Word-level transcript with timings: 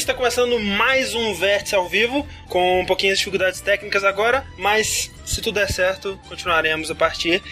Está 0.00 0.14
começando 0.14 0.58
mais 0.58 1.14
um 1.14 1.34
Vértice 1.34 1.74
ao 1.74 1.86
vivo, 1.86 2.26
com 2.48 2.80
um 2.80 2.86
pouquinho 2.86 3.12
de 3.12 3.18
dificuldades 3.18 3.60
técnicas 3.60 4.02
agora, 4.02 4.46
mas 4.56 5.10
se 5.26 5.42
tudo 5.42 5.56
der 5.56 5.70
certo, 5.70 6.18
continuaremos 6.26 6.90
a 6.90 6.94
partir 6.94 7.42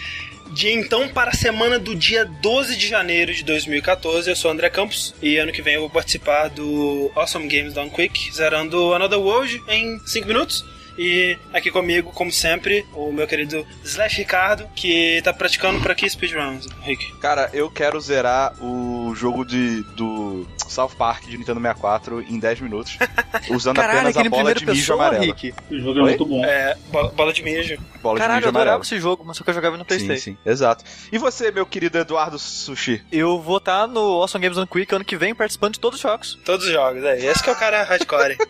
de 0.51 0.71
então 0.71 1.07
para 1.07 1.29
a 1.29 1.35
semana 1.35 1.77
do 1.77 1.95
dia 1.95 2.25
12 2.25 2.75
de 2.75 2.87
janeiro 2.87 3.31
de 3.35 3.43
2014. 3.43 4.27
Eu 4.27 4.35
sou 4.35 4.49
André 4.49 4.67
Campos 4.71 5.13
e 5.21 5.37
ano 5.37 5.51
que 5.51 5.61
vem 5.61 5.75
eu 5.75 5.81
vou 5.81 5.91
participar 5.91 6.49
do 6.49 7.11
Awesome 7.13 7.47
Games 7.47 7.75
Done 7.75 7.91
Quick, 7.91 8.33
zerando 8.33 8.95
Another 8.95 9.19
World 9.19 9.61
em 9.67 9.99
5 10.07 10.27
minutos. 10.27 10.65
E 10.97 11.37
aqui 11.53 11.71
comigo, 11.71 12.11
como 12.11 12.29
sempre, 12.29 12.85
o 12.93 13.09
meu 13.13 13.25
querido 13.25 13.65
Slash 13.85 14.17
Ricardo, 14.17 14.67
que 14.75 15.21
tá 15.23 15.31
praticando 15.31 15.79
por 15.79 15.91
aqui 15.91 16.09
speedruns, 16.09 16.67
Rick. 16.81 17.17
Cara, 17.19 17.49
eu 17.53 17.71
quero 17.71 18.01
zerar 18.01 18.53
o 18.59 18.88
jogo 19.15 19.43
de, 19.45 19.81
do 19.95 20.45
South 20.67 20.91
Park 20.97 21.25
de 21.25 21.37
Nintendo 21.37 21.59
64 21.59 22.21
em 22.21 22.39
10 22.39 22.61
minutos, 22.61 22.97
usando 23.49 23.75
Caralho, 23.77 24.09
apenas 24.09 24.17
a 24.17 24.29
bola 24.29 24.53
de 24.55 24.65
mijo 24.65 24.79
pessoa, 24.81 24.99
amarela. 25.07 25.25
Rick. 25.25 25.53
O 25.71 25.79
jogo 25.79 25.99
é 25.99 26.03
Oi? 26.03 26.09
muito 26.09 26.25
bom. 26.25 26.43
É, 26.45 26.77
bola, 26.91 27.09
bola 27.11 27.33
de 27.33 27.43
mijo. 27.43 27.77
Bola 28.01 28.17
Caralho, 28.17 28.39
de 28.41 28.47
eu 28.47 28.49
mijo 28.49 28.49
amarela. 28.49 28.61
adorava 28.75 28.83
esse 28.83 28.99
jogo, 28.99 29.23
mas 29.25 29.37
só 29.37 29.43
que 29.43 29.49
eu 29.49 29.53
jogava 29.53 29.77
no 29.77 29.83
Sim, 29.83 29.87
Playstation. 29.87 30.21
sim, 30.21 30.37
exato. 30.45 30.83
E 31.11 31.17
você, 31.17 31.51
meu 31.51 31.65
querido 31.65 31.97
Eduardo 31.97 32.37
Sushi? 32.39 33.03
Eu 33.11 33.39
vou 33.41 33.57
estar 33.57 33.87
no 33.87 33.99
Awesome 33.99 34.41
Games 34.43 34.57
on 34.57 34.65
Quick 34.67 34.93
ano 34.95 35.05
que 35.05 35.17
vem 35.17 35.33
participando 35.35 35.73
de 35.73 35.79
todos 35.79 35.97
os 35.97 36.01
jogos. 36.01 36.37
Todos 36.45 36.65
os 36.65 36.71
jogos, 36.71 37.03
é. 37.03 37.19
Esse 37.25 37.43
que 37.43 37.49
é 37.49 37.53
o 37.53 37.55
cara 37.55 37.83
hardcore. 37.83 38.37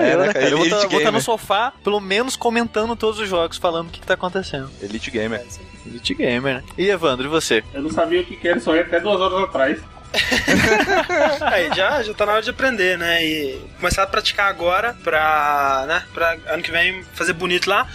É, 0.00 0.14
eu, 0.14 0.18
né, 0.18 0.26
né, 0.26 0.32
cara? 0.32 0.44
Eu 0.48 0.56
vou 0.56 0.66
Elite 0.66 0.76
estar 0.76 0.88
gamer. 0.88 1.12
no 1.12 1.20
sofá, 1.20 1.72
pelo 1.84 2.00
menos 2.00 2.34
comentando 2.34 2.96
todos 2.96 3.20
os 3.20 3.28
jogos, 3.28 3.58
falando 3.58 3.88
o 3.88 3.90
que, 3.90 4.00
que 4.00 4.06
tá 4.06 4.14
acontecendo. 4.14 4.70
Elite 4.82 5.10
Gamer. 5.10 5.44
Elite 5.86 6.14
Gamer, 6.14 6.56
né? 6.56 6.64
E 6.78 6.88
Evandro, 6.88 7.26
e 7.26 7.28
você? 7.28 7.62
Eu 7.74 7.82
não 7.82 7.90
sabia 7.90 8.22
o 8.22 8.24
que 8.24 8.36
que 8.36 8.48
era, 8.48 8.58
só 8.58 8.74
ia 8.74 8.82
até 8.82 8.98
duas 9.00 9.20
horas 9.20 9.44
atrás. 9.44 9.78
Aí 11.40 11.74
já, 11.74 12.02
já 12.02 12.14
tá 12.14 12.26
na 12.26 12.32
hora 12.32 12.42
de 12.42 12.50
aprender, 12.50 12.98
né? 12.98 13.24
E 13.24 13.60
começar 13.78 14.02
a 14.02 14.06
praticar 14.06 14.48
agora 14.48 14.94
pra, 15.02 15.84
né, 15.86 16.04
pra 16.12 16.36
ano 16.46 16.62
que 16.62 16.70
vem 16.70 17.02
fazer 17.14 17.32
bonito 17.32 17.68
lá. 17.68 17.88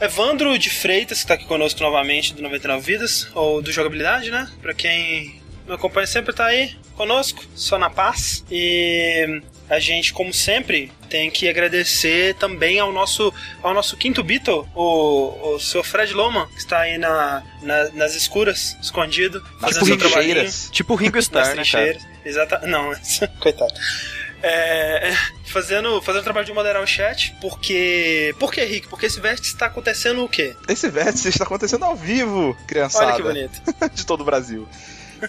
Evandro 0.00 0.56
de 0.58 0.70
Freitas, 0.70 1.22
que 1.22 1.26
tá 1.26 1.34
aqui 1.34 1.44
conosco 1.44 1.80
novamente 1.80 2.32
do 2.32 2.42
99 2.42 2.84
Vidas, 2.84 3.28
ou 3.34 3.60
do 3.60 3.72
Jogabilidade, 3.72 4.30
né? 4.30 4.48
Pra 4.62 4.72
quem 4.72 5.40
me 5.66 5.74
acompanha 5.74 6.06
sempre 6.06 6.32
tá 6.32 6.46
aí 6.46 6.76
conosco, 6.94 7.44
só 7.54 7.78
na 7.78 7.90
paz. 7.90 8.44
E 8.50 9.42
a 9.70 9.78
gente, 9.78 10.12
como 10.12 10.32
sempre, 10.32 10.90
tem 11.10 11.30
que 11.30 11.48
agradecer 11.48 12.34
também 12.36 12.78
ao 12.78 12.92
nosso, 12.92 13.32
ao 13.62 13.74
nosso 13.74 13.96
quinto 13.96 14.22
Beatle, 14.24 14.66
o, 14.74 15.54
o 15.54 15.60
seu 15.60 15.82
Fred 15.84 16.12
Loman, 16.14 16.46
que 16.48 16.58
está 16.58 16.80
aí 16.80 16.96
na, 16.98 17.42
na- 17.62 17.88
nas 17.90 18.14
escuras, 18.14 18.76
escondido, 18.82 19.40
Nas 19.60 19.72
fazendo 19.76 19.86
seu 19.86 19.96
trabalhinho. 19.98 20.34
trincheiras. 20.34 20.68
Tipo 20.72 20.94
o 20.94 20.96
Ringo 20.96 21.18
Starr, 21.18 21.54
né, 21.54 21.62
cara? 21.70 21.98
Exata. 22.24 22.66
Não, 22.66 22.92
coitado. 23.40 23.74
É, 24.40 25.12
fazendo, 25.46 26.00
fazendo 26.00 26.22
trabalho 26.22 26.46
de 26.46 26.52
moderar 26.52 26.80
o 26.82 26.86
chat, 26.86 27.34
porque. 27.40 28.32
Por 28.38 28.52
que, 28.52 28.62
Rick? 28.64 28.86
Porque 28.86 29.06
esse 29.06 29.20
vértice 29.20 29.52
está 29.52 29.66
acontecendo 29.66 30.22
o 30.22 30.28
quê? 30.28 30.54
Esse 30.68 30.88
vértice 30.88 31.28
está 31.28 31.42
acontecendo 31.44 31.84
ao 31.84 31.96
vivo, 31.96 32.56
criançada. 32.66 33.06
Olha 33.06 33.16
que 33.16 33.22
bonito. 33.22 33.60
de 33.92 34.06
todo 34.06 34.20
o 34.20 34.24
Brasil. 34.24 34.68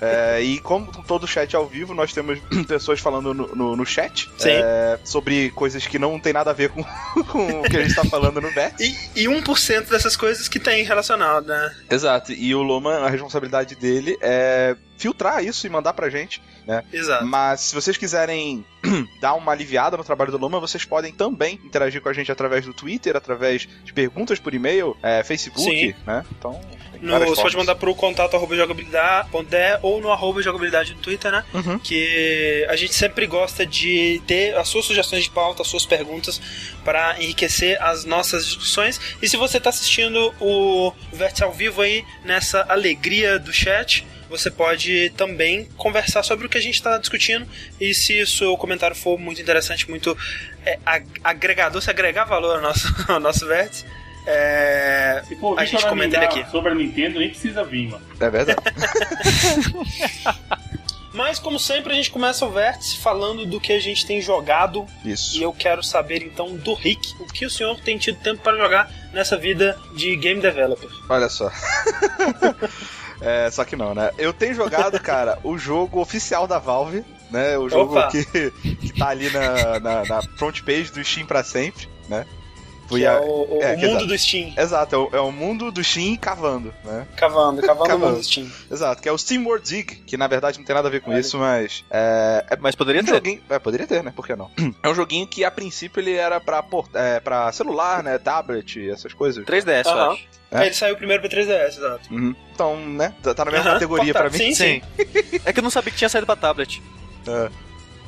É, 0.01 0.41
e 0.41 0.59
como 0.59 0.91
todo 1.03 1.27
chat 1.27 1.55
ao 1.55 1.67
vivo, 1.67 1.93
nós 1.93 2.13
temos 2.13 2.39
pessoas 2.67 2.99
falando 2.99 3.33
no, 3.33 3.47
no, 3.55 3.75
no 3.75 3.85
chat 3.85 4.29
é, 4.45 4.99
sobre 5.03 5.49
coisas 5.51 5.85
que 5.85 5.99
não 5.99 6.19
tem 6.19 6.33
nada 6.33 6.51
a 6.51 6.53
ver 6.53 6.69
com, 6.69 6.83
com 7.25 7.61
o 7.61 7.63
que 7.63 7.77
a 7.77 7.83
gente 7.83 7.95
tá 7.95 8.05
falando 8.05 8.41
no 8.41 8.51
vértice. 8.51 8.95
E, 9.15 9.23
e 9.23 9.27
1% 9.27 9.89
dessas 9.89 10.15
coisas 10.15 10.47
que 10.47 10.59
tem 10.59 10.83
relacionado, 10.83 11.47
né? 11.47 11.75
Exato. 11.89 12.31
E 12.31 12.53
o 12.53 12.61
Loma, 12.61 12.97
a 12.99 13.09
responsabilidade 13.09 13.75
dele 13.75 14.17
é 14.21 14.75
filtrar 14.99 15.43
isso 15.43 15.65
e 15.65 15.69
mandar 15.69 15.93
pra 15.93 16.09
gente. 16.09 16.41
Exato. 16.93 17.25
Mas 17.25 17.61
se 17.61 17.73
vocês 17.73 17.97
quiserem 17.97 18.63
dar 19.19 19.33
uma 19.33 19.51
aliviada 19.51 19.97
no 19.97 20.03
trabalho 20.03 20.31
do 20.31 20.37
Loma, 20.37 20.59
vocês 20.59 20.85
podem 20.85 21.11
também 21.11 21.59
interagir 21.65 21.99
com 22.01 22.09
a 22.09 22.13
gente 22.13 22.31
através 22.31 22.65
do 22.65 22.73
Twitter, 22.73 23.15
através 23.15 23.67
de 23.83 23.91
perguntas 23.93 24.37
por 24.39 24.53
e-mail, 24.53 24.95
é, 25.01 25.23
Facebook, 25.23 25.63
Sim. 25.63 25.95
né? 26.05 26.23
Então, 26.37 26.59
No, 27.01 27.13
você 27.13 27.25
pode 27.25 27.35
formas. 27.37 27.55
mandar 27.55 27.75
pro 27.75 27.95
contato 27.95 28.35
arroba 28.35 28.55
jogabilidade.de 28.55 29.79
ou 29.81 30.01
no 30.01 30.11
arroba 30.11 30.41
jogabilidade 30.43 30.93
no 30.93 30.99
Twitter, 30.99 31.31
né? 31.31 31.43
Uhum. 31.53 31.79
Que 31.79 32.67
a 32.69 32.75
gente 32.75 32.93
sempre 32.93 33.25
gosta 33.25 33.65
de 33.65 34.21
ter 34.27 34.55
as 34.55 34.67
suas 34.67 34.85
sugestões 34.85 35.23
de 35.23 35.29
pauta, 35.31 35.61
as 35.61 35.67
suas 35.67 35.85
perguntas 35.85 36.39
para 36.83 37.15
enriquecer 37.23 37.81
as 37.81 38.05
nossas 38.05 38.45
discussões. 38.45 38.99
E 39.21 39.27
se 39.29 39.37
você 39.37 39.57
está 39.57 39.69
assistindo 39.69 40.33
o 40.39 40.93
Vértice 41.13 41.43
ao 41.43 41.51
vivo 41.53 41.81
aí, 41.81 42.03
nessa 42.23 42.65
alegria 42.69 43.39
do 43.39 43.51
chat, 43.53 44.05
você 44.29 44.51
pode 44.51 45.09
também 45.17 45.65
conversar 45.77 46.23
sobre 46.23 46.45
o 46.45 46.49
que 46.49 46.57
a 46.57 46.61
gente 46.61 46.75
está 46.75 46.97
discutindo. 46.97 47.47
E 47.79 47.93
se 47.93 48.21
o 48.21 48.27
seu 48.27 48.55
comentário 48.57 48.95
for 48.95 49.17
muito 49.19 49.41
interessante, 49.41 49.89
muito 49.89 50.15
é, 50.65 50.77
ag- 50.85 51.07
agregador, 51.23 51.81
se 51.81 51.89
agregar 51.89 52.25
valor 52.25 52.57
ao 52.57 52.61
nosso, 52.61 52.87
ao 53.11 53.19
nosso 53.19 53.45
vértice, 53.47 53.85
é, 54.27 55.23
Se 55.27 55.35
for 55.37 55.59
a 55.59 55.65
gente 55.65 55.85
comenta 55.87 56.15
ele 56.17 56.25
aqui. 56.25 56.45
sobre 56.51 56.71
a 56.71 56.75
Nintendo, 56.75 57.19
nem 57.19 57.29
precisa 57.29 57.63
vir, 57.63 57.89
mano. 57.89 58.05
É 58.19 58.29
verdade. 58.29 58.59
Mas, 61.11 61.39
como 61.39 61.57
sempre, 61.59 61.91
a 61.91 61.95
gente 61.95 62.11
começa 62.11 62.45
o 62.45 62.51
vértice 62.51 62.97
falando 62.97 63.43
do 63.45 63.59
que 63.59 63.73
a 63.73 63.79
gente 63.79 64.05
tem 64.05 64.21
jogado. 64.21 64.85
Isso. 65.03 65.37
E 65.37 65.41
eu 65.41 65.51
quero 65.51 65.81
saber 65.83 66.21
então 66.21 66.55
do 66.55 66.73
Rick, 66.75 67.13
o 67.19 67.25
que 67.25 67.45
o 67.45 67.49
senhor 67.49 67.79
tem 67.81 67.97
tido 67.97 68.19
tempo 68.19 68.41
para 68.43 68.55
jogar 68.55 68.89
nessa 69.11 69.35
vida 69.35 69.77
de 69.95 70.15
game 70.15 70.39
developer. 70.39 70.87
Olha 71.09 71.27
só. 71.27 71.51
é, 73.21 73.49
só 73.51 73.65
que 73.65 73.75
não, 73.75 73.93
né? 73.93 74.11
Eu 74.17 74.33
tenho 74.33 74.53
jogado, 74.53 74.99
cara, 75.01 75.39
o 75.43 75.57
jogo 75.57 75.99
oficial 75.99 76.47
da 76.47 76.59
Valve, 76.59 77.03
né? 77.29 77.57
O 77.57 77.69
jogo 77.69 77.93
Opa. 77.97 78.07
que, 78.07 78.23
que 78.51 78.93
tá 78.93 79.09
ali 79.09 79.29
na, 79.31 79.79
na, 79.79 80.05
na 80.05 80.21
front 80.37 80.61
page 80.61 80.91
do 80.91 81.03
Steam 81.03 81.25
pra 81.25 81.43
sempre, 81.43 81.87
né? 82.07 82.25
Fui 82.89 82.99
que 83.01 83.05
é 83.05 83.09
a- 83.09 83.21
o, 83.21 83.57
o 83.57 83.61
é, 83.61 83.75
mundo 83.77 83.85
exato. 83.87 84.07
do 84.07 84.17
Steam. 84.17 84.53
Exato, 84.57 84.95
é 84.95 84.97
o, 84.97 85.09
é 85.13 85.21
o 85.21 85.31
mundo 85.31 85.71
do 85.71 85.81
Steam 85.83 86.15
cavando, 86.17 86.73
né? 86.83 87.07
Cavando, 87.15 87.61
cavando 87.61 87.85
o 87.85 87.87
Cavando. 87.87 88.07
mundo 88.13 88.17
do 88.17 88.23
Steam. 88.25 88.49
Exato, 88.69 89.01
que 89.01 89.07
é 89.07 89.11
o 89.11 89.17
Steam 89.17 89.45
World 89.45 89.65
Dig, 89.69 89.95
que 90.05 90.17
na 90.17 90.27
verdade 90.27 90.57
não 90.57 90.65
tem 90.65 90.75
nada 90.75 90.87
a 90.87 90.91
ver 90.91 90.99
com 91.01 91.15
isso, 91.17 91.37
mas 91.37 91.85
é, 91.89 92.45
é 92.49 92.57
Mas 92.57 92.75
poderia 92.75 93.01
um 93.01 93.05
ter. 93.05 93.13
joguinho. 93.13 93.41
É, 93.49 93.59
poderia 93.59 93.87
ter, 93.87 94.03
né? 94.03 94.11
Por 94.15 94.25
que 94.27 94.35
não? 94.35 94.49
É 94.83 94.89
um 94.89 94.95
joguinho 94.95 95.25
que 95.27 95.43
a 95.45 95.51
princípio 95.51 95.99
ele 96.01 96.13
era 96.15 96.39
pra, 96.41 96.61
port- 96.63 96.89
é, 96.95 97.19
pra 97.19 97.51
celular, 97.51 98.01
né? 98.03 98.17
Tablet, 98.17 98.89
essas 98.89 99.13
coisas. 99.13 99.45
3DS, 99.45 99.85
eu 99.85 99.91
Aham. 99.91 100.11
acho. 100.13 100.27
É. 100.51 100.65
Ele 100.65 100.73
saiu 100.73 100.97
primeiro 100.97 101.21
pra 101.21 101.29
3DS, 101.31 101.77
exato. 101.77 102.11
Uhum. 102.11 102.33
Então, 102.53 102.75
né? 102.75 103.13
Tá 103.21 103.35
tá 103.35 103.45
na 103.45 103.51
mesma 103.51 103.65
Aham, 103.67 103.73
categoria 103.75 104.13
pra 104.13 104.23
portátil, 104.23 104.47
mim. 104.47 104.55
Sim, 104.55 104.81
sim. 104.97 105.41
É 105.45 105.53
que 105.53 105.59
eu 105.59 105.63
não 105.63 105.69
sabia 105.69 105.91
que 105.91 105.97
tinha 105.97 106.09
saído 106.09 106.25
pra 106.25 106.35
tablet. 106.35 106.81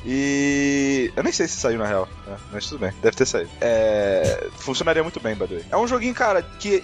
E. 0.04 1.12
Eu 1.16 1.22
nem 1.22 1.32
sei 1.32 1.46
se 1.46 1.56
saiu 1.56 1.78
na 1.78 1.86
real, 1.86 2.08
né? 2.26 2.36
mas 2.52 2.66
tudo 2.66 2.80
bem, 2.80 2.92
deve 3.02 3.16
ter 3.16 3.26
saído. 3.26 3.50
É... 3.60 4.48
Funcionaria 4.58 5.02
muito 5.02 5.20
bem, 5.20 5.34
by 5.34 5.46
the 5.46 5.54
way. 5.54 5.64
É 5.70 5.76
um 5.76 5.86
joguinho, 5.86 6.14
cara, 6.14 6.42
que 6.42 6.82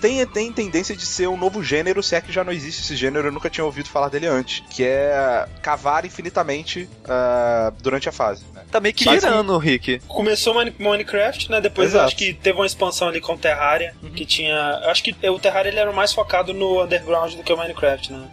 tem, 0.00 0.24
tem 0.26 0.52
tendência 0.52 0.94
de 0.96 1.04
ser 1.04 1.28
um 1.28 1.36
novo 1.36 1.62
gênero, 1.62 2.02
se 2.02 2.14
é 2.14 2.20
que 2.20 2.32
já 2.32 2.44
não 2.44 2.52
existe 2.52 2.82
esse 2.82 2.96
gênero, 2.96 3.28
eu 3.28 3.32
nunca 3.32 3.50
tinha 3.50 3.64
ouvido 3.64 3.88
falar 3.88 4.08
dele 4.08 4.26
antes. 4.26 4.62
Que 4.70 4.84
é 4.84 5.46
cavar 5.62 6.04
infinitamente 6.04 6.88
ah, 7.06 7.72
durante 7.80 8.08
a 8.08 8.12
fase. 8.12 8.44
Né? 8.54 8.62
Tá 8.70 8.80
meio 8.80 8.94
que 8.94 9.04
Mas 9.04 9.22
virando, 9.22 9.56
Rick. 9.58 10.00
Começou 10.06 10.54
Mine- 10.58 10.74
Minecraft, 10.78 11.50
né? 11.50 11.60
Depois 11.60 11.88
Exato. 11.88 12.06
acho 12.06 12.16
que 12.16 12.32
teve 12.32 12.58
uma 12.58 12.66
expansão 12.66 13.08
ali 13.08 13.20
com 13.20 13.34
o 13.34 13.38
Terraria, 13.38 13.94
que 14.14 14.24
tinha. 14.24 14.80
eu 14.84 14.90
Acho 14.90 15.02
que 15.02 15.14
o 15.28 15.38
Terraria 15.38 15.70
ele 15.70 15.80
era 15.80 15.92
mais 15.92 16.12
focado 16.12 16.52
no 16.54 16.82
underground 16.82 17.34
do 17.34 17.42
que 17.42 17.52
o 17.52 17.56
Minecraft, 17.56 18.12
né? 18.12 18.28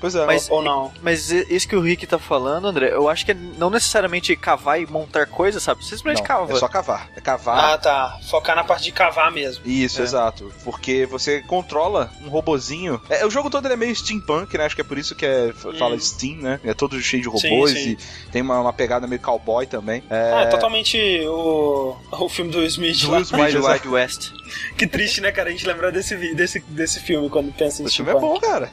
Pois 0.00 0.14
é, 0.14 0.24
Mas- 0.26 0.48
Ou, 0.50 0.56
ou 0.58 0.62
não? 0.62 0.92
Mas 1.02 1.30
isso 1.30 1.66
que 1.68 1.76
o 1.76 1.80
Rick 1.80 2.06
tá 2.06 2.18
falando, 2.18 2.66
André, 2.68 2.90
eu 2.92 3.08
acho 3.08 3.24
que 3.24 3.32
é 3.32 3.34
não 3.34 3.70
necessariamente 3.70 4.34
cavar 4.36 4.80
e 4.80 4.86
montar 4.86 5.26
coisas, 5.26 5.62
sabe? 5.62 5.84
Você 5.84 5.96
simplesmente 5.96 6.20
não, 6.20 6.26
cava. 6.26 6.52
é 6.52 6.56
só 6.56 6.68
cavar. 6.68 7.08
É 7.16 7.20
cavar. 7.20 7.74
Ah, 7.74 7.78
tá. 7.78 8.18
Focar 8.30 8.54
na 8.56 8.64
parte 8.64 8.84
de 8.84 8.92
cavar 8.92 9.30
mesmo. 9.32 9.64
Isso, 9.66 10.00
É. 10.00 10.04
exato. 10.04 10.52
Porque 10.64 11.06
você 11.06 11.40
controla 11.42 12.10
um 12.24 12.28
robozinho. 12.28 13.00
É, 13.08 13.24
o 13.26 13.30
jogo 13.30 13.50
todo 13.50 13.66
ele 13.66 13.74
é 13.74 13.76
meio 13.76 13.94
steampunk, 13.94 14.56
né? 14.56 14.64
Acho 14.66 14.74
que 14.74 14.80
é 14.80 14.84
por 14.84 14.98
isso 14.98 15.14
que 15.14 15.26
é, 15.26 15.48
f- 15.48 15.76
fala 15.78 15.94
Hum. 15.96 16.00
Steam, 16.00 16.36
né? 16.38 16.60
É 16.64 16.74
todo 16.74 17.00
cheio 17.00 17.22
de 17.22 17.40
Sim, 17.40 17.48
robôs 17.50 17.72
sim. 17.72 17.90
e 17.90 18.30
tem 18.30 18.42
uma, 18.42 18.60
uma 18.60 18.72
pegada 18.72 19.06
meio 19.06 19.20
cowboy 19.20 19.66
também. 19.66 20.02
É, 20.10 20.32
Ah, 20.34 20.40
é 20.42 20.46
totalmente 20.46 20.96
o, 21.26 21.96
o 22.12 22.28
filme 22.28 22.50
do 22.50 22.62
Smith 22.64 23.00
Do 23.00 23.10
lá. 23.10 23.20
Smith. 23.20 23.54
Wild 23.54 23.88
West. 23.88 24.30
Que 24.76 24.86
triste, 24.86 25.20
né, 25.20 25.32
cara? 25.32 25.48
A 25.48 25.52
gente 25.52 25.66
lembrar 25.66 25.90
desse, 25.90 26.16
desse, 26.34 26.60
desse 26.60 27.00
filme 27.00 27.28
quando 27.28 27.52
pensa 27.52 27.82
em 27.82 27.86
Esse 27.86 27.96
filme 27.96 28.10
é 28.10 28.14
bom, 28.14 28.38
cara. 28.40 28.70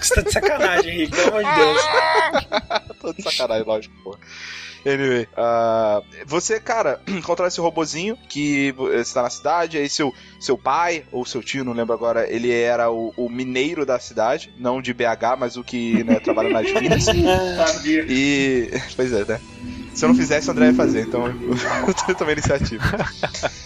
Você 0.04 0.14
tá 0.14 0.22
de 0.22 0.32
sacanagem, 0.32 0.96
Rick, 0.98 1.16
pelo 1.16 1.28
amor 1.28 1.44
de 1.44 1.54
Deus. 1.54 1.82
Tô 3.00 3.12
de 3.12 3.22
sacanagem, 3.22 3.66
lógico, 3.66 3.94
pô. 4.02 4.18
Anyway, 4.84 5.28
ah, 5.36 6.02
você, 6.26 6.58
cara, 6.58 7.00
controla 7.22 7.48
esse 7.48 7.60
robozinho 7.60 8.16
que 8.28 8.72
você 8.72 9.12
tá 9.12 9.22
na 9.22 9.30
cidade, 9.30 9.76
aí 9.76 9.88
seu, 9.88 10.14
seu 10.40 10.56
pai, 10.56 11.04
ou 11.12 11.24
seu 11.26 11.42
tio, 11.42 11.64
não 11.64 11.74
lembro 11.74 11.92
agora, 11.92 12.26
ele 12.32 12.50
era 12.50 12.90
o, 12.90 13.12
o 13.16 13.28
mineiro 13.28 13.84
da 13.84 13.98
cidade, 13.98 14.52
não 14.58 14.80
de 14.80 14.94
BH, 14.94 15.36
mas 15.38 15.56
o 15.56 15.64
que 15.64 16.02
né, 16.04 16.18
trabalha 16.18 16.48
nas 16.50 16.72
minas. 16.72 17.04
Sabia. 17.04 18.06
E. 18.08 18.70
Pois 18.96 19.12
é, 19.12 19.24
né? 19.24 19.40
Se 19.94 20.04
eu 20.04 20.08
não 20.08 20.16
fizesse, 20.16 20.48
o 20.48 20.52
André 20.52 20.66
ia 20.66 20.74
fazer, 20.74 21.02
então 21.02 21.26
eu 21.26 22.14
tomei 22.14 22.34
iniciativa. 22.34 22.84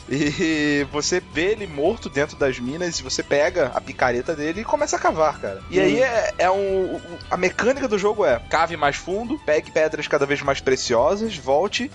E 0.08 0.86
você 0.90 1.22
vê 1.32 1.52
ele 1.52 1.66
morto 1.66 2.08
dentro 2.08 2.36
das 2.36 2.58
minas, 2.58 2.98
e 2.98 3.02
você 3.02 3.22
pega 3.22 3.72
a 3.74 3.80
picareta 3.80 4.34
dele 4.34 4.62
e 4.62 4.64
começa 4.64 4.96
a 4.96 4.98
cavar, 4.98 5.38
cara. 5.38 5.62
E 5.70 5.80
aí 5.80 6.02
é, 6.02 6.34
é 6.38 6.50
um. 6.50 7.00
A 7.30 7.36
mecânica 7.36 7.88
do 7.88 7.98
jogo 7.98 8.24
é 8.24 8.38
cave 8.50 8.76
mais 8.76 8.96
fundo, 8.96 9.38
pegue 9.44 9.70
pedras 9.70 10.06
cada 10.08 10.26
vez 10.26 10.42
mais 10.42 10.60
preciosas, 10.60 11.36
volte 11.36 11.90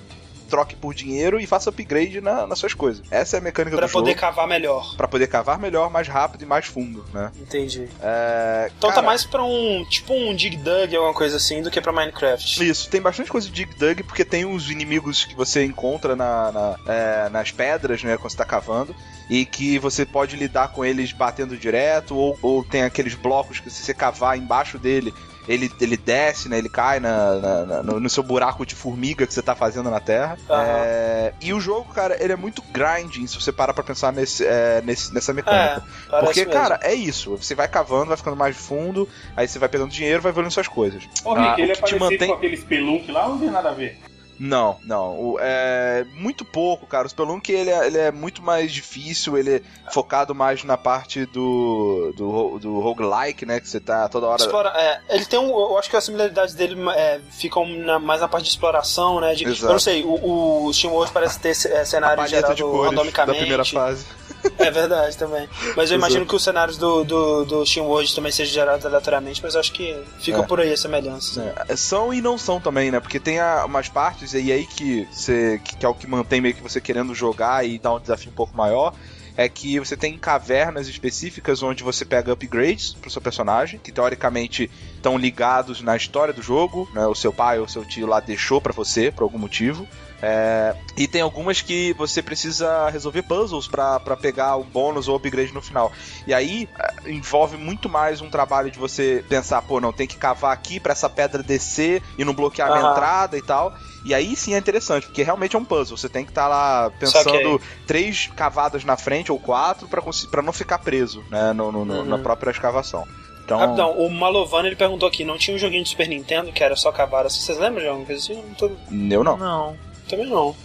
troque 0.49 0.75
por 0.75 0.93
dinheiro 0.93 1.39
e 1.39 1.45
faça 1.47 1.69
upgrade 1.69 2.19
na, 2.21 2.45
nas 2.47 2.59
suas 2.59 2.73
coisas. 2.73 3.05
Essa 3.11 3.37
é 3.37 3.39
a 3.39 3.41
mecânica 3.41 3.77
Pra 3.77 3.85
do 3.87 3.91
poder 3.91 4.11
jogo. 4.11 4.21
cavar 4.21 4.47
melhor. 4.47 4.95
Pra 4.97 5.07
poder 5.07 5.27
cavar 5.27 5.59
melhor, 5.59 5.89
mais 5.89 6.07
rápido 6.07 6.41
e 6.41 6.45
mais 6.45 6.65
fundo, 6.65 7.05
né? 7.13 7.31
Entendi. 7.39 7.87
É, 8.01 8.71
Então 8.77 8.89
tá 8.89 8.95
cara, 8.95 9.05
mais 9.07 9.23
pra 9.25 9.43
um. 9.43 9.85
Tipo 9.89 10.13
um 10.13 10.35
Dig 10.35 10.57
Dug, 10.57 10.95
alguma 10.95 11.13
coisa 11.13 11.37
assim, 11.37 11.61
do 11.61 11.69
que 11.71 11.79
pra 11.79 11.91
Minecraft. 11.91 12.67
Isso, 12.67 12.89
tem 12.89 13.01
bastante 13.01 13.29
coisa 13.29 13.47
de 13.47 13.53
Dig 13.53 13.73
Dug, 13.75 14.03
porque 14.03 14.25
tem 14.25 14.45
os 14.45 14.69
inimigos 14.69 15.25
que 15.25 15.35
você 15.35 15.63
encontra 15.63 16.15
na, 16.15 16.51
na- 16.51 16.75
é, 16.87 17.29
nas 17.29 17.51
pedras, 17.51 18.03
né, 18.03 18.17
quando 18.17 18.31
você 18.31 18.37
tá 18.37 18.45
cavando, 18.45 18.95
e 19.29 19.45
que 19.45 19.77
você 19.77 20.05
pode 20.05 20.35
lidar 20.35 20.69
com 20.69 20.83
eles 20.83 21.11
batendo 21.11 21.55
direto, 21.57 22.15
ou, 22.15 22.37
ou 22.41 22.63
tem 22.63 22.83
aqueles 22.83 23.13
blocos 23.13 23.59
que 23.59 23.69
se 23.69 23.83
você 23.83 23.93
cavar 23.93 24.37
embaixo 24.37 24.77
dele, 24.79 25.13
ele, 25.49 25.69
ele 25.81 25.97
desce, 25.97 26.47
né, 26.47 26.57
ele 26.59 26.69
cai 26.69 26.99
na, 26.99 27.35
na- 27.35 27.65
na- 27.65 27.83
no, 27.83 28.09
seu 28.09 28.21
buraco 28.23 28.65
de 28.65 28.75
formiga 28.75 29.25
que 29.25 29.33
você 29.33 29.41
tá 29.41 29.55
fazendo 29.55 29.89
na 29.89 29.99
terra. 29.99 30.37
Aham. 30.49 30.63
É, 30.63 31.33
e 31.41 31.51
o 31.53 31.59
jogo, 31.59 31.91
cara, 31.93 32.15
ele 32.23 32.31
é 32.31 32.35
muito 32.35 32.61
grinding, 32.71 33.25
se 33.27 33.35
você 33.41 33.51
parar 33.51 33.73
pra 33.73 33.83
pensar 33.83 34.13
nesse, 34.13 34.45
é, 34.45 34.81
nesse- 34.85 35.13
nessa 35.13 35.33
mecânica. 35.33 35.83
É, 36.13 36.19
Porque, 36.19 36.45
mesmo. 36.45 36.53
cara, 36.53 36.79
é 36.83 36.93
isso. 36.93 37.35
Você 37.35 37.55
vai 37.55 37.67
cavando, 37.67 38.05
vai 38.09 38.17
ficando 38.17 38.37
mais 38.37 38.55
fundo, 38.55 39.09
aí 39.35 39.47
você 39.47 39.57
vai 39.57 39.67
pegando 39.67 39.89
dinheiro, 39.89 40.21
vai 40.21 40.31
evoluindo 40.31 40.53
suas 40.53 40.67
coisas. 40.67 41.03
Ô, 41.25 41.33
Rick, 41.33 41.47
Ah, 41.47 41.55
ele 41.57 41.71
é 41.71 41.75
parecido 41.75 41.99
mantém- 41.99 42.27
com 42.29 42.33
aquele 42.35 42.55
Spelunk 42.55 43.11
lá 43.11 43.25
ou 43.25 43.31
não 43.33 43.39
tem 43.39 43.49
nada 43.49 43.69
a 43.69 43.73
ver? 43.73 43.97
Não, 44.39 44.77
não. 44.85 45.19
O- 45.19 45.37
é 45.39 46.05
muito 46.15 46.45
pouco, 46.45 46.87
cara. 46.87 47.05
O 47.05 47.09
Spelunk 47.09 47.51
ele 47.51 47.69
é, 47.69 47.85
ele 47.87 47.97
é 47.97 48.11
muito 48.11 48.41
mais 48.41 48.71
difícil, 48.71 49.37
ele 49.37 49.55
é 49.57 49.61
focado 49.91 50.33
mais 50.33 50.63
na 50.63 50.77
parte 50.77 51.25
do, 51.25 52.13
do, 52.15 52.59
do 52.59 52.79
roguelike, 52.79 53.45
né? 53.45 53.59
Que 53.59 53.67
você 53.67 53.79
tá 53.79 54.07
toda 54.07 54.27
hora. 54.27 54.41
Explora- 54.41 54.73
é, 54.75 55.01
ele 55.09 55.25
tem 55.25 55.37
um. 55.39 55.49
Eu 55.49 55.77
acho 55.77 55.89
que 55.89 55.95
as 55.97 56.03
similaridades 56.05 56.53
dele 56.55 56.75
é, 56.95 57.19
ficam 57.31 57.67
na- 57.67 57.99
mais 57.99 58.21
na 58.21 58.27
parte 58.27 58.45
de 58.45 58.51
exploração, 58.51 59.19
né? 59.19 59.33
De, 59.35 59.43
eu 59.43 59.51
Exato. 59.51 59.73
não 59.73 59.79
sei, 59.79 60.03
o, 60.03 60.65
o 60.67 60.73
SteamWorld 60.73 61.11
parece 61.11 61.39
ter 61.39 61.49
é, 61.49 61.83
cenário 61.83 62.25
gerado 62.27 62.55
cores 62.63 62.81
da 62.83 62.89
randomicamente. 62.89 63.39
primeira 63.39 63.65
fase. 63.65 64.05
É 64.57 64.71
verdade 64.71 65.17
também. 65.17 65.49
Mas 65.75 65.91
eu 65.91 65.97
imagino 65.97 66.25
que 66.25 66.33
os 66.33 66.41
cenários 66.41 66.77
do, 66.77 67.03
do, 67.03 67.43
do 67.43 67.65
SteamWorld 67.65 68.15
também 68.15 68.31
sejam 68.31 68.53
gerados 68.53 68.85
aleatoriamente, 68.85 69.41
mas 69.43 69.53
eu 69.53 69.59
acho 69.59 69.73
que 69.73 70.01
fica 70.21 70.39
É. 70.39 70.43
por 70.43 70.61
aí 70.61 70.71
a 70.71 70.77
semelhança. 70.77 71.53
É, 71.67 71.75
são 71.75 72.13
e 72.13 72.21
não 72.21 72.37
são 72.37 72.57
também, 72.61 72.89
né? 72.89 73.01
Porque 73.01 73.19
tem 73.19 73.37
a- 73.41 73.65
umas 73.65 73.89
partes, 73.89 74.28
e 74.33 74.51
aí 74.51 74.65
que, 74.65 75.07
você, 75.11 75.59
que, 75.63 75.85
é 75.85 75.89
o 75.89 75.93
que 75.93 76.07
mantém 76.07 76.41
meio 76.41 76.53
que 76.53 76.63
você 76.63 76.79
querendo 76.81 77.15
jogar 77.15 77.65
e 77.65 77.79
dá 77.79 77.93
um 77.93 77.99
desafio 77.99 78.31
um 78.31 78.35
pouco 78.35 78.55
maior. 78.55 78.93
É 79.37 79.47
que 79.47 79.79
você 79.79 79.95
tem 79.95 80.17
cavernas 80.17 80.89
específicas 80.89 81.63
onde 81.63 81.81
você 81.81 82.03
pega 82.03 82.33
upgrades 82.33 82.93
pro 82.93 83.09
seu 83.09 83.21
personagem, 83.21 83.79
que 83.81 83.89
teoricamente 83.89 84.69
estão 84.95 85.17
ligados 85.17 85.81
na 85.81 85.95
história 85.95 86.33
do 86.33 86.41
jogo, 86.41 86.89
né? 86.93 87.07
O 87.07 87.15
seu 87.15 87.31
pai 87.31 87.57
ou 87.57 87.65
seu 87.65 87.85
tio 87.85 88.05
lá 88.05 88.19
deixou 88.19 88.59
pra 88.59 88.73
você, 88.73 89.09
por 89.11 89.23
algum 89.23 89.37
motivo. 89.37 89.87
É, 90.21 90.75
e 90.97 91.07
tem 91.07 91.21
algumas 91.21 91.61
que 91.61 91.93
você 91.93 92.21
precisa 92.21 92.89
resolver 92.89 93.23
puzzles 93.23 93.67
pra 93.67 93.99
pra 94.01 94.17
pegar 94.17 94.57
o 94.57 94.63
bônus 94.65 95.07
ou 95.07 95.15
upgrade 95.15 95.53
no 95.53 95.61
final. 95.61 95.91
E 96.27 96.33
aí 96.33 96.67
é, 96.77 97.09
envolve 97.09 97.55
muito 97.55 97.87
mais 97.87 98.19
um 98.19 98.29
trabalho 98.29 98.69
de 98.69 98.77
você 98.77 99.23
pensar, 99.29 99.61
pô, 99.61 99.79
não, 99.79 99.93
tem 99.93 100.05
que 100.05 100.17
cavar 100.17 100.51
aqui 100.51 100.79
pra 100.79 100.91
essa 100.91 101.09
pedra 101.09 101.41
descer 101.41 102.03
e 102.17 102.25
não 102.25 102.33
bloquear 102.33 102.69
a 102.69 102.75
minha 102.75 102.91
entrada 102.91 103.37
e 103.37 103.41
tal. 103.41 103.73
E 104.05 104.13
aí 104.13 104.35
sim 104.35 104.53
é 104.53 104.57
interessante, 104.57 105.07
porque 105.07 105.23
realmente 105.23 105.55
é 105.55 105.59
um 105.59 105.65
puzzle. 105.65 105.97
Você 105.97 106.07
tem 106.07 106.23
que 106.23 106.31
estar 106.31 106.47
lá 106.47 106.89
pensando 106.99 107.61
três 107.85 108.27
cavadas 108.35 108.83
na 108.85 108.95
frente 108.95 109.31
ou 109.31 109.39
quatro 109.39 109.87
pra 109.87 110.01
conseguir- 110.01 110.31
pra 110.31 110.41
não 110.41 110.53
ficar 110.53 110.79
preso, 110.79 111.23
né, 111.29 111.51
no, 111.53 111.71
no- 111.71 111.83
no- 111.85 111.93
Uhum. 111.99 112.05
na 112.05 112.17
própria 112.17 112.51
escavação. 112.51 113.05
Então, 113.43 113.57
Rapidão, 113.57 113.97
o 113.97 114.09
Malovano 114.11 114.67
ele 114.67 114.75
perguntou 114.75 115.07
aqui: 115.09 115.23
não 115.25 115.37
tinha 115.37 115.55
um 115.55 115.59
joguinho 115.59 115.83
de 115.83 115.89
Super 115.89 116.07
Nintendo 116.07 116.51
que 116.51 116.63
era 116.63 116.75
só 116.75 116.91
cavar 116.91 117.25
assim? 117.25 117.41
Vocês 117.41 117.57
lembram 117.57 117.81
de 117.81 117.87
alguma 117.89 118.05
coisa 118.05 118.21
assim? 118.21 118.33
Eu 118.39 118.45
não 118.47 118.53
tô- 118.53 118.67
eu 118.67 119.23
não. 119.23 119.37
Não. 119.37 119.77
também 120.07 120.27
não. 120.29 120.55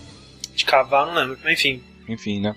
De 0.55 0.65
cavar, 0.65 1.07
não 1.07 1.15
lembro. 1.15 1.39
Enfim. 1.51 1.83
enfim, 2.09 2.41
né? 2.41 2.55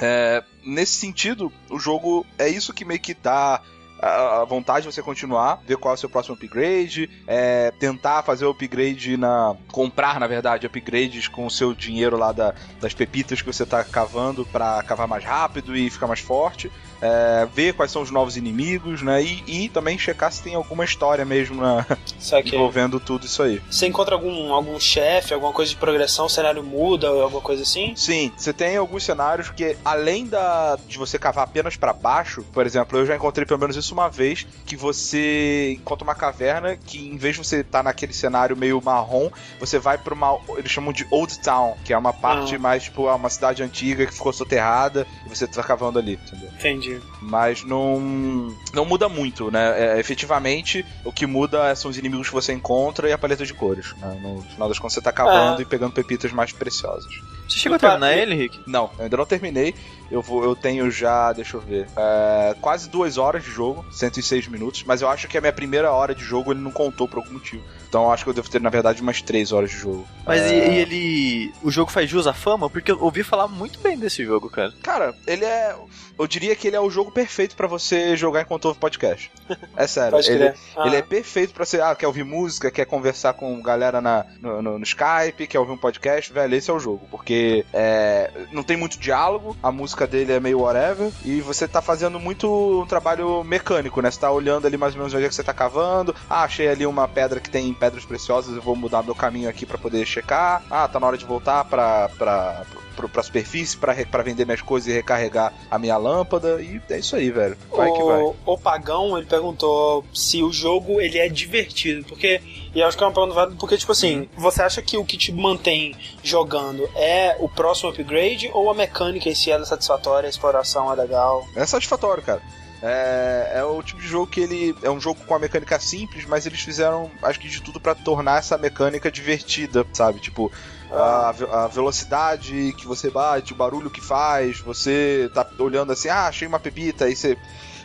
É, 0.00 0.44
nesse 0.64 0.92
sentido, 0.92 1.52
o 1.70 1.78
jogo 1.78 2.24
é 2.38 2.48
isso 2.48 2.72
que 2.72 2.84
meio 2.84 3.00
que 3.00 3.14
dá 3.14 3.60
a 4.00 4.28
a 4.42 4.44
vontade 4.44 4.86
de 4.86 4.92
você 4.92 5.02
continuar, 5.02 5.60
ver 5.66 5.76
qual 5.76 5.92
é 5.92 5.96
o 5.96 5.98
seu 5.98 6.08
próximo 6.08 6.34
upgrade, 6.36 7.10
é, 7.26 7.70
tentar 7.78 8.22
fazer 8.22 8.44
o 8.46 8.50
upgrade 8.50 9.16
na. 9.16 9.56
comprar, 9.68 10.18
na 10.20 10.26
verdade, 10.26 10.66
upgrades 10.66 11.26
com 11.28 11.46
o 11.46 11.50
seu 11.50 11.74
dinheiro 11.74 12.16
lá 12.16 12.32
da- 12.32 12.54
das 12.80 12.94
pepitas 12.94 13.40
que 13.42 13.46
você 13.46 13.66
tá 13.66 13.82
cavando 13.84 14.44
pra 14.46 14.82
cavar 14.82 15.08
mais 15.08 15.24
rápido 15.24 15.76
e 15.76 15.90
ficar 15.90 16.06
mais 16.06 16.20
forte. 16.20 16.70
É, 17.00 17.46
ver 17.54 17.74
quais 17.74 17.90
são 17.90 18.02
os 18.02 18.10
novos 18.10 18.36
inimigos, 18.36 19.02
né? 19.02 19.22
E, 19.22 19.42
e 19.64 19.68
também 19.68 19.98
checar 19.98 20.32
se 20.32 20.42
tem 20.42 20.54
alguma 20.54 20.84
história 20.84 21.24
mesmo 21.24 21.60
na- 21.62 21.84
Saquei. 22.18 22.54
envolvendo 22.58 22.98
tudo 23.00 23.26
isso 23.26 23.42
aí. 23.42 23.60
Você 23.70 23.86
encontra 23.86 24.14
algum, 24.14 24.52
algum 24.52 24.78
chefe, 24.80 25.32
alguma 25.34 25.52
coisa 25.52 25.70
de 25.70 25.76
progressão, 25.76 26.26
o 26.26 26.28
cenário 26.28 26.62
muda 26.62 27.10
ou 27.12 27.22
alguma 27.22 27.42
coisa 27.42 27.62
assim? 27.62 27.92
Sim, 27.96 28.32
você 28.36 28.52
tem 28.52 28.76
alguns 28.76 29.04
cenários 29.04 29.50
que, 29.50 29.76
além 29.84 30.26
da, 30.26 30.76
de 30.88 30.98
você 30.98 31.18
cavar 31.18 31.44
apenas 31.44 31.76
pra 31.76 31.92
baixo, 31.92 32.44
por 32.52 32.66
exemplo, 32.66 32.98
eu 32.98 33.06
já 33.06 33.14
encontrei 33.16 33.46
pelo 33.46 33.60
menos 33.60 33.76
isso 33.76 33.94
uma 33.94 34.08
vez, 34.08 34.46
que 34.66 34.76
você 34.76 35.72
encontra 35.78 36.04
uma 36.04 36.14
caverna 36.14 36.76
que, 36.76 36.98
em 36.98 37.16
vez 37.16 37.36
de 37.36 37.44
você 37.44 37.60
estar 37.60 37.82
naquele 37.82 38.12
cenário 38.12 38.56
meio 38.56 38.80
marrom, 38.82 39.30
você 39.60 39.78
vai 39.78 39.96
pra 39.98 40.14
uma. 40.14 40.38
Eles 40.56 40.70
chamam 40.70 40.92
de 40.92 41.06
Old 41.10 41.38
Town, 41.40 41.76
que 41.84 41.92
é 41.92 41.98
uma 41.98 42.12
parte 42.12 42.56
Ah. 42.56 42.58
mais, 42.58 42.84
tipo, 42.84 43.06
uma 43.06 43.30
cidade 43.30 43.62
antiga 43.62 44.06
que 44.06 44.12
ficou 44.14 44.32
soterrada 44.32 45.06
e 45.26 45.28
você 45.28 45.46
tá 45.46 45.62
cavando 45.62 45.98
ali, 45.98 46.14
entendeu? 46.14 46.48
Entendi. 46.58 46.87
Mas 47.20 47.62
não. 47.64 48.54
Não 48.72 48.84
muda 48.84 49.08
muito, 49.08 49.50
né? 49.50 49.96
É, 49.96 50.00
efetivamente, 50.00 50.84
o 51.04 51.12
que 51.12 51.26
muda 51.26 51.74
são 51.74 51.90
os 51.90 51.96
inimigos 51.98 52.28
que 52.28 52.34
você 52.34 52.52
encontra 52.52 53.08
e 53.08 53.12
a 53.12 53.18
paleta 53.18 53.44
de 53.44 53.54
cores. 53.54 53.94
né? 53.98 54.18
No 54.22 54.42
final 54.42 54.68
das 54.68 54.78
contas, 54.78 54.94
você 54.94 55.00
tá 55.00 55.12
cavando 55.12 55.58
Ah. 55.58 55.62
e 55.62 55.64
pegando 55.64 55.92
pepitas 55.92 56.32
mais 56.32 56.52
preciosas. 56.52 57.12
Você 57.48 57.58
chegou 57.58 57.76
a 57.76 57.78
terminar 57.78 58.14
e- 58.16 58.20
ele, 58.20 58.34
Rick? 58.34 58.60
Não, 58.66 58.90
eu 58.98 59.04
ainda 59.04 59.16
não 59.16 59.24
terminei. 59.26 59.74
Eu, 60.10 60.22
vou, 60.22 60.42
eu 60.42 60.56
tenho 60.56 60.90
já, 60.90 61.32
deixa 61.34 61.56
eu 61.56 61.60
ver, 61.60 61.86
é, 61.96 62.54
quase 62.62 62.88
duas 62.88 63.18
horas 63.18 63.44
de 63.44 63.50
jogo, 63.50 63.84
106 63.90 64.48
minutos, 64.48 64.82
mas 64.86 65.02
eu 65.02 65.08
acho 65.08 65.28
que 65.28 65.36
a 65.36 65.40
minha 65.40 65.52
primeira 65.52 65.92
hora 65.92 66.14
de 66.14 66.24
jogo 66.24 66.50
ele 66.52 66.60
não 66.60 66.70
contou 66.70 67.06
por 67.06 67.18
algum 67.18 67.32
motivo. 67.34 67.62
Então 67.88 68.04
eu 68.04 68.12
acho 68.12 68.24
que 68.24 68.30
eu 68.30 68.34
devo 68.34 68.50
ter, 68.50 68.60
na 68.60 68.70
verdade, 68.70 69.00
umas 69.02 69.22
três 69.22 69.50
horas 69.52 69.70
de 69.70 69.76
jogo. 69.76 70.06
Mas 70.26 70.42
e, 70.42 70.54
É, 70.54 70.72
e 70.72 70.78
ele. 70.78 71.54
O 71.62 71.70
jogo 71.70 71.90
faz 71.90 72.08
jus 72.08 72.26
à 72.26 72.32
fama? 72.34 72.68
Porque 72.68 72.92
eu 72.92 73.02
ouvi 73.02 73.22
falar 73.22 73.48
muito 73.48 73.78
bem 73.80 73.96
desse 73.98 74.24
jogo, 74.24 74.50
cara. 74.50 74.72
Cara, 74.82 75.14
ele 75.26 75.44
é. 75.44 75.74
Eu 76.18 76.26
diria 76.26 76.54
que 76.56 76.66
ele 76.66 76.76
é 76.76 76.80
o 76.80 76.90
jogo 76.90 77.10
perfeito 77.12 77.54
pra 77.56 77.66
você 77.68 78.16
jogar 78.16 78.42
enquanto 78.42 78.64
ouve 78.66 78.78
podcast. 78.80 79.30
É 79.76 79.86
sério. 79.86 80.10
Pode 80.12 80.30
ele. 80.30 80.52
Ah, 80.76 80.86
Ele 80.86 80.96
é 80.96 81.02
perfeito 81.02 81.54
pra 81.54 81.64
você, 81.64 81.80
ah, 81.80 81.94
quer 81.94 82.06
ouvir 82.08 82.24
música, 82.24 82.70
quer 82.70 82.84
conversar 82.84 83.32
com 83.34 83.60
galera 83.62 84.00
na, 84.00 84.26
no, 84.42 84.60
no- 84.60 84.78
no 84.78 84.84
Skype, 84.84 85.46
quer 85.46 85.58
ouvir 85.60 85.72
um 85.72 85.76
podcast, 85.78 86.32
velho, 86.32 86.54
esse 86.54 86.68
é 86.70 86.74
o 86.74 86.78
jogo. 86.80 87.06
Porque 87.10 87.64
é, 87.72 88.30
não 88.52 88.62
tem 88.64 88.76
muito 88.76 88.98
diálogo, 88.98 89.56
a 89.62 89.70
música 89.70 90.06
dele 90.08 90.32
é 90.32 90.40
meio 90.40 90.60
whatever, 90.60 91.10
e 91.24 91.40
você 91.40 91.68
tá 91.68 91.80
fazendo 91.80 92.18
muito 92.18 92.82
um 92.82 92.86
trabalho 92.86 93.44
mecânico, 93.44 94.02
né? 94.02 94.10
Você 94.10 94.18
tá 94.20 94.30
olhando 94.30 94.66
ali 94.66 94.76
mais 94.76 94.94
ou 94.94 94.98
menos 94.98 95.14
onde 95.14 95.24
é 95.24 95.28
que 95.28 95.34
você 95.34 95.44
tá 95.44 95.54
cavando, 95.54 96.14
ah, 96.28 96.42
achei 96.42 96.68
ali 96.68 96.84
uma 96.84 97.06
pedra 97.06 97.38
que 97.40 97.48
tem 97.48 97.72
pedras 97.78 98.04
preciosas, 98.04 98.54
eu 98.56 98.62
vou 98.62 98.74
mudar 98.76 99.02
meu 99.02 99.14
caminho 99.14 99.48
aqui 99.48 99.64
pra 99.64 99.78
poder 99.78 100.04
checar, 100.06 100.62
ah, 100.70 100.86
tá 100.88 100.98
na 100.98 101.06
hora 101.06 101.16
de 101.18 101.24
voltar 101.24 101.64
pra, 101.64 102.08
pra, 102.18 102.64
pra, 102.96 103.08
pra 103.08 103.22
superfície 103.22 103.76
pra 103.76 104.22
vender 104.22 104.44
minhas 104.44 104.60
coisas 104.62 104.88
e 104.88 104.92
recarregar 104.92 105.52
a 105.70 105.78
minha 105.78 105.96
lâmpada, 105.96 106.60
e 106.60 106.80
é 106.90 106.98
isso 106.98 107.14
aí, 107.16 107.30
velho. 107.30 107.56
Vai 107.74 107.92
que 107.92 108.02
vai. 108.02 108.20
o, 108.22 108.34
o 108.44 108.58
Pagão, 108.58 109.16
ele 109.16 109.26
perguntou 109.26 110.04
se 110.12 110.42
o 110.42 110.52
jogo 110.52 111.00
ele 111.00 111.18
é 111.18 111.28
divertido, 111.28 112.04
porque 112.04 112.40
e 112.74 112.80
eu 112.80 112.86
acho 112.86 112.96
que 112.96 113.02
é 113.02 113.06
uma 113.06 113.12
pergunta 113.12 113.34
válida, 113.34 113.56
porque 113.58 113.76
tipo 113.78 113.92
assim, 113.92 114.18
Uhum. 114.20 114.28
você 114.36 114.62
acha 114.62 114.82
que 114.82 114.96
o 114.96 115.04
que 115.04 115.16
te 115.16 115.32
mantém 115.32 115.94
jogando 116.22 116.88
é 116.94 117.36
o 117.40 117.48
próximo 117.48 117.90
upgrade 117.90 118.50
ou 118.52 118.70
a 118.70 118.74
mecânica 118.74 119.28
em 119.28 119.34
si 119.34 119.50
ela 119.50 119.62
é 119.62 119.66
satisfatória, 119.66 120.26
a 120.26 120.30
exploração 120.30 120.92
é 120.92 120.94
legal? 120.96 121.46
É 121.56 121.64
satisfatório, 121.64 122.22
cara. 122.22 122.42
É, 122.80 123.52
é 123.56 123.64
o 123.64 123.82
tipo 123.82 124.00
de 124.00 124.06
jogo 124.06 124.26
que 124.28 124.40
ele 124.40 124.74
é 124.82 124.90
um 124.90 125.00
jogo 125.00 125.18
com 125.26 125.34
a 125.34 125.38
mecânica 125.38 125.78
simples, 125.80 126.24
mas 126.26 126.46
eles 126.46 126.60
fizeram, 126.60 127.10
acho 127.22 127.40
que 127.40 127.48
de 127.48 127.60
tudo 127.60 127.80
pra 127.80 127.94
tornar 127.94 128.38
essa 128.38 128.56
mecânica 128.56 129.10
divertida, 129.10 129.84
sabe? 129.92 130.20
Tipo, 130.20 130.50
a, 130.90 131.32
ve- 131.32 131.48
a 131.50 131.66
velocidade 131.66 132.72
que 132.78 132.86
você 132.86 133.10
bate, 133.10 133.52
o 133.52 133.56
barulho 133.56 133.90
que 133.90 134.00
faz, 134.00 134.60
você 134.60 135.28
tá 135.34 135.44
olhando 135.58 135.92
assim, 135.92 136.08
ah, 136.08 136.28
achei 136.28 136.46
uma 136.46 136.60
pepita, 136.60 137.06
aí 137.06 137.16
você 137.16 137.36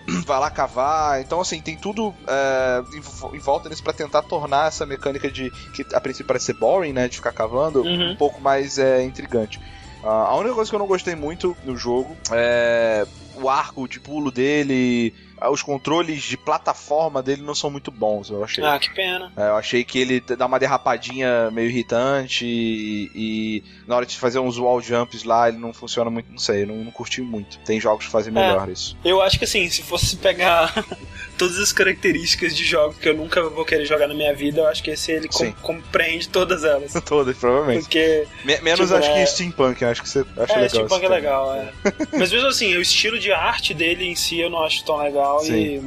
vai 0.27 0.39
lá 0.39 0.51
cavar. 0.51 1.19
Então, 1.21 1.41
assim, 1.41 1.59
tem 1.59 1.75
tudo 1.75 2.13
é, 2.27 2.83
em, 2.95 2.99
vo- 3.01 3.31
em 3.35 3.39
volta 3.39 3.69
nisso 3.69 3.83
pra 3.83 3.93
tentar 3.93 4.21
tornar 4.21 4.67
essa 4.67 4.85
mecânica 4.85 5.29
de 5.31 5.49
que 5.73 5.85
a 5.95 5.99
princípio 5.99 6.27
parece 6.27 6.45
ser 6.45 6.53
boring, 6.53 6.93
né? 6.93 7.07
De 7.07 7.15
ficar 7.15 7.31
cavando, 7.31 7.81
Uhum. 7.81 8.11
um 8.11 8.15
pouco 8.15 8.39
mais 8.41 8.77
é, 8.77 9.01
intrigante. 9.03 9.59
Ah, 10.03 10.27
a 10.27 10.35
única 10.35 10.53
coisa 10.53 10.69
que 10.69 10.75
eu 10.75 10.79
não 10.79 10.87
gostei 10.87 11.15
muito 11.15 11.57
no 11.63 11.75
jogo 11.75 12.15
é 12.31 13.05
o 13.35 13.49
arco 13.49 13.87
de 13.87 13.99
pulo 13.99 14.31
dele 14.31 15.13
ah, 15.43 15.49
os 15.51 15.61
controles 15.61 16.23
de 16.23 16.37
plataforma 16.37 17.21
dele 17.21 17.41
não 17.41 17.53
são 17.53 17.69
muito 17.69 17.91
bons, 17.91 18.29
eu 18.29 18.41
achei. 18.43 18.63
Ah, 18.63 18.79
que 18.79 18.89
pena. 18.93 19.29
É, 19.35 19.49
eu 19.49 19.55
achei 19.57 19.83
que 19.83 19.99
ele 19.99 20.21
dá 20.21 20.45
uma 20.45 20.57
derrapadinha 20.57 21.51
meio 21.51 21.69
irritante 21.69 22.45
e, 22.45 23.11
e 23.13 23.63
na 23.85 23.97
hora 23.97 24.05
de 24.05 24.15
fazer 24.17 24.39
uns 24.39 24.57
wall 24.57 24.79
jumps 24.81 25.25
lá 25.25 25.49
ele 25.49 25.57
não 25.57 25.73
funciona 25.73 26.09
muito, 26.09 26.31
não 26.31 26.37
sei, 26.37 26.65
não, 26.65 26.75
não 26.77 26.91
curti 26.91 27.21
muito. 27.21 27.59
Tem 27.59 27.77
jogos 27.79 28.05
que 28.05 28.11
fazem 28.11 28.31
melhor 28.31 28.69
isso. 28.69 28.97
Eu 29.03 29.21
acho 29.21 29.37
que 29.37 29.43
assim, 29.43 29.69
se 29.69 29.81
fosse 29.81 30.15
pegar 30.15 30.73
todas 31.37 31.57
as 31.59 31.73
características 31.73 32.55
de 32.55 32.63
jogos 32.63 32.97
que 32.97 33.09
eu 33.09 33.15
nunca 33.15 33.43
vou 33.49 33.65
querer 33.65 33.85
jogar 33.85 34.07
na 34.07 34.13
minha 34.13 34.33
vida, 34.33 34.61
eu 34.61 34.67
acho 34.67 34.81
que 34.81 34.91
esse 34.91 35.11
ele 35.11 35.27
com- 35.27 35.51
compreende 35.61 36.29
todas 36.29 36.63
elas. 36.63 36.93
Todas, 37.03 37.37
provavelmente. 37.37 37.81
Porque 37.81 38.25
Me- 38.45 38.61
menos 38.61 38.79
Tipo, 38.87 38.95
acho 38.95 39.09
é- 39.09 39.13
que 39.13 39.25
Steampunk, 39.29 39.83
acho 39.83 40.01
que 40.01 40.09
você 40.09 40.25
acha 40.37 40.53
é, 40.53 40.55
legal. 40.61 40.69
Steampunk 40.69 41.05
é 41.05 41.09
legal, 41.09 41.53
é. 41.53 41.73
Mas 42.17 42.31
mesmo 42.31 42.47
assim, 42.47 42.75
o 42.77 42.81
estilo 42.81 43.19
de 43.23 43.31
arte 43.33 43.73
dele 43.73 44.05
em 44.05 44.15
si 44.15 44.39
eu 44.39 44.49
não 44.49 44.63
acho 44.63 44.83
tão 44.85 44.97
legal. 44.97 45.39
Sim. 45.39 45.53
E 45.55 45.81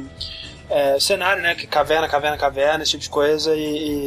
é, 0.69 0.95
o 0.95 0.99
cenário, 0.99 1.41
né? 1.41 1.55
que 1.55 1.65
Caverna, 1.65 2.07
caverna, 2.09 2.37
caverna, 2.37 2.83
esse 2.83 2.91
tipo 2.91 3.03
de 3.03 3.09
coisa. 3.09 3.55
E, 3.55 3.59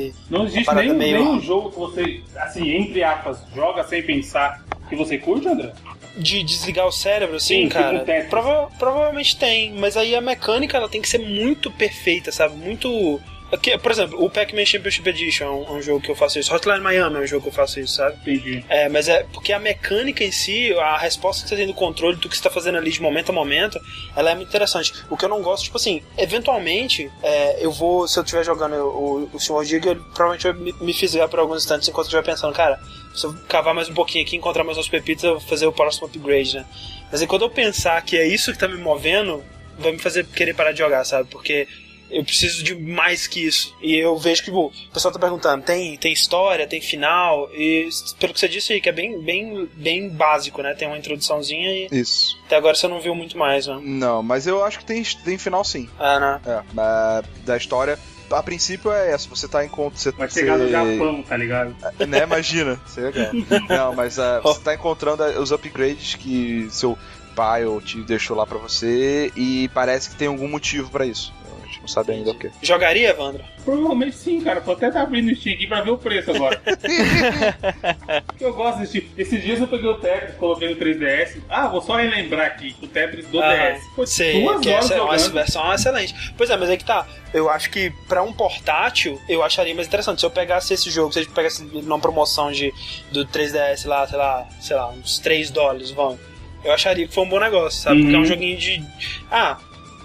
e 0.09 0.15
Não 0.29 0.45
existe 0.47 0.75
nenhum, 0.75 0.95
meio- 0.95 1.17
nenhum 1.19 1.41
jogo 1.41 1.71
que 1.71 1.79
você, 1.79 2.21
assim, 2.37 2.69
entre 2.71 3.03
aspas, 3.03 3.39
joga 3.55 3.83
sem 3.85 4.03
pensar 4.03 4.63
que 4.89 4.95
você 4.97 5.17
curte, 5.19 5.49
André? 5.49 5.73
de 6.17 6.43
desligar 6.43 6.87
o 6.87 6.93
cérebro, 6.93 7.37
assim, 7.37 7.63
Sim, 7.63 7.69
cara. 7.69 8.05
Prova- 8.29 8.69
provavelmente 8.79 9.37
tem, 9.39 9.73
mas 9.75 9.97
aí 9.97 10.15
a 10.15 10.21
mecânica 10.21 10.77
ela 10.77 10.89
tem 10.89 11.01
que 11.01 11.09
ser 11.09 11.19
muito 11.19 11.71
perfeita, 11.71 12.33
sabe? 12.33 12.57
Muito. 12.57 13.21
Aqui, 13.53 13.77
por 13.79 13.91
exemplo, 13.91 14.25
o 14.25 14.31
Pac-Man 14.31 14.65
Championship 14.65 15.09
Edition 15.09 15.45
é 15.45 15.51
um, 15.51 15.65
é 15.65 15.73
um 15.73 15.83
jogo 15.83 16.01
que 16.01 16.11
eu 16.11 16.15
faço 16.15 16.39
isso. 16.39 16.55
Hotline 16.55 16.81
Miami 16.81 17.17
é 17.17 17.21
um 17.21 17.27
jogo 17.27 17.43
que 17.43 17.49
eu 17.49 17.53
faço 17.53 17.81
isso, 17.81 17.95
sabe? 17.95 18.17
Entendi. 18.21 18.65
É, 18.69 18.89
mas 18.89 19.09
é 19.09 19.25
porque 19.33 19.53
a 19.53 19.59
mecânica 19.59 20.23
em 20.23 20.31
si, 20.31 20.73
a 20.75 20.97
resposta 20.97 21.43
que 21.43 21.49
você 21.49 21.57
tem 21.57 21.67
do 21.67 21.75
controle 21.75 22.17
do 22.17 22.29
que 22.29 22.37
você 22.37 22.43
tá 22.43 22.51
fazendo 22.51 22.79
ali 22.79 22.93
de 22.93 23.03
momento 23.03 23.31
a 23.31 23.33
momento, 23.33 23.81
ela 24.15 24.31
é 24.31 24.35
muito 24.35 24.49
interessante. 24.49 24.93
O 25.11 25.17
que 25.17 25.25
eu 25.25 25.29
não 25.29 25.43
gosto, 25.43 25.65
tipo 25.65 25.77
assim, 25.77 26.01
eventualmente, 26.17 27.11
é, 27.23 27.65
eu 27.65 27.73
vou, 27.73 28.07
se 28.07 28.19
eu 28.19 28.23
estiver 28.23 28.45
jogando 28.45 28.75
o, 28.75 29.31
o 29.33 29.41
Senhor 29.41 29.65
Diga, 29.65 29.91
eu 29.91 29.97
provavelmente 29.97 30.45
vai 30.45 30.53
me, 30.53 30.73
me 30.81 30.93
fizer 30.93 31.27
por 31.29 31.41
alguns 31.41 31.59
instantes 31.59 31.89
enquanto 31.89 32.07
eu 32.07 32.19
estiver 32.19 32.23
pensando, 32.23 32.55
cara, 32.55 32.79
se 33.15 33.27
eu 33.27 33.35
cavar 33.49 33.75
mais 33.75 33.89
um 33.89 33.95
pouquinho 33.95 34.25
aqui, 34.25 34.37
encontrar 34.37 34.63
mais 34.63 34.79
uns 34.79 34.89
pepitas, 34.89 35.25
eu 35.25 35.39
vou 35.39 35.41
fazer 35.41 35.67
o 35.67 35.73
próximo 35.73 36.07
upgrade, 36.07 36.55
né? 36.55 36.67
Mas 37.11 37.21
aí 37.21 37.27
quando 37.27 37.43
eu 37.43 37.51
pensar 37.51 38.01
que 38.03 38.17
é 38.17 38.27
isso 38.27 38.53
que 38.53 38.59
tá 38.59 38.69
me 38.69 38.77
movendo, 38.77 39.43
vai 39.77 39.91
me 39.91 39.99
fazer 39.99 40.25
querer 40.27 40.55
parar 40.55 40.71
de 40.71 40.79
jogar, 40.79 41.05
sabe? 41.05 41.29
Porque 41.29 41.67
eu 42.11 42.25
preciso 42.25 42.63
de 42.63 42.75
mais 42.75 43.27
que 43.27 43.47
isso. 43.47 43.75
E 43.81 43.97
eu 43.97 44.17
vejo 44.19 44.43
que 44.43 44.51
tipo, 44.51 44.67
o 44.67 44.93
pessoal 44.93 45.13
tá 45.13 45.19
perguntando, 45.19 45.65
tem, 45.65 45.97
tem 45.97 46.13
história, 46.13 46.67
tem 46.67 46.81
final, 46.81 47.49
e 47.55 47.89
pelo 48.19 48.35
que 48.35 48.41
você 48.41 48.49
disse 48.49 48.73
aí, 48.73 48.81
que 48.81 48.89
é 48.89 48.93
bem, 48.93 49.21
bem, 49.21 49.69
bem 49.75 50.09
básico, 50.09 50.63
né? 50.63 50.75
Tem 50.75 50.89
uma 50.89 50.99
introduçãozinha 50.99 51.71
e 51.71 51.89
Isso. 51.93 52.39
até 52.47 52.57
agora 52.57 52.75
você 52.75 52.89
não 52.89 53.01
viu 53.01 53.15
muito 53.15 53.39
mais, 53.39 53.67
né? 53.67 53.81
Não, 53.83 54.23
mas 54.23 54.47
eu 54.47 54.65
acho 54.65 54.79
que 54.79 54.85
tem, 54.85 55.03
tem 55.25 55.39
final 55.39 55.65
sim. 55.65 55.89
Ah, 55.99 56.21
né? 56.21 56.41
É, 56.47 56.63
mas 56.75 57.25
da 57.45 57.57
história. 57.57 57.99
A 58.31 58.45
princípio 58.45 58.93
é 58.93 59.11
essa, 59.11 59.29
você 59.29 59.49
tá 59.49 59.65
em 59.65 59.69
conta. 59.69 59.97
Você, 59.97 60.13
Vai 60.13 60.29
você, 60.29 60.41
chegar 60.41 60.57
no 60.57 60.69
Japão, 60.69 61.21
tá 61.21 61.37
ligado? 61.37 61.75
Né, 62.07 62.23
imagina. 62.23 62.81
É 62.97 63.01
legal. 63.01 63.33
Não, 63.69 63.95
mas 63.97 64.21
ah, 64.21 64.39
você 64.45 64.61
tá 64.61 64.73
encontrando 64.73 65.25
os 65.41 65.51
upgrades 65.51 66.15
que 66.15 66.69
seu 66.71 66.97
pai 67.35 67.65
ou 67.65 67.81
tio 67.81 68.05
deixou 68.05 68.37
lá 68.37 68.47
pra 68.47 68.59
você 68.59 69.33
e 69.35 69.69
parece 69.75 70.11
que 70.11 70.17
tem 70.17 70.29
algum 70.29 70.47
motivo 70.47 70.91
pra 70.91 71.05
isso. 71.05 71.33
Gente 71.71 71.81
não 71.83 71.89
sabe 71.89 72.13
ainda 72.13 72.33
o 72.33 72.35
que. 72.35 72.51
Jogaria, 72.63 73.11
Evandro? 73.11 73.45
Provavelmente 73.65 74.17
sim, 74.17 74.41
cara. 74.41 74.61
Tô 74.61 74.73
até 74.73 74.91
tá 74.91 75.03
abrindo 75.03 75.31
o 75.31 75.37
Steam 75.37 75.55
aqui 75.55 75.67
pra 75.69 75.83
ver 75.83 75.91
o 75.93 75.99
preço 75.99 76.31
agora. 76.33 76.61
Eu 78.41 78.53
gosto 78.55 78.79
desse 78.81 78.93
tipo. 79.01 79.21
Esses 79.21 79.43
dias 79.43 79.61
eu 79.61 79.69
peguei 79.69 79.89
o 79.89 79.95
Tetris, 79.99 80.35
coloquei 80.37 80.69
no 80.71 80.77
3DS. 80.77 81.39
Ah, 81.49 81.69
vou 81.69 81.81
só 81.83 81.97
relembrar 81.97 82.47
aqui. 82.47 82.75
O 82.83 82.87
Tetris 82.87 83.27
do 83.29 83.41
Aham. 83.41 83.73
DS. 83.75 83.83
Pô, 83.95 84.07
Sei, 84.07 84.43
duas 84.43 84.61
que 84.61 84.69
horas 84.71 84.85
essa 84.87 84.95
é 84.95 85.03
uma 85.03 85.17
versão 85.17 85.73
excelente. 85.75 86.15
Pois 86.37 86.51
é, 86.51 86.57
mas 86.57 86.69
aí 86.71 86.77
que 86.77 86.85
tá. 86.85 87.07
Eu 87.33 87.49
acho 87.49 87.71
que 87.71 87.93
pra 88.09 88.23
um 88.23 88.33
portátil, 88.33 89.21
eu 89.29 89.43
acharia 89.43 89.75
mais 89.75 89.87
interessante. 89.87 90.21
Se 90.21 90.27
eu 90.27 90.31
pegasse 90.31 90.75
esse 90.75 90.91
jogo, 90.91 91.13
se 91.13 91.21
eu 91.21 91.27
pegasse 91.31 91.63
numa 91.63 91.99
promoção 92.01 92.51
de, 92.51 92.73
do 93.13 93.25
3DS 93.27 93.87
lá, 93.87 94.07
sei 94.07 94.19
lá, 94.19 94.49
sei 94.61 94.77
lá, 94.77 94.89
uns 94.91 95.19
3 95.19 95.51
dólares, 95.51 95.91
vão. 95.91 96.19
Eu 96.65 96.73
acharia 96.73 97.07
que 97.07 97.15
foi 97.15 97.25
um 97.25 97.29
bom 97.29 97.39
negócio, 97.41 97.81
sabe? 97.81 98.01
Porque 98.03 98.15
é 98.15 98.19
um 98.19 98.21
Uhum. 98.23 98.27
joguinho 98.27 98.59
de. 98.59 98.83
Ah, 99.31 99.59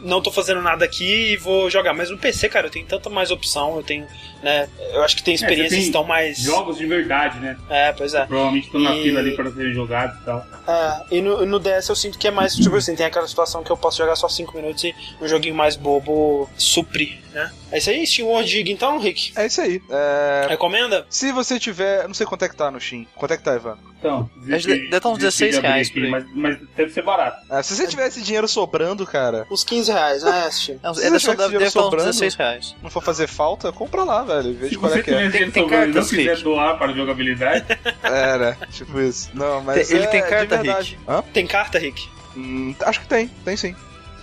não 0.06 0.22
tô 0.22 0.32
fazendo 0.32 0.62
nada 0.62 0.86
aqui 0.86 1.34
e 1.34 1.38
vou 1.38 1.70
jogar. 1.70 1.94
Mas 1.94 2.10
no 2.10 2.18
PC, 2.18 2.48
cara, 2.50 2.68
eu 2.68 2.72
tenho 2.72 2.86
tanta 2.86 3.10
mais 3.10 3.32
opção, 3.32 3.76
eu 3.76 3.84
tenho, 3.84 4.08
né? 4.42 4.70
Eu 4.94 5.04
acho 5.04 5.16
que 5.16 5.24
tem 5.24 5.34
É, 5.34 5.36
experiências 5.36 5.80
que 5.80 5.86
estão 5.88 6.04
mais. 6.04 6.38
Jogos 6.40 6.78
de 6.78 6.86
verdade, 6.86 7.40
né? 7.40 7.58
É, 7.70 7.92
pois 7.92 8.14
é. 8.14 8.26
Provavelmente 8.26 8.66
estão 8.68 8.80
na 8.82 8.96
E- 8.96 9.04
fila 9.04 9.20
ali 9.20 9.36
para 9.36 9.52
serem 9.52 9.74
jogados 9.74 10.18
e 10.22 10.26
tal. 10.26 10.46
É, 10.68 11.16
e 11.18 11.22
no, 11.22 11.46
no 11.46 11.60
DS 11.60 11.90
eu 11.90 11.96
sinto 11.96 12.18
que 12.18 12.28
é 12.28 12.32
mais, 12.32 12.56
tipo 12.56 12.76
assim, 12.76 12.96
tem 12.96 13.06
aquela 13.06 13.28
situação 13.28 13.64
que 13.64 13.72
eu 13.72 13.78
posso 13.78 13.98
jogar 13.98 14.16
só 14.16 14.30
5 14.30 14.56
minutos 14.56 14.84
e 14.84 14.96
um 15.22 15.28
joguinho 15.28 15.56
mais 15.56 15.76
bobo 15.76 16.50
supre, 16.58 17.20
né? 17.34 17.52
É 17.72 17.78
isso 17.80 17.90
aí, 17.90 18.06
Steam 18.08 18.28
World 18.28 18.50
Dig 18.50 18.72
então, 18.72 19.00
Rick? 19.00 19.34
É 19.36 19.46
isso 19.48 19.60
aí. 19.62 19.82
É, 19.90 20.46
Recomenda? 20.50 21.06
Se 21.10 21.32
você 21.32 21.60
tiver. 21.60 22.08
Não 22.08 22.14
sei 22.14 22.26
quanto 22.26 22.46
é 22.46 22.50
que 22.50 22.56
tá 22.56 22.70
no 22.72 22.80
Steam. 22.80 23.06
Quanto 23.16 23.34
é 23.34 23.38
que 23.38 23.44
tá, 23.44 23.56
Ivan? 23.56 23.78
Então, 24.06 24.30
deve 24.38 24.86
estar 24.96 25.10
uns 25.10 25.18
16 25.18 25.58
reais 25.58 25.92
aí. 25.96 26.10
mas, 26.10 26.26
mas 26.34 26.58
deve 26.76 26.92
ser 26.92 27.02
barato. 27.02 27.38
É, 27.52 27.64
se 27.64 27.76
você 27.76 27.88
tivesse 27.88 28.22
dinheiro 28.22 28.48
sobrando, 28.48 29.06
cara, 29.06 29.46
Uns 29.50 29.64
15 29.64 29.92
reais, 29.92 30.24
né, 30.24 30.50
Steam? 30.52 30.80
Não, 30.84 30.94
Se 30.94 31.06
é 31.06 31.10
você 31.10 31.36
deve, 31.36 31.56
estar 31.58 31.66
uns 31.66 31.72
sobrando, 31.72 32.06
16 32.06 32.36
reais. 32.36 32.76
não 32.84 32.90
for 32.90 33.02
fazer 33.02 33.28
falta, 33.28 33.72
compra 33.72 34.04
lá, 34.04 34.24
velho. 34.24 34.54
Veja 34.54 34.70
Se 34.70 34.78
qual 34.78 34.94
é 34.94 35.02
que 35.02 35.10
é. 35.12 35.14
tiver 35.16 35.30
dinheiro 35.32 35.32
Tem- 35.32 35.52
tem 35.52 35.64
sobrando 35.64 35.92
e 35.92 35.94
não 35.96 36.02
quiser 36.08 36.32
Rick. 36.32 36.44
doar 36.44 36.78
para 36.78 36.92
a 36.92 36.96
jogabilidade, 36.96 37.66
É, 38.04 38.38
né? 38.38 38.58
Tipo 38.72 39.00
isso. 39.02 39.30
Não, 39.34 39.62
mas. 39.62 39.90
Ele 39.92 40.04
é, 40.04 40.08
tem 40.08 40.22
carta, 40.22 40.58
verdade. 40.58 40.98
Hã? 41.08 41.24
Tem 41.34 41.48
carta, 41.48 41.80
Rick? 41.80 42.08
Hum, 42.38 42.76
acho 42.82 43.02
que 43.02 43.08
tem, 43.08 43.28
tem 43.44 43.56
sim. 43.58 43.76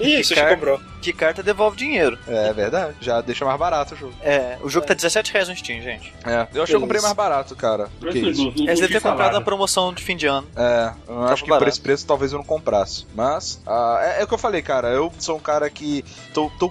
Ih, 0.03 0.23
você 0.25 0.35
já 0.35 0.43
Car- 0.43 0.55
cobrou. 0.55 0.81
De 1.01 1.13
carta 1.13 1.43
devolve 1.43 1.77
dinheiro. 1.77 2.17
É 2.29 2.53
verdade. 2.53 2.95
Já 3.01 3.21
deixa 3.21 3.45
mais 3.45 3.59
barato 3.59 3.95
o 3.95 3.97
jogo. 3.97 4.15
É, 4.23 4.57
o 4.63 4.69
jogo 4.69 4.87
tá 4.87 4.95
17 4.95 5.33
reais 5.33 5.49
no 5.49 5.57
Steam, 5.57 5.81
gente. 5.83 6.13
É, 6.25 6.47
eu 6.55 6.63
acho 6.63 6.71
que 6.71 6.77
eu 6.77 6.81
comprei 6.81 7.01
mais 7.01 7.13
barato, 7.15 7.57
cara. 7.57 7.89
do 7.99 8.09
que 8.11 8.19
isso. 8.21 8.49
É, 8.67 8.75
você 8.77 8.83
deve 8.83 8.95
ter 8.95 9.01
comprado 9.01 9.33
na 9.33 9.41
promoção 9.41 9.93
de 9.93 10.03
fim 10.03 10.17
de 10.17 10.27
ano. 10.27 10.47
É, 10.57 10.93
eu 11.09 11.25
acho 11.25 11.43
que 11.43 11.49
por 11.49 11.55
barato. 11.57 11.69
esse 11.71 11.81
preço 11.81 12.07
talvez 12.07 12.33
eu 12.33 12.39
não 12.39 12.45
comprasse. 12.45 13.05
Mas, 13.15 13.61
ah, 13.67 13.99
é, 14.01 14.21
é 14.21 14.25
o 14.25 14.29
que 14.29 14.35
eu 14.35 14.39
falei, 14.39 14.63
cara. 14.63 14.89
Eu 14.89 15.13
sou 15.19 15.37
um 15.37 15.41
cara 15.41 15.69
que. 15.69 16.05
tô, 16.33 16.51
tô, 16.59 16.71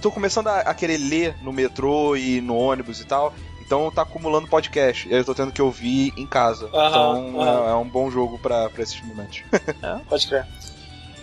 tô 0.00 0.10
começando 0.10 0.48
a, 0.48 0.60
a 0.60 0.72
querer 0.74 0.96
ler 0.98 1.34
no 1.42 1.52
metrô 1.52 2.16
e 2.16 2.40
no 2.40 2.56
ônibus 2.56 3.00
e 3.00 3.04
tal. 3.04 3.34
Então 3.60 3.90
tá 3.90 4.00
acumulando 4.00 4.48
podcast. 4.48 5.06
E 5.06 5.12
aí 5.12 5.20
eu 5.20 5.24
tô 5.26 5.34
tendo 5.34 5.52
que 5.52 5.60
ouvir 5.60 6.10
em 6.16 6.26
casa. 6.26 6.70
Aham, 6.72 7.28
então 7.28 7.40
aham. 7.42 7.66
É, 7.66 7.70
é 7.72 7.74
um 7.74 7.84
bom 7.86 8.10
jogo 8.10 8.38
pra, 8.38 8.70
pra 8.70 8.82
esses 8.82 8.98
momentos. 9.02 9.42
Pode 10.08 10.26
crer. 10.26 10.46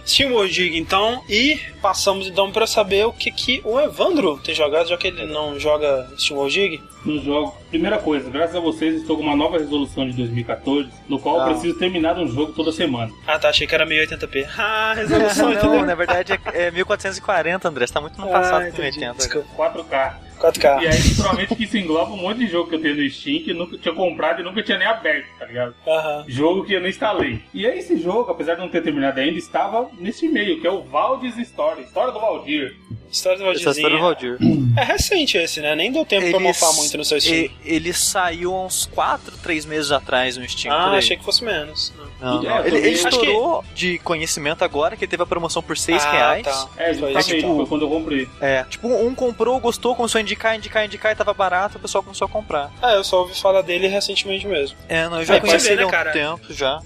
Steam 0.06 0.32
World 0.34 0.54
Dig, 0.54 0.78
então, 0.78 1.24
e 1.28 1.60
passamos 1.82 2.28
então 2.28 2.52
pra 2.52 2.68
saber 2.68 3.06
o 3.06 3.12
que, 3.14 3.32
que 3.32 3.62
o 3.66 3.80
Evandro 3.80 4.38
tem 4.44 4.54
jogado, 4.54 4.88
já 4.90 4.98
que 4.98 5.08
ele 5.08 5.26
não 5.26 5.60
joga 5.60 6.08
Steam 6.18 6.38
World 6.38 6.54
Dig. 6.54 6.84
no 7.06 7.22
jogo. 7.24 7.56
Primeira 7.70 7.98
coisa, 8.00 8.30
graças 8.30 8.56
a 8.56 8.60
vocês 8.60 8.96
estou 9.02 9.16
com 9.18 9.22
uma 9.24 9.36
nova 9.36 9.58
resolução 9.60 10.08
de 10.10 10.14
2014, 10.18 10.90
no 11.08 11.20
qual 11.20 11.40
Ah. 11.40 11.44
eu 11.48 11.52
preciso 11.54 11.78
terminar 11.78 12.18
um 12.18 12.28
jogo 12.28 12.52
toda 12.54 12.72
semana. 12.72 13.12
Ah 13.28 13.38
tá, 13.38 13.50
achei 13.50 13.68
que 13.68 13.76
era 13.76 13.86
1080p. 13.86 14.48
Ah, 14.58 14.94
resolução, 14.96 15.50
não, 15.54 15.54
entendeu? 15.54 15.86
na 15.86 15.94
verdade 15.96 16.34
é, 16.54 16.68
é 16.68 16.72
1440, 16.72 17.68
André. 17.68 17.86
Você 17.88 17.94
tá 17.94 18.02
muito 18.02 18.20
no 18.20 18.28
Ah, 18.28 18.32
passado 18.32 18.62
com 18.64 18.68
entendi, 18.70 19.00
80. 19.06 19.14
desculpa. 19.18 19.48
4K. 19.56 20.14
4K. 20.36 20.82
E 20.84 20.88
aí, 20.88 21.16
provavelmente 21.16 21.56
que 21.56 21.64
isso 21.64 21.78
engloba 21.78 22.12
um 22.14 22.18
monte 22.18 22.40
de 22.40 22.48
jogo 22.48 22.70
que 22.70 22.76
eu 22.76 22.82
tenho 22.82 22.96
no 22.96 23.10
Steam 23.10 23.44
que 23.44 23.52
eu 23.52 23.56
nunca 23.56 23.78
tinha 23.78 23.94
comprado 23.94 24.42
e 24.42 24.44
nunca 24.44 24.62
tinha 24.64 24.78
nem 24.78 24.88
aberto, 24.88 25.28
tá 25.40 25.46
ligado? 25.46 25.76
Aham. 25.88 26.26
Jogo 26.28 26.64
que 26.64 26.74
eu 26.74 26.82
não 26.82 26.88
instalei. 26.90 27.40
E 27.54 27.66
aí 27.66 27.80
esse 27.80 27.98
jogo, 28.02 28.32
apesar 28.32 28.56
de 28.56 28.62
não 28.62 28.70
ter 28.70 28.82
terminado 28.82 29.20
ainda, 29.20 29.38
estava 29.38 29.90
nesse 30.00 30.26
e-mail, 30.26 30.60
que 30.60 30.68
é 30.68 30.72
o 30.72 30.84
Valdes 30.84 31.38
Story, 31.38 31.84
História 31.84 32.12
do 32.14 32.20
Valdir. 32.20 32.76
História 33.12 33.38
do 33.38 33.46
é 33.46 33.50
a 33.50 33.54
história 33.54 33.90
do. 33.90 34.00
Valdir. 34.00 34.38
É 34.78 34.84
recente 34.84 35.38
esse, 35.38 35.62
né? 35.62 35.74
Nem 35.76 35.92
deu 35.92 36.06
tempo 36.06 36.30
pra 36.32 36.40
mofar 36.40 36.74
muito 36.74 36.98
no 36.98 37.06
seu 37.06 37.20
Steam. 37.22 37.50
Ele 37.64 37.94
saiu 37.94 38.54
há 38.54 38.66
uns 38.66 38.86
4, 38.88 39.38
3 39.38 39.66
meses 39.66 39.92
atrás 39.92 40.36
no 40.38 40.48
Steam. 40.50 40.74
por 40.76 40.82
Ah, 40.82 40.92
aí. 40.92 40.98
achei 40.98 41.16
que 41.16 41.24
fosse 41.24 41.44
menos. 41.44 41.94
Não, 42.20 42.42
não. 42.42 42.58
É, 42.58 42.68
Ele, 42.68 42.78
ele 42.78 42.90
estourou 42.90 43.64
de 43.74 44.00
conhecimento 44.00 44.64
agora, 44.64 44.98
que 44.98 45.04
ele 45.06 45.10
teve 45.12 45.24
a 45.24 45.26
promoção 45.26 45.62
por 45.62 45.78
6 45.78 46.04
ah, 46.04 46.12
reais. 46.12 46.44
Tá. 46.44 46.70
É, 46.78 46.94
Foi, 46.94 47.14
justamente, 47.14 47.42
tipo, 47.42 47.56
foi 47.56 47.66
quando 47.68 47.82
eu 47.84 47.90
comprei. 47.90 48.28
É, 48.42 48.64
tipo, 48.66 48.88
um 48.88 49.16
comprou, 49.16 49.60
gostou, 49.60 49.96
começou 49.96 50.20
a 50.20 50.22
indicar, 50.22 50.35
indicar, 50.56 50.86
indicar 50.86 51.12
e 51.12 51.16
tava 51.16 51.34
barato, 51.34 51.78
o 51.78 51.82
pessoal 51.82 52.04
começou 52.04 52.26
a 52.26 52.30
comprar. 52.30 52.72
Ah, 52.82 52.94
eu 52.94 53.04
só 53.04 53.22
ouvi 53.22 53.34
falar 53.40 53.62
dele 53.62 53.88
recentemente 53.88 54.48
mesmo. 54.48 54.78
É, 54.90 55.08
não, 55.08 55.20
eu 55.20 55.26
já 55.26 55.36
É, 55.36 55.40
conheci 55.40 55.68
ele 55.68 55.76
há 55.82 55.84
né, 55.84 55.86
um 55.86 55.92
cara? 55.92 56.12
tempo 56.12 56.54
já. 56.54 56.82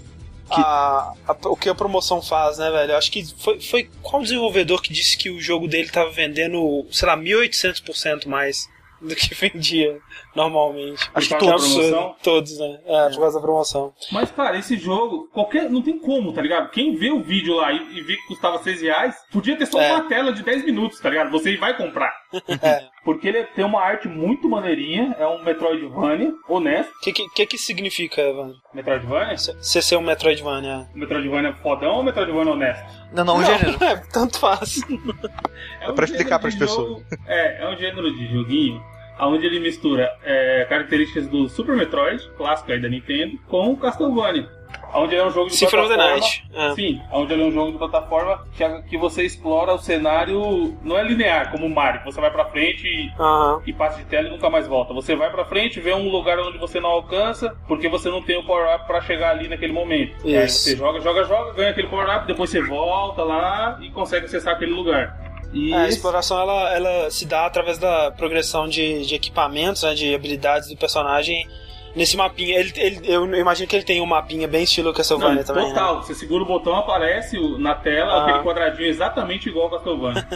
A, 0.52 1.14
a- 1.28 1.36
o 1.46 1.56
que 1.56 1.70
a 1.70 1.76
promoção 1.76 2.22
faz, 2.22 2.58
né, 2.58 2.72
velho? 2.72 2.94
Eu 2.94 2.98
acho 2.98 3.12
que 3.12 3.24
foi, 3.38 3.62
foi 3.62 3.90
qual 4.02 4.22
desenvolvedor 4.24 4.82
que 4.82 4.92
disse 4.92 5.16
que 5.18 5.30
o 5.30 5.40
jogo 5.40 5.68
dele 5.68 5.90
tava 5.90 6.10
vendendo, 6.12 6.88
sei 6.92 7.08
lá, 7.08 7.16
1800% 7.16 8.26
mais 8.28 8.68
do 9.02 9.16
que 9.16 9.34
vendia 9.36 9.98
normalmente. 10.36 11.10
Por 11.12 11.22
que 11.24 11.34
é 11.34 11.38
da 11.38 11.54
absurdo. 11.54 12.16
Todos, 12.24 12.58
né? 12.60 12.80
É, 12.86 13.10
por 13.10 13.20
causa 13.20 13.38
da 13.40 13.42
promoção. 13.42 13.94
Mas, 14.12 14.32
cara, 14.32 14.58
esse 14.58 14.78
jogo, 14.78 15.30
qualquer. 15.34 15.70
Não 15.70 15.82
tem 15.82 15.98
como, 16.00 16.34
tá 16.34 16.42
ligado? 16.42 16.70
Quem 16.72 16.96
vê 16.96 17.10
o 17.12 17.22
vídeo 17.22 17.56
lá 17.56 17.72
e, 17.72 17.98
e 17.98 18.02
vê 18.02 18.16
que 18.16 18.28
custava 18.28 18.58
6 18.60 18.82
reais, 18.82 19.16
podia 19.32 19.56
ter 19.58 19.66
só 19.66 19.80
É. 19.82 19.92
uma 19.92 20.08
tela 20.08 20.32
de 20.34 20.44
10 20.44 20.66
minutos, 20.66 21.00
tá 21.00 21.10
ligado? 21.10 21.32
Você 21.32 21.56
vai 21.58 21.76
comprar. 21.76 22.12
É. 22.62 22.88
porque 23.04 23.28
ele 23.28 23.44
tem 23.56 23.66
uma 23.66 23.82
arte 23.82 24.08
muito 24.08 24.48
maneirinha, 24.48 25.16
é 25.18 25.26
um 25.26 25.42
Metroidvania, 25.44 26.32
honesto. 26.48 26.92
O 26.92 27.00
que, 27.02 27.12
que, 27.14 27.30
que 27.30 27.46
que 27.48 27.58
significa, 27.58 28.22
Evandro? 28.22 28.58
Metroidvania? 28.74 29.36
Você 29.38 29.82
ser 29.82 29.96
um 29.96 30.02
Metroidvania? 30.02 30.88
Metroidvania 30.94 31.54
fodão 31.56 31.96
ou 31.96 32.04
Metroidvania 32.04 32.54
honesto? 32.54 32.99
Não, 33.14 33.24
não, 33.26 33.38
o 33.38 33.44
gênero. 33.44 33.78
é, 33.84 33.96
tanto 34.14 34.38
faz. 34.40 34.82
É 35.82 35.90
um 35.90 35.96
pra 35.96 36.06
explicar 36.06 36.40
gênero 36.40 36.40
pras 36.42 36.54
de 36.56 36.60
jogo- 36.68 37.04
É, 37.28 37.64
é 37.64 37.70
um 37.70 37.78
gênero 37.78 38.14
de 38.16 38.28
joguinho 38.32 38.84
onde 39.22 39.46
ele 39.46 39.60
mistura 39.60 40.10
é, 40.24 40.66
características 40.70 41.28
do 41.28 41.50
Super 41.50 41.76
Metroid, 41.76 42.26
clássico 42.38 42.72
aí 42.72 42.82
da 42.82 42.88
Nintendo, 42.88 43.38
com 43.48 43.74
o 43.74 43.78
Castlevania. 43.78 44.50
Onde 44.94 45.14
ele 45.16 45.22
é 45.22 45.26
um 45.26 45.32
jogo 45.32 45.50
de 45.50 45.56
Symphony 45.56 45.84
of 45.84 45.90
the 45.92 45.96
plataforma. 45.96 46.20
Night. 46.22 46.44
É. 46.54 46.74
Sim, 46.76 47.02
onde 47.12 47.34
ele 47.34 47.44
é 47.44 47.46
um 47.46 47.52
jogo 47.52 47.72
de 47.72 47.78
plataforma 47.78 48.44
que, 48.56 48.64
é- 48.64 48.82
que 48.82 48.98
você 48.98 49.24
explora 49.24 49.74
o 49.74 49.78
cenário. 49.78 50.78
Não 50.84 50.98
é 50.98 51.04
linear, 51.04 51.52
como 51.52 51.66
o 51.66 51.70
Mario, 51.70 52.02
você 52.06 52.20
vai 52.20 52.32
pra 52.32 52.46
frente 52.46 52.88
e, 52.88 53.12
e 53.70 53.74
passa 53.74 53.98
de 54.00 54.06
tela 54.06 54.28
e 54.28 54.32
nunca 54.32 54.50
mais 54.50 54.68
volta. 54.68 54.94
Você 54.94 55.16
vai 55.16 55.30
pra 55.30 55.46
frente, 55.46 55.80
vê 55.80 55.94
um 55.94 56.10
lugar 56.10 56.40
onde 56.40 56.58
você 56.58 56.80
não 56.80 56.90
alcança, 56.90 57.56
porque 57.68 57.88
você 57.88 58.10
não 58.10 58.22
tem 58.22 58.38
o 58.38 58.44
power-up 58.46 58.86
pra 58.88 59.02
chegar 59.02 59.32
ali 59.32 59.48
naquele 59.48 59.74
momento. 59.74 60.16
E 60.26 60.36
Aí 60.36 60.46
Isso. 60.46 60.64
você 60.64 60.76
joga, 60.76 61.00
joga, 61.00 61.24
joga, 61.26 61.54
ganha 61.54 61.70
aquele 61.72 61.88
power-up, 61.88 62.26
depois 62.28 62.50
você 62.50 62.62
volta 62.62 63.24
lá 63.24 63.78
e 63.82 63.90
consegue 63.92 64.26
acessar 64.26 64.56
aquele 64.56 64.72
lugar. 64.72 65.18
E 65.54 65.74
É, 65.74 65.78
a 65.78 65.88
exploração 65.88 66.40
ela, 66.40 66.74
ela 66.76 67.10
se 67.12 67.26
dá 67.26 67.46
através 67.46 67.78
da 67.80 68.12
progressão 68.12 68.68
de, 68.68 69.06
de 69.06 69.16
equipamentos, 69.16 69.82
né, 69.84 69.94
de 69.96 70.14
habilidades 70.14 70.70
do 70.70 70.78
personagem 70.78 71.48
nesse 71.96 72.16
mapinha. 72.18 72.58
Ele, 72.60 72.72
ele- 72.76 73.00
eu 73.04 73.26
imagino 73.36 73.68
que 73.68 73.76
ele 73.76 73.84
tem 73.86 74.02
um 74.02 74.06
mapinha 74.06 74.48
bem 74.48 74.64
estilo 74.64 74.94
Castlevania 74.94 75.38
Não, 75.38 75.44
também. 75.44 75.64
né? 75.64 75.70
total. 75.70 76.04
Você 76.04 76.14
segura 76.16 76.44
o 76.44 76.46
botão, 76.46 76.76
aparece 76.76 77.38
na 77.58 77.76
tela 77.76 78.12
Ah. 78.14 78.24
aquele 78.24 78.44
quadradinho 78.44 78.88
exatamente 78.90 79.50
igual 79.50 79.66
ao 79.66 79.72
Castlevania. 79.72 80.28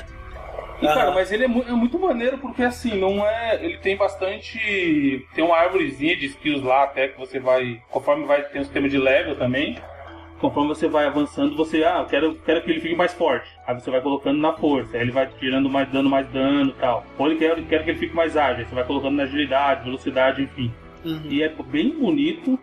E, 0.81 0.87
Ah. 0.87 0.93
cara, 0.93 1.11
mas 1.11 1.31
ele 1.31 1.45
é, 1.45 1.47
mu- 1.47 1.63
é 1.67 1.71
muito 1.71 1.97
maneiro 1.97 2.37
porque 2.39 2.61
assim, 2.63 2.97
não 2.99 3.25
é. 3.25 3.63
Ele 3.63 3.77
tem 3.77 3.95
bastante. 3.95 5.25
Tem 5.33 5.43
uma 5.43 5.55
árvorezinha 5.57 6.15
de 6.17 6.25
skills 6.27 6.61
lá 6.63 6.83
até 6.83 7.07
que 7.07 7.17
você 7.17 7.39
vai. 7.39 7.81
Conforme 7.89 8.25
vai 8.25 8.41
ter 8.43 8.59
um 8.59 8.63
sistema 8.63 8.89
de 8.89 8.97
level 8.97 9.35
também. 9.35 9.77
Conforme 10.41 10.67
você 10.67 10.89
vai 10.89 11.05
avançando, 11.05 11.55
você, 11.55 11.85
ah, 11.85 11.99
eu 11.99 12.05
quero, 12.05 12.35
quero 12.45 12.61
que 12.63 12.69
ele 12.71 12.81
fique 12.81 12.95
mais 12.95 13.13
forte. 13.13 13.47
Aí 13.65 13.73
você 13.75 13.89
vai 13.89 14.01
colocando 14.01 14.37
na 14.41 14.51
força, 14.51 14.97
aí 14.97 15.01
ele 15.03 15.11
vai 15.11 15.25
tirando 15.39 15.69
mais, 15.69 15.87
dando 15.89 16.09
mais 16.09 16.27
dano 16.27 16.71
e 16.71 16.73
tal. 16.73 17.05
Ou 17.17 17.27
ele 17.27 17.37
quer, 17.37 17.55
quer 17.63 17.81
que 17.85 17.91
ele 17.91 17.99
fique 17.99 18.13
mais 18.13 18.35
ágil, 18.35 18.57
aí 18.57 18.65
você 18.65 18.75
vai 18.75 18.83
colocando 18.83 19.15
na 19.15 19.23
agilidade, 19.23 19.85
velocidade, 19.85 20.41
enfim. 20.41 20.73
Uhum. 21.05 21.31
E 21.31 21.43
é 21.43 21.49
bem 21.63 21.99
bonito. 21.99 22.59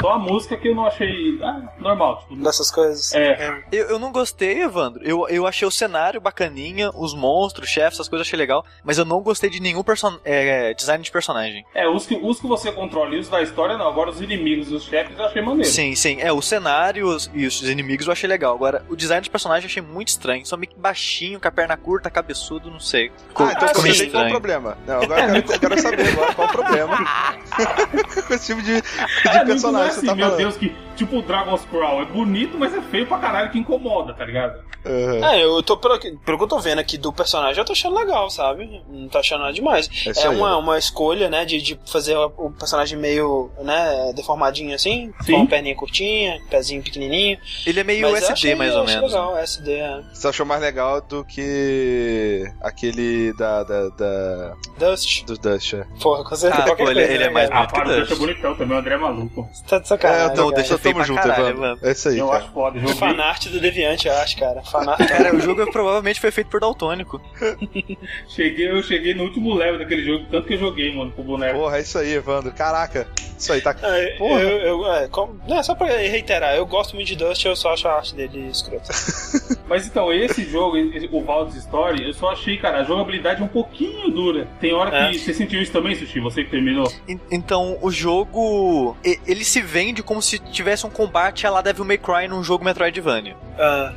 Só 0.00 0.12
a 0.12 0.18
música 0.18 0.56
que 0.56 0.68
eu 0.68 0.74
não 0.74 0.86
achei. 0.86 1.38
Ah, 1.42 1.62
normal. 1.78 2.18
Tipo, 2.28 2.36
Dessas 2.42 2.70
coisas. 2.70 3.14
é, 3.14 3.62
Eu, 3.72 3.86
eu 3.90 3.98
não 3.98 4.12
gostei, 4.12 4.62
Evandro. 4.62 5.02
Eu, 5.04 5.28
eu 5.28 5.46
achei 5.46 5.66
o 5.66 5.70
cenário 5.70 6.20
bacaninha, 6.20 6.90
os 6.94 7.14
monstros, 7.14 7.68
chefes, 7.68 7.94
essas 7.94 8.08
coisas 8.08 8.26
eu 8.26 8.28
achei 8.28 8.38
legal, 8.38 8.64
mas 8.84 8.98
eu 8.98 9.04
não 9.04 9.20
gostei 9.20 9.48
de 9.50 9.60
nenhum 9.60 9.82
person 9.82 10.18
é, 10.24 10.74
design 10.74 11.02
de 11.02 11.10
personagem. 11.10 11.64
é 11.74 11.88
os, 11.88 12.06
que, 12.06 12.14
os 12.14 12.40
que 12.40 12.46
você 12.46 12.70
controla 12.72 13.14
e 13.14 13.18
os 13.18 13.28
da 13.28 13.42
história 13.42 13.76
não. 13.78 13.88
Agora 13.88 14.10
os 14.10 14.20
inimigos 14.20 14.70
e 14.70 14.74
os 14.74 14.84
chefes 14.84 15.18
eu 15.18 15.24
achei 15.24 15.40
maneiro. 15.42 15.68
Sim, 15.70 15.94
sim. 15.94 16.20
É, 16.20 16.32
o 16.32 16.42
cenário 16.42 17.06
os- 17.08 17.30
e 17.34 17.46
os 17.46 17.62
inimigos 17.62 18.06
eu 18.06 18.12
achei 18.12 18.28
legal. 18.28 18.54
Agora, 18.54 18.84
o 18.88 18.96
design 18.96 19.22
de 19.22 19.30
personagem 19.30 19.64
eu 19.64 19.70
achei 19.70 19.82
muito 19.82 20.08
estranho. 20.08 20.44
Só 20.46 20.56
meio 20.56 20.70
que 20.70 20.78
baixinho, 20.78 21.40
com 21.40 21.48
a 21.48 21.50
perna 21.50 21.76
curta, 21.76 22.10
cabeçudo, 22.10 22.70
não 22.70 22.80
sei. 22.80 23.10
Ficou, 23.28 23.46
Ah, 23.46 23.52
então 23.52 23.68
ficou 23.68 23.86
eu 23.86 23.92
meio 23.94 24.10
qual 24.10 24.24
é 24.24 24.26
o 24.26 24.30
problema. 24.30 24.78
Não, 24.86 25.02
agora 25.02 25.36
eu 25.36 25.42
quero, 25.42 25.52
eu 25.54 25.60
quero 25.60 25.80
saber 25.80 26.08
agora 26.08 26.34
qual 26.34 26.46
é 26.46 26.50
o 26.50 26.52
problema 26.52 26.96
com 28.26 28.34
esse 28.34 28.46
tipo 28.46 28.62
de, 28.62 28.80
de 28.80 28.88
É, 29.28 29.38
não- 29.38 29.46
personagem 29.46 29.85
é 29.86 29.90
assim, 29.98 30.06
tá 30.06 30.14
meu 30.14 30.24
falando. 30.26 30.38
Deus, 30.38 30.56
que 30.56 30.74
tipo 30.96 31.18
o 31.18 31.22
Dragon's 31.22 31.64
Crawl 31.66 32.02
é 32.02 32.04
bonito, 32.06 32.56
mas 32.58 32.74
é 32.74 32.80
feio 32.82 33.06
pra 33.06 33.18
caralho 33.18 33.50
que 33.50 33.58
incomoda, 33.58 34.14
tá 34.14 34.24
ligado? 34.24 34.64
Aham. 34.84 35.26
É, 35.32 35.42
eu 35.44 35.60
tô 35.64 35.76
pelo, 35.76 35.98
que- 35.98 36.12
pelo 36.24 36.38
que 36.38 36.44
eu 36.44 36.48
tô 36.48 36.58
vendo 36.60 36.78
aqui 36.78 36.96
do 36.96 37.12
personagem, 37.12 37.58
eu 37.58 37.64
tô 37.64 37.72
achando 37.72 37.96
legal, 37.96 38.30
sabe? 38.30 38.82
Não 38.88 39.08
tô 39.08 39.18
achando 39.18 39.40
nada 39.40 39.52
demais. 39.52 39.88
É 40.06 40.20
É 40.24 40.28
aí. 40.28 40.36
uma, 40.36 40.56
uma 40.56 40.78
escolha, 40.78 41.28
né, 41.28 41.44
de, 41.44 41.60
de 41.60 41.78
fazer 41.86 42.16
o 42.16 42.50
personagem 42.52 42.96
meio, 42.96 43.50
né, 43.62 44.12
deformadinho 44.14 44.74
assim, 44.74 45.12
Sim. 45.22 45.32
com 45.32 45.38
uma 45.40 45.46
perninha 45.48 45.74
curtinha, 45.74 46.40
pezinho 46.48 46.82
pequenininho. 46.82 47.36
Ele 47.66 47.80
é 47.80 47.84
meio 47.84 48.02
Mas 48.02 48.22
SD, 48.22 48.32
achei- 48.32 48.54
mais 48.54 48.74
ou 48.76 48.84
menos. 48.84 49.12
legal, 49.12 49.36
SD, 49.38 49.72
é. 49.72 50.02
Você 50.14 50.28
achou 50.28 50.46
mais 50.46 50.60
legal 50.60 51.00
do 51.00 51.24
que 51.24 52.44
aquele 52.62 53.32
da, 53.34 53.64
da, 53.64 53.88
da- 53.88 54.54
Dust. 54.78 55.24
do 55.24 55.36
Dust, 55.36 55.74
é. 55.74 55.84
Porra, 56.00 56.24
com 56.24 56.36
certeza. 56.36 56.62
Ah, 56.62 56.66
ele- 56.68 56.76
coisa, 56.76 57.00
ele 57.02 57.14
é 57.24 57.26
né, 57.26 57.30
mais 57.30 57.48
cara? 57.48 57.60
Ah, 57.60 57.66
bonito 57.66 57.72
que 57.72 57.74
para, 57.74 57.88
o 57.88 57.96
Dust 57.96 57.98
é 58.06 58.08
Dust. 58.14 58.20
bonitão 58.20 58.54
também, 58.56 58.76
o 58.76 58.80
André 58.80 58.94
é 58.94 58.98
maluco. 58.98 59.48
Tá 59.68 59.78
de 59.78 59.88
sacanagem. 59.88 60.32
É, 60.32 60.36
Não, 60.36 60.50
deixa 60.52 60.74
eu 60.74 60.78
feio 60.78 60.94
tamo 60.94 61.04
pra 61.04 61.14
junto, 61.14 61.22
caralho, 61.22 61.42
Evandro. 61.48 61.64
Evandro. 61.64 61.88
É 61.88 61.92
isso 61.92 62.08
aí, 62.08 62.18
Eu 62.18 62.26
cara. 62.28 62.38
acho 62.44 62.52
foda, 62.52 62.78
O 62.78 62.80
joguei. 62.80 62.96
fanart 62.96 63.46
do 63.48 63.60
Deviante, 63.60 64.08
eu 64.08 64.14
acho, 64.16 64.38
cara. 64.38 64.62
Fanart. 64.62 64.98
Cara, 65.08 65.34
o 65.34 65.40
jogo 65.40 65.70
provavelmente 65.72 66.20
foi 66.20 66.30
feito 66.30 66.48
por 66.48 66.60
Daltônico. 66.60 67.20
Cheguei, 68.28 68.70
eu 68.70 68.82
cheguei 68.82 69.14
no 69.14 69.24
último 69.24 69.54
level 69.54 69.78
daquele 69.78 70.04
jogo, 70.04 70.24
tanto 70.30 70.46
que 70.46 70.54
eu 70.54 70.58
joguei, 70.58 70.94
mano, 70.94 71.10
com 71.12 71.22
o 71.22 71.24
boneco. 71.24 71.58
Porra, 71.58 71.78
é 71.78 71.80
isso 71.80 71.98
aí, 71.98 72.12
Evandro. 72.12 72.52
Caraca. 72.52 73.06
Isso 73.38 73.52
aí, 73.52 73.60
tá. 73.60 73.74
É, 73.82 74.16
Porra. 74.16 74.40
eu, 74.40 74.58
eu, 74.82 74.92
é, 74.92 75.08
como- 75.08 75.38
não, 75.46 75.62
só 75.62 75.74
pra 75.74 75.86
reiterar, 75.88 76.54
eu 76.54 76.64
gosto 76.64 76.94
muito 76.94 77.08
de 77.08 77.16
Dust, 77.16 77.44
eu 77.44 77.54
só 77.54 77.72
acho 77.74 77.86
a 77.86 77.96
arte 77.96 78.14
dele 78.14 78.48
escrota. 78.50 78.90
Mas 79.68 79.86
então, 79.86 80.12
esse 80.12 80.44
jogo, 80.48 80.76
esse- 80.76 81.08
o 81.12 81.22
Valdes 81.22 81.56
Story, 81.56 82.04
eu 82.06 82.14
só 82.14 82.30
achei, 82.30 82.56
cara, 82.56 82.78
a 82.80 82.84
jogabilidade 82.84 83.42
é 83.42 83.44
um 83.44 83.48
pouquinho 83.48 84.10
dura. 84.10 84.46
Tem 84.60 84.72
hora 84.72 84.90
que. 84.90 84.96
É. 85.16 85.18
Você 85.18 85.34
sentiu 85.34 85.60
isso 85.60 85.72
também, 85.72 85.94
Sushi? 85.94 86.20
Você 86.20 86.44
que 86.44 86.50
terminou? 86.50 86.90
En- 87.08 87.20
Então, 87.30 87.76
o 87.82 87.90
jogo. 87.90 88.96
Ele 89.04 89.44
se 89.44 89.55
vende 89.60 90.02
como 90.02 90.20
se 90.22 90.38
tivesse 90.38 90.86
um 90.86 90.90
combate 90.90 91.46
a 91.46 91.50
la 91.50 91.62
Devil 91.62 91.84
May 91.84 91.98
Cry 91.98 92.28
num 92.28 92.42
jogo 92.42 92.64
Metroidvania. 92.64 93.36
Ah, 93.58 93.92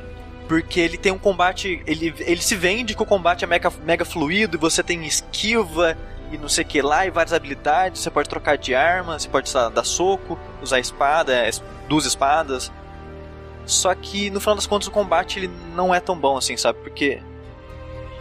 Porque 0.47 0.79
ele 0.79 0.97
tem 0.97 1.11
um 1.11 1.17
combate. 1.17 1.81
Ele, 1.85 2.13
ele 2.19 2.41
se 2.41 2.55
vende 2.55 2.95
que 2.95 3.03
o 3.03 3.05
combate 3.05 3.43
é 3.43 3.47
mega, 3.47 3.71
mega 3.83 4.03
fluido 4.05 4.57
e 4.57 4.59
você 4.59 4.81
tem 4.81 5.05
esquiva 5.05 5.97
e 6.31 6.37
não 6.37 6.49
sei 6.49 6.63
o 6.63 6.67
que 6.67 6.81
lá, 6.81 7.05
e 7.05 7.09
várias 7.09 7.33
habilidades. 7.33 8.01
Você 8.01 8.09
pode 8.09 8.29
trocar 8.29 8.57
de 8.57 8.75
arma, 8.75 9.17
você 9.17 9.27
pode 9.27 9.51
dar 9.51 9.83
soco, 9.83 10.37
usar 10.61 10.79
espada, 10.79 11.33
é, 11.33 11.49
duas 11.87 12.05
espadas. 12.05 12.71
Só 13.65 13.93
que 13.93 14.29
no 14.29 14.39
final 14.39 14.55
das 14.55 14.65
contas 14.65 14.87
o 14.87 14.91
combate 14.91 15.39
ele 15.39 15.51
não 15.75 15.93
é 15.93 15.99
tão 15.99 16.17
bom 16.17 16.37
assim, 16.37 16.57
sabe? 16.57 16.79
Porque 16.79 17.21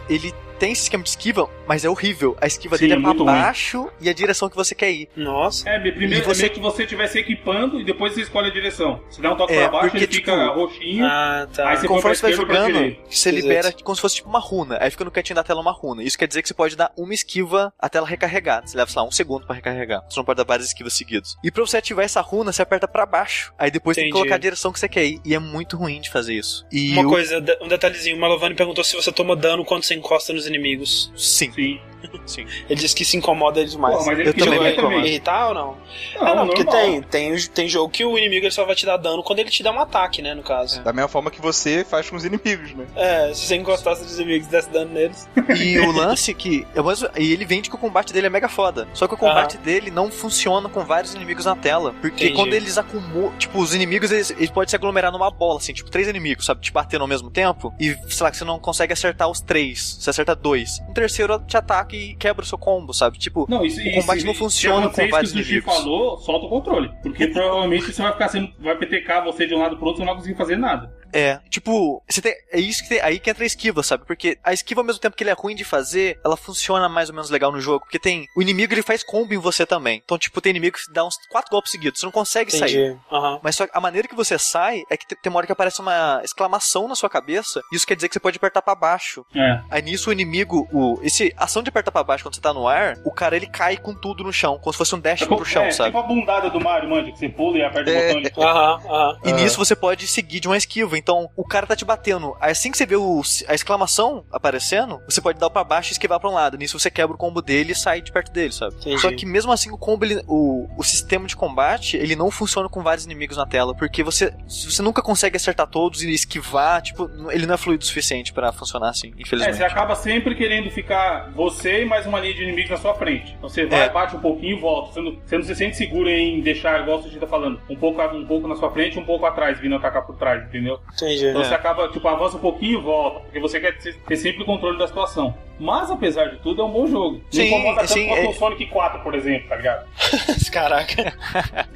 ele 0.07 0.33
tem 0.59 0.71
esse 0.71 0.83
esquema 0.83 1.03
de 1.03 1.09
esquiva, 1.09 1.49
mas 1.67 1.83
é 1.85 1.89
horrível. 1.89 2.37
A 2.41 2.47
esquiva 2.47 2.77
Sim, 2.77 2.83
dele 2.83 2.93
é 2.93 2.97
é 2.97 2.99
pra 2.99 3.07
muito 3.09 3.23
ruim. 3.23 3.33
baixo 3.39 3.89
e 4.01 4.09
a 4.09 4.13
direção 4.13 4.49
que 4.49 4.55
você 4.55 4.75
quer 4.75 4.91
ir. 4.91 5.09
nossa. 5.15 5.67
É, 5.69 5.79
primeiro 5.79 6.13
E 6.15 6.21
você- 6.21 6.41
é 6.41 6.43
meio 6.43 6.53
que 6.53 6.59
você 6.59 6.83
estivesse 6.83 7.17
equipando 7.19 7.79
e 7.79 7.83
depois 7.83 8.13
você 8.13 8.21
escolhe 8.21 8.49
a 8.49 8.53
direção. 8.53 9.01
Você 9.09 9.21
dá 9.21 9.33
um 9.33 9.37
toque 9.37 9.53
É, 9.53 9.61
pra 9.61 9.69
baixo, 9.69 9.89
porque, 9.91 9.97
ele 10.05 10.13
fica 10.13 10.31
tipo, 10.37 10.53
roxinho. 10.59 11.05
Ah, 11.05 11.47
tá. 11.53 11.69
Aí 11.69 11.77
você 11.77 11.87
Conforme 11.87 12.15
você 12.15 12.21
vai 12.21 12.33
jogando, 12.33 12.95
você 13.09 13.31
libera 13.31 13.71
como 13.83 13.95
se 13.95 14.01
fosse 14.01 14.15
tipo 14.17 14.29
uma 14.29 14.39
runa. 14.39 14.77
Aí 14.81 14.91
fica 14.91 15.03
no 15.05 15.11
cantinho 15.11 15.35
da 15.35 15.43
tela 15.43 15.61
uma 15.61 15.71
runa. 15.71 16.03
Isso 16.03 16.17
quer 16.17 16.27
dizer 16.27 16.41
que 16.41 16.47
você 16.47 16.53
pode 16.53 16.75
dar 16.75 16.91
uma 16.97 17.13
esquiva 17.13 17.73
até 17.79 17.97
ela 17.97 18.07
recarregar. 18.07 18.67
Você 18.67 18.77
leva, 18.77 18.89
sei 18.91 19.01
lá, 19.01 19.07
um 19.07 19.11
segundo 19.11 19.45
pra 19.45 19.55
recarregar. 19.55 20.03
Você 20.09 20.19
não 20.19 20.25
pode 20.25 20.37
dar 20.37 20.43
várias 20.43 20.67
esquivas 20.67 20.93
seguidas. 20.93 21.35
E 21.43 21.49
pra 21.51 21.65
você 21.65 21.77
ativar 21.77 22.05
essa 22.05 22.21
runa, 22.21 22.51
você 22.51 22.61
aperta 22.61 22.87
pra 22.87 23.05
baixo. 23.05 23.53
Aí 23.57 23.71
depois 23.71 23.95
tem 23.95 24.03
que 24.05 24.09
Entendi. 24.09 24.21
colocar 24.21 24.35
a 24.35 24.39
direção 24.39 24.71
que 24.71 24.79
você 24.79 24.89
quer 24.89 25.05
ir. 25.05 25.19
E 25.25 25.33
é 25.33 25.39
muito 25.39 25.77
ruim 25.77 25.99
de 26.01 26.09
fazer 26.09 26.33
isso. 26.33 26.65
E 26.71 26.91
Uma 26.93 27.03
o- 27.03 27.09
coisa, 27.09 27.43
um 27.61 27.67
detalhezinho, 27.67 28.17
o 28.17 28.19
Malovani 28.19 28.55
perguntou 28.55 28.83
se 28.83 28.95
você 28.95 29.11
toma 29.11 29.35
dano 29.35 29.63
quando 29.65 29.83
você 29.83 29.93
encosta 29.95 30.33
nos 30.33 30.47
inimigos. 30.49 31.11
Sim, 31.15 31.51
Sim. 31.51 31.88
Sim. 32.25 32.45
Ele 32.69 32.79
disse 32.79 32.95
que 32.95 33.03
se 33.05 33.17
incomoda 33.17 33.59
ele 33.59 33.69
demais. 33.69 33.97
Pô, 33.97 34.05
mas 34.05 34.19
ele 34.19 34.29
Eu 34.29 34.33
também 34.33 34.59
me 34.59 34.71
incomodo. 34.71 35.05
Irritar 35.07 35.49
ou 35.49 35.53
não? 35.53 35.77
Não, 36.15 36.27
ah, 36.27 36.35
não, 36.35 36.47
porque 36.47 36.63
tem, 36.65 37.01
tem, 37.01 37.37
tem 37.47 37.67
jogo 37.67 37.89
que 37.89 38.03
o 38.05 38.17
inimigo 38.17 38.49
só 38.51 38.65
vai 38.65 38.75
te 38.75 38.85
dar 38.85 38.97
dano 38.97 39.23
quando 39.23 39.39
ele 39.39 39.49
te 39.49 39.63
dá 39.63 39.71
um 39.71 39.79
ataque, 39.79 40.21
né, 40.21 40.33
no 40.33 40.43
caso. 40.43 40.81
Da 40.83 40.93
mesma 40.93 41.07
forma 41.09 41.29
que 41.31 41.41
você 41.41 41.83
faz 41.83 42.09
com 42.09 42.15
os 42.15 42.25
inimigos, 42.25 42.73
né? 42.73 42.85
É, 42.95 43.33
se 43.33 43.45
você 43.47 43.55
encostasse 43.55 44.03
nos 44.03 44.17
inimigos 44.19 44.47
e 44.47 44.51
desse 44.51 44.69
dano 44.69 44.93
neles. 44.93 45.27
E 45.59 45.79
o 45.79 45.91
lance 45.91 46.33
que. 46.33 46.65
é 46.75 46.81
mais- 46.81 47.01
E 47.17 47.33
ele 47.33 47.43
vende 47.45 47.69
que 47.69 47.75
o 47.75 47.79
combate 47.79 48.13
dele 48.13 48.27
é 48.27 48.29
mega 48.29 48.47
foda. 48.47 48.87
Só 48.93 49.07
que 49.07 49.13
o 49.13 49.17
combate 49.17 49.57
dele 49.57 49.89
não 49.91 50.11
funciona 50.11 50.69
com 50.69 50.83
vários 50.85 51.13
inimigos 51.13 51.45
na 51.45 51.55
tela. 51.55 51.93
Porque 52.01 52.25
Entendi. 52.25 52.33
quando 52.35 52.53
eles 52.53 52.77
acumulam. 52.77 53.33
Tipo, 53.37 53.59
os 53.59 53.73
inimigos 53.73 54.11
eles, 54.11 54.31
eles 54.31 54.49
podem 54.49 54.69
se 54.69 54.75
aglomerar 54.75 55.11
numa 55.11 55.29
bola, 55.31 55.59
assim, 55.59 55.73
tipo, 55.73 55.89
três 55.89 56.07
inimigos, 56.07 56.45
sabe? 56.45 56.61
Te 56.61 56.71
batendo 56.71 57.01
ao 57.01 57.07
mesmo 57.07 57.29
tempo. 57.29 57.73
E, 57.79 57.95
sei 58.07 58.23
lá, 58.23 58.31
que 58.31 58.37
você 58.37 58.45
não 58.45 58.59
consegue 58.59 58.93
acertar 58.93 59.29
os 59.29 59.41
três. 59.41 59.97
Você 59.99 60.09
acerta 60.09 60.35
dois. 60.35 60.79
Um 60.87 60.93
terceiro 60.93 61.39
te 61.39 61.57
ataca 61.57 61.88
e 61.95 62.15
quebra 62.15 62.43
o 62.43 62.47
seu 62.47 62.57
combo, 62.57 62.93
sabe? 62.93 63.17
Tipo, 63.17 63.45
Não, 63.49 63.65
isso, 63.65 63.79
O 63.81 63.93
combate 63.93 64.23
não 64.25 64.33
funciona 64.33 64.89
com 64.89 65.07
vários 65.09 65.31
Se 65.31 65.37
o 65.37 65.39
Sushi 65.39 65.53
inimigos. 65.55 65.75
falou, 65.75 66.17
solta 66.19 66.45
o 66.45 66.49
controle. 66.49 66.91
Porque 67.01 67.27
provavelmente 67.27 67.91
você 67.91 68.01
vai 68.01 68.11
ficar 68.11 68.27
sendo. 68.29 68.49
Vai 68.59 68.75
PTK 68.77 69.21
você 69.25 69.45
de 69.47 69.55
um 69.55 69.59
lado 69.59 69.77
pro 69.77 69.85
outro 69.87 70.01
e 70.01 70.03
você 70.03 70.05
não 70.05 70.13
vai 70.13 70.21
conseguir 70.21 70.37
fazer 70.37 70.57
nada. 70.57 70.93
É, 71.13 71.39
tipo, 71.49 72.01
você 72.09 72.21
tem, 72.21 72.33
é 72.51 72.59
isso 72.59 72.83
que 72.83 72.89
tem, 72.89 73.01
aí 73.01 73.19
que 73.19 73.29
entra 73.29 73.43
a 73.43 73.47
esquiva, 73.47 73.81
sabe? 73.83 74.05
Porque 74.05 74.37
a 74.43 74.53
esquiva, 74.53 74.81
ao 74.81 74.85
mesmo 74.85 75.01
tempo 75.01 75.15
que 75.15 75.23
ele 75.23 75.29
é 75.31 75.33
ruim 75.33 75.55
de 75.55 75.63
fazer, 75.63 76.19
ela 76.23 76.37
funciona 76.37 76.87
mais 76.89 77.09
ou 77.09 77.15
menos 77.15 77.29
legal 77.29 77.51
no 77.51 77.59
jogo. 77.59 77.85
Porque 77.85 77.99
tem. 77.99 78.25
O 78.35 78.41
inimigo 78.41 78.73
ele 78.73 78.81
faz 78.81 79.03
combo 79.03 79.33
em 79.33 79.37
você 79.37 79.65
também. 79.65 80.01
Então, 80.03 80.17
tipo, 80.17 80.39
tem 80.41 80.51
inimigo 80.51 80.77
que 80.77 80.91
dá 80.93 81.05
uns 81.05 81.15
quatro 81.29 81.49
golpes 81.51 81.71
seguidos. 81.71 81.99
Você 81.99 82.05
não 82.05 82.11
consegue 82.11 82.51
sair. 82.51 82.75
Entendi. 82.77 82.99
Aham. 83.11 83.39
Mas 83.43 83.55
só 83.55 83.65
que 83.65 83.71
a 83.75 83.81
maneira 83.81 84.07
que 84.07 84.15
você 84.15 84.37
sai 84.37 84.83
é 84.89 84.97
que 84.97 85.07
te- 85.07 85.15
tem 85.15 85.29
uma 85.29 85.37
hora 85.37 85.45
que 85.47 85.51
aparece 85.53 85.79
uma 85.81 86.21
exclamação 86.23 86.87
na 86.87 86.95
sua 86.95 87.09
cabeça. 87.09 87.61
E 87.71 87.75
isso 87.75 87.85
quer 87.87 87.95
dizer 87.95 88.07
que 88.07 88.13
você 88.13 88.19
pode 88.19 88.37
apertar 88.37 88.61
pra 88.61 88.75
baixo. 88.75 89.25
É. 89.35 89.61
Aí 89.69 89.81
nisso 89.81 90.09
o 90.09 90.13
inimigo, 90.13 90.67
o, 90.71 90.99
esse 91.03 91.33
ação 91.37 91.61
de 91.63 91.69
apertar 91.69 91.91
pra 91.91 92.03
baixo 92.03 92.23
quando 92.23 92.35
você 92.35 92.41
tá 92.41 92.53
no 92.53 92.67
ar, 92.67 92.97
o 93.05 93.11
cara 93.11 93.35
ele 93.35 93.47
cai 93.47 93.77
com 93.77 93.93
tudo 93.93 94.23
no 94.23 94.31
chão, 94.33 94.57
como 94.59 94.71
se 94.73 94.77
fosse 94.77 94.95
um 94.95 94.99
dash 94.99 95.21
É, 95.21 95.25
pro 95.25 95.43
chão, 95.45 95.63
é, 95.63 95.71
sabe? 95.71 95.89
tipo 95.89 95.99
a 95.99 96.03
bundada 96.07 96.49
do 96.49 96.59
Mario, 96.59 96.89
manja, 96.89 97.11
que 97.11 97.17
você 97.19 97.29
pula 97.29 97.57
e 97.57 97.63
aperta 97.63 97.89
É. 97.89 98.11
o 98.11 98.15
botão. 98.15 98.43
Ele... 98.43 98.49
Aham, 98.49 98.81
aham. 98.87 99.19
E 99.25 99.31
nisso 99.33 99.57
você 99.57 99.75
pode 99.75 100.07
seguir 100.07 100.39
de 100.39 100.47
uma 100.47 100.57
esquiva. 100.57 100.97
Então 100.99 101.29
o 101.35 101.43
cara 101.43 101.65
tá 101.65 101.75
te 101.75 101.85
batendo. 101.85 102.35
Aí 102.39 102.51
assim 102.51 102.71
que 102.71 102.77
você 102.77 102.85
vê 102.85 102.95
o, 102.95 103.21
a 103.47 103.53
exclamação 103.53 104.25
aparecendo, 104.31 105.01
você 105.07 105.21
pode 105.21 105.39
dar 105.39 105.49
pra 105.49 105.63
baixo 105.63 105.91
e 105.91 105.93
esquivar 105.93 106.19
pra 106.19 106.29
um 106.29 106.33
lado. 106.33 106.57
Nisso 106.57 106.77
você 106.79 106.91
quebra 106.91 107.15
o 107.15 107.17
combo 107.17 107.41
dele 107.41 107.71
e 107.71 107.75
sai 107.75 108.01
de 108.01 108.11
perto 108.11 108.31
dele, 108.31 108.51
sabe? 108.53 108.75
Entendi. 108.75 108.99
Só 108.99 109.11
que 109.11 109.25
mesmo 109.25 109.51
assim 109.51 109.71
o 109.71 109.77
combo, 109.77 110.05
ele- 110.05 110.21
o, 110.27 110.67
o 110.77 110.83
sistema 110.83 111.25
de 111.27 111.35
combate, 111.35 111.97
ele 111.97 112.15
não 112.15 112.29
funciona 112.31 112.67
com 112.69 112.81
vários 112.83 113.05
inimigos 113.05 113.37
na 113.37 113.45
tela, 113.45 113.73
porque 113.75 114.03
você, 114.03 114.33
você 114.47 114.81
nunca 114.81 115.01
consegue 115.01 115.37
acertar 115.37 115.67
todos 115.67 116.03
e 116.03 116.11
esquivar, 116.11 116.81
tipo, 116.81 117.09
ele 117.31 117.45
não 117.45 117.53
é 117.55 117.57
fluido 117.57 117.83
o 117.83 117.87
suficiente 117.87 118.33
pra 118.33 118.51
funcionar 118.51 118.89
assim, 118.89 119.13
É, 119.17 119.21
infelizmente. 119.21 119.57
você 119.57 119.63
acaba 119.63 119.95
sempre 119.95 120.35
querendo 120.35 120.69
ficar 120.69 121.31
você 121.31 121.83
e 121.83 121.85
mais 121.85 122.05
uma 122.05 122.19
linha 122.19 122.33
de 122.33 122.43
inimigos 122.43 122.71
na 122.71 122.77
sua 122.77 122.93
frente. 122.95 123.33
Então 123.37 123.49
você 123.49 123.65
vai, 123.65 123.87
É. 123.87 123.89
bate 123.89 124.15
um 124.15 124.19
pouquinho 124.19 124.57
e 124.57 124.59
volta. 124.59 124.93
Você 124.93 125.01
não, 125.01 125.17
você 125.25 125.37
não 125.37 125.43
se 125.45 125.55
sente 125.55 125.77
seguro 125.77 126.09
em 126.09 126.41
deixar, 126.41 126.81
igual 126.81 126.99
o 126.99 127.03
Sushi 127.03 127.17
tá 127.17 127.27
falando, 127.27 127.59
um 127.69 127.75
pouco, 127.75 128.01
um 128.01 128.25
pouco 128.25 128.47
na 128.47 128.55
sua 128.55 128.71
frente 128.71 128.95
e 128.97 128.99
um 128.99 129.05
pouco 129.05 129.25
atrás, 129.25 129.59
vindo 129.59 129.75
atacar 129.75 130.05
por 130.05 130.15
trás, 130.17 130.43
entendeu? 130.47 130.79
Entendi. 130.93 131.27
Então 131.27 131.41
É. 131.41 131.45
você 131.45 131.53
acaba, 131.53 131.87
tipo, 131.89 132.07
avança 132.07 132.37
um 132.37 132.39
pouquinho 132.39 132.79
e 132.79 132.81
volta, 132.81 133.19
porque 133.21 133.39
você 133.39 133.59
quer 133.59 133.77
ter, 133.77 134.15
sempre 134.17 134.43
o 134.43 134.45
controle 134.45 134.77
da 134.77 134.87
situação. 134.87 135.35
Mas, 135.59 135.89
apesar 135.91 136.25
de 136.25 136.37
tudo, 136.37 136.61
é 136.61 136.65
um 136.65 136.71
bom 136.71 136.87
jogo. 136.87 137.17
Não 137.17 137.23
Sim, 137.31 137.47
incomoda 137.47 137.79
tanto 137.81 137.91
sim, 137.93 138.07
quanto 138.07 138.19
é- 138.21 138.29
o 138.29 138.33
Sonic 138.33 138.65
4, 138.67 139.01
por 139.01 139.13
exemplo, 139.15 139.49
tá 139.49 139.55
ligado? 139.55 139.87
Caraca. 140.51 141.13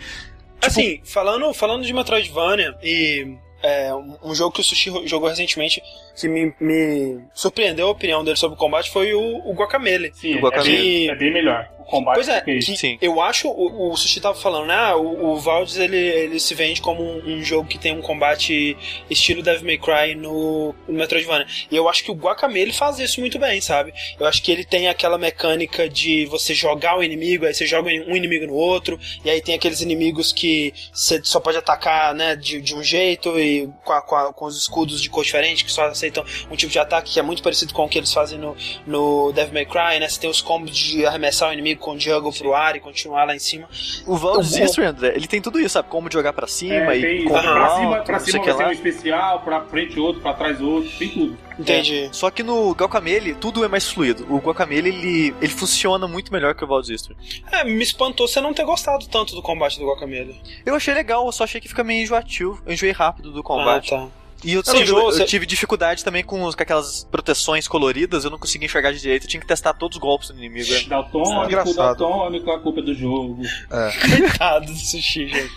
assim, 0.61 1.01
falando, 1.03 1.53
falando 1.53 1.83
de 1.85 1.93
Metroidvania 1.93 2.75
e 2.81 3.35
é, 3.61 3.93
um, 3.93 4.17
um 4.23 4.35
jogo 4.35 4.53
que 4.55 4.61
o 4.61 4.63
Sushi 4.63 4.91
jogou 5.07 5.29
recentemente 5.29 5.81
que 6.15 6.27
me, 6.27 6.53
me 6.59 7.19
surpreendeu 7.33 7.87
a 7.87 7.91
opinião 7.91 8.23
dele 8.23 8.35
sobre 8.37 8.55
o 8.55 8.59
combate 8.59 8.89
foi 8.91 9.13
o, 9.13 9.21
o 9.49 9.53
Guacamele. 9.53 10.11
Sim, 10.13 10.35
O 10.35 10.37
é, 10.37 10.41
Guacamele. 10.41 10.77
bem, 10.77 11.09
é 11.09 11.15
bem 11.15 11.33
melhor. 11.33 11.69
O 11.85 11.89
combate 11.89 12.15
Pois 12.15 12.29
é, 12.29 12.41
que 12.41 12.61
Sim. 12.61 12.97
eu 13.01 13.21
acho, 13.21 13.47
o, 13.49 13.91
o 13.91 13.97
Sushi 13.97 14.19
tava 14.21 14.35
falando, 14.39 14.67
né? 14.67 14.93
O, 14.95 15.31
o 15.33 15.35
Valdes 15.39 15.77
ele, 15.77 15.97
ele 15.97 16.39
se 16.39 16.55
vende 16.55 16.81
como 16.81 17.03
um, 17.03 17.35
um 17.37 17.43
jogo 17.43 17.67
que 17.67 17.77
tem 17.77 17.93
um 17.93 18.01
combate 18.01 18.75
estilo 19.09 19.43
Devil 19.43 19.65
May 19.65 19.77
Cry 19.77 20.15
no, 20.15 20.73
no 20.87 20.93
Metroidvania. 20.97 21.45
E 21.69 21.75
eu 21.75 21.87
acho 21.89 22.03
que 22.03 22.11
o 22.11 22.15
Guacamele 22.15 22.71
faz 22.73 22.99
isso 22.99 23.19
muito 23.19 23.37
bem, 23.37 23.59
sabe? 23.61 23.93
Eu 24.19 24.25
acho 24.25 24.41
que 24.41 24.51
ele 24.51 24.63
tem 24.63 24.87
aquela 24.87 25.17
mecânica 25.17 25.87
de 25.89 26.25
você 26.27 26.53
jogar 26.53 26.97
o 26.97 27.03
inimigo, 27.03 27.45
aí 27.45 27.53
você 27.53 27.65
joga 27.65 27.89
um 28.07 28.15
inimigo 28.15 28.47
no 28.47 28.53
outro, 28.53 28.99
e 29.23 29.29
aí 29.29 29.41
tem 29.41 29.53
aqueles 29.55 29.81
inimigos 29.81 30.31
que 30.31 30.73
você 30.91 31.21
só 31.23 31.39
pode 31.39 31.57
atacar, 31.57 32.13
né, 32.15 32.35
de, 32.35 32.61
de 32.61 32.75
um 32.75 32.83
jeito 32.83 33.37
e 33.39 33.67
com, 33.83 33.93
a- 33.93 34.01
com, 34.01 34.15
a- 34.15 34.33
com 34.33 34.45
os 34.45 34.57
escudos 34.57 35.01
de 35.01 35.09
cor 35.09 35.23
diferente, 35.23 35.65
que 35.65 35.71
só 35.71 35.85
aceitam 35.85 36.23
um 36.49 36.55
tipo 36.55 36.71
de 36.71 36.79
ataque 36.79 37.13
que 37.13 37.19
é 37.19 37.23
muito 37.23 37.43
parecido 37.43 37.73
com 37.73 37.85
o 37.85 37.89
que 37.89 37.97
eles 37.97 38.13
fazem 38.13 38.39
no, 38.39 38.55
no 38.87 39.31
Devil 39.33 39.53
May 39.53 39.65
Cry, 39.65 39.99
né? 39.99 40.07
Você 40.07 40.19
tem 40.19 40.29
os 40.29 40.41
combos 40.41 40.75
de 40.75 41.05
arremessar 41.05 41.49
o 41.49 41.53
inimigo 41.53 41.72
com 41.75 41.91
o 41.91 41.99
juggle 41.99 42.31
pro 42.33 42.53
ar 42.53 42.75
e 42.75 42.79
continuar 42.79 43.25
lá 43.25 43.35
em 43.35 43.39
cima. 43.39 43.67
O 44.05 44.15
Valdes 44.15 44.55
History, 44.55 44.87
André, 44.87 45.13
ele 45.15 45.27
tem 45.27 45.41
tudo 45.41 45.59
isso, 45.59 45.69
sabe? 45.69 45.89
Como 45.89 46.11
jogar 46.11 46.33
pra 46.33 46.47
cima 46.47 46.73
É, 46.93 46.97
e 46.97 47.01
tem, 47.01 47.23
como 47.25 47.41
pra 47.41 47.65
alto, 47.65 47.79
cima, 47.79 48.01
pra 48.01 48.19
cima 48.19 48.43
vai 48.43 48.53
ser 48.55 48.65
um 48.65 48.71
especial, 48.71 49.39
pra 49.41 49.61
frente 49.61 49.99
outro, 49.99 50.21
pra 50.21 50.33
trás 50.33 50.61
outro, 50.61 50.89
tem 50.97 51.09
tudo. 51.09 51.37
Entendi. 51.57 52.09
Só 52.11 52.31
que 52.31 52.41
no 52.41 52.71
Guacamele, 52.71 53.35
tudo 53.35 53.63
é 53.63 53.67
mais 53.67 53.87
fluido. 53.87 54.25
O 54.33 54.37
Guacamele, 54.39 54.89
ele, 54.89 55.35
ele 55.39 55.51
funciona 55.51 56.07
muito 56.07 56.31
melhor 56.31 56.55
que 56.55 56.63
o 56.63 56.67
Valdes. 56.67 57.09
É, 57.51 57.63
me 57.63 57.83
espantou 57.83 58.27
você 58.27 58.41
não 58.41 58.53
ter 58.53 58.65
gostado 58.65 59.07
tanto 59.07 59.35
do 59.35 59.41
combate 59.41 59.79
do 59.79 59.85
Guacamele. 59.85 60.39
Eu 60.65 60.75
achei 60.75 60.93
legal, 60.93 61.25
eu 61.25 61.31
só 61.31 61.43
achei 61.43 61.61
que 61.61 61.67
fica 61.67 61.83
meio 61.83 62.03
enjoativo. 62.03 62.61
Eu 62.65 62.73
enjoei 62.73 62.91
rápido 62.91 63.31
do 63.31 63.43
combate. 63.43 63.93
Ah, 63.93 63.99
tá. 63.99 64.22
E 64.43 64.53
eu, 64.53 64.63
tive, 64.63 64.81
enjoou, 64.81 65.01
eu 65.09 65.11
você- 65.11 65.25
tive 65.25 65.45
dificuldade 65.45 66.03
também 66.03 66.23
com, 66.23 66.43
os- 66.43 66.55
com 66.55 66.63
aquelas 66.63 67.03
proteções 67.11 67.67
coloridas, 67.67 68.23
eu 68.25 68.31
não 68.31 68.37
conseguia 68.37 68.65
enxergar 68.65 68.91
de 68.91 68.99
direito, 68.99 69.23
eu 69.25 69.29
tinha 69.29 69.39
que 69.41 69.47
testar 69.47 69.73
todos 69.73 69.95
os 69.97 70.01
golpes 70.01 70.29
do 70.29 70.37
inimigo. 70.37 70.73
é. 70.73 70.81
Daltônico, 70.83 71.73
daltônico, 71.73 72.51
a 72.51 72.59
culpa 72.59 72.79
é 72.79 72.83
do 72.83 72.93
jogo. 72.93 73.41
Coitado 73.69 74.65
do 74.65 74.75
sushi, 74.77 75.27
gente. 75.27 75.51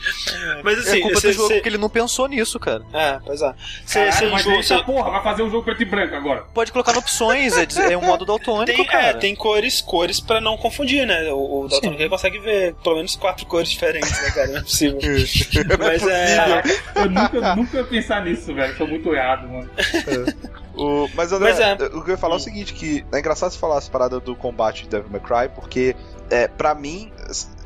Mas 0.63 0.79
assim, 0.79 0.99
é 0.99 1.01
culpa 1.01 1.21
você, 1.21 1.29
do 1.29 1.33
jogo 1.33 1.49
você- 1.49 1.55
porque 1.55 1.69
ele 1.69 1.79
não 1.79 1.89
pensou 1.89 2.29
nisso, 2.29 2.59
cara. 2.59 2.83
É, 2.93 3.19
pois 3.25 3.41
é. 3.43 3.55
Você, 3.85 3.99
Caralho, 3.99 4.13
você 4.17 4.27
mas 4.27 4.45
você- 4.67 4.77
tá, 4.79 4.85
porra, 4.85 5.11
vai 5.11 5.23
fazer 5.23 5.43
um 5.43 5.51
jogo 5.51 5.65
preto 5.65 5.83
e 5.83 5.85
branco 5.85 6.15
agora. 6.15 6.45
Pode 6.55 6.73
colocar 6.73 6.93
no 6.93 6.99
opções, 6.99 7.57
é, 7.57 7.93
é 7.93 7.97
um 7.99 8.03
modo 8.05 8.25
daltônico, 8.25 8.77
Tem, 8.77 8.85
cara. 8.87 9.07
é, 9.09 9.13
tem 9.15 9.35
cores, 9.35 9.81
cores 9.81 10.21
pra 10.21 10.41
não 10.41 10.57
confundir, 10.57 11.07
né? 11.07 11.31
O, 11.33 11.65
o 11.65 11.69
Dalton 11.69 11.89
Sim. 11.91 11.95
ele 11.95 12.09
consegue 12.09 12.39
ver 12.39 12.75
pelo 12.83 12.97
menos 12.97 13.15
quatro 13.17 13.47
cores 13.47 13.69
diferentes, 13.69 14.11
né, 14.23 14.31
cara? 14.31 14.49
Não 14.49 14.59
é 14.59 14.63
possível. 14.63 14.99
Mas 15.79 16.07
é. 16.07 16.63
Eu 16.97 17.11
nunca, 17.11 17.55
nunca 17.57 17.77
ia 17.79 17.85
pensar 17.85 18.25
nisso, 18.25 18.55
velho. 18.55 18.76
Tô 18.77 18.87
muito 18.87 19.15
errado, 19.15 19.49
mano. 19.49 19.71
O- 20.77 21.09
mas, 21.15 21.33
André, 21.33 21.53
Mas 21.55 21.59
é. 21.61 21.73
o 21.87 22.03
que 22.03 22.11
eu 22.11 22.15
ia 22.15 22.17
falar 22.19 22.35
é 22.35 22.37
o 22.37 22.41
seguinte, 22.41 22.75
que 22.75 23.03
é 23.11 23.19
engraçado 23.19 23.51
você 23.51 23.59
falar 23.59 23.79
essa 23.79 23.91
parada 23.91 24.21
do 24.21 24.37
combate 24.37 24.83
de 24.83 24.91
Devil 24.91 25.09
May 25.11 25.21
Cry, 25.21 25.49
porque, 25.55 25.97
é, 26.29 26.47
pra 26.49 26.75
mim, 26.75 27.11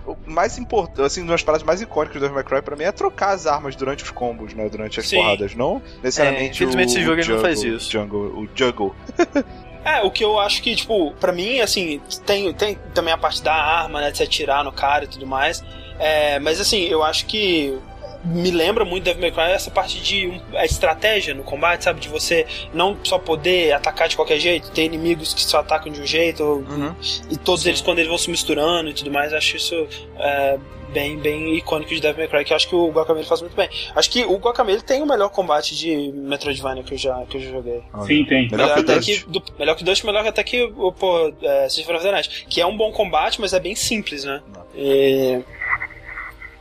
o 0.06 0.16
mais 0.26 0.56
importante, 0.58 1.02
assim, 1.02 1.20
uma 1.22 1.32
das 1.32 1.42
paradas 1.42 1.66
mais 1.66 1.80
icônicas 1.82 2.14
do 2.14 2.20
Devil 2.20 2.36
May 2.36 2.44
Cry 2.44 2.62
pra 2.62 2.76
mim 2.76 2.84
é 2.84 2.92
trocar 2.92 3.30
as 3.30 3.48
armas 3.48 3.74
durante 3.74 4.04
os 4.04 4.10
combos, 4.12 4.54
né, 4.54 4.68
durante 4.68 5.00
as 5.00 5.08
Sim. 5.08 5.16
porradas, 5.16 5.56
não 5.56 5.82
necessariamente 6.04 6.52
infelizmente 6.62 6.90
o, 6.90 6.92
esse 6.92 7.00
jogo 7.02 7.16
o 7.16 7.20
ele 7.20 7.32
não 7.34 7.40
faz 7.40 7.62
isso. 7.64 7.90
Jungle, 7.90 8.20
o 8.20 8.48
juggle. 8.54 8.94
É, 9.82 10.02
o 10.02 10.10
que 10.10 10.22
eu 10.22 10.38
acho 10.38 10.62
que, 10.62 10.76
tipo, 10.76 11.10
pra 11.14 11.32
mim, 11.32 11.60
assim, 11.60 12.02
tem, 12.26 12.52
tem 12.52 12.76
também 12.92 13.14
a 13.14 13.16
parte 13.16 13.42
da 13.42 13.54
arma, 13.54 13.98
né? 14.02 14.10
De 14.10 14.18
você 14.18 14.24
atirar 14.24 14.62
no 14.62 14.70
cara 14.70 15.04
e 15.04 15.08
tudo 15.08 15.26
mais. 15.26 15.64
É, 15.98 16.38
mas 16.38 16.60
assim, 16.60 16.82
eu 16.84 17.02
acho 17.02 17.24
que 17.24 17.78
me 18.24 18.50
lembra 18.50 18.84
muito 18.84 19.04
Devil 19.04 19.20
May 19.22 19.30
Cry 19.32 19.52
essa 19.54 19.70
parte 19.70 20.00
de 20.00 20.26
um- 20.28 20.40
a 20.56 20.64
estratégia 20.64 21.32
no 21.34 21.42
combate, 21.42 21.84
sabe? 21.84 22.00
De 22.00 22.08
você 22.08 22.46
não 22.74 22.96
só 23.02 23.18
poder 23.18 23.72
atacar 23.72 24.08
de 24.08 24.16
qualquer 24.16 24.38
jeito, 24.38 24.70
ter 24.72 24.84
inimigos 24.84 25.32
que 25.34 25.42
só 25.42 25.60
atacam 25.60 25.90
de 25.92 26.00
um 26.00 26.06
jeito, 26.06 26.42
Uhum. 26.44 26.94
e 27.30 27.36
todos 27.36 27.62
Sim. 27.62 27.70
eles 27.70 27.80
quando 27.80 27.98
eles 27.98 28.08
vão 28.08 28.18
se 28.18 28.30
misturando 28.30 28.90
e 28.90 28.94
tudo 28.94 29.10
mais, 29.10 29.32
acho 29.32 29.56
isso 29.56 29.86
é, 30.18 30.58
bem, 30.92 31.16
bem 31.18 31.56
icônico 31.56 31.94
de 31.94 32.00
Devil 32.00 32.18
May 32.18 32.28
Cry, 32.28 32.44
que 32.44 32.52
eu 32.52 32.56
acho 32.56 32.68
que 32.68 32.74
o 32.74 32.88
Guacamele 32.90 33.24
faz 33.26 33.40
muito 33.40 33.54
bem. 33.56 33.68
Acho 33.94 34.10
que 34.10 34.24
o 34.24 34.36
Guacamele 34.38 34.82
tem 34.82 35.00
o 35.00 35.06
melhor 35.06 35.28
combate 35.30 35.74
de 35.76 36.10
Metroidvania 36.12 36.82
que 36.82 36.94
eu 36.94 36.98
já, 36.98 37.24
que 37.26 37.36
eu 37.36 37.40
já 37.40 37.50
joguei. 37.50 37.80
Sim, 38.06 38.24
tem. 38.24 38.48
Melhor 38.50 38.74
que 38.74 38.80
o 38.80 38.82
até 38.82 38.94
Dust. 38.96 39.06
que, 39.24 39.30
do, 39.30 39.42
melhor 39.58 39.76
que 39.76 39.82
o 39.82 39.84
Dust, 39.86 40.04
melhor 40.04 40.26
até 40.26 40.42
que 40.42 40.62
o 40.64 40.92
pô, 40.92 41.32
é, 41.42 41.68
Symphony 41.68 41.96
of 41.96 42.04
the 42.06 42.12
Night, 42.12 42.46
que 42.50 42.60
é 42.60 42.66
um 42.66 42.76
bom 42.76 42.90
combate, 42.92 43.40
mas 43.40 43.52
é 43.54 43.60
bem 43.60 43.74
simples, 43.76 44.24
né? 44.24 44.42
E- 44.74 45.40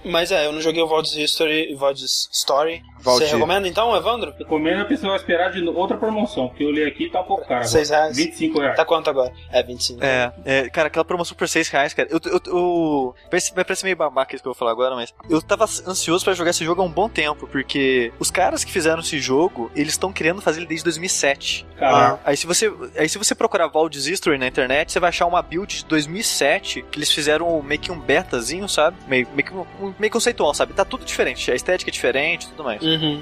Mas 0.04 0.32
é, 0.32 0.46
eu 0.46 0.52
não 0.52 0.62
joguei 0.62 0.82
o 0.82 0.88
Vold's 0.88 1.16
History 1.16 1.76
Vold's 1.76 2.30
Story. 2.32 2.82
Valdir. 3.02 3.28
Você 3.28 3.34
recomenda 3.36 3.68
então, 3.68 3.96
Evandro? 3.96 4.34
Recomendo 4.38 4.82
a 4.82 4.86
pessoa 4.86 5.16
esperar 5.16 5.52
de 5.52 5.64
outra 5.68 5.98
promoção, 5.98 6.48
porque 6.50 6.64
eu 6.64 6.68
olhei 6.68 6.88
aqui 6.88 7.06
e 7.06 7.10
tá 7.10 7.22
um 7.22 7.26
pouco 7.26 7.48
caro. 7.48 7.68
Seis 7.68 7.90
reais. 7.90 8.16
25 8.16 8.60
reais. 8.60 8.76
Tá 8.76 8.86
quanto 8.86 9.10
agora? 9.10 9.32
É, 9.52 9.64
25. 9.64 10.04
É, 10.04 10.32
é, 10.46 10.70
cara, 10.70 10.88
aquela 10.88 11.06
promoção 11.06 11.36
por 11.36 11.48
6 11.48 11.68
reais, 11.70 11.94
cara. 11.94 12.08
Eu, 12.12 12.20
eu, 12.26 12.40
eu- 12.46 13.16
vai, 13.32 13.64
parecer 13.64 13.86
meio 13.86 13.96
babaca 13.96 14.36
isso 14.36 14.44
que 14.44 14.48
eu 14.48 14.54
vou 14.54 14.58
falar 14.60 14.72
agora, 14.72 14.96
mas 14.96 15.14
eu 15.30 15.42
tava 15.42 15.64
ansioso 15.64 16.24
pra 16.24 16.34
jogar 16.34 16.52
esse 16.52 16.64
jogo 16.64 16.82
há 16.82 16.86
um 16.86 16.92
bom 16.92 17.08
tempo, 17.10 17.48
porque 17.48 18.12
os 18.20 18.30
caras 18.30 18.64
que 18.64 18.72
fizeram 18.72 19.00
esse 19.00 19.20
jogo, 19.20 19.72
eles 19.76 19.94
estão 19.94 20.12
querendo 20.12 20.42
fazer 20.42 20.60
ele 20.60 20.68
desde 20.68 20.84
2007. 20.86 21.66
Caralho. 21.78 22.20
Aí 22.26 22.36
se 22.36 22.46
você, 22.46 22.72
aí 22.98 23.08
se 23.08 23.18
você 23.18 23.34
procurar 23.34 23.68
Valdes 23.68 24.06
History 24.08 24.38
na 24.38 24.48
internet, 24.48 24.92
você 24.92 25.00
vai 25.00 25.10
achar 25.10 25.26
uma 25.26 25.42
build 25.42 25.78
de 25.78 25.86
2007 25.86 26.84
que 26.92 27.00
eles 27.00 27.12
fizeram 27.12 27.62
meio 27.62 27.80
que 27.80 27.92
um 27.92 28.00
betazinho, 28.00 28.68
sabe? 28.68 28.98
Meio, 29.08 29.28
meio, 29.34 29.44
que, 29.48 29.54
meio 30.00 30.12
conceitual, 30.12 30.54
sabe? 30.54 30.74
Tá 30.74 30.84
tudo 30.86 31.06
diferente, 31.06 31.52
a 31.52 31.56
estética 31.56 31.90
é 31.90 31.94
diferente, 31.94 32.46
e 32.46 32.50
tudo 32.50 32.64
mais. 32.64 32.82
Uhum. 32.95 33.21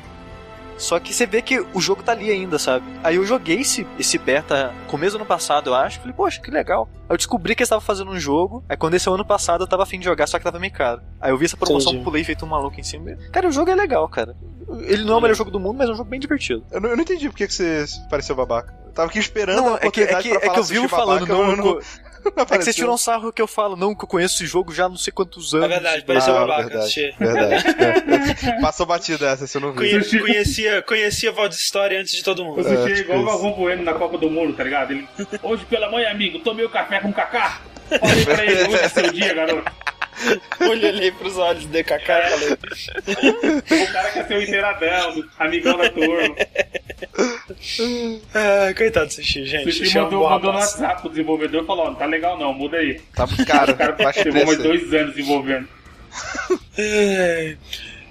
Só 0.77 0.99
que 0.99 1.11
você 1.13 1.25
vê 1.25 1.41
que 1.41 1.59
o 1.73 1.81
jogo 1.81 2.03
tá 2.03 2.11
ali 2.11 2.29
ainda, 2.29 2.59
sabe? 2.59 2.85
Aí 3.03 3.15
eu 3.15 3.25
joguei 3.25 3.61
esse, 3.61 3.85
esse 3.97 4.17
beta 4.17 4.73
começo 4.87 5.13
do 5.13 5.21
ano 5.21 5.25
passado, 5.25 5.71
eu 5.71 5.75
acho. 5.75 5.99
Falei, 5.99 6.13
poxa, 6.13 6.39
que 6.39 6.51
legal. 6.51 6.87
Aí 7.09 7.13
eu 7.13 7.17
descobri 7.17 7.55
que 7.55 7.61
eles 7.61 7.67
estavam 7.67 7.83
fazendo 7.83 8.11
um 8.11 8.19
jogo. 8.19 8.63
Aí 8.69 8.77
quando 8.77 8.93
esse 8.93 9.09
ano 9.09 9.25
passado 9.25 9.63
eu 9.63 9.67
tava 9.67 9.83
afim 9.83 9.97
de 9.97 10.05
jogar, 10.05 10.27
só 10.27 10.37
que 10.37 10.43
tava 10.43 10.59
meio 10.59 10.71
caro. 10.71 11.01
Aí 11.19 11.31
eu 11.31 11.37
vi 11.37 11.45
essa 11.45 11.57
promoção, 11.57 11.93
Entendi. 11.93 12.05
pulei 12.05 12.23
feito 12.23 12.45
um 12.45 12.49
maluco 12.49 12.79
em 12.79 12.83
cima. 12.83 13.17
Cara, 13.31 13.47
o 13.47 13.51
jogo 13.51 13.71
é 13.71 13.75
legal, 13.75 14.07
cara. 14.07 14.35
Ele 14.83 15.03
não 15.03 15.15
é 15.15 15.17
o 15.17 15.21
melhor 15.21 15.35
jogo 15.35 15.49
do 15.49 15.59
mundo, 15.59 15.77
mas 15.77 15.89
é 15.89 15.93
um 15.93 15.95
jogo 15.95 16.09
bem 16.09 16.19
divertido. 16.19 16.63
Eu 16.71 16.79
não, 16.79 16.89
eu 16.89 16.95
não 16.95 17.03
entendi 17.03 17.27
por 17.27 17.37
que 17.37 17.47
que 17.47 17.53
você 17.53 17.85
pareceu 18.09 18.35
babaca. 18.35 18.75
Eu 18.85 18.91
tava 18.91 19.09
aqui 19.09 19.17
esperando 19.17 19.61
Não, 19.61 19.73
a 19.73 19.77
é 19.77 19.79
que, 19.79 19.85
é 19.85 19.87
oportunidade 19.87 20.23
que, 20.23 20.29
pra 20.29 20.37
é 20.37 20.41
que 20.41 20.47
falar 20.47 20.57
eu 20.59 20.63
vivo 20.63 20.81
sushi 20.83 20.95
falando, 20.95 21.25
babaca, 21.25 21.33
não, 21.33 21.49
eu 21.51 21.57
não, 21.57 21.65
não, 21.65 21.81
é 22.35 22.57
que 22.57 22.63
vocês 22.63 22.75
tiram 22.75 22.93
um 22.93 22.97
sarro 22.97 23.31
que 23.31 23.41
eu 23.41 23.47
falo, 23.47 23.75
não, 23.75 23.93
que 23.95 24.03
eu 24.03 24.07
conheço 24.07 24.35
esse 24.35 24.45
jogo 24.45 24.73
já 24.73 24.85
há 24.85 24.89
não 24.89 24.97
sei 24.97 25.11
quantos 25.13 25.53
anos. 25.53 25.65
É 25.65 25.69
verdade, 25.69 26.03
pareceu 26.05 26.35
Ah, 26.35 26.39
babaca. 26.41 26.63
verdade. 26.69 26.85
Sushi. 26.87 27.15
Verdade. 27.19 27.65
é. 28.47 28.61
Passou 28.61 28.85
batida 28.85 29.27
essa, 29.29 29.47
você 29.47 29.59
não 29.59 29.73
viu. 29.73 29.81
Conhe- 30.01 30.19
conhecia, 30.21 30.81
conhecia 30.81 31.31
Vold's 31.31 31.59
Story 31.59 31.97
antes 31.97 32.11
de 32.13 32.23
todo 32.23 32.43
mundo. 32.43 32.63
sushi 32.63 32.75
É, 32.75 32.91
é 32.91 32.95
tipo 32.95 33.11
igual 33.13 33.19
o. 33.21 33.25
Galvão 33.25 33.51
Bueno 33.53 33.83
na 33.83 33.93
Copa 33.93 34.17
do 34.17 34.29
Mundo, 34.29 34.53
tá 34.55 34.63
ligado? 34.63 34.91
Ele, 34.91 35.07
hoje 35.43 35.65
pela 35.65 35.89
manhã, 35.89 36.09
amigo, 36.11 36.39
tomei 36.39 36.65
o 36.65 36.69
café 36.69 36.99
com 36.99 37.11
cacá. 37.13 37.61
Falei 37.87 38.25
pra 38.25 38.45
ele, 38.45 38.63
hoje 38.63 38.83
é 38.83 38.89
seu 38.89 39.11
dia, 39.11 39.33
garoto. 39.33 39.71
Olhei 40.61 40.89
ali 40.89 41.11
pros 41.11 41.37
olhos 41.37 41.65
do 41.65 41.69
DKK 41.71 41.93
e 41.93 42.29
falei. 42.29 42.51
O 43.83 43.93
cara 43.93 44.11
quer 44.11 44.27
ser 44.27 44.37
o 44.37 44.41
inteiradão, 44.41 45.23
amigão 45.37 45.77
da 45.77 45.89
turma. 45.89 46.35
Ah, 48.33 48.73
coitado 48.75 49.07
do 49.07 49.13
Sushi, 49.13 49.45
gente. 49.45 49.65
sushi 49.65 49.85
Sushi 49.85 49.97
é 49.97 50.01
mandou, 50.01 50.29
mandou 50.29 50.51
no. 50.53 50.59
WhatsApp 50.59 51.01
pro 51.01 51.09
desenvolvedor 51.09 51.63
e 51.63 51.67
falou, 51.67 51.85
não 51.87 51.95
tá 51.95 52.05
legal 52.05 52.37
não, 52.37 52.53
muda 52.53 52.77
aí. 52.77 52.99
Tá 53.15 53.27
caro, 53.45 53.73
O 53.73 53.75
cara 53.77 53.95
o 53.95 54.23
levou 54.33 54.45
mais 54.45 54.57
dois 54.57 54.93
anos 54.93 55.15
desenvolvendo. 55.15 55.67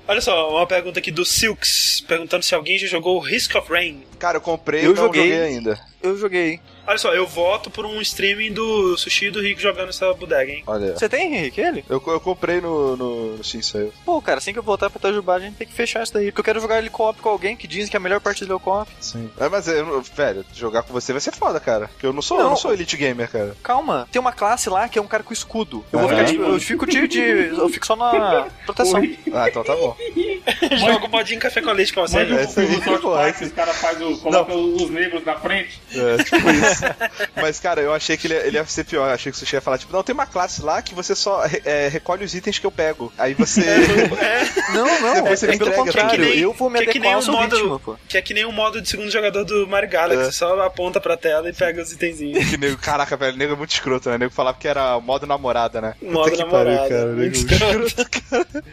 Olha 0.08 0.20
só, 0.20 0.50
uma 0.50 0.66
pergunta 0.66 1.00
aqui 1.00 1.10
do 1.10 1.24
Silks, 1.24 2.04
perguntando 2.06 2.44
se 2.44 2.54
alguém 2.54 2.78
já 2.78 2.86
jogou 2.86 3.18
Risk 3.18 3.56
of 3.56 3.68
Rain. 3.68 4.04
Cara, 4.20 4.36
eu 4.36 4.40
comprei 4.40 4.80
Eu 4.86 4.92
e 4.92 4.94
não 4.94 5.04
joguei. 5.04 5.22
joguei 5.22 5.42
ainda. 5.42 5.80
Eu 6.00 6.16
joguei. 6.16 6.60
Olha 6.86 6.98
só, 6.98 7.12
eu 7.14 7.26
voto 7.26 7.70
por 7.70 7.84
um 7.84 8.00
streaming 8.00 8.52
do 8.52 8.96
Sushi 8.96 9.26
e 9.26 9.30
do 9.30 9.40
Rick 9.40 9.60
jogando 9.60 9.88
essa 9.88 10.12
bodega, 10.14 10.50
hein? 10.52 10.62
Olha. 10.66 10.96
Você 10.96 11.08
tem, 11.08 11.34
Henrique, 11.34 11.60
ele? 11.60 11.84
Eu, 11.88 12.02
eu 12.06 12.20
comprei 12.20 12.60
no, 12.60 12.96
no, 12.96 13.36
no 13.36 13.44
Steam 13.44 13.62
Sale. 13.62 13.92
Pô, 14.04 14.20
cara, 14.22 14.38
assim 14.38 14.52
que 14.52 14.58
eu 14.58 14.62
voltar 14.62 14.88
pra 14.90 15.00
Tajubá, 15.00 15.34
a 15.34 15.40
gente 15.40 15.56
tem 15.56 15.66
que 15.66 15.72
fechar 15.72 16.02
isso 16.02 16.12
daí. 16.14 16.26
Porque 16.26 16.40
eu 16.40 16.44
quero 16.44 16.60
jogar 16.60 16.78
ele 16.78 16.90
co-op 16.90 17.20
com 17.20 17.28
alguém 17.28 17.56
que 17.56 17.66
dizem 17.66 17.88
que 17.90 17.96
é 17.96 17.98
a 17.98 18.02
melhor 18.02 18.20
partida 18.20 18.52
é 18.52 18.56
o 18.56 18.60
co-op. 18.60 18.90
Sim. 19.00 19.30
É, 19.38 19.48
mas, 19.48 19.66
eu, 19.68 20.00
velho, 20.02 20.44
jogar 20.54 20.82
com 20.82 20.92
você 20.92 21.12
vai 21.12 21.20
ser 21.20 21.32
foda, 21.34 21.58
cara. 21.58 21.88
Porque 21.88 22.06
eu 22.06 22.12
não 22.12 22.22
sou, 22.22 22.36
eu 22.38 22.44
Não. 22.44 22.50
não 22.50 22.56
sou 22.56 22.72
elite 22.72 22.96
gamer, 22.96 23.28
cara. 23.30 23.56
Calma, 23.62 24.08
tem 24.12 24.20
uma 24.20 24.32
classe 24.32 24.68
lá 24.70 24.88
que 24.88 24.98
é 24.98 25.02
um 25.02 25.06
cara 25.08 25.22
com 25.22 25.32
escudo. 25.32 25.84
Eu 25.92 25.98
vou 25.98 26.08
Aham. 26.08 26.18
ficar 26.26 26.30
de, 26.30 26.36
Eu 26.38 26.60
fico 26.60 26.86
de, 26.86 27.08
de. 27.08 27.20
Eu 27.20 27.68
fico 27.68 27.86
só 27.86 27.96
na 27.96 28.46
proteção. 28.64 29.00
Oi. 29.00 29.18
Ah, 29.34 29.48
então 29.48 29.64
tá 29.64 29.74
bom. 29.74 29.96
Joga 30.78 31.06
o 31.06 31.10
modinho 31.10 31.40
café 31.40 31.60
com 31.60 31.72
leite 31.72 31.92
com 31.92 32.02
você. 32.02 32.18
Essa 32.20 32.60
aí, 32.60 32.66
filme 32.68 32.76
do 32.84 32.84
South 32.84 32.98
pô, 33.00 33.10
Park, 33.12 33.28
essa- 33.34 33.44
os 33.44 33.52
caras 33.52 33.76
fazem 33.76 34.06
os 34.06 34.90
negros 34.90 35.24
na 35.24 35.34
frente. 35.36 35.80
É, 35.94 36.22
tipo 36.22 36.50
isso. 36.50 36.75
Mas, 37.36 37.58
cara, 37.60 37.80
eu 37.80 37.92
achei 37.92 38.16
que 38.16 38.26
ele, 38.26 38.34
ele 38.34 38.56
ia 38.56 38.64
ser 38.66 38.84
pior. 38.84 39.08
Eu 39.08 39.14
achei 39.14 39.30
que 39.32 39.36
o 39.36 39.38
Sushi 39.38 39.56
ia 39.56 39.60
falar, 39.60 39.78
tipo, 39.78 39.92
não, 39.92 40.02
tem 40.02 40.12
uma 40.14 40.26
classe 40.26 40.62
lá 40.62 40.80
que 40.82 40.94
você 40.94 41.14
só 41.14 41.42
é, 41.64 41.88
recolhe 41.88 42.24
os 42.24 42.34
itens 42.34 42.58
que 42.58 42.66
eu 42.66 42.70
pego. 42.70 43.12
Aí 43.18 43.34
você. 43.34 43.62
Não, 44.74 45.00
não, 45.00 45.14
Depois 45.14 45.38
você 45.40 45.46
é 45.46 45.50
me 45.50 45.58
pelo 45.58 45.70
entrega, 45.70 45.84
contrário. 45.86 46.10
que 46.10 46.18
nem- 46.18 46.38
eu 46.38 46.52
vou 46.52 46.68
me 46.68 46.78
que 46.80 46.90
é 46.90 46.92
que 46.92 46.98
nem 46.98 47.12
adequar 47.12 47.14
ao 47.14 47.20
o 47.20 47.22
seu 47.22 47.32
modo- 47.32 47.56
ritmo, 47.56 47.80
pô. 47.80 47.96
Que 48.08 48.18
é 48.18 48.22
que 48.22 48.34
nem 48.34 48.44
o 48.44 48.52
modo 48.52 48.80
de 48.82 48.88
segundo 48.88 49.10
jogador 49.10 49.44
do 49.44 49.66
Mario 49.66 49.88
Galaxy. 49.88 50.20
É. 50.22 50.24
Você 50.26 50.32
só 50.32 50.60
aponta 50.62 51.00
pra 51.00 51.16
tela 51.16 51.48
e 51.48 51.52
pega 51.52 51.80
os 51.82 51.92
itenzinhos. 51.92 52.44
que 52.50 52.56
nego, 52.56 52.76
caraca, 52.76 53.16
velho, 53.16 53.36
nego 53.36 53.52
é 53.54 53.56
muito 53.56 53.70
escroto, 53.70 54.10
né? 54.10 54.18
Nego 54.18 54.32
falava 54.32 54.58
que 54.58 54.66
era 54.68 54.98
modo 55.00 55.26
namorada, 55.26 55.80
né? 55.80 55.94
Modo 56.02 56.36
namorada, 56.36 56.76
Pariu, 56.76 56.88
cara. 56.88 57.06
muito 57.12 57.38
Nego 57.46 57.86
escroto, 57.86 58.10
cara. 58.30 58.46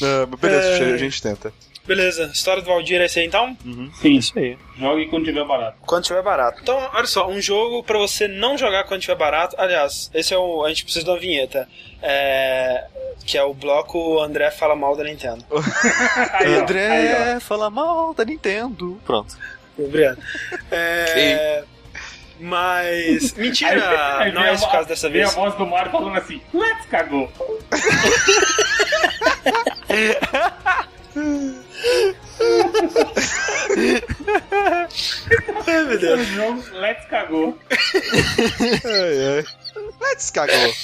Não, 0.00 0.28
mas 0.30 0.40
beleza, 0.40 0.66
É. 0.84 0.92
A 0.94 0.96
gente 0.96 1.22
tenta. 1.22 1.52
Beleza, 1.86 2.30
história 2.32 2.62
do 2.62 2.68
Valdir 2.68 3.00
é 3.00 3.04
esse 3.04 3.20
aí 3.20 3.26
então? 3.26 3.56
Sim, 4.00 4.14
Isso 4.16 4.38
aí. 4.38 4.56
jogue 4.78 5.06
quando 5.08 5.26
tiver 5.26 5.44
barato. 5.44 5.76
Quando 5.82 6.04
tiver 6.04 6.22
barato. 6.22 6.60
Então, 6.62 6.78
olha 6.94 7.06
só, 7.06 7.28
um 7.28 7.40
jogo 7.40 7.82
pra 7.82 7.98
você 7.98 8.26
não 8.26 8.56
jogar 8.56 8.84
quando 8.84 9.02
tiver 9.02 9.16
barato. 9.16 9.54
Aliás, 9.58 10.10
esse 10.14 10.32
é 10.32 10.38
o. 10.38 10.64
A 10.64 10.68
gente 10.70 10.84
precisa 10.84 11.04
de 11.04 11.10
uma 11.10 11.18
vinheta. 11.18 11.68
É, 12.02 12.86
que 13.26 13.36
é 13.36 13.42
o 13.42 13.52
bloco 13.52 14.18
André 14.20 14.50
fala 14.50 14.74
mal 14.74 14.96
da 14.96 15.04
Nintendo. 15.04 15.44
Aí, 16.32 16.46
ó, 16.46 16.48
aí, 16.48 16.54
André, 16.56 17.38
fala 17.40 17.68
mal 17.68 18.14
da 18.14 18.24
Nintendo. 18.24 18.98
Pronto. 19.04 19.36
Obrigado. 19.78 20.18
É, 20.70 21.64
mas. 22.40 23.34
Mentira! 23.34 24.18
Aí 24.18 24.32
não 24.32 24.42
é 24.42 24.54
esse 24.54 24.64
o 24.64 24.70
caso 24.70 24.88
dessa 24.88 25.08
vem 25.10 25.20
vez. 25.22 25.32
a 25.32 25.34
voz 25.40 25.54
do 25.54 25.66
Mario 25.66 25.92
falando 25.92 26.16
assim, 26.16 26.40
let's 26.54 26.86
cagou. 26.86 27.30
Ai, 35.66 35.84
meu 35.84 35.98
Deus. 35.98 36.20
O 36.20 36.24
jogo, 36.24 36.64
let's 36.78 37.06
cagou. 37.06 37.58
Ai, 38.84 39.36
ai. 39.36 39.44
Let's 40.00 40.30
cagou. 40.30 40.74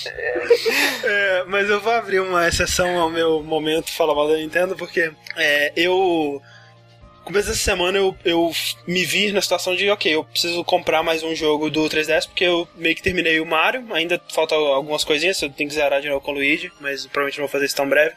É, 1.05 1.45
mas 1.49 1.69
eu 1.69 1.81
vou 1.81 1.93
abrir 1.93 2.21
uma 2.21 2.47
exceção 2.47 2.99
ao 2.99 3.11
meu 3.11 3.43
momento 3.43 3.91
Fala 3.91 4.15
Mal 4.15 4.29
da 4.29 4.37
Nintendo, 4.37 4.77
porque 4.77 5.13
é, 5.37 5.73
eu. 5.77 6.41
Começo 7.25 7.49
dessa 7.49 7.61
semana 7.61 7.99
eu, 7.99 8.17
eu 8.25 8.51
me 8.89 9.05
vi 9.05 9.31
na 9.31 9.43
situação 9.43 9.77
de, 9.77 9.89
ok, 9.91 10.15
eu 10.15 10.25
preciso 10.25 10.65
comprar 10.65 11.03
mais 11.03 11.23
um 11.23 11.35
jogo 11.35 11.71
do 11.71 11.83
3DS, 11.89 12.27
porque 12.27 12.45
eu 12.45 12.67
meio 12.75 12.97
que 12.97 13.03
terminei 13.03 13.39
o 13.39 13.47
Mario, 13.47 13.87
ainda 13.93 14.21
faltam 14.33 14.59
algumas 14.59 15.05
coisinhas, 15.05 15.41
eu 15.41 15.51
tenho 15.51 15.69
que 15.69 15.77
zerar 15.77 16.01
de 16.01 16.09
novo 16.09 16.23
com 16.23 16.33
o 16.33 16.35
Luigi, 16.35 16.73
mas 16.81 17.07
provavelmente 17.07 17.39
não 17.39 17.47
vou 17.47 17.53
fazer 17.53 17.67
isso 17.67 17.77
tão 17.77 17.89
breve. 17.89 18.15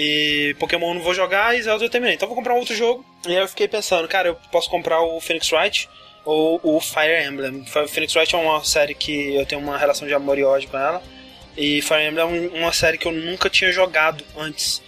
E 0.00 0.54
Pokémon 0.60 0.94
não 0.94 1.02
vou 1.02 1.12
jogar 1.12 1.56
e 1.56 1.62
Zelda 1.62 1.84
eu 1.84 1.90
terminei. 1.90 2.14
Então 2.14 2.28
vou 2.28 2.36
comprar 2.36 2.54
um 2.54 2.58
outro 2.58 2.72
jogo. 2.72 3.04
E 3.26 3.32
aí 3.32 3.42
eu 3.42 3.48
fiquei 3.48 3.66
pensando, 3.66 4.06
cara, 4.06 4.28
eu 4.28 4.36
posso 4.52 4.70
comprar 4.70 5.00
o 5.02 5.20
Phoenix 5.20 5.50
Wright 5.50 5.88
ou 6.24 6.60
o 6.62 6.80
Fire 6.80 7.26
Emblem. 7.26 7.64
Phoenix 7.88 8.14
Wright 8.14 8.32
é 8.32 8.38
uma 8.38 8.62
série 8.64 8.94
que 8.94 9.34
eu 9.34 9.44
tenho 9.44 9.60
uma 9.60 9.76
relação 9.76 10.06
de 10.06 10.14
amor 10.14 10.38
e 10.38 10.44
ódio 10.44 10.68
com 10.68 10.78
ela. 10.78 11.02
E 11.56 11.82
Fire 11.82 12.04
Emblem 12.06 12.20
é 12.20 12.24
um- 12.24 12.54
uma 12.60 12.72
série 12.72 12.96
que 12.96 13.06
eu 13.08 13.12
nunca 13.12 13.50
tinha 13.50 13.72
jogado 13.72 14.22
antes. 14.36 14.80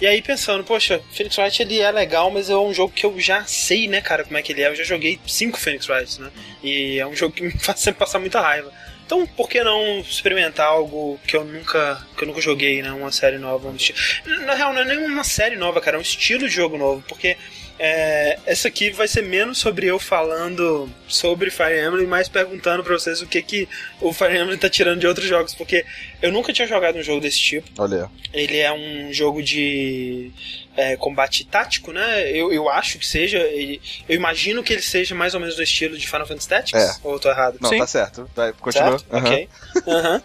E 0.00 0.06
aí 0.06 0.22
pensando, 0.22 0.64
poxa, 0.64 1.02
Phoenix 1.12 1.36
Wright 1.36 1.60
ele 1.62 1.78
é 1.80 1.90
legal, 1.90 2.30
mas 2.30 2.48
é 2.48 2.56
um 2.56 2.72
jogo 2.72 2.94
que 2.94 3.04
eu 3.04 3.20
já 3.20 3.44
sei, 3.44 3.86
né, 3.88 4.00
cara, 4.00 4.24
como 4.24 4.38
é 4.38 4.42
que 4.42 4.52
ele 4.52 4.62
é. 4.62 4.68
Eu 4.68 4.74
já 4.76 4.84
joguei 4.84 5.18
cinco 5.26 5.58
Phoenix 5.60 5.86
Wrights, 5.86 6.16
né? 6.18 6.30
E 6.62 6.98
é 6.98 7.06
um 7.06 7.14
jogo 7.14 7.34
que 7.34 7.42
me 7.42 7.50
faz 7.60 7.80
sempre 7.80 7.98
passar 7.98 8.18
muita 8.18 8.40
raiva. 8.40 8.72
Então, 9.06 9.24
por 9.24 9.48
que 9.48 9.62
não 9.62 10.00
experimentar 10.00 10.66
algo 10.66 11.18
que 11.26 11.36
eu 11.36 11.44
nunca, 11.44 12.04
que 12.16 12.24
eu 12.24 12.28
nunca 12.28 12.40
joguei, 12.40 12.82
né? 12.82 12.90
Uma 12.90 13.12
série 13.12 13.38
nova, 13.38 13.68
um 13.68 13.76
estilo. 13.76 13.96
Na 14.44 14.54
real, 14.54 14.74
não 14.74 14.82
é 14.82 14.84
nem 14.84 14.98
uma 14.98 15.22
série 15.22 15.54
nova, 15.54 15.80
cara, 15.80 15.96
é 15.96 15.98
um 15.98 16.02
estilo 16.02 16.48
de 16.48 16.54
jogo 16.54 16.76
novo, 16.76 17.04
porque 17.06 17.36
é, 17.78 18.38
essa 18.46 18.68
aqui 18.68 18.90
vai 18.90 19.06
ser 19.06 19.22
menos 19.22 19.58
sobre 19.58 19.86
eu 19.86 19.98
falando 19.98 20.88
sobre 21.06 21.50
Fire 21.50 21.78
Emblem, 21.78 22.06
mais 22.06 22.28
perguntando 22.28 22.82
pra 22.82 22.94
vocês 22.94 23.22
o 23.22 23.26
que 23.26 23.42
que 23.42 23.68
o 24.00 24.12
Fire 24.12 24.38
Emblem 24.38 24.58
tá 24.58 24.68
tirando 24.68 24.98
de 24.98 25.06
outros 25.06 25.26
jogos, 25.26 25.54
porque 25.54 25.84
eu 26.20 26.32
nunca 26.32 26.52
tinha 26.52 26.66
jogado 26.66 26.98
um 26.98 27.02
jogo 27.02 27.20
desse 27.20 27.38
tipo. 27.38 27.68
Olha, 27.78 28.10
Ele 28.32 28.58
é 28.58 28.72
um 28.72 29.12
jogo 29.12 29.42
de 29.42 30.32
é, 30.76 30.96
combate 30.96 31.44
tático, 31.46 31.92
né? 31.92 32.30
Eu, 32.30 32.52
eu 32.52 32.68
acho 32.68 32.98
que 32.98 33.06
seja. 33.06 33.38
ele- 33.38 33.80
eu 34.08 34.14
imagino 34.14 34.62
que 34.62 34.72
ele 34.72 34.82
seja 34.82 35.14
mais 35.14 35.34
ou 35.34 35.40
menos 35.40 35.56
do 35.56 35.62
estilo 35.62 35.96
de 35.96 36.06
Final 36.06 36.26
Fantasy 36.26 36.48
Tactics. 36.48 36.80
É. 36.82 36.96
Ou 37.02 37.14
eu 37.14 37.18
tô 37.18 37.28
errado? 37.30 37.56
não, 37.60 37.70
Sim. 37.70 37.78
tá 37.78 37.86
certo. 37.86 38.30
Vai, 38.36 38.52
continua. 38.52 38.98
Certo? 38.98 39.06
Aham. 39.14 39.24
Ok. 39.26 39.48
Aham. 39.88 40.22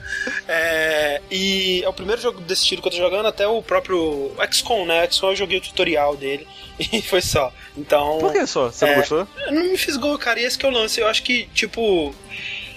É, 0.48 1.22
e 1.32 1.82
é 1.84 1.90
o 1.90 1.94
primeiro 1.94 2.22
jogo 2.22 2.42
desse 2.42 2.64
estilo 2.64 2.82
que 2.82 2.88
eu 2.88 2.92
tô 2.92 2.98
jogando, 2.98 3.28
até 3.28 3.48
o 3.48 3.62
próprio 3.62 4.32
XCOM, 4.52 4.86
né? 4.86 5.08
XCOM 5.10 5.30
eu 5.32 5.36
joguei 5.36 5.58
o 5.58 5.62
tutorial 5.62 6.16
dele 6.18 6.48
e 6.80 7.02
foi 7.02 7.22
só. 7.22 7.54
Então. 7.78 8.18
Por 8.20 8.32
que 8.34 8.46
só? 8.46 8.70
Você 8.72 8.86
não 8.86 8.94
É. 8.94 8.96
gostou? 8.98 9.28
Não 9.52 9.64
me 9.64 9.78
fisgou, 9.78 10.18
cara, 10.18 10.40
e 10.40 10.44
esse 10.44 10.58
que 10.58 10.66
eu 10.66 10.70
lance. 10.70 11.00
Eu 11.00 11.08
acho 11.08 11.24
que, 11.24 11.46
tipo. 11.54 12.14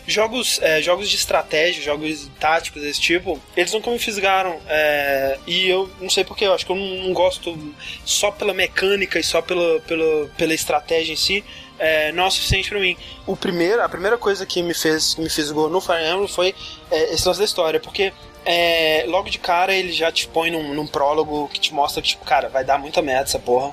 Jogos, 0.07 0.61
é, 0.63 0.83
jogos 0.83 1.09
de 1.09 1.17
estratégia, 1.17 1.83
jogos 1.83 2.31
táticos 2.39 2.83
desse 2.83 3.01
tipo, 3.01 3.41
eles 3.57 3.73
nunca 3.73 3.91
me 3.91 3.99
fisgaram. 3.99 4.59
é, 4.69 5.39
e 5.47 5.69
eu 5.69 5.91
não 6.01 6.11
sei 6.11 6.25
porquê, 6.25 6.47
eu 6.47 6.55
acho 6.55 6.67
que 6.67 6.73
eu 6.73 6.77
não, 6.77 7.05
não 7.05 7.13
gosto 7.13 7.57
só 8.05 8.31
pela 8.31 8.53
mecânica 8.53 9.19
e 9.19 9.23
só 9.23 9.41
pela, 9.41 9.81
pela, 9.81 10.27
pela 10.37 10.55
estratégia 10.55 11.13
em 11.13 11.17
si. 11.17 11.45
É, 11.79 12.13
não 12.13 12.25
é 12.25 12.27
o 12.27 12.31
suficiente 12.31 12.69
pra 12.69 12.79
mim. 12.79 12.97
O 13.27 13.37
primeiro, 13.37 13.83
a 13.83 13.89
primeira 13.89 14.17
coisa 14.17 14.47
que 14.47 14.63
me 14.63 14.75
fez 14.75 15.15
que 15.15 15.21
me 15.21 15.29
fisgou 15.29 15.69
no 15.69 15.81
Fire 15.81 16.05
Emblem 16.05 16.29
foi 16.29 16.55
é, 16.91 17.15
esse 17.15 17.27
lance 17.27 17.41
da 17.41 17.45
história, 17.45 17.81
porque 17.81 18.13
é, 18.45 19.05
logo 19.09 19.29
de 19.31 19.39
cara 19.39 19.75
ele 19.75 19.93
já 19.93 20.13
te 20.13 20.29
põe 20.29 20.51
num, 20.51 20.75
num 20.75 20.87
prólogo 20.87 21.49
que 21.53 21.59
te 21.59 21.73
mostra 21.73 22.03
que, 22.03 22.09
tipo, 22.09 22.25
cara, 22.25 22.49
vai 22.49 22.65
dar 22.65 22.79
muita 22.79 23.03
merda 23.03 23.25
essa 23.25 23.39
porra. 23.39 23.73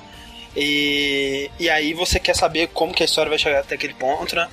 E, 0.56 1.50
e 1.58 1.70
aí 1.70 1.94
você 1.94 2.20
quer 2.20 2.36
saber 2.36 2.68
como 2.68 2.92
que 2.92 3.02
a 3.02 3.06
história 3.06 3.30
vai 3.30 3.38
chegar 3.38 3.60
até 3.60 3.74
aquele 3.74 3.94
ponto, 3.94 4.36
né? 4.36 4.48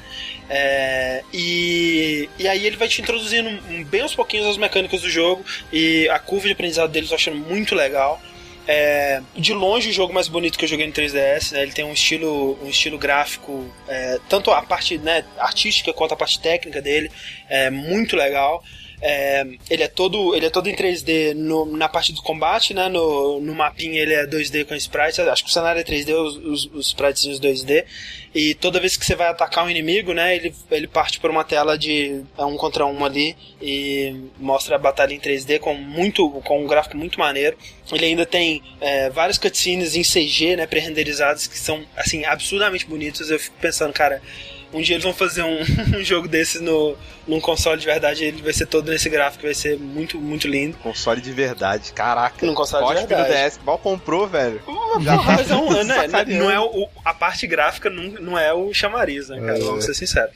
É, 0.50 1.24
e, 1.32 2.28
e 2.40 2.48
aí 2.48 2.66
ele 2.66 2.78
vai 2.78 2.88
te 2.88 3.02
introduzindo 3.02 3.50
bem 3.86 4.02
aos 4.02 4.16
pouquinhos 4.16 4.48
as 4.48 4.58
mecânicas 4.58 5.02
do 5.02 5.10
jogo 5.10 5.46
e 5.72 6.10
a 6.10 6.18
curva 6.18 6.48
de 6.48 6.54
aprendizado 6.54 6.90
deles 6.90 7.12
eu 7.12 7.16
achando 7.16 7.38
muito 7.38 7.76
legal. 7.76 8.20
É, 8.72 9.22
de 9.36 9.52
longe 9.52 9.90
o 9.90 9.94
jogo 9.94 10.14
mais 10.14 10.28
bonito 10.28 10.58
que 10.58 10.64
eu 10.64 10.70
joguei 10.70 10.86
no 10.86 10.94
3DS, 10.94 11.54
né? 11.54 11.64
Ele 11.64 11.72
tem 11.72 11.84
um 11.84 11.94
estilo, 11.94 12.58
um 12.64 12.70
estilo 12.70 13.00
gráfico, 13.00 13.66
é, 13.88 14.20
tanto 14.30 14.52
a 14.52 14.62
parte 14.62 14.98
né, 15.00 15.26
artística 15.40 15.92
quanto 15.92 16.14
a 16.14 16.18
parte 16.18 16.40
técnica 16.40 16.80
dele, 16.80 17.12
é 17.50 17.72
muito 17.72 18.16
legal. 18.16 18.64
É, 19.02 19.46
ele 19.70 19.84
é 19.84 19.88
todo 19.88 20.36
ele 20.36 20.46
é 20.46 20.50
todo 20.50 20.68
em 20.68 20.76
3D 20.76 21.34
no- 21.34 21.66
na 21.78 21.88
parte 21.88 22.12
do 22.12 22.22
combate, 22.22 22.74
né? 22.74 22.90
No, 22.90 23.40
no 23.40 23.56
mapinha 23.56 24.02
ele 24.02 24.14
é 24.14 24.26
2D 24.28 24.66
com 24.66 24.76
sprites. 24.76 25.20
Acho 25.20 25.44
que 25.44 25.50
o 25.50 25.54
cenário 25.54 25.80
é 25.80 25.84
3D, 25.84 26.14
os, 26.14 26.36
os, 26.38 26.66
os 26.74 26.88
sprites 26.88 27.40
2D. 27.40 27.86
E 28.36 28.54
toda 28.56 28.80
vez 28.80 28.98
que 28.98 29.06
você 29.06 29.16
vai 29.16 29.28
atacar 29.30 29.66
um 29.66 29.70
inimigo, 29.70 30.14
né? 30.14 30.36
Ele, 30.36 30.54
ele 30.70 30.88
parte 30.88 31.20
por 31.20 31.32
uma 31.32 31.44
tela 31.44 31.78
de 31.78 32.22
é 32.38 32.44
um 32.44 32.58
contra 32.58 32.86
um 32.86 33.06
ali 33.06 33.36
e 33.62 34.16
mostra 34.38 34.76
a 34.76 34.80
batalha 34.80 35.14
em 35.14 35.20
3D 35.20 35.60
com 35.60 35.74
muito 35.74 36.30
com 36.44 36.64
um 36.64 36.68
gráfico 36.68 36.98
muito 36.98 37.20
maneiro. 37.20 37.58
Ele 37.92 38.06
ainda 38.06 38.26
tem 38.26 38.62
é, 38.82 39.10
várias 39.10 39.38
cutscenes 39.38 39.96
em 39.96 40.04
CG, 40.04 40.58
né? 40.58 40.68
Pré-renderizadas 40.68 41.48
que 41.48 41.58
são 41.58 41.84
assim 41.96 42.26
absurdamente 42.26 42.86
bonitos. 42.86 43.32
Eu 43.32 43.40
fico 43.40 43.56
pensando, 43.62 43.94
cara. 43.94 44.22
Um 44.72 44.82
dia 44.82 44.96
eles 44.96 45.04
vão 45.04 45.14
fazer 45.14 45.44
um, 45.44 45.60
um 45.98 46.04
jogo 46.04 46.28
desses 46.28 46.62
no, 46.62 46.96
num 47.28 47.40
console 47.40 47.80
de 47.80 47.86
verdade, 47.86 48.24
ele 48.24 48.42
vai 48.42 48.54
ser 48.54 48.66
todo 48.66 48.92
nesse 48.92 49.10
gráfico, 49.10 49.44
vai 49.44 49.54
ser 49.54 49.78
muito, 49.78 50.20
muito 50.20 50.48
lindo. 50.48 50.78
Console 50.78 51.22
de 51.22 51.32
verdade, 51.32 51.92
caraca. 51.94 52.46
Num 52.46 52.54
console 52.54 52.86
de 52.86 52.94
Cospe 52.94 53.08
verdade. 53.08 53.50
DS, 53.50 53.60
mal 53.66 53.78
comprou, 53.78 54.28
velho. 54.28 54.62
Já 55.02 55.18
tá 55.18 55.24
Mas 55.24 55.52
é 55.52 55.56
um, 55.56 55.84
né, 55.84 55.96
sacaneando. 55.96 56.44
não 56.44 56.52
é 56.52 56.60
o, 56.60 56.88
a 57.04 57.14
parte 57.14 57.48
gráfica 57.48 57.90
não, 57.90 58.04
não 58.22 58.38
é 58.38 58.54
o 58.54 58.74
chamariz, 58.74 59.30
né, 59.30 59.40
cara? 59.40 59.58
É. 59.58 59.62
Vamos 59.62 59.86
ser 59.86 59.94
sinceros. 59.94 60.34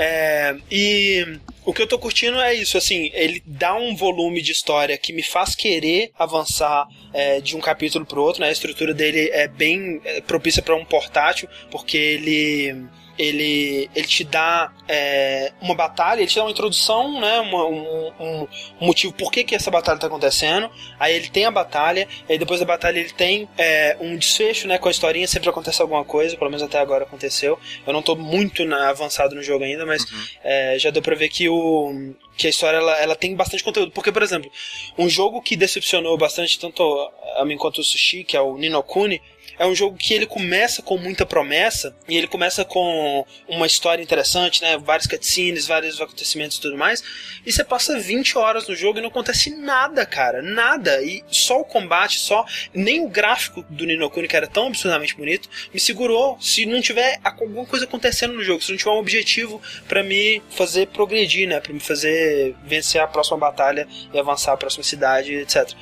É, 0.00 0.54
e 0.70 1.40
o 1.64 1.74
que 1.74 1.82
eu 1.82 1.86
tô 1.86 1.98
curtindo 1.98 2.38
é 2.38 2.54
isso, 2.54 2.78
assim, 2.78 3.10
ele 3.12 3.42
dá 3.44 3.74
um 3.74 3.96
volume 3.96 4.40
de 4.40 4.52
história 4.52 4.96
que 4.96 5.12
me 5.12 5.24
faz 5.24 5.56
querer 5.56 6.12
avançar 6.16 6.86
é, 7.12 7.40
de 7.40 7.56
um 7.56 7.60
capítulo 7.60 8.06
pro 8.06 8.22
outro, 8.22 8.40
né? 8.40 8.48
A 8.48 8.52
estrutura 8.52 8.94
dele 8.94 9.28
é 9.32 9.48
bem 9.48 10.00
é, 10.04 10.20
propícia 10.20 10.62
para 10.62 10.76
um 10.76 10.84
portátil, 10.84 11.48
porque 11.68 11.96
ele 11.96 12.86
ele, 13.18 13.90
ele 13.94 14.06
te 14.06 14.22
dá 14.24 14.72
é, 14.86 15.52
uma 15.60 15.74
batalha, 15.74 16.20
ele 16.20 16.28
te 16.28 16.36
dá 16.36 16.44
uma 16.44 16.50
introdução, 16.50 17.20
né? 17.20 17.40
Uma, 17.40 17.66
um, 17.66 18.12
um, 18.20 18.48
motivo 18.80 19.12
por 19.12 19.32
que, 19.32 19.44
que 19.44 19.54
essa 19.54 19.70
batalha 19.70 19.98
tá 19.98 20.06
acontecendo. 20.06 20.70
Aí 20.98 21.14
ele 21.14 21.28
tem 21.28 21.44
a 21.44 21.50
batalha, 21.50 22.06
aí 22.28 22.38
depois 22.38 22.60
da 22.60 22.66
batalha 22.66 22.98
ele 22.98 23.10
tem 23.10 23.48
é, 23.58 23.96
um 24.00 24.16
desfecho, 24.16 24.68
né? 24.68 24.78
Com 24.78 24.88
a 24.88 24.90
historinha, 24.90 25.26
sempre 25.26 25.48
acontece 25.48 25.82
alguma 25.82 26.04
coisa, 26.04 26.36
pelo 26.36 26.50
menos 26.50 26.62
até 26.62 26.78
agora 26.78 27.04
aconteceu. 27.04 27.58
Eu 27.86 27.92
não 27.92 28.02
tô 28.02 28.14
muito 28.14 28.64
na, 28.64 28.88
avançado 28.88 29.34
no 29.34 29.42
jogo 29.42 29.64
ainda, 29.64 29.84
mas 29.84 30.04
uhum. 30.04 30.24
é, 30.44 30.78
já 30.78 30.90
deu 30.90 31.02
pra 31.02 31.16
ver 31.16 31.28
que 31.28 31.48
o 31.48 32.14
que 32.38 32.46
a 32.46 32.50
história 32.50 32.76
ela, 32.76 32.96
ela 32.98 33.16
tem 33.16 33.34
bastante 33.34 33.64
conteúdo. 33.64 33.90
Porque, 33.90 34.12
por 34.12 34.22
exemplo, 34.22 34.48
um 34.96 35.08
jogo 35.08 35.42
que 35.42 35.56
decepcionou 35.56 36.16
bastante 36.16 36.56
tanto 36.56 36.82
a 37.36 37.44
mim 37.44 37.56
quanto 37.56 37.80
o 37.80 37.84
Sushi, 37.84 38.22
que 38.22 38.36
é 38.36 38.40
o 38.40 38.56
Nino 38.56 38.80
Kuni, 38.80 39.20
é 39.58 39.66
um 39.66 39.74
jogo 39.74 39.96
que 39.96 40.14
ele 40.14 40.26
começa 40.26 40.82
com 40.82 40.96
muita 40.96 41.26
promessa 41.26 41.94
e 42.08 42.16
ele 42.16 42.28
começa 42.28 42.64
com 42.64 43.26
uma 43.48 43.66
história 43.66 44.02
interessante, 44.02 44.62
né? 44.62 44.78
Vários 44.78 45.06
cutscenes, 45.06 45.66
vários 45.66 46.00
acontecimentos 46.00 46.58
e 46.58 46.60
tudo 46.60 46.78
mais. 46.78 47.02
E 47.44 47.52
você 47.52 47.64
passa 47.64 47.98
20 47.98 48.38
horas 48.38 48.68
no 48.68 48.76
jogo 48.76 48.98
e 48.98 49.02
não 49.02 49.08
acontece 49.08 49.50
nada, 49.50 50.06
cara. 50.06 50.40
Nada. 50.40 51.02
E 51.02 51.24
só 51.28 51.60
o 51.60 51.64
combate, 51.64 52.18
só. 52.18 52.44
Nem 52.72 53.04
o 53.04 53.08
gráfico 53.08 53.64
do 53.68 53.84
Ninokuni, 53.84 54.28
que 54.28 54.36
era 54.36 54.46
tão 54.46 54.68
absurdamente 54.68 55.16
bonito, 55.16 55.48
me 55.72 55.80
segurou. 55.80 56.38
Se 56.40 56.64
não 56.64 56.80
tiver 56.80 57.18
alguma 57.24 57.66
coisa 57.66 57.84
acontecendo 57.84 58.34
no 58.34 58.44
jogo, 58.44 58.62
se 58.62 58.70
não 58.70 58.78
tiver 58.78 58.90
um 58.90 58.98
objetivo 58.98 59.60
para 59.88 60.02
me 60.02 60.40
fazer 60.50 60.86
progredir, 60.88 61.48
né? 61.48 61.60
Pra 61.60 61.72
me 61.72 61.80
fazer 61.80 62.54
vencer 62.64 63.00
a 63.00 63.06
próxima 63.06 63.38
batalha 63.38 63.88
e 64.12 64.18
avançar 64.18 64.52
a 64.52 64.56
próxima 64.56 64.84
cidade, 64.84 65.34
etc. 65.34 65.74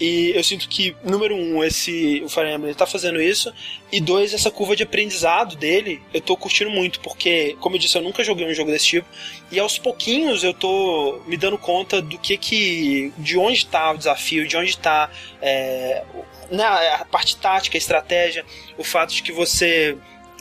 E 0.00 0.32
eu 0.34 0.42
sinto 0.42 0.68
que, 0.68 0.96
número 1.04 1.34
um, 1.34 1.62
esse, 1.62 2.22
o 2.24 2.28
Fire 2.28 2.52
Emblem 2.52 2.74
tá 2.74 2.86
fazendo 2.86 3.20
isso, 3.20 3.52
e 3.92 4.00
dois, 4.00 4.34
essa 4.34 4.50
curva 4.50 4.74
de 4.74 4.82
aprendizado 4.82 5.56
dele, 5.56 6.02
eu 6.12 6.20
tô 6.20 6.36
curtindo 6.36 6.70
muito, 6.70 7.00
porque, 7.00 7.56
como 7.60 7.76
eu 7.76 7.80
disse, 7.80 7.96
eu 7.96 8.02
nunca 8.02 8.24
joguei 8.24 8.46
um 8.46 8.54
jogo 8.54 8.70
desse 8.70 8.86
tipo, 8.86 9.08
e 9.52 9.60
aos 9.60 9.78
pouquinhos 9.78 10.42
eu 10.42 10.52
tô 10.52 11.20
me 11.26 11.36
dando 11.36 11.56
conta 11.56 12.02
do 12.02 12.18
que 12.18 12.36
que. 12.36 13.12
de 13.16 13.38
onde 13.38 13.66
tá 13.66 13.92
o 13.92 13.98
desafio, 13.98 14.48
de 14.48 14.56
onde 14.56 14.76
tá 14.76 15.10
é, 15.40 16.02
né, 16.50 16.64
a 16.64 17.04
parte 17.04 17.36
tática, 17.36 17.76
a 17.76 17.78
estratégia, 17.78 18.44
o 18.76 18.84
fato 18.84 19.14
de 19.14 19.22
que 19.22 19.32
você. 19.32 19.96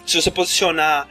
Se 0.06 0.22
você 0.22 0.30
posicionar 0.30 1.08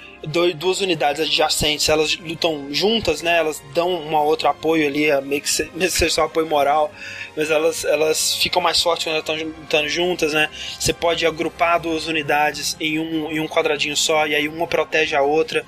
duas 0.56 0.80
unidades 0.80 1.20
adjacentes, 1.20 1.88
elas 1.88 2.16
lutam 2.18 2.68
juntas, 2.70 3.22
né? 3.22 3.38
Elas 3.38 3.62
dão 3.74 3.90
um 3.90 4.14
outro 4.14 4.48
apoio 4.48 4.86
ali, 4.86 5.08
meio 5.22 5.42
que 5.42 5.50
mesmo 5.74 5.78
que 5.78 5.90
seja 5.90 6.14
só 6.14 6.24
apoio 6.24 6.46
moral 6.46 6.92
mas 7.36 7.50
elas, 7.50 7.84
elas 7.84 8.34
ficam 8.36 8.60
mais 8.60 8.80
fortes 8.82 9.04
quando 9.04 9.16
elas 9.16 9.28
estão 9.28 9.62
lutando 9.62 9.88
juntas, 9.88 10.32
né? 10.32 10.48
Você 10.78 10.92
pode 10.92 11.26
agrupar 11.26 11.80
duas 11.80 12.06
unidades 12.06 12.76
em 12.78 12.98
um, 12.98 13.30
em 13.30 13.40
um 13.40 13.48
quadradinho 13.48 13.96
só, 13.96 14.26
e 14.26 14.34
aí 14.34 14.48
uma 14.48 14.66
protege 14.66 15.16
a 15.16 15.22
outra 15.22 15.64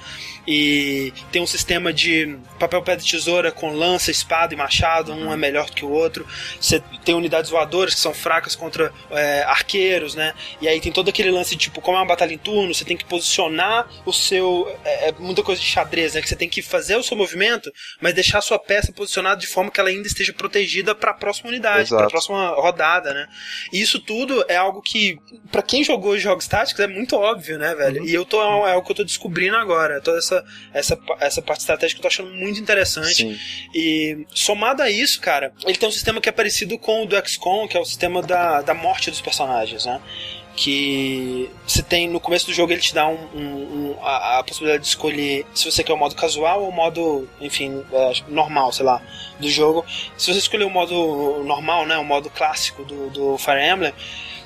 e 0.46 1.12
tem 1.32 1.40
um 1.40 1.46
sistema 1.46 1.92
de 1.92 2.36
papel, 2.58 2.82
pedra 2.82 3.04
e 3.04 3.08
tesoura 3.08 3.50
com 3.50 3.72
lança, 3.72 4.10
espada 4.10 4.52
e 4.52 4.56
machado, 4.56 5.12
um 5.12 5.32
é 5.32 5.36
melhor 5.36 5.70
que 5.70 5.84
o 5.84 5.90
outro. 5.90 6.26
Você 6.60 6.82
tem 7.04 7.14
unidades 7.14 7.50
voadoras 7.50 7.94
que 7.94 8.00
são 8.00 8.12
fracas 8.12 8.54
contra 8.54 8.92
é, 9.10 9.42
arqueiros, 9.42 10.14
né? 10.14 10.34
E 10.60 10.68
aí 10.68 10.80
tem 10.80 10.92
todo 10.92 11.08
aquele 11.08 11.30
lance 11.30 11.50
de 11.50 11.56
tipo, 11.56 11.80
como 11.80 11.96
é 11.96 12.00
uma 12.00 12.06
batalha 12.06 12.32
em 12.32 12.38
turno, 12.38 12.74
você 12.74 12.84
tem 12.84 12.96
que 12.96 13.04
posicionar 13.04 13.88
o 14.04 14.12
seu. 14.12 14.74
É, 14.84 15.08
é 15.08 15.12
muita 15.18 15.42
coisa 15.42 15.60
de 15.60 15.66
xadrez, 15.66 16.14
né? 16.14 16.20
Que 16.20 16.28
você 16.28 16.36
tem 16.36 16.48
que 16.48 16.62
fazer 16.62 16.96
o 16.96 17.02
seu 17.02 17.16
movimento, 17.16 17.70
mas 18.00 18.14
deixar 18.14 18.38
a 18.38 18.42
sua 18.42 18.58
peça 18.58 18.92
posicionada 18.92 19.40
de 19.40 19.46
forma 19.46 19.70
que 19.70 19.80
ela 19.80 19.88
ainda 19.88 20.06
esteja 20.06 20.32
protegida 20.32 20.94
para 20.94 21.10
a 21.10 21.14
próxima 21.14 21.48
unidade, 21.48 21.88
para 21.88 22.06
a 22.06 22.10
próxima 22.10 22.48
rodada, 22.48 23.12
né? 23.12 23.26
E 23.72 23.80
isso 23.80 23.98
tudo 24.00 24.44
é 24.48 24.56
algo 24.56 24.82
que, 24.82 25.18
para 25.50 25.62
quem 25.62 25.82
jogou 25.84 26.18
jogos 26.18 26.46
táticos, 26.46 26.80
é 26.80 26.86
muito 26.86 27.16
óbvio, 27.16 27.58
né, 27.58 27.74
velho? 27.74 28.02
Uhum. 28.02 28.08
E 28.08 28.14
eu 28.14 28.24
tô, 28.24 28.40
é 28.66 28.72
algo 28.72 28.84
que 28.84 28.92
eu 28.92 28.96
tô 28.96 29.04
descobrindo 29.04 29.56
agora. 29.56 30.00
Toda 30.00 30.18
essa 30.18 30.33
essa, 30.72 30.96
essa, 30.96 30.98
essa 31.20 31.42
parte 31.42 31.60
estratégica 31.60 32.00
que 32.00 32.06
eu 32.06 32.10
tô 32.10 32.14
achando 32.14 32.34
muito 32.34 32.60
interessante. 32.60 33.14
Sim. 33.14 33.38
E 33.74 34.26
somado 34.34 34.82
a 34.82 34.90
isso, 34.90 35.20
cara, 35.20 35.52
ele 35.64 35.76
tem 35.76 35.88
um 35.88 35.92
sistema 35.92 36.20
que 36.20 36.28
é 36.28 36.32
parecido 36.32 36.78
com 36.78 37.02
o 37.02 37.06
do 37.06 37.16
XCOM, 37.28 37.68
que 37.68 37.76
é 37.76 37.80
o 37.80 37.84
sistema 37.84 38.22
da, 38.22 38.62
da 38.62 38.74
morte 38.74 39.10
dos 39.10 39.20
personagens, 39.20 39.84
né? 39.84 40.00
que 40.56 41.50
você 41.66 41.82
tem 41.82 42.08
no 42.08 42.20
começo 42.20 42.46
do 42.46 42.52
jogo 42.52 42.72
ele 42.72 42.80
te 42.80 42.94
dá 42.94 43.08
um, 43.08 43.18
um, 43.34 43.40
um, 43.40 43.96
a, 44.00 44.38
a, 44.38 44.44
possibilidade 44.44 44.84
de 44.84 44.88
escolher 44.88 45.44
se 45.52 45.70
você 45.70 45.82
quer 45.82 45.92
o 45.92 45.96
modo 45.96 46.14
casual 46.14 46.62
ou 46.62 46.68
o 46.68 46.72
modo, 46.72 47.28
enfim, 47.40 47.84
é, 47.92 48.12
normal, 48.28 48.72
sei 48.72 48.86
lá, 48.86 49.02
do 49.38 49.48
jogo. 49.50 49.84
Se 50.16 50.32
você 50.32 50.38
escolher 50.38 50.64
o 50.64 50.70
modo 50.70 51.42
normal, 51.44 51.86
né, 51.86 51.98
o 51.98 52.04
modo 52.04 52.30
clássico 52.30 52.84
do, 52.84 53.10
do 53.10 53.38
Fire 53.38 53.60
Emblem, 53.60 53.92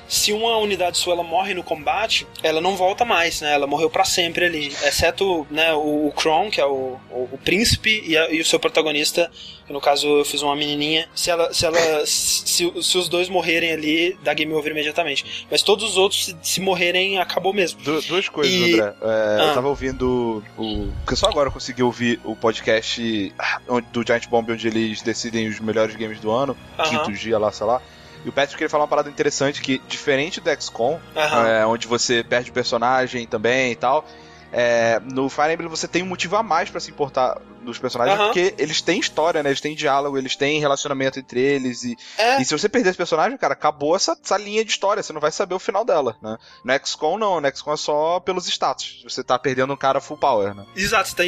se 0.09 0.33
uma 0.33 0.57
unidade 0.57 0.97
sua 0.97 1.13
ela 1.13 1.23
morre 1.23 1.53
no 1.53 1.63
combate, 1.63 2.27
ela 2.41 2.59
não 2.59 2.75
volta 2.75 3.05
mais, 3.05 3.41
né? 3.41 3.53
Ela 3.53 3.67
morreu 3.67 3.91
para 3.91 4.03
sempre 4.03 4.45
ali. 4.45 4.67
Exceto 4.83 5.45
né, 5.51 5.71
o, 5.73 6.07
o 6.07 6.11
Kron, 6.11 6.49
que 6.49 6.59
é 6.59 6.65
o, 6.65 6.97
o, 7.11 7.29
o 7.31 7.39
príncipe, 7.45 8.03
e, 8.05 8.17
a, 8.17 8.29
e, 8.31 8.41
o 8.41 8.45
seu 8.45 8.59
protagonista, 8.59 9.29
que 9.67 9.71
no 9.71 9.79
caso 9.79 10.07
eu 10.07 10.25
fiz 10.25 10.41
uma 10.41 10.55
menininha. 10.55 11.07
Se, 11.13 11.29
ela, 11.29 11.53
se, 11.53 11.63
ela, 11.63 12.05
se, 12.07 12.73
se 12.81 12.97
os 12.97 13.07
dois 13.07 13.29
morrerem 13.29 13.71
ali, 13.71 14.17
dá 14.23 14.33
game 14.33 14.51
over 14.51 14.71
imediatamente. 14.71 15.45
Mas 15.49 15.61
todos 15.61 15.91
os 15.91 15.97
outros, 15.97 16.25
se, 16.25 16.37
se 16.41 16.59
morrerem, 16.59 17.19
acabou 17.19 17.53
mesmo. 17.53 17.79
Du 17.81 18.01
duas 18.01 18.27
coisas, 18.27 18.51
e... 18.51 18.73
André. 18.73 18.95
É, 19.01 19.37
ah. 19.41 19.45
Eu 19.49 19.53
tava 19.53 19.67
ouvindo 19.67 20.43
o. 20.57 20.91
Porque 21.05 21.15
só 21.15 21.27
agora 21.27 21.49
eu 21.49 21.53
consegui 21.53 21.83
ouvir 21.83 22.19
o 22.23 22.35
podcast 22.35 23.31
ah, 23.37 23.61
do 23.93 24.03
Giant 24.05 24.27
Bomb, 24.27 24.51
onde 24.51 24.67
eles 24.67 25.03
decidem 25.03 25.47
os 25.47 25.59
melhores 25.59 25.95
games 25.95 26.19
do 26.19 26.31
ano, 26.31 26.53
uh 26.53 26.81
-huh. 26.81 26.89
quinto 26.89 27.11
dia 27.11 27.37
lá, 27.37 27.51
sei 27.51 27.67
lá. 27.67 27.79
E 28.25 28.29
o 28.29 28.31
Patrick 28.31 28.57
queria 28.57 28.69
falar 28.69 28.83
uma 28.83 28.89
parada 28.89 29.09
interessante 29.09 29.61
que, 29.61 29.79
diferente 29.87 30.41
do 30.41 30.49
XCOM, 30.61 30.99
uhum. 31.15 31.45
é, 31.45 31.65
onde 31.65 31.87
você 31.87 32.23
perde 32.23 32.49
o 32.49 32.53
personagem 32.53 33.25
também 33.25 33.71
e 33.71 33.75
tal, 33.75 34.05
é, 34.51 34.99
no 34.99 35.29
Fire 35.29 35.53
Emblem 35.53 35.69
você 35.69 35.87
tem 35.87 36.03
um 36.03 36.07
motivo 36.07 36.35
a 36.35 36.43
mais 36.43 36.69
para 36.69 36.79
se 36.79 36.91
importar 36.91 37.39
dos 37.61 37.77
personagens, 37.77 38.19
uhum. 38.19 38.25
porque 38.27 38.53
eles 38.57 38.81
têm 38.81 38.99
história, 38.99 39.43
né? 39.43 39.49
Eles 39.49 39.61
têm 39.61 39.75
diálogo, 39.75 40.17
eles 40.17 40.35
têm 40.35 40.59
relacionamento 40.59 41.19
entre 41.19 41.39
eles. 41.39 41.83
E, 41.83 41.97
é. 42.17 42.41
e 42.41 42.45
se 42.45 42.57
você 42.57 42.67
perder 42.69 42.89
esse 42.89 42.97
personagem, 42.97 43.37
cara, 43.37 43.53
acabou 43.53 43.95
essa, 43.95 44.17
essa 44.23 44.37
linha 44.37 44.63
de 44.63 44.71
história. 44.71 45.01
Você 45.03 45.13
não 45.13 45.21
vai 45.21 45.31
saber 45.31 45.55
o 45.55 45.59
final 45.59 45.83
dela, 45.85 46.15
né? 46.21 46.37
No 46.63 46.87
XCOM, 46.87 47.17
não. 47.17 47.41
No 47.41 47.55
XCOM 47.55 47.73
é 47.73 47.77
só 47.77 48.19
pelos 48.19 48.47
status. 48.47 49.03
Você 49.03 49.23
tá 49.23 49.37
perdendo 49.37 49.73
um 49.73 49.77
cara 49.77 49.99
full 50.01 50.17
power, 50.17 50.53
né? 50.53 50.65
Exato, 50.75 51.09
você 51.09 51.15
tá 51.15 51.23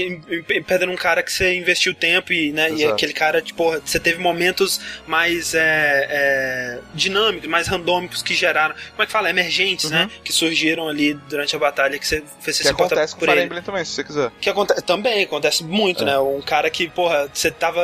perdendo 0.66 0.92
um 0.92 0.98
cara 0.98 1.24
que 1.24 1.32
você 1.32 1.56
investiu 1.56 1.94
tempo 1.94 2.34
e, 2.34 2.52
né? 2.52 2.72
E 2.72 2.86
aquele 2.86 3.14
cara, 3.14 3.42
tipo, 3.42 3.72
você 3.80 4.00
teve 4.00 4.20
momentos 4.20 4.80
mais 5.08 5.54
é, 5.54 6.08
é, 6.10 6.80
dinâmicos, 6.94 7.50
mais 7.50 7.68
randômicos 7.68 8.22
que 8.22 8.34
geraram. 8.34 8.76
Como 8.92 9.04
é 9.04 9.06
que 9.06 9.12
fala? 9.12 9.30
Emergentes, 9.30 9.90
né? 9.90 10.02
uhum. 10.02 10.08
né? 10.08 10.12
Que 10.24 10.34
surgiram 10.34 10.88
ali 10.88 11.14
durante 11.14 11.56
a 11.56 11.60
batalha 11.60 11.98
que 11.98 12.08
você 12.08 12.24
fez 12.40 12.58
que 12.58 12.64
se 12.64 12.70
acontece 12.70 13.16
com 13.16 13.26
o 13.26 13.30
Fire 13.30 13.42
Emblem 13.42 13.62
também, 13.62 13.86
se 13.86 13.92
você 13.92 14.04
quiser. 14.04 14.32
Que 14.40 14.50
acontece 14.50 14.82
também, 14.82 15.24
acontece 15.24 15.64
muito, 15.64 16.04
é. 16.04 16.06
né? 16.06 16.21
Um 16.22 16.42
cara 16.42 16.70
que, 16.70 16.90
porra, 16.90 17.30
você 17.32 17.52
tava 17.52 17.82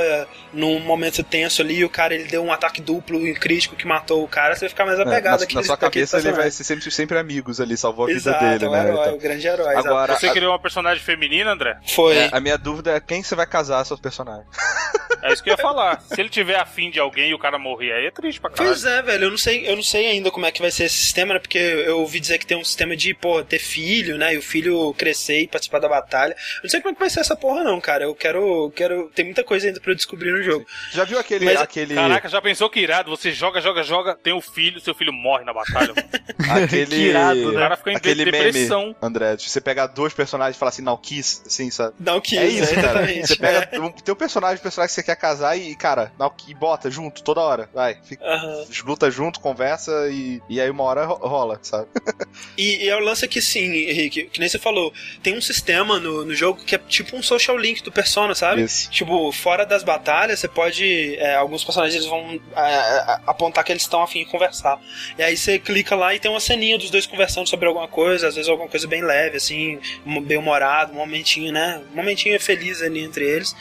num 0.54 0.80
momento 0.80 1.24
tenso 1.24 1.62
ali 1.62 1.78
e 1.78 1.86
o 1.86 1.90
cara 1.90 2.14
ele 2.14 2.26
deu 2.26 2.44
um 2.44 2.52
ataque 2.52 2.82
duplo 2.82 3.26
e 3.28 3.34
crítico 3.34 3.76
que 3.76 3.86
matou 3.86 4.24
o 4.24 4.28
cara, 4.28 4.56
você 4.56 4.62
vai 4.62 4.70
ficar 4.70 4.86
mais 4.86 5.00
apegado 5.00 5.42
é, 5.42 5.44
aqui. 5.44 5.56
Na 5.56 5.64
sua 5.64 5.78
cabeça 5.78 6.18
ele 6.18 6.32
vai 6.32 6.50
ser 6.52 6.64
sempre, 6.64 6.90
sempre 6.92 7.18
amigos 7.18 7.60
ali, 7.62 7.78
salvou 7.78 8.08
a 8.08 8.12
exato, 8.12 8.40
vida 8.40 8.60
dele, 8.60 8.66
é 8.66 8.70
né? 8.70 8.88
Herói, 8.88 9.02
então. 9.02 9.16
o 9.16 9.20
grande 9.20 9.48
herói. 9.48 9.76
Agora, 9.76 10.18
você 10.18 10.28
a... 10.28 10.32
criou 10.32 10.52
uma 10.52 10.60
personagem 10.60 11.04
feminina, 11.04 11.52
André? 11.52 11.78
Foi. 11.88 12.16
É, 12.16 12.30
a 12.32 12.40
minha 12.40 12.58
dúvida 12.58 12.92
é 12.92 13.00
quem 13.00 13.24
você 13.24 13.36
vai 13.36 13.46
casar 13.46 13.86
seu 13.86 13.98
personagem. 13.98 14.46
É 15.28 15.34
isso 15.34 15.44
que 15.44 15.50
eu 15.50 15.54
ia 15.54 15.58
falar. 15.58 16.02
Se 16.02 16.20
ele 16.20 16.30
tiver 16.30 16.60
afim 16.60 16.90
de 16.90 17.00
alguém 17.00 17.30
e 17.30 17.34
o 17.34 17.40
cara 17.40 17.58
morrer, 17.58 17.94
aí 17.94 18.06
é 18.06 18.12
triste 18.12 18.40
pra 18.40 18.50
caralho. 18.50 18.70
Pois 18.70 18.86
é, 18.86 19.02
velho. 19.02 19.26
Eu 19.26 19.32
não 19.32 19.38
sei, 19.38 19.68
eu 19.68 19.76
não 19.76 19.84
sei 19.84 20.08
ainda 20.08 20.32
como 20.32 20.46
é 20.46 20.52
que 20.52 20.62
vai 20.62 20.72
ser 20.72 20.86
esse 20.86 20.98
sistema, 20.98 21.34
né? 21.34 21.40
Porque 21.40 21.58
eu 21.58 22.00
ouvi 22.00 22.20
dizer 22.20 22.38
que 22.38 22.46
tem 22.46 22.58
um 22.58 22.64
sistema 22.64 22.96
de, 22.96 23.14
pô, 23.14 23.44
ter 23.44 23.60
filho, 23.60 24.18
né? 24.18 24.34
E 24.34 24.38
o 24.38 24.42
filho 24.42 24.94
crescer 24.94 25.42
e 25.42 25.48
participar 25.48 25.80
da 25.80 25.90
batalha. 25.90 26.34
Eu 26.34 26.64
não 26.64 26.70
sei 26.70 26.82
como 26.82 26.92
é 26.92 26.94
que 26.94 27.00
vai 27.00 27.10
ser 27.10 27.20
essa 27.20 27.36
porra, 27.36 27.64
não, 27.64 27.80
cara. 27.80 28.06
Eu 28.06 28.16
quero. 28.16 28.72
quero 28.76 29.10
tem 29.14 29.26
muita 29.26 29.44
coisa 29.44 29.68
ainda 29.68 29.80
pra 29.80 29.92
eu 29.92 29.96
descobrir 29.96 30.32
no 30.32 30.42
jogo. 30.42 30.66
Já 30.92 31.04
viu 31.04 31.20
aquele. 31.20 31.46
Mas, 31.46 31.62
aquele... 31.62 31.96
Caraca, 31.96 32.30
já 32.30 32.42
pensou 32.42 32.70
que 32.70 32.80
irado? 32.80 33.10
Você 33.10 33.32
joga, 33.32 33.62
joga, 33.62 33.84
joga, 33.84 34.16
tem 34.16 34.34
o 34.34 34.38
um 34.38 34.42
filho, 34.42 34.80
seu 34.80 34.94
filho 34.94 35.14
morre 35.14 35.44
na 35.44 35.54
batalha. 35.54 35.94
aquele. 36.64 36.86
que 36.86 36.96
irado, 36.96 37.52
né? 37.52 37.58
O 37.58 37.60
cara 37.60 37.78
fica 37.78 37.92
em 37.92 37.96
aquele 37.96 38.26
depressão. 38.26 38.82
Meme, 38.86 38.96
André, 39.02 39.38
você 39.38 39.62
pegar 39.62 39.88
dois 39.88 40.14
personagens 40.14 40.56
e 40.56 40.60
falar 40.60 40.70
assim, 40.70 40.82
não 40.82 40.98
quis, 40.98 41.42
assim, 41.46 41.70
sabe? 41.72 41.96
Não 42.00 42.22
quis, 42.22 42.38
é 42.38 42.48
isso, 42.48 42.76
né? 42.76 42.82
cara. 42.82 43.06
Você 43.06 43.36
pega 43.36 43.70
é. 43.72 43.80
um, 43.80 43.92
teu 43.92 44.16
personagem, 44.16 44.62
personagem 44.62 44.90
que 44.90 44.96
você 44.96 45.04
quer 45.04 45.16
casar 45.18 45.58
e, 45.58 45.76
cara, 45.76 46.12
não, 46.18 46.32
e 46.48 46.54
bota 46.54 46.90
junto 46.90 47.24
toda 47.24 47.42
hora. 47.42 47.70
Vai. 47.74 47.98
Fica, 48.04 48.24
uhum. 48.24 48.66
Luta 48.86 49.10
junto, 49.12 49.40
conversa 49.40 50.10
e, 50.10 50.42
e 50.50 50.62
aí 50.62 50.70
uma 50.70 50.84
hora 50.84 51.06
rola, 51.06 51.60
sabe? 51.62 51.88
e, 52.58 52.86
e 52.86 52.90
é 52.90 52.96
o 52.96 53.00
lance 53.00 53.26
aqui, 53.26 53.42
sim, 53.42 53.64
Henrique, 53.64 54.26
que 54.26 54.40
nem 54.40 54.48
você 54.48 54.60
falou, 54.60 54.94
tem 55.22 55.38
um 55.38 55.42
sistema 55.42 56.00
no, 56.00 56.26
no 56.26 56.36
jogo 56.36 56.64
que 56.64 56.76
é 56.76 56.78
tipo 56.78 57.16
um 57.16 57.24
social 57.24 57.58
link 57.58 57.84
do 57.84 57.92
Persona, 57.92 58.34
sabe? 58.36 58.64
Isso. 58.64 58.90
Tipo, 58.90 59.32
fora 59.32 59.66
das 59.66 59.84
batalhas, 59.84 60.40
você 60.40 60.48
pode. 60.48 61.16
É, 61.18 61.36
alguns 61.36 61.64
personagens 61.64 62.06
vão 62.06 62.40
é, 62.56 62.62
é 62.62 63.20
apontar 63.26 63.64
que 63.64 63.72
eles 63.72 63.84
estão 63.84 64.02
afim 64.02 64.20
de 64.20 64.32
conversar. 64.32 64.80
E 65.18 65.24
aí 65.24 65.36
você 65.36 65.60
clica 65.60 65.96
lá 65.96 66.14
e 66.14 66.20
tem 66.20 66.30
uma 66.30 66.40
ceninha 66.40 66.78
dos 66.78 66.90
dois 66.90 67.06
conversando 67.06 67.48
sobre 67.48 67.68
alguma 67.68 67.88
coisa, 67.88 68.28
às 68.28 68.36
vezes 68.36 68.50
alguma 68.50 68.70
coisa 68.70 68.88
bem 68.88 69.02
leve, 69.04 69.38
assim, 69.38 69.80
bem 70.26 70.38
humorado, 70.38 70.94
um 70.94 70.96
momentinho, 70.96 71.52
né? 71.52 71.82
Um 71.92 71.96
momentinho 71.96 72.40
feliz 72.40 72.82
ali 72.82 73.02
entre 73.04 73.26
eles. 73.26 73.56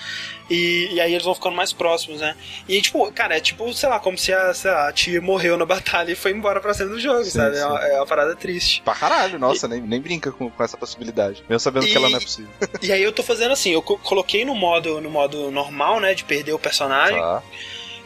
E, 0.49 0.91
e, 0.95 1.01
aí 1.01 1.13
eles 1.13 1.25
vão 1.25 1.35
ficando 1.35 1.57
mais 1.57 1.73
próximos, 1.73 2.21
né? 2.21 2.37
E, 2.69 2.81
tipo, 2.81 3.11
cara, 3.13 3.37
é 3.37 3.41
tipo, 3.41 3.73
sei 3.75 3.89
lá, 3.89 3.99
como 3.99 4.17
se 4.17 4.33
a, 4.33 4.55
lá, 4.55 4.69
a 4.69 4.93
tia 4.93 5.21
morreu 5.21 5.57
na 5.57 5.65
batalha 5.67 6.13
e 6.13 6.15
foi 6.15 6.31
embora 6.31 6.61
pra 6.61 6.73
cima 6.73 6.91
do 6.91 7.01
jogo, 7.01 7.25
Sim, 7.25 7.31
sabe? 7.31 7.57
sim. 7.57 7.63
É, 7.63 7.67
uma, 7.67 7.81
é 7.87 7.97
uma 7.97 8.07
parada 8.07 8.37
triste. 8.37 8.81
Pra 8.83 8.95
caralho, 8.95 9.39
nossa, 9.39 9.67
nem, 9.67 9.81
nem 9.81 10.01
brinca 10.01 10.31
com, 10.31 10.49
com 10.51 10.63
essa 10.63 10.77
possibilidade. 10.77 11.43
Mesmo 11.49 11.61
sabendo 11.61 11.87
E- 11.87 11.91
que 11.91 11.97
ela 11.97 12.09
não 12.09 12.19
é 12.19 12.21
possível. 12.21 12.51
E 12.83 12.93
aí 12.93 13.03
eu 13.03 13.13
tô 13.13 13.23
fazendo 13.23 13.53
assim, 13.53 13.71
eu 13.71 13.83
co- 13.83 13.99
coloquei 13.99 14.45
no 14.45 14.55
modo, 14.55 15.01
no 15.01 15.11
modo 15.11 15.51
normal, 15.51 15.99
né, 16.01 16.15
de 16.15 16.23
perder 16.25 16.53
o 16.53 16.59
personagem. 16.59 17.19
Tá. 17.19 17.43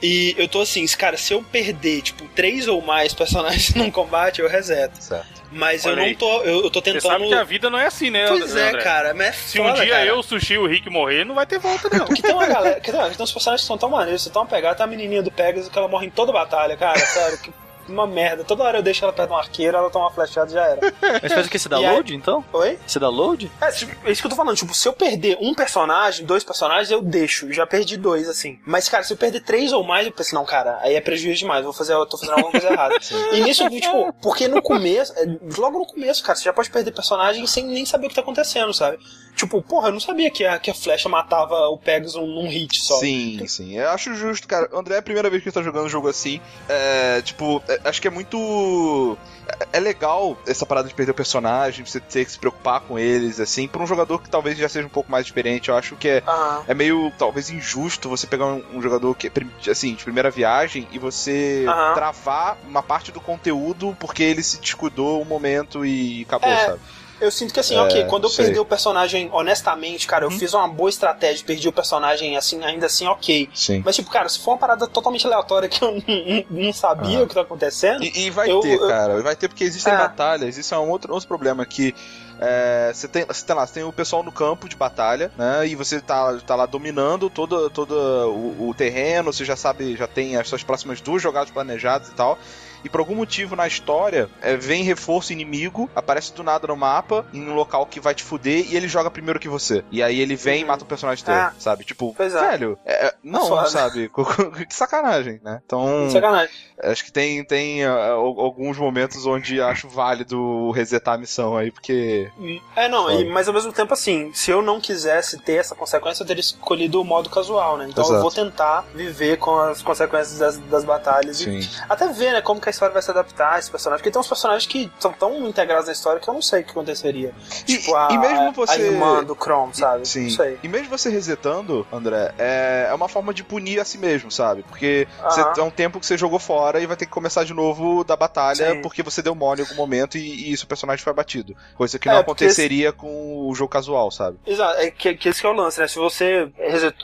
E 0.03 0.35
eu 0.39 0.49
tô 0.49 0.61
assim, 0.61 0.87
cara, 0.87 1.17
se 1.17 1.33
eu 1.35 1.43
perder, 1.43 2.03
tipo, 2.03 2.25
três 2.35 2.67
ou 2.67 2.81
mais 2.81 3.13
personagens 3.13 3.75
num 3.77 3.91
combate, 3.91 4.41
eu 4.41 4.49
reseto. 4.49 5.03
Certo. 5.03 5.41
Mas 5.53 5.85
Olha 5.85 5.93
eu 5.93 5.97
não 5.97 6.05
aí. 6.05 6.15
tô, 6.15 6.43
eu, 6.43 6.63
eu 6.65 6.71
tô 6.71 6.79
Você 6.79 6.93
tentando... 6.93 7.11
sabe 7.11 7.27
que 7.27 7.35
a 7.35 7.43
vida 7.43 7.69
não 7.69 7.79
é 7.79 7.87
assim, 7.87 8.09
né, 8.09 8.27
Pois 8.29 8.55
é, 8.55 8.69
André? 8.69 8.83
cara, 8.83 9.13
mas 9.15 9.27
é 9.27 9.33
Se 9.33 9.59
foda, 9.59 9.73
um 9.73 9.75
dia 9.83 9.95
cara. 9.95 10.07
eu, 10.07 10.19
o 10.19 10.23
Sushi 10.23 10.55
e 10.55 10.59
o 10.59 10.67
Rick 10.67 10.89
morrer, 10.89 11.25
não 11.25 11.35
vai 11.35 11.45
ter 11.45 11.59
volta, 11.59 11.89
não. 11.93 12.07
Porque 12.07 12.23
tem 12.23 12.33
uma 12.33 12.47
galera. 12.47 12.81
Que, 12.81 12.93
tem 12.93 13.01
uns 13.01 13.33
personagens 13.33 13.63
que 13.63 13.67
são 13.67 13.77
tão 13.77 13.91
maneiros, 13.91 14.23
são 14.23 14.33
tão 14.33 14.47
pegados. 14.47 14.77
Tem 14.77 14.85
a 14.85 14.87
menininha 14.87 15.23
do 15.23 15.31
Pegasus 15.31 15.69
que 15.69 15.77
ela 15.77 15.89
morre 15.89 16.07
em 16.07 16.11
toda 16.11 16.33
batalha, 16.33 16.77
cara. 16.77 16.99
Sério, 17.05 17.39
que 17.39 17.51
uma 17.93 18.07
merda. 18.07 18.45
Toda 18.45 18.63
hora 18.65 18.79
eu 18.79 18.83
deixo 18.83 19.05
ela 19.05 19.13
perto 19.13 19.29
de 19.29 19.35
um 19.35 19.39
arqueiro, 19.39 19.77
ela 19.77 19.91
toma 19.91 20.07
uma 20.07 20.11
flechada 20.11 20.51
e 20.51 20.55
já 20.55 20.65
era. 20.65 20.81
Mas 21.23 21.33
faz 21.33 21.47
o 21.47 21.51
que? 21.51 21.59
Você 21.59 21.69
dá 21.69 21.81
E 21.81 21.87
aí- 21.87 21.95
load, 21.95 22.15
então? 22.15 22.45
Oi? 22.53 22.79
Você 22.87 22.99
dá 22.99 23.09
load? 23.09 23.51
É, 23.61 23.71
tipo, 23.71 24.09
é 24.09 24.13
isso 24.13 24.21
que 24.21 24.27
eu 24.27 24.31
tô 24.31 24.37
falando. 24.37 24.57
Tipo, 24.57 24.75
se 24.75 24.87
eu 24.89 24.93
perder 24.93 25.37
um 25.41 25.55
personagem, 25.55 26.25
dois 26.27 26.45
personagens, 26.45 26.91
eu 26.91 27.03
deixo. 27.03 27.53
Já 27.53 27.67
perdi 27.67 27.97
dois, 27.97 28.29
assim. 28.29 28.59
Mas, 28.67 28.89
cara, 28.89 29.03
se 29.05 29.13
eu 29.13 29.17
perder 29.17 29.41
três 29.41 29.73
ou 29.73 29.83
mais, 29.85 30.07
eu 30.07 30.13
penso, 30.13 30.35
não, 30.35 30.45
cara, 30.45 30.79
aí 30.83 30.95
é 30.95 31.01
prejuízo 31.01 31.39
demais. 31.41 31.65
Vou 31.65 31.73
fazer, 31.73 31.93
eu 31.95 32.07
tô 32.07 32.17
fazendo 32.19 32.35
alguma 32.35 32.53
coisa 32.53 32.69
errada. 32.69 32.95
E 33.33 33.41
nisso, 33.41 33.69
tipo, 33.71 34.13
porque 34.23 34.49
no 34.49 34.61
começo, 34.63 35.13
é, 35.17 35.25
logo 35.59 35.79
no 35.79 35.87
começo, 35.87 36.23
cara, 36.23 36.37
você 36.37 36.45
já 36.45 36.53
pode 36.53 36.71
perder 36.71 36.91
personagem 36.93 37.47
sem 37.47 37.65
nem 37.65 37.85
saber 37.87 38.07
o 38.07 38.09
que 38.09 38.15
tá 38.15 38.21
acontecendo, 38.21 38.73
sabe? 38.75 38.99
Tipo, 39.37 39.63
porra, 39.63 39.89
eu 39.89 39.93
não 39.93 40.01
sabia 40.01 40.31
que 40.31 40.45
a, 40.45 40.59
que 40.59 40.71
a 40.71 40.75
flecha 40.75 41.09
matava 41.09 41.55
o 41.69 41.79
Pegasus 41.79 42.15
num 42.15 42.49
hit 42.49 42.79
só. 42.83 42.99
Sim, 42.99 43.47
sim. 43.47 43.79
Eu 43.79 43.89
acho 43.91 44.15
justo, 44.15 44.47
cara. 44.47 44.69
André 44.73 44.97
é 44.97 44.99
a 44.99 45.03
primeira 45.03 45.31
vez 45.31 45.43
que 45.43 45.49
ele 45.49 45.55
tá 45.55 45.63
jogando 45.63 45.87
um 45.87 45.89
jogo 45.89 46.09
assim. 46.09 46.41
É, 46.69 47.23
tipo, 47.23 47.63
é, 47.69 47.81
acho 47.85 48.01
que 48.03 48.09
é 48.09 48.11
muito. 48.11 49.17
É, 49.49 49.79
é 49.79 49.81
legal 49.81 50.37
essa 50.47 50.67
parada 50.67 50.89
de 50.89 50.95
perder 50.95 51.13
o 51.13 51.15
personagem, 51.15 51.85
você 51.85 52.01
ter 52.01 52.25
que 52.25 52.33
se 52.33 52.39
preocupar 52.39 52.81
com 52.81 52.99
eles, 52.99 53.41
assim. 53.41 53.67
Pra 53.67 53.83
um 53.83 53.87
jogador 53.87 54.21
que 54.21 54.29
talvez 54.29 54.59
já 54.59 54.69
seja 54.69 54.87
um 54.87 54.91
pouco 54.91 55.11
mais 55.11 55.27
experiente, 55.27 55.71
eu 55.71 55.77
acho 55.77 55.97
que 55.97 56.09
é. 56.09 56.23
É 56.69 56.75
meio, 56.75 57.11
talvez, 57.19 57.49
injusto 57.51 58.09
você 58.09 58.27
pegar 58.27 58.47
um, 58.47 58.63
um 58.75 58.83
jogador 58.83 59.15
que 59.15 59.27
é, 59.29 59.71
assim, 59.71 59.95
de 59.95 60.05
primeira 60.05 60.31
viagem 60.31 60.87
e 60.93 60.99
você 60.99 61.65
travar 61.95 62.59
uma 62.69 62.83
parte 62.83 63.11
do 63.11 63.21
conteúdo 63.21 63.97
porque 63.99 64.23
ele 64.23 64.43
se 64.43 64.61
descuidou 64.61 65.23
um 65.23 65.25
momento 65.25 65.85
e 65.85 66.23
acabou, 66.23 66.51
É, 66.51 66.67
sabe? 66.67 66.81
Eu 67.21 67.31
sinto 67.31 67.53
que 67.53 67.61
assim, 67.61 67.77
É, 67.77 67.81
ok, 67.83 68.05
quando 68.07 68.25
eu 68.25 68.31
sei. 68.31 68.47
perdi 68.47 68.61
o 68.61 68.65
personagem 68.65 69.29
honestamente, 69.33 70.07
cara, 70.07 70.25
eu 70.25 70.31
fiz 70.31 70.55
uma 70.55 70.67
boa 70.67 70.89
estratégia, 70.89 71.45
perdi 71.45 71.69
o 71.69 71.73
personagem 71.73 72.37
assim, 72.37 72.63
ainda 72.65 72.87
assim, 72.87 73.07
ok. 73.07 73.49
Sim. 73.55 73.83
Mas, 73.85 73.97
tipo, 73.97 74.11
cara, 74.11 74.29
se 74.29 74.39
for 74.39 74.53
uma 74.53 74.59
parada 74.59 74.87
totalmente 74.87 75.27
aleatória 75.27 75.69
que 75.69 75.83
eu 75.83 75.93
não, 76.51 76.65
não 76.65 76.73
sabia 76.73 77.19
Ah. 77.19 77.23
o 77.23 77.27
que 77.27 77.35
tá 77.35 77.43
acontecendo. 77.43 78.03
E, 78.03 78.27
e 78.27 78.31
vai 78.31 78.51
Eu- 78.51 78.61
ter, 78.61 78.75
eu- 78.81 78.89
cara. 78.89 79.23
Vai 79.23 79.37
ter 79.37 79.49
porque 79.49 79.65
existem 79.65 79.93
É. 79.93 79.97
batalhas. 79.99 80.57
Isso 80.57 80.75
é 80.75 80.79
um 80.79 80.89
outro, 80.91 81.13
outro 81.13 81.29
problema 81.29 81.65
que 81.67 81.95
é, 82.43 82.91
você 82.95 83.07
tem, 83.07 83.25
você 83.27 83.45
tem 83.45 83.55
lá, 83.55 83.67
você 83.67 83.75
tem 83.75 83.83
o 83.85 83.93
pessoal 83.93 84.23
no 84.23 84.33
campo 84.33 84.67
de 84.67 84.75
batalha, 84.75 85.31
né? 85.37 85.67
E 85.67 85.75
você 85.77 86.01
tá, 86.01 86.39
tá 86.47 86.55
lá 86.57 86.65
dominando 86.65 87.29
todo, 87.29 87.69
todo 87.69 87.93
o, 87.93 88.71
o 88.71 88.75
terreno, 88.75 89.31
você 89.31 89.45
já 89.45 89.57
sabe, 89.57 89.95
já 89.95 90.07
tem 90.07 90.37
as 90.37 90.49
suas 90.49 90.63
próximas 90.63 91.03
duas 91.03 91.23
jogadas 91.23 91.51
planejadas 91.51 92.09
e 92.09 92.13
tal. 92.13 92.39
E 92.85 92.89
por 92.89 93.01
algum 93.01 93.15
motivo 93.15 93.55
na 93.57 93.67
história, 93.67 94.29
é, 94.41 94.57
vem 94.57 94.83
reforço 94.85 95.33
inimigo, 95.33 95.89
aparece 95.95 96.33
do 96.33 96.43
nada 96.43 96.67
no 96.67 96.77
mapa, 96.77 97.25
em 97.33 97.43
um 97.49 97.55
local 97.55 97.85
que 97.87 98.01
vai 98.01 98.15
te 98.15 98.23
fuder, 98.23 98.67
e 98.71 98.77
ele 98.77 98.89
joga 98.89 99.11
primeiro 99.11 99.39
que 99.41 99.49
você. 99.49 99.85
E 99.91 100.03
aí 100.03 100.21
ele 100.21 100.37
vem 100.37 100.61
e 100.61 100.63
Uhum. 100.63 100.69
mata 100.69 100.85
o 100.85 100.87
personagem 100.87 101.25
teu, 101.25 101.35
Ah. 101.35 101.53
sabe? 101.59 101.85
Tipo, 101.85 102.15
é. 102.19 102.29
velho, 102.29 102.79
é, 102.85 103.07
é, 103.07 103.15
não, 103.23 103.47
Foda. 103.49 103.67
sabe? 103.69 104.11
que 104.69 104.75
sacanagem, 104.75 105.41
né? 105.45 105.61
Então. 105.65 106.09
Sacanagem. 106.11 106.55
Acho 106.83 107.05
que 107.05 107.13
tem, 107.13 107.45
tem 107.45 107.85
al- 107.85 108.41
alguns 108.41 108.79
momentos 108.79 109.27
onde 109.27 109.61
acho 109.61 109.87
válido 109.89 110.71
resetar 110.71 111.15
a 111.15 111.19
missão 111.19 111.57
aí, 111.57 111.71
porque. 111.71 112.31
É, 112.75 112.89
não, 112.89 113.11
e- 113.11 113.29
mas 113.29 113.47
ao 113.49 113.53
mesmo 113.55 113.73
tempo, 113.73 113.93
assim, 113.93 114.31
se 114.33 114.51
eu 114.51 114.63
não 114.63 114.81
quisesse 114.81 115.39
ter 115.39 115.57
essa 115.57 115.75
consequência, 115.75 116.23
eu 116.23 116.27
teria 116.27 116.41
escolhido 116.41 117.01
o 117.01 117.05
modo 117.05 117.29
casual, 117.29 117.77
né? 117.77 117.87
Então 117.89 118.03
eu 118.05 118.11
Exato. 118.11 118.23
vou 118.23 118.31
tentar 118.31 118.85
viver 118.95 119.37
com 119.39 119.59
as 119.59 119.83
consequências 119.83 120.39
das, 120.39 120.57
das 120.57 120.85
batalhas 120.85 121.41
e 121.43 121.63
Sim. 121.63 121.69
até 121.89 122.09
ver, 122.09 122.33
né, 122.33 122.41
como 122.41 122.59
que 122.61 122.70
a 122.71 122.73
história 122.73 122.93
vai 122.93 123.03
se 123.03 123.11
adaptar 123.11 123.55
a 123.55 123.59
esse 123.59 123.71
personagem. 123.71 124.01
Porque 124.01 124.11
tem 124.11 124.21
uns 124.21 124.29
personagens 124.29 124.67
que 124.67 124.91
são 124.99 125.13
tão 125.13 125.47
integrados 125.49 125.87
na 125.87 125.93
história 125.93 126.21
que 126.21 126.29
eu 126.29 126.35
não 126.35 126.43
sei 126.43 126.61
o 126.63 126.65
que 126.65 126.71
aconteceria. 126.71 127.33
E, 127.69 127.77
tipo, 127.79 127.95
a, 127.95 128.09
e 128.11 128.19
mesmo 128.19 128.53
você. 128.53 128.73
a 128.73 128.79
irmã 128.79 129.23
do 129.25 129.35
Chrome, 129.35 129.75
sabe? 129.75 130.07
Sim. 130.07 130.25
Não 130.25 130.31
sei. 130.31 130.59
E 130.63 130.69
mesmo 130.69 130.89
você 130.89 131.11
resetando, 131.11 131.87
André, 131.93 132.33
é, 132.39 132.87
é 132.91 132.95
uma 132.95 133.09
forma 133.09 133.35
de 133.35 133.43
punir 133.45 133.81
a 133.81 133.85
si 133.85 133.99
mesmo, 133.99 134.31
sabe? 134.31 134.63
Porque 134.63 135.07
você 135.25 135.41
Aham. 135.41 135.53
é 135.59 135.63
um 135.63 135.71
tempo 135.71 135.99
que 136.01 136.07
você 136.07 136.17
jogou 136.17 136.39
fora 136.39 136.81
e 136.81 136.87
vai 136.87 136.97
ter 136.97 137.07
que 137.07 137.13
começar 137.13 137.45
de 137.45 137.53
novo 137.55 138.05
da 138.05 138.17
batalha 138.17 138.73
Sim. 138.75 138.83
porque 138.83 139.03
você 139.03 139.21
deu 139.23 139.35
mole 139.35 139.61
em 139.61 139.65
algum 139.65 139.75
momento 139.77 140.17
e, 140.17 140.21
e 140.21 140.53
isso 140.53 140.65
o 140.65 140.69
personagem 140.69 141.03
foi 141.03 141.11
abatido. 141.11 141.57
Coisa 141.77 141.99
que 141.99 142.09
É, 142.09 142.13
não 142.13 142.21
aconteceria 142.21 142.93
com 142.93 143.49
o 143.49 143.55
jogo 143.55 143.71
casual, 143.71 144.11
sabe? 144.11 144.39
Exato, 144.47 144.79
é 144.81 144.91
que, 144.91 145.15
que 145.15 145.29
esse 145.29 145.41
que 145.41 145.47
é 145.47 145.51
o 145.51 145.53
lance, 145.53 145.81
né? 145.81 145.89
Se 145.89 145.97
você, 145.97 146.51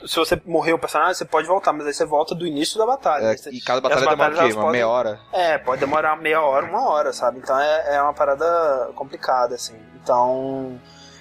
se 0.05 0.15
você 0.15 0.41
morreu 0.45 0.75
o 0.75 0.79
personagem, 0.79 1.13
você 1.15 1.25
pode 1.25 1.47
voltar, 1.47 1.73
mas 1.73 1.85
aí 1.87 1.93
você 1.93 2.05
volta 2.05 2.33
do 2.35 2.45
início 2.45 2.77
da 2.77 2.85
batalha. 2.85 3.23
É, 3.25 3.29
né? 3.31 3.35
E 3.51 3.61
cada 3.61 3.81
batalha 3.81 4.07
demora 4.09 4.31
o 4.33 4.37
quê? 4.37 4.43
Uma 4.45 4.53
podem- 4.55 4.71
meia 4.71 4.87
hora? 4.87 5.19
É, 5.33 5.56
pode 5.57 5.79
demorar 5.79 6.15
meia 6.15 6.41
hora, 6.41 6.65
uma 6.65 6.87
hora, 6.89 7.11
sabe? 7.13 7.39
Então 7.39 7.59
é, 7.59 7.95
é 7.95 8.01
uma 8.01 8.13
parada 8.13 8.89
complicada, 8.95 9.55
assim. 9.55 9.75
Então. 10.03 10.79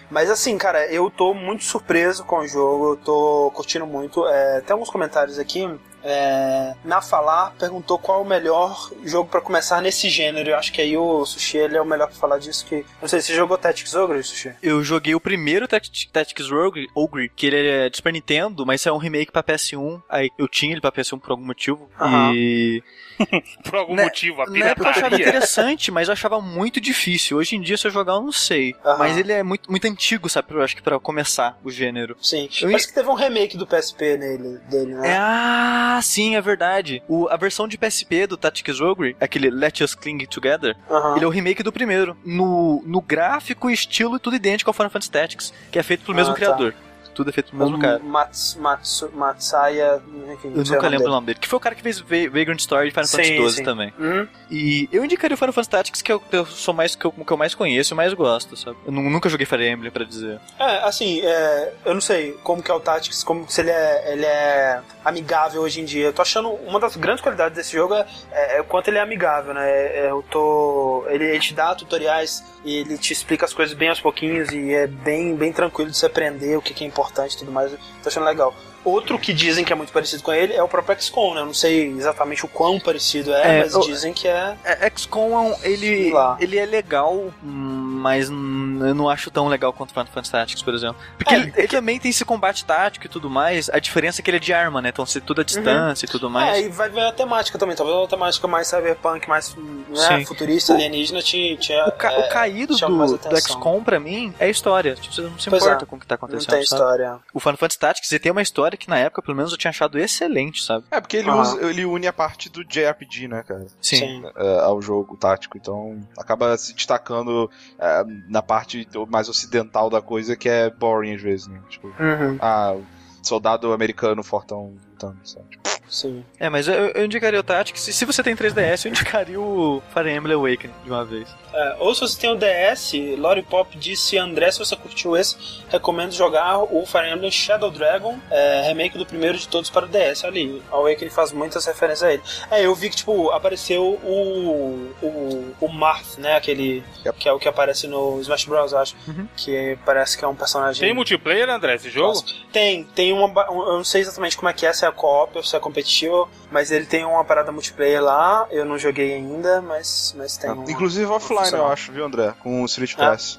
Mas 0.09 0.31
assim, 0.31 0.57
cara, 0.57 0.87
eu 0.87 1.11
tô 1.11 1.35
muito 1.35 1.65
surpreso 1.65 2.25
com 2.25 2.39
o 2.39 2.47
jogo, 2.47 2.93
eu 2.93 2.97
tô 2.97 3.51
curtindo 3.55 3.85
muito. 3.87 4.25
É, 4.29 4.61
tem 4.61 4.73
alguns 4.73 4.89
comentários 4.91 5.37
aqui. 5.39 5.69
É, 6.09 6.75
na 6.85 7.03
Falar 7.03 7.53
perguntou 7.59 7.99
qual 7.99 8.23
o 8.23 8.25
melhor 8.25 8.89
jogo 9.03 9.29
pra 9.29 9.41
começar 9.41 9.83
nesse 9.83 10.09
gênero. 10.09 10.51
Eu 10.51 10.57
acho 10.57 10.73
que 10.73 10.81
aí 10.81 10.97
o 10.97 11.27
Sushi 11.27 11.57
ele 11.59 11.77
é 11.77 11.83
o 11.83 11.85
melhor 11.85 12.07
pra 12.07 12.15
falar 12.17 12.39
disso. 12.39 12.65
Que 12.65 12.87
não 13.03 13.09
sei, 13.09 13.21
você 13.21 13.35
jogou 13.35 13.59
Tactics 13.59 13.93
Ogre, 13.97 14.23
Sushi? 14.23 14.55
Eu 14.63 14.85
joguei 14.85 15.17
o 15.17 15.21
primeiro 15.21 15.67
Tact- 15.67 16.09
Tactics 16.13 16.53
Ogre, 16.53 16.89
Ogre, 16.95 17.29
que 17.29 17.47
ele 17.47 17.69
é 17.69 17.91
de 17.91 17.97
Super 17.97 18.13
Nintendo, 18.13 18.65
mas 18.65 18.87
é 18.87 18.93
um 18.93 18.99
remake 18.99 19.33
pra 19.33 19.43
PS1. 19.43 20.01
Aí 20.09 20.31
eu 20.39 20.47
tinha 20.47 20.71
ele 20.71 20.81
pra 20.81 20.93
PS1 20.93 21.19
por 21.19 21.33
algum 21.33 21.45
motivo. 21.45 21.91
Aham. 22.01 22.33
E. 22.33 22.81
Por 23.65 23.75
algum 23.77 23.95
Né- 23.95 24.05
motivo, 24.05 24.43
a 24.43 24.47
Na 24.47 24.67
época 24.67 24.87
eu 24.87 24.91
achava 24.91 25.07
pirataria. 25.17 25.29
interessante, 25.29 25.91
mas 25.91 26.09
eu 26.09 26.13
achava 26.13 26.41
muito 26.41 26.81
difícil. 26.81 27.37
Hoje 27.39 27.57
em 27.57 27.61
dia, 27.61 27.77
se 27.77 27.87
eu 27.87 27.91
jogar, 27.91 28.15
eu 28.15 28.23
não 28.23 28.33
sei. 28.33 28.75
Aham. 28.85 28.99
Mas 28.99 29.17
ele 29.17 29.33
é 29.33 29.43
muito, 29.43 29.71
muito 29.71 29.87
antigo, 29.87 30.29
sabe? 30.29 30.49
Eu 30.53 30.63
acho 30.63 30.77
que 30.77 30.83
pra 30.83 30.99
começar 30.99 31.59
o 31.65 31.71
gênero. 31.71 32.17
Sim. 32.21 32.49
Eu- 32.61 32.69
Parece 32.71 32.89
que 32.89 32.95
teve 32.95 33.09
um 33.09 33.15
remake 33.15 33.57
do 33.57 33.67
PSP 33.67 34.17
nele, 34.17 34.59
dele, 34.71 34.95
né? 34.95 35.09
É, 35.13 35.17
ah, 35.19 36.01
sim, 36.03 36.37
é 36.37 36.41
verdade. 36.41 37.03
O, 37.09 37.29
a 37.29 37.37
versão 37.37 37.67
de 37.67 37.79
PSP 37.79 38.27
do 38.27 38.37
Tactics 38.37 38.81
Ogre, 38.81 39.17
aquele 39.21 39.51
Let 39.51 39.81
Us 39.81 39.95
Cling 39.95 40.27
Together, 40.27 40.77
Aham. 40.91 41.17
ele 41.17 41.25
é 41.25 41.29
o 41.29 41.31
remake 41.31 41.63
do 41.63 41.73
primeiro. 41.73 42.17
No, 42.25 42.83
no 42.87 43.01
gráfico, 43.01 43.71
estilo, 43.71 44.19
tudo 44.19 44.37
idêntico 44.37 44.71
ao 44.71 44.75
Final 44.75 44.91
Fantasy 44.91 45.11
Tactics, 45.11 45.55
que 45.71 45.79
é 45.79 45.83
feito 45.83 46.05
pelo 46.05 46.17
mesmo 46.17 46.31
Ah, 46.33 46.35
tá. 46.35 46.39
criador. 46.41 46.75
Tudo 47.17 47.31
é 47.31 47.33
feito 47.33 47.51
pelo 47.51 47.65
mesmo 47.65 47.79
cara. 47.79 47.99
Mats, 47.99 48.55
Matsu, 48.61 49.11
Matsaya, 49.15 50.03
enfim. 50.33 50.53
Eu 50.55 50.65
nunca 50.65 50.87
lembro 50.89 51.07
o 51.07 51.11
nome 51.11 51.27
dele. 51.29 51.39
Que 51.41 51.49
foi 51.49 51.57
o 51.57 51.61
cara 51.61 51.75
que 51.75 51.83
fez 51.83 51.99
Va- 51.99 52.29
Vagrant 52.31 52.59
Story 52.61 52.89
e 52.89 52.91
Final 52.91 53.07
Sim, 53.07 53.17
Fantasy 53.17 53.55
XII 53.57 53.65
também. 53.65 53.93
Uhum. 53.99 54.29
E 54.51 54.89
eu 54.93 55.03
indicaria 55.05 55.35
o 55.35 55.39
Final 55.39 55.53
Fantasy 55.53 55.71
Tactics, 55.71 56.03
que 56.03 56.13
eu, 56.13 56.23
eu 56.31 56.45
sou 56.45 56.75
mais 56.75 56.95
que 56.95 57.05
eu, 57.07 57.11
que 57.13 57.33
eu 57.33 57.37
mais 57.39 57.55
conheço 57.55 57.95
e 57.95 57.97
mais 57.97 58.13
gosto, 58.13 58.55
sabe? 58.57 58.77
Eu 58.85 58.93
nu- 58.93 59.09
nunca 59.11 59.29
joguei 59.31 59.47
Fire 59.47 59.67
Emblem, 59.67 59.91
pra 59.91 60.05
dizer. 60.05 60.39
É, 60.59 60.85
assim, 60.85 61.21
é, 61.23 61.73
eu 61.87 61.95
não 61.95 62.01
sei 62.03 62.33
como 62.45 62.63
que 62.63 62.71
é 62.71 62.75
o 62.75 62.81
Tactics, 62.81 63.25
como 63.25 63.51
se 63.51 63.63
ele 63.63 63.71
é, 63.71 64.13
ele 64.13 64.25
é 64.27 64.81
amigável 65.05 65.63
hoje 65.63 65.81
em 65.81 65.85
dia. 65.87 66.05
Eu 66.07 66.13
tô 66.13 66.21
achando 66.23 66.51
uma 66.51 66.79
das 66.79 66.97
grandes 66.97 67.23
qualidades 67.23 67.57
desse 67.57 67.73
jogo 67.73 67.95
é, 67.95 68.07
é- 68.31 68.57
é 68.59 68.61
o 68.61 68.65
quanto 68.65 68.89
ele 68.89 68.99
é 68.99 69.01
amigável, 69.01 69.55
né? 69.55 69.67
É, 69.71 70.11
eu 70.11 70.23
tô. 70.31 71.05
Ele, 71.09 71.25
ele 71.25 71.41
te 71.41 71.55
dá 71.55 71.75
tutoriais 71.75 72.45
e 72.65 72.77
ele 72.77 72.99
te 72.99 73.13
explica 73.13 73.45
as 73.47 73.55
coisas 73.55 73.75
bem 73.75 73.89
aos 73.89 74.01
pouquinhos 74.01 74.51
e 74.51 74.75
é 74.75 74.87
bem, 74.87 75.35
bem 75.35 75.53
tranquilo 75.53 75.91
de 75.91 75.97
você 75.97 76.07
aprender 76.07 76.57
o 76.57 76.63
que, 76.63 76.75
que 76.75 76.85
é 76.85 76.87
importante 76.87 77.06
e 77.35 77.39
tudo 77.39 77.53
mais. 77.53 77.73
Tô 78.03 78.09
achando 78.09 78.25
legal. 78.25 78.55
Outro 78.89 79.19
que 79.19 79.33
dizem 79.35 79.65
que 79.65 79.73
é 79.73 79.77
muito 79.77 79.93
parecido 79.93 80.23
com 80.23 80.33
ele 80.33 80.53
é 80.55 80.63
o 80.63 80.69
próprio 80.69 81.01
XCOM, 81.01 81.35
né? 81.35 81.41
Eu 81.41 81.47
não 81.47 81.55
sei 81.55 81.89
exatamente 81.91 82.45
o 82.45 82.49
quão 82.49 82.79
parecido 82.79 83.33
é, 83.35 83.59
É, 83.59 83.63
mas 83.63 83.75
eu- 83.75 83.81
dizem 83.81 84.13
que 84.13 84.29
é. 84.29 84.57
É, 84.65 84.91
XCOM, 84.97 85.33
é 85.35 85.41
um- 85.41 85.57
ele, 85.65 86.13
ele 86.39 86.57
é 86.59 86.65
legal, 86.67 87.33
mas 87.43 88.29
eu 88.29 88.95
não 88.95 89.09
acho 89.09 89.31
tão 89.31 89.49
legal 89.49 89.73
quanto 89.73 89.91
Final 89.91 90.07
Fantasy 90.07 90.31
Tactics, 90.33 90.63
por 90.63 90.75
exemplo. 90.75 90.97
Porque 91.19 91.35
É, 91.35 91.39
ele, 91.39 91.53
ele 91.57 91.69
também 91.69 91.99
tem 91.99 92.11
esse 92.11 92.25
combate 92.25 92.65
tático 92.65 93.07
e 93.07 93.09
tudo 93.09 93.29
mais, 93.29 93.69
a 93.71 93.79
diferença 93.79 94.21
é 94.21 94.23
que 94.23 94.31
ele 94.31 94.37
é 94.37 94.41
de 94.41 94.53
arma, 94.53 94.81
né? 94.81 94.91
Então 94.91 95.05
você 95.05 95.21
tudo 95.21 95.41
à 95.41 95.45
distância 95.45 96.07
e 96.07 96.09
tudo 96.09 96.31
mais. 96.31 96.57
É, 96.59 96.61
e 96.63 96.69
vai 96.69 96.89
ver 96.89 97.01
a 97.07 97.13
temática 97.13 97.59
também. 97.59 97.75
Talvez 97.75 97.97
uma 97.99 98.07
temática 98.09 98.47
mais 98.47 98.69
cyberpunk, 98.69 99.29
mais 99.29 99.55
né, 99.57 100.25
futurista, 100.25 100.73
alienígena, 100.75 101.21
te, 101.23 101.57
te, 101.57 101.73
O, 101.73 101.93
ca- 101.93 102.13
é, 102.13 102.19
o 102.19 102.29
caído 102.29 102.77
do, 102.77 103.17
do. 103.19 103.37
XCOM, 103.41 103.83
pra 103.83 103.99
mim, 103.99 104.33
é 104.39 104.47
a 104.47 104.49
história. 104.49 104.95
Tipo, 104.95 105.15
você 105.15 105.21
não 105.23 105.39
se 105.39 105.51
Pois 105.51 105.63
importa 105.63 105.85
é. 105.85 105.87
com 105.87 105.97
o 105.97 106.01
que 106.01 106.07
tá 106.07 106.15
Não 106.15 106.17
acontecendo, 106.17 106.51
tem 106.51 106.65
sabe? 106.65 106.81
história. 106.83 107.17
O 107.35 107.41
Final 107.41 107.57
Fantasy 107.57 107.79
Tactics, 107.79 108.13
ele 108.13 108.19
tem 108.21 108.33
uma 108.33 108.43
história 108.43 108.76
que 108.77 108.89
na 108.89 108.99
época, 108.99 109.23
pelo 109.23 109.37
menos, 109.37 109.53
eu 109.53 109.59
tinha 109.59 109.71
achado 109.71 109.99
excelente, 109.99 110.63
sabe? 110.63 110.85
É, 110.91 111.01
porque 111.01 111.17
ele, 111.17 111.31
usa- 111.31 111.61
ele 111.69 111.85
une 111.85 112.07
a 112.07 112.13
parte 112.13 112.49
do 112.49 112.65
JRPG, 112.65 113.29
né, 113.29 113.43
cara? 113.43 113.67
Sim. 113.81 114.23
é, 114.37 114.59
ao 114.61 114.81
jogo 114.83 115.17
tático, 115.17 115.57
então 115.57 116.01
acaba 116.19 116.57
se 116.57 116.75
destacando 116.75 117.51
é, 117.79 118.05
na 118.29 118.43
parte 118.43 118.87
mais 119.09 119.29
ocidental 119.29 119.89
da 119.91 120.01
coisa 120.03 120.37
que 120.37 120.49
é 120.49 120.71
boring 120.71 121.15
às 121.15 121.23
vezes, 121.23 121.47
né? 121.47 121.61
Tipo, 121.69 121.89
Uhum. 121.89 122.39
ah, 122.41 122.77
soldado 123.23 123.73
americano 123.73 124.23
fortão 124.23 124.75
lutando, 124.91 125.19
sabe? 125.25 125.59
Sim. 125.89 126.25
É, 126.39 126.49
mas 126.51 126.67
eu, 126.69 126.75
eu 126.75 127.05
indicaria 127.05 127.39
o 127.39 127.43
Tactics. 127.43 127.81
Se, 127.83 127.93
se 127.93 128.05
você 128.05 128.23
tem 128.23 128.35
3DS, 128.37 128.85
eu 128.85 128.91
indicaria 128.91 129.41
o 129.41 129.83
Fire 129.93 130.11
Emblem 130.11 130.35
Awakening 130.37 130.75
de 130.85 130.91
uma 130.91 131.05
vez. 131.05 131.29
É, 131.55 131.77
ou 131.79 131.95
se 131.95 132.01
você 132.03 132.21
tem 132.21 132.31
o 132.31 132.37
DS, 132.37 132.93
Lori 133.19 133.43
Pop 133.43 133.77
disse, 133.79 134.19
André, 134.19 134.51
se 134.51 134.59
você 134.59 134.77
curtiu 134.77 135.17
esse, 135.17 135.37
recomendo 135.71 136.13
jogar 136.13 136.59
o 136.59 136.85
Fire 136.85 137.09
Emblem 137.11 137.31
Shadow 137.31 137.71
Dragon, 137.71 138.19
é, 138.31 138.63
remake 138.67 138.99
do 138.99 139.07
primeiro 139.07 139.39
de 139.39 139.49
todos 139.49 139.71
para 139.71 139.87
o 139.87 139.89
DS. 139.89 140.25
Olha 140.25 140.35
aí, 140.41 140.63
a 140.71 140.75
Awakening 140.77 141.11
faz 141.11 141.33
muitas 141.33 141.65
referências 141.65 142.03
a 142.03 142.13
ele. 142.13 142.23
É, 142.51 142.67
eu 142.67 142.75
vi 142.75 142.91
que, 142.91 142.97
tipo, 142.97 143.31
apareceu 143.31 143.83
o, 144.03 144.91
o, 145.03 145.55
o 145.61 145.69
Marth, 145.69 146.19
né, 146.19 146.37
aquele 146.37 146.83
Yep. 147.05 147.19
que 147.19 147.29
é 147.29 147.33
o 147.33 147.39
que 147.39 147.49
aparece 147.49 147.87
no 147.87 148.21
Smash 148.21 148.45
Bros, 148.45 148.73
eu 148.73 148.79
acho, 148.79 148.97
Uhum. 149.09 149.27
que 149.37 149.79
parece 149.85 150.19
que 150.19 150.25
é 150.25 150.29
um 150.29 150.35
personagem... 150.35 150.81
Tem 150.85 150.95
multiplayer, 150.95 151.49
André, 151.49 151.75
esse 151.77 151.89
jogo? 151.91 152.23
Tem, 152.53 152.85
tem 152.85 153.13
uma. 153.13 153.27
um- 153.51 153.67
Eu 153.67 153.77
não 153.79 153.85
sei 153.85 154.01
exatamente 154.01 154.37
como 154.37 154.49
é 154.49 154.53
que 154.53 154.67
é, 154.67 154.73
se 154.73 154.85
é 154.85 154.91
co-op 154.91 155.37
ou 155.37 155.43
se 155.45 155.55
é 155.57 155.61
competitivo, 155.77 156.29
mas 156.51 156.71
ele 156.71 156.87
tem 156.87 157.05
uma 157.05 157.25
parada 157.25 157.53
multiplayer 157.53 158.03
lá. 158.03 158.47
Eu 158.51 158.65
não 158.65 158.79
joguei 158.79 159.15
ainda, 159.15 159.61
mas, 159.61 160.15
mas 160.17 160.37
tem. 160.37 160.51
Ah, 160.51 160.55
uma- 160.55 160.71
Inclusive 160.71 161.07
offline, 161.07 161.53
eu 161.53 161.67
acho, 161.67 161.93
viu, 161.93 162.05
André? 162.05 162.33
Com 162.43 162.63
o 162.63 162.65
Street 162.67 162.95
Ah. 162.97 163.11
Pass. 163.11 163.39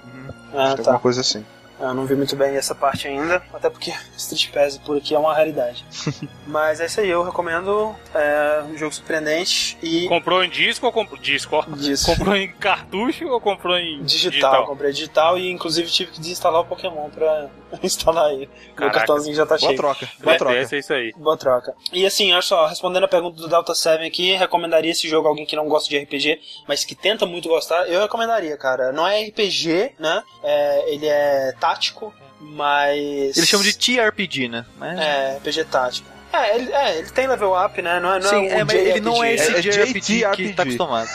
Ah, 0.53 0.67
Tem 0.75 0.83
tá. 0.85 0.91
alguma 0.91 0.99
coisa 0.99 1.21
assim. 1.21 1.43
Eu 1.79 1.93
não 1.93 2.07
vi 2.07 2.15
muito 2.15 2.35
bem 2.35 2.55
essa 2.55 2.73
parte 2.73 3.07
ainda, 3.07 3.39
até 3.53 3.69
porque 3.69 3.93
Street 4.17 4.49
Pass 4.51 4.79
por 4.79 4.97
aqui 4.97 5.13
é 5.13 5.19
uma 5.19 5.31
raridade. 5.33 5.85
mas 6.47 6.79
é 6.79 6.87
isso 6.87 6.99
aí, 6.99 7.09
eu 7.09 7.23
recomendo. 7.23 7.95
É 8.15 8.63
um 8.67 8.75
jogo 8.75 8.91
surpreendente 8.93 9.77
e. 9.83 10.07
Comprou 10.07 10.43
em 10.43 10.49
disco 10.49 10.85
ou 10.87 10.91
comprou 10.91 11.19
disco? 11.19 11.55
ó. 11.55 11.61
Disso. 11.75 12.05
Comprou 12.07 12.35
em 12.35 12.51
cartucho 12.51 13.27
ou 13.27 13.39
comprou 13.39 13.77
em 13.77 14.01
Digital, 14.03 14.65
comprei 14.65 14.91
digital 14.91 15.37
e 15.37 15.51
inclusive 15.51 15.87
tive 15.91 16.11
que 16.11 16.19
desinstalar 16.19 16.61
o 16.61 16.65
Pokémon 16.65 17.09
pra 17.11 17.47
instalar 17.83 18.31
ele. 18.33 18.49
Meu 18.79 18.91
cartãozinho 18.91 19.35
já 19.35 19.45
tá 19.45 19.57
Boa 19.57 19.59
cheio. 19.59 19.75
troca, 19.77 20.09
boa 20.21 20.33
É, 20.35 20.37
troca. 20.37 20.55
é 20.75 20.79
isso 20.79 20.93
aí. 20.93 21.13
Boa 21.17 21.37
troca. 21.37 21.73
E 21.91 22.05
assim, 22.05 22.31
olha 22.31 22.41
só, 22.41 22.65
respondendo 22.67 23.03
a 23.03 23.07
pergunta 23.07 23.37
do 23.41 23.47
Delta 23.47 23.73
7 23.75 24.03
aqui, 24.05 24.33
recomendaria 24.35 24.91
esse 24.91 25.07
jogo 25.07 25.27
a 25.27 25.31
alguém 25.31 25.45
que 25.45 25.55
não 25.55 25.67
gosta 25.67 25.89
de 25.89 25.97
RPG, 25.97 26.39
mas 26.67 26.83
que 26.85 26.95
tenta 26.95 27.25
muito 27.25 27.49
gostar? 27.49 27.87
Eu 27.89 28.01
recomendaria, 28.01 28.55
cara. 28.57 28.91
Não 28.91 29.07
é 29.07 29.23
RPG, 29.25 29.91
né? 29.99 30.23
É, 30.43 30.93
ele 30.93 31.07
é 31.07 31.53
tático, 31.59 32.13
mas. 32.39 33.37
Eles 33.37 33.47
chamam 33.49 33.65
de 33.65 33.77
TRPG, 33.77 34.47
né? 34.47 34.65
Mas... 34.77 34.99
É, 34.99 35.37
RPG 35.37 35.65
tático. 35.65 36.07
É 36.33 36.55
ele, 36.55 36.71
é, 36.73 36.97
ele 36.99 37.09
tem 37.11 37.25
level 37.27 37.53
up, 37.57 37.81
né? 37.81 37.99
Não 37.99 38.13
é, 38.13 38.19
não 38.19 38.29
Sim, 38.29 38.47
é, 38.47 38.59
é, 38.59 38.63
um 38.63 38.65
mas 38.65 38.75
ele 38.75 38.99
não 38.99 39.23
é 39.23 39.33
esse 39.33 39.53
É- 39.55 39.57
é 39.59 39.61
JRPG 39.61 40.29
que 40.35 40.53
tá 40.53 40.63
acostumado. 40.63 41.09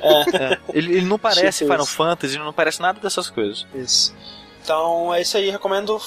É, 0.00 0.58
Ele, 0.76 0.98
ele 0.98 1.06
não 1.06 1.18
parece 1.18 1.64
Final. 1.64 1.86
Fantasy, 1.86 2.34
ele 2.36 2.44
não 2.44 2.52
parece 2.52 2.80
nada 2.80 3.00
dessas 3.00 3.30
coisas. 3.30 3.66
Isso. 3.74 4.14
Então 4.68 5.14
é 5.14 5.22
isso 5.22 5.34
aí, 5.38 5.48
recomendo 5.48 5.98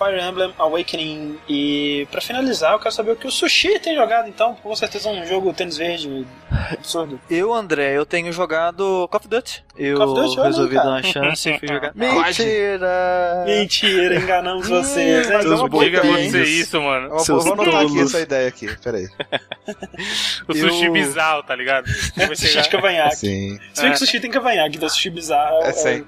Fire 0.00 0.18
Emblem 0.20 0.52
Awakening. 0.58 1.38
E 1.48 2.06
pra 2.10 2.20
finalizar, 2.22 2.72
eu 2.72 2.78
quero 2.78 2.94
saber 2.94 3.10
o 3.12 3.16
que 3.16 3.26
o 3.26 3.30
Sushi 3.30 3.78
tem 3.78 3.94
jogado, 3.94 4.28
então. 4.28 4.54
Com 4.54 4.74
certeza 4.74 5.08
um 5.10 5.26
jogo 5.26 5.52
tênis 5.52 5.76
verde 5.76 6.26
absurdo. 6.72 7.20
Eu, 7.28 7.52
André, 7.52 7.96
eu 7.96 8.06
tenho 8.06 8.32
jogado 8.32 9.06
Call 9.10 9.18
of 9.20 9.28
Duty. 9.28 9.64
Eu 9.76 9.96
Call 9.98 10.12
of 10.12 10.22
Duty, 10.36 10.40
resolvi 10.40 10.74
dar 10.74 10.86
uma 10.88 11.02
chance 11.02 11.48
e 11.50 11.58
fui 11.58 11.68
jogar. 11.68 11.92
Mentira! 11.94 13.44
Mentira, 13.46 14.16
enganamos 14.16 14.68
vocês, 14.68 15.26
hein? 15.28 15.32
mas 15.36 15.44
é 15.46 15.48
uma 15.48 15.68
boa 15.68 15.84
Diga 15.84 15.98
ideia, 16.04 16.30
você 16.30 16.42
isso, 16.44 16.80
mano. 16.80 17.04
Eu 17.06 17.10
vou, 17.10 17.18
Seus 17.20 17.44
vou 17.44 17.52
anotar 17.54 17.82
aqui 17.84 18.00
essa 18.00 18.20
ideia 18.20 18.48
aqui, 18.48 18.76
peraí. 18.82 19.06
O 20.48 20.54
sushi 20.54 20.86
Eu- 20.86 20.92
bizarro, 20.92 21.42
tá 21.44 21.54
ligado? 21.54 21.84
Vai 22.16 22.34
Sushi 22.34 22.48
chegar- 22.48 22.62
de 22.62 22.68
cavanhaque. 22.70 23.16
Sim. 23.16 23.58
Se 23.72 23.82
bem 23.82 23.90
É. 23.90 23.92
que 23.92 23.98
sushi 23.98 24.18
tem 24.20 24.30
cavanhaque, 24.30 24.76
então 24.76 24.88
sushi 24.88 25.10
bizarro 25.10 25.62
É 25.62 25.72
sem. 25.72 26.04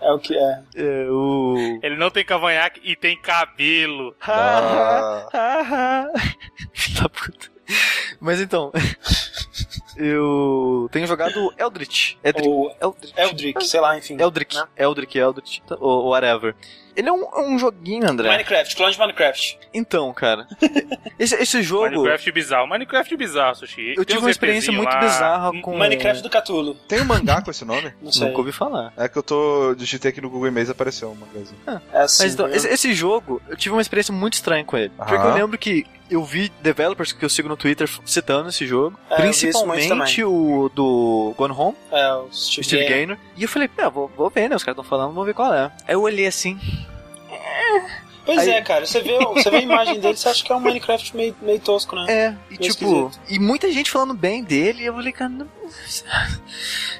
é 0.00 0.12
o 0.12 0.18
que 0.18 0.36
é. 0.36 0.60
É, 0.76 1.06
o... 1.10 1.78
Não 2.00 2.10
tem 2.10 2.24
cavanhaque 2.24 2.80
e 2.82 2.96
tem 2.96 3.14
cabelo. 3.14 4.16
Ah, 4.22 6.06
Filho 6.72 7.02
da 7.02 7.08
puta. 7.10 7.50
Mas 8.18 8.40
então, 8.40 8.72
eu 9.98 10.88
tenho 10.90 11.06
jogado 11.06 11.52
Eldritch. 11.58 12.14
Eldritch. 12.24 12.46
Ou 12.46 12.74
Eldritch. 12.80 13.12
Eldrick, 13.18 13.66
sei 13.66 13.80
lá, 13.80 13.98
enfim. 13.98 14.16
Eldritch. 14.18 14.54
Né? 14.54 14.64
Eldritch, 14.78 15.14
Eldritch, 15.16 15.60
tá- 15.60 15.76
ou 15.78 16.08
whatever. 16.08 16.56
Ele 17.00 17.08
é 17.08 17.12
um, 17.12 17.22
é 17.22 17.40
um 17.40 17.58
joguinho, 17.58 18.08
André. 18.08 18.28
Minecraft, 18.28 18.76
clone 18.76 18.92
de 18.92 18.98
Minecraft. 18.98 19.58
Então, 19.72 20.12
cara. 20.12 20.46
Esse, 21.18 21.34
esse 21.34 21.62
jogo. 21.62 21.84
Minecraft 21.90 22.32
bizarro. 22.32 22.66
Minecraft 22.66 23.16
bizarro, 23.16 23.54
sushi. 23.56 23.90
Eu 23.90 23.96
Tem 23.96 24.04
tive 24.06 24.18
uma 24.20 24.30
experiência 24.30 24.72
muito 24.72 24.88
lá. 24.88 25.00
bizarra 25.00 25.60
com. 25.60 25.76
Minecraft 25.76 26.22
do 26.22 26.30
Catulo. 26.30 26.74
tem 26.88 27.00
um 27.00 27.04
mangá 27.04 27.42
com 27.42 27.50
esse 27.50 27.64
nome? 27.64 27.92
Não 28.02 28.10
sei. 28.12 28.26
Nunca 28.28 28.38
ouvi 28.38 28.52
falar. 28.52 28.92
É 28.96 29.08
que 29.08 29.16
eu 29.18 29.22
tô. 29.22 29.74
Digitei 29.74 30.10
aqui 30.10 30.20
no 30.20 30.30
Google 30.30 30.48
Images 30.48 30.68
e 30.68 30.72
apareceu 30.72 31.10
um 31.10 31.14
mangazinho. 31.14 31.60
É 31.92 32.00
assim. 32.02 32.22
Mas 32.24 32.34
então, 32.34 32.46
viu? 32.46 32.54
esse, 32.56 32.68
esse 32.68 32.94
jogo, 32.94 33.40
eu 33.48 33.56
tive 33.56 33.74
uma 33.74 33.82
experiência 33.82 34.12
muito 34.14 34.34
estranha 34.34 34.64
com 34.64 34.76
ele. 34.76 34.90
Porque 34.96 35.14
Aham. 35.14 35.28
eu 35.30 35.34
lembro 35.34 35.58
que 35.58 35.84
eu 36.10 36.24
vi 36.24 36.50
developers 36.60 37.12
que 37.12 37.24
eu 37.24 37.28
sigo 37.28 37.48
no 37.48 37.56
Twitter 37.56 37.88
citando 38.04 38.48
esse 38.48 38.66
jogo. 38.66 38.98
É, 39.08 39.16
principalmente 39.16 40.22
o 40.24 40.70
do 40.74 41.34
Gone 41.36 41.54
Home, 41.54 41.76
É, 41.92 42.12
o 42.14 42.28
Steve, 42.32 42.64
Steve 42.66 42.82
Gaynor. 42.84 43.16
Gaynor. 43.16 43.18
E 43.36 43.42
eu 43.42 43.48
falei, 43.48 43.70
ah, 43.78 43.88
vou, 43.88 44.10
vou 44.16 44.28
ver, 44.30 44.48
né? 44.50 44.56
Os 44.56 44.62
caras 44.64 44.78
estão 44.78 44.84
falando, 44.84 45.14
vou 45.14 45.24
ver 45.24 45.34
qual 45.34 45.52
é. 45.54 45.70
Aí 45.86 45.94
eu 45.94 46.02
olhei 46.02 46.26
assim. 46.26 46.58
Pois 48.24 48.38
Aí- 48.40 48.50
é, 48.50 48.62
cara. 48.62 48.86
Você 48.86 49.00
vê, 49.00 49.18
você 49.18 49.50
vê 49.50 49.56
a 49.56 49.62
imagem 49.62 49.98
dele, 49.98 50.16
você 50.16 50.28
acha 50.28 50.44
que 50.44 50.52
é 50.52 50.54
um 50.54 50.60
Minecraft 50.60 51.16
meio, 51.16 51.34
meio 51.40 51.58
tosco, 51.58 51.96
né? 51.96 52.06
É, 52.08 52.36
e 52.50 52.58
Meio 52.58 52.72
tipo, 52.72 53.10
e 53.28 53.38
muita 53.38 53.72
gente 53.72 53.90
falando 53.90 54.14
bem 54.14 54.44
dele, 54.44 54.82
e 54.82 54.86
eu 54.86 54.94
falei, 54.94 55.12
cara. 55.12 55.32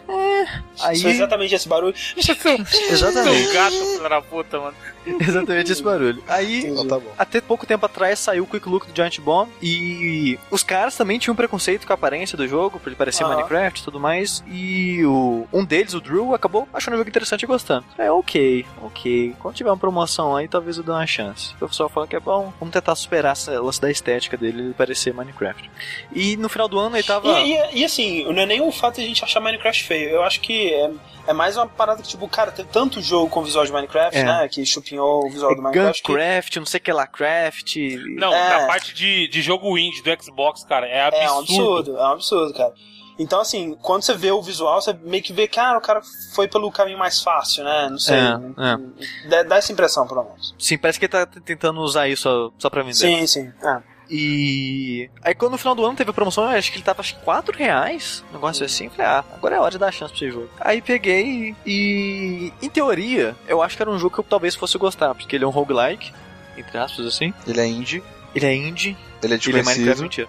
É. 0.09 0.61
Aí, 0.83 1.01
Foi 1.01 1.11
exatamente 1.11 1.55
esse 1.55 1.69
barulho. 1.69 1.95
exatamente, 2.17 3.53
gato, 3.53 3.75
filho 3.77 4.09
da 4.09 4.21
puta, 4.23 4.59
mano. 4.59 4.77
exatamente 5.21 5.73
esse 5.73 5.83
barulho. 5.83 6.23
Aí, 6.29 6.67
Então 6.67 6.87
tá 6.87 6.99
bom. 6.99 7.13
até 7.19 7.41
pouco 7.41 7.67
tempo 7.67 7.85
atrás 7.87 8.19
saiu 8.19 8.45
o 8.45 8.47
Quick 8.47 8.69
Look 8.69 8.87
do 8.87 8.95
Giant 8.97 9.19
Bomb 9.21 9.51
e 9.63 10.39
os 10.51 10.63
caras 10.63 10.95
também 10.97 11.19
tinham 11.19 11.35
preconceito 11.35 11.87
com 11.87 11.93
a 11.93 11.95
aparência 11.95 12.37
do 12.37 12.47
jogo, 12.47 12.79
por 12.79 12.89
ele 12.89 12.97
parecer 12.97 13.25
Aham. 13.25 13.35
Minecraft 13.37 13.81
e 13.81 13.85
tudo 13.85 13.99
mais. 14.01 14.43
E 14.47 15.05
o, 15.05 15.47
um 15.53 15.65
deles, 15.65 15.95
o 15.95 16.01
Drew, 16.01 16.35
acabou 16.35 16.69
achando 16.73 16.95
o 16.95 16.97
jogo 16.99 17.09
interessante 17.09 17.43
e 17.43 17.47
gostando. 17.47 17.85
É 17.99 18.11
ok, 18.11 18.65
ok. 18.83 19.35
Quando 19.39 19.55
tiver 19.55 19.71
uma 19.71 19.77
promoção 19.79 20.37
aí, 20.37 20.49
talvez 20.49 20.77
eu 20.77 20.83
dê 20.83 20.91
uma 20.91 21.07
chance. 21.07 21.55
O 21.61 21.69
pessoal 21.69 21.89
fala 21.89 22.07
que 22.07 22.17
é 22.17 22.21
bom, 22.21 22.53
vamos 22.59 22.73
tentar 22.73 22.95
superar 22.95 23.33
essa 23.33 23.59
lance 23.61 23.81
da 23.81 23.91
estética 23.91 24.37
dele 24.37 24.61
ele 24.61 24.75
parecer 24.75 25.15
Minecraft. 25.15 25.71
E 26.13 26.37
no 26.37 26.49
final 26.49 26.69
do 26.69 26.79
ano 26.79 26.97
ele 26.97 27.03
tava. 27.05 27.41
E, 27.41 27.53
e- 27.55 27.79
e, 27.81 27.85
assim, 27.85 28.25
não 28.25 28.43
é 28.43 28.47
nem 28.47 28.60
o 28.69 28.73
fato 28.73 28.97
de 28.97 29.03
a 29.03 29.07
gente 29.07 29.23
achar 29.25 29.41
Minecraft 29.41 29.85
feio. 29.85 30.11
Eu 30.11 30.23
acho 30.23 30.41
que 30.41 30.73
é, 30.73 30.91
é 31.29 31.33
mais 31.33 31.57
uma 31.57 31.67
parada 31.67 32.03
que, 32.03 32.09
tipo, 32.09 32.27
cara, 32.29 32.51
tem 32.53 32.65
tanto 32.65 33.01
jogo 33.01 33.29
com 33.31 33.43
visual 33.43 33.65
de 33.65 33.73
Minecraft, 33.73 34.19
É. 34.19 34.25
né? 34.25 34.49
Que 34.49 34.65
chupinhou 34.67 35.27
o 35.27 35.31
visual 35.31 35.55
do 35.55 35.63
Minecraft. 35.63 36.03
que- 36.03 36.13
Guncraft, 36.13 36.57
não 36.57 36.67
sei 36.67 36.79
o 36.79 36.83
que 36.83 36.93
lá, 36.93 37.07
Craft. 37.07 37.77
Não, 38.17 38.33
É. 38.35 38.61
na 38.61 38.67
parte 38.67 38.95
de, 38.95 39.29
de 39.29 39.43
jogo 39.43 39.77
indie 39.79 40.03
do 40.03 40.23
Xbox, 40.23 40.65
cara, 40.65 40.87
é 40.87 41.03
absurdo. 41.03 41.23
É 41.23 41.33
um 41.33 41.39
absurdo, 41.39 41.97
é 41.99 42.03
um 42.03 42.13
absurdo, 42.13 42.55
cara. 42.55 42.75
Então, 43.19 43.39
assim, 43.39 43.77
quando 43.83 44.03
você 44.03 44.15
vê 44.15 44.31
o 44.31 44.41
visual, 44.41 44.81
você 44.81 44.95
meio 44.95 45.23
que 45.23 45.31
vê 45.31 45.47
que, 45.47 45.61
ah, 45.61 45.77
o 45.77 45.81
cara 45.83 46.01
foi 46.35 46.49
pelo 46.49 46.73
caminho 46.73 46.99
mais 46.99 47.21
fácil, 47.23 47.63
né? 47.65 47.87
Não 47.91 47.99
sei. 47.99 48.17
É, 48.17 49.29
Dá, 49.29 49.43
dá 49.43 49.57
essa 49.57 49.71
impressão, 49.71 50.07
pelo 50.09 50.25
menos. 50.25 50.55
Sim, 50.59 50.79
parece 50.79 50.99
que 50.99 51.05
ele 51.05 51.13
tá 51.13 51.27
tentando 51.27 51.81
usar 51.83 52.09
isso 52.09 52.23
só, 52.23 52.51
só 52.59 52.71
pra 52.71 52.81
vender. 52.83 52.95
Sim, 52.95 53.27
sim. 53.27 53.53
Ah, 53.63 53.83
E 54.11 55.09
aí 55.23 55.35
quando 55.35 55.53
no 55.53 55.59
final 55.59 55.75
do 55.75 55.85
ano 55.85 55.97
teve 55.97 56.11
a 56.11 56.13
promoção, 56.13 56.45
acho 56.45 56.73
que 56.73 56.79
ele 56.79 56.85
tava 56.85 57.01
acho 57.01 57.15
que 57.15 57.23
4 57.23 57.57
reais, 57.57 58.25
um 58.31 58.35
negócio 58.35 58.67
assim, 58.67 58.87
eu 58.87 58.91
falei, 58.91 59.07
ah, 59.07 59.25
agora 59.35 59.57
é 59.57 59.61
hora 59.61 59.71
de 59.71 59.79
dar 59.79 59.93
chance 59.93 60.13
pra 60.13 60.27
esse 60.27 60.35
jogo. 60.35 60.51
Aí 60.61 60.83
peguei 60.83 61.55
e, 61.65 62.53
em 62.61 62.69
teoria, 62.69 63.37
eu 63.47 63.63
acho 63.63 63.77
que 63.77 63.83
era 63.83 63.91
um 63.91 63.99
jogo 63.99 64.15
que 64.15 64.21
eu 64.21 64.25
talvez 64.25 64.57
fosse 64.57 64.77
gostar, 64.77 65.15
porque 65.15 65.37
ele 65.37 65.45
é 65.45 65.47
um 65.47 65.51
roguelike, 65.51 66.13
entre 66.57 66.77
aspas 66.77 67.07
assim, 67.07 67.33
Ele 67.47 67.61
é 67.61 67.67
indie, 67.67 68.03
ele 68.35 68.47
é 68.47 68.55
indie, 68.55 68.97
ele 69.23 69.35
é 69.35 69.37
ele 69.37 69.59
é 69.59 69.63
Minecraft, 69.63 70.03
mentira. 70.03 70.29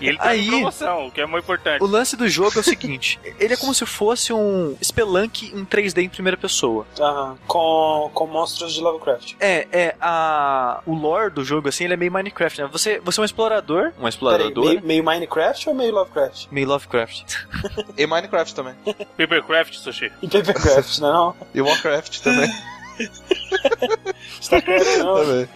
E 0.00 0.08
ele 0.08 0.18
tá 0.18 0.28
Aí- 0.28 0.46
em 0.46 0.50
promoção, 0.50 1.06
o 1.08 1.10
que 1.10 1.20
é 1.20 1.26
muito 1.26 1.42
importante. 1.44 1.82
O 1.82 1.86
lance 1.86 2.16
do 2.16 2.28
jogo 2.28 2.52
é 2.56 2.60
o 2.60 2.62
seguinte, 2.62 3.18
ele 3.40 3.54
é 3.54 3.56
como 3.56 3.74
se 3.74 3.84
fosse 3.86 4.32
um 4.32 4.76
Spelunk 4.82 5.46
em 5.54 5.64
3D 5.64 6.02
em 6.04 6.08
primeira 6.08 6.36
pessoa. 6.36 6.86
aham. 7.00 7.36
Com, 7.46 8.10
com 8.14 8.26
monstros 8.26 8.72
de 8.74 8.80
Lovecraft. 8.80 9.34
É, 9.40 9.66
é, 9.72 9.96
a, 10.00 10.80
o 10.86 10.94
lore 10.94 11.30
do 11.32 11.44
jogo 11.44 11.68
assim, 11.68 11.84
ele 11.84 11.94
é 11.94 11.96
meio 11.96 12.12
Minecraft, 12.12 12.62
né? 12.62 12.68
Você, 12.70 13.00
você 13.00 13.20
é 13.20 13.22
um 13.22 13.24
explorador, 13.24 13.86
um 13.88 13.90
Peraí, 13.92 14.08
explorador, 14.08 14.64
meio, 14.64 14.82
meio 14.84 15.04
Minecraft 15.04 15.68
ou 15.68 15.74
meio 15.74 15.92
Lovecraft? 15.94 16.46
meio 16.50 16.68
Lovecraft. 16.68 17.34
E 17.96 18.06
Minecraft 18.06 18.54
também. 18.54 18.74
Papercraft, 19.16 19.74
Sushi. 19.74 20.12
E 20.22 20.28
Papercraft, 20.28 20.98
não 20.98 21.08
é 21.08 21.12
não? 21.12 21.36
E 21.54 21.60
Warcraft 21.60 22.20
também. 22.20 22.48
Starcraft, 24.40 24.98
não? 24.98 25.14
também. 25.16 25.48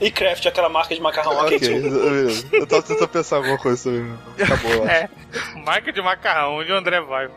E 0.00 0.10
Craft, 0.10 0.46
aquela 0.46 0.68
marca 0.68 0.94
de 0.94 1.00
macarrão. 1.00 1.32
ok, 1.38 1.56
ok, 1.56 1.58
tipo, 1.58 1.90
beleza. 1.90 2.46
Eu 2.52 2.66
tava 2.66 2.82
tentando 2.82 3.08
pensar 3.08 3.36
alguma 3.36 3.58
coisa 3.58 3.76
sobre. 3.76 4.04
Acabou, 4.42 4.70
eu 4.72 4.84
acho. 4.84 4.92
É. 4.92 5.08
Marca 5.64 5.92
de 5.92 6.02
macarrão, 6.02 6.58
onde 6.58 6.72
o 6.72 6.76
André 6.76 7.00
vai. 7.00 7.28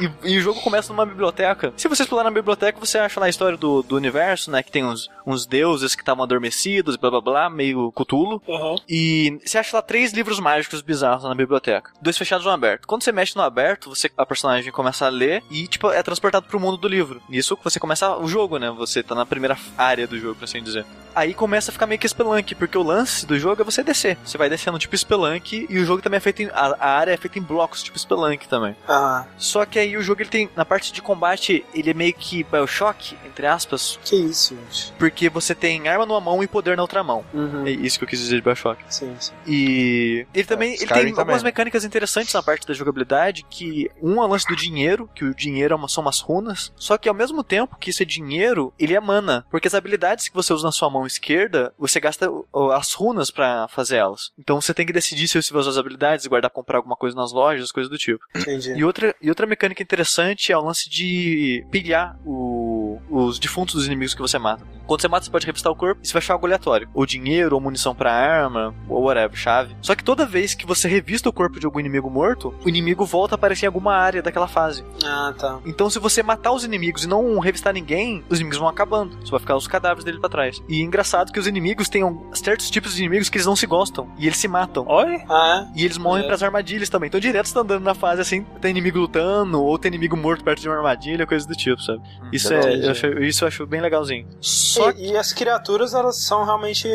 E, 0.00 0.32
e 0.32 0.38
o 0.38 0.40
jogo 0.40 0.60
começa 0.60 0.92
numa 0.92 1.06
biblioteca. 1.06 1.72
Se 1.76 1.88
você 1.88 2.02
explorar 2.02 2.24
na 2.24 2.30
biblioteca, 2.30 2.78
você 2.78 2.98
acha 2.98 3.18
lá 3.20 3.26
a 3.26 3.28
história 3.28 3.56
do, 3.56 3.82
do 3.82 3.96
universo, 3.96 4.50
né? 4.50 4.62
Que 4.62 4.70
tem 4.70 4.84
uns, 4.84 5.08
uns 5.26 5.46
deuses 5.46 5.94
que 5.94 6.02
estavam 6.02 6.24
adormecidos, 6.24 6.96
blá 6.96 7.10
blá 7.10 7.20
blá, 7.20 7.50
meio 7.50 7.92
Cthulhu. 7.92 8.42
Aham. 8.48 8.76
E 8.88 9.38
você 9.44 9.58
acha 9.58 9.76
lá 9.76 9.82
três 9.82 10.12
livros 10.12 10.40
mágicos 10.40 10.80
bizarros 10.80 11.24
na 11.24 11.34
biblioteca. 11.34 11.90
Dois 12.00 12.16
fechados 12.16 12.46
e 12.46 12.48
um 12.48 12.52
aberto. 12.52 12.86
Quando 12.86 13.02
você 13.02 13.12
mexe 13.12 13.36
no 13.36 13.42
aberto, 13.42 13.90
você, 13.90 14.10
a 14.16 14.26
personagem 14.26 14.72
começa 14.72 15.06
a 15.06 15.08
ler 15.08 15.42
e, 15.50 15.66
tipo, 15.66 15.90
é 15.90 16.02
transportado 16.02 16.46
pro 16.46 16.60
mundo 16.60 16.76
do 16.76 16.88
livro. 16.88 17.22
Nisso 17.28 17.58
você 17.62 17.78
começa 17.78 18.16
o 18.16 18.26
jogo, 18.26 18.58
né? 18.58 18.70
Você 18.70 19.02
tá 19.02 19.14
na 19.14 19.26
primeira 19.26 19.56
área 19.76 20.06
do 20.06 20.18
jogo, 20.18 20.36
por 20.36 20.44
assim 20.44 20.62
dizer. 20.62 20.84
Aí 21.14 21.34
começa 21.34 21.70
a 21.70 21.72
ficar 21.72 21.86
meio 21.86 21.98
que 21.98 22.08
Spelunk, 22.08 22.54
porque 22.54 22.78
o 22.78 22.82
lance 22.82 23.26
do 23.26 23.38
jogo 23.38 23.60
é 23.60 23.64
você 23.64 23.82
descer. 23.82 24.16
Você 24.24 24.38
vai 24.38 24.48
descendo 24.48 24.78
tipo 24.78 24.96
Spelunk 24.96 25.66
e 25.68 25.78
o 25.78 25.84
jogo 25.84 26.00
também 26.02 26.16
é 26.16 26.20
feito 26.20 26.42
em. 26.42 26.46
A, 26.48 26.76
a 26.78 26.88
área 26.98 27.12
é 27.12 27.16
feita 27.16 27.38
em 27.38 27.42
blocos, 27.42 27.82
tipo 27.82 27.98
Spelunk 27.98 28.48
também. 28.48 28.74
Ah, 28.88 29.26
Só 29.36 29.66
que 29.66 29.78
aí 29.82 29.96
o 29.96 30.02
jogo 30.02 30.22
ele 30.22 30.30
tem. 30.30 30.48
Na 30.56 30.64
parte 30.64 30.92
de 30.92 31.02
combate, 31.02 31.64
ele 31.74 31.90
é 31.90 31.94
meio 31.94 32.14
que 32.14 32.42
Bioshock, 32.44 33.16
entre 33.26 33.46
aspas, 33.46 33.98
que 34.04 34.16
isso, 34.16 34.54
gente. 34.56 34.92
porque 34.98 35.28
você 35.28 35.54
tem 35.54 35.88
arma 35.88 36.06
numa 36.06 36.20
mão 36.20 36.42
e 36.42 36.46
poder 36.46 36.76
na 36.76 36.82
outra 36.82 37.02
mão. 37.04 37.24
Uhum. 37.32 37.66
É 37.66 37.70
isso 37.70 37.98
que 37.98 38.04
eu 38.04 38.08
quis 38.08 38.18
dizer 38.18 38.36
de 38.36 38.42
Bioshock. 38.42 38.82
Sim, 38.88 39.14
sim. 39.18 39.32
E 39.46 40.26
ele 40.34 40.46
também 40.46 40.68
ele 40.74 40.84
Skyrim 40.84 40.94
tem 40.94 41.04
também, 41.10 41.20
algumas 41.20 41.42
mecânicas 41.42 41.84
interessantes 41.84 42.32
na 42.34 42.42
parte 42.42 42.66
da 42.66 42.74
jogabilidade, 42.74 43.44
que 43.48 43.90
um 44.02 44.22
é 44.22 44.24
o 44.24 44.28
lance 44.28 44.46
do 44.46 44.56
dinheiro, 44.56 45.08
que 45.14 45.24
o 45.24 45.34
dinheiro 45.34 45.74
é 45.74 45.76
uma- 45.76 45.88
são 45.88 46.02
umas 46.02 46.20
runas, 46.20 46.72
só 46.76 46.96
que 46.98 47.08
ao 47.08 47.14
mesmo 47.14 47.42
tempo 47.44 47.76
que 47.78 47.90
isso 47.90 48.02
é 48.02 48.06
dinheiro, 48.06 48.72
ele 48.78 48.94
é 48.94 49.00
mana, 49.00 49.44
porque 49.50 49.68
as 49.68 49.74
habilidades 49.74 50.28
que 50.28 50.34
você 50.34 50.52
usa 50.52 50.64
na 50.66 50.72
sua 50.72 50.90
mão 50.90 51.06
esquerda, 51.06 51.72
você 51.78 52.00
gasta 52.00 52.28
as 52.74 52.92
runas 52.92 53.30
pra 53.30 53.68
fazer 53.68 53.96
elas. 53.96 54.30
Então 54.38 54.60
você 54.60 54.74
tem 54.74 54.84
que 54.86 54.92
decidir 54.92 55.28
se 55.28 55.40
você 55.40 55.52
vai 55.52 55.60
usar 55.60 55.70
as 55.70 55.78
habilidades, 55.78 56.26
guardar 56.26 56.50
pra 56.50 56.56
comprar 56.60 56.78
alguma 56.78 56.96
coisa 56.96 57.16
nas 57.16 57.32
lojas, 57.32 57.70
coisas 57.72 57.90
do 57.90 57.96
tipo. 57.98 58.22
Entendi. 58.34 58.72
E 58.74 58.84
outra, 58.84 59.14
e 59.22 59.28
outra 59.28 59.46
mecânica 59.46 59.71
interessante 59.80 60.50
é 60.50 60.58
o 60.58 60.60
lance 60.62 60.90
de 60.90 61.64
pilhar 61.70 62.18
o- 62.26 62.71
os 63.10 63.38
defuntos 63.38 63.74
dos 63.74 63.86
inimigos 63.86 64.14
que 64.14 64.20
você 64.20 64.38
mata. 64.38 64.64
Quando 64.86 65.00
você 65.00 65.08
mata, 65.08 65.24
você 65.24 65.30
pode 65.30 65.46
revistar 65.46 65.72
o 65.72 65.76
corpo 65.76 66.00
e 66.02 66.06
você 66.06 66.12
vai 66.12 66.20
achar 66.20 66.34
algo 66.34 66.44
aleatório. 66.46 66.88
Ou 66.92 67.06
dinheiro, 67.06 67.54
ou 67.54 67.60
munição 67.60 67.94
pra 67.94 68.12
arma, 68.12 68.74
ou 68.88 69.02
whatever, 69.04 69.36
chave. 69.36 69.76
Só 69.80 69.94
que 69.94 70.02
toda 70.04 70.26
vez 70.26 70.54
que 70.54 70.66
você 70.66 70.88
revista 70.88 71.28
o 71.28 71.32
corpo 71.32 71.58
de 71.60 71.66
algum 71.66 71.78
inimigo 71.80 72.10
morto, 72.10 72.52
o 72.64 72.68
inimigo 72.68 73.04
volta 73.06 73.34
a 73.34 73.36
aparecer 73.36 73.64
em 73.64 73.68
alguma 73.68 73.94
área 73.94 74.20
daquela 74.22 74.48
fase. 74.48 74.84
Ah, 75.04 75.32
tá. 75.38 75.60
Então, 75.64 75.88
se 75.88 75.98
você 75.98 76.22
matar 76.22 76.52
os 76.52 76.64
inimigos 76.64 77.04
e 77.04 77.08
não 77.08 77.38
revistar 77.38 77.72
ninguém, 77.72 78.24
os 78.28 78.38
inimigos 78.38 78.58
vão 78.58 78.68
acabando. 78.68 79.16
Só 79.24 79.30
vai 79.32 79.40
ficar 79.40 79.56
os 79.56 79.66
cadáveres 79.68 80.04
dele 80.04 80.18
pra 80.18 80.28
trás. 80.28 80.60
E 80.68 80.80
é 80.80 80.84
engraçado 80.84 81.32
que 81.32 81.38
os 81.38 81.46
inimigos 81.46 81.88
tenham 81.88 82.26
certos 82.34 82.68
tipos 82.68 82.94
de 82.94 83.00
inimigos 83.02 83.28
que 83.28 83.36
eles 83.38 83.46
não 83.46 83.56
se 83.56 83.66
gostam. 83.66 84.08
E 84.18 84.26
eles 84.26 84.36
se 84.38 84.48
matam. 84.48 84.84
Oi? 84.88 85.22
Ah, 85.30 85.66
E 85.76 85.84
eles 85.84 85.96
morrem 85.96 86.24
É. 86.24 86.26
pras 86.26 86.42
armadilhas 86.42 86.88
também. 86.88 87.06
Então 87.06 87.20
direto 87.20 87.46
você 87.46 87.54
tá 87.54 87.60
andando 87.60 87.84
na 87.84 87.94
fase 87.94 88.20
assim, 88.20 88.44
tem 88.60 88.70
inimigo 88.72 88.98
lutando, 88.98 89.62
ou 89.62 89.78
tem 89.78 89.88
inimigo 89.88 90.16
morto 90.16 90.42
perto 90.44 90.60
de 90.60 90.68
uma 90.68 90.76
armadilha, 90.76 91.26
coisa 91.26 91.46
do 91.46 91.54
tipo, 91.54 91.80
sabe? 91.80 92.00
Isso, 92.32 92.52
é, 92.52 92.74
eu 92.84 92.90
acho, 92.90 93.06
isso 93.22 93.44
eu 93.44 93.48
acho 93.48 93.66
bem 93.66 93.80
legalzinho. 93.80 94.26
Só 94.40 94.90
é? 94.90 94.94
E, 94.96 95.12
e 95.12 95.16
as 95.16 95.32
criaturas, 95.32 95.94
elas 95.94 96.22
são 96.24 96.44
realmente 96.44 96.88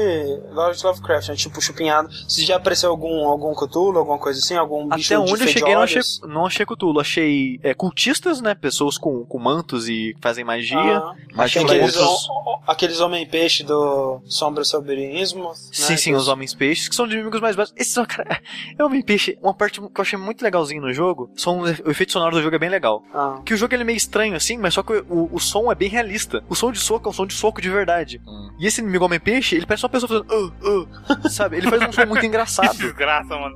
Lord 0.52 0.84
Lovecraft, 0.84 1.30
né? 1.30 1.36
Tipo, 1.36 1.62
chupinhado. 1.62 2.10
Se 2.28 2.46
já 2.46 2.58
apareceu 2.58 2.90
algum, 2.90 3.28
algum 3.28 3.54
Cthulhu, 3.54 3.98
alguma 4.00 4.18
coisa 4.18 4.40
assim, 4.40 4.56
algum 4.56 4.88
bicho 4.90 5.14
até 5.14 5.24
de 5.26 5.32
onde 5.32 5.44
eu 5.44 5.48
cheguei, 5.48 5.74
não 5.76 5.82
achei, 5.82 6.02
não 6.24 6.46
achei 6.46 6.66
Cthulhu. 6.66 7.00
Achei 7.00 7.60
é, 7.64 7.74
cultistas, 7.74 8.42
né? 8.42 8.56
Pessoas 8.56 8.98
com, 8.98 9.26
com 9.26 9.40
mantos 9.40 9.88
e 9.90 10.14
que 10.16 10.22
fazem 10.22 10.44
magia. 10.44 10.78
Ah, 10.80 11.16
Achei 11.38 11.64
aqueles, 11.64 11.96
hom- 11.98 12.62
aqueles 12.68 13.00
homem-peixe 13.00 13.64
do 13.64 14.22
Sombra 14.26 14.64
Soberismo. 14.64 15.52
Sim, 15.56 15.92
né? 15.94 15.98
sim, 15.98 16.14
os 16.16 16.28
homens-peixes, 16.28 16.88
que 16.90 16.96
são 16.96 17.08
de 17.08 17.16
inimigos 17.16 17.40
mais 17.42 17.56
básicos. 17.56 17.80
Esse 17.82 17.92
só, 17.94 18.06
cara, 18.06 18.42
é 18.78 18.84
homem-peixe. 18.84 19.38
Uma 19.42 19.54
parte 19.54 19.80
que 19.80 19.86
eu 19.86 19.92
achei 20.02 20.18
muito 20.18 20.42
legalzinho 20.42 20.82
no 20.82 20.94
jogo, 20.94 21.30
são, 21.36 21.60
o 21.62 21.92
efeito 21.92 22.12
sonoro 22.12 22.36
do 22.36 22.42
jogo 22.42 22.56
é 22.56 22.60
bem 22.60 22.70
legal. 22.70 23.04
Ah, 23.14 23.40
Que 23.46 23.54
o 23.54 23.58
jogo 23.58 23.74
ele 23.74 23.84
é 23.84 23.86
meio 23.86 23.98
estranho 23.98 24.36
assim, 24.36 24.58
mas 24.58 24.74
só 24.74 24.84
que 24.84 24.94
o, 25.10 25.30
o 25.32 25.40
som 25.40 25.72
é 25.72 25.76
bem 25.78 25.90
realista. 25.90 26.44
O 26.50 26.56
som 26.56 26.72
de 26.72 26.80
soco 26.80 27.08
é 27.08 27.10
um 27.10 27.14
som 27.14 27.26
de 27.26 27.34
soco 27.34 27.62
de 27.62 27.70
verdade. 27.70 28.22
Hum. 28.28 28.50
E 28.60 28.66
esse 28.66 28.82
inimigo 28.82 29.06
homem-peixe, 29.06 29.56
ele 29.56 29.66
parece 29.66 29.84
uma 29.86 29.90
pessoa 29.90 30.10
fazendo. 30.10 30.26
"Ah, 30.30 31.16
ah", 31.24 31.30
sabe? 31.30 31.58
Ele 31.58 31.70
faz 31.70 31.82
um 31.82 31.92
som 31.92 32.06
muito 32.06 32.22
Que 32.22 32.28
engraçado. 32.28 32.76
desgraça, 32.78 33.38
mano. 33.38 33.56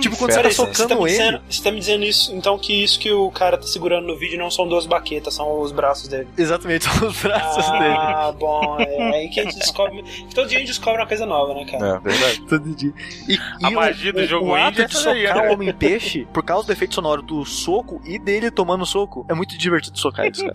tipo, 0.00 0.16
quando 0.16 0.30
você 0.32 0.36
tá 0.36 0.42
Peraí, 0.42 0.52
você 0.54 0.66
tá, 0.66 0.74
socando 0.74 1.02
me 1.02 1.10
ele. 1.10 1.18
dizendo, 1.18 1.42
você 1.48 1.62
tá 1.62 1.70
me 1.72 1.78
dizendo 1.78 2.04
isso, 2.04 2.34
então 2.34 2.58
que 2.58 2.84
isso 2.84 2.98
que 2.98 3.10
o 3.10 3.30
cara 3.30 3.56
tá 3.56 3.66
segurando 3.66 4.06
no 4.06 4.16
vídeo 4.18 4.38
não 4.38 4.50
são 4.50 4.68
duas 4.68 4.84
baquetas, 4.86 5.34
são 5.34 5.60
os 5.60 5.72
braços 5.72 6.08
dele. 6.08 6.28
Exatamente, 6.36 6.84
são 6.90 7.08
os 7.08 7.20
braços 7.22 7.70
dele. 7.70 7.94
Ah, 7.96 8.32
bom, 8.38 8.76
é 8.78 9.14
aí 9.14 9.28
que 9.28 9.40
a 9.40 9.44
gente 9.44 9.58
descobre. 9.58 10.04
Todo 10.34 10.46
dia 10.48 10.58
a 10.58 10.60
gente 10.60 10.68
descobre 10.68 11.00
uma 11.00 11.06
coisa 11.08 11.24
nova, 11.24 11.54
né, 11.54 11.64
cara? 11.64 11.96
É, 11.96 12.00
verdade. 12.00 12.40
Todo 12.48 12.74
dia. 12.76 12.92
E, 13.28 13.38
A 13.64 13.70
e 13.70 13.74
magia 13.74 14.10
o, 14.10 14.14
do 14.14 14.20
o- 14.20 14.26
jogo 14.26 14.46
o 14.52 14.58
indie 14.58 14.66
ato 14.68 14.82
é 14.82 14.84
de 14.86 14.94
socar 14.96 15.36
né? 15.42 15.48
o 15.48 15.52
homem-peixe, 15.54 16.26
por 16.32 16.42
causa 16.42 16.66
do 16.66 16.72
efeito 16.72 16.94
sonoro 16.94 17.22
do 17.22 17.44
soco 17.46 18.00
e 18.04 18.18
dele 18.18 18.50
tomando 18.50 18.84
soco, 18.84 19.24
é 19.30 19.34
muito 19.34 19.56
divertido 19.56 19.98
socar 19.98 20.26
eles, 20.26 20.40
cara. 20.42 20.54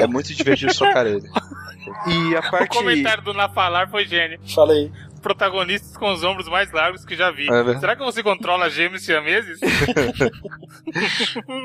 É 0.00 0.06
muito 0.06 0.34
divertido 0.42 0.74
socar 0.74 1.06
ele. 1.06 1.22
E 2.06 2.36
a 2.36 2.40
O 2.40 2.50
parte. 2.50 2.76
comentário 2.76 3.22
do 3.22 3.32
Na 3.32 3.48
Falar 3.48 3.88
foi 3.88 4.06
gênio. 4.06 4.38
falei. 4.54 4.90
Protagonistas 5.20 5.96
com 5.96 6.12
os 6.12 6.22
ombros 6.24 6.48
mais 6.48 6.72
largos 6.72 7.04
que 7.04 7.14
já 7.16 7.30
vi. 7.30 7.46
É 7.48 7.52
verdade. 7.52 7.80
Será 7.80 7.96
que 7.96 8.02
você 8.04 8.22
controla 8.22 8.68
gêmeos 8.70 9.04
siameses? 9.04 9.58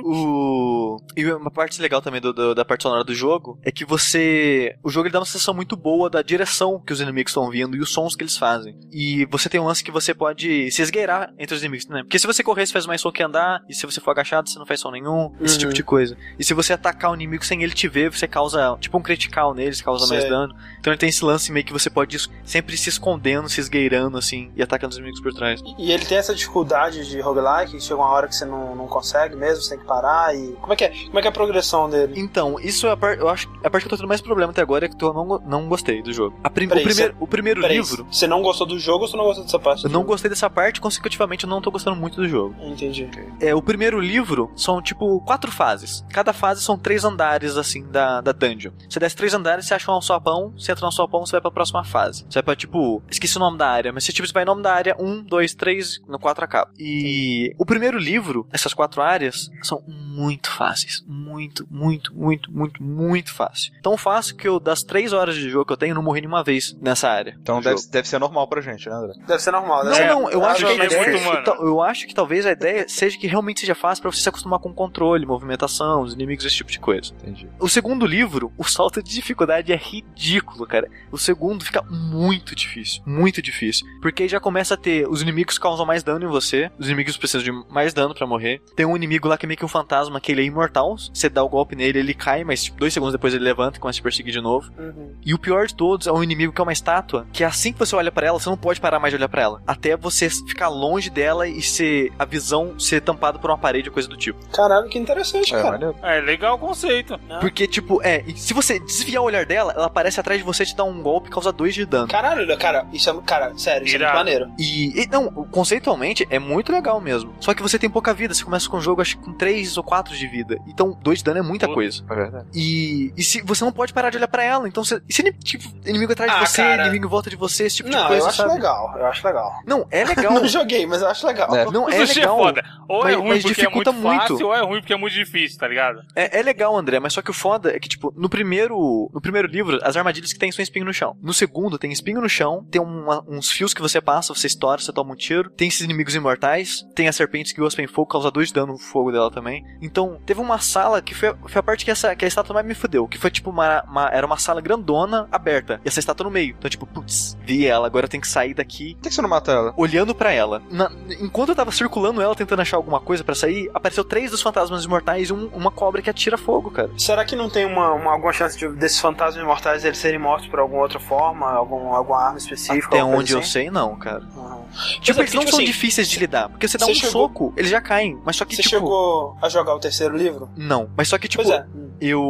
O... 0.03 0.97
E 1.15 1.25
uma 1.31 1.51
parte 1.51 1.81
legal 1.81 2.01
também 2.01 2.21
do, 2.21 2.33
do- 2.33 2.53
da 2.55 2.65
parte 2.65 2.83
sonora 2.83 3.03
do 3.03 3.13
jogo 3.13 3.59
é 3.63 3.71
que 3.71 3.85
você. 3.85 4.75
O 4.83 4.89
jogo 4.89 5.07
ele 5.07 5.13
dá 5.13 5.19
uma 5.19 5.25
sensação 5.25 5.53
muito 5.53 5.75
boa 5.75 6.09
da 6.09 6.21
direção 6.21 6.79
que 6.85 6.93
os 6.93 7.01
inimigos 7.01 7.31
estão 7.31 7.49
vindo 7.49 7.75
e 7.75 7.79
os 7.79 7.91
sons 7.91 8.15
que 8.15 8.23
eles 8.23 8.37
fazem. 8.37 8.77
E 8.91 9.25
você 9.29 9.49
tem 9.49 9.59
um 9.59 9.65
lance 9.65 9.83
que 9.83 9.91
você 9.91 10.13
pode 10.13 10.69
se 10.71 10.81
esgueirar 10.81 11.33
entre 11.37 11.55
os 11.55 11.61
inimigos, 11.63 11.87
né? 11.87 12.01
Porque 12.03 12.19
se 12.19 12.27
você 12.27 12.43
correr, 12.43 12.65
você 12.65 12.73
faz 12.73 12.85
mais 12.85 13.01
som 13.01 13.11
que 13.11 13.23
andar, 13.23 13.61
e 13.69 13.73
se 13.73 13.85
você 13.85 13.99
for 14.01 14.11
agachado, 14.11 14.49
você 14.49 14.59
não 14.59 14.65
faz 14.65 14.79
som 14.79 14.91
nenhum, 14.91 15.33
esse 15.41 15.53
Uhum. 15.55 15.59
tipo 15.59 15.73
de 15.73 15.83
coisa. 15.83 16.17
E 16.37 16.43
se 16.43 16.53
você 16.53 16.73
atacar 16.73 17.11
o 17.11 17.15
inimigo 17.15 17.43
sem 17.45 17.63
ele 17.63 17.73
te 17.73 17.87
ver, 17.87 18.11
você 18.11 18.27
causa 18.27 18.77
tipo 18.79 18.97
um 18.97 19.01
critical 19.01 19.53
neles, 19.53 19.81
causa 19.81 20.07
mais 20.07 20.21
Sei. 20.21 20.29
dano. 20.29 20.53
Então 20.79 20.91
ele 20.93 20.99
tem 20.99 21.09
esse 21.09 21.23
lance 21.23 21.51
meio 21.51 21.65
que 21.65 21.73
você 21.73 21.89
pode 21.89 22.17
sempre 22.43 22.77
se 22.77 22.89
escondendo, 22.89 23.44
se 23.49 23.59
esgueirando 23.61 24.17
assim, 24.17 24.51
e 24.55 24.61
atacando 24.63 24.91
os 24.91 24.97
inimigos 24.97 25.21
por 25.21 25.33
trás. 25.33 25.61
E 25.77 25.91
ele 25.91 26.05
tem 26.05 26.17
essa 26.17 26.33
dificuldade 26.33 27.07
de 27.09 27.19
roguelike, 27.19 27.79
chega 27.81 27.95
uma 27.95 28.09
hora 28.09 28.27
que 28.27 28.35
você 28.35 28.45
não, 28.45 28.75
não 28.75 28.87
consegue 28.87 29.35
mesmo, 29.35 29.61
você 29.63 29.71
tem 29.71 29.79
que 29.79 29.85
parar 29.85 30.35
e. 30.35 30.53
Como 30.61 30.73
é 30.73 30.75
que 30.75 30.83
é? 30.85 30.89
Como 31.05 31.19
é 31.19 31.21
que 31.21 31.27
é 31.27 31.29
a 31.29 31.33
progressão 31.33 31.89
dele? 31.89 32.13
Então, 32.17 32.59
isso 32.59 32.87
é 32.87 32.91
a 32.91 32.97
parte. 32.97 33.19
Eu 33.21 33.29
acho 33.29 33.49
a 33.63 33.69
parte 33.69 33.83
que 33.83 33.87
eu 33.87 33.89
tô 33.91 33.97
tendo 33.97 34.07
mais 34.07 34.21
problema 34.21 34.51
até 34.51 34.61
agora 34.61 34.85
é 34.85 34.89
que 34.89 35.03
eu 35.03 35.13
não, 35.13 35.25
não 35.45 35.67
gostei 35.67 36.01
do 36.01 36.11
jogo. 36.13 36.35
Prim- 36.53 36.67
Peraí, 36.67 36.83
o, 36.83 36.85
primeiro, 36.87 37.15
o 37.19 37.27
primeiro 37.27 37.61
Peraí, 37.61 37.77
livro. 37.77 38.07
Você 38.11 38.27
não 38.27 38.41
gostou 38.41 38.65
do 38.65 38.79
jogo 38.79 39.03
ou 39.03 39.07
você 39.09 39.17
não 39.17 39.25
gostou 39.25 39.43
dessa 39.45 39.59
parte? 39.59 39.83
Eu 39.85 39.89
não 39.89 39.99
jogo? 40.01 40.07
gostei 40.11 40.29
dessa 40.29 40.49
parte, 40.49 40.79
consecutivamente 40.81 41.43
eu 41.43 41.49
não 41.49 41.61
tô 41.61 41.69
gostando 41.71 41.95
muito 41.95 42.15
do 42.15 42.27
jogo. 42.27 42.55
Entendi. 42.61 43.09
É, 43.39 43.53
o 43.53 43.61
primeiro 43.61 43.99
livro 43.99 44.51
são 44.55 44.81
tipo 44.81 45.19
quatro 45.21 45.51
fases. 45.51 46.03
Cada 46.11 46.33
fase 46.33 46.61
são 46.61 46.77
três 46.77 47.03
andares 47.03 47.57
assim 47.57 47.85
da, 47.89 48.21
da 48.21 48.31
dungeon. 48.31 48.71
Você 48.89 48.99
desce 48.99 49.15
três 49.15 49.33
andares, 49.33 49.65
você 49.67 49.73
acha 49.73 49.89
um 49.91 49.95
alçapão, 49.95 50.53
você 50.57 50.71
entra 50.71 50.81
no 50.81 50.87
alçapão, 50.87 51.25
você 51.25 51.33
vai 51.33 51.41
pra 51.41 51.51
próxima 51.51 51.83
fase. 51.83 52.23
Você 52.29 52.35
vai 52.35 52.43
pra 52.43 52.55
tipo, 52.55 53.01
esqueci 53.09 53.34
o 53.37 53.39
nome 53.39 53.57
da 53.57 53.67
área, 53.67 53.91
mas 53.91 54.03
você 54.03 54.11
tipo, 54.11 54.31
vai 54.33 54.45
no 54.45 54.51
nome 54.51 54.63
da 54.63 54.73
área 54.73 54.95
1, 54.99 55.23
2, 55.23 55.53
3, 55.53 56.01
no 56.07 56.19
4 56.19 56.43
acaba. 56.43 56.71
E 56.77 57.53
o 57.57 57.65
primeiro 57.65 57.97
livro, 57.97 58.47
essas 58.51 58.73
quatro 58.73 59.01
áreas, 59.01 59.49
são 59.61 59.83
muito 60.15 60.49
fáceis. 60.49 61.03
Muito, 61.07 61.65
muito, 61.69 62.13
muito, 62.15 62.51
muito, 62.51 62.81
muito 62.83 63.33
fácil. 63.33 63.71
Tão 63.81 63.97
fácil 63.97 64.35
que 64.35 64.47
eu, 64.47 64.59
das 64.59 64.83
três 64.83 65.13
horas 65.13 65.35
de 65.35 65.49
jogo 65.49 65.65
que 65.65 65.73
eu 65.73 65.77
tenho, 65.77 65.91
eu 65.91 65.95
não 65.95 66.03
morri 66.03 66.21
nenhuma 66.21 66.43
vez 66.43 66.75
nessa 66.81 67.09
área. 67.09 67.35
Então 67.41 67.61
deve, 67.61 67.81
deve 67.89 68.07
ser 68.07 68.19
normal 68.19 68.47
pra 68.47 68.61
gente, 68.61 68.87
né, 68.89 68.95
André? 68.95 69.13
Deve 69.27 69.41
ser 69.41 69.51
normal, 69.51 69.83
Não, 69.83 69.91
deve 69.91 69.95
ser- 69.97 70.07
não, 70.09 70.29
eu 70.29 70.45
acho 70.45 70.55
que, 70.55 70.61
joguei 70.71 70.81
a 70.81 70.85
ideia- 70.85 71.09
muito, 71.11 71.25
mano. 71.25 71.39
então, 71.41 71.55
eu 71.65 71.81
acho 71.81 72.07
que 72.07 72.13
talvez 72.15 72.45
a 72.45 72.51
ideia 72.51 72.87
seja 72.87 73.17
que 73.17 73.27
realmente 73.27 73.59
seja 73.61 73.75
fácil 73.75 74.01
pra 74.01 74.11
você 74.11 74.21
se 74.21 74.29
acostumar 74.29 74.59
com 74.59 74.73
controle, 74.73 75.25
movimentação, 75.25 76.01
os 76.01 76.13
inimigos, 76.13 76.45
esse 76.45 76.55
tipo 76.55 76.71
de 76.71 76.79
coisa. 76.79 77.13
Entendi. 77.21 77.49
O 77.59 77.67
segundo 77.69 78.05
livro, 78.05 78.51
o 78.57 78.63
salto 78.63 79.01
de 79.01 79.13
dificuldade 79.13 79.71
é 79.71 79.75
ridículo, 79.75 80.65
cara. 80.67 80.89
O 81.11 81.17
segundo 81.17 81.63
fica 81.63 81.81
muito 81.83 82.55
difícil, 82.55 83.01
muito 83.05 83.41
difícil, 83.41 83.85
porque 84.01 84.23
aí 84.23 84.29
já 84.29 84.39
começa 84.39 84.73
a 84.73 84.77
ter 84.77 85.07
os 85.07 85.21
inimigos 85.21 85.57
causam 85.57 85.85
mais 85.85 86.03
dano 86.03 86.25
em 86.25 86.29
você, 86.29 86.71
os 86.77 86.87
inimigos 86.87 87.17
precisam 87.17 87.43
de 87.43 87.51
mais 87.73 87.93
dano 87.93 88.13
pra 88.13 88.27
morrer. 88.27 88.61
Tem 88.75 88.85
um 88.85 88.95
inimigo 88.95 89.27
lá 89.27 89.37
que 89.37 89.45
é 89.45 89.47
meio 89.47 89.57
que 89.57 89.65
um 89.65 89.69
fantasma, 89.69 90.04
que 90.19 90.31
ele 90.31 90.41
é 90.41 90.45
imortal. 90.45 90.95
Você 91.13 91.29
dá 91.29 91.43
o 91.43 91.49
golpe 91.49 91.75
nele, 91.75 91.99
ele 91.99 92.13
cai, 92.13 92.43
mas 92.43 92.63
tipo, 92.63 92.77
dois 92.79 92.93
segundos 92.93 93.13
depois 93.13 93.33
ele 93.33 93.43
levanta 93.43 93.77
e 93.77 93.79
começa 93.79 93.97
a 93.97 93.99
te 93.99 94.03
perseguir 94.03 94.33
de 94.33 94.41
novo. 94.41 94.71
Uhum. 94.77 95.13
E 95.25 95.33
o 95.33 95.39
pior 95.39 95.67
de 95.67 95.75
todos 95.75 96.07
é 96.07 96.11
um 96.11 96.23
inimigo 96.23 96.53
que 96.53 96.61
é 96.61 96.63
uma 96.63 96.73
estátua, 96.73 97.25
que 97.31 97.43
assim 97.43 97.73
que 97.73 97.79
você 97.79 97.95
olha 97.95 98.11
pra 98.11 98.27
ela, 98.27 98.39
você 98.39 98.49
não 98.49 98.57
pode 98.57 98.79
parar 98.79 98.99
mais 98.99 99.11
de 99.11 99.17
olhar 99.17 99.29
pra 99.29 99.41
ela. 99.41 99.61
Até 99.65 99.95
você 99.95 100.29
ficar 100.29 100.69
longe 100.69 101.09
dela 101.09 101.47
e 101.47 101.61
ser 101.61 102.11
a 102.17 102.25
visão 102.25 102.77
ser 102.79 103.01
tampada 103.01 103.39
por 103.39 103.49
uma 103.49 103.57
parede 103.57 103.89
ou 103.89 103.93
coisa 103.93 104.07
do 104.09 104.17
tipo. 104.17 104.39
Caralho, 104.49 104.87
que 104.89 104.97
interessante, 104.97 105.53
É, 105.53 105.61
cara. 105.61 105.93
É 106.01 106.21
legal 106.21 106.55
o 106.55 106.59
conceito. 106.59 107.19
Porque, 107.39 107.67
tipo, 107.67 108.01
é, 108.03 108.23
se 108.35 108.53
você 108.53 108.79
desviar 108.79 109.21
o 109.21 109.25
olhar 109.25 109.45
dela, 109.45 109.73
ela 109.75 109.85
aparece 109.85 110.19
atrás 110.19 110.39
de 110.39 110.45
você 110.45 110.63
e 110.63 110.65
te 110.65 110.75
dá 110.75 110.83
um 110.83 111.01
golpe 111.01 111.27
e 111.27 111.31
causa 111.31 111.51
dois 111.51 111.73
de 111.73 111.85
dano. 111.85 112.07
Caralho, 112.07 112.57
cara, 112.57 112.85
isso 112.93 113.09
é. 113.09 113.15
Cara, 113.25 113.57
sério, 113.57 113.85
isso 113.85 113.95
é 113.95 113.99
Irado. 113.99 114.15
muito 114.17 114.25
maneiro. 114.25 114.51
E, 114.59 115.03
e, 115.03 115.07
não, 115.07 115.29
conceitualmente 115.51 116.27
é 116.29 116.39
muito 116.39 116.71
legal 116.71 116.99
mesmo. 117.01 117.33
Só 117.39 117.53
que 117.53 117.61
você 117.61 117.77
tem 117.79 117.89
pouca 117.89 118.13
vida, 118.13 118.33
você 118.33 118.43
começa 118.43 118.69
com 118.69 118.77
o 118.77 118.81
jogo 118.81 119.01
acho 119.01 119.17
que 119.17 119.23
com 119.23 119.33
3 119.33 119.77
ou 119.77 119.83
4 119.95 120.15
de 120.15 120.27
vida. 120.27 120.57
Então, 120.67 120.97
2 121.01 121.19
de 121.19 121.23
dano 121.23 121.39
é 121.39 121.41
muita 121.41 121.67
Puta. 121.67 121.75
coisa. 121.75 122.03
É 122.09 122.15
verdade. 122.15 122.45
E, 122.53 123.13
e 123.15 123.23
se 123.23 123.41
você 123.41 123.63
não 123.63 123.71
pode 123.71 123.93
parar 123.93 124.09
de 124.09 124.17
olhar 124.17 124.27
pra 124.27 124.43
ela, 124.43 124.67
então 124.67 124.83
você, 124.83 125.01
e 125.07 125.13
se 125.13 125.23
tipo, 125.43 125.63
inimigo 125.87 126.11
atrás 126.11 126.31
Ah, 126.31 126.39
de 126.43 126.49
você, 126.49 126.61
cara. 126.61 126.83
inimigo 126.83 127.05
em 127.05 127.09
volta 127.09 127.29
de 127.29 127.35
você, 127.35 127.65
esse 127.65 127.77
tipo 127.77 127.89
de 127.89 127.95
Não, 127.95 128.07
coisa, 128.07 128.23
eu 128.23 128.27
acho 128.27 128.37
sabe? 128.37 128.53
legal, 128.53 128.95
eu 128.97 129.05
acho 129.05 129.25
legal. 129.27 129.51
Não, 129.65 129.87
é 129.89 130.03
legal. 130.03 130.33
Não 130.35 130.47
joguei, 130.47 130.85
mas 130.85 131.01
eu 131.01 131.07
acho 131.07 131.25
legal. 131.25 131.55
É. 131.55 131.65
Não, 131.71 131.89
é 131.89 132.05
sushi 132.05 132.19
legal. 132.19 132.35
é 132.39 132.43
foda. 132.43 132.63
Ou 132.87 133.03
Mas- 133.03 133.13
é 133.13 133.15
ruim 133.17 133.29
mas 133.29 133.43
porque 133.43 133.61
é 133.61 133.63
muito, 133.69 133.77
dificulta 133.89 133.91
muito. 133.91 134.21
fácil, 134.27 134.47
ou 134.47 134.53
é 134.55 134.61
ruim 134.61 134.79
porque 134.79 134.93
é 134.93 134.97
muito 134.97 135.13
difícil, 135.13 135.57
tá 135.59 135.67
ligado? 135.67 136.01
É, 136.15 136.39
é 136.39 136.43
legal, 136.43 136.75
André, 136.77 136.99
mas 136.99 137.13
só 137.13 137.21
que 137.21 137.31
o 137.31 137.33
foda 137.33 137.75
é 137.75 137.79
que, 137.79 137.87
tipo, 137.89 138.13
no 138.15 138.29
primeiro, 138.29 139.09
no 139.13 139.21
primeiro 139.21 139.47
livro, 139.47 139.79
as 139.83 139.95
armadilhas 139.97 140.31
que 140.33 140.39
tem 140.39 140.51
são 140.51 140.61
espinho 140.61 140.85
no 140.85 140.93
chão. 140.93 141.15
No 141.21 141.33
segundo, 141.33 141.77
tem 141.77 141.91
espinho 141.91 142.21
no 142.21 142.29
chão, 142.29 142.65
tem 142.69 142.81
uma- 142.81 143.23
uns 143.27 143.49
fios 143.51 143.73
que 143.73 143.81
você 143.81 143.99
passa, 144.01 144.33
você 144.33 144.47
estoura, 144.47 144.81
você 144.81 144.91
toma 144.93 145.13
um 145.13 145.15
tiro. 145.15 145.49
Tem 145.51 145.67
esses 145.67 145.81
inimigos 145.81 146.15
imortais, 146.15 146.83
tem 146.95 147.07
as 147.07 147.15
serpentes 147.15 147.51
que 147.53 147.59
gospem 147.61 147.87
fogo, 147.87 148.07
causa 148.07 148.29
dois 148.31 148.49
de 148.49 148.53
dano 148.53 148.73
no 148.73 148.79
fogo 148.79 149.11
dela 149.11 149.31
também. 149.31 149.63
Então, 149.85 150.17
teve 150.25 150.39
uma 150.41 150.59
sala 150.59 151.01
que 151.01 151.13
foi, 151.13 151.33
foi 151.47 151.59
a 151.59 151.63
parte 151.63 151.85
que, 151.85 151.91
essa, 151.91 152.15
que 152.15 152.25
a 152.25 152.27
estátua 152.27 152.53
mais 152.53 152.65
me 152.65 152.73
fudeu. 152.73 153.07
Que 153.07 153.17
foi 153.17 153.29
tipo 153.29 153.49
uma, 153.49 153.83
uma- 153.83 154.09
Era 154.09 154.25
uma 154.25 154.37
sala 154.37 154.61
grandona, 154.61 155.27
aberta. 155.31 155.79
E 155.83 155.87
essa 155.87 155.99
estátua 155.99 156.23
no 156.25 156.31
meio. 156.31 156.55
Então, 156.57 156.69
tipo, 156.69 156.85
putz, 156.85 157.37
vi 157.43 157.65
ela, 157.65 157.87
agora 157.87 158.05
eu 158.05 158.09
tenho 158.09 158.21
que 158.21 158.27
sair 158.27 158.53
daqui. 158.53 158.95
Por 158.95 159.03
que 159.03 159.11
você 159.13 159.21
não 159.21 159.29
mata 159.29 159.51
ela? 159.51 159.73
Olhando 159.77 160.13
pra 160.15 160.31
ela. 160.31 160.61
Na- 160.69 160.91
enquanto 161.19 161.49
eu 161.49 161.55
tava 161.55 161.71
circulando 161.71 162.21
ela, 162.21 162.35
tentando 162.35 162.61
achar 162.61 162.77
alguma 162.77 162.99
coisa 162.99 163.23
pra 163.23 163.35
sair, 163.35 163.69
apareceu 163.73 164.03
três 164.03 164.31
dos 164.31 164.41
fantasmas 164.41 164.83
imortais 164.85 165.29
e 165.29 165.33
um- 165.33 165.47
uma 165.53 165.71
cobra 165.71 166.01
que 166.01 166.09
atira 166.09 166.37
fogo, 166.37 166.71
cara. 166.71 166.89
Será 166.97 167.23
que 167.25 167.35
não 167.35 167.49
tem 167.49 167.65
uma, 167.65 167.91
uma- 167.93 168.11
alguma 168.11 168.33
chance 168.33 168.57
de, 168.57 168.67
desses 168.69 168.99
fantasmas 168.99 169.43
imortais 169.43 169.85
eles 169.85 169.97
serem 169.97 170.19
mortos 170.19 170.47
por 170.47 170.59
alguma 170.59 170.81
outra 170.81 170.99
forma, 170.99 171.49
algum, 171.51 171.93
alguma 171.93 172.19
arma 172.21 172.37
específica? 172.37 172.87
Até 172.87 173.03
onde 173.03 173.15
coisa 173.15 173.33
eu 173.33 173.39
assim? 173.39 173.49
sei, 173.49 173.69
não, 173.71 173.95
cara. 173.95 174.23
Uhum. 174.35 174.65
Tipo, 175.01 175.19
é, 175.19 175.23
eles 175.23 175.33
não 175.33 175.41
tipo 175.41 175.51
são 175.51 175.59
assim, 175.59 175.65
difíceis 175.65 176.09
de 176.09 176.19
lidar. 176.19 176.49
Porque 176.49 176.67
você 176.67 176.77
dá 176.77 176.85
um 176.85 176.93
chegou- 176.93 177.11
soco, 177.11 177.53
eles 177.55 177.69
já 177.71 177.79
caem. 177.81 178.19
Mas 178.25 178.35
só 178.35 178.45
que, 178.45 178.55
Você 178.55 178.61
tipo. 178.63 178.75
chegou 178.75 179.37
a 179.41 179.47
jogar 179.49 179.74
o 179.75 179.79
terceiro 179.79 180.15
livro? 180.17 180.49
Não. 180.55 180.89
Mas 180.95 181.07
só 181.07 181.17
que, 181.17 181.27
tipo, 181.27 181.43
é. 181.51 181.65
eu. 182.01 182.21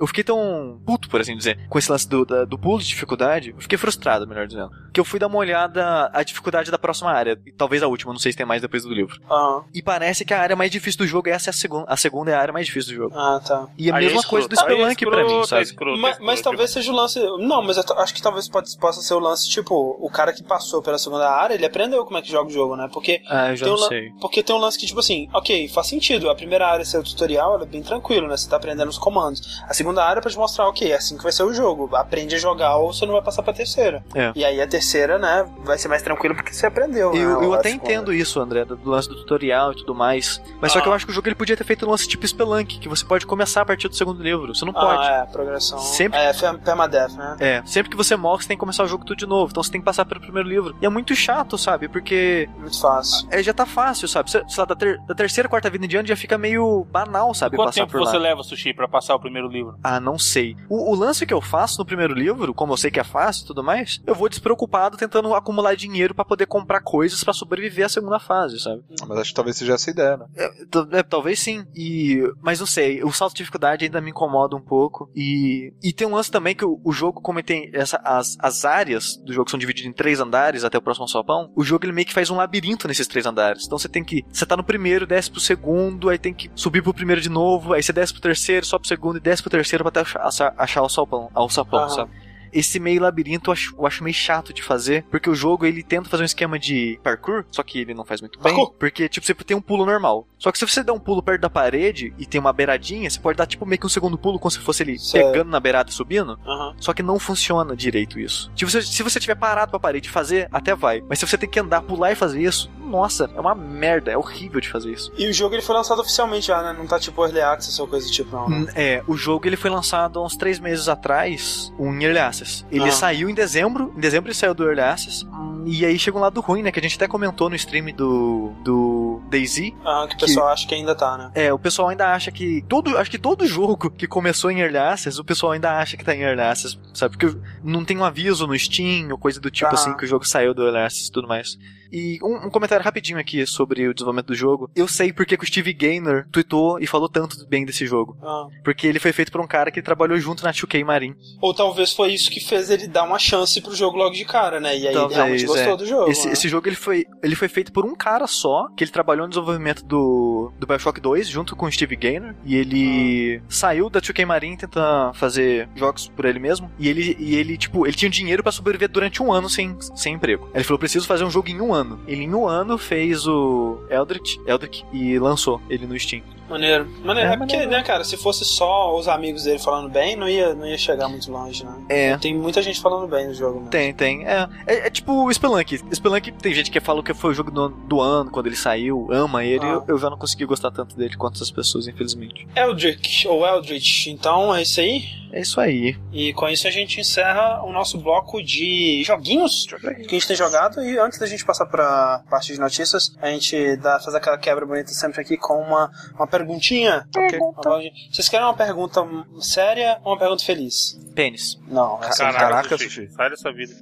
Eu 0.00 0.06
fiquei 0.06 0.24
tão 0.24 0.80
puto, 0.86 1.08
por 1.10 1.20
assim 1.20 1.36
dizer, 1.36 1.58
com 1.68 1.78
esse 1.78 1.92
lance 1.92 2.08
do, 2.08 2.24
da- 2.24 2.44
do 2.46 2.58
pulo 2.58 2.78
de 2.78 2.86
dificuldade. 2.88 3.50
Eu 3.50 3.60
fiquei 3.60 3.76
frustrado, 3.76 4.26
melhor 4.26 4.46
dizendo. 4.46 4.70
Que 4.92 4.98
eu 4.98 5.04
fui 5.04 5.18
dar 5.20 5.26
uma 5.26 5.36
olhada 5.38 6.10
a 6.12 6.22
dificuldade 6.22 6.70
da 6.70 6.78
próxima 6.78 7.10
área. 7.12 7.38
E 7.46 7.52
talvez 7.52 7.82
a 7.82 7.86
última, 7.86 8.12
não 8.12 8.18
sei 8.18 8.32
se 8.32 8.38
tem 8.38 8.46
mais 8.46 8.62
depois 8.62 8.82
do 8.82 8.92
livro. 8.94 9.20
Aham. 9.30 9.64
E 9.74 9.82
parece 9.82 10.24
que 10.24 10.32
a 10.32 10.40
área 10.40 10.56
mais 10.56 10.70
difícil 10.70 10.98
do 10.98 11.06
jogo 11.06 11.28
essa 11.28 11.50
é 11.50 11.52
a 11.52 11.54
segunda. 11.54 11.84
A 11.86 11.96
segunda 11.96 12.30
é 12.30 12.34
a 12.34 12.40
área 12.40 12.52
mais 12.52 12.66
difícil 12.66 12.92
do 12.92 12.96
jogo. 12.96 13.14
Ah, 13.16 13.40
tá. 13.46 13.66
E 13.76 13.90
a 13.90 13.96
Aí 13.96 14.04
é 14.04 14.08
mesma 14.08 14.22
coisa 14.22 14.48
do 14.48 14.58
aí 14.58 14.58
é 14.58 14.62
Spelunk 14.62 15.06
pra 15.06 15.16
mim, 15.18 15.22
escroto, 15.24 15.44
é 15.44 15.46
sabe? 15.48 15.62
escroto, 15.62 15.98
é 15.98 16.00
Mas, 16.00 16.10
escroto, 16.12 16.26
mas 16.26 16.40
talvez 16.40 16.70
seja 16.70 16.90
o 16.92 16.94
lance. 16.94 17.20
Não, 17.38 17.62
mas 17.62 17.76
acho 17.78 18.14
que 18.14 18.22
talvez 18.22 18.48
pode, 18.48 18.74
possa 18.78 19.02
ser 19.02 19.14
o 19.14 19.18
lance, 19.18 19.48
tipo, 19.50 19.74
o 20.00 20.08
cara 20.10 20.32
que 20.32 20.42
passou 20.42 20.80
pela 20.82 20.96
segunda 20.98 21.28
área, 21.30 21.54
ele 21.54 21.66
aprendeu 21.66 22.04
como 22.06 22.16
é 22.16 22.22
que 22.22 22.30
joga 22.32 22.48
o 22.48 22.52
jogo, 22.52 22.74
né? 22.74 22.88
Porque 22.92 23.20
Ah, 23.28 23.50
eu 23.50 23.56
já 23.56 23.66
tem 23.66 23.74
não 23.76 23.84
um 23.84 23.88
sei. 23.88 24.10
Porque 24.20 24.42
tem 24.42 24.56
um 24.56 24.58
lance 24.58 24.78
que, 24.78 24.86
tipo 24.86 25.00
assim, 25.00 25.28
ok, 25.34 25.68
faz 25.68 25.88
sentido. 25.88 26.30
A 26.30 26.34
primeira 26.34 26.66
área 26.66 26.84
ser 26.84 26.98
o 26.98 27.02
tutorial, 27.04 27.54
ela 27.54 27.64
é 27.64 27.66
bem 27.66 27.82
tranquilo, 27.82 28.26
né? 28.26 28.36
Você 28.36 28.48
tá 28.48 28.56
aprendendo 28.56 28.88
os 28.88 28.98
comandos. 28.98 29.60
A 29.68 29.74
segunda 29.74 29.89
área 29.98 30.20
é 30.20 30.22
pra 30.22 30.30
te 30.30 30.36
mostrar, 30.38 30.68
ok, 30.68 30.92
é 30.92 30.96
assim 30.96 31.16
que 31.16 31.22
vai 31.22 31.32
ser 31.32 31.42
o 31.42 31.52
jogo. 31.52 31.88
Aprende 31.96 32.34
a 32.34 32.38
jogar 32.38 32.76
ou 32.76 32.92
você 32.92 33.04
não 33.06 33.14
vai 33.14 33.22
passar 33.22 33.42
pra 33.42 33.52
terceira. 33.52 34.04
É. 34.14 34.32
E 34.34 34.44
aí 34.44 34.60
a 34.60 34.66
terceira, 34.66 35.18
né, 35.18 35.46
vai 35.64 35.78
ser 35.78 35.88
mais 35.88 36.02
tranquilo 36.02 36.34
porque 36.34 36.52
você 36.52 36.66
aprendeu. 36.66 37.12
né, 37.12 37.18
Eu, 37.18 37.42
eu 37.42 37.52
a 37.54 37.56
até 37.58 37.70
segunda. 37.70 37.92
entendo 37.92 38.12
isso, 38.12 38.38
André, 38.40 38.64
do 38.64 38.78
lance 38.88 39.08
do 39.08 39.16
tutorial 39.16 39.72
e 39.72 39.76
tudo 39.76 39.94
mais. 39.94 40.40
Mas 40.60 40.72
só 40.72 40.78
Ah. 40.78 40.82
que 40.82 40.88
eu 40.88 40.92
acho 40.92 41.04
que 41.06 41.12
o 41.12 41.14
jogo 41.14 41.26
ele 41.28 41.34
podia 41.34 41.56
ter 41.56 41.64
feito 41.64 41.86
um 41.86 41.90
lance 41.90 42.06
tipo 42.08 42.26
Spelunk, 42.26 42.78
que 42.78 42.88
você 42.88 43.04
pode 43.04 43.26
começar 43.26 43.62
a 43.62 43.64
partir 43.64 43.88
do 43.88 43.94
segundo 43.96 44.22
livro. 44.22 44.54
Você 44.54 44.64
não 44.64 44.72
pode. 44.72 45.06
Ah, 45.06 45.26
é, 45.28 45.32
progressão. 45.32 45.78
Sempre- 45.78 46.18
É, 46.18 46.32
per- 46.32 46.58
permadeath, 46.58 47.12
né? 47.12 47.36
É, 47.40 47.62
sempre 47.64 47.90
que 47.90 47.96
você 47.96 48.16
morre, 48.16 48.42
você 48.42 48.48
tem 48.48 48.56
que 48.56 48.60
começar 48.60 48.84
o 48.84 48.86
jogo 48.86 49.04
tudo 49.04 49.18
de 49.18 49.26
novo. 49.26 49.50
Então 49.50 49.62
você 49.62 49.70
tem 49.70 49.80
que 49.80 49.84
passar 49.84 50.04
pelo 50.04 50.20
primeiro 50.20 50.48
livro. 50.48 50.76
E 50.80 50.86
é 50.86 50.88
muito 50.88 51.14
chato, 51.14 51.56
sabe? 51.58 51.88
Porque 51.88 52.48
Muito 52.58 52.80
fácil. 52.80 53.26
é, 53.30 53.42
já 53.42 53.52
tá 53.52 53.64
fácil, 53.66 54.06
sabe? 54.08 54.30
Sei 54.30 54.40
sei 54.48 54.60
lá, 54.60 54.64
da, 54.64 54.74
ter- 54.76 54.98
da 55.06 55.14
terceira, 55.14 55.48
quarta 55.48 55.70
vida 55.70 55.84
em 55.84 55.88
diante 55.88 56.08
já 56.08 56.16
fica 56.16 56.36
meio 56.38 56.84
banal, 56.90 57.32
sabe? 57.34 57.56
Quanto 57.56 57.68
passar 57.68 57.80
tempo 57.82 57.92
por 57.92 58.00
lá. 58.02 58.10
você 58.10 58.18
leva, 58.18 58.42
Sushi, 58.42 58.72
pra 58.74 58.86
passar 58.88 59.14
o 59.14 59.20
primeiro 59.20 59.48
livro? 59.48 59.76
Ah, 59.82 60.00
não 60.00 60.18
sei. 60.18 60.56
O, 60.68 60.92
o 60.92 60.94
lance 60.94 61.26
que 61.26 61.34
eu 61.34 61.40
faço 61.40 61.78
no 61.78 61.86
primeiro 61.86 62.14
livro, 62.14 62.54
como 62.54 62.72
eu 62.72 62.76
sei 62.76 62.90
que 62.90 63.00
é 63.00 63.04
fácil 63.04 63.44
e 63.44 63.46
tudo 63.46 63.62
mais, 63.62 64.00
eu 64.06 64.14
vou 64.14 64.28
despreocupado 64.28 64.96
tentando 64.96 65.34
acumular 65.34 65.74
dinheiro 65.74 66.14
pra 66.14 66.24
poder 66.24 66.46
comprar 66.46 66.80
coisas 66.80 67.22
pra 67.24 67.32
sobreviver 67.32 67.86
à 67.86 67.88
segunda 67.88 68.18
fase, 68.18 68.58
sabe? 68.60 68.82
Mas 69.08 69.18
acho 69.18 69.30
que 69.30 69.36
talvez 69.36 69.56
seja 69.56 69.74
essa 69.74 69.90
ideia, 69.90 70.16
né? 70.16 70.26
É, 70.36 70.98
é, 70.98 71.02
talvez 71.02 71.40
sim. 71.40 71.64
E, 71.74 72.22
mas 72.42 72.60
não 72.60 72.66
sei, 72.66 73.02
o 73.02 73.12
salto 73.12 73.32
de 73.32 73.38
dificuldade 73.38 73.84
ainda 73.84 74.00
me 74.00 74.10
incomoda 74.10 74.56
um 74.56 74.60
pouco. 74.60 75.10
E, 75.14 75.72
e 75.82 75.92
tem 75.92 76.06
um 76.06 76.14
lance 76.14 76.30
também 76.30 76.54
que 76.54 76.64
o, 76.64 76.80
o 76.84 76.92
jogo, 76.92 77.20
como 77.20 77.42
tem 77.42 77.70
essa, 77.72 78.00
as, 78.04 78.36
as 78.38 78.64
áreas 78.64 79.16
do 79.24 79.32
jogo 79.32 79.50
são 79.50 79.58
divididas 79.58 79.90
em 79.90 79.94
três 79.94 80.20
andares 80.20 80.64
até 80.64 80.76
o 80.76 80.82
próximo 80.82 81.08
salpão, 81.08 81.50
o 81.56 81.64
jogo 81.64 81.84
ele 81.84 81.92
meio 81.92 82.06
que 82.06 82.12
faz 82.12 82.30
um 82.30 82.36
labirinto 82.36 82.86
nesses 82.86 83.06
três 83.06 83.24
andares. 83.24 83.64
Então 83.64 83.78
você 83.78 83.88
tem 83.88 84.04
que. 84.04 84.24
Você 84.30 84.44
tá 84.44 84.56
no 84.56 84.64
primeiro, 84.64 85.06
desce 85.06 85.30
pro 85.30 85.40
segundo, 85.40 86.08
aí 86.08 86.18
tem 86.18 86.34
que 86.34 86.50
subir 86.54 86.82
pro 86.82 86.92
primeiro 86.92 87.20
de 87.20 87.28
novo, 87.28 87.72
aí 87.72 87.82
você 87.82 87.92
desce 87.92 88.12
pro 88.12 88.22
terceiro, 88.22 88.66
sobe 88.66 88.82
pro 88.82 88.88
segundo 88.88 89.16
e 89.16 89.20
desce 89.20 89.42
pro 89.42 89.50
terceiro 89.50 89.59
pra 89.68 89.88
até 89.88 90.00
achar, 90.18 90.54
achar- 90.56 90.82
o 90.82 90.88
salpão, 90.88 91.30
ao 91.34 91.48
salpão, 91.48 91.80
Aham. 91.80 91.88
sabe? 91.88 92.10
Esse 92.52 92.80
meio 92.80 93.00
labirinto 93.00 93.50
eu 93.50 93.52
acho, 93.52 93.76
eu 93.78 93.86
acho 93.86 94.02
meio 94.02 94.12
chato 94.12 94.52
de 94.52 94.60
fazer, 94.60 95.04
porque 95.08 95.30
o 95.30 95.34
jogo 95.36 95.64
ele 95.64 95.84
tenta 95.84 96.08
fazer 96.08 96.24
um 96.24 96.26
esquema 96.26 96.58
de 96.58 96.98
parkour, 97.00 97.44
só 97.48 97.62
que 97.62 97.78
ele 97.78 97.94
não 97.94 98.04
faz 98.04 98.20
muito 98.20 98.40
bem. 98.40 98.52
Parkour. 98.52 98.74
Porque, 98.76 99.08
tipo, 99.08 99.24
você 99.24 99.32
tem 99.34 99.56
um 99.56 99.60
pulo 99.60 99.86
normal. 99.86 100.26
Só 100.36 100.50
que 100.50 100.58
se 100.58 100.66
você 100.66 100.82
der 100.82 100.90
um 100.90 100.98
pulo 100.98 101.22
perto 101.22 101.42
da 101.42 101.48
parede 101.48 102.12
e 102.18 102.26
tem 102.26 102.40
uma 102.40 102.52
beiradinha, 102.52 103.08
você 103.08 103.20
pode 103.20 103.38
dar, 103.38 103.46
tipo, 103.46 103.64
meio 103.64 103.78
que 103.78 103.86
um 103.86 103.88
segundo 103.88 104.18
pulo, 104.18 104.36
como 104.36 104.50
se 104.50 104.58
fosse 104.58 104.82
ele 104.82 104.98
Certo. 104.98 105.30
pegando 105.30 105.48
na 105.48 105.60
beirada 105.60 105.90
e 105.90 105.92
subindo. 105.92 106.40
Aham. 106.44 106.74
Só 106.80 106.92
que 106.92 107.04
não 107.04 107.20
funciona 107.20 107.76
direito 107.76 108.18
isso. 108.18 108.50
Tipo, 108.56 108.68
se, 108.68 108.82
se 108.82 109.02
você 109.04 109.20
tiver 109.20 109.36
parado 109.36 109.70
pra 109.70 109.78
parede 109.78 110.08
e 110.08 110.10
fazer, 110.10 110.48
até 110.50 110.74
vai. 110.74 111.04
Mas 111.08 111.20
se 111.20 111.28
você 111.28 111.38
tem 111.38 111.48
que 111.48 111.60
andar, 111.60 111.82
pular 111.82 112.10
e 112.10 112.16
fazer 112.16 112.42
isso, 112.42 112.68
nossa, 112.90 113.30
é 113.34 113.40
uma 113.40 113.54
merda, 113.54 114.10
é 114.10 114.16
horrível 114.18 114.60
de 114.60 114.68
fazer 114.68 114.92
isso. 114.92 115.12
E 115.16 115.28
o 115.28 115.32
jogo 115.32 115.54
ele 115.54 115.62
foi 115.62 115.74
lançado 115.74 116.00
oficialmente 116.00 116.48
já, 116.48 116.62
né? 116.62 116.74
Não 116.76 116.86
tá 116.86 116.98
tipo 116.98 117.22
Early 117.24 117.40
Access 117.40 117.80
ou 117.80 117.86
coisa 117.88 118.06
do 118.06 118.12
tipo, 118.12 118.34
não. 118.36 118.48
né? 118.48 118.56
Hum, 118.58 118.66
É, 118.74 119.02
o 119.06 119.16
jogo 119.16 119.46
ele 119.46 119.56
foi 119.56 119.70
lançado 119.70 120.18
há 120.18 120.24
uns 120.24 120.36
três 120.36 120.58
meses 120.58 120.88
atrás, 120.88 121.72
um 121.78 121.92
Early 122.00 122.18
Access. 122.18 122.64
Ele 122.70 122.88
Ah. 122.88 122.92
saiu 122.92 123.28
em 123.30 123.34
dezembro, 123.34 123.92
em 123.96 124.00
dezembro 124.00 124.28
ele 124.28 124.36
saiu 124.36 124.54
do 124.54 124.64
Early 124.64 124.80
Access, 124.80 125.26
e 125.66 125.84
aí 125.84 125.98
chega 125.98 126.16
um 126.16 126.20
lado 126.20 126.40
ruim, 126.40 126.62
né, 126.62 126.72
que 126.72 126.78
a 126.78 126.82
gente 126.82 126.96
até 126.96 127.06
comentou 127.06 127.48
no 127.50 127.54
stream 127.56 127.94
do, 127.94 128.52
do 128.64 129.22
DayZ, 129.30 129.72
Ah, 129.84 130.06
que 130.08 130.16
o 130.16 130.18
pessoal 130.18 130.48
acha 130.48 130.66
que 130.66 130.74
ainda 130.74 130.94
tá, 130.94 131.16
né? 131.18 131.30
É, 131.34 131.52
o 131.52 131.58
pessoal 131.58 131.88
ainda 131.88 132.12
acha 132.12 132.30
que 132.32 132.64
todo, 132.68 132.96
acho 132.96 133.10
que 133.10 133.18
todo 133.18 133.46
jogo 133.46 133.90
que 133.90 134.06
começou 134.06 134.50
em 134.50 134.60
Early 134.60 134.78
Access, 134.78 135.20
o 135.20 135.24
pessoal 135.24 135.52
ainda 135.52 135.78
acha 135.78 135.96
que 135.96 136.04
tá 136.04 136.14
em 136.14 136.22
Early 136.22 136.40
Access, 136.42 136.78
sabe? 136.94 137.16
Porque 137.16 137.36
não 137.62 137.84
tem 137.84 137.96
um 137.98 138.04
aviso 138.04 138.46
no 138.46 138.58
Steam 138.58 139.10
ou 139.10 139.18
coisa 139.18 139.40
do 139.40 139.50
tipo 139.50 139.66
Aham. 139.66 139.74
assim 139.74 139.96
que 139.96 140.04
o 140.04 140.08
jogo 140.08 140.26
saiu 140.26 140.54
do 140.54 140.62
Early 140.64 140.78
Access 140.78 141.08
e 141.08 141.12
tudo 141.12 141.28
mais. 141.28 141.58
E 141.92 142.18
um, 142.22 142.46
um 142.46 142.50
comentário 142.50 142.84
rapidinho 142.84 143.18
aqui 143.18 143.46
sobre 143.46 143.88
o 143.88 143.94
desenvolvimento 143.94 144.28
do 144.28 144.34
jogo. 144.34 144.70
Eu 144.74 144.86
sei 144.88 145.12
porque 145.12 145.36
que 145.36 145.44
o 145.44 145.46
Steve 145.46 145.72
Gaynor 145.72 146.26
tweetou 146.30 146.78
e 146.78 146.86
falou 146.86 147.08
tanto 147.08 147.46
bem 147.46 147.64
desse 147.64 147.86
jogo. 147.86 148.16
Ah. 148.22 148.46
Porque 148.64 148.86
ele 148.86 148.98
foi 148.98 149.12
feito 149.12 149.32
por 149.32 149.40
um 149.40 149.46
cara 149.46 149.70
que 149.70 149.82
trabalhou 149.82 150.18
junto 150.18 150.44
na 150.44 150.52
2K 150.52 150.84
Marine. 150.84 151.16
Ou 151.40 151.54
talvez 151.54 151.92
foi 151.92 152.12
isso 152.12 152.30
que 152.30 152.40
fez 152.40 152.70
ele 152.70 152.86
dar 152.86 153.04
uma 153.04 153.18
chance 153.18 153.60
pro 153.60 153.74
jogo 153.74 153.96
logo 153.96 154.14
de 154.14 154.24
cara, 154.24 154.60
né? 154.60 154.76
E 154.76 154.88
aí 154.88 154.94
Talvez, 154.94 155.12
ele 155.12 155.14
realmente 155.14 155.46
gostou 155.46 155.74
é. 155.74 155.76
do 155.76 155.86
jogo. 155.86 156.10
Esse, 156.10 156.26
né? 156.26 156.32
esse 156.32 156.48
jogo 156.48 156.68
ele 156.68 156.76
foi, 156.76 157.06
ele 157.22 157.34
foi 157.34 157.48
feito 157.48 157.72
por 157.72 157.84
um 157.84 157.94
cara 157.94 158.26
só, 158.26 158.68
que 158.76 158.84
ele 158.84 158.90
trabalhou 158.90 159.26
no 159.26 159.30
desenvolvimento 159.30 159.84
do, 159.84 160.52
do 160.58 160.66
Bioshock 160.66 161.00
2 161.00 161.28
junto 161.28 161.56
com 161.56 161.66
o 161.66 161.72
Steve 161.72 161.96
Gaynor. 161.96 162.34
E 162.44 162.54
ele 162.54 163.42
saiu 163.48 163.90
da 163.90 164.00
2K 164.00 164.24
Marine 164.24 164.56
tentando 164.56 165.14
fazer 165.14 165.68
jogos 165.74 166.08
por 166.08 166.24
ele 166.24 166.38
mesmo. 166.38 166.70
E 166.78 166.88
ele, 166.88 167.16
e 167.18 167.34
ele 167.34 167.56
tipo, 167.56 167.86
ele 167.86 167.96
tinha 167.96 168.10
dinheiro 168.10 168.42
pra 168.42 168.52
sobreviver 168.52 168.88
durante 168.88 169.22
um 169.22 169.32
ano 169.32 169.48
sem, 169.48 169.76
sem 169.94 170.14
emprego. 170.14 170.48
Ele 170.54 170.64
falou: 170.64 170.78
preciso 170.78 171.06
fazer 171.06 171.24
um 171.24 171.30
jogo 171.30 171.48
em 171.48 171.60
um 171.60 171.72
ano. 171.72 171.79
Ele 172.06 172.24
em 172.24 172.34
um 172.34 172.46
ano 172.46 172.78
fez 172.78 173.26
o 173.26 173.78
Eldritch, 173.88 174.38
Eldritch 174.46 174.82
e 174.92 175.18
lançou 175.18 175.60
ele 175.68 175.86
no 175.86 175.98
Steam. 175.98 176.22
Maneiro. 176.50 176.86
Maneiro. 177.04 177.30
É, 177.30 177.34
É, 177.34 177.36
porque, 177.36 177.52
maneiro. 177.54 177.70
né, 177.70 177.82
cara, 177.82 178.04
se 178.04 178.16
fosse 178.16 178.44
só 178.44 178.96
os 178.96 179.06
amigos 179.08 179.44
dele 179.44 179.58
falando 179.58 179.88
bem, 179.88 180.16
não 180.16 180.28
ia, 180.28 180.52
não 180.54 180.66
ia 180.66 180.76
chegar 180.76 181.08
muito 181.08 181.30
longe, 181.30 181.64
né? 181.64 181.72
É. 181.88 182.16
Tem 182.18 182.34
muita 182.34 182.60
gente 182.60 182.80
falando 182.80 183.06
bem 183.06 183.28
do 183.28 183.34
jogo, 183.34 183.60
né? 183.60 183.68
Tem, 183.70 183.94
tem. 183.94 184.26
É, 184.26 184.48
é, 184.66 184.86
é 184.86 184.90
tipo 184.90 185.12
o 185.12 185.32
Spelunk. 185.32 185.80
Spelunk 185.94 186.32
tem 186.32 186.52
gente 186.52 186.70
que 186.70 186.80
falou 186.80 187.02
que 187.02 187.14
foi 187.14 187.30
o 187.30 187.34
jogo 187.34 187.50
do, 187.50 187.68
do 187.68 188.00
ano, 188.00 188.30
quando 188.30 188.46
ele 188.46 188.56
saiu, 188.56 189.08
ama 189.10 189.44
ele. 189.44 189.64
Ah. 189.64 189.68
Eu, 189.68 189.84
eu 189.88 189.98
já 189.98 190.10
não 190.10 190.18
consegui 190.18 190.44
gostar 190.44 190.70
tanto 190.70 190.96
dele 190.96 191.16
quanto 191.16 191.42
as 191.42 191.50
pessoas, 191.50 191.86
infelizmente. 191.86 192.46
Eldritch, 192.56 193.24
ou 193.26 193.46
Eldritch. 193.46 194.08
Então 194.08 194.54
é 194.54 194.62
isso 194.62 194.80
aí. 194.80 195.20
É 195.32 195.40
isso 195.42 195.60
aí. 195.60 195.96
E 196.12 196.32
com 196.32 196.48
isso 196.48 196.66
a 196.66 196.70
gente 196.72 197.00
encerra 197.00 197.62
o 197.62 197.72
nosso 197.72 197.96
bloco 197.98 198.42
de 198.42 199.02
joguinhos 199.04 199.64
que 199.66 199.76
a 199.86 200.18
gente 200.18 200.26
tem 200.26 200.36
jogado. 200.36 200.82
E 200.82 200.98
antes 200.98 201.20
da 201.20 201.26
gente 201.26 201.44
passar 201.44 201.66
pra 201.66 202.22
parte 202.28 202.52
de 202.52 202.58
notícias, 202.58 203.16
a 203.22 203.28
gente 203.30 203.76
dá, 203.76 204.00
faz 204.00 204.12
aquela 204.14 204.36
quebra 204.36 204.66
bonita 204.66 204.88
sempre 204.88 205.20
aqui 205.20 205.36
com 205.36 205.54
uma, 205.54 205.90
uma 206.14 206.26
perguntinha. 206.40 207.06
Pergunta. 207.12 207.70
Vocês 208.10 208.28
querem 208.28 208.46
uma 208.46 208.54
pergunta 208.54 209.06
séria 209.40 210.00
ou 210.04 210.12
uma 210.12 210.18
pergunta 210.18 210.44
feliz? 210.44 210.98
Pênis. 211.14 211.60
Não, 211.68 211.98
essa 212.02 212.24
Caraca, 212.24 212.38
Caraca, 212.38 212.78
Sushi. 212.78 212.88
Sushi. 212.88 213.10
Sai 213.12 213.30
dessa 213.30 213.52
vida. 213.52 213.74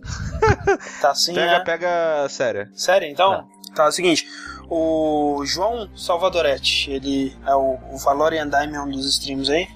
tá 1.01 1.11
assim. 1.11 1.35
Pega, 1.35 1.53
é... 1.53 1.61
pega 1.61 2.29
séria. 2.29 2.71
Sério, 2.75 3.09
então? 3.09 3.49
Tá, 3.75 3.85
é 3.85 3.89
o 3.89 3.93
seguinte. 3.93 4.27
O 4.71 5.43
João 5.47 5.89
Salvadoretti, 5.97 6.91
ele 6.91 7.35
é 7.47 7.55
o, 7.55 7.79
o 7.91 7.97
Valorian 7.97 8.47
Daimon 8.47 8.91
dos 8.91 9.07
streams 9.07 9.51
aí. 9.51 9.67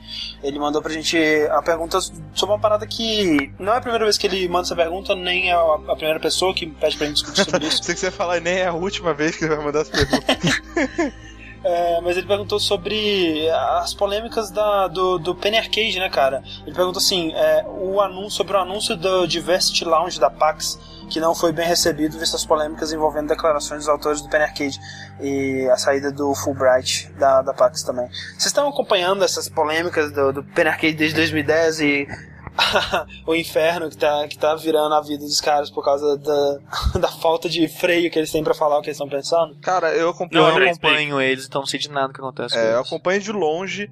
Ele 0.43 0.59
mandou 0.59 0.83
pra 0.83 0.93
gente 0.93 1.17
a 1.51 1.63
pergunta 1.63 1.99
sobre 2.01 2.55
uma 2.55 2.59
parada 2.59 2.87
que 2.87 3.51
não 3.59 3.73
é 3.73 3.79
a 3.79 3.81
primeira 3.81 4.05
vez 4.05 4.19
que 4.19 4.27
ele 4.27 4.47
manda 4.49 4.67
essa 4.67 4.77
pergunta, 4.77 5.15
nem 5.15 5.51
é 5.51 5.55
a, 5.55 5.61
a 5.89 5.97
primeira 5.97 6.21
pessoa 6.21 6.53
que 6.53 6.67
pede 6.67 6.99
pra 6.99 7.07
gente 7.07 7.23
discutir 7.23 7.45
sobre 7.45 7.65
isso. 7.69 7.83
Se 7.83 7.97
você 7.97 8.11
falar 8.11 8.41
nem 8.41 8.59
é 8.59 8.67
a 8.67 8.75
última 8.75 9.15
vez 9.15 9.35
que 9.35 9.45
ele 9.45 9.55
vai 9.55 9.65
mandar 9.65 9.81
as 9.81 9.89
perguntas. 9.89 10.37
É, 11.65 12.01
mas 12.01 12.17
ele 12.17 12.27
perguntou 12.27 12.59
sobre 12.59 13.49
as 13.51 13.95
polêmicas 13.95 14.51
da, 14.51 14.89
do, 14.89 15.19
do 15.19 15.35
Penny 15.35 15.59
Arcade, 15.59 15.99
né, 15.99 16.09
cara? 16.11 16.43
Ele 16.67 16.75
perguntou 16.75 16.99
assim: 16.99 17.33
é, 17.35 17.65
o 17.67 18.01
anúncio, 18.01 18.31
sobre 18.31 18.57
o 18.57 18.61
anúncio 18.61 18.97
do 18.97 19.27
Diversity 19.27 19.85
Lounge 19.85 20.19
da 20.19 20.29
PAX, 20.29 20.79
que 21.09 21.21
não 21.21 21.35
foi 21.35 21.53
bem 21.53 21.67
recebido, 21.67 22.19
visto 22.19 22.35
as 22.35 22.45
polêmicas 22.45 22.93
envolvendo 22.93 23.29
declarações 23.29 23.81
dos 23.81 23.89
autores 23.89 24.21
do 24.23 24.29
Penny 24.29 24.45
Arcade 24.45 24.81
e 25.21 25.69
a 25.71 25.77
saída 25.77 26.11
do 26.11 26.35
Fulbright 26.35 27.11
da, 27.13 27.43
da 27.43 27.55
PAX 27.55 27.83
também. 27.83 28.09
Vocês 28.09 28.47
estão 28.47 28.69
acompanhando 28.69 29.23
essas 29.23 29.49
polêmicas 29.49 30.11
do, 30.11 30.33
do 30.33 30.43
Penny 30.43 30.71
Arcade 30.71 30.95
desde 30.95 31.17
2010 31.17 31.81
e 31.81 32.09
o 33.27 33.35
inferno 33.35 33.89
que 33.91 33.97
tá, 33.97 34.27
que 34.29 34.39
tá 34.39 34.55
virando 34.55 34.95
a 34.95 35.01
vida 35.01 35.25
dos 35.25 35.41
caras 35.41 35.71
por 35.71 35.85
causa 35.85 36.17
da, 36.19 36.59
da 37.01 37.09
falta 37.09 37.49
de 37.49 37.67
freio 37.69 38.11
que 38.11 38.19
eles 38.19 38.31
têm 38.31 38.43
pra 38.43 38.55
falar 38.55 38.79
o 38.79 38.83
que 38.83 38.89
eles 38.89 38.97
estão 38.97 39.09
pensando. 39.09 39.57
Cara, 39.61 39.93
eu 39.95 40.11
acompanho. 40.11 40.43
Eu 40.43 40.49
Não, 40.49 40.57
André, 40.57 40.71
acompanho 40.71 41.21
eles, 41.21 41.47
então 41.47 41.63
não 41.63 41.67
sei 41.67 41.79
de 41.79 41.91
nada 41.91 42.13
que 42.13 42.21
acontece 42.21 42.57
É, 42.57 42.63
com 42.63 42.69
eu 42.69 42.81
acompanho 42.81 43.21
de 43.21 43.33
longe, 43.33 43.91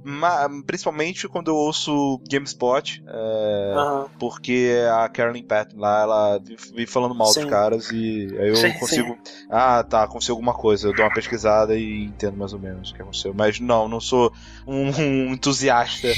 principalmente 0.66 1.28
quando 1.28 1.48
eu 1.48 1.56
ouço 1.56 2.20
GameSpot, 2.28 3.02
é, 3.06 3.74
porque 4.18 4.70
a 4.92 5.08
Carolyn 5.08 5.42
Patton 5.42 5.78
lá, 5.78 6.02
ela 6.02 6.38
vive 6.38 6.70
vive 6.80 6.86
falando 6.86 7.14
mal 7.14 7.28
Sim. 7.28 7.42
dos 7.42 7.50
caras 7.50 7.90
e 7.90 8.28
aí 8.38 8.48
eu 8.48 8.56
Sim, 8.56 8.72
consigo. 8.72 9.18
Ah, 9.50 9.82
tá, 9.82 10.02
aconteceu 10.02 10.34
alguma 10.34 10.54
coisa, 10.54 10.88
eu 10.88 10.94
dou 10.94 11.04
uma 11.04 11.12
pesquisada 11.12 11.76
e 11.76 12.04
entendo 12.04 12.36
mais 12.36 12.52
ou 12.52 12.58
menos 12.58 12.90
o 12.90 12.94
que 12.94 13.02
aconteceu. 13.02 13.34
Mas 13.34 13.60
não, 13.60 13.88
não 13.88 14.00
sou 14.00 14.32
um, 14.66 14.90
um 15.00 15.32
entusiasta. 15.32 16.08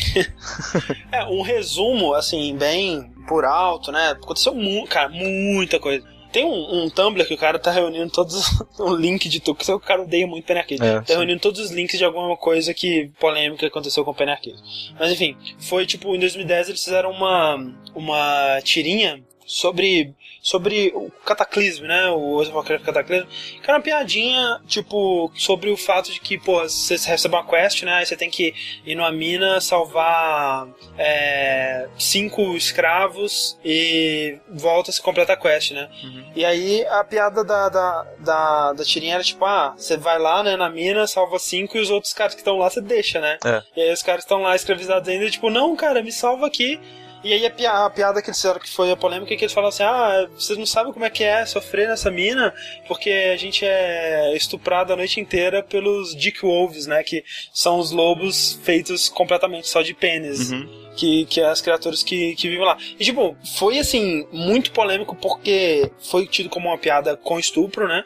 É, 1.10 1.24
um 1.24 1.42
resumo, 1.42 2.14
assim, 2.14 2.31
bem 2.56 3.12
por 3.26 3.44
alto, 3.44 3.90
né? 3.92 4.10
Aconteceu, 4.10 4.54
mu 4.54 4.86
cara, 4.86 5.08
muita 5.08 5.78
coisa. 5.78 6.04
Tem 6.32 6.46
um, 6.46 6.84
um 6.84 6.90
Tumblr 6.90 7.26
que 7.26 7.34
o 7.34 7.38
cara 7.38 7.58
tá 7.58 7.70
reunindo 7.70 8.10
todos. 8.10 8.42
um 8.80 8.94
link 8.96 9.28
de 9.28 9.38
tudo, 9.38 9.56
que 9.56 9.70
o 9.70 9.78
cara 9.78 10.02
odeia 10.02 10.26
muito 10.26 10.46
Penny 10.46 10.60
Arcade. 10.60 10.82
É, 10.82 10.94
tá 10.94 11.04
sim. 11.04 11.12
reunindo 11.12 11.40
todos 11.40 11.60
os 11.60 11.70
links 11.70 11.98
de 11.98 12.04
alguma 12.04 12.36
coisa 12.36 12.72
que 12.72 13.10
polêmica 13.20 13.66
aconteceu 13.66 14.02
com 14.02 14.12
o 14.12 14.14
Penny 14.14 14.30
Arcade. 14.30 14.56
Mas 14.98 15.12
enfim, 15.12 15.36
foi 15.58 15.84
tipo, 15.84 16.14
em 16.14 16.18
2010 16.18 16.70
eles 16.70 16.82
fizeram 16.82 17.10
uma, 17.10 17.74
uma 17.94 18.60
tirinha 18.62 19.22
sobre 19.46 20.14
sobre 20.42 20.92
o 20.94 21.08
cataclismo, 21.24 21.86
né? 21.86 22.10
O 22.10 22.18
World 22.18 22.48
of 22.48 22.56
Warcraft 22.56 22.84
Cataclismo. 22.84 23.28
Que 23.28 23.70
era 23.70 23.74
uma 23.78 23.82
piadinha, 23.82 24.60
tipo, 24.66 25.30
sobre 25.36 25.70
o 25.70 25.76
fato 25.76 26.12
de 26.12 26.20
que, 26.20 26.36
pô, 26.36 26.60
você 26.62 26.96
recebe 26.96 27.34
uma 27.34 27.46
quest, 27.46 27.84
né? 27.84 27.94
Aí 27.94 28.06
você 28.06 28.16
tem 28.16 28.28
que 28.28 28.52
ir 28.84 28.94
numa 28.96 29.12
mina, 29.12 29.60
salvar 29.60 30.68
é, 30.98 31.88
cinco 31.96 32.56
escravos 32.56 33.56
e 33.64 34.38
volta 34.48 34.90
se 34.90 35.00
completa 35.00 35.34
a 35.34 35.36
quest, 35.36 35.70
né? 35.70 35.88
Uhum. 36.02 36.32
E 36.34 36.44
aí 36.44 36.84
a 36.86 37.04
piada 37.04 37.44
da, 37.44 37.68
da, 37.68 38.06
da, 38.18 38.72
da 38.72 38.84
tirinha 38.84 39.14
era 39.14 39.22
tipo, 39.22 39.44
ah, 39.44 39.74
você 39.76 39.96
vai 39.96 40.18
lá, 40.18 40.42
né, 40.42 40.56
na 40.56 40.68
mina, 40.68 41.06
salva 41.06 41.38
cinco 41.38 41.76
e 41.76 41.80
os 41.80 41.90
outros 41.90 42.12
caras 42.12 42.34
que 42.34 42.40
estão 42.40 42.58
lá 42.58 42.68
você 42.68 42.80
deixa, 42.80 43.20
né? 43.20 43.38
É. 43.44 43.62
E 43.76 43.82
aí 43.82 43.92
os 43.92 44.02
caras 44.02 44.24
estão 44.24 44.42
lá 44.42 44.56
escravizados 44.56 45.08
ainda, 45.08 45.30
tipo, 45.30 45.50
não, 45.50 45.76
cara, 45.76 46.02
me 46.02 46.10
salva 46.10 46.46
aqui. 46.46 46.80
E 47.24 47.32
aí 47.32 47.46
a, 47.46 47.50
pi- 47.50 47.66
a 47.66 47.88
piada 47.88 48.20
que 48.20 48.28
eles 48.30 48.36
fizeram, 48.40 48.58
que 48.58 48.68
foi 48.68 48.90
a 48.90 48.96
polêmica, 48.96 49.32
é 49.32 49.36
que 49.36 49.44
eles 49.44 49.52
falaram 49.52 49.68
assim, 49.68 49.84
ah, 49.84 50.28
vocês 50.36 50.58
não 50.58 50.66
sabem 50.66 50.92
como 50.92 51.04
é 51.04 51.10
que 51.10 51.22
é 51.22 51.46
sofrer 51.46 51.86
nessa 51.88 52.10
mina, 52.10 52.52
porque 52.88 53.10
a 53.10 53.36
gente 53.36 53.64
é 53.64 54.34
estuprado 54.36 54.92
a 54.92 54.96
noite 54.96 55.20
inteira 55.20 55.62
pelos 55.62 56.16
Dick 56.16 56.40
Wolves, 56.42 56.86
né, 56.86 57.02
que 57.04 57.24
são 57.52 57.78
os 57.78 57.92
lobos 57.92 58.58
feitos 58.64 59.08
completamente 59.08 59.68
só 59.68 59.82
de 59.82 59.94
pênis 59.94 60.50
Uhum. 60.50 60.68
que, 60.96 61.24
que 61.26 61.40
é 61.40 61.44
as 61.46 61.60
criaturas 61.60 62.02
que, 62.02 62.34
que 62.34 62.48
vivem 62.48 62.64
lá. 62.66 62.76
E, 62.98 63.04
tipo, 63.04 63.36
foi, 63.56 63.78
assim, 63.78 64.26
muito 64.32 64.72
polêmico 64.72 65.14
porque 65.14 65.90
foi 66.00 66.26
tido 66.26 66.48
como 66.48 66.68
uma 66.68 66.78
piada 66.78 67.16
com 67.16 67.38
estupro, 67.38 67.86
né? 67.86 68.02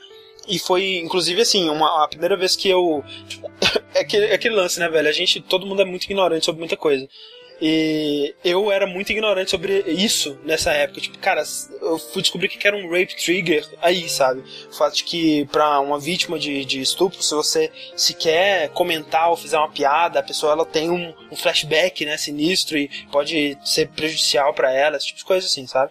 E 0.49 0.59
foi, 0.61 0.99
inclusive, 0.99 1.41
assim, 1.41 1.69
uma, 1.69 2.05
a 2.05 2.09
primeira 2.09 2.37
vez 2.37 2.55
que 2.55 2.69
eu. 2.69 3.03
Tipo, 3.29 3.51
é, 3.95 4.01
aquele, 4.01 4.27
é 4.27 4.35
aquele 4.35 4.55
lance, 4.55 4.79
né, 4.79 4.89
velho? 4.89 5.09
A 5.09 5.13
gente, 5.13 5.41
todo 5.41 5.67
mundo 5.67 5.83
é 5.83 5.85
muito 5.85 6.05
ignorante 6.05 6.45
sobre 6.45 6.61
muita 6.61 6.77
coisa. 6.77 7.09
E 7.61 8.35
eu 8.45 8.71
era 8.71 8.87
muito 8.87 9.11
ignorante 9.11 9.51
sobre 9.51 9.81
isso 9.87 10.39
nessa 10.45 10.73
época. 10.73 11.01
Tipo, 11.01 11.19
cara, 11.19 11.43
eu 11.81 11.99
fui 11.99 12.21
descobrir 12.21 12.49
que 12.49 12.67
era 12.67 12.77
um 12.77 12.91
rape 12.91 13.17
trigger 13.17 13.67
aí, 13.81 14.09
sabe? 14.09 14.43
O 14.71 14.75
fato 14.75 14.97
de 14.97 15.05
que 15.05 15.47
pra 15.47 15.81
uma 15.81 15.99
vítima 15.99 16.39
de, 16.39 16.65
de 16.65 16.81
estupro, 16.81 17.23
se 17.23 17.35
você 17.35 17.73
sequer 17.97 18.69
comentar 18.71 19.31
ou 19.31 19.37
fizer 19.37 19.59
uma 19.59 19.71
piada, 19.71 20.21
a 20.21 20.23
pessoa 20.23 20.53
ela 20.53 20.67
tem 20.67 20.91
um, 20.91 21.15
um 21.31 21.37
flashback, 21.37 22.05
né, 22.05 22.17
sinistro 22.19 22.77
e 22.77 22.91
pode 23.11 23.57
ser 23.65 23.89
prejudicial 23.89 24.53
pra 24.53 24.73
ela, 24.73 24.97
esse 24.97 25.07
tipo 25.07 25.19
de 25.19 25.25
coisa 25.25 25.47
assim, 25.47 25.67
sabe? 25.67 25.91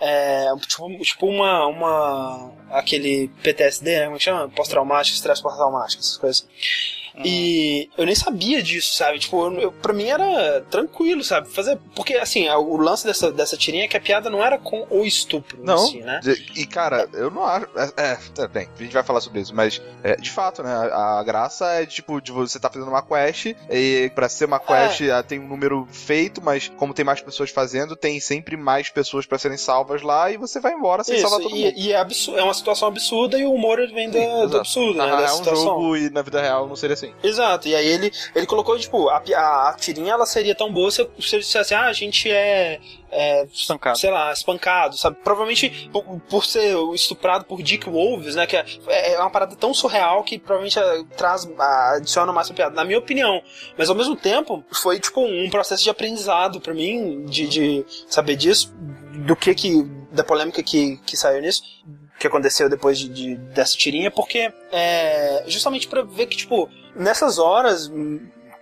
É, 0.00 0.46
tipo, 0.68 0.98
tipo 1.02 1.26
uma, 1.26 1.66
uma. 1.66 2.52
aquele 2.70 3.28
PTSD, 3.42 3.98
né? 3.98 4.04
Como 4.04 4.16
é 4.16 4.20
chama? 4.20 4.48
Pós-traumático, 4.48 5.16
estresse 5.16 5.42
pós-traumático, 5.42 6.00
essas 6.00 6.16
coisas 6.16 6.42
assim. 6.44 6.97
E 7.24 7.88
eu 7.96 8.06
nem 8.06 8.14
sabia 8.14 8.62
disso, 8.62 8.94
sabe? 8.94 9.18
Tipo, 9.18 9.46
eu, 9.46 9.60
eu, 9.60 9.72
pra 9.72 9.92
mim 9.92 10.08
era 10.08 10.60
tranquilo, 10.70 11.22
sabe? 11.24 11.48
Fazer. 11.48 11.78
Porque, 11.94 12.14
assim, 12.14 12.48
o 12.48 12.76
lance 12.76 13.06
dessa, 13.06 13.30
dessa 13.32 13.56
tirinha 13.56 13.84
é 13.84 13.88
que 13.88 13.96
a 13.96 14.00
piada 14.00 14.28
não 14.30 14.42
era 14.44 14.58
com 14.58 14.86
o 14.90 15.04
estupro, 15.04 15.60
em 15.60 15.64
Não. 15.64 15.78
si, 15.78 15.98
né? 16.00 16.20
E, 16.56 16.66
cara, 16.66 17.08
eu 17.12 17.30
não 17.30 17.44
acho. 17.44 17.66
É, 17.76 17.92
é, 18.12 18.18
tá 18.34 18.46
bem, 18.48 18.68
a 18.78 18.82
gente 18.82 18.92
vai 18.92 19.02
falar 19.02 19.20
sobre 19.20 19.40
isso, 19.40 19.54
mas 19.54 19.80
é, 20.02 20.16
de 20.16 20.30
fato, 20.30 20.62
né? 20.62 20.70
A, 20.72 21.18
a 21.18 21.22
graça 21.24 21.66
é 21.72 21.86
tipo, 21.86 22.20
de 22.20 22.32
você 22.32 22.58
tá 22.58 22.70
fazendo 22.70 22.88
uma 22.88 23.02
quest, 23.02 23.54
e 23.70 24.10
pra 24.14 24.28
ser 24.28 24.44
uma 24.46 24.60
quest 24.60 25.00
ah, 25.10 25.22
tem 25.22 25.38
um 25.40 25.48
número 25.48 25.86
feito, 25.90 26.42
mas 26.42 26.68
como 26.76 26.94
tem 26.94 27.04
mais 27.04 27.20
pessoas 27.20 27.50
fazendo, 27.50 27.96
tem 27.96 28.20
sempre 28.20 28.56
mais 28.56 28.88
pessoas 28.90 29.26
pra 29.26 29.38
serem 29.38 29.56
salvas 29.58 30.02
lá 30.02 30.30
e 30.30 30.36
você 30.36 30.60
vai 30.60 30.72
embora 30.72 31.02
sem 31.04 31.14
Isso, 31.16 31.22
salvar 31.28 31.40
todo 31.40 31.54
e, 31.56 31.64
mundo. 31.64 31.74
e 31.76 31.92
é, 31.92 31.96
absurdo, 31.96 32.38
é 32.38 32.42
uma 32.42 32.54
situação 32.54 32.88
absurda 32.88 33.38
e 33.38 33.44
o 33.44 33.52
humor 33.52 33.78
vem 33.92 34.10
da- 34.10 34.18
Sim, 34.18 34.26
do 34.28 34.38
exato. 34.44 34.56
absurdo, 34.58 34.98
né? 34.98 35.04
Ah, 35.04 35.16
da 35.16 35.22
é 35.28 35.32
um 35.32 35.36
situação. 35.36 35.64
jogo 35.64 35.96
e 35.96 36.10
na 36.10 36.22
vida 36.22 36.40
real 36.40 36.66
não 36.66 36.76
seria 36.76 36.94
assim. 36.94 37.07
Exato, 37.22 37.68
e 37.68 37.74
aí 37.74 37.86
ele, 37.86 38.12
ele 38.34 38.46
colocou, 38.46 38.78
tipo, 38.78 39.08
a, 39.08 39.22
a, 39.34 39.70
a 39.70 39.74
tirinha 39.74 40.12
ela 40.12 40.26
seria 40.26 40.54
tão 40.54 40.72
boa 40.72 40.90
se, 40.90 41.02
ele 41.02 41.42
dissesse, 41.42 41.74
ah, 41.74 41.86
a 41.86 41.92
gente 41.92 42.30
é, 42.30 42.80
é 43.10 43.44
Espancado. 43.44 43.98
sei 43.98 44.10
lá, 44.10 44.32
espancado, 44.32 44.96
sabe? 44.96 45.16
Provavelmente 45.22 45.88
por, 45.92 46.04
por 46.28 46.44
ser 46.44 46.76
estuprado 46.94 47.44
por 47.44 47.62
Dick 47.62 47.88
Wolves, 47.88 48.34
né? 48.34 48.46
Que 48.46 48.56
é, 48.56 49.14
é 49.14 49.18
uma 49.18 49.30
parada 49.30 49.56
tão 49.56 49.72
surreal 49.72 50.22
que 50.22 50.38
provavelmente 50.38 50.78
eh, 50.78 51.04
traz, 51.16 51.48
adiciona 51.94 52.32
mais 52.32 52.50
piada, 52.50 52.74
na 52.74 52.84
minha 52.84 52.98
opinião. 52.98 53.42
Mas 53.76 53.88
ao 53.88 53.96
mesmo 53.96 54.16
tempo, 54.16 54.64
foi 54.72 55.00
tipo 55.00 55.20
um 55.20 55.48
processo 55.50 55.82
de 55.82 55.90
aprendizado 55.90 56.60
pra 56.60 56.74
mim, 56.74 57.24
de, 57.26 57.46
de 57.46 57.86
saber 58.08 58.36
disso, 58.36 58.72
do 59.26 59.34
que 59.34 59.54
que, 59.54 59.82
da 60.12 60.22
polêmica 60.22 60.62
que, 60.62 60.98
que 60.98 61.16
saiu 61.16 61.40
nisso 61.40 61.62
que 62.18 62.26
aconteceu 62.26 62.68
depois 62.68 62.98
de, 62.98 63.08
de- 63.08 63.36
dessa 63.36 63.76
tirinha, 63.76 64.10
porque 64.10 64.52
é 64.72 65.44
justamente 65.46 65.86
pra 65.88 66.02
ver 66.02 66.26
que, 66.26 66.36
tipo, 66.36 66.68
nessas 66.94 67.38
horas 67.38 67.90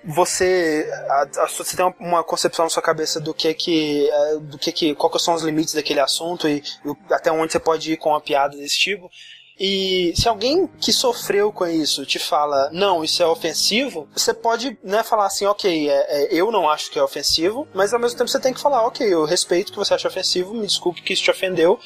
você 0.05 0.89
a- 1.09 1.27
a- 1.43 1.47
você 1.49 1.77
tem 1.77 1.95
uma, 1.99 2.23
concepção 2.23 2.65
na 2.65 2.71
sua 2.71 2.83
cabeça 2.83 3.19
do 3.21 3.35
que 3.35 3.53
que 3.55 4.09
é, 4.09 4.37
do 4.37 4.57
que 4.59 4.71
que 4.71 4.95
quais 4.95 5.23
são 5.23 5.35
os 5.35 5.43
limites 5.43 5.75
daquele 5.75 6.01
assunto 6.01 6.49
e, 6.49 6.63
e 6.85 7.13
até 7.13 7.33
onde 7.33 7.53
você 7.53 7.59
pode 7.59 7.93
ir 7.93 7.97
com 7.97 8.11
uma 8.11 8.21
piada 8.21 8.57
desse 8.57 8.79
tipo. 8.79 9.11
E 9.59 10.13
se 10.15 10.29
alguém 10.29 10.67
que 10.79 10.93
sofreu 10.93 11.51
com 11.51 11.67
isso 11.67 12.05
te 12.05 12.19
fala, 12.19 12.69
não, 12.75 13.03
isso 13.03 13.23
é 13.23 13.27
ofensivo, 13.27 14.07
você 14.15 14.35
pode 14.35 14.79
né, 14.85 15.03
falar 15.03 15.25
assim, 15.25 15.47
ok, 15.47 15.89
é, 15.89 15.95
é, 16.25 16.29
eu 16.31 16.53
não 16.53 16.69
acho 16.69 16.91
que 16.91 16.99
é 16.99 17.03
ofensivo, 17.03 17.67
mas 17.75 17.95
ao 17.95 17.99
mesmo 17.99 18.19
tempo 18.19 18.29
você 18.29 18.39
tem 18.39 18.53
que 18.53 18.61
falar, 18.61 18.87
ok, 18.87 19.11
eu 19.11 19.25
respeito 19.25 19.73
que 19.73 19.79
você 19.79 19.95
acha 19.95 20.07
ofensivo, 20.09 20.53
me 20.53 20.67
desculpe 20.67 21.01
que 21.01 21.15
isso 21.15 21.23
te 21.23 21.31
ofendeu, 21.31 21.81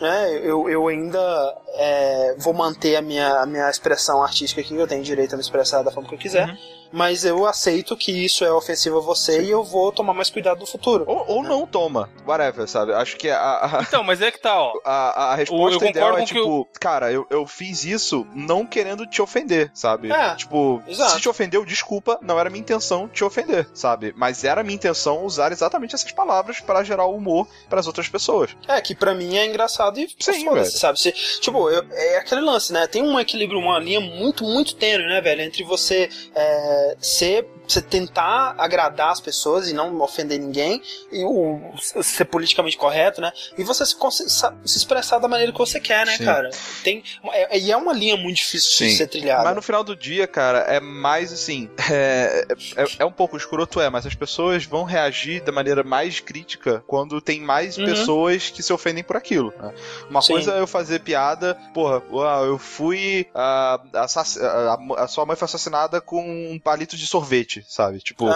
né, 0.00 0.40
eu, 0.42 0.68
eu 0.68 0.88
ainda 0.88 1.56
é, 1.74 2.34
vou 2.38 2.54
manter 2.54 2.96
a 2.96 3.02
minha, 3.02 3.40
a 3.40 3.46
minha 3.46 3.68
expressão 3.68 4.22
artística 4.22 4.60
aqui, 4.60 4.74
eu 4.74 4.86
tenho 4.88 5.02
direito 5.02 5.34
a 5.34 5.36
me 5.36 5.42
expressar 5.42 5.82
da 5.82 5.90
forma 5.90 6.08
que 6.08 6.14
eu 6.14 6.18
quiser, 6.18 6.48
Uhum. 6.48 6.79
Mas 6.92 7.24
eu 7.24 7.46
aceito 7.46 7.96
que 7.96 8.12
isso 8.24 8.44
é 8.44 8.52
ofensivo 8.52 8.98
a 8.98 9.00
você 9.00 9.42
e 9.42 9.50
eu 9.50 9.62
vou 9.64 9.92
tomar 9.92 10.14
mais 10.14 10.30
cuidado 10.30 10.60
no 10.60 10.66
futuro. 10.66 11.04
Ou, 11.06 11.24
ou 11.28 11.42
não 11.42 11.66
toma, 11.66 12.08
whatever, 12.26 12.66
sabe? 12.68 12.92
Acho 12.92 13.16
que 13.16 13.28
a, 13.30 13.78
a, 13.78 13.82
Então, 13.82 14.02
mas 14.04 14.20
é 14.20 14.30
que 14.30 14.40
tá, 14.40 14.60
ó. 14.60 14.72
a, 14.84 15.32
a 15.32 15.34
resposta 15.34 15.84
Eu 15.84 15.90
ideal 15.90 16.18
é 16.18 16.24
tipo, 16.24 16.68
cara, 16.80 17.10
eu, 17.12 17.26
eu 17.30 17.46
fiz 17.46 17.84
isso 17.84 18.26
não 18.34 18.66
querendo 18.66 19.06
te 19.06 19.20
ofender, 19.22 19.70
sabe? 19.74 20.10
É, 20.10 20.34
tipo, 20.34 20.82
exato. 20.86 21.12
se 21.12 21.20
te 21.20 21.28
ofendeu, 21.28 21.64
desculpa, 21.64 22.18
não 22.22 22.38
era 22.38 22.50
minha 22.50 22.60
intenção 22.60 23.08
te 23.08 23.24
ofender, 23.24 23.68
sabe? 23.74 24.12
Mas 24.16 24.44
era 24.44 24.62
minha 24.62 24.74
intenção 24.74 25.24
usar 25.24 25.52
exatamente 25.52 25.94
essas 25.94 26.12
palavras 26.12 26.60
para 26.60 26.82
gerar 26.84 27.06
humor 27.06 27.46
para 27.68 27.80
as 27.80 27.86
outras 27.86 28.08
pessoas. 28.08 28.50
É, 28.68 28.80
que 28.80 28.94
pra 28.94 29.14
mim 29.14 29.36
é 29.36 29.46
engraçado 29.46 29.98
e 29.98 30.08
Sim, 30.18 30.44
foda-se, 30.44 30.70
velho. 30.70 30.78
sabe? 30.80 31.00
Se, 31.00 31.12
tipo, 31.40 31.68
eu- 31.70 31.84
é 31.92 32.18
aquele 32.18 32.40
lance, 32.40 32.72
né? 32.72 32.86
Tem 32.86 33.02
um 33.02 33.18
equilíbrio, 33.18 33.58
uma 33.58 33.78
linha 33.78 34.00
muito, 34.00 34.44
muito 34.44 34.74
tênue, 34.76 35.06
né, 35.06 35.20
velho? 35.20 35.42
Entre 35.42 35.62
você 35.64 36.08
é, 36.34 36.79
ser. 37.00 37.46
Você 37.68 37.80
tentar 37.80 38.56
agradar 38.58 39.10
as 39.12 39.20
pessoas 39.20 39.68
e 39.68 39.72
não 39.72 40.00
ofender 40.00 40.40
ninguém, 40.40 40.82
e 41.12 41.22
o, 41.24 41.60
ser 42.02 42.24
politicamente 42.24 42.76
correto, 42.76 43.20
né? 43.20 43.30
E 43.56 43.62
você 43.62 43.86
se, 43.86 43.94
se 44.28 44.76
expressar 44.76 45.20
da 45.20 45.28
maneira 45.28 45.52
que 45.52 45.58
você 45.58 45.78
quer, 45.78 46.04
né, 46.04 46.16
Sim. 46.16 46.24
cara? 46.24 46.50
Tem, 46.82 47.04
é, 47.32 47.56
e 47.60 47.70
é 47.70 47.76
uma 47.76 47.92
linha 47.92 48.16
muito 48.16 48.38
difícil 48.38 48.70
de 48.72 48.90
Sim. 48.90 48.96
ser 48.96 49.06
trilhada. 49.06 49.44
Mas 49.44 49.54
no 49.54 49.62
final 49.62 49.84
do 49.84 49.94
dia, 49.94 50.26
cara, 50.26 50.58
é 50.62 50.80
mais 50.80 51.32
assim. 51.32 51.70
É, 51.88 52.44
é, 52.76 52.84
é 53.00 53.04
um 53.04 53.12
pouco 53.12 53.36
escroto, 53.36 53.80
é, 53.80 53.88
mas 53.88 54.04
as 54.04 54.16
pessoas 54.16 54.64
vão 54.64 54.82
reagir 54.82 55.40
da 55.44 55.52
maneira 55.52 55.84
mais 55.84 56.18
crítica 56.18 56.82
quando 56.88 57.20
tem 57.20 57.40
mais 57.40 57.78
Uhum. 57.78 57.84
pessoas 57.84 58.50
que 58.50 58.64
se 58.64 58.72
ofendem 58.72 59.04
por 59.04 59.16
aquilo. 59.16 59.54
né? 59.60 59.72
Uma 60.08 60.20
Sim. 60.22 60.32
coisa 60.32 60.54
é 60.54 60.60
eu 60.60 60.66
fazer 60.66 61.00
piada, 61.02 61.56
porra, 61.72 62.02
uau, 62.10 62.46
eu 62.46 62.58
fui. 62.58 63.28
ah, 63.32 63.80
assass- 63.94 64.38
a, 64.40 64.74
a- 64.74 65.04
a 65.04 65.06
sua 65.06 65.24
mãe 65.24 65.36
foi 65.36 65.44
assassinada 65.46 66.00
com 66.00 66.20
um 66.20 66.58
palito 66.70 66.96
de 66.96 67.06
sorvete, 67.06 67.64
sabe? 67.68 67.98
Tipo, 67.98 68.26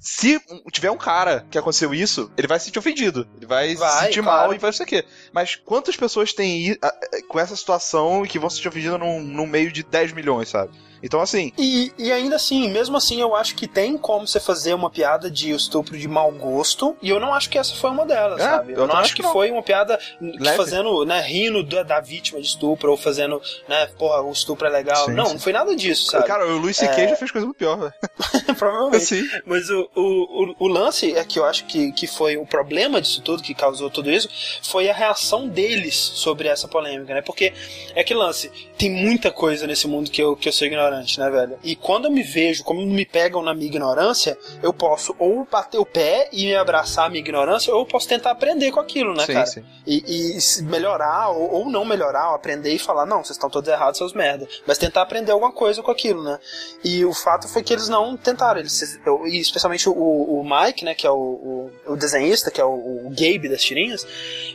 se 0.00 0.40
tiver 0.70 0.90
um 0.90 0.96
cara 0.96 1.44
que 1.50 1.58
aconteceu 1.58 1.92
isso, 1.92 2.30
ele 2.36 2.46
vai 2.46 2.58
se 2.58 2.66
sentir 2.66 2.78
ofendido. 2.78 3.26
Ele 3.36 3.46
vai, 3.46 3.74
Vai, 3.74 3.90
se 3.90 4.04
sentir 4.04 4.22
claro. 4.22 4.42
mal 4.48 4.54
e 4.54 4.58
vai 4.58 4.70
não 4.70 4.76
sei 4.76 4.84
o 4.86 4.88
quê. 4.88 5.04
Mas 5.32 5.56
quantas 5.56 5.96
pessoas 5.96 6.32
têm 6.32 6.78
com 7.28 7.40
essa 7.40 7.56
situação 7.56 8.24
e 8.24 8.28
que 8.28 8.38
vão 8.38 8.48
se 8.48 8.56
sentir 8.56 8.68
ofendidas 8.68 9.00
num, 9.00 9.20
num 9.20 9.46
meio 9.46 9.72
de 9.72 9.82
10 9.82 10.12
milhões, 10.12 10.48
sabe? 10.48 10.72
Então, 11.02 11.20
assim, 11.20 11.52
E, 11.58 11.92
e 11.98 12.12
ainda 12.12 12.36
assim, 12.36 12.70
mesmo 12.70 12.96
assim, 12.96 13.20
eu 13.20 13.34
acho 13.34 13.54
que 13.54 13.66
tem 13.66 13.96
como 13.96 14.26
você 14.26 14.38
fazer 14.38 14.74
uma 14.74 14.90
piada 14.90 15.30
de 15.30 15.50
estupro 15.50 15.96
de 15.96 16.06
mau 16.06 16.30
gosto, 16.32 16.96
e 17.02 17.08
eu 17.10 17.18
não 17.18 17.32
acho 17.32 17.48
que 17.48 17.58
essa 17.58 17.74
foi 17.74 17.90
uma 17.90 18.04
delas, 18.04 18.40
É, 18.40 18.44
sabe? 18.44 18.72
Eu, 18.72 18.78
eu 18.78 18.86
não 18.86 18.96
acho 18.96 19.14
que 19.14 19.22
que 19.22 19.32
foi 19.32 19.50
uma 19.50 19.62
piada 19.62 19.98
fazendo, 20.56 21.04
né, 21.04 21.20
rindo 21.20 21.62
da, 21.62 21.82
da 21.82 22.00
vítima 22.00 22.40
de 22.40 22.46
estupro, 22.46 22.90
ou 22.90 22.96
fazendo, 22.96 23.40
né, 23.68 23.86
porra, 23.98 24.20
o 24.22 24.32
estupro 24.32 24.66
é 24.66 24.70
legal. 24.70 25.06
Sim, 25.06 25.12
não, 25.12 25.26
sim. 25.26 25.32
não 25.34 25.40
foi 25.40 25.52
nada 25.52 25.74
disso, 25.74 26.10
sabe? 26.10 26.26
cara, 26.26 26.46
o 26.46 26.58
Luis 26.58 26.76
C.K. 26.76 27.02
É. 27.02 27.08
já 27.08 27.16
fez 27.16 27.30
coisa 27.30 27.46
muito 27.46 27.56
pior, 27.56 27.78
velho. 27.78 27.92
Provavelmente. 28.58 29.02
Assim. 29.02 29.28
Mas 29.46 29.70
o, 29.70 29.88
o, 29.94 30.02
o, 30.02 30.54
o 30.58 30.68
lance 30.68 31.14
é 31.16 31.24
que 31.24 31.38
eu 31.38 31.44
acho 31.44 31.64
que, 31.64 31.92
que 31.92 32.06
foi 32.06 32.36
o 32.36 32.46
problema 32.46 33.00
disso 33.00 33.22
tudo, 33.22 33.42
que 33.42 33.54
causou 33.54 33.90
tudo 33.90 34.10
isso, 34.10 34.28
foi 34.62 34.88
a 34.88 34.94
reação 34.94 35.48
deles 35.48 35.94
sobre 35.94 36.48
essa 36.48 36.66
polêmica, 36.68 37.14
né? 37.14 37.22
Porque 37.22 37.52
é 37.94 38.02
que 38.02 38.14
lance, 38.14 38.50
tem 38.76 38.90
muita 38.90 39.30
coisa 39.30 39.66
nesse 39.66 39.86
mundo 39.86 40.10
que 40.10 40.22
eu, 40.22 40.36
que 40.36 40.48
eu 40.48 40.52
sou 40.52 40.66
ignorante, 40.66 40.91
né, 41.18 41.30
velho? 41.30 41.58
E 41.62 41.74
quando 41.76 42.06
eu 42.06 42.10
me 42.10 42.22
vejo, 42.22 42.64
como 42.64 42.84
me 42.84 43.04
pegam 43.04 43.42
na 43.42 43.54
minha 43.54 43.66
ignorância, 43.66 44.36
eu 44.62 44.72
posso 44.72 45.14
ou 45.18 45.46
bater 45.50 45.78
o 45.78 45.86
pé 45.86 46.28
e 46.32 46.46
me 46.46 46.54
abraçar 46.54 47.06
a 47.06 47.08
minha 47.08 47.20
ignorância, 47.20 47.72
ou 47.72 47.80
eu 47.80 47.86
posso 47.86 48.08
tentar 48.08 48.30
aprender 48.30 48.70
com 48.70 48.80
aquilo, 48.80 49.14
né, 49.14 49.24
sim, 49.26 49.32
cara? 49.32 49.46
sim. 49.46 49.64
E, 49.86 50.36
e 50.38 50.62
melhorar 50.64 51.30
ou, 51.30 51.52
ou 51.52 51.70
não 51.70 51.84
melhorar, 51.84 52.30
ou 52.30 52.34
aprender 52.34 52.72
e 52.72 52.78
falar, 52.78 53.06
não, 53.06 53.18
vocês 53.24 53.36
estão 53.36 53.50
todos 53.50 53.68
errados, 53.68 53.98
seus 53.98 54.12
merda. 54.12 54.48
Mas 54.66 54.78
tentar 54.78 55.02
aprender 55.02 55.32
alguma 55.32 55.52
coisa 55.52 55.82
com 55.82 55.90
aquilo, 55.90 56.22
né? 56.22 56.38
E 56.84 57.04
o 57.04 57.12
fato 57.12 57.48
foi 57.48 57.62
que 57.62 57.72
eles 57.72 57.88
não 57.88 58.16
tentaram. 58.16 58.60
Eles, 58.60 58.98
eu- 59.04 59.26
e 59.26 59.38
especialmente 59.38 59.88
o, 59.88 59.92
o 59.92 60.44
Mike, 60.44 60.84
né, 60.84 60.94
que 60.94 61.06
é 61.06 61.10
o, 61.10 61.14
o, 61.86 61.92
o 61.92 61.96
desenhista, 61.96 62.50
que 62.50 62.60
é 62.60 62.64
o, 62.64 63.06
o 63.06 63.10
Gabe 63.10 63.48
das 63.48 63.62
tirinhas, 63.62 64.06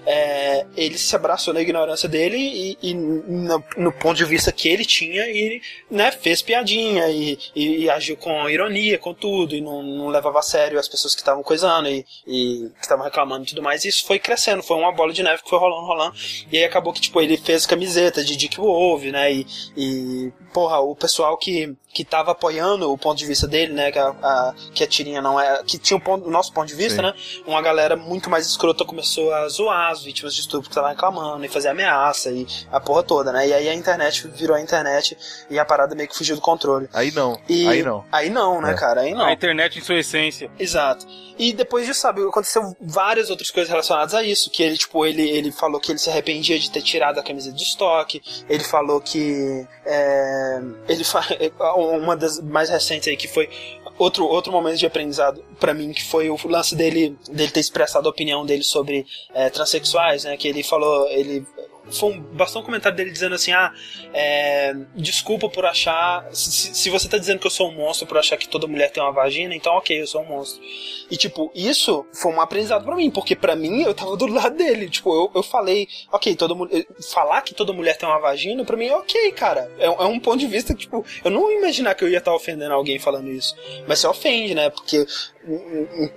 é, 0.05 0.65
ele 0.75 0.97
se 0.97 1.15
abraçou 1.15 1.53
na 1.53 1.61
ignorância 1.61 2.07
dele 2.07 2.37
e, 2.37 2.77
e 2.81 2.93
no, 2.93 3.63
no 3.77 3.91
ponto 3.91 4.17
de 4.17 4.25
vista 4.25 4.51
que 4.51 4.67
ele 4.69 4.85
tinha 4.85 5.23
e 5.29 5.61
né, 5.89 6.11
fez 6.27 6.41
piadinha 6.41 7.07
e, 7.07 7.39
e- 7.55 7.83
e 7.85 7.89
agiu 7.89 8.17
com 8.17 8.49
ironia, 8.49 8.97
com 8.99 9.13
tudo, 9.13 9.55
e 9.55 9.61
não, 9.61 9.81
não 9.81 10.07
levava 10.09 10.39
a 10.39 10.41
sério 10.41 10.77
as 10.77 10.87
pessoas 10.89 11.15
que 11.15 11.21
estavam 11.21 11.41
coisando 11.41 11.87
e, 11.87 12.05
e 12.27 12.69
que 12.75 12.81
estavam 12.81 13.05
reclamando 13.05 13.43
e 13.45 13.47
tudo 13.47 13.61
mais. 13.61 13.85
E 13.85 13.87
isso 13.87 14.05
foi 14.05 14.19
crescendo, 14.19 14.61
foi 14.61 14.75
uma 14.75 14.91
bola 14.91 15.13
de 15.13 15.23
neve 15.23 15.41
que 15.41 15.49
foi 15.49 15.57
rolando, 15.57 15.85
rolando. 15.87 16.15
E 16.51 16.57
aí 16.57 16.65
acabou 16.65 16.91
que, 16.91 16.99
tipo, 16.99 17.21
ele 17.21 17.37
fez 17.37 17.65
camiseta 17.65 18.21
de 18.25 18.35
Dick 18.35 18.57
Wolf, 18.57 19.03
né? 19.05 19.31
E, 19.33 19.47
e 19.77 20.33
porra, 20.53 20.79
o 20.79 20.95
pessoal 20.95 21.37
que, 21.37 21.73
que 21.93 22.03
tava 22.03 22.31
apoiando 22.31 22.91
o 22.91 22.97
ponto 22.97 23.17
de 23.17 23.25
vista 23.25 23.47
dele, 23.47 23.71
né? 23.73 23.89
Que 23.91 23.99
a, 23.99 24.09
a- 24.09 24.53
que 24.73 24.83
a 24.83 24.87
tirinha 24.87 25.21
não 25.21 25.39
é. 25.39 25.63
Que 25.63 25.77
tinha 25.77 25.95
o, 25.97 26.01
ponto, 26.01 26.27
o 26.27 26.31
nosso 26.31 26.51
ponto 26.51 26.67
de 26.67 26.75
vista, 26.75 26.97
Sim. 26.97 27.01
né? 27.03 27.13
Uma 27.45 27.61
galera 27.61 27.95
muito 27.95 28.29
mais 28.29 28.45
escrota 28.45 28.83
começou 28.83 29.33
a 29.33 29.47
zoar 29.47 29.91
as 29.91 30.03
vítimas 30.03 30.35
de 30.35 30.41
estupro 30.41 30.63
que 30.63 30.71
estavam 30.71 30.89
reclamando 30.89 31.45
e 31.45 31.47
fazer 31.47 31.69
ameaça 31.69 32.31
e 32.31 32.45
a 32.71 32.79
porra 32.81 33.03
toda, 33.03 33.31
né? 33.31 33.47
E 33.47 33.53
aí 33.53 33.69
a 33.69 33.73
internet 33.73 34.27
virou 34.27 34.55
a 34.57 34.61
internet 34.61 35.17
e 35.49 35.57
a 35.57 35.63
parada 35.65 35.95
meio 35.95 36.09
que 36.09 36.16
fugiu 36.17 36.35
do 36.35 36.41
controle. 36.41 36.89
Aí 36.93 37.11
não. 37.11 37.39
E 37.47 37.67
Aí 37.67 37.83
não. 37.83 38.03
Aí 38.11 38.29
não, 38.29 38.61
né, 38.61 38.71
É. 38.71 38.73
cara? 38.75 39.01
Aí 39.01 39.13
não. 39.13 39.25
A 39.25 39.33
internet 39.33 39.77
em 39.77 39.81
sua 39.81 39.95
essência. 39.95 40.49
Exato. 40.59 41.05
E 41.37 41.53
depois 41.53 41.85
disso, 41.85 41.99
sabe, 41.99 42.21
aconteceu 42.21 42.75
várias 42.81 43.29
outras 43.29 43.51
coisas 43.51 43.69
relacionadas 43.69 44.13
a 44.13 44.23
isso. 44.23 44.49
Que 44.49 44.63
ele, 44.63 44.77
tipo, 44.77 45.05
ele, 45.05 45.21
ele 45.29 45.51
falou 45.51 45.79
que 45.79 45.91
ele 45.91 45.99
se 45.99 46.09
arrependia 46.09 46.57
de 46.57 46.71
ter 46.71 46.81
tirado 46.81 47.19
a 47.19 47.23
camisa 47.23 47.51
de 47.51 47.61
estoque. 47.63 48.21
Ele 48.49 48.63
falou 48.63 48.99
que. 48.99 49.65
é, 49.85 50.61
ele 50.87 51.03
fa... 51.03 51.23
Uma 51.77 52.15
das 52.17 52.39
mais 52.41 52.69
recentes 52.69 53.07
aí, 53.07 53.15
que 53.15 53.27
foi 53.27 53.49
outro, 53.97 54.25
outro 54.25 54.51
momento 54.51 54.77
de 54.77 54.85
aprendizado 54.85 55.43
pra 55.59 55.73
mim, 55.73 55.91
que 55.93 56.03
foi 56.03 56.29
o 56.29 56.37
lance 56.45 56.75
dele, 56.75 57.17
dele 57.29 57.51
ter 57.51 57.59
expressado 57.59 58.07
a 58.07 58.11
opinião 58.11 58.45
dele 58.45 58.63
sobre 58.63 59.05
é, 59.33 59.49
transexuais, 59.49 60.23
né? 60.23 60.35
Que 60.37 60.47
ele 60.47 60.63
falou. 60.63 61.07
Ele, 61.09 61.45
foi 61.91 62.19
bastou 62.19 62.61
um 62.61 62.65
comentário 62.65 62.95
dele 62.95 63.11
dizendo 63.11 63.35
assim: 63.35 63.51
ah, 63.51 63.73
é, 64.13 64.73
desculpa 64.95 65.49
por 65.49 65.65
achar. 65.65 66.27
Se, 66.33 66.73
se 66.75 66.89
você 66.89 67.07
tá 67.07 67.17
dizendo 67.17 67.39
que 67.39 67.47
eu 67.47 67.51
sou 67.51 67.69
um 67.69 67.75
monstro 67.75 68.07
por 68.07 68.17
achar 68.17 68.37
que 68.37 68.47
toda 68.47 68.67
mulher 68.67 68.91
tem 68.91 69.01
uma 69.01 69.11
vagina, 69.11 69.55
então 69.55 69.73
ok, 69.73 70.01
eu 70.01 70.07
sou 70.07 70.21
um 70.21 70.25
monstro. 70.25 70.61
E 71.09 71.17
tipo, 71.17 71.51
isso 71.55 72.05
foi 72.13 72.31
um 72.31 72.41
aprendizado 72.41 72.83
pra 72.83 72.95
mim, 72.95 73.09
porque 73.09 73.35
pra 73.35 73.55
mim 73.55 73.81
eu 73.81 73.93
tava 73.93 74.15
do 74.17 74.27
lado 74.27 74.55
dele. 74.57 74.89
Tipo, 74.89 75.13
eu, 75.13 75.31
eu 75.35 75.43
falei, 75.43 75.87
ok, 76.11 76.35
toda 76.35 76.53
mulher. 76.53 76.85
Falar 77.11 77.41
que 77.41 77.53
toda 77.53 77.73
mulher 77.73 77.97
tem 77.97 78.07
uma 78.07 78.19
vagina, 78.19 78.65
pra 78.65 78.77
mim 78.77 78.87
é 78.87 78.95
ok, 78.95 79.31
cara. 79.31 79.71
É, 79.79 79.85
é 79.85 80.05
um 80.05 80.19
ponto 80.19 80.37
de 80.37 80.47
vista 80.47 80.73
que, 80.73 80.81
tipo, 80.81 81.05
eu 81.23 81.31
não 81.31 81.51
ia 81.51 81.59
imaginar 81.59 81.95
que 81.95 82.03
eu 82.03 82.09
ia 82.09 82.17
estar 82.17 82.33
ofendendo 82.33 82.73
alguém 82.73 82.99
falando 82.99 83.29
isso. 83.29 83.55
Mas 83.87 83.99
você 83.99 84.07
ofende, 84.07 84.53
né? 84.53 84.69
Porque 84.69 85.05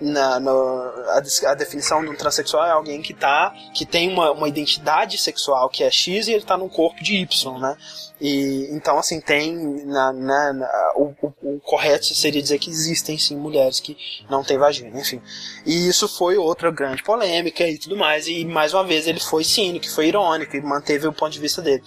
na, 0.00 0.36
a, 0.36 1.22
a 1.50 1.54
definição 1.54 2.02
de 2.02 2.10
um 2.10 2.16
transexual 2.16 2.66
é 2.66 2.70
alguém 2.70 3.00
que 3.02 3.14
tá 3.14 3.54
que 3.74 3.86
tem 3.86 4.08
uma, 4.12 4.32
uma 4.32 4.48
identidade 4.48 5.16
sexual 5.18 5.68
que 5.68 5.84
é 5.84 5.90
X 5.90 6.28
e 6.28 6.32
ele 6.32 6.44
tá 6.44 6.56
num 6.56 6.68
corpo 6.68 7.02
de 7.02 7.16
Y, 7.16 7.58
né? 7.60 7.76
E 8.20 8.68
então 8.72 8.98
assim 8.98 9.20
tem 9.20 9.54
na, 9.86 10.12
na- 10.12 10.52
na- 10.52 10.92
o, 10.96 11.14
o- 11.22 11.34
o 11.56 11.60
correto 11.60 12.14
seria 12.14 12.42
dizer 12.42 12.58
que 12.58 12.68
existem 12.70 13.16
sim 13.18 13.36
mulheres 13.36 13.80
que 13.80 13.96
não 14.28 14.42
têm 14.44 14.58
vagina, 14.58 14.98
enfim. 15.00 15.20
E 15.64 15.88
isso 15.88 16.06
foi 16.08 16.36
outra 16.36 16.70
grande 16.70 17.02
polêmica 17.02 17.66
e 17.66 17.78
tudo 17.78 17.96
mais. 17.96 18.26
E 18.26 18.44
mais 18.44 18.74
uma 18.74 18.84
vez 18.84 19.06
ele 19.06 19.20
foi 19.20 19.44
cínico, 19.44 19.88
foi 19.88 20.08
irônico 20.08 20.56
e 20.56 20.60
manteve 20.60 21.06
o 21.06 21.12
ponto 21.12 21.32
de 21.32 21.40
vista 21.40 21.62
dele. 21.62 21.82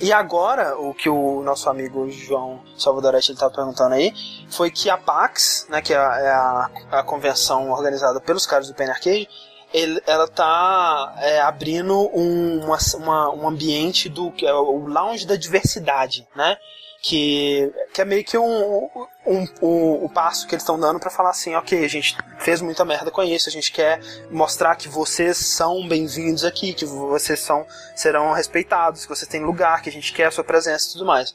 E 0.00 0.12
agora, 0.12 0.78
o 0.78 0.94
que 0.94 1.08
o 1.10 1.42
nosso 1.42 1.68
amigo 1.68 2.08
João 2.10 2.60
Salvadoretti 2.78 3.32
estava 3.32 3.52
perguntando 3.52 3.94
aí, 3.94 4.14
foi 4.48 4.70
que 4.70 4.88
a 4.88 4.96
PAX, 4.96 5.66
né, 5.68 5.82
que 5.82 5.92
é 5.92 5.96
a, 5.98 6.70
é 6.92 6.96
a 6.98 7.02
convenção 7.02 7.70
organizada 7.70 8.18
pelos 8.20 8.46
caras 8.46 8.68
do 8.68 8.74
Pen 8.74 8.88
Arcade, 8.88 9.28
ele, 9.74 10.02
ela 10.06 10.26
tá 10.26 11.14
é, 11.18 11.40
abrindo 11.42 11.94
um, 12.16 12.64
uma, 12.64 12.78
uma- 12.94 13.30
um 13.30 13.46
ambiente 13.48 14.08
do 14.08 14.32
que 14.32 14.46
é 14.46 14.54
o 14.54 14.86
lounge 14.86 15.26
da 15.26 15.36
diversidade, 15.36 16.26
né? 16.34 16.56
Que, 17.02 17.72
que 17.94 18.02
é 18.02 18.04
meio 18.04 18.22
que 18.22 18.36
um, 18.36 18.90
um, 19.26 19.46
um, 19.62 20.04
um 20.04 20.08
passo 20.08 20.46
que 20.46 20.54
eles 20.54 20.62
estão 20.62 20.78
dando 20.78 21.00
para 21.00 21.10
falar 21.10 21.30
assim, 21.30 21.54
ok, 21.54 21.82
a 21.82 21.88
gente 21.88 22.14
fez 22.38 22.60
muita 22.60 22.84
merda 22.84 23.10
com 23.10 23.22
isso, 23.22 23.48
a 23.48 23.52
gente 23.52 23.72
quer 23.72 24.00
mostrar 24.30 24.76
que 24.76 24.86
vocês 24.86 25.38
são 25.38 25.88
bem-vindos 25.88 26.44
aqui, 26.44 26.74
que 26.74 26.84
vocês 26.84 27.40
são, 27.40 27.66
serão 27.96 28.32
respeitados, 28.32 29.06
que 29.06 29.08
vocês 29.08 29.26
têm 29.26 29.42
lugar, 29.42 29.80
que 29.80 29.88
a 29.88 29.92
gente 29.92 30.12
quer 30.12 30.26
a 30.26 30.30
sua 30.30 30.44
presença 30.44 30.90
e 30.90 30.92
tudo 30.92 31.06
mais. 31.06 31.34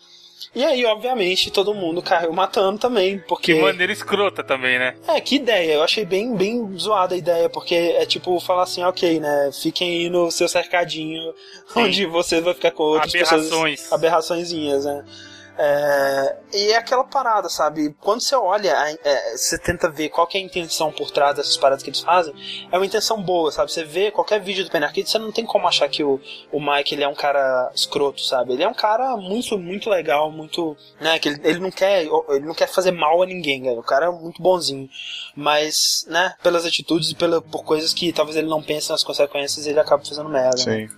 E 0.54 0.64
aí, 0.64 0.86
obviamente, 0.86 1.50
todo 1.50 1.74
mundo 1.74 2.02
caiu 2.02 2.32
matando 2.32 2.78
também, 2.78 3.20
porque... 3.28 3.56
Que 3.56 3.62
maneira 3.62 3.92
escrota 3.92 4.44
também, 4.44 4.78
né? 4.78 4.96
É, 5.08 5.20
que 5.20 5.36
ideia. 5.38 5.74
Eu 5.74 5.84
achei 5.84 6.06
bem, 6.06 6.36
bem 6.36 6.78
zoada 6.78 7.16
a 7.16 7.18
ideia, 7.18 7.50
porque 7.50 7.76
é 7.76 8.06
tipo 8.06 8.40
falar 8.40 8.64
assim, 8.64 8.84
ok, 8.84 9.20
né? 9.20 9.50
Fiquem 9.52 9.90
aí 9.90 10.10
no 10.10 10.30
seu 10.32 10.48
cercadinho, 10.48 11.34
onde 11.76 12.06
você 12.06 12.40
vai 12.40 12.54
ficar 12.54 12.72
com 12.72 12.84
outras 12.84 13.14
Aberrações. 13.14 13.82
pessoas. 13.82 13.94
Aberraçõezinhas, 13.94 14.86
né? 14.86 15.04
É, 15.58 16.36
e 16.54 16.72
é 16.72 16.78
aquela 16.78 17.04
parada, 17.04 17.48
sabe? 17.50 17.96
Quando 18.02 18.22
você 18.22 18.36
olha, 18.36 18.74
é, 19.04 19.38
você 19.38 19.58
tenta 19.58 19.90
ver 19.90 20.10
qual 20.10 20.28
é 20.34 20.38
a 20.38 20.42
intenção 20.42 20.92
por 20.92 21.12
trás 21.12 21.36
dessas 21.36 21.56
paradas 21.58 21.84
que 21.84 21.90
eles 21.90 22.02
fazem, 22.02 22.34
é 22.72 22.78
uma 22.78 22.86
intenção 22.86 23.22
boa, 23.22 23.52
sabe? 23.52 23.72
Você 23.72 23.84
vê 23.84 24.12
qualquer 24.12 24.42
vídeo 24.42 24.66
do 24.66 24.72
Pen 24.72 24.84
Arcade, 24.84 25.10
você 25.10 25.18
não 25.18 25.32
tem 25.32 25.46
como 25.46 25.68
achar 25.68 25.88
que 25.88 26.04
o, 26.04 26.20
o 26.52 26.60
Mike 26.60 26.94
ele 26.94 27.04
é 27.04 27.08
um 27.08 27.16
cara 27.16 27.72
escroto, 27.74 28.22
sabe? 28.22 28.54
Ele 28.54 28.64
é 28.64 28.68
um 28.68 28.74
cara 28.74 29.16
muito, 29.16 29.58
muito 29.58 29.90
legal, 29.90 30.32
muito. 30.32 30.76
né? 31.00 31.18
Que 31.20 31.30
ele, 31.30 31.42
ele 31.44 31.60
não 31.60 31.72
quer. 31.72 32.06
Ele 32.30 32.46
não 32.46 32.54
quer 32.54 32.68
fazer 32.68 32.92
mal 32.92 33.22
a 33.22 33.26
ninguém, 33.26 33.64
cara. 33.64 33.80
O 33.80 33.84
cara 33.84 34.06
é 34.08 34.12
muito 34.12 34.42
bonzinho. 34.42 34.90
Mas, 35.36 36.06
né, 36.08 36.34
pelas 36.44 36.66
atitudes 36.66 37.12
e 37.12 37.16
pela, 37.16 37.42
por 37.42 37.64
coisas 37.64 37.94
que 37.94 38.12
talvez 38.12 38.38
ele 38.38 38.48
não 38.48 38.62
pense 38.62 38.90
nas 38.90 39.04
consequências, 39.04 39.68
ele 39.68 39.80
acaba 39.80 40.04
fazendo 40.04 40.30
merda. 40.30 40.58
né? 40.66 40.90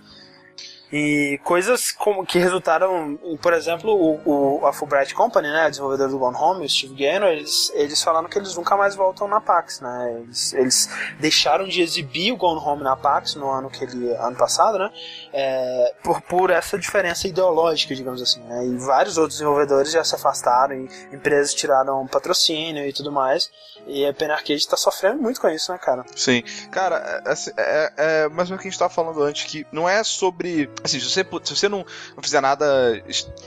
E 0.92 1.38
coisas 1.44 1.92
como 1.92 2.24
que 2.24 2.38
resultaram, 2.38 3.18
por 3.42 3.52
exemplo, 3.52 3.92
o, 3.92 4.60
o, 4.60 4.66
a 4.66 4.72
Fulbright 4.72 5.14
Company, 5.14 5.48
né, 5.48 5.62
a 5.62 5.68
desenvolvedora 5.68 6.10
do 6.10 6.18
Gone 6.18 6.36
Home, 6.36 6.64
o 6.64 6.68
Steve 6.68 6.94
Gaynor, 6.94 7.28
eles, 7.28 7.70
eles 7.74 8.02
falaram 8.02 8.28
que 8.28 8.38
eles 8.38 8.56
nunca 8.56 8.74
mais 8.76 8.96
voltam 8.96 9.28
na 9.28 9.40
PAX, 9.40 9.80
né? 9.80 10.20
Eles, 10.22 10.54
eles 10.54 10.88
deixaram 11.20 11.66
de 11.66 11.82
exibir 11.82 12.32
o 12.32 12.36
Gone 12.36 12.60
Home 12.60 12.82
na 12.82 12.96
PAX 12.96 13.34
no 13.34 13.50
ano 13.50 13.68
que 13.68 13.84
ele 13.84 14.14
ano 14.14 14.36
passado, 14.36 14.78
né? 14.78 14.90
É, 15.32 15.94
por, 16.02 16.22
por 16.22 16.50
essa 16.50 16.78
diferença 16.78 17.28
ideológica, 17.28 17.94
digamos 17.94 18.22
assim, 18.22 18.40
né? 18.40 18.66
E 18.66 18.76
vários 18.78 19.18
outros 19.18 19.38
desenvolvedores 19.38 19.92
já 19.92 20.02
se 20.02 20.14
afastaram 20.14 20.74
e 20.74 20.88
empresas 21.12 21.52
tiraram 21.52 22.06
patrocínio 22.06 22.86
e 22.86 22.92
tudo 22.92 23.12
mais. 23.12 23.50
E 23.88 24.06
a 24.06 24.12
Pen 24.12 24.30
Arcade 24.30 24.68
tá 24.68 24.76
sofrendo 24.76 25.20
muito 25.22 25.40
com 25.40 25.48
isso, 25.48 25.72
né, 25.72 25.78
cara? 25.78 26.04
Sim. 26.14 26.42
Cara, 26.70 27.22
é, 27.24 27.30
assim, 27.30 27.50
é, 27.56 27.92
é 27.96 28.28
mais 28.28 28.50
ou 28.50 28.54
menos 28.54 28.58
o 28.58 28.58
que 28.58 28.68
a 28.68 28.70
gente 28.70 28.78
tava 28.78 28.92
falando 28.92 29.22
antes, 29.22 29.50
que 29.50 29.66
não 29.72 29.88
é 29.88 30.04
sobre. 30.04 30.70
Assim, 30.84 31.00
se 31.00 31.08
você, 31.08 31.26
se 31.42 31.56
você 31.56 31.68
não, 31.68 31.84
não 32.14 32.22
fizer 32.22 32.40
nada 32.40 33.02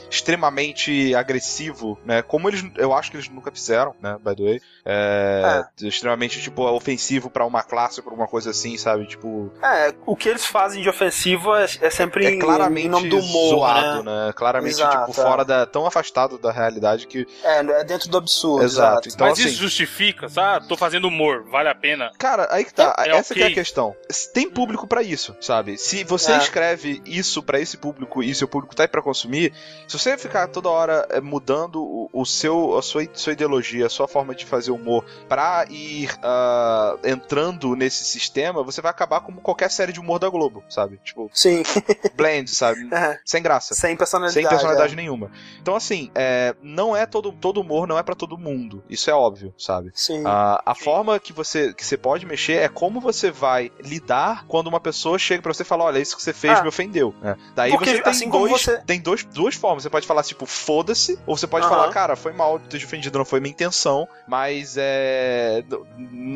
extremamente 0.10 1.14
agressivo, 1.16 1.98
né? 2.04 2.22
Como 2.22 2.50
eles. 2.50 2.64
Eu 2.76 2.94
acho 2.94 3.12
que 3.12 3.18
eles 3.18 3.30
nunca 3.30 3.52
fizeram, 3.52 3.96
né? 4.02 4.18
By 4.24 4.36
the 4.36 4.44
way. 4.44 4.62
É, 4.84 5.64
Extremamente, 5.82 6.42
tipo, 6.42 6.64
ofensivo 6.64 7.30
pra 7.30 7.46
uma 7.46 7.62
classe, 7.62 8.02
pra 8.02 8.14
uma 8.14 8.28
coisa 8.28 8.50
assim, 8.50 8.78
sabe? 8.78 9.06
Tipo. 9.06 9.52
É, 9.64 9.94
o 10.06 10.16
que 10.16 10.28
eles 10.28 10.46
fazem 10.46 10.82
de 10.82 10.90
ofensivo 10.90 11.56
é, 11.56 11.66
é 11.82 11.90
sempre 11.90 12.26
É 12.26 12.38
claramente 12.38 12.88
em 12.88 12.90
nome 12.90 13.10
do 13.10 13.20
humor, 13.20 13.50
zoado, 13.50 14.04
né? 14.04 14.28
né? 14.28 14.34
Claramente, 14.34 14.74
Exato, 14.74 15.12
tipo, 15.12 15.22
é. 15.22 15.24
fora 15.24 15.46
da. 15.46 15.66
tão 15.66 15.86
afastado 15.86 16.38
da 16.38 16.52
realidade 16.52 17.06
que. 17.06 17.28
É, 17.44 17.60
é 17.60 17.84
dentro 17.84 18.10
do 18.10 18.18
absurdo. 18.18 18.64
Exato. 18.64 18.82
Exato. 18.82 19.10
Então, 19.10 19.28
Mas 19.28 19.40
assim. 19.40 19.50
isso 19.50 19.62
justifica, 19.62 20.28
sabe? 20.34 20.68
Tô 20.68 20.78
fazendo 20.78 21.08
humor, 21.08 21.44
vale 21.50 21.70
a 21.70 21.76
pena. 21.76 22.12
Cara, 22.18 22.48
aí 22.52 22.64
que 22.66 22.74
tá. 22.74 22.96
É 23.00 23.10
Essa 23.10 23.34
que 23.34 23.44
é 23.44 23.48
a 23.48 23.54
questão. 23.54 23.96
Tem 24.34 24.50
público 24.50 24.88
pra 24.88 25.02
isso, 25.04 25.36
sabe? 25.40 25.78
Se 25.78 26.04
você 26.04 26.32
É. 26.34 26.38
escreve 26.38 27.02
isso 27.06 27.42
pra 27.44 27.60
esse 27.60 27.78
público 27.78 28.24
e 28.24 28.34
seu 28.34 28.48
público 28.48 28.76
tá 28.76 28.84
aí 28.84 28.88
pra 28.88 29.02
consumir, 29.02 29.54
se 29.88 29.98
você 29.98 30.18
ficar 30.18 30.48
toda 30.48 30.70
hora 30.70 31.08
é, 31.10 31.20
mudando 31.22 31.82
o, 31.82 32.10
o 32.14 32.26
seu, 32.26 32.78
a 32.78 32.82
sua, 32.82 33.08
sua 33.14 33.34
ideologia, 33.34 33.86
a 33.86 33.90
sua 33.90 34.08
forma 34.08 34.34
de 34.36 34.46
fazer 34.46 34.72
humor 34.72 35.06
pra 35.28 35.66
ir 35.70 36.10
ah, 36.24 36.98
entrando 37.04 37.76
nesse 37.76 38.04
sistema, 38.04 38.64
você 38.64 38.82
vai 38.82 38.92
acabar 38.92 39.22
como 39.22 39.42
qualquer 39.42 39.70
série 39.70 39.92
de 39.94 40.00
humor 40.00 40.20
da 40.20 40.30
Globo, 40.30 40.64
sabe? 40.70 41.00
Tipo, 41.04 41.30
Sim. 41.34 41.64
blend, 42.16 42.50
sabe? 42.50 42.82
É. 43.02 43.20
Sem 43.26 43.42
graça. 43.42 43.74
Sem 43.74 43.96
personalidade. 43.96 44.34
Sem 44.34 44.48
personalidade 44.48 44.94
é. 44.94 44.96
nenhuma. 44.96 45.32
Então, 45.62 45.76
assim, 45.76 46.12
é, 46.14 46.54
não 46.62 46.96
é 46.96 47.06
todo, 47.06 47.32
todo 47.32 47.62
humor, 47.62 47.88
não 47.88 47.98
é 47.98 48.04
pra 48.04 48.14
todo 48.14 48.38
mundo. 48.38 48.84
Isso 48.90 49.10
é 49.10 49.14
óbvio, 49.14 49.54
sabe? 49.58 49.92
Sim. 49.96 50.21
A, 50.28 50.62
a 50.66 50.76
forma 50.76 51.20
que 51.20 51.34
você, 51.34 51.74
que 51.74 51.86
você 51.86 51.98
pode 51.98 52.26
mexer 52.26 52.54
é 52.54 52.68
como 52.70 53.00
você 53.00 53.32
vai 53.32 53.72
lidar 53.84 54.46
quando 54.48 54.68
uma 54.68 54.80
pessoa 54.80 55.18
chega 55.20 55.42
pra 55.42 55.54
você 55.54 55.64
e 55.64 55.66
fala: 55.66 55.84
Olha, 55.86 56.00
isso 56.00 56.16
que 56.16 56.22
você 56.24 56.34
fez 56.34 56.60
Ah. 56.60 56.62
me 56.62 56.68
ofendeu. 56.70 57.14
né? 57.22 57.36
Daí 57.56 57.72
Porque, 57.72 57.90
você 57.92 58.02
tem, 58.02 58.12
assim 58.12 58.30
dois, 58.30 58.52
você- 58.52 58.78
tem 58.80 59.00
dois, 59.00 59.24
duas 59.24 59.56
formas. 59.56 59.84
Você 59.84 59.90
pode 59.90 60.06
falar, 60.08 60.24
tipo, 60.24 60.46
foda-se, 60.46 61.18
ou 61.26 61.38
você 61.38 61.48
pode 61.48 61.66
Aham. 61.66 61.76
falar, 61.76 61.90
cara, 61.92 62.16
foi 62.16 62.32
mal 62.34 62.60
ter 62.60 62.80
te 62.80 62.86
ofendido, 62.86 63.18
não 63.18 63.26
foi 63.26 63.40
minha 63.40 63.52
intenção, 63.52 64.08
mas 64.28 64.76
é. 64.78 65.64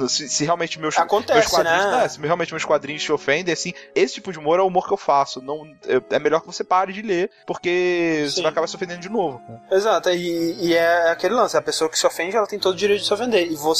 Se, 0.07 0.29
se 0.29 0.43
realmente 0.43 0.79
meus, 0.79 0.97
Acontece, 0.97 1.33
meus 1.39 1.47
quadrinhos. 1.51 1.85
né? 1.85 1.97
né, 2.01 2.07
se 2.09 2.19
realmente 2.21 2.51
meus 2.53 2.65
quadrinhos 2.65 3.03
te 3.03 3.11
ofendem, 3.11 3.53
assim, 3.53 3.73
esse 3.93 4.15
tipo 4.15 4.31
de 4.31 4.39
humor 4.39 4.59
é 4.59 4.61
o 4.61 4.67
humor 4.67 4.87
que 4.87 4.93
eu 4.93 4.97
faço. 4.97 5.41
Não, 5.41 5.65
é, 5.87 6.15
é 6.15 6.19
melhor 6.19 6.41
que 6.41 6.47
você 6.47 6.63
pare 6.63 6.93
de 6.93 7.01
ler, 7.01 7.29
porque 7.45 8.25
Sim. 8.27 8.35
você 8.35 8.41
vai 8.41 8.51
acabar 8.51 8.67
se 8.67 8.75
ofendendo 8.75 9.01
de 9.01 9.09
novo. 9.09 9.41
né? 9.47 9.59
Exato, 9.71 10.09
e, 10.09 10.67
e 10.67 10.73
é 10.75 11.11
aquele 11.11 11.33
lance, 11.33 11.55
a 11.57 11.61
pessoa 11.61 11.89
que 11.89 11.97
se 11.97 12.05
ofende, 12.05 12.35
ela 12.35 12.47
tem 12.47 12.59
todo 12.59 12.73
o 12.73 12.77
direito 12.77 13.01
de 13.01 13.07
se 13.07 13.13
ofender. 13.13 13.51
E 13.51 13.55
você, 13.55 13.74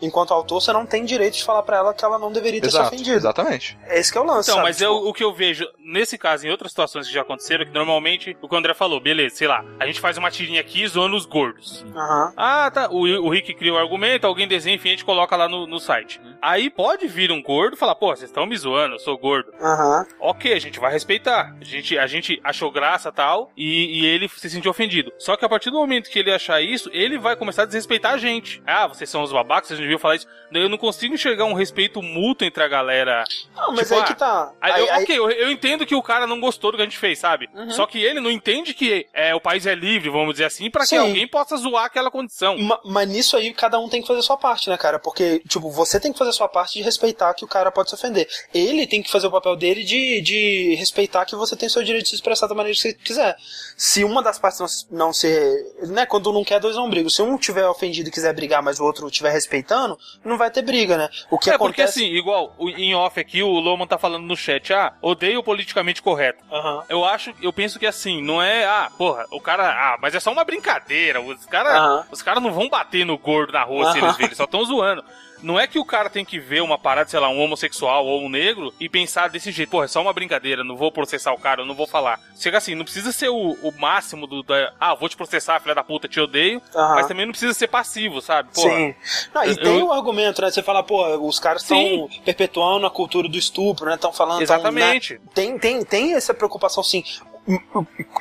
enquanto 0.00 0.32
autor, 0.32 0.60
você 0.60 0.72
não 0.72 0.86
tem 0.86 1.04
direito 1.04 1.34
de 1.36 1.44
falar 1.44 1.62
pra 1.62 1.76
ela 1.78 1.94
que 1.94 2.04
ela 2.04 2.18
não 2.18 2.30
deveria 2.32 2.60
ter 2.60 2.70
se 2.70 2.76
Exato, 2.76 2.94
ofendido. 2.94 3.16
exatamente. 3.16 3.78
Esse 3.88 4.10
que 4.12 4.18
é 4.18 4.20
o 4.20 4.24
lance, 4.24 4.50
Então, 4.50 4.56
sabe? 4.56 4.68
mas 4.68 4.76
Tipo, 4.78 4.88
eu, 4.90 5.08
o 5.08 5.12
que 5.12 5.24
eu 5.24 5.32
vejo 5.32 5.66
nesse 5.84 6.18
caso, 6.18 6.46
em 6.46 6.50
outras 6.50 6.70
situações 6.72 7.06
que 7.06 7.12
já 7.14 7.22
aconteceram, 7.22 7.64
que 7.64 7.72
normalmente 7.72 8.36
o 8.42 8.48
que 8.48 8.54
o 8.54 8.58
André 8.58 8.74
falou, 8.74 9.00
beleza, 9.00 9.36
sei 9.36 9.48
lá, 9.48 9.64
a 9.80 9.86
gente 9.86 10.00
faz 10.00 10.16
uma 10.18 10.30
tirinha 10.30 10.60
aqui 10.60 10.86
zoando 10.86 11.16
os 11.16 11.24
gordos. 11.26 11.84
Aham. 11.94 12.32
Ah, 12.36 12.70
tá. 12.70 12.88
O, 12.90 13.00
o 13.06 13.28
Rick 13.30 13.54
cria 13.54 13.72
o 13.72 13.78
argumento, 13.78 14.26
alguém 14.26 14.46
desenha, 14.46 14.76
enfim, 14.76 14.88
a 14.88 14.92
gente 14.92 15.04
coloca 15.04 15.34
lá 15.36 15.48
no, 15.48 15.66
no 15.66 15.78
site. 15.80 16.20
Aí 16.42 16.68
pode 16.70 17.06
vir 17.08 17.32
um 17.32 17.42
gordo 17.42 17.74
e 17.74 17.78
falar, 17.78 17.94
pô, 17.94 18.08
vocês 18.14 18.30
estão 18.30 18.46
me 18.46 18.56
zoando, 18.56 18.94
eu 18.94 18.98
sou 18.98 19.16
gordo. 19.18 19.52
Aham. 19.60 20.06
Ok, 20.20 20.52
a 20.52 20.58
gente 20.58 20.78
vai 20.78 20.92
respeitar. 20.92 21.54
A 21.60 21.64
gente, 21.64 21.98
a 21.98 22.06
gente 22.06 22.40
achou 22.44 22.70
graça 22.70 23.10
tal, 23.10 23.50
e, 23.56 24.00
e 24.00 24.06
ele 24.06 24.28
se 24.28 24.48
sentiu 24.50 24.70
ofendido. 24.70 25.12
Só 25.18 25.36
que 25.36 25.44
a 25.44 25.48
partir 25.48 25.70
do 25.70 25.78
momento 25.78 26.10
que 26.10 26.18
ele 26.18 26.32
achar 26.32 26.60
isso, 26.60 26.90
ele 26.92 27.18
vai 27.18 27.36
começar 27.36 27.62
a 27.62 27.66
desrespeitar 27.66 28.14
a 28.14 28.18
gente. 28.18 28.62
Ah, 28.66 28.86
vocês 28.86 29.08
são 29.08 29.22
os 29.28 29.32
babacas, 29.32 29.68
vocês 29.68 29.78
não 29.78 29.84
deviam 29.84 29.98
falar 29.98 30.16
isso. 30.16 30.26
Eu 30.52 30.68
não 30.68 30.78
consigo 30.78 31.14
enxergar 31.14 31.44
um 31.44 31.52
respeito 31.54 32.02
mútuo 32.02 32.46
entre 32.46 32.62
a 32.62 32.68
galera. 32.68 33.24
Não, 33.56 33.72
mas 33.72 33.88
Tipo, 33.88 33.94
aí 33.94 34.00
ah, 34.00 34.04
que 34.04 34.14
tá. 34.14 34.52
Aí, 34.60 34.80
eu- 34.80 34.92
aí- 34.92 35.02
ok, 35.04 35.18
eu, 35.18 35.30
eu 35.30 35.50
entendo 35.50 35.84
que 35.86 35.94
o 35.94 36.02
cara 36.02 36.26
não 36.26 36.40
gostou 36.40 36.70
do 36.72 36.76
que 36.76 36.82
a 36.82 36.86
gente 36.86 36.98
fez, 36.98 37.18
sabe? 37.18 37.48
Uhum. 37.54 37.70
Só 37.70 37.86
que 37.86 38.02
ele 38.02 38.20
não 38.20 38.30
entende 38.30 38.74
que 38.74 39.06
é, 39.12 39.34
o 39.34 39.40
país 39.40 39.66
é 39.66 39.74
livre, 39.74 40.10
vamos 40.10 40.32
dizer 40.34 40.44
assim, 40.44 40.70
pra 40.70 40.86
que 40.86 40.96
alguém 40.96 41.26
possa 41.28 41.56
zoar 41.56 41.84
aquela 41.84 42.10
condição. 42.10 42.56
Ma- 42.58 42.80
Mas 42.84 43.08
nisso 43.08 43.36
aí 43.36 43.52
cada 43.52 43.78
um 43.78 43.88
tem 43.88 44.00
que 44.00 44.06
fazer 44.08 44.20
a 44.20 44.22
sua 44.22 44.36
parte, 44.36 44.68
né, 44.70 44.76
cara? 44.76 44.98
Porque, 44.98 45.40
tipo, 45.48 45.70
você 45.70 46.00
tem 46.00 46.12
que 46.12 46.18
fazer 46.18 46.30
a 46.30 46.34
sua 46.34 46.48
parte 46.48 46.74
de 46.74 46.82
respeitar 46.82 47.34
que 47.34 47.44
o 47.44 47.48
cara 47.48 47.70
pode 47.70 47.88
se 47.90 47.94
ofender. 47.94 48.26
Ele 48.54 48.86
tem 48.86 49.02
que 49.02 49.10
fazer 49.10 49.26
o 49.26 49.30
papel 49.30 49.54
dele 49.56 49.84
de, 49.84 50.20
de 50.20 50.74
respeitar 50.76 51.24
que 51.24 51.36
você 51.36 51.56
tem 51.56 51.66
o 51.68 51.70
seu 51.70 51.82
direito 51.82 52.04
de 52.04 52.08
se 52.10 52.14
expressar 52.14 52.46
da 52.46 52.54
maneira 52.54 52.74
que 52.74 52.80
você 52.82 52.94
quiser. 52.94 53.36
Se 53.76 54.04
uma 54.04 54.22
das 54.22 54.38
partes 54.38 54.60
não, 54.60 54.68
se- 54.68 54.86
não 54.90 55.12
ser. 55.12 55.74
Né, 55.88 56.06
quando 56.06 56.32
não 56.32 56.44
quer, 56.44 56.60
dois 56.60 56.76
não 56.76 56.88
brigam. 56.88 57.10
Se 57.10 57.22
um 57.22 57.36
tiver 57.36 57.66
ofendido 57.68 58.08
e 58.08 58.12
quiser 58.12 58.32
brigar, 58.34 58.62
mas 58.62 58.80
o 58.80 58.84
outro 58.84 59.07
estiver 59.08 59.30
respeitando, 59.30 59.98
não 60.24 60.36
vai 60.38 60.50
ter 60.50 60.62
briga, 60.62 60.96
né? 60.96 61.08
O 61.30 61.38
que 61.38 61.50
é, 61.50 61.58
porque 61.58 61.82
acontece. 61.82 62.04
assim, 62.04 62.14
igual, 62.14 62.54
em 62.58 62.94
off 62.94 63.18
aqui, 63.18 63.42
o 63.42 63.48
Loman 63.58 63.86
tá 63.86 63.98
falando 63.98 64.24
no 64.24 64.36
chat, 64.36 64.72
ah, 64.72 64.92
odeio 65.02 65.40
o 65.40 65.42
politicamente 65.42 66.02
correto. 66.02 66.44
Aham. 66.50 66.84
Eu 66.88 67.04
acho, 67.04 67.34
eu 67.42 67.52
penso 67.52 67.78
que 67.78 67.86
assim, 67.86 68.22
não 68.22 68.42
é, 68.42 68.64
ah, 68.64 68.90
porra, 68.96 69.24
o 69.30 69.40
cara, 69.40 69.68
ah, 69.68 69.98
mas 70.00 70.14
é 70.14 70.20
só 70.20 70.32
uma 70.32 70.44
brincadeira, 70.44 71.20
os 71.20 71.44
caras 71.46 71.74
Aham. 71.74 72.04
os 72.10 72.22
caras 72.22 72.42
não 72.42 72.52
vão 72.52 72.68
bater 72.68 73.04
no 73.04 73.18
gordo 73.18 73.52
na 73.52 73.64
rua 73.64 73.92
se 73.92 73.98
Aham. 73.98 74.06
eles 74.06 74.16
verem, 74.16 74.26
eles 74.28 74.36
só 74.36 74.44
estão 74.44 74.64
zoando. 74.64 75.04
Não 75.42 75.58
é 75.58 75.66
que 75.66 75.78
o 75.78 75.84
cara 75.84 76.10
tem 76.10 76.24
que 76.24 76.38
ver 76.38 76.62
uma 76.62 76.78
parada, 76.78 77.08
sei 77.08 77.20
lá, 77.20 77.28
um 77.28 77.40
homossexual 77.40 78.06
ou 78.06 78.22
um 78.22 78.28
negro 78.28 78.72
e 78.80 78.88
pensar 78.88 79.28
desse 79.28 79.50
jeito, 79.50 79.70
porra, 79.70 79.84
é 79.84 79.88
só 79.88 80.00
uma 80.02 80.12
brincadeira, 80.12 80.64
não 80.64 80.76
vou 80.76 80.90
processar 80.90 81.32
o 81.32 81.38
cara, 81.38 81.62
eu 81.62 81.66
não 81.66 81.74
vou 81.74 81.86
falar. 81.86 82.18
Chega 82.38 82.58
assim, 82.58 82.74
não 82.74 82.84
precisa 82.84 83.12
ser 83.12 83.28
o, 83.28 83.52
o 83.62 83.72
máximo 83.78 84.26
do, 84.26 84.42
da, 84.42 84.72
ah, 84.80 84.94
vou 84.94 85.08
te 85.08 85.16
processar, 85.16 85.60
filha 85.60 85.74
da 85.74 85.84
puta, 85.84 86.08
te 86.08 86.20
odeio, 86.20 86.60
Aham. 86.74 86.94
mas 86.96 87.06
também 87.06 87.24
não 87.26 87.32
precisa 87.32 87.54
ser 87.54 87.68
passivo, 87.68 88.20
sabe? 88.20 88.50
Porra, 88.54 88.68
Sim. 88.76 88.94
Não, 89.34 89.44
e 89.44 89.50
eu- 89.50 89.56
tem 89.56 89.82
o 89.82 89.92
argumento, 89.92 90.42
né? 90.42 90.50
Você 90.50 90.62
fala, 90.62 90.82
pô, 90.82 91.04
os 91.26 91.38
caras 91.38 91.62
estão 91.62 92.08
perpetuando 92.24 92.86
a 92.86 92.90
cultura 92.90 93.28
do 93.28 93.38
estupro, 93.38 93.86
né? 93.86 93.94
Estão 93.94 94.12
falando. 94.12 94.36
tão, 94.38 94.42
Exatamente. 94.42 95.14
né? 95.14 95.20
Tem, 95.34 95.58
tem, 95.58 95.84
tem 95.84 96.14
essa 96.14 96.34
preocupação, 96.34 96.82
sim. 96.82 97.02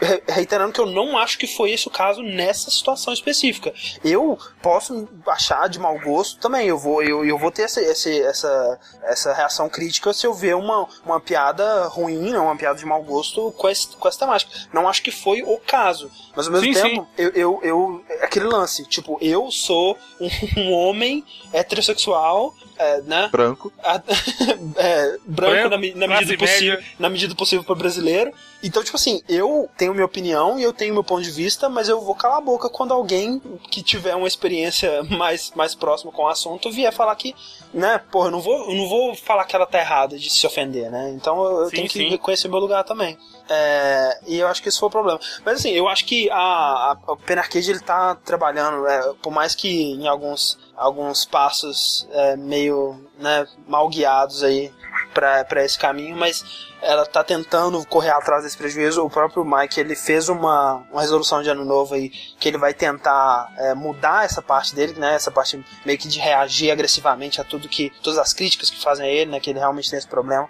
Re- 0.02 0.24
Reiterando 0.30 0.72
que 0.74 0.80
eu 0.80 0.86
não 0.86 1.18
acho 1.18 1.38
que 1.38 1.48
foi 1.48 1.72
esse 1.72 1.88
o 1.88 1.92
caso 1.92 2.22
nessa 2.24 2.72
situação 2.72 3.14
específica. 3.14 3.74
Eu 4.04 4.38
posso 4.62 5.08
achar 5.28 5.68
de 5.68 5.80
mau 5.80 6.00
gosto 6.00 6.40
também. 6.40 6.68
Eu 6.68 6.78
vou, 6.78 7.04
eu, 7.04 7.26
eu 7.26 7.38
vou 7.38 7.52
ter 7.52 7.64
essa, 7.64 7.82
essa, 7.82 8.80
essa 9.04 9.34
reação 9.34 9.68
crítica 9.70 10.14
se 10.14 10.26
eu 10.26 10.34
ver 10.34 10.56
uma, 10.56 10.88
uma 11.06 11.20
piada 11.20 11.88
ruim, 11.88 12.32
né, 12.32 12.40
uma 12.40 12.56
piada 12.56 12.80
de 12.80 12.86
mau 12.86 13.04
gosto 13.04 13.52
com, 13.52 13.68
esse, 13.70 13.88
com 13.90 14.08
essa 14.08 14.20
temática. 14.20 14.52
Não 14.74 14.88
acho 14.88 15.02
que 15.04 15.12
foi 15.12 15.42
o 15.44 15.58
caso. 15.58 16.10
Mas 16.36 16.48
ao 16.48 16.54
mesmo 16.54 16.74
Sim, 16.74 16.82
tempo, 16.82 17.08
Eu, 17.18 17.30
eu, 17.32 17.60
eu. 17.64 18.06
Aquele 18.22 18.46
lance, 18.46 18.86
tipo, 18.86 19.18
eu 19.22 19.52
sou 19.52 19.98
um, 20.22 20.30
um 20.62 20.72
homem 20.74 21.26
heterossexual, 21.52 22.54
é, 22.78 23.02
né? 23.02 23.28
Branco. 23.32 23.74
a- 23.84 24.02
é, 24.78 25.18
branco, 25.26 25.52
Branco, 25.52 25.70
na, 25.70 25.78
me- 25.78 25.94
na 25.94 26.08
medida 26.08 26.38
possível, 26.38 26.76
média. 26.76 26.92
na 27.00 27.10
medida 27.10 27.36
possível 27.36 27.64
para 27.66 27.76
brasileiro. 27.76 28.32
Então, 28.64 28.84
tipo 28.84 28.98
assim, 28.98 29.22
eu 29.30 29.70
tenho 29.78 29.94
minha 29.94 30.06
opinião 30.06 30.60
e 30.60 30.64
eu 30.64 30.74
tenho 30.74 30.94
meu 30.94 31.04
ponto 31.04 31.22
de 31.22 31.32
vista, 31.32 31.70
mas 31.70 31.88
eu 31.90 32.02
vou 32.02 32.16
calar 32.16 32.38
a 32.38 32.42
boca 32.42 32.70
quando 32.70 32.94
alguém 32.94 33.40
que 33.70 33.84
tiver 33.84 34.16
uma 34.16 34.28
experiência 34.28 35.04
mais, 35.10 35.52
mais 35.56 35.76
próxima 35.76 36.12
com 36.12 36.24
o 36.24 36.28
assunto 36.28 36.72
vier 36.72 36.92
falar 36.92 37.16
que, 37.16 37.36
né, 37.74 38.00
porra, 38.12 38.28
eu 38.28 38.32
não 38.32 38.42
vou, 38.42 38.70
eu 38.70 38.76
não 38.76 38.88
vou 38.88 39.16
falar 39.16 39.46
que 39.46 39.56
ela 39.56 39.66
tá 39.66 39.80
errada 39.80 40.18
de 40.18 40.30
se 40.30 40.46
ofender, 40.46 40.90
né? 40.90 41.12
Então 41.16 41.44
eu, 41.44 41.60
eu 41.62 41.70
Sim, 41.70 41.76
tenho 41.76 41.88
que 41.90 42.00
sim. 42.00 42.10
reconhecer 42.10 42.48
meu 42.48 42.60
lugar 42.60 42.84
também. 42.84 43.18
É, 43.50 44.20
e 44.28 44.38
eu 44.40 44.48
acho 44.48 44.62
que 44.62 44.70
esse 44.70 44.80
foi 44.80 44.88
o 44.88 44.92
problema. 44.92 45.20
Mas 45.46 45.60
assim, 45.60 45.72
eu 45.72 45.88
acho 45.88 46.06
que 46.06 46.30
a, 46.32 46.38
a, 46.38 46.98
o 47.08 47.18
Pen 47.18 47.38
Arcade 47.38 47.70
ele 47.70 47.80
tá 47.80 48.16
trabalhando, 48.16 48.86
é, 48.88 49.14
por 49.22 49.32
mais 49.32 49.56
que 49.56 49.68
em 49.94 50.08
alguns, 50.08 50.58
alguns 50.76 51.26
passos 51.26 52.08
é, 52.12 52.36
meio 52.36 53.00
né, 53.20 53.48
mal 53.68 53.88
guiados 53.88 54.44
aí 54.44 54.72
para 55.14 55.66
esse 55.66 55.78
caminho, 55.78 56.16
mas 56.16 56.68
ela 56.82 57.06
tá 57.06 57.24
tentando 57.24 57.84
correr 57.88 58.12
atrás 58.12 58.44
desse 58.44 58.58
prejuízo. 58.58 59.04
O 59.04 59.10
próprio 59.10 59.44
Mike 59.44 59.80
ele 59.80 59.96
fez 59.96 60.30
uma, 60.30 60.86
uma 60.92 61.02
resolução 61.02 61.42
de 61.42 61.50
ano 61.50 61.66
novo 61.66 61.96
aí 61.96 62.10
que 62.10 62.48
ele 62.48 62.58
vai 62.58 62.74
tentar 62.74 63.52
é, 63.58 63.74
mudar 63.74 64.26
essa 64.26 64.42
parte 64.42 64.76
dele, 64.76 64.94
né? 65.00 65.16
Essa 65.16 65.32
parte 65.32 65.64
meio 65.86 65.98
que 65.98 66.08
de 66.08 66.20
reagir 66.20 66.72
agressivamente 66.72 67.42
a 67.42 67.44
tudo 67.44 67.68
que 67.68 67.92
todas 68.04 68.20
as 68.20 68.34
críticas 68.34 68.70
que 68.70 68.82
fazem 68.82 69.08
a 69.08 69.10
ele, 69.10 69.32
né? 69.32 69.40
Que 69.40 69.50
ele 69.50 69.60
realmente 69.60 69.90
tem 69.90 69.98
esse 69.98 70.08
problema. 70.08 70.48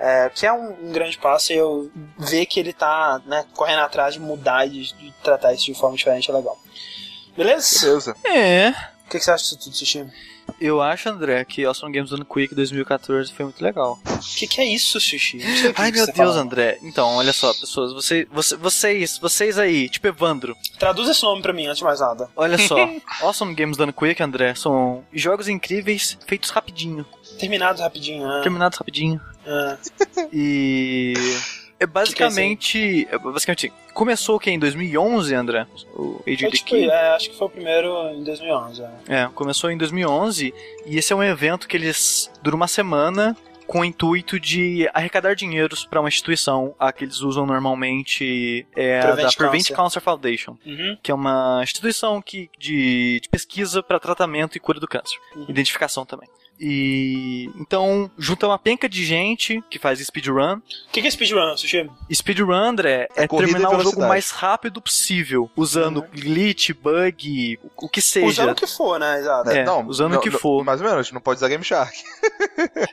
É, 0.00 0.30
que 0.32 0.46
é 0.46 0.52
um, 0.52 0.88
um 0.88 0.92
grande 0.92 1.18
passo 1.18 1.52
e 1.52 1.56
eu 1.56 1.90
ver 2.16 2.46
que 2.46 2.60
ele 2.60 2.72
tá 2.72 3.20
né, 3.26 3.44
correndo 3.54 3.80
atrás 3.80 4.14
de 4.14 4.20
mudar 4.20 4.64
e 4.64 4.70
de, 4.70 4.92
de 4.94 5.12
tratar 5.24 5.52
isso 5.52 5.64
de 5.64 5.74
forma 5.74 5.96
diferente 5.96 6.30
é 6.30 6.34
legal. 6.34 6.56
Beleza? 7.36 7.86
Beleza. 7.86 8.16
É. 8.24 8.74
O 9.08 9.10
que, 9.10 9.18
que 9.18 9.24
você 9.24 9.30
acha 9.30 9.42
disso 9.42 9.58
tudo, 9.58 9.74
Sushi? 9.74 10.06
Eu 10.60 10.82
acho, 10.82 11.08
André, 11.08 11.42
que 11.46 11.64
Awesome 11.64 11.90
Games 11.92 12.10
Done 12.10 12.24
Quick 12.26 12.54
2014 12.54 13.32
foi 13.32 13.46
muito 13.46 13.62
legal. 13.64 13.98
O 14.04 14.18
que, 14.36 14.46
que 14.46 14.60
é 14.60 14.64
isso, 14.66 15.00
Sushi? 15.00 15.38
Ai, 15.76 15.90
meu 15.90 16.04
você 16.04 16.12
Deus, 16.12 16.28
fala. 16.28 16.40
André. 16.42 16.78
Então, 16.82 17.16
olha 17.16 17.32
só, 17.32 17.52
pessoas, 17.54 17.92
você, 17.94 18.26
você- 18.30 18.56
vocês, 18.56 19.18
vocês 19.18 19.58
aí, 19.58 19.88
tipo 19.88 20.06
Evandro, 20.06 20.54
Traduz 20.78 21.08
esse 21.08 21.22
nome 21.22 21.40
pra 21.42 21.52
mim 21.54 21.66
antes 21.66 21.78
de 21.78 21.84
mais 21.84 22.00
nada. 22.00 22.28
olha 22.36 22.58
só. 22.58 22.76
awesome 23.22 23.54
Games 23.54 23.76
Done 23.78 23.92
Quick, 23.92 24.22
André, 24.22 24.54
são 24.54 25.02
jogos 25.12 25.48
incríveis 25.48 26.18
feitos 26.26 26.50
rapidinho, 26.50 27.04
Terminado 27.38 27.80
rapidinho, 27.82 28.26
né? 28.28 28.40
terminados 28.42 28.78
rapidinho. 28.78 29.20
É. 29.46 29.78
E 30.32 31.14
é 31.80 31.86
basicamente, 31.86 33.06
é 33.10 33.18
basicamente 33.18 33.72
começou 33.94 34.36
o 34.36 34.40
que 34.40 34.50
em 34.50 34.58
2011, 34.58 35.34
André? 35.34 35.66
O 35.94 36.20
Age 36.26 36.46
of 36.46 36.56
tipo, 36.56 36.76
é, 36.76 37.10
acho 37.14 37.30
que 37.30 37.36
foi 37.36 37.46
o 37.46 37.50
primeiro 37.50 38.10
em 38.14 38.22
2011. 38.24 38.82
É. 39.08 39.22
É, 39.22 39.28
começou 39.34 39.70
em 39.70 39.76
2011 39.78 40.54
e 40.86 40.96
esse 40.98 41.12
é 41.12 41.16
um 41.16 41.22
evento 41.22 41.66
que 41.68 41.76
eles 41.76 42.30
dura 42.42 42.56
uma 42.56 42.68
semana 42.68 43.36
com 43.66 43.80
o 43.80 43.84
intuito 43.84 44.40
de 44.40 44.88
arrecadar 44.94 45.34
dinheiros 45.34 45.84
para 45.84 46.00
uma 46.00 46.08
instituição 46.08 46.74
a 46.78 46.90
que 46.90 47.04
eles 47.04 47.20
usam 47.20 47.44
normalmente 47.44 48.66
é 48.74 48.98
a 49.00 49.02
Prevent 49.02 49.24
da 49.26 49.32
Prevent 49.36 49.58
Cancer. 49.68 49.76
Cancer 49.76 50.02
Foundation, 50.02 50.56
Uhum. 50.64 50.96
que 51.02 51.10
é 51.10 51.14
uma 51.14 51.60
instituição 51.62 52.22
que, 52.22 52.48
de, 52.58 53.20
de 53.20 53.28
pesquisa 53.28 53.82
para 53.82 54.00
tratamento 54.00 54.56
e 54.56 54.60
cura 54.60 54.80
do 54.80 54.88
câncer, 54.88 55.18
Uhum. 55.36 55.44
identificação 55.48 56.06
também. 56.06 56.28
E 56.60 57.50
então 57.56 58.10
junta 58.18 58.46
uma 58.46 58.58
penca 58.58 58.88
de 58.88 59.04
gente 59.04 59.62
que 59.70 59.78
faz 59.78 60.00
speedrun. 60.00 60.56
O 60.56 60.62
que, 60.92 61.00
que 61.00 61.06
é 61.06 61.10
speedrun, 61.10 61.56
Sushi? 61.56 61.88
Speedrun, 62.12 62.52
André, 62.52 63.08
é, 63.16 63.24
É 63.24 63.28
terminar 63.28 63.70
o 63.76 63.80
jogo 63.80 64.00
mais 64.00 64.30
rápido 64.30 64.80
possível, 64.80 65.50
usando 65.56 66.02
glitch, 66.02 66.70
bug, 66.72 67.58
o, 67.76 67.88
que 67.88 68.00
seja. 68.00 68.26
Usando 68.26 68.50
o 68.50 68.54
que 68.54 68.66
for, 68.66 68.98
né? 68.98 69.18
Exato. 69.20 69.50
É, 69.50 69.64
usando 69.84 70.14
o 70.16 70.20
que 70.20 70.30
for. 70.30 70.64
Mais 70.64 70.80
ou 70.80 70.88
menos, 70.88 71.12
não 71.12 71.20
pode 71.20 71.38
usar 71.38 71.48
Game 71.48 71.64
Shark. 71.64 71.96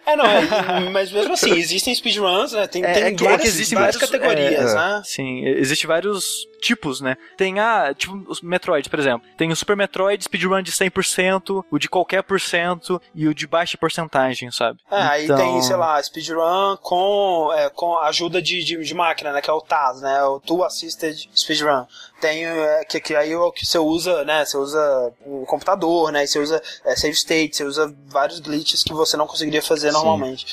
É, 0.05 0.15
não, 0.15 0.25
é, 0.25 0.89
mas 0.91 1.11
mesmo 1.11 1.33
assim, 1.33 1.51
existem 1.57 1.93
speedruns, 1.95 2.51
né? 2.51 2.67
Tem, 2.67 2.83
É, 2.83 2.93
tem 2.93 3.03
é 3.03 3.11
que- 3.13 3.25
é 3.25 3.29
várias, 3.29 3.47
existem 3.47 3.77
várias 3.77 3.95
vários- 3.95 4.11
categorias, 4.11 4.71
é, 4.71 4.75
né? 4.75 5.01
Sim, 5.03 5.45
existem 5.45 5.87
vários 5.87 6.47
tipos, 6.65 6.99
né? 7.01 7.15
Tem 7.37 7.59
a, 7.59 7.93
tipo, 7.93 8.23
os 8.27 8.41
Metroid, 8.41 8.89
por 8.89 8.97
exemplo. 8.99 9.27
Tem 9.37 9.51
o 9.51 9.55
Super 9.55 9.75
Metroid 9.75 10.23
speedrun 10.23 10.61
de 10.63 10.71
100%, 10.71 11.63
o 11.69 11.77
de 11.77 11.87
qualquer 11.87 12.23
por 12.23 12.39
cento 12.41 12.99
e 13.13 13.27
o 13.27 13.33
de 13.35 13.45
baixa 13.45 13.77
porcentagem, 13.77 14.49
sabe? 14.51 14.79
É, 14.91 15.01
aí 15.01 15.25
Então- 15.25 15.37
tem, 15.37 15.61
sei 15.61 15.75
lá, 15.75 16.01
speedrun 16.01 16.77
com, 16.81 17.51
é, 17.55 17.69
com 17.69 17.97
ajuda 17.99 18.41
de, 18.41 18.63
de, 18.63 18.77
de 18.83 18.93
máquina, 18.93 19.31
né? 19.31 19.41
Que 19.41 19.49
é 19.49 19.53
o 19.53 19.61
TAS, 19.61 20.01
né? 20.01 20.23
O 20.23 20.39
Tool 20.39 20.63
Assisted 20.63 21.29
Speedrun. 21.35 21.85
Tem, 22.19 22.45
é, 22.45 22.83
que, 22.85 22.99
que 22.99 23.15
aí 23.15 23.31
é 23.33 23.37
o 23.37 23.51
que 23.51 23.65
você 23.65 23.77
usa, 23.77 24.23
né? 24.23 24.43
Você 24.45 24.57
usa 24.57 25.13
o 25.25 25.45
computador, 25.45 26.11
né? 26.11 26.23
E 26.23 26.27
você 26.27 26.39
usa 26.39 26.61
é, 26.83 26.95
save 26.95 27.13
state, 27.13 27.57
você 27.57 27.63
usa 27.63 27.93
vários 28.07 28.39
glitches 28.39 28.83
que 28.83 28.93
você 28.93 29.15
não 29.17 29.27
conseguiria 29.27 29.61
fazer 29.61 29.91
normalmente. 29.91 30.47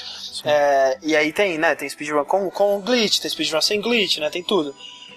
É, 0.45 0.99
e 1.03 1.17
aí 1.17 1.33
tem, 1.33 1.57
né? 1.57 1.75
Tem 1.75 1.89
speedrun 1.89 2.25
com, 2.25 2.51
com 2.51 2.81
glitch, 2.81 3.21
tem 3.21 3.31
speedrun 3.31 3.61
sem 3.61 3.81
glitch, 3.81 4.19
né? 4.19 4.29
Tem 4.29 4.43
tudo. 4.43 4.75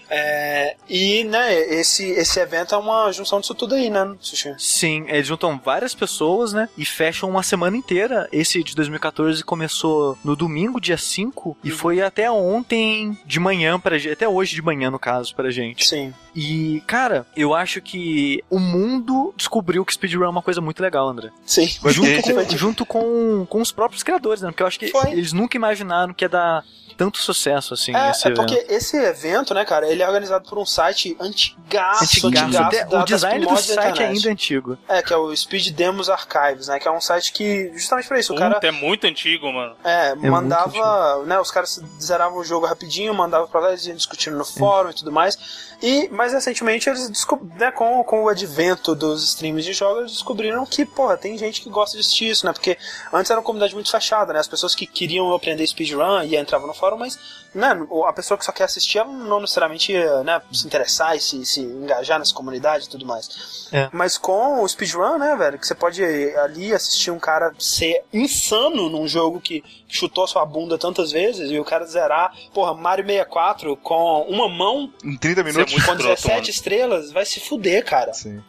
É, 0.09 0.75
e, 0.89 1.23
né, 1.23 1.53
esse, 1.53 2.09
esse 2.11 2.39
evento 2.39 2.75
é 2.75 2.77
uma 2.77 3.11
junção 3.11 3.39
disso 3.39 3.55
tudo 3.55 3.75
aí, 3.75 3.89
né, 3.89 4.15
Sushi? 4.19 4.53
Sim, 4.57 5.05
eles 5.07 5.27
juntam 5.27 5.59
várias 5.63 5.93
pessoas, 5.93 6.53
né? 6.53 6.69
E 6.77 6.85
fecham 6.85 7.29
uma 7.29 7.43
semana 7.43 7.75
inteira. 7.77 8.27
Esse 8.31 8.63
de 8.63 8.75
2014 8.75 9.43
começou 9.43 10.17
no 10.23 10.35
domingo, 10.35 10.79
dia 10.79 10.97
5, 10.97 11.57
e 11.63 11.71
foi 11.71 12.01
até 12.01 12.29
ontem 12.29 13.17
de 13.25 13.39
manhã 13.39 13.79
pra 13.79 13.97
gente. 13.97 14.13
Até 14.13 14.27
hoje 14.27 14.55
de 14.55 14.61
manhã, 14.61 14.89
no 14.91 14.99
caso, 14.99 15.35
pra 15.35 15.49
gente. 15.49 15.87
Sim. 15.87 16.13
E, 16.35 16.83
cara, 16.85 17.25
eu 17.35 17.53
acho 17.53 17.81
que 17.81 18.43
o 18.49 18.59
mundo 18.59 19.33
descobriu 19.37 19.85
que 19.85 19.93
speedrun 19.93 20.25
é 20.25 20.29
uma 20.29 20.41
coisa 20.41 20.59
muito 20.61 20.81
legal, 20.81 21.07
André. 21.07 21.29
Sim. 21.45 21.67
Junto, 21.85 22.21
com, 22.21 22.57
junto 22.57 22.85
com, 22.85 23.45
com 23.47 23.61
os 23.61 23.71
próprios 23.71 24.03
criadores, 24.03 24.41
né? 24.41 24.49
Porque 24.49 24.63
eu 24.63 24.67
acho 24.67 24.79
que 24.79 24.87
Foi. 24.89 25.11
eles 25.11 25.31
nunca 25.31 25.57
imaginaram 25.57 26.13
que 26.13 26.25
ia 26.25 26.29
dar 26.29 26.63
tanto 26.97 27.17
sucesso 27.19 27.73
assim 27.73 27.95
É, 27.95 28.11
esse 28.11 28.27
é 28.27 28.31
evento. 28.31 28.45
porque 28.47 28.73
esse 28.73 28.97
evento, 28.97 29.53
né, 29.53 29.65
cara, 29.65 29.87
ele 29.89 30.01
é 30.01 30.07
organizado 30.07 30.47
por 30.47 30.57
um 30.57 30.65
site 30.65 31.15
antigaço, 31.19 32.27
Antigaço. 32.27 32.51
da- 32.89 33.01
o 33.01 33.05
design 33.05 33.45
do 33.45 33.57
site 33.57 33.71
internet. 33.73 34.03
ainda 34.03 34.29
é 34.29 34.31
antigo. 34.31 34.77
É, 34.87 35.01
que 35.01 35.13
é 35.13 35.17
o 35.17 35.35
Speed 35.35 35.69
Demos 35.71 36.09
Archives, 36.09 36.67
né, 36.67 36.79
que 36.79 36.87
é 36.87 36.91
um 36.91 37.01
site 37.01 37.31
que, 37.33 37.71
justamente 37.73 38.07
pra 38.07 38.19
isso, 38.19 38.33
o 38.33 38.37
cara 38.37 38.59
é 38.61 38.71
muito 38.71 39.05
antigo, 39.07 39.51
mano. 39.51 39.75
é, 39.83 40.15
muito 40.15 40.31
mandava, 40.31 41.23
né, 41.25 41.39
os 41.39 41.51
caras 41.51 41.81
zeravam 42.01 42.37
o 42.39 42.43
jogo 42.43 42.65
rapidinho, 42.65 43.13
mandavam 43.13 43.47
pra 43.47 43.59
lá, 43.59 43.69
eles 43.69 43.85
iam 43.85 43.95
discutindo 43.95 44.37
no 44.37 44.45
fórum 44.45 44.89
e 44.89 44.93
tudo 44.93 45.11
mais, 45.11 45.37
e 45.81 46.07
mais 46.09 46.33
recentemente 46.33 46.89
eles 46.89 47.09
descobriram, 47.09 47.57
né, 47.57 47.71
com, 47.71 48.03
com 48.03 48.23
o 48.23 48.29
advento 48.29 48.95
dos 48.95 49.23
streams 49.23 49.65
de 49.65 49.73
jogos, 49.73 49.99
eles 49.99 50.11
descobriram 50.13 50.65
que, 50.65 50.85
porra, 50.85 51.17
tem 51.17 51.37
gente 51.37 51.61
que 51.61 51.69
gosta 51.69 51.95
de 51.95 52.01
assistir 52.01 52.29
isso, 52.29 52.45
né, 52.45 52.53
porque 52.53 52.77
antes 53.11 53.29
era 53.29 53.39
uma 53.39 53.45
comunidade 53.45 53.73
muito 53.73 53.91
fechada, 53.91 54.33
né, 54.33 54.39
as 54.39 54.47
pessoas 54.47 54.73
que 54.73 54.85
queriam 54.85 55.33
aprender 55.33 55.65
speedrun 55.67 56.23
e 56.23 56.37
entravam 56.37 56.67
no 56.67 56.73
fórum, 56.73 56.97
mas, 56.97 57.19
né, 57.53 57.77
a 58.07 58.13
pessoa 58.13 58.37
que 58.37 58.45
só 58.45 58.51
quer 58.51 58.65
assistir, 58.65 58.99
ela 58.99 59.11
não 59.11 59.39
necessariamente 59.39 59.91
ia, 59.91 60.23
né, 60.23 60.41
se 60.51 60.65
interessar 60.65 61.15
e 61.15 61.19
se, 61.19 61.45
se 61.45 61.61
engajar 61.61 62.19
nessa 62.19 62.33
comunidade 62.33 62.85
e 62.85 62.89
tudo 62.89 63.05
mais. 63.05 63.69
É. 63.71 63.89
Mas 63.91 64.17
com 64.17 64.61
o 64.61 64.67
speedrun, 64.67 65.17
né, 65.17 65.35
velho, 65.35 65.59
que 65.59 65.67
você 65.67 65.75
pode 65.75 66.03
ali 66.03 66.73
assistir 66.73 67.11
um 67.11 67.19
cara 67.19 67.53
ser 67.59 68.03
insano 68.13 68.89
num 68.89 69.07
jogo 69.07 69.39
que 69.39 69.63
chutou 69.87 70.27
sua 70.27 70.45
bunda 70.45 70.77
tantas 70.77 71.11
vezes 71.11 71.49
e 71.49 71.59
o 71.59 71.65
cara 71.65 71.85
zerar, 71.85 72.33
porra, 72.53 72.73
Mario 72.73 73.05
64 73.05 73.77
com 73.77 74.21
uma 74.27 74.49
mão, 74.49 74.91
Em 75.03 75.17
30 75.17 75.41
Isso 75.49 75.64
é 75.65 75.71
muito 75.71 75.85
com 75.85 75.91
escroto, 75.93 76.03
17 76.15 76.29
mano. 76.35 76.49
estrelas, 76.49 77.11
vai 77.11 77.25
se 77.25 77.39
fuder, 77.39 77.83
cara. 77.85 78.13
Sim. 78.13 78.41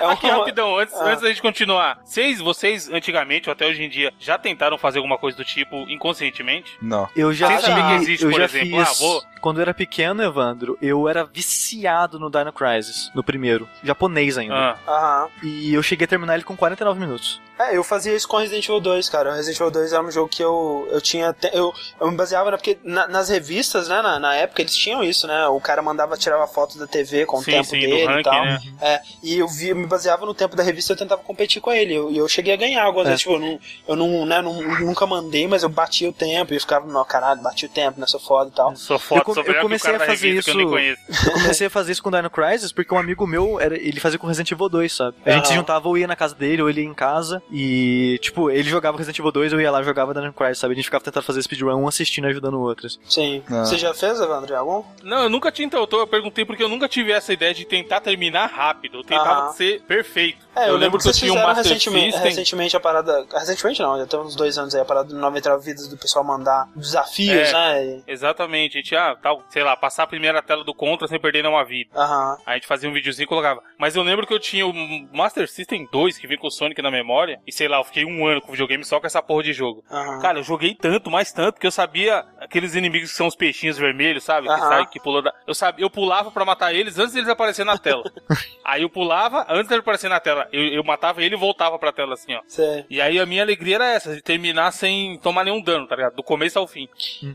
É 0.00 0.04
Aqui, 0.06 0.26
uma- 0.26 0.36
rapidão, 0.38 0.78
antes, 0.78 0.94
Ah. 0.94 1.04
antes 1.10 1.22
da 1.22 1.28
gente 1.28 1.42
continuar. 1.42 2.00
Vocês, 2.04 2.38
vocês, 2.40 2.88
antigamente 2.88 3.48
ou 3.48 3.52
até 3.52 3.66
hoje 3.66 3.82
em 3.82 3.88
dia, 3.88 4.12
já 4.18 4.38
tentaram 4.38 4.78
fazer 4.78 4.98
alguma 4.98 5.18
coisa 5.18 5.36
do 5.36 5.44
tipo 5.44 5.76
inconscientemente? 5.88 6.72
Não. 6.80 7.08
Eu 7.16 7.32
já, 7.32 7.48
Sem 7.48 7.56
fiz, 7.58 7.66
saber 7.66 7.82
que 7.88 7.94
existe, 8.02 8.24
eu 8.24 8.30
por 8.30 8.38
já 8.38 8.44
exemplo, 8.44 8.78
fiz. 8.78 8.88
ah, 8.88 8.92
vou- 8.98 9.22
Quando 9.44 9.58
eu 9.58 9.62
era 9.62 9.74
pequeno, 9.74 10.22
Evandro, 10.22 10.78
eu 10.80 11.06
era 11.06 11.22
viciado 11.22 12.18
no 12.18 12.30
Dino 12.30 12.50
Crisis, 12.50 13.10
no 13.14 13.22
primeiro. 13.22 13.68
Japonês 13.82 14.38
ainda. 14.38 14.54
Ah, 14.54 14.78
Aham. 14.88 15.28
E 15.42 15.74
eu 15.74 15.82
cheguei 15.82 16.06
a 16.06 16.08
terminar 16.08 16.32
ele 16.36 16.44
com 16.44 16.56
49 16.56 16.98
minutos. 16.98 17.42
É, 17.56 17.76
eu 17.76 17.84
fazia 17.84 18.12
isso 18.16 18.26
com 18.26 18.38
Resident 18.38 18.64
Evil 18.64 18.80
2, 18.80 19.08
cara. 19.08 19.30
O 19.30 19.34
Resident 19.34 19.60
Evil 19.60 19.70
2 19.70 19.92
era 19.92 20.02
um 20.02 20.10
jogo 20.10 20.28
que 20.28 20.42
eu, 20.42 20.88
eu 20.90 21.00
tinha. 21.00 21.32
te- 21.32 21.50
Eu, 21.52 21.72
eu 22.00 22.10
me 22.10 22.16
baseava, 22.16 22.50
né? 22.50 22.56
Porque 22.56 22.76
na- 22.82 23.06
nas 23.06 23.28
revistas, 23.28 23.86
né, 23.86 24.02
na, 24.02 24.18
na 24.18 24.34
época, 24.34 24.60
eles 24.62 24.74
tinham 24.74 25.04
isso, 25.04 25.28
né? 25.28 25.46
O 25.46 25.60
cara 25.60 25.80
mandava 25.80 26.16
tirar 26.16 26.42
a 26.42 26.48
foto 26.48 26.76
da 26.78 26.86
TV 26.86 27.26
com 27.26 27.36
o 27.36 27.42
sim, 27.44 27.52
tempo 27.52 27.64
sim, 27.66 27.78
dele 27.78 28.06
ranking, 28.06 28.20
e 28.20 28.22
tal. 28.24 28.44
né? 28.44 28.60
É, 28.80 29.00
e 29.22 29.38
eu, 29.38 29.46
vi, 29.46 29.68
eu 29.68 29.76
me 29.76 29.86
baseava 29.86 30.26
no 30.26 30.34
tempo 30.34 30.56
da 30.56 30.64
revista 30.64 30.92
e 30.92 30.94
eu 30.94 30.98
tentava 30.98 31.22
competir 31.22 31.62
com 31.62 31.70
ele. 31.70 31.92
E 31.92 31.96
eu, 31.96 32.10
eu 32.12 32.28
cheguei 32.28 32.54
a 32.54 32.56
ganhar 32.56 32.82
algumas 32.82 33.06
É. 33.06 33.10
vezes. 33.10 33.22
Tipo, 33.22 33.34
eu, 33.34 33.38
não, 33.38 33.58
eu 33.86 33.96
não, 33.96 34.26
né, 34.26 34.42
não- 34.42 34.80
nunca 34.80 35.06
mandei, 35.06 35.46
mas 35.46 35.62
eu 35.62 35.68
batia 35.68 36.08
o 36.08 36.12
tempo 36.12 36.52
e 36.52 36.56
eu 36.56 36.60
ficava, 36.60 36.84
não, 36.88 37.04
caralho, 37.04 37.40
bati 37.40 37.66
o 37.66 37.68
tempo, 37.68 38.00
né? 38.00 38.06
Sou 38.08 38.18
foda 38.18 38.50
e 38.50 38.52
tal. 38.52 38.74
Sou 38.74 38.98
foto, 38.98 39.33
Eu 39.40 39.60
comecei 39.60 39.94
a 39.94 40.00
fazer 40.00 40.28
isso-. 40.28 40.50
Eu 40.50 41.32
comecei 41.32 41.66
a 41.66 41.70
fazer 41.70 41.92
isso 41.92 42.02
com 42.02 42.10
Dino 42.10 42.30
Crisis 42.30 42.72
porque 42.72 42.94
um 42.94 42.98
amigo 42.98 43.26
meu, 43.26 43.60
era, 43.60 43.76
ele 43.76 44.00
fazia 44.00 44.18
com 44.18 44.26
Resident 44.26 44.50
Evil 44.50 44.68
2, 44.68 44.92
sabe? 44.92 45.16
A 45.24 45.32
gente 45.32 45.48
se 45.48 45.54
juntava 45.54 45.88
ou 45.88 45.96
ia 45.98 46.06
na 46.06 46.16
casa 46.16 46.34
dele 46.34 46.62
ou 46.62 46.68
ele 46.68 46.82
ia 46.82 46.86
em 46.86 46.94
casa 46.94 47.42
e, 47.50 48.18
tipo, 48.20 48.50
ele 48.50 48.68
jogava 48.68 48.96
Resident 48.96 49.18
Evil 49.18 49.32
2, 49.32 49.52
eu 49.52 49.60
ia 49.60 49.70
lá 49.70 49.80
e 49.80 49.84
jogava 49.84 50.14
Dino 50.14 50.32
Crisis, 50.32 50.58
sabe? 50.58 50.72
A 50.72 50.76
gente 50.76 50.84
ficava 50.84 51.04
tentando 51.04 51.24
fazer 51.24 51.42
speedrun, 51.42 51.74
um 51.74 51.88
assistindo 51.88 52.26
e 52.26 52.30
ajudando 52.30 52.54
o 52.54 52.60
outro. 52.60 52.88
Sim. 53.08 53.42
Ah. 53.50 53.64
Você 53.64 53.78
já 53.78 53.94
fez, 53.94 54.20
Evandro, 54.20 54.54
algum? 54.56 54.84
Não, 55.02 55.24
eu 55.24 55.30
nunca 55.30 55.50
tinha 55.50 55.66
então, 55.66 55.86
eu 55.90 56.06
perguntei 56.06 56.44
porque 56.44 56.62
eu 56.62 56.68
nunca 56.68 56.88
tive 56.88 57.12
essa 57.12 57.32
ideia 57.32 57.54
de 57.54 57.64
tentar 57.64 58.00
terminar 58.00 58.46
rápido. 58.46 58.98
Eu 58.98 59.04
tentava 59.04 59.52
ser 59.52 59.80
perfeito. 59.82 60.43
É, 60.56 60.68
eu, 60.70 60.76
lembro 60.76 60.98
que 60.98 61.06
eu 61.08 61.12
vocês 61.12 61.16
tinha 61.18 61.32
um 61.32 61.34
fizeram 61.34 61.48
Master 61.54 61.64
recentemente, 61.72 62.12
System. 62.12 62.28
recentemente 62.30 62.76
a 62.76 62.80
parada. 62.80 63.26
Recentemente 63.32 63.82
não, 63.82 63.98
já 63.98 64.06
tem 64.06 64.20
uns 64.20 64.36
dois 64.36 64.56
anos 64.58 64.74
aí, 64.74 64.80
a 64.80 64.84
parada 64.84 65.08
do 65.08 65.16
99 65.18 65.64
vidas 65.64 65.88
do 65.88 65.96
pessoal 65.96 66.24
mandar 66.24 66.68
desafios, 66.76 67.48
É. 67.48 67.52
né? 67.52 67.84
E- 67.84 68.02
Exatamente, 68.06 68.78
a 68.78 68.80
gente, 68.80 68.96
ah, 68.96 69.16
tal, 69.20 69.42
sei 69.48 69.62
lá, 69.64 69.76
passar 69.76 70.04
a 70.04 70.06
primeira 70.06 70.42
tela 70.42 70.62
do 70.64 70.74
Contra 70.74 71.06
sem 71.08 71.18
perder 71.20 71.42
nenhuma 71.42 71.64
vida. 71.64 71.90
Aham. 71.94 72.36
Aí 72.46 72.52
a 72.52 72.54
gente 72.54 72.66
fazia 72.66 72.88
um 72.88 72.92
videozinho 72.92 73.24
e 73.24 73.28
colocava. 73.28 73.60
Mas 73.78 73.96
eu 73.96 74.02
lembro 74.02 74.26
que 74.26 74.32
eu 74.34 74.38
tinha 74.40 74.66
o 74.66 74.72
Master 75.12 75.48
System 75.48 75.88
2 75.90 76.18
que 76.18 76.26
vem 76.26 76.38
com 76.38 76.46
o 76.46 76.50
Sonic 76.50 76.80
na 76.82 76.90
memória. 76.90 77.40
E 77.46 77.52
sei 77.52 77.68
lá, 77.68 77.78
eu 77.78 77.84
fiquei 77.84 78.04
um 78.04 78.26
ano 78.26 78.40
com 78.40 78.48
o 78.48 78.52
videogame 78.52 78.84
só 78.84 79.00
com 79.00 79.06
essa 79.06 79.20
porra 79.22 79.42
de 79.42 79.52
jogo. 79.52 79.84
Aham. 79.90 80.20
Cara, 80.20 80.38
eu 80.38 80.42
joguei 80.44 80.74
tanto, 80.74 81.10
mais 81.10 81.32
tanto, 81.32 81.60
que 81.60 81.66
eu 81.66 81.70
sabia 81.72 82.24
aqueles 82.40 82.74
inimigos 82.74 83.10
que 83.10 83.16
são 83.16 83.26
os 83.26 83.34
peixinhos 83.36 83.76
vermelhos, 83.78 84.22
sabe? 84.24 84.46
Que 84.46 84.52
Aham. 84.52 84.68
sai, 84.68 84.86
que 84.86 85.00
pula 85.00 85.22
da... 85.22 85.32
Eu 85.46 85.54
sabia, 85.54 85.84
eu 85.84 85.90
pulava 85.90 86.30
pra 86.30 86.44
matar 86.44 86.74
eles 86.74 86.98
antes 86.98 87.12
deles 87.14 87.28
aparecerem 87.28 87.70
na 87.72 87.78
tela. 87.78 88.02
aí 88.64 88.82
eu 88.82 88.88
pulava, 88.90 89.46
antes 89.48 89.68
deles 89.68 89.80
aparecer 89.82 90.08
na 90.08 90.20
tela. 90.20 90.43
Eu, 90.52 90.62
eu 90.68 90.84
matava 90.84 91.22
ele 91.22 91.34
e 91.34 91.38
voltava 91.38 91.78
pra 91.78 91.92
tela 91.92 92.14
assim, 92.14 92.34
ó. 92.34 92.40
Sei. 92.46 92.84
E 92.90 93.00
aí 93.00 93.18
a 93.18 93.26
minha 93.26 93.42
alegria 93.42 93.76
era 93.76 93.88
essa, 93.92 94.14
de 94.14 94.22
terminar 94.22 94.72
sem 94.72 95.18
tomar 95.18 95.44
nenhum 95.44 95.60
dano, 95.62 95.86
tá 95.86 95.96
ligado? 95.96 96.14
Do 96.16 96.22
começo 96.22 96.58
ao 96.58 96.66
fim. 96.66 96.88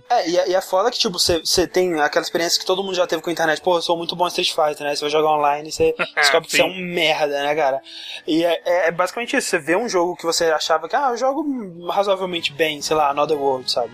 É, 0.10 0.30
e, 0.30 0.38
é- 0.38 0.50
e 0.50 0.56
é 0.56 0.62
foda 0.62 0.92
que, 0.92 0.98
tipo, 1.00 1.18
você 1.20 1.68
tem 1.68 2.00
aquela 2.02 2.24
experiência 2.24 2.60
que 2.60 2.66
todo 2.66 2.84
mundo 2.84 2.96
já 2.96 3.06
teve 3.08 3.22
com 3.22 3.30
a 3.30 3.34
internet. 3.34 3.62
Pô, 3.62 3.78
eu 3.78 3.82
sou 3.82 3.98
muito 3.98 4.16
bom 4.16 4.26
em 4.26 4.28
Street 4.30 4.50
Fighter, 4.52 4.86
né? 4.88 4.96
Você 4.96 5.02
vai 5.02 5.10
jogar 5.10 5.30
online 5.32 5.70
e 5.70 5.72
você 5.72 5.94
descobre 6.16 6.48
que 6.50 6.56
você 6.56 6.62
é 6.62 6.66
um 6.66 6.76
merda, 6.78 7.44
né, 7.44 7.56
cara? 7.56 7.82
E 8.28 8.44
é, 8.44 8.62
é- 8.66 8.88
é 8.88 8.92
basicamente 8.92 9.36
isso. 9.36 9.48
Você 9.50 9.60
vê 9.60 9.76
um 9.76 9.88
jogo 9.90 10.16
que 10.16 10.26
você 10.26 10.46
achava 10.46 10.88
que, 10.88 10.96
ah, 10.96 11.10
eu 11.12 11.18
jogo 11.18 11.44
razoavelmente 11.90 12.52
bem, 12.54 12.82
sei 12.82 12.96
lá, 12.96 13.10
Another 13.10 13.38
World, 13.38 13.70
sabe? 13.72 13.92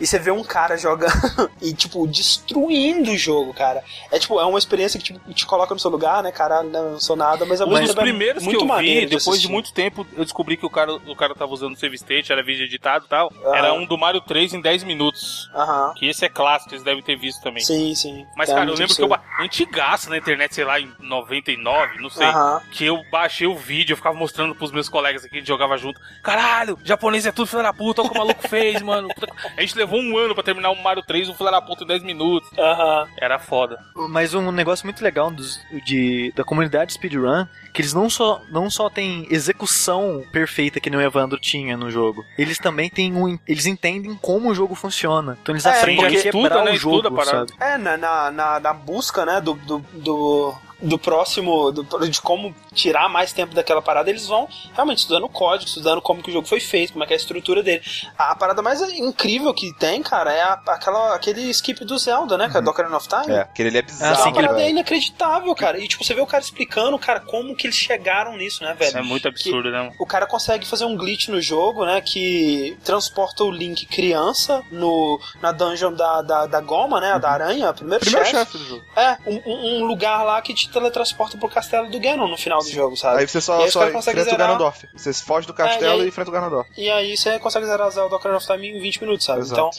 E 0.00 0.06
você 0.06 0.18
vê 0.18 0.30
um 0.30 0.42
cara 0.42 0.76
jogando 0.76 1.50
e, 1.62 1.72
tipo, 1.72 2.06
destruindo 2.06 3.12
o 3.12 3.16
jogo, 3.16 3.54
cara. 3.54 3.82
É, 4.10 4.18
tipo, 4.18 4.40
é 4.40 4.44
uma 4.44 4.58
experiência 4.58 4.98
que 4.98 5.04
tipo, 5.12 5.32
te 5.32 5.46
coloca 5.46 5.72
no 5.74 5.80
seu 5.80 5.90
lugar, 5.90 6.22
né, 6.22 6.32
né, 6.32 6.62
não 6.72 7.00
sou 7.00 7.16
nada, 7.16 7.44
mas 7.46 7.60
Um 7.60 7.66
mesmo 7.68 7.80
dos 7.86 7.88
tempo 7.94 8.00
é 8.00 8.02
primeiros 8.04 8.42
que 8.42 8.44
muito 8.48 8.56
eu 8.58 8.62
vi, 8.62 8.66
maneiro 8.68 9.10
depois 9.10 9.40
de 9.40 9.48
muito 9.48 9.72
tempo, 9.72 10.06
eu 10.16 10.24
descobri 10.24 10.56
que 10.56 10.66
o 10.66 10.70
cara, 10.70 10.92
o 10.94 11.16
cara 11.16 11.34
tava 11.34 11.52
usando 11.52 11.74
o 11.74 11.78
save 11.78 11.94
state, 11.96 12.32
era 12.32 12.42
vídeo 12.42 12.64
editado 12.64 13.04
e 13.06 13.08
tal. 13.08 13.32
Era 13.54 13.72
um 13.72 13.86
do 13.86 13.96
Mario 13.96 14.20
3 14.20 14.54
em 14.54 14.60
10 14.60 14.82
minutos. 14.84 15.48
Aham. 15.54 15.92
Que 15.96 16.08
esse 16.08 16.24
é 16.24 16.28
clássico, 16.28 16.70
vocês 16.70 16.82
devem 16.82 17.02
ter 17.02 17.16
visto 17.16 17.40
também. 17.42 17.62
Sim, 17.62 17.94
sim. 17.94 18.26
Mas, 18.36 18.48
É 18.48 18.52
cara, 18.52 18.64
eu 18.64 18.68
muito 18.68 18.80
lembro 18.80 18.94
que 18.96 19.02
eu. 19.02 19.08
ba- 19.08 19.22
Antigaço 19.40 20.10
na 20.10 20.16
internet, 20.18 20.54
sei 20.54 20.64
lá, 20.64 20.78
em 20.80 20.92
99, 21.00 22.00
não 22.00 22.10
sei. 22.10 22.26
Aham. 22.26 22.60
Que 22.70 22.84
eu 22.84 23.02
baixei 23.10 23.46
o 23.46 23.56
vídeo, 23.56 23.92
eu 23.92 23.96
ficava 23.96 24.16
mostrando 24.16 24.54
pros 24.54 24.70
meus 24.72 24.88
colegas 24.88 25.24
aqui 25.24 25.36
a 25.36 25.38
gente 25.38 25.48
jogava 25.48 25.76
junto. 25.76 26.00
Caralho, 26.22 26.78
japonês 26.84 27.26
é 27.26 27.32
tudo 27.32 27.46
filho 27.46 27.62
da 27.62 27.72
puta, 27.72 28.00
olha 28.02 28.08
o 28.08 28.12
que 28.12 28.16
o 28.16 28.20
maluco 28.20 28.48
fez, 28.48 28.80
mano. 28.82 29.08
A 29.56 29.60
gente 29.60 29.74
levou 29.84 30.00
um 30.00 30.16
ano 30.18 30.34
pra 30.34 30.42
terminar 30.42 30.70
o 30.70 30.82
Mario 30.82 31.02
3, 31.02 31.28
um 31.28 31.34
filho 31.34 31.50
da 31.50 31.60
puta 31.60 31.84
em 31.84 31.86
10 31.86 32.02
minutos. 32.02 32.50
Aham. 32.58 33.06
Era 33.20 33.38
foda. 33.38 33.78
Mas 34.08 34.34
um 34.34 34.50
negócio 34.50 34.86
muito 34.86 35.02
legal 35.02 35.30
dos, 35.30 35.60
de, 35.84 36.32
da 36.34 36.42
comunidade 36.44 36.92
speedrun, 36.94 37.46
que 37.72 37.80
eles 37.82 37.92
não 37.92 38.08
só, 38.08 38.40
não 38.50 38.70
só 38.70 38.88
têm 38.88 39.26
execução 39.30 40.24
perfeita 40.32 40.80
que 40.80 40.90
nem 40.90 40.98
o 40.98 41.02
Evandro 41.02 41.38
tinha 41.38 41.76
no 41.76 41.90
jogo, 41.90 42.24
eles 42.38 42.58
também 42.58 42.88
têm 42.88 43.14
um, 43.14 43.38
eles 43.46 43.66
entendem 43.66 44.14
como 44.16 44.50
o 44.50 44.54
jogo 44.54 44.74
funciona. 44.74 45.36
Então 45.42 45.54
eles 45.54 45.66
É, 45.66 45.78
aprendem 45.78 46.06
a 46.06 46.10
quebrar 46.10 46.26
estuda, 46.26 46.64
né? 46.64 46.70
o 46.72 46.76
jogo, 46.76 47.24
sabe? 47.24 47.52
É, 47.60 47.76
na, 47.78 47.96
na, 47.96 48.30
na, 48.30 48.60
na 48.60 48.72
busca, 48.72 49.24
né, 49.24 49.40
do, 49.40 49.54
do, 49.54 49.78
do, 49.92 50.54
do 50.82 50.98
próximo, 50.98 51.70
do- 51.72 52.08
de 52.08 52.20
como 52.20 52.54
tirar 52.74 53.08
mais 53.08 53.32
tempo 53.32 53.54
daquela 53.54 53.80
parada, 53.80 54.10
eles 54.10 54.26
vão 54.26 54.48
realmente 54.74 54.98
estudando 54.98 55.24
o 55.24 55.28
código, 55.28 55.68
estudando 55.68 56.00
como 56.02 56.22
que 56.22 56.30
o 56.30 56.32
jogo 56.32 56.46
foi 56.46 56.60
feito, 56.60 56.92
como 56.92 57.04
é 57.04 57.06
que 57.06 57.12
é 57.12 57.16
a 57.16 57.18
estrutura 57.18 57.62
dele. 57.62 57.82
A, 58.18 58.32
a 58.32 58.34
parada 58.36 58.60
mais 58.62 58.80
incrível 58.82 59.52
que 59.54 59.72
tem, 59.78 60.02
cara, 60.02 60.32
é 60.32 60.42
a- 60.42 60.60
aquela, 60.68 61.14
aquele 61.14 61.42
skip 61.50 61.84
do 61.84 61.96
Zelda, 61.98 62.36
né, 62.36 62.48
cara? 62.48 62.62
Do 62.62 62.70
Ocarina 62.70 62.96
of 62.96 63.08
Time. 63.08 63.34
É, 63.34 63.40
aquele 63.40 63.68
ali 63.70 63.78
é 63.78 63.82
bizarro. 63.82 64.12
Essa 64.12 64.22
sim, 64.24 64.32
que 64.32 64.38
ele 64.38 64.46
parada 64.48 64.62
é 64.64 64.70
inacreditável, 64.70 65.54
cara. 65.54 65.78
E 65.78 65.88
tipo, 65.88 66.04
você 66.04 66.14
vê 66.14 66.20
o 66.20 66.26
cara 66.26 66.42
explicando, 66.42 66.98
cara, 66.98 67.20
como 67.20 67.54
que 67.56 67.66
eles 67.66 67.76
chegaram 67.76 68.36
nisso, 68.36 68.62
né, 68.62 68.74
velho? 68.74 68.88
Isso 68.88 68.98
é 68.98 69.02
muito 69.02 69.28
absurdo, 69.28 69.70
né? 69.70 69.78
mano? 69.78 69.92
O 69.98 70.06
cara 70.06 70.26
consegue 70.26 70.66
fazer 70.66 70.84
um 70.84 70.96
glitch 70.96 71.28
no 71.28 71.40
jogo, 71.40 71.84
né? 71.84 72.00
Que 72.00 72.76
transporta 72.84 73.44
o 73.44 73.50
Link 73.50 73.86
criança 73.86 74.62
no, 74.70 75.20
na 75.40 75.52
dungeon 75.52 75.92
da, 75.92 76.22
da, 76.22 76.46
da 76.46 76.60
goma, 76.60 77.00
né? 77.00 77.18
Da 77.18 77.30
aranha, 77.30 77.72
primeiro, 77.72 78.04
Primeiro 78.04 78.26
chefe. 78.28 78.38
chefe 78.52 78.58
do 78.58 78.64
jogo. 78.64 78.84
É, 78.96 79.16
um, 79.26 79.40
um- 79.46 79.64
um 79.82 79.84
lugar 79.86 80.22
lá 80.24 80.40
que 80.42 80.52
te 80.54 80.63
teletransporta 80.70 81.36
pro 81.38 81.48
castelo 81.48 81.88
do 81.88 81.98
Ganon 82.00 82.28
no 82.28 82.36
final 82.36 82.60
do 82.60 82.70
jogo, 82.70 82.96
sabe? 82.96 83.20
Aí 83.20 83.28
você 83.28 83.40
só, 83.40 83.62
aí 83.62 83.70
só 83.70 83.86
enfrenta 83.88 84.20
o 84.20 84.24
zerar. 84.24 84.38
Ganondorf. 84.38 84.86
Você 84.94 85.12
foge 85.14 85.46
do 85.46 85.54
castelo 85.54 85.84
É, 85.84 85.96
e 85.96 86.00
aí- 86.00 86.04
e 86.06 86.08
enfrenta 86.08 86.30
o 86.30 86.32
Ganondorf. 86.32 86.70
E 86.76 86.90
aí 86.90 87.16
você 87.16 87.38
consegue 87.38 87.66
zerar 87.66 87.90
Zelda 87.90 88.14
Ocarina 88.16 88.38
of 88.38 88.46
Time 88.46 88.68
em 88.68 88.80
20 88.80 89.00
minutos, 89.02 89.24
sabe? 89.26 89.40
Exato. 89.40 89.60
Então, 89.60 89.70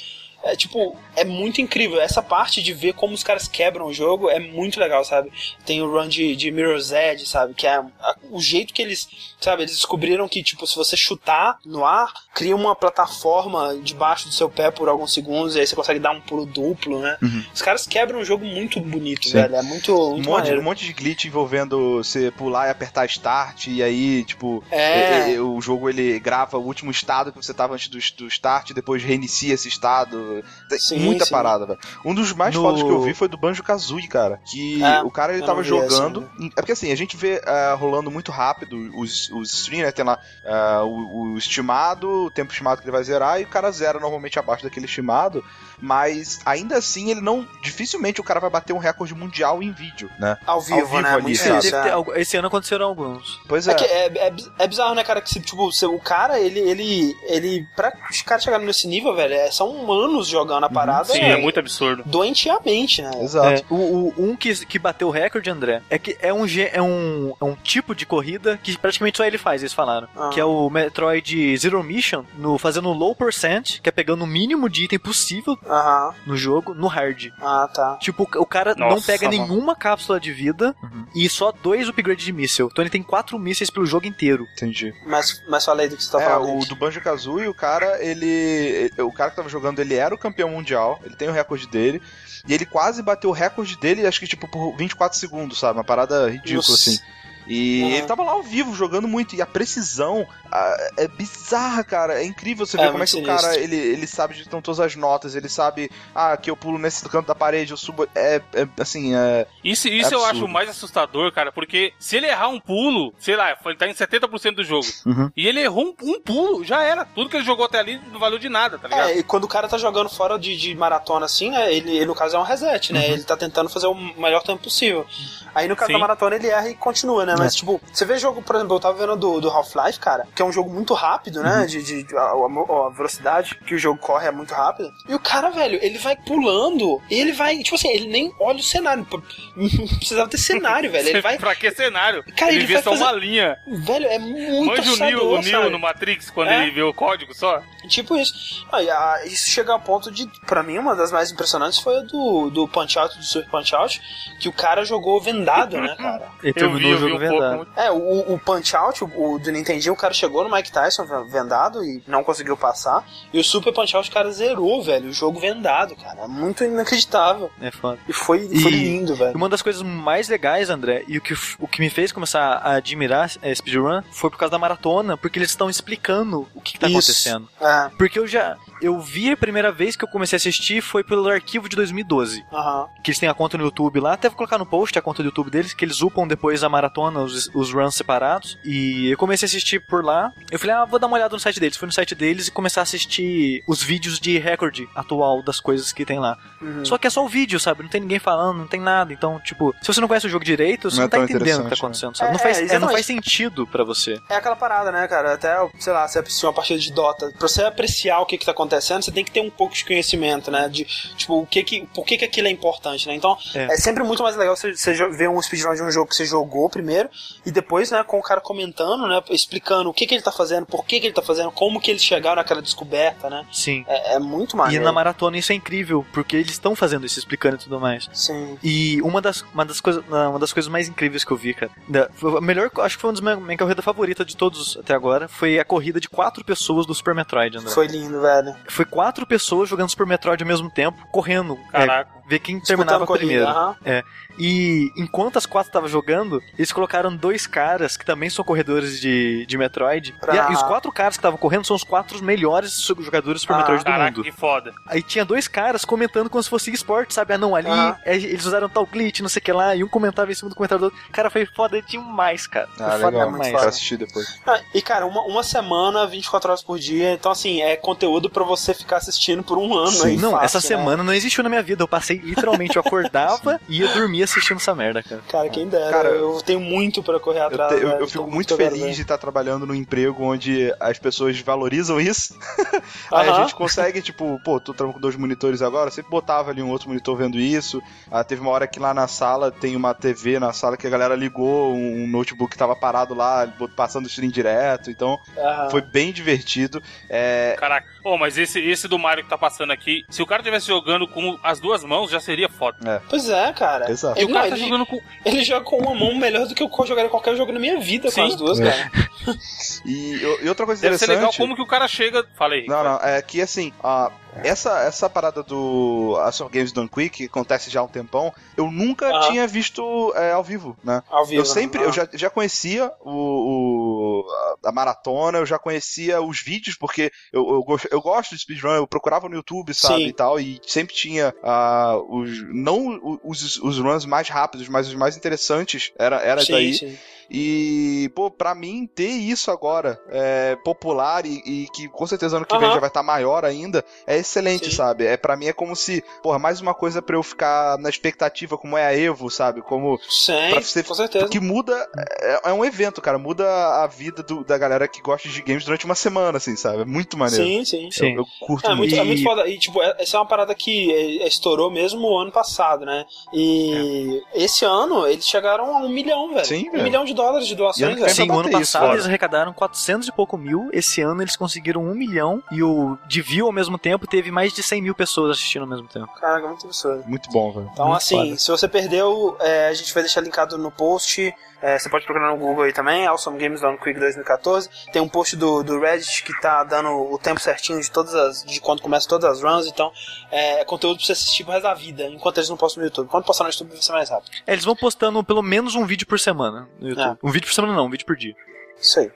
é 0.46 0.56
tipo, 0.56 0.96
é 1.16 1.26
muito 1.26 1.60
incrível. 1.60 2.00
Essa 2.00 2.22
parte 2.22 2.62
de 2.62 2.72
ver 2.72 2.94
como 2.94 3.14
os 3.14 3.24
caras 3.24 3.48
quebram 3.48 3.88
o 3.88 3.94
jogo 3.94 4.30
é 4.30 4.40
muito 4.40 4.80
legal, 4.80 5.04
sabe? 5.04 5.32
Tem 5.66 5.82
o 5.82 5.92
run 5.92 6.08
de, 6.08 6.36
de 6.36 6.52
Mirror's 6.52 6.92
Edge, 6.92 7.26
sabe? 7.26 7.54
Que 7.54 7.66
é 7.68 7.76
a- 7.76 8.16
o 8.30 8.40
jeito 8.40 8.74
que 8.74 8.82
eles, 8.82 9.08
sabe? 9.42 9.64
Eles 9.64 9.72
descobriram 9.76 10.28
que, 10.28 10.44
tipo, 10.44 10.66
se 10.68 10.76
você 10.76 10.96
chutar 10.96 11.58
no 11.66 11.84
ar, 11.84 12.12
cria 12.34 12.56
uma 12.56 12.76
plataforma 12.76 13.78
debaixo 13.82 14.28
do 14.28 14.34
seu 14.34 14.50
pé 14.50 14.70
por 14.72 14.88
alguns 14.90 15.14
segundos 15.14 15.56
e 15.56 15.60
aí 15.60 15.68
você 15.68 15.76
consegue 15.76 16.00
dar 16.00 16.12
um 16.12 16.22
pulo 16.22 16.46
duplo, 16.46 17.00
né? 17.00 17.18
Os 17.54 17.62
caras 17.62 17.88
quebram 17.88 18.20
o 18.20 18.26
jogo 18.26 18.46
muito 18.46 18.80
bonito, 18.80 19.26
Sim. 19.28 19.34
velho. 19.34 19.56
É 19.56 19.62
muito, 19.62 19.94
Um 19.96 20.12
muito 20.14 20.26
monte, 20.30 20.38
maneiro. 20.40 20.62
um 20.62 20.64
monte 20.64 20.86
de 20.86 20.94
glitch 20.94 21.26
envolvendo 21.26 21.98
você 22.04 22.30
pular 22.32 22.68
e 22.68 22.70
apertar 22.72 23.06
Start, 23.06 23.68
e 23.68 23.82
aí, 23.82 24.24
tipo, 24.26 24.64
É. 24.72 25.30
é, 25.32 25.34
é, 25.36 25.40
o 25.42 25.60
jogo 25.62 25.90
ele 25.90 26.20
grava 26.20 26.58
o 26.58 26.66
último 26.66 26.92
estado 26.92 27.32
que 27.32 27.38
você 27.44 27.54
tava 27.54 27.74
antes 27.74 27.88
do, 27.88 27.98
do 28.18 28.28
Start, 28.28 28.72
depois 28.74 29.04
reinicia 29.04 29.54
esse 29.54 29.68
estado. 29.68 30.35
Tem 30.70 30.80
Sim, 30.80 31.00
muita 31.00 31.26
sim. 31.26 31.32
parada, 31.32 31.66
velho. 31.66 31.80
Um 32.04 32.14
dos 32.14 32.34
mais 32.34 32.54
No- 32.56 32.62
fodas 32.62 32.84
que 32.84 32.90
eu 32.90 33.02
vi 33.02 33.14
foi 33.14 33.28
do 33.28 33.38
Banjo 33.38 33.64
Kazooie, 33.64 34.08
cara. 34.08 34.40
Que 34.46 34.84
É, 34.84 35.02
o 35.02 35.12
cara 35.12 35.34
ele 35.34 35.46
tava 35.46 35.62
essa 35.62 35.70
jogando. 35.70 36.30
É 36.40 36.62
porque 36.62 36.72
assim, 36.72 36.92
a 36.92 36.96
gente 36.96 37.16
vê 37.18 37.42
ah, 37.46 37.76
rolando 37.80 38.10
muito 38.12 38.32
rápido 38.32 38.78
os, 38.96 39.30
os 39.32 39.54
streams, 39.54 39.86
né? 39.86 39.92
Tem 39.92 40.04
lá 40.06 40.20
ah, 40.46 40.84
o, 40.84 41.34
o 41.34 41.38
estimado, 41.38 42.10
o 42.26 42.32
tempo 42.32 42.52
estimado 42.52 42.82
que 42.82 42.88
ele 42.88 42.96
vai 42.96 43.04
zerar, 43.04 43.40
e 43.40 43.44
o 43.44 43.48
cara 43.48 43.72
zera 43.72 44.00
normalmente 44.00 44.38
abaixo 44.40 44.64
daquele 44.64 44.86
estimado. 44.86 45.44
Mas 45.80 46.40
ainda 46.46 46.78
assim, 46.78 47.12
ele 47.12 47.22
não. 47.22 47.46
Dificilmente 47.62 48.22
o 48.22 48.24
cara 48.24 48.40
vai 48.40 48.50
bater 48.50 48.74
um 48.74 48.78
recorde 48.78 49.14
mundial 49.14 49.62
em 49.62 49.72
vídeo, 49.74 50.10
né? 50.18 50.38
Ao 50.46 50.62
vivo, 50.62 50.80
vivo 50.86 51.02
né? 51.02 51.10
ali, 51.14 51.22
muito 51.24 51.38
sabe? 51.38 51.68
É, 52.16 52.22
esse 52.22 52.38
ano 52.38 52.48
aconteceram 52.48 52.86
alguns. 52.86 53.40
Pois 53.48 53.68
É, 53.68 53.72
é. 53.72 53.76
que 53.76 53.84
é, 53.84 54.06
é, 54.28 54.34
é 54.60 54.68
bizarro, 54.68 54.96
né, 54.96 55.04
cara? 55.04 55.20
Que 55.22 55.30
se, 55.30 55.40
tipo, 55.42 55.72
se 55.74 55.86
o 55.86 56.00
cara, 56.00 56.40
ele, 56.40 56.60
ele, 56.60 57.16
ele. 57.28 57.68
Pra 57.76 57.92
os 58.10 58.22
caras 58.22 58.44
chegarem 58.44 58.66
nesse 58.66 58.88
nível, 58.88 59.14
velho, 59.16 59.34
é, 59.34 59.52
são 59.52 59.92
anos 59.92 60.25
jogando 60.30 60.64
a 60.66 60.70
parada. 60.70 61.06
Sim, 61.06 61.20
é 61.22 61.38
muito 61.38 61.60
absurdo. 61.60 62.04
Doentiamente, 62.06 63.02
né? 63.02 63.12
Exato. 63.22 63.48
É, 63.48 63.64
o, 63.70 63.76
o- 63.76 64.14
um 64.18 64.36
que, 64.36 64.66
que 64.66 64.80
bateu 64.80 65.08
o 65.08 65.12
recorde, 65.12 65.50
André, 65.50 65.82
é 65.90 65.98
que 65.98 66.18
é 66.22 66.34
um, 66.34 66.46
é, 66.46 66.82
um, 66.82 67.34
é 67.40 67.44
um 67.46 67.56
tipo 67.56 67.94
de 67.96 68.06
corrida 68.06 68.60
que 68.62 68.78
praticamente 68.78 69.18
só 69.18 69.26
ele 69.26 69.38
faz, 69.38 69.62
eles 69.62 69.74
falaram. 69.74 70.08
Ah. 70.16 70.30
Que 70.34 70.40
é 70.40 70.46
o 70.46 70.70
Metroid 70.70 71.58
Zero 71.58 71.84
Mission, 71.84 72.24
no, 72.38 72.58
fazendo 72.58 72.92
low 72.92 73.16
percent, 73.16 73.80
que 73.82 73.90
é 73.90 73.92
pegando 73.92 74.24
o 74.24 74.28
mínimo 74.28 74.70
de 74.70 74.86
item 74.86 75.00
possível 75.00 75.58
Aham. 75.68 76.14
no 76.26 76.36
jogo, 76.38 76.74
no 76.74 76.88
hard. 76.88 77.30
Ah, 77.42 77.70
tá. 77.74 77.98
Tipo, 78.00 78.24
o 78.38 78.46
cara 78.46 78.76
não 78.76 78.90
Nossa, 78.90 79.06
pega 79.12 79.30
mano. 79.30 79.48
nenhuma 79.48 79.76
cápsula 79.76 80.20
de 80.20 80.32
vida 80.32 80.76
e 81.16 81.28
só 81.30 81.52
dois 81.52 81.88
upgrades 81.90 82.26
de 82.26 82.34
míssil. 82.34 82.70
Então 82.72 82.84
ele 82.84 82.90
tem 82.90 83.04
quatro 83.04 83.38
mísseis 83.40 83.70
pelo 83.70 83.86
jogo 83.86 84.06
inteiro. 84.08 84.46
Entendi. 84.56 84.94
Mas, 85.06 85.42
mas 85.50 85.66
falei 85.66 85.88
do 85.88 85.96
que 85.98 86.04
você 86.04 86.12
tá 86.12 86.22
é, 86.22 86.26
falando. 86.26 86.62
o 86.62 86.66
do 86.66 86.76
Banjo 86.76 87.02
Kazooie, 87.02 87.48
o 87.48 87.54
cara, 87.54 88.04
ele. 88.04 88.92
O 89.00 89.12
cara 89.12 89.30
que 89.30 89.36
tava 89.36 89.50
jogando, 89.50 89.80
ele 89.80 89.96
era 90.06 90.16
o 90.16 90.18
campeão 90.18 90.50
mundial, 90.50 91.00
ele 91.04 91.16
tem 91.16 91.28
o 91.28 91.34
recorde 91.34 91.68
dele. 91.68 92.02
E 92.48 92.54
ele 92.54 92.66
quase 92.66 93.02
bateu 93.02 93.30
o 93.30 93.34
recorde 93.34 93.78
dele, 93.78 94.06
acho 94.06 94.20
que 94.20 94.28
tipo 94.28 94.48
por 94.48 94.76
24 94.78 95.18
segundos, 95.18 95.60
sabe? 95.60 95.78
Uma 95.78 95.84
parada 95.84 96.30
ridícula, 96.30 96.58
Nossa. 96.58 96.74
assim. 96.74 97.00
E 97.48 97.82
Uhum. 97.84 97.90
ele 97.92 98.06
tava 98.08 98.24
lá 98.24 98.32
ao 98.32 98.44
vivo 98.44 98.74
jogando 98.76 99.08
muito. 99.08 99.36
E 99.36 99.42
a 99.42 99.46
precisão 99.46 100.26
ah, 100.52 100.78
é 100.98 101.08
bizarra, 101.08 101.84
cara. 101.84 102.22
É 102.22 102.26
incrível 102.26 102.66
você 102.66 102.78
É 102.80 102.84
ver 102.86 102.92
como 102.92 103.04
é 103.04 103.08
que 103.08 103.18
o 103.18 103.24
cara 103.24 103.40
sinistro. 103.40 103.64
ele, 103.64 103.76
ele 103.76 104.08
sabe 104.08 104.34
de 104.36 104.42
estão 104.42 104.62
todas 104.62 104.80
as 104.80 104.96
notas. 104.96 105.36
Ele 105.36 105.50
sabe, 105.50 105.90
ah, 106.14 106.36
que 106.38 106.50
eu 106.50 106.56
pulo 106.58 106.78
nesse 106.78 107.08
canto 107.10 107.28
da 107.28 107.36
parede, 107.36 107.72
eu 107.72 107.78
subo. 107.78 108.08
É, 108.16 108.42
é 108.54 108.68
assim, 108.80 109.16
é. 109.16 109.48
Isso, 109.64 109.88
isso 109.88 110.14
eu 110.14 110.26
acho 110.26 110.48
mais 110.48 110.70
assustador, 110.70 111.32
cara, 111.32 111.52
porque 111.52 111.94
se 112.00 112.18
ele 112.18 112.28
errar 112.28 112.48
um 112.50 112.60
pulo, 112.60 113.14
sei 113.20 113.36
lá, 113.36 113.56
ele 113.66 113.76
tá 113.76 113.88
em 113.88 113.94
70% 113.94 114.56
do 114.56 114.64
jogo, 114.64 114.86
Uhum. 115.06 115.30
e 115.36 115.48
ele 115.48 115.62
errou 115.62 115.86
um, 115.86 115.96
um 116.12 116.20
pulo, 116.22 116.64
já 116.64 116.82
era. 116.84 117.06
Tudo 117.06 117.30
que 117.30 117.38
ele 117.38 117.46
jogou 117.46 117.66
até 117.66 117.80
ali 117.80 118.00
não 118.12 118.20
valeu 118.20 118.40
de 118.40 118.50
nada, 118.50 118.78
tá 118.78 118.88
ligado? 118.88 119.10
É, 119.10 119.18
e 119.20 119.24
quando 119.24 119.44
o 119.44 119.48
cara 119.48 119.68
tá 119.68 119.78
jogando 119.78 120.10
fora 120.10 120.38
de, 120.40 120.56
de 120.58 120.74
maratona 120.76 121.26
assim, 121.26 121.52
né? 121.52 121.74
Ele, 121.74 121.92
ele, 121.98 122.06
no 122.06 122.16
caso, 122.16 122.36
é 122.36 122.40
um 122.40 122.44
reset, 122.44 122.92
né? 122.94 123.10
Ele 123.10 123.24
tá 123.24 123.36
tentando 123.38 123.70
fazer 123.70 123.88
o 123.88 123.94
melhor 123.96 124.42
tempo 124.44 124.64
possível. 124.64 125.06
Aí 125.54 125.68
no 125.68 125.76
caso 125.76 125.88
Sim. 125.88 125.94
da 125.94 126.00
maratona 126.00 126.36
ele 126.36 126.48
erra 126.48 126.70
e 126.70 126.76
continua, 126.76 127.26
né? 127.26 127.35
Mas, 127.40 127.56
tipo, 127.56 127.82
você 127.92 128.06
vê 128.06 128.18
jogo, 128.18 128.42
por 128.42 128.56
exemplo, 128.56 128.76
eu 128.76 128.80
tava 128.80 128.98
vendo 128.98 129.16
do, 129.16 129.40
do 129.42 129.50
Half-Life, 129.50 130.00
cara, 130.00 130.28
que 130.36 130.42
é 130.42 130.46
um 130.46 130.52
jogo 130.52 130.70
muito 130.70 130.94
rápido, 130.94 131.42
né? 131.42 131.66
De, 131.66 131.82
de, 131.84 132.04
de- 132.04 132.18
a, 132.18 132.22
a- 132.22 132.88
a 132.88 132.90
velocidade 132.90 133.56
que 133.66 133.76
o 133.76 133.80
jogo 133.80 134.00
corre 134.00 134.28
é 134.28 134.32
muito 134.32 134.54
rápida. 134.54 134.92
E 135.08 135.14
o 135.16 135.20
cara, 135.20 135.50
velho, 135.50 135.80
ele 135.82 135.98
vai 135.98 136.16
pulando 136.16 137.02
e 137.10 137.16
ele 137.20 137.32
vai, 137.34 137.58
tipo 137.60 137.76
assim, 137.76 137.90
ele 137.90 138.08
nem 138.08 138.34
olha 138.40 138.60
o 138.60 138.64
cenário. 138.64 139.06
Não 139.56 139.88
precisava 139.98 140.30
ter 140.30 140.38
cenário, 140.38 140.92
velho. 140.92 141.08
Ele 141.10 141.22
vai. 141.22 141.38
pra 141.38 141.56
que 141.56 141.72
cenário? 141.72 142.24
Cara, 142.36 142.52
ele, 142.52 142.62
ele 142.62 142.68
vê 142.68 142.74
vai 142.76 142.84
só 142.84 142.92
fazer- 142.92 143.04
uma 143.04 143.12
linha. 143.14 143.58
Velho, 143.68 144.06
é 144.08 144.20
muito 144.20 144.66
Manja 144.66 144.82
o 144.82 144.96
Neo, 144.98 145.36
assustador, 145.36 145.40
o 145.40 145.42
Neo 145.42 145.70
no 145.70 145.80
Matrix 145.80 146.30
quando 146.30 146.50
É. 146.50 146.62
ele 146.64 146.72
vê 146.72 146.82
o 146.84 146.94
código 146.94 147.34
só. 147.34 147.62
Tipo 147.88 148.16
isso. 148.18 148.66
Aí, 148.72 148.90
a- 148.90 149.22
isso 149.26 149.50
chega 149.50 149.72
ao 149.74 149.80
ponto 149.80 150.12
de, 150.12 150.28
pra 150.46 150.64
mim, 150.64 150.78
uma 150.78 150.96
das 150.96 151.12
mais 151.12 151.32
impressionantes 151.32 151.80
foi 151.80 151.98
a 151.98 152.02
do, 152.02 152.50
do 152.50 152.68
Punch 152.68 152.98
Out, 152.98 153.18
do 153.18 153.24
Super 153.24 153.50
Punch 153.50 153.76
Out, 153.76 154.02
que 154.40 154.50
o 154.50 154.54
cara 154.54 154.84
jogou 154.84 155.22
vendado, 155.22 155.78
né, 155.80 155.96
cara? 155.98 156.28
Ele 156.42 156.50
Eu 156.50 156.54
terminou 156.54 156.80
vi, 156.80 156.86
o 156.88 156.90
eu 156.92 156.98
vi 156.98 157.02
jogo 157.10 157.16
um 157.16 157.20
vendado. 157.30 157.68
É, 157.76 157.92
o, 157.92 158.34
o 158.34 158.40
Punch 158.40 158.76
Out, 158.76 159.04
o, 159.04 159.34
o 159.34 159.40
do 159.40 159.52
Nintendinho, 159.52 159.94
o 159.94 159.98
cara 159.98 160.14
chegou 160.14 160.44
no 160.48 160.54
Mike 160.56 160.72
Tyson 160.72 161.06
vendado 161.28 161.84
e 161.84 162.02
não 162.08 162.24
conseguiu 162.24 162.56
passar. 162.58 163.06
E 163.34 163.40
o 163.40 163.44
Super 163.44 163.74
Punch 163.74 163.96
Out, 163.96 164.10
o 164.10 164.14
cara 164.14 164.32
zerou, 164.32 164.82
velho, 164.84 165.10
o 165.10 165.14
jogo 165.14 165.40
vendado, 165.40 165.96
cara. 165.96 166.22
É 166.24 166.28
muito 166.28 166.64
inacreditável. 166.64 167.50
É 167.62 167.72
foda. 167.72 167.98
E 168.08 168.14
foi, 168.14 168.48
E- 168.52 168.60
foi 168.62 168.72
lindo, 168.72 169.16
velho. 169.16 169.36
uma 169.36 169.50
das 169.50 169.62
coisas 169.62 169.82
mais 169.82 170.28
legais, 170.30 170.70
André, 170.70 171.04
e 171.08 171.18
o 171.18 171.22
que, 171.22 171.34
o 171.60 171.68
que 171.68 171.80
me 171.82 171.90
fez 171.90 172.12
começar 172.12 172.42
a 172.64 172.76
admirar 172.76 173.32
é, 173.42 173.54
speedrun 173.54 174.02
foi 174.12 174.30
por 174.30 174.38
causa 174.38 174.52
da 174.52 174.60
maratona, 174.60 175.18
porque 175.18 175.40
eles 175.40 175.50
estão 175.50 175.70
explicando 175.70 176.48
o 176.54 176.62
que, 176.62 176.74
que 176.74 176.80
tá 176.80 176.88
Isso. 176.88 176.98
acontecendo. 176.98 177.50
É, 177.62 177.90
Porque 177.98 178.20
eu 178.20 178.28
já. 178.28 178.58
Eu 178.82 179.00
vi 179.00 179.32
a 179.32 179.38
primeira 179.38 179.72
vez 179.72 179.96
que 179.96 180.04
eu 180.04 180.08
comecei 180.08 180.36
a 180.36 180.38
assistir 180.38 180.82
foi 180.82 181.04
pelo 181.04 181.28
arquivo 181.30 181.68
de 181.70 181.76
2012. 181.76 182.46
aham. 182.52 182.88
Que 183.04 183.10
eles 183.12 183.20
têm 183.20 183.30
a 183.30 183.34
conta 183.34 183.58
no 183.58 183.64
YouTube 183.64 184.00
lá. 184.00 184.14
Até 184.14 184.28
vou 184.28 184.38
colocar 184.38 184.58
no 184.58 184.66
post 184.66 184.98
a 185.00 185.02
conta 185.02 185.24
do 185.24 185.28
YouTube 185.28 185.50
deles, 185.50 185.74
que 185.74 185.86
eles 185.86 186.02
upam 186.02 186.28
depois 186.28 186.64
a 186.64 186.70
maratona, 186.70 187.15
os, 187.24 187.50
os 187.54 187.72
runs 187.74 187.96
separados. 187.96 188.58
E 188.64 189.10
eu 189.10 189.18
comecei 189.18 189.46
a 189.46 189.48
assistir 189.48 189.80
por 189.80 190.04
lá. 190.04 190.32
Eu 190.52 190.60
falei, 190.60 190.76
ah, 190.76 190.86
vou 190.86 191.00
dar 191.00 191.08
uma 191.08 191.16
olhada 191.18 191.34
no 191.34 191.40
site 191.40 191.60
deles. 191.60 191.78
Fui 191.78 191.86
no 191.86 191.92
site 191.92 192.16
deles 192.16 192.48
e 192.48 192.52
começar 192.52 192.82
a 192.82 192.84
assistir 192.84 193.64
os 193.68 193.82
vídeos 193.84 194.20
de 194.20 194.38
recorde 194.38 194.88
atual 194.96 195.42
das 195.44 195.60
coisas 195.60 195.92
que 195.92 196.06
tem 196.06 196.20
lá. 196.20 196.38
Uhum. 196.62 196.86
Só 196.86 196.98
que 196.98 197.08
é 197.08 197.10
só 197.10 197.24
o 197.24 197.30
vídeo, 197.30 197.60
sabe? 197.60 197.84
Não 197.84 197.90
tem 197.90 198.02
ninguém 198.02 198.20
falando, 198.20 198.58
não 198.60 198.68
tem 198.68 198.80
nada. 198.80 199.14
Então, 199.14 199.40
tipo, 199.40 199.74
se 199.82 199.88
você 199.88 200.02
não 200.02 200.08
conhece 200.08 200.28
o 200.28 200.30
jogo 200.30 200.44
direito, 200.46 200.90
você 200.90 200.98
Não 200.98 201.04
não, 201.04 201.08
é 201.08 201.10
tá 201.10 201.18
entendendo 201.20 201.40
o 201.40 201.44
que 201.44 201.46
tá 201.46 201.52
interessante, 201.60 201.80
acontecendo, 201.80 202.18
sabe? 202.18 202.30
É, 202.30 202.34
não, 202.34 202.40
faz, 202.40 202.58
é, 202.58 202.76
é, 202.76 202.80
não 202.80 202.90
faz 202.90 203.06
sentido 203.06 203.68
pra 203.68 203.84
você. 203.84 204.20
É 204.30 204.36
aquela 204.36 204.56
parada, 204.56 204.92
né, 204.92 205.08
cara? 205.08 205.34
Até, 205.34 205.56
sei 205.80 205.94
lá, 205.94 206.08
você 206.08 206.20
assistiu 206.20 206.50
uma 206.50 206.56
partida 206.56 206.80
de 206.80 206.92
Dota. 206.92 207.32
Pra 207.38 207.48
você 207.48 207.64
apreciar 207.64 208.20
o 208.20 208.26
que 208.26 208.38
que 208.38 208.46
tá 208.46 208.52
acontecendo, 208.52 209.04
você 209.04 209.12
tem 209.12 209.24
que 209.24 209.32
ter 209.32 209.42
um 209.42 209.50
pouco 209.50 209.74
de 209.76 209.86
conhecimento, 209.86 210.50
né? 210.52 210.68
De, 210.70 210.86
tipo, 211.16 211.40
o 211.42 211.46
que 211.46 211.64
que, 211.64 211.86
por 211.94 212.06
que 212.06 212.18
que 212.18 212.26
aquilo 212.26 212.48
é 212.48 212.52
importante, 212.52 213.08
né? 213.08 213.16
Então, 213.16 213.38
É. 213.54 213.66
é, 213.66 213.78
sempre 213.78 214.04
muito 214.04 214.24
mais 214.24 214.36
legal 214.36 214.56
você, 214.56 214.76
você 214.76 214.94
ver 215.10 215.30
um 215.30 215.42
speedrun 215.42 215.76
de 215.76 215.84
um 215.84 215.92
jogo 215.92 216.10
que 216.10 216.16
você 216.16 216.26
jogou 216.26 216.70
primeiro 216.70 217.05
e 217.46 217.52
depois, 217.52 217.92
né, 217.92 218.04
com 218.04 218.20
o 218.20 218.22
cara 218.22 218.42
comentando, 218.42 219.08
né, 219.08 219.22
explicando 219.30 219.90
o 219.90 219.94
que 219.94 220.06
que 220.08 220.14
ele 220.16 220.22
tá 220.24 220.32
fazendo, 220.32 220.66
por 220.66 220.86
que 220.86 221.00
que 221.00 221.08
ele 221.08 221.14
tá 221.14 221.22
fazendo, 221.22 221.52
como 221.52 221.80
que 221.80 221.92
eles 221.92 222.04
chegaram 222.04 222.38
naquela 222.38 222.62
descoberta, 222.62 223.30
né? 223.30 223.46
Sim. 223.52 223.86
É, 223.88 224.16
é 224.16 224.20
muito 224.20 224.56
E 224.56 224.58
maneiro. 224.58 224.84
na 224.84 224.92
maratona 224.92 225.38
isso 225.38 225.52
é 225.52 225.56
incrível, 225.56 226.06
porque 226.14 226.36
eles 226.36 226.52
estão 226.52 226.76
fazendo 226.76 227.06
isso, 227.06 227.20
explicando 227.20 227.56
e 227.56 227.60
tudo 227.60 227.80
mais. 227.80 228.10
Sim. 228.14 228.58
E 228.64 229.02
uma 229.02 229.22
das, 229.22 229.42
uma 229.54 229.66
das, 229.66 229.80
coisas, 229.82 230.04
uma 230.08 230.40
das 230.40 230.52
coisas 230.54 230.72
mais 230.72 230.88
incríveis 230.88 231.24
que 231.24 231.32
eu 231.32 231.38
vi, 231.38 231.54
cara. 231.54 231.72
Da, 231.88 232.10
melhor, 232.42 232.70
acho 232.80 232.96
que 232.96 233.02
foi 233.02 233.10
uma 233.10 233.14
das 233.14 233.22
minhas 233.22 233.40
minha 233.40 233.58
corrida 233.58 233.82
favorita 233.82 234.24
de 234.26 234.36
todos 234.36 234.78
até 234.78 234.94
agora. 234.94 235.28
Foi 235.28 235.60
a 235.60 235.66
corrida 235.66 236.00
de 236.00 236.10
quatro 236.10 236.44
pessoas 236.44 236.86
do 236.86 236.94
Super 236.94 237.14
Metroid, 237.16 237.58
André. 237.58 237.72
Foi 237.72 237.88
lindo, 237.88 238.22
velho. 238.22 238.56
Foi 238.68 238.86
quatro 238.86 239.26
pessoas 239.26 239.70
jogando 239.70 239.90
Super 239.90 240.06
Metroid 240.08 240.42
ao 240.44 240.48
mesmo 240.48 240.70
tempo, 240.70 240.98
correndo. 241.12 241.58
É, 241.74 241.86
Caraca. 241.86 242.12
ver 242.28 242.40
quem 242.40 242.60
terminava 242.60 243.06
corrida, 243.06 243.26
primeiro. 243.28 243.48
aham. 243.48 243.76
É. 243.86 244.04
E 244.38 244.92
enquanto 244.98 245.38
as 245.38 245.46
quatro 245.46 245.70
estavam 245.70 245.88
jogando, 245.90 246.42
eles 246.58 246.72
colocaram 246.72 247.16
dois 247.16 247.48
caras 247.48 247.96
que 247.98 248.06
também 248.06 248.30
são 248.30 248.44
corredores 248.44 249.00
de, 249.00 249.46
de 249.46 249.58
Metroid. 249.58 250.14
Pra- 250.20 250.36
E, 250.36 250.40
a- 250.40 250.50
e 250.52 250.54
os 250.54 250.64
quatro 250.64 250.92
caras 250.92 251.16
que 251.16 251.20
estavam 251.20 251.38
correndo 251.38 251.66
são 251.66 251.76
os 251.76 251.84
quatro 251.84 252.22
melhores 252.24 252.80
jogadores 253.00 253.42
Super 253.42 253.54
Ah, 253.54 253.58
Metroid 253.60 253.84
do 253.84 253.86
Caraca, 253.86 254.12
mundo. 254.18 254.24
que 254.24 254.32
foda. 254.32 254.74
Aí 254.88 255.02
tinha 255.02 255.24
dois 255.26 255.48
caras 255.48 255.86
comentando 255.86 256.30
como 256.30 256.44
se 256.44 256.50
fosse 256.50 256.72
esporte, 256.72 257.14
sabe? 257.14 257.34
Ah, 257.34 257.38
não, 257.38 257.56
ali 257.56 257.70
Ah. 257.70 257.98
é, 258.06 258.16
eles 258.16 258.46
usaram 258.46 258.68
tal 258.70 258.86
glitch, 258.86 259.20
não 259.22 259.30
sei 259.30 259.40
o 259.40 259.44
que 259.44 259.52
lá, 259.52 259.76
e 259.76 259.84
um 259.84 259.88
comentava 259.88 260.32
em 260.32 260.36
cima 260.36 260.50
do 260.50 260.56
comentário 260.56 260.80
do 260.82 260.86
outro. 260.86 261.00
Cara, 261.12 261.30
foi 261.30 261.46
foda 261.46 261.82
demais, 261.82 262.48
cara. 262.48 262.68
Foi 262.76 262.86
Ah, 262.86 262.92
foda 262.92 263.06
legal. 263.08 263.32
demais. 263.32 263.52
Quero 263.56 263.70
assistir 263.70 263.98
depois. 263.98 264.40
Ah, 264.46 264.60
e 264.74 264.82
cara, 264.82 265.06
uma, 265.06 265.22
uma 265.22 265.44
semana, 265.44 266.06
24 266.08 266.50
horas 266.50 266.64
por 266.64 266.78
dia, 266.78 267.14
então 267.14 267.32
assim, 267.32 267.62
é 267.62 267.76
conteúdo 267.76 268.30
pra 268.30 268.44
você 268.44 268.74
ficar 268.74 268.98
assistindo 268.98 269.44
por 269.44 269.58
um 269.58 269.74
ano 269.74 270.04
aí. 270.04 270.18
Não, 270.18 270.32
fácil, 270.32 270.46
essa 270.46 270.58
né? 270.58 270.62
semana 270.62 271.04
não 271.04 271.14
existiu 271.14 271.44
na 271.44 271.50
minha 271.50 271.64
vida. 271.64 271.84
Eu 271.84 271.88
passei 271.88 272.18
literalmente, 272.18 272.76
eu 272.76 272.82
acordava 272.82 273.60
e 273.70 273.80
ia 273.82 273.88
dormir 273.94 274.25
assistindo 274.26 274.58
essa 274.58 274.76
merda, 274.76 275.02
cara. 275.02 275.22
Cara, 275.30 275.50
quem 275.50 275.68
dera. 275.68 275.90
Cara, 275.92 276.10
eu 276.10 276.42
tenho 276.42 276.60
muito 276.60 277.02
pra 277.02 277.20
correr 277.20 277.40
Eu, 277.40 277.44
atrás. 277.48 277.74
te- 277.76 277.82
eu- 277.82 277.90
eu 277.92 278.08
fico 278.08 278.24
tô 278.26 278.30
muito 278.30 278.56
feliz 278.58 278.96
de 278.96 279.02
estar 279.04 279.18
trabalhando 279.18 279.66
num 279.66 279.74
emprego 279.76 280.24
onde 280.24 280.74
as 280.80 281.00
pessoas 281.00 281.40
valorizam 281.40 282.00
isso. 282.00 282.38
Aí 283.12 283.30
a 283.30 283.42
gente 283.42 283.56
consegue, 283.56 284.02
tipo, 284.02 284.40
pô, 284.44 284.60
tô 284.60 284.74
trabalhando 284.74 284.96
com 284.96 285.02
dois 285.02 285.16
monitores 285.16 285.62
agora, 285.62 285.88
eu 285.88 285.92
sempre 285.94 286.12
botava 286.12 286.52
ali 286.52 286.62
um 286.62 286.70
outro 286.70 286.90
monitor 286.90 287.16
vendo 287.16 287.40
isso. 287.40 287.82
Ah, 288.12 288.24
teve 288.24 288.42
uma 288.42 288.52
hora 288.52 288.68
que 288.68 288.80
lá 288.80 288.94
na 288.94 289.08
sala 289.08 289.52
tem 289.52 289.76
uma 289.76 289.94
TV 289.94 290.40
na 290.40 290.52
sala 290.54 290.78
que 290.78 290.86
a 290.88 290.90
galera 290.90 291.16
ligou, 291.16 291.74
um, 291.74 292.04
um 292.04 292.08
notebook 292.08 292.52
que 292.52 292.58
tava 292.58 292.76
parado 292.76 293.14
lá, 293.14 293.48
passando 293.76 294.06
o 294.06 294.08
stream 294.08 294.30
direto, 294.32 294.90
então 294.92 295.18
Aham. 295.38 295.70
foi 295.70 295.82
bem 295.82 296.12
divertido. 296.12 296.82
É, 297.10 297.56
Caraca. 297.60 297.88
Ô, 298.04 298.18
mas 298.18 298.38
esse, 298.38 298.60
esse 298.60 298.88
do 298.88 299.00
Mario 299.00 299.24
que 299.24 299.30
tá 299.30 299.38
passando 299.38 299.72
aqui, 299.72 300.04
se 300.10 300.22
o 300.22 300.26
cara 300.28 300.44
tivesse 300.44 300.68
jogando 300.68 301.08
com 301.08 301.38
as 301.44 301.60
duas 301.60 301.84
mãos, 301.84 302.12
já 302.12 302.20
seria 302.20 302.48
foda. 302.50 303.02
Pois 303.10 303.30
é, 303.30 303.52
cara. 303.54 303.90
Exato. 303.90 304.15
E 304.16 304.22
Ele, 304.22 304.32
o 304.32 304.34
cara 304.34 304.50
não, 304.50 304.50
tá 304.52 304.56
ele, 304.58 304.66
jogando 304.66 304.86
com. 304.86 305.02
ele 305.26 305.44
joga 305.44 305.66
com 305.66 305.78
uma 305.78 305.94
mão 305.96 306.16
melhor 306.16 306.48
do 306.48 306.56
que 306.56 306.64
eu 306.64 306.70
jogaria 306.86 307.10
qualquer 307.10 307.36
jogo 307.36 307.52
na 307.52 307.60
minha 307.60 307.80
vida 307.80 308.06
com 308.06 308.12
Sim. 308.12 308.28
as 308.28 308.36
duas, 308.36 308.60
É. 308.60 308.70
cara. 308.72 308.92
e, 309.86 310.20
e 310.44 310.50
outra 310.50 310.66
coisa 310.66 310.82
Deve 310.82 310.98
ser 310.98 311.06
interessante. 311.06 311.10
legal 311.10 311.34
como 311.38 311.56
que 311.56 311.62
o 311.62 311.68
cara 311.68 311.88
chega. 311.88 312.26
Falei. 312.36 312.66
Não, 312.68 312.84
não, 312.84 312.98
é 312.98 313.22
que 313.22 313.42
assim, 313.42 313.72
a, 313.84 314.12
essa, 314.44 314.80
essa 314.84 315.10
parada 315.10 315.42
do 315.44 316.16
Action 316.22 316.50
Games 316.50 316.72
Done 316.72 316.90
Quick, 316.90 317.10
que 317.18 317.26
acontece 317.26 317.70
já 317.70 317.80
há 317.80 317.84
um 317.84 317.88
tempão, 317.88 318.34
eu 318.58 318.70
nunca 318.72 319.08
Ah. 319.16 319.20
tinha 319.30 319.48
visto 319.48 320.14
é, 320.16 320.32
ao 320.32 320.44
vivo, 320.44 320.78
né? 320.84 321.02
Ao 321.10 321.26
vivo. 321.26 321.42
Eu 321.42 321.46
sempre, 321.46 321.80
né? 321.80 321.86
eu 321.88 321.92
já, 321.92 322.08
já 322.14 322.30
conhecia 322.30 322.92
o, 323.02 324.24
o- 324.24 324.26
a, 324.64 324.72
maratona, 324.72 325.38
eu 325.40 325.46
já 325.46 325.58
conhecia 325.60 326.22
os 326.22 326.42
vídeos, 326.42 326.76
porque 326.76 327.12
eu, 327.32 327.48
eu, 327.50 327.64
gosto, 327.64 327.88
eu 327.92 328.02
gosto 328.02 328.36
de 328.36 328.42
speedrun, 328.42 328.72
eu 328.76 328.88
procurava 328.88 329.28
no 329.30 329.36
YouTube, 329.36 329.74
sabe, 329.74 330.04
Sim. 330.04 330.08
e 330.08 330.14
tal, 330.14 330.40
e 330.40 330.60
sempre 330.66 330.94
tinha 330.96 331.34
ah, 331.44 331.98
os, 332.10 332.30
não 332.54 333.20
os, 333.24 333.58
os 333.60 333.80
runs 333.80 334.06
mais 334.06 334.30
rápidos, 334.30 334.68
mas 334.68 334.88
os 334.88 334.94
mais 334.96 335.16
interessantes, 335.18 335.92
era, 335.98 336.18
era 336.22 336.44
sim, 336.44 336.52
daí. 336.52 336.74
sim. 336.74 336.98
E, 337.30 338.10
pô, 338.16 338.30
pra 338.32 338.54
mim 338.56 338.88
ter 338.94 339.08
isso 339.10 339.52
agora 339.52 340.00
é, 340.10 340.56
popular 340.64 341.26
e, 341.26 341.42
e 341.46 341.68
que 341.74 341.88
com 341.90 342.06
certeza 342.08 342.38
ano 342.38 342.46
que 342.46 342.58
vem 342.58 342.72
já 342.72 342.80
vai 342.80 342.90
estar 342.90 343.04
maior 343.04 343.44
ainda, 343.46 343.84
é 344.08 344.18
excelente, 344.18 344.70
Sim. 344.70 344.76
sabe? 344.76 345.06
É 345.06 345.18
para 345.18 345.36
mim 345.36 345.48
é 345.48 345.54
como 345.54 345.76
se, 345.76 346.04
porra, 346.22 346.38
mais 346.40 346.62
uma 346.62 346.74
coisa 346.74 347.02
pra 347.02 347.16
eu 347.16 347.24
ficar 347.24 347.78
na 347.80 347.90
expectativa 347.90 348.58
como 348.58 348.78
é 348.78 348.86
a 348.86 348.98
Evo, 348.98 349.30
sabe? 349.30 349.62
Como 349.62 350.00
Sim, 350.10 350.34
pra 350.50 350.62
você, 350.62 350.84
com 350.84 350.94
certeza. 350.94 351.26
porque 351.26 351.40
muda 351.40 351.88
é, 352.22 352.50
é 352.50 352.54
um 352.54 352.64
evento, 352.64 353.02
cara, 353.02 353.18
muda 353.18 353.46
a 353.84 353.88
vida 353.88 354.22
do- 354.24 354.44
da 354.44 354.58
galera 354.58 354.88
que 354.88 355.02
gosta 355.02 355.28
de 355.30 355.42
games 355.42 355.66
durante 355.66 355.86
uma 355.86 355.96
semana, 355.96 356.38
assim, 356.38 356.56
sabe? 356.56 356.82
É 356.82 356.86
muito 356.86 357.18
maneiro. 357.18 357.44
Sim, 357.46 357.66
sim. 357.66 357.92
Sim. 357.92 358.12
Eu, 358.14 358.18
eu 358.20 358.26
curto 358.46 358.70
É 358.70 358.76
muito, 358.76 358.92
muito. 358.96 359.02
é 359.02 359.04
muito 359.04 359.20
E- 359.20 359.24
foda. 359.24 359.48
E, 359.48 359.58
tipo, 359.58 359.82
é- 359.82 359.96
essa 360.00 360.18
é 360.18 360.20
uma 360.20 360.26
parada 360.28 360.54
que 360.56 360.92
é, 360.94 361.24
é, 361.24 361.28
estourou 361.28 361.72
mesmo 361.72 362.08
o 362.08 362.18
ano 362.18 362.32
passado, 362.32 362.86
né? 362.86 363.06
E 363.34 364.22
esse 364.34 364.66
ano 364.66 365.08
eles 365.08 365.28
chegaram 365.28 365.76
a 365.76 365.80
um 365.80 365.90
milhão, 365.90 366.34
velho. 366.34 366.46
Sim, 366.46 366.68
um 366.68 366.72
velho. 366.72 366.84
milhão 366.84 367.06
de 367.06 367.14
dólares 367.16 367.48
de 367.48 367.56
doações, 367.56 367.96
vem 367.96 368.10
Sim, 368.10 368.30
o 368.30 368.40
ano 368.40 368.52
passado 368.52 368.94
eles 368.94 369.06
arrecadaram 369.06 369.54
400 369.54 370.08
e 370.08 370.12
pouco 370.12 370.38
mil. 370.38 370.70
Esse 370.72 371.02
ano 371.02 371.22
eles 371.22 371.36
conseguiram 371.36 371.82
um 371.82 371.96
milhão. 371.96 372.44
E 372.52 372.62
o 372.62 372.98
de 373.08 373.22
view 373.22 373.48
ao 373.48 373.52
mesmo 373.52 373.78
tempo 373.78 374.06
teve 374.06 374.30
mais 374.32 374.54
de 374.54 374.62
100 374.62 374.82
mil 374.82 374.94
pessoas 374.94 375.32
assistindo 375.32 375.64
ao 375.64 375.68
mesmo 375.68 375.88
tempo. 375.88 376.14
Caraca, 376.20 376.48
muito 376.48 376.66
absurdo. 376.66 377.04
Muito 377.08 377.30
bom, 377.32 377.52
velho. 377.52 377.70
Então, 377.74 377.88
Muito 377.88 377.98
assim, 377.98 378.26
foda. 378.30 378.38
se 378.38 378.52
você 378.52 378.68
perdeu, 378.68 379.38
é, 379.40 379.68
a 379.68 379.74
gente 379.74 379.94
vai 379.94 380.04
deixar 380.04 380.22
linkado 380.22 380.58
no 380.58 380.70
post. 380.70 381.34
É, 381.66 381.80
você 381.80 381.90
pode 381.90 382.06
procurar 382.06 382.30
no 382.30 382.38
Google 382.38 382.66
aí 382.66 382.72
também, 382.72 383.08
Awesome 383.08 383.40
Games 383.40 383.60
Done 383.60 383.76
Quick 383.80 384.00
2014. 384.00 384.70
Tem 384.94 385.02
um 385.02 385.10
post 385.10 385.36
do, 385.36 385.64
do 385.64 385.80
Reddit 385.80 386.22
que 386.24 386.40
tá 386.40 386.64
dando 386.64 386.90
o 386.90 387.18
tempo 387.18 387.40
certinho 387.40 387.82
de 387.82 387.90
todas 387.90 388.14
as. 388.14 388.44
de 388.44 388.62
quando 388.62 388.84
começa 388.84 389.10
todas 389.10 389.28
as 389.28 389.42
runs. 389.42 389.66
Então, 389.66 389.92
é, 390.30 390.62
é 390.62 390.66
conteúdo 390.66 390.98
pra 390.98 391.06
você 391.08 391.14
assistir 391.14 391.44
pro 391.44 391.54
resto 391.54 391.64
da 391.64 391.74
vida, 391.74 392.04
enquanto 392.04 392.38
eles 392.38 392.52
não 392.52 392.56
postam 392.56 392.82
no 392.82 392.88
YouTube. 392.88 393.10
Quando 393.10 393.26
postar 393.26 393.46
no 393.46 393.50
YouTube 393.50 393.72
vai 393.72 393.82
ser 393.82 393.92
mais 393.94 394.12
rápido. 394.12 394.32
É, 394.46 394.54
eles 394.54 394.64
vão 394.64 394.76
postando 394.76 395.24
pelo 395.24 395.42
menos 395.42 395.74
um 395.74 395.88
vídeo 395.88 396.06
por 396.06 396.20
semana 396.20 396.70
no 396.80 396.90
YouTube. 396.90 397.18
Um 397.24 397.32
vídeo 397.32 397.48
por 397.48 397.56
semana 397.56 397.74
não, 397.74 397.88
um 397.88 397.90
vídeo 397.90 398.06
por 398.06 398.16
dia. 398.16 398.36
Isso 398.80 399.00
aí. 399.00 399.12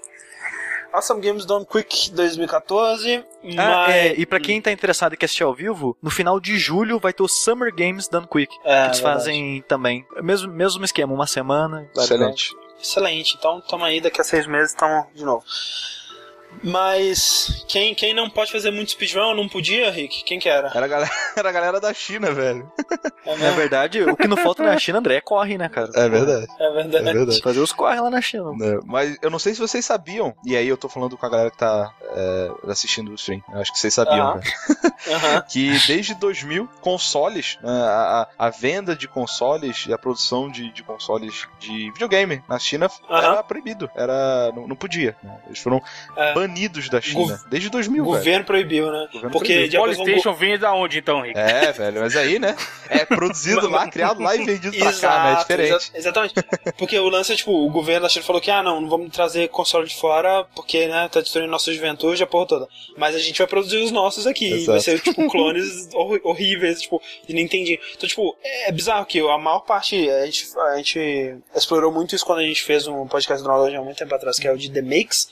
Awesome 0.91 1.22
Games 1.22 1.45
Done 1.45 1.66
Quick 1.66 2.11
2014. 2.11 3.24
Ah, 3.57 3.86
mas... 3.88 3.95
é, 3.95 4.14
e 4.16 4.26
pra 4.26 4.40
quem 4.40 4.61
tá 4.61 4.72
interessado 4.72 5.14
em 5.14 5.18
quer 5.18 5.26
assistir 5.26 5.44
ao 5.44 5.53
vivo, 5.53 5.98
no 6.02 6.10
final 6.10 6.40
de 6.40 6.57
julho 6.57 6.99
vai 6.99 7.14
ter 7.14 7.24
o 7.24 7.28
Summer 7.28 7.74
Games 7.74 8.07
Done 8.07 8.28
Quick. 8.28 8.56
É, 8.64 8.82
que 8.82 8.88
eles 8.88 8.99
verdade. 8.99 9.02
fazem 9.02 9.64
também. 9.68 10.06
Mesmo, 10.22 10.52
mesmo 10.52 10.84
esquema, 10.84 11.14
uma 11.14 11.28
semana. 11.28 11.90
Excelente. 11.95 12.56
Excelente. 12.82 13.36
Então, 13.38 13.61
toma 13.61 13.88
aí, 13.88 13.99
daqui 13.99 14.22
a 14.22 14.24
seis 14.24 14.48
meses 14.48 14.72
estamos 14.72 15.06
de 15.14 15.24
novo. 15.26 15.44
Mas 16.64 17.64
quem, 17.68 17.94
quem 17.96 18.14
não 18.14 18.30
pode 18.30 18.52
fazer 18.52 18.72
muito 18.72 18.92
speedrun 18.92 19.34
não 19.36 19.48
podia, 19.48 19.90
Rick? 19.92 20.24
Quem 20.24 20.40
que 20.40 20.50
era? 20.50 20.72
Era 20.74 20.86
a 20.86 20.90
galera, 20.90 21.12
era 21.36 21.50
a 21.50 21.52
galera 21.52 21.80
da 21.80 21.94
China, 21.94 22.32
velho. 22.32 22.70
É, 23.26 23.36
Na 23.38 23.52
verdade, 23.52 24.04
o 24.04 24.16
que 24.16 24.28
não 24.28 24.36
falta 24.38 24.64
na 24.64 24.78
China, 24.78 25.00
André, 25.00 25.16
é 25.16 25.22
corre, 25.22 25.58
né, 25.58 25.70
cara? 25.70 25.90
É 25.96 26.10
verdade. 26.10 26.48
é 26.60 26.72
verdade. 26.72 27.10
É 27.10 27.14
verdade. 27.14 27.42
Fazer 27.42 27.60
os 27.60 27.72
corre 27.72 28.00
lá 28.00 28.10
na 28.10 28.22
China. 28.22 28.52
É, 28.62 28.80
mas 28.86 29.18
eu 29.22 29.30
não 29.30 29.40
sei 29.40 29.54
se 29.54 29.60
vocês 29.60 29.86
sabiam, 29.86 30.36
e 30.46 30.56
aí 30.56 30.68
eu 30.68 30.78
tô 30.78 30.90
falando 30.90 31.18
com 31.18 31.26
a 31.26 31.30
galera 31.30 31.52
que 31.52 31.58
tá 31.58 31.94
é, 32.12 32.52
assistindo 32.68 33.12
o 33.12 33.16
stream, 33.16 33.42
eu 33.54 33.60
acho 33.60 33.72
que 33.72 33.80
vocês 33.80 33.94
sabiam, 33.94 34.28
Aham. 34.32 34.40
cara, 34.42 34.96
Aham. 35.16 35.42
que 35.50 35.80
desde 35.88 36.14
2000, 36.16 36.68
consoles, 36.82 37.58
né, 37.62 37.70
a, 37.72 38.28
a- 38.38 38.48
a 38.48 38.50
venda 38.50 38.96
de 38.96 39.08
consoles 39.08 39.86
e 39.88 39.94
a 39.94 39.98
produção 39.98 40.50
de, 40.50 40.72
de 40.72 40.84
consoles 40.84 41.48
de 41.60 41.92
videogame 41.92 42.44
na 42.48 42.60
China 42.60 42.90
Aham. 43.10 43.22
era 43.34 43.44
proibido, 43.44 43.90
era, 43.96 44.52
não, 44.56 44.68
não 44.68 44.76
podia, 44.76 45.16
né? 45.24 45.38
eles 45.48 45.60
foram 45.60 45.82
É. 46.18 46.34
banidos 46.40 46.90
da 46.90 46.99
China, 47.02 47.20
Gov- 47.38 47.49
desde 47.49 47.68
O 47.68 47.72
2000, 47.72 48.03
velho. 48.03 48.16
governo 48.18 48.45
proibiu, 48.45 48.91
né? 48.91 49.07
governo 49.11 49.32
Porque 49.32 49.53
proibiu. 49.53 49.80
o 49.80 49.84
Polystation 49.84 50.34
vem 50.34 50.57
da 50.57 50.74
onde 50.74 50.99
então, 50.99 51.22
Rick? 51.22 51.38
É, 51.40 51.72
velho, 51.72 52.02
mas 52.02 52.16
aí, 52.16 52.40
né, 52.40 52.56
é 52.90 53.06
produzido 53.06 53.70
lá, 53.70 53.88
criado 53.91 54.22
lá 54.22 54.36
e 54.36 54.45
vendido 54.45 54.78
pra 54.78 54.94
cá, 54.94 55.24
né, 55.24 55.30
é 55.30 55.32
Exato, 55.32 55.41
diferente. 55.41 55.72
exa- 55.74 55.91
exatamente. 55.95 56.34
Porque 56.78 56.98
o 56.99 57.10
lance 57.10 57.34
é, 57.34 57.36
tipo, 57.36 57.52
o 57.52 57.70
governo 57.70 58.03
da 58.03 58.10
China 58.10 58.26
falou 58.26 58.41
que, 58.41 58.49
ah, 58.52 58.64
não, 58.64 58.82
não 58.82 58.90
vamos 58.90 59.11
trazer 59.11 59.48
console 59.49 59.88
de 59.88 59.95
fora, 59.95 60.45
porque, 60.56 60.88
né, 60.88 61.07
tá 61.11 61.22
destruindo 61.22 61.52
nossa 61.52 61.74
juventude, 61.74 62.22
a 62.24 62.28
porra 62.28 62.48
toda. 62.48 62.68
Mas 62.98 63.16
a 63.16 63.20
gente 63.20 63.38
vai 63.38 63.48
produzir 63.48 63.78
os 63.78 63.91
nossos 63.91 64.26
aqui. 64.28 64.45
E 64.48 64.66
vai 64.66 64.78
Exato. 64.78 64.82
ser, 64.82 64.99
tipo, 65.02 65.28
clones 65.30 65.90
hor- 65.94 66.22
horríveis, 66.24 66.82
tipo, 66.82 67.02
de 67.28 67.34
Nintendo. 67.34 67.60
Então, 67.95 68.07
tipo, 68.07 68.36
é 68.44 68.72
bizarro 68.72 69.06
que 69.06 69.20
a 69.20 69.38
maior 69.38 69.60
parte, 69.61 70.10
a 70.10 70.26
gente, 70.26 70.45
a 70.57 70.78
gente 70.78 71.36
explorou 71.56 71.91
muito 71.91 72.16
isso 72.16 72.26
quando 72.26 72.40
a 72.40 72.44
gente 72.44 72.64
fez 72.64 72.88
um 72.88 73.06
podcast 73.07 73.44
do 73.44 73.49
Knowledge 73.49 73.76
há 73.76 73.82
muito 73.82 73.98
tempo 73.98 74.14
atrás, 74.16 74.38
que 74.40 74.48
é 74.48 74.52
o 74.52 74.57
de 74.57 74.70
The 74.72 74.82
Makes, 74.82 75.30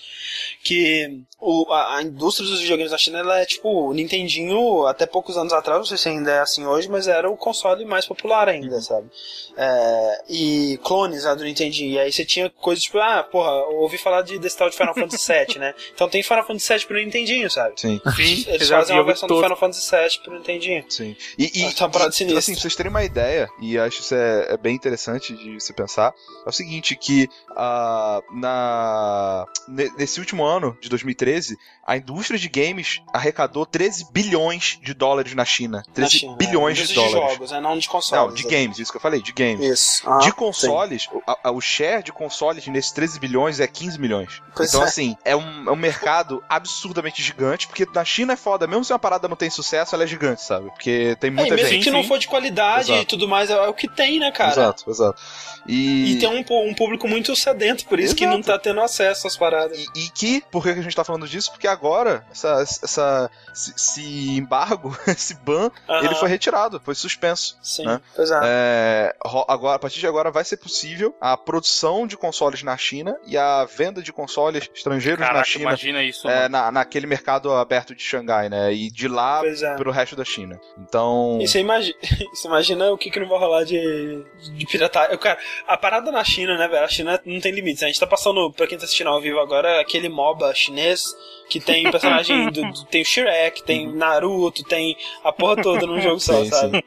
que 0.63 0.96
o, 1.39 1.71
a, 1.71 1.97
a 1.97 2.01
indústria 2.03 2.47
dos 2.47 2.59
videogames 2.61 2.91
na 2.91 2.97
China, 2.97 3.19
ela 3.19 3.39
é, 3.39 3.45
tipo, 3.45 3.69
o 3.69 3.93
Nintendinho, 3.93 4.85
até 4.85 5.05
poucos 5.05 5.37
anos 5.37 5.53
atrás, 5.53 5.77
não 5.79 5.85
sei 5.85 5.97
se 5.97 6.09
ainda 6.09 6.31
é 6.31 6.39
assim 6.39 6.65
hoje, 6.65 6.89
mas 6.89 7.07
era 7.07 7.29
o 7.29 7.37
console 7.37 7.85
mais 7.85 8.05
popular 8.05 8.47
ainda, 8.49 8.81
sabe? 8.81 9.09
É, 9.55 10.21
e 10.29 10.79
clones 10.83 11.23
né, 11.23 11.35
do 11.35 11.43
Nintendinho. 11.43 11.91
E 11.91 11.99
aí 11.99 12.11
você 12.11 12.25
tinha 12.25 12.49
coisas 12.49 12.83
tipo, 12.83 12.97
ah, 12.99 13.23
porra, 13.23 13.49
eu 13.71 13.77
ouvi 13.77 13.97
falar 13.97 14.21
de, 14.21 14.37
desse 14.39 14.57
tal 14.57 14.69
de 14.69 14.75
Final 14.77 14.93
Fantasy 14.93 15.31
VII, 15.47 15.59
né? 15.59 15.73
Então 15.93 16.07
tem 16.09 16.21
Final 16.23 16.45
Fantasy 16.45 16.73
VII 16.73 16.85
pro 16.85 16.97
Nintendinho, 16.97 17.49
sabe? 17.49 17.73
Sim, 17.79 17.99
Sim, 18.15 18.45
Eles 18.47 18.69
fazem 18.69 18.95
uma 18.95 19.03
versão 19.03 19.27
do 19.27 19.33
todo. 19.35 19.43
Final 19.43 19.57
Fantasy 19.57 19.89
VII 19.89 20.19
pro 20.23 20.33
Nintendinho. 20.33 20.85
sim. 20.89 21.15
E, 21.37 21.45
e, 21.45 21.73
tá 21.73 21.87
e, 21.87 22.11
sinistra. 22.11 22.39
assim, 22.39 22.53
pra 22.53 22.61
vocês 22.61 22.75
terem 22.75 22.89
uma 22.89 23.03
ideia, 23.03 23.49
e 23.61 23.77
acho 23.77 24.01
isso 24.01 24.15
é, 24.15 24.53
é 24.53 24.57
bem 24.57 24.75
interessante 24.75 25.35
de 25.35 25.59
se 25.59 25.73
pensar, 25.73 26.13
é 26.45 26.49
o 26.49 26.51
seguinte, 26.51 26.95
que 26.95 27.27
ah, 27.55 28.21
na, 28.31 29.45
ne- 29.67 29.91
nesse 29.97 30.19
último 30.19 30.43
ano, 30.45 30.77
de 30.79 30.86
2013, 30.89 31.57
a 31.87 31.95
indústria 31.97 32.37
de 32.37 32.49
games 32.49 33.01
arrecadou 33.13 33.65
13 33.65 34.07
bilhões 34.11 34.77
de 34.83 34.93
dólares 34.93 35.33
na 35.33 35.45
China. 35.45 35.83
13 35.93 36.01
na 36.15 36.19
China, 36.19 36.35
bilhões 36.35 36.77
né? 36.79 36.85
de 36.85 36.93
dólares. 36.93 37.13
jogos, 37.31 37.51
né? 37.51 37.59
Não 37.61 37.77
de 37.77 37.87
consoles. 37.87 38.25
Não, 38.27 38.33
de 38.33 38.43
games, 38.43 38.77
isso 38.77 38.91
que 38.91 38.97
eu 38.97 39.01
falei, 39.01 39.21
de 39.21 39.31
games. 39.31 39.65
Isso. 39.65 40.03
Ah, 40.09 40.17
de 40.19 40.31
consoles, 40.33 41.07
o, 41.13 41.21
a- 41.25 41.51
o 41.51 41.61
share 41.61 42.03
de 42.03 42.11
consoles 42.11 42.67
nesses 42.67 42.91
13 42.91 43.19
bilhões 43.19 43.59
é 43.61 43.67
15 43.67 43.97
milhões. 43.99 44.41
Pois 44.55 44.69
então, 44.69 44.81
é. 44.81 44.85
assim, 44.85 45.15
é 45.23 45.35
um, 45.35 45.69
é 45.69 45.71
um 45.71 45.75
mercado 45.77 46.43
absurdamente 46.49 47.23
gigante, 47.23 47.67
porque 47.67 47.87
na 47.93 48.03
China 48.03 48.33
é 48.33 48.35
foda, 48.35 48.67
mesmo 48.67 48.83
se 48.83 48.91
uma 48.91 48.99
parada 48.99 49.27
não 49.29 49.37
tem 49.37 49.49
sucesso, 49.49 49.95
ela 49.95 50.03
é 50.03 50.07
gigante, 50.07 50.41
sabe? 50.41 50.69
Porque 50.71 51.15
tem 51.21 51.29
É, 51.29 51.33
e 51.33 51.35
muita 51.35 51.55
mesmo 51.55 51.69
gente. 51.69 51.83
que 51.85 51.89
não 51.91 52.03
for 52.03 52.19
de 52.19 52.27
qualidade 52.27 52.91
Exato. 52.91 53.01
e 53.01 53.05
tudo 53.05 53.27
mais, 53.29 53.49
é, 53.49 53.53
é 53.53 53.67
o 53.69 53.73
que 53.73 53.87
tem, 53.87 54.19
né, 54.19 54.29
cara? 54.31 54.51
Exato, 54.51 54.89
exato. 54.89 55.21
E, 55.65 56.13
E 56.13 56.19
tem 56.19 56.27
um, 56.29 56.69
um 56.69 56.73
público 56.73 57.07
muito 57.07 57.35
sedento, 57.35 57.85
por 57.85 57.99
isso 57.99 58.15
que 58.15 58.23
Exato. 58.25 58.37
não 58.37 58.43
tá 58.43 58.57
tendo 58.59 58.81
acesso 58.81 59.27
às 59.27 59.37
paradas. 59.37 59.77
e, 59.77 59.87
e 60.05 60.09
que, 60.09 60.43
por 60.51 60.63
que 60.63 60.69
a 60.69 60.81
gente 60.81 60.95
tá 60.95 61.03
falando 61.03 61.27
disso 61.27 61.51
porque 61.51 61.67
agora 61.77 62.25
essa, 62.31 62.61
essa 62.61 63.31
esse, 63.53 63.73
esse 63.75 64.37
embargo, 64.37 64.97
esse 65.07 65.33
ban, 65.35 65.71
Aham. 65.89 66.05
ele 66.05 66.15
foi 66.15 66.29
retirado, 66.29 66.79
foi 66.83 66.95
suspenso. 66.95 67.57
Sim, 67.61 67.85
né? 67.85 68.01
pois 68.15 68.29
é. 68.31 68.39
É, 68.43 69.15
agora, 69.47 69.75
a 69.75 69.79
partir 69.79 69.99
de 69.99 70.07
agora 70.07 70.31
vai 70.31 70.43
ser 70.43 70.57
possível 70.57 71.15
a 71.19 71.35
produção 71.35 72.05
de 72.05 72.17
consoles 72.17 72.63
na 72.63 72.77
China 72.77 73.17
e 73.25 73.37
a 73.37 73.65
venda 73.65 74.01
de 74.01 74.13
consoles 74.13 74.69
estrangeiros 74.73 75.19
na 75.19 75.27
Caraca, 75.27 75.45
China 75.45 75.63
imagina 75.63 76.03
isso, 76.03 76.27
é, 76.27 76.47
na, 76.47 76.71
naquele 76.71 77.07
mercado 77.07 77.51
aberto 77.51 77.95
de 77.95 78.03
Xangai, 78.03 78.49
né? 78.49 78.73
E 78.73 78.89
de 78.91 79.07
lá 79.07 79.41
é. 79.45 79.75
pro 79.75 79.91
resto 79.91 80.15
da 80.15 80.25
China. 80.25 80.59
Então. 80.77 81.39
E 81.41 81.47
você 81.47 81.59
imagina, 81.59 81.95
você 82.33 82.47
imagina 82.47 82.91
o 82.91 82.97
que, 82.97 83.09
que 83.09 83.19
não 83.19 83.27
vai 83.27 83.39
rolar 83.39 83.63
de, 83.63 84.23
de 84.55 84.65
piratagem. 84.65 85.17
Cara, 85.17 85.39
a 85.67 85.77
parada 85.77 86.11
na 86.11 86.23
China, 86.23 86.57
né, 86.57 86.67
velho? 86.67 86.85
A 86.85 86.89
China 86.89 87.19
não 87.25 87.39
tem 87.39 87.51
limites. 87.51 87.83
A 87.83 87.87
gente 87.87 87.99
tá 87.99 88.07
passando, 88.07 88.51
pra 88.51 88.67
quem 88.67 88.77
tá 88.77 88.85
assistindo 88.85 89.09
ao 89.09 89.21
vivo 89.21 89.39
agora, 89.39 89.81
aquele 89.81 90.09
MOBA 90.09 90.53
chinês 90.53 91.03
que 91.49 91.59
tem 91.67 91.91
personagem 91.91 92.49
do, 92.49 92.61
do- 92.71 92.85
tem 92.85 93.01
o 93.01 93.05
Shrek, 93.05 93.61
tem 93.63 93.87
Naruto, 93.93 94.63
tem 94.63 94.97
a 95.23 95.31
porra 95.31 95.61
toda 95.61 95.85
num 95.85 95.99
jogo 96.01 96.19
só, 96.19 96.33
Sim, 96.33 96.45
sim. 96.45 96.49
sabe? 96.49 96.83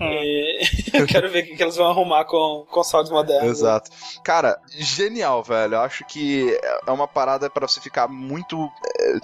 E 0.00 0.60
eu 0.98 1.06
quero 1.06 1.28
ver 1.30 1.44
o 1.44 1.46
que, 1.46 1.56
que 1.56 1.62
eles 1.62 1.76
vão 1.76 1.86
arrumar 1.88 2.24
com 2.24 2.66
consoles 2.70 3.10
modernos. 3.10 3.50
Exato. 3.58 3.90
Cara, 4.24 4.58
genial, 4.78 5.42
velho. 5.42 5.74
Eu 5.74 5.80
acho 5.82 6.04
que 6.06 6.58
é 6.86 6.90
uma 6.90 7.06
parada 7.06 7.48
pra 7.50 7.68
você 7.68 7.80
ficar 7.80 8.08
muito. 8.08 8.56
é, 8.98 9.14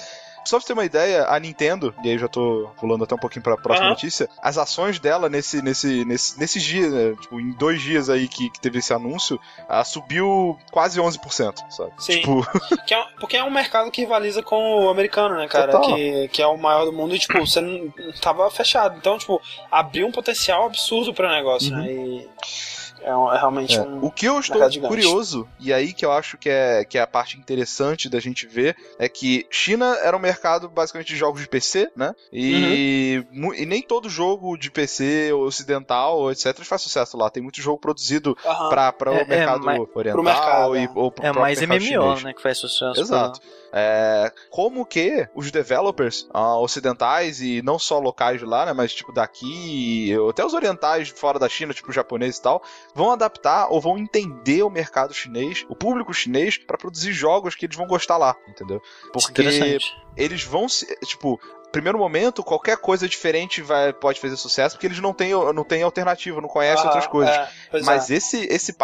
Só 0.50 0.56
pra 0.56 0.62
você 0.62 0.66
ter 0.66 0.72
uma 0.72 0.84
ideia, 0.84 1.26
a 1.28 1.38
Nintendo, 1.38 1.94
e 2.02 2.10
aí 2.10 2.18
já 2.18 2.26
tô 2.26 2.68
pulando 2.76 3.04
até 3.04 3.14
um 3.14 3.18
pouquinho 3.18 3.40
pra 3.40 3.56
próxima 3.56 3.86
Aham. 3.86 3.94
notícia, 3.94 4.28
as 4.42 4.58
ações 4.58 4.98
dela 4.98 5.28
nesse, 5.28 5.62
nesse, 5.62 6.04
nesse, 6.04 6.40
nesses 6.40 6.60
dias, 6.60 6.92
né, 6.92 7.14
tipo, 7.20 7.38
em 7.38 7.52
dois 7.52 7.80
dias 7.80 8.10
aí 8.10 8.26
que, 8.26 8.50
que 8.50 8.58
teve 8.58 8.80
esse 8.80 8.92
anúncio, 8.92 9.38
ela 9.68 9.84
subiu 9.84 10.58
quase 10.72 11.00
11%, 11.00 11.54
sabe? 11.70 11.92
Sim. 11.98 12.14
Tipo, 12.14 12.44
Que 12.84 12.94
é 12.94 13.04
porque 13.20 13.36
é 13.36 13.44
um 13.44 13.50
mercado 13.50 13.92
que 13.92 14.00
rivaliza 14.00 14.42
com 14.42 14.86
o 14.86 14.88
americano, 14.88 15.36
né, 15.36 15.46
cara? 15.46 15.70
Total. 15.70 15.94
Que, 15.94 16.26
que 16.26 16.42
é 16.42 16.46
o 16.48 16.56
maior 16.56 16.84
do 16.84 16.92
mundo 16.92 17.14
e, 17.14 17.18
tipo, 17.20 17.38
você 17.38 17.60
não 17.60 17.92
tava 18.20 18.50
fechado. 18.50 18.96
Então, 18.98 19.16
tipo, 19.18 19.40
abriu 19.70 20.04
um 20.04 20.10
potencial 20.10 20.66
absurdo 20.66 21.14
pro 21.14 21.30
negócio, 21.30 21.70
né? 21.70 21.92
E 21.92 22.28
é, 23.02 23.14
um- 23.16 23.32
é 23.32 23.38
realmente 23.38 23.76
É, 23.76 23.82
um. 23.82 24.04
O 24.04 24.10
que 24.10 24.26
eu 24.26 24.38
estou 24.40 24.60
curioso, 24.88 25.48
e 25.58 25.72
aí 25.72 25.92
que 25.92 26.04
eu 26.04 26.12
acho 26.12 26.36
que 26.38 26.48
é, 26.48 26.84
que 26.84 26.98
é 26.98 27.00
a 27.00 27.06
parte 27.06 27.38
interessante 27.38 28.08
da 28.08 28.20
gente 28.20 28.46
ver, 28.46 28.76
é 28.98 29.08
que 29.08 29.46
China 29.50 29.96
era 30.02 30.16
um 30.16 30.20
mercado 30.20 30.68
basicamente 30.68 31.08
de 31.08 31.16
jogos 31.16 31.40
de 31.40 31.48
PC, 31.48 31.90
né? 31.96 32.14
E, 32.32 33.24
Uhum. 33.32 33.54
e 33.54 33.66
nem 33.66 33.82
todo 33.82 34.08
jogo 34.08 34.56
de 34.56 34.70
PC 34.70 35.32
ocidental, 35.32 36.18
ou 36.18 36.30
etc, 36.32 36.58
faz 36.64 36.82
sucesso 36.82 37.16
lá. 37.16 37.30
Tem 37.30 37.42
muito 37.42 37.60
jogo 37.60 37.78
produzido 37.78 38.36
Aham. 38.44 38.68
pra, 38.68 38.92
pra 38.92 39.12
É- 39.14 39.22
o 39.24 39.28
mercado 39.28 39.70
é, 39.70 39.78
oriental 39.94 40.22
mercado, 40.22 40.76
e, 40.76 40.84
é. 40.84 40.90
ou 40.94 41.10
pro 41.10 41.24
É 41.26 41.32
mais 41.32 41.58
mercado 41.60 41.78
MMO, 41.82 42.02
chinês. 42.02 42.22
né, 42.24 42.32
que 42.34 42.42
faz 42.42 42.58
sucesso. 42.58 43.00
Exato. 43.00 43.40
É, 43.72 44.32
como 44.50 44.84
que 44.84 45.28
os 45.34 45.50
developers 45.50 46.28
ah, 46.32 46.58
ocidentais 46.58 47.40
e 47.40 47.62
não 47.62 47.78
só 47.78 47.98
locais 47.98 48.40
de 48.40 48.46
lá, 48.46 48.66
né, 48.66 48.72
mas 48.72 48.92
tipo 48.92 49.12
daqui, 49.12 50.12
até 50.28 50.44
os 50.44 50.54
orientais 50.54 51.08
fora 51.08 51.38
da 51.38 51.48
China, 51.48 51.72
tipo 51.72 51.92
japonês 51.92 52.38
e 52.38 52.42
tal, 52.42 52.62
vão 52.94 53.10
adaptar 53.10 53.68
ou 53.70 53.80
vão 53.80 53.96
entender 53.96 54.62
o 54.62 54.70
mercado 54.70 55.14
chinês, 55.14 55.64
o 55.68 55.76
público 55.76 56.12
chinês, 56.12 56.58
pra 56.58 56.76
produzir 56.78 57.12
jogos 57.12 57.54
que 57.54 57.66
eles 57.66 57.76
vão 57.76 57.86
gostar 57.86 58.16
lá, 58.16 58.36
entendeu? 58.48 58.80
Porque 59.12 59.42
eles 60.16 60.42
vão 60.42 60.68
se, 60.68 60.86
tipo, 61.04 61.40
primeiro 61.70 61.98
momento, 61.98 62.42
qualquer 62.42 62.76
coisa 62.76 63.08
diferente 63.08 63.62
vai, 63.62 63.92
pode 63.92 64.20
fazer 64.20 64.36
sucesso, 64.36 64.76
porque 64.76 64.86
eles 64.86 65.00
não 65.00 65.12
têm, 65.12 65.32
não 65.54 65.64
têm 65.64 65.82
alternativa, 65.82 66.40
não 66.40 66.48
conhecem 66.48 66.80
Aham, 66.80 66.86
outras 66.86 67.06
coisas. 67.06 67.36
é, 67.72 67.82
Mas 67.82 68.10
é. 68.10 68.14
esse, 68.14 68.38
esse, 68.46 68.74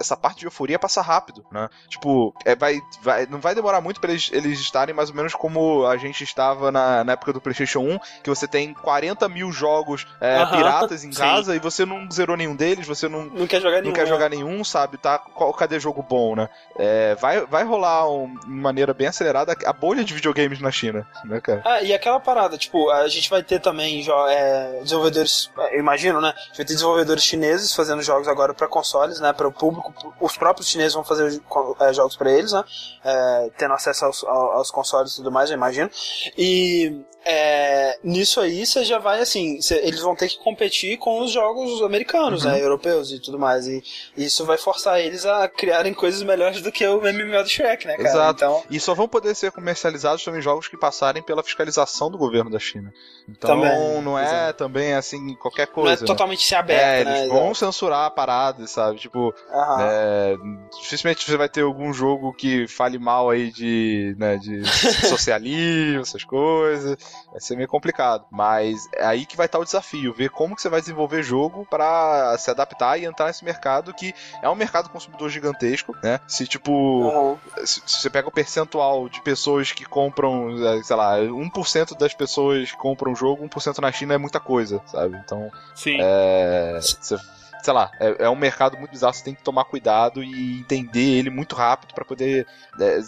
essa 0.00 0.16
parte 0.16 0.40
de 0.40 0.46
euforia 0.46 0.78
passa 0.78 1.00
rápido, 1.02 1.44
né? 1.50 1.68
Tipo, 1.88 2.34
é, 2.44 2.54
vai, 2.54 2.80
vai, 3.02 3.26
não 3.26 3.40
vai 3.40 3.54
demorar 3.54 3.80
muito 3.80 4.00
pra 4.00 4.10
eles, 4.10 4.30
eles 4.32 4.58
estarem 4.60 4.94
mais 4.94 5.10
ou 5.10 5.16
menos 5.16 5.34
como 5.34 5.86
a 5.86 5.96
gente 5.96 6.24
estava 6.24 6.70
na, 6.72 7.04
na 7.04 7.12
época 7.12 7.32
do 7.32 7.40
PlayStation 7.40 7.80
1, 7.80 7.98
que 8.22 8.30
você 8.30 8.46
tem 8.48 8.72
40 8.74 9.28
mil 9.28 9.52
jogos 9.52 10.06
é, 10.20 10.38
Aham, 10.38 10.50
piratas 10.56 11.04
em 11.04 11.12
sim. 11.12 11.18
casa 11.18 11.54
e 11.54 11.58
você 11.58 11.84
não 11.84 12.10
zerou 12.10 12.36
nenhum 12.36 12.56
deles, 12.56 12.86
você 12.86 13.08
não, 13.08 13.24
Não 13.26 13.46
quer 13.46 13.60
jogar 13.60 13.76
não 13.76 13.82
nenhum. 13.82 13.94
quer 13.94 14.02
né? 14.04 14.06
jogar 14.08 14.28
nenhum, 14.30 14.64
sabe? 14.64 14.96
Tá, 14.98 15.18
qual, 15.18 15.52
cadê 15.52 15.78
jogo 15.78 16.02
bom, 16.02 16.34
né? 16.34 16.48
É, 16.76 17.14
vai, 17.16 17.44
vai 17.46 17.64
rolar 17.64 18.08
um, 18.10 18.34
de 18.38 18.48
maneira 18.48 18.94
bem 18.94 19.06
acelerada 19.08 19.56
a 19.64 19.72
bolha 19.72 20.04
de 20.04 20.14
videogames 20.14 20.60
na 20.60 20.70
China, 20.70 21.06
né, 21.24 21.40
cara? 21.40 21.62
Ah, 21.64 21.82
e 21.82 21.92
aquela 21.92 22.13
parada, 22.20 22.56
tipo, 22.58 22.90
a 22.90 23.06
gente 23.08 23.28
vai 23.30 23.42
ter 23.42 23.60
também 23.60 24.04
é, 24.28 24.80
desenvolvedores, 24.82 25.50
eu 25.72 25.78
imagino, 25.80 26.20
né? 26.20 26.28
A 26.36 26.40
gente 26.40 26.56
vai 26.58 26.66
ter 26.66 26.74
desenvolvedores 26.74 27.22
chineses 27.22 27.74
fazendo 27.74 28.02
jogos 28.02 28.28
agora 28.28 28.52
pra 28.54 28.66
consoles, 28.68 29.20
né? 29.20 29.32
Para 29.32 29.48
o 29.48 29.52
público, 29.52 29.92
os 30.20 30.36
próprios 30.36 30.68
chineses 30.68 30.94
vão 30.94 31.04
fazer 31.04 31.40
é, 31.80 31.92
jogos 31.92 32.16
pra 32.16 32.30
eles, 32.30 32.52
né? 32.52 32.64
É, 33.04 33.50
tendo 33.58 33.74
acesso 33.74 34.04
aos, 34.04 34.24
ao- 34.24 34.52
aos 34.52 34.70
consoles 34.70 35.12
e 35.12 35.16
tudo 35.16 35.30
mais, 35.32 35.50
eu 35.50 35.56
imagino. 35.56 35.90
E 36.36 37.00
é, 37.24 37.98
nisso 38.02 38.40
aí 38.40 38.64
você 38.66 38.84
já 38.84 38.98
vai 38.98 39.20
assim, 39.20 39.60
cê- 39.60 39.80
eles 39.84 40.00
vão 40.00 40.14
ter 40.14 40.28
que 40.28 40.38
competir 40.38 40.98
com 40.98 41.20
os 41.20 41.30
jogos 41.30 41.82
americanos, 41.82 42.44
né? 42.44 42.60
Europeus 42.60 43.10
e 43.12 43.18
tudo 43.20 43.38
mais. 43.38 43.66
E 43.66 43.82
isso 44.16 44.44
vai 44.44 44.58
forçar 44.58 45.00
eles 45.00 45.24
a 45.26 45.48
criarem 45.48 45.94
coisas 45.94 46.22
melhores 46.22 46.60
do 46.62 46.70
que 46.72 46.86
o 46.86 47.00
MMO 47.00 47.42
do 47.42 47.48
Shrek, 47.48 47.86
né, 47.86 47.96
cara? 47.96 48.08
Exato. 48.08 48.44
Então, 48.44 48.62
E 48.70 48.78
só 48.80 48.94
vão 48.94 49.08
poder 49.08 49.34
ser 49.34 49.50
comercializados 49.52 50.22
também 50.24 50.40
jogos 50.42 50.68
que 50.68 50.76
passarem 50.76 51.22
pela 51.22 51.42
fiscalização 51.42 52.10
do 52.10 52.18
governo 52.18 52.50
da 52.50 52.58
China. 52.58 52.92
Então 53.28 53.50
Também, 53.60 54.02
não 54.02 54.18
é 54.18 54.24
exato. 54.24 54.58
também 54.58 54.92
assim 54.94 55.34
qualquer 55.36 55.66
não 55.66 55.72
é 55.72 55.74
coisa. 55.74 56.00
né? 56.02 56.06
totalmente 56.06 56.42
se 56.46 56.54
aberto, 56.54 56.82
É, 56.82 57.04
né? 57.04 57.18
eles 57.18 57.28
vão 57.28 57.54
censurar 57.54 58.06
a 58.06 58.10
parada, 58.10 58.66
sabe? 58.66 58.98
Tipo, 58.98 59.34
Aham. 59.50 59.78
é, 59.80 60.36
dificilmente 60.80 61.24
você 61.24 61.36
vai 61.36 61.48
ter 61.48 61.62
algum 61.62 61.92
jogo 61.92 62.32
que 62.34 62.68
fale 62.68 62.98
mal 62.98 63.30
aí 63.30 63.50
de, 63.50 64.14
né, 64.18 64.36
de 64.36 64.62
socialismo, 65.08 66.02
essas 66.02 66.24
coisas. 66.24 66.96
Vai 67.30 67.40
ser 67.40 67.56
meio 67.56 67.68
complicado. 67.68 68.24
Mas 68.30 68.88
é 68.94 69.04
aí 69.04 69.26
que 69.26 69.36
vai 69.36 69.46
estar 69.46 69.58
o 69.58 69.64
desafio, 69.64 70.14
ver 70.14 70.30
como 70.30 70.54
que 70.54 70.62
você 70.62 70.68
vai 70.68 70.80
desenvolver 70.80 71.22
jogo 71.22 71.66
pra 71.68 72.36
se 72.38 72.50
adaptar 72.50 72.98
e 72.98 73.04
entrar 73.04 73.26
nesse 73.26 73.44
mercado 73.44 73.92
que 73.94 74.14
é 74.42 74.48
um 74.48 74.54
mercado 74.54 74.88
consumidor 74.88 75.28
gigantesco, 75.30 75.96
né? 76.02 76.20
Se 76.28 76.46
tipo, 76.46 77.08
Aham. 77.08 77.66
se, 77.66 77.82
se 77.86 78.00
você 78.00 78.10
pega 78.10 78.28
o 78.28 78.32
percentual 78.32 79.08
de 79.08 79.20
pessoas 79.22 79.72
que 79.72 79.84
compram, 79.84 80.56
eh, 80.64 80.82
sei 80.82 80.96
lá, 80.96 81.16
1% 81.18 81.94
das 81.96 82.14
pessoas 82.14 82.70
que 82.70 82.76
compram 82.76 83.12
um 83.12 83.16
jogo, 83.16 83.44
1% 83.44 83.80
na 83.80 83.90
China 83.92 84.14
é 84.14 84.18
muita 84.18 84.40
coisa, 84.40 84.80
sabe? 84.86 85.16
Então, 85.24 85.50
Sim. 85.74 85.96
é, 86.00 86.78
você- 86.80 87.16
sei 87.64 87.72
lá, 87.72 87.90
é, 87.98 88.24
é 88.26 88.30
um 88.30 88.36
mercado 88.36 88.76
muito 88.76 88.90
bizarro, 88.90 89.14
você 89.14 89.24
tem 89.24 89.34
que 89.34 89.42
tomar 89.42 89.64
cuidado 89.64 90.22
e 90.22 90.58
entender 90.60 91.18
ele 91.18 91.30
muito 91.30 91.54
rápido 91.56 91.94
pra 91.94 92.04
poder 92.04 92.46
é, 92.78 92.98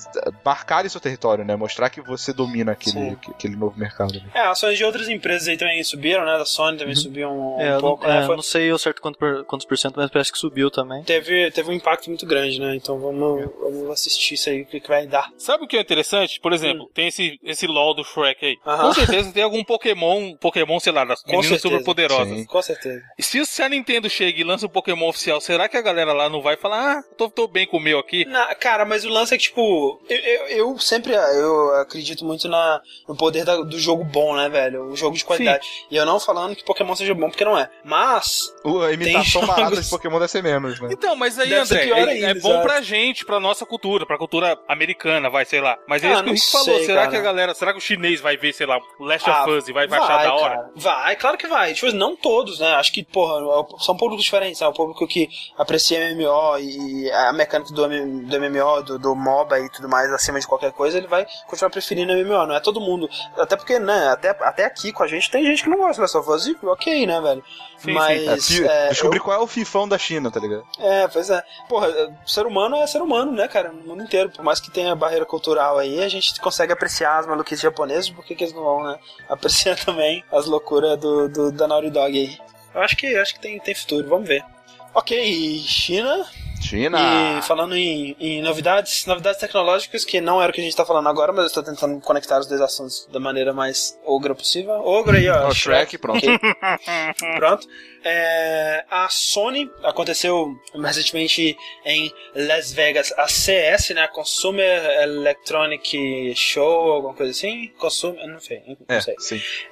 marcar 0.45 0.89
seu 0.89 1.01
território, 1.01 1.45
né? 1.45 1.57
Mostrar 1.57 1.91
que 1.91 2.01
você 2.01 2.33
domina 2.33 2.73
aquele, 2.73 2.93
Sim. 3.11 3.17
aquele 3.29 3.57
novo 3.57 3.79
mercado. 3.79 4.13
ali. 4.15 4.25
É, 4.35 4.41
ações 4.47 4.79
de 4.79 4.85
outras 4.85 5.09
empresas 5.09 5.49
aí 5.49 5.57
também 5.57 5.83
subiram, 5.83 6.25
né? 6.25 6.39
Da 6.39 6.45
Sony 6.45 6.79
também 6.79 6.95
subiu 6.95 7.29
um, 7.29 7.57
um 7.57 7.61
É, 7.61 7.69
eu 7.71 7.73
não, 7.75 7.81
pouco, 7.81 8.05
é, 8.05 8.09
né? 8.09 8.23
eu 8.23 8.27
Foi- 8.27 8.37
não 8.37 8.43
sei 8.43 8.71
ao 8.71 8.79
certo 8.79 9.03
quanto 9.03 9.19
por- 9.19 9.45
quantos 9.45 9.67
por 9.67 9.77
cento, 9.77 9.95
mas 9.97 10.11
parece 10.11 10.31
que 10.33 10.39
subiu 10.39 10.71
também. 10.71 11.03
teve, 11.03 11.51
teve 11.51 11.69
um 11.71 11.73
impacto 11.73 12.07
muito 12.09 12.25
grande, 12.25 12.61
né? 12.61 12.77
Então 12.77 12.99
vamos, 12.99 13.45
vamos 13.61 13.91
assistir 13.91 14.35
isso 14.35 14.49
aí, 14.49 14.63
o 14.63 14.67
que, 14.67 14.81
que 14.81 14.89
vai 14.89 15.07
dar. 15.07 15.29
Sabe 15.37 15.65
o 15.65 15.67
que 15.69 15.77
é 15.77 15.81
interessante? 15.81 16.41
Por 16.41 16.53
exemplo, 16.53 16.89
tem 16.95 17.09
esse, 17.09 17.39
esse 17.43 17.67
LOL 17.67 17.95
do 17.95 18.05
Shrek 18.05 18.45
aí. 18.47 18.55
Hum. 18.65 18.71
Aham. 18.71 18.87
Com 18.89 18.95
certeza 18.95 19.33
tem 19.33 19.43
algum 19.43 19.65
Pokémon, 19.65 20.35
Pokémon, 20.37 20.79
sei 20.79 20.93
lá, 20.93 21.05
das 21.05 21.23
meninas 21.25 21.47
certeza. 21.47 21.69
super 21.69 21.85
poderosas. 21.85 22.39
Sim. 22.39 22.45
Com 22.47 22.63
certeza. 22.63 23.03
E 23.19 23.23
se, 23.23 23.45
se 23.45 23.63
a 23.63 23.69
Nintendo 23.69 24.09
chega 24.09 24.41
e 24.41 24.45
lança 24.47 24.67
um 24.67 24.69
Pokémon 24.71 25.09
oficial, 25.09 25.41
será 25.41 25.69
que 25.69 25.77
a 25.77 25.83
galera 25.83 26.13
lá 26.13 26.29
não 26.29 26.41
vai 26.41 26.57
falar, 26.57 26.99
ah, 26.99 27.03
tô, 27.17 27.29
tô 27.29 27.47
bem 27.47 27.67
com 27.67 27.77
o 27.77 27.81
meu 27.81 27.99
aqui? 27.99 28.25
Na- 28.27 28.55
cara, 28.55 28.85
mas 28.85 29.05
o 29.05 29.09
lance 29.09 29.35
é 29.35 29.37
que, 29.37 29.45
tipo, 29.45 30.01
eu, 30.09 30.17
eu, 30.19 30.47
eu 30.73 30.79
sempre 30.79 31.13
eu 31.15 31.75
acredito 31.81 32.25
muito 32.25 32.49
na, 32.49 32.81
no 33.09 33.17
poder 33.17 33.45
da- 33.45 33.57
do 33.63 33.79
jogo 33.79 34.05
bom, 34.05 34.37
né, 34.37 34.49
velho? 34.49 34.85
O 34.91 34.97
jogo 34.97 35.17
de 35.17 35.25
qualidade. 35.25 35.67
E 35.91 35.97
eu 35.97 36.07
não 36.07 36.19
falando 36.21 36.55
que 36.57 36.65
Pokémon 36.65 36.95
seja 36.95 37.15
bom, 37.15 37.29
porque 37.29 37.45
não 37.45 37.59
é. 37.59 37.69
Mas, 37.85 38.53
O- 38.65 38.81
A 38.81 38.93
imitação 38.93 39.43
jogos- 39.43 39.49
barata 39.57 39.83
de 39.83 39.91
Pokémon 39.91 40.19
deve 40.19 40.31
ser 40.31 40.43
menos, 40.43 40.81
né? 40.81 40.89
Então, 40.93 41.17
mas 41.17 41.39
aí, 41.39 41.49
Deve 41.49 41.61
André, 41.63 41.85
pior 41.85 41.99
é, 41.99 42.11
ainda, 42.13 42.27
é 42.29 42.35
bom 42.35 42.51
exato. 42.51 42.63
pra 42.67 42.81
gente, 42.81 43.25
pra 43.25 43.41
nossa 43.41 43.65
cultura, 43.67 44.07
pra 44.07 44.17
cultura 44.19 44.59
americana, 44.69 45.29
vai, 45.31 45.45
sei 45.45 45.61
lá. 45.61 45.77
Mas 45.89 46.03
é 46.05 46.09
Ah, 46.09 46.13
isso 46.13 46.23
que 46.23 46.23
o 46.23 46.27
não 46.27 46.33
Rick 46.35 46.51
falou. 46.53 46.65
sei, 46.77 46.85
será 46.87 47.01
cara. 47.03 47.11
que 47.11 47.17
a 47.17 47.21
galera, 47.21 47.55
será 47.55 47.73
que 47.73 47.79
o 47.79 47.81
chinês 47.81 48.21
vai 48.21 48.37
ver, 48.37 48.53
sei 48.53 48.67
lá, 48.67 48.79
o 48.99 49.05
Last 49.05 49.29
Ah, 49.29 49.43
of 49.45 49.51
Us 49.53 49.69
e 49.69 49.73
vai, 49.73 49.87
vai 49.87 49.99
achar 49.99 50.23
da 50.23 50.35
hora? 50.35 50.57
cara. 50.57 50.71
Vai, 50.77 51.17
claro 51.17 51.37
que 51.39 51.47
vai. 51.47 51.73
Tipo, 51.75 51.93
não 51.93 52.15
todos, 52.17 52.59
né? 52.61 52.75
Acho 52.75 52.93
que, 52.93 53.03
porra, 53.03 53.41
são 53.81 53.97
públicos 53.97 54.25
diferentes. 54.25 54.36
É 54.65 54.69
o 54.69 54.73
público 54.73 55.07
que 55.07 55.29
aprecia 55.57 56.15
MMO 56.15 56.59
e 56.59 57.11
a 57.11 57.33
mecânica 57.33 57.73
do, 57.73 57.89
do 57.89 58.41
MMO, 58.41 58.83
do, 58.83 58.99
do 58.99 59.15
MOBA 59.15 59.61
e 59.61 59.71
tudo 59.71 59.89
mais, 59.89 60.13
acima 60.13 60.41
de 60.41 60.47
qualquer 60.47 60.73
coisa, 60.73 60.99
ele 60.99 61.07
vai 61.07 61.27
continuar 61.47 61.71
preferindo 61.71 62.13
MMO. 62.13 62.47
Não 62.47 62.55
é 62.55 62.61
todo 62.61 62.81
mundo. 62.81 63.09
Até 63.37 63.57
porque, 63.57 63.79
né? 63.79 64.09
Até, 64.09 64.31
até 64.31 64.65
aqui 64.65 64.93
com 64.93 65.03
a 65.03 65.07
gente 65.09 65.31
tem 65.31 65.45
gente 65.45 65.63
que 65.63 65.71
não 65.71 65.79
gosta 65.79 66.03
of 66.19 66.31
Us 66.31 66.47
e 66.47 66.57
ok, 66.63 67.07
né, 67.07 67.21
velho? 67.21 67.45
Sim, 67.79 67.85
sim. 67.89 67.93
Mas. 67.93 68.27
É, 68.27 68.37
fi- 68.41 68.65
é, 68.67 68.89
descobrir 68.89 69.21
qual 69.21 69.41
é 69.41 69.43
o 69.43 69.47
fifão 69.47 69.89
da 69.89 69.99
China, 69.99 70.31
tá 70.31 70.41
ligado? 70.41 70.65
é, 70.79 71.09
pois 71.09 71.31
é. 71.31 71.43
Porra, 71.69 71.89
é, 71.89 72.11
ser 72.25 72.47
humano 72.47 72.77
é 72.77 72.87
ser 72.87 73.03
humano, 73.03 73.33
né, 73.33 73.49
cara? 73.49 73.71
No 73.71 73.83
mundo 73.83 74.03
inteiro. 74.03 74.31
Por 74.31 74.45
mais 74.45 74.61
que 74.61 74.71
tenha 74.71 74.95
barreira 74.95 75.25
cultural 75.27 75.79
aí, 75.79 76.03
a 76.03 76.09
gente 76.09 76.41
consegue 76.41 76.73
apreciar 76.73 77.19
as 77.19 77.27
maluquices 77.27 77.61
japonesas, 77.63 78.11
por 78.11 78.25
que, 78.25 78.35
que 78.35 78.45
eles 78.45 78.55
não 78.55 78.65
vão, 78.65 78.85
né? 78.85 78.99
Apreciar 79.29 79.77
também 79.77 80.25
as 80.33 80.47
loucuras 80.47 80.99
do, 80.99 81.29
do, 81.29 81.53
da 81.53 81.67
Naughty 81.69 81.91
Dog 81.91 82.19
aí. 82.19 82.39
Eu 82.77 82.83
acho 82.83 82.95
que, 82.95 83.17
acho 83.17 83.35
que 83.35 83.41
tem, 83.41 83.59
tem 83.59 83.75
futuro, 83.75 84.07
vamos 84.07 84.29
ver. 84.29 84.45
Ok, 84.93 85.61
China. 85.67 86.29
China! 86.61 86.99
E 87.39 87.43
falando 87.43 87.75
em, 87.77 88.17
em 88.19 88.43
novidades, 88.43 89.07
novidades 89.07 89.41
tecnológicas, 89.41 90.05
que 90.05 90.21
não 90.21 90.41
era 90.43 90.51
o 90.51 90.55
que 90.55 90.61
a 90.61 90.65
gente 90.65 90.77
tá 90.77 90.85
falando 90.85 91.09
agora, 91.09 91.33
mas 91.33 91.43
eu 91.43 91.47
estou 91.47 91.63
tentando 91.63 92.01
conectar 92.01 92.39
os 92.39 92.47
dois 92.47 92.61
assuntos 92.61 93.07
da 93.13 93.21
maneira 93.21 93.53
mais 93.53 93.99
ogra 94.05 94.35
possível. 94.35 94.73
Ogra 94.75 95.19
aí, 95.19 95.29
ó. 95.29 95.49
Ó, 95.49 95.51
Shrek, 95.53 95.99
pronto. 95.99 96.27
Pronto. 97.37 97.67
É, 98.09 98.85
a 98.89 99.09
Sony 99.09 99.69
aconteceu 99.83 100.55
recentemente 100.81 101.57
em 101.85 102.13
Las 102.37 102.73
Vegas, 102.73 103.13
a 103.17 103.27
CS, 103.27 103.91
né? 103.91 104.07
Consumer 104.09 105.03
Electronic 105.03 106.33
Show, 106.37 106.93
alguma 106.93 107.15
coisa 107.15 107.33
assim. 107.33 107.69
Consumer, 107.79 108.25
não 108.29 108.39
sei, 108.39 108.63
não 108.67 108.77
É, 108.97 109.01
sei. 109.01 109.15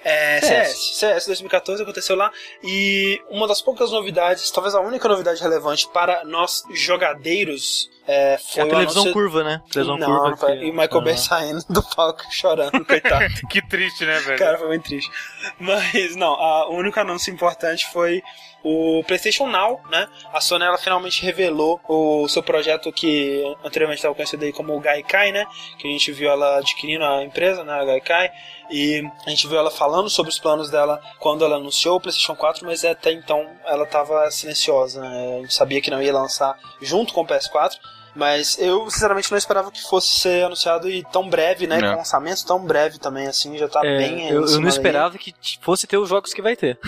É, 0.05 0.41
CS. 0.41 0.69
CS. 0.77 0.97
CS 0.97 1.27
2014 1.27 1.83
aconteceu 1.83 2.17
lá 2.17 2.33
e 2.63 3.21
uma 3.31 3.47
das 3.47 3.63
poucas 3.63 3.93
novidades, 3.93 4.51
talvez 4.51 4.75
a 4.75 4.81
única 4.81 5.09
novidade 5.09 5.41
relevante 5.41 5.89
para 5.93 6.25
nós 6.25 6.65
jogadeiros 6.81 7.91
é, 8.07 8.35
É 8.35 8.39
foi 8.39 8.63
a 8.63 8.67
o 8.67 8.69
televisão 8.69 9.03
anúncio- 9.03 9.13
curva, 9.15 9.45
né? 9.45 9.63
Televisão 9.73 9.97
não, 9.97 10.07
curva. 10.07 10.31
não 10.31 10.37
foi. 10.37 10.59
que- 10.59 10.65
E 10.67 10.71
o 10.71 10.75
Michael 10.75 11.03
Bay 11.03 11.15
Ah. 11.15 11.17
saindo 11.17 11.65
do 11.71 11.83
palco 11.83 12.23
chorando, 12.31 12.71
coitado. 12.85 13.25
Que 13.49 13.67
triste, 13.67 14.05
né, 14.05 14.19
velho? 14.21 14.39
Cara, 14.39 14.59
foi 14.59 14.69
muito 14.69 14.85
triste. 14.85 15.11
Mas, 15.59 16.15
não, 16.17 16.35
a, 16.35 16.69
o 16.69 16.75
único 16.77 17.01
anúncio 17.01 17.33
importante 17.33 17.87
foi 17.93 18.23
o 18.65 19.05
PlayStation 19.05 19.47
Now, 19.47 19.79
né? 19.91 20.09
A 20.33 20.41
Sony, 20.41 20.65
ela 20.65 20.79
finalmente 20.79 21.23
revelou 21.23 21.79
o 21.87 22.27
seu 22.29 22.43
projeto 22.43 22.91
que 22.91 23.45
anteriormente 23.63 23.99
estava 23.99 24.15
conhecido 24.15 24.43
aí 24.43 24.53
como 24.53 24.81
Gaikai, 24.81 25.31
né? 25.31 25.47
Que 25.79 25.87
a 25.87 25.91
gente 25.91 26.11
viu 26.11 26.31
ela 26.31 26.59
adquirindo 26.59 27.05
a 27.05 27.23
empresa, 27.23 27.63
né? 27.63 27.75
A 27.75 27.85
Gaikai. 27.85 28.31
E 28.71 29.07
a 29.27 29.31
gente 29.31 29.47
viu 29.47 29.59
ela 29.59 29.71
falando 29.71 30.09
sobre 30.09 30.31
os 30.31 30.39
planos 30.39 30.71
dela 30.71 30.99
quando 31.19 31.45
ela 31.45 31.57
anunciou 31.57 31.97
o 31.97 32.01
PlayStation 32.01 32.35
4, 32.35 32.65
mas 32.65 32.83
até 32.85 33.13
então 33.13 33.47
ela 33.67 33.85
estava 33.85 34.31
silenciosa, 34.31 35.03
né? 35.03 35.37
A 35.37 35.41
gente 35.43 35.55
sabia 35.55 35.83
que 35.83 35.91
não 35.91 36.03
ia 36.03 36.13
lançar 36.13 36.59
junto 36.81 37.13
com 37.13 37.21
o 37.21 37.27
PS4. 37.27 37.77
Mas 38.15 38.57
eu, 38.59 38.89
sinceramente, 38.91 39.31
não 39.31 39.39
esperava 39.39 39.71
que 39.73 39.83
fosse 39.83 40.21
ser 40.21 40.45
anunciado 40.45 40.89
e 40.89 41.03
tão 41.11 41.29
breve, 41.29 41.67
né? 41.67 41.79
É. 41.79 41.81
Com 41.81 41.97
lançamento 41.99 42.47
tão 42.47 42.65
breve 42.65 42.99
também, 42.99 43.27
assim, 43.27 43.59
já 43.59 43.69
tá 43.69 43.81
É, 43.85 43.97
bem. 43.99 44.29
eu, 44.29 44.43
eu 44.45 44.51
não 44.53 44.61
daí. 44.61 44.69
esperava 44.69 45.19
que 45.19 45.35
fosse 45.61 45.87
ter 45.87 45.97
os 45.99 46.09
jogos 46.09 46.33
que 46.33 46.41
vai 46.43 46.55
ter. 46.55 46.79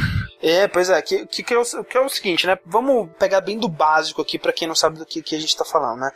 É, 0.41 0.69
pois 0.69 0.89
é, 0.89 1.01
que, 1.03 1.27
que, 1.27 1.43
que, 1.43 1.53
é 1.55 1.59
o, 1.59 1.85
que 1.85 1.97
é 1.97 2.01
o 2.01 2.09
seguinte, 2.09 2.47
né? 2.47 2.57
Vamos 2.65 3.09
pegar 3.19 3.41
bem 3.41 3.59
do 3.59 3.69
básico 3.69 4.23
aqui 4.23 4.39
pra 4.39 4.53
quem 4.53 4.69
não 4.69 4.75
sabe 4.75 4.99
do 4.99 5.07
que, 5.07 5.21
que 5.23 5.35
a 5.35 5.41
gente 5.41 5.57
tá 5.57 5.65
falando, 5.65 6.01
né? 6.01 6.11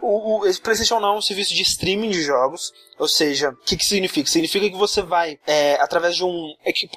O, 0.00 0.40
o 0.40 0.46
esse 0.46 0.60
PlayStation 0.60 0.98
Now 1.00 1.14
é 1.14 1.18
um 1.18 1.22
serviço 1.22 1.54
de 1.54 1.62
streaming 1.62 2.10
de 2.10 2.22
jogos, 2.22 2.72
ou 2.98 3.08
seja, 3.08 3.50
o 3.50 3.56
que, 3.56 3.76
que 3.76 3.84
significa? 3.84 4.28
Significa 4.28 4.70
que 4.70 4.76
você 4.76 5.02
vai, 5.02 5.38
é, 5.46 5.74
através 5.80 6.16
de 6.16 6.24
um, 6.24 6.54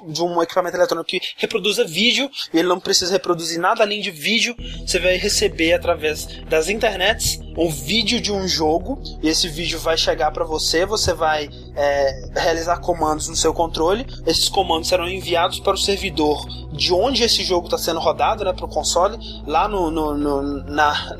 de 0.07 0.21
um 0.21 0.41
equipamento 0.41 0.77
eletrônico 0.77 1.09
que 1.09 1.21
reproduza 1.37 1.83
vídeo, 1.83 2.29
e 2.53 2.59
ele 2.59 2.67
não 2.67 2.79
precisa 2.79 3.11
reproduzir 3.11 3.59
nada 3.59 3.83
além 3.83 4.01
de 4.01 4.11
vídeo, 4.11 4.55
você 4.85 4.99
vai 4.99 5.15
receber 5.17 5.73
através 5.73 6.25
das 6.47 6.69
internets 6.69 7.39
um 7.57 7.69
vídeo 7.69 8.21
de 8.21 8.31
um 8.31 8.47
jogo, 8.47 9.01
e 9.21 9.27
esse 9.27 9.47
vídeo 9.47 9.79
vai 9.79 9.97
chegar 9.97 10.31
pra 10.31 10.45
você, 10.45 10.85
você 10.85 11.13
vai 11.13 11.49
é, 11.75 12.29
realizar 12.35 12.79
comandos 12.79 13.27
no 13.27 13.35
seu 13.35 13.53
controle, 13.53 14.05
esses 14.25 14.49
comandos 14.49 14.89
serão 14.89 15.07
enviados 15.07 15.59
para 15.59 15.73
o 15.73 15.77
servidor 15.77 16.45
de 16.71 16.93
onde 16.93 17.23
esse 17.23 17.43
jogo 17.43 17.65
está 17.65 17.77
sendo 17.77 17.99
rodado, 17.99 18.45
né, 18.45 18.53
para 18.53 18.65
o 18.65 18.69
console, 18.69 19.17
lá 19.45 19.67
no, 19.67 19.89
no, 19.89 20.17
no, 20.17 20.41
na, 20.63 21.17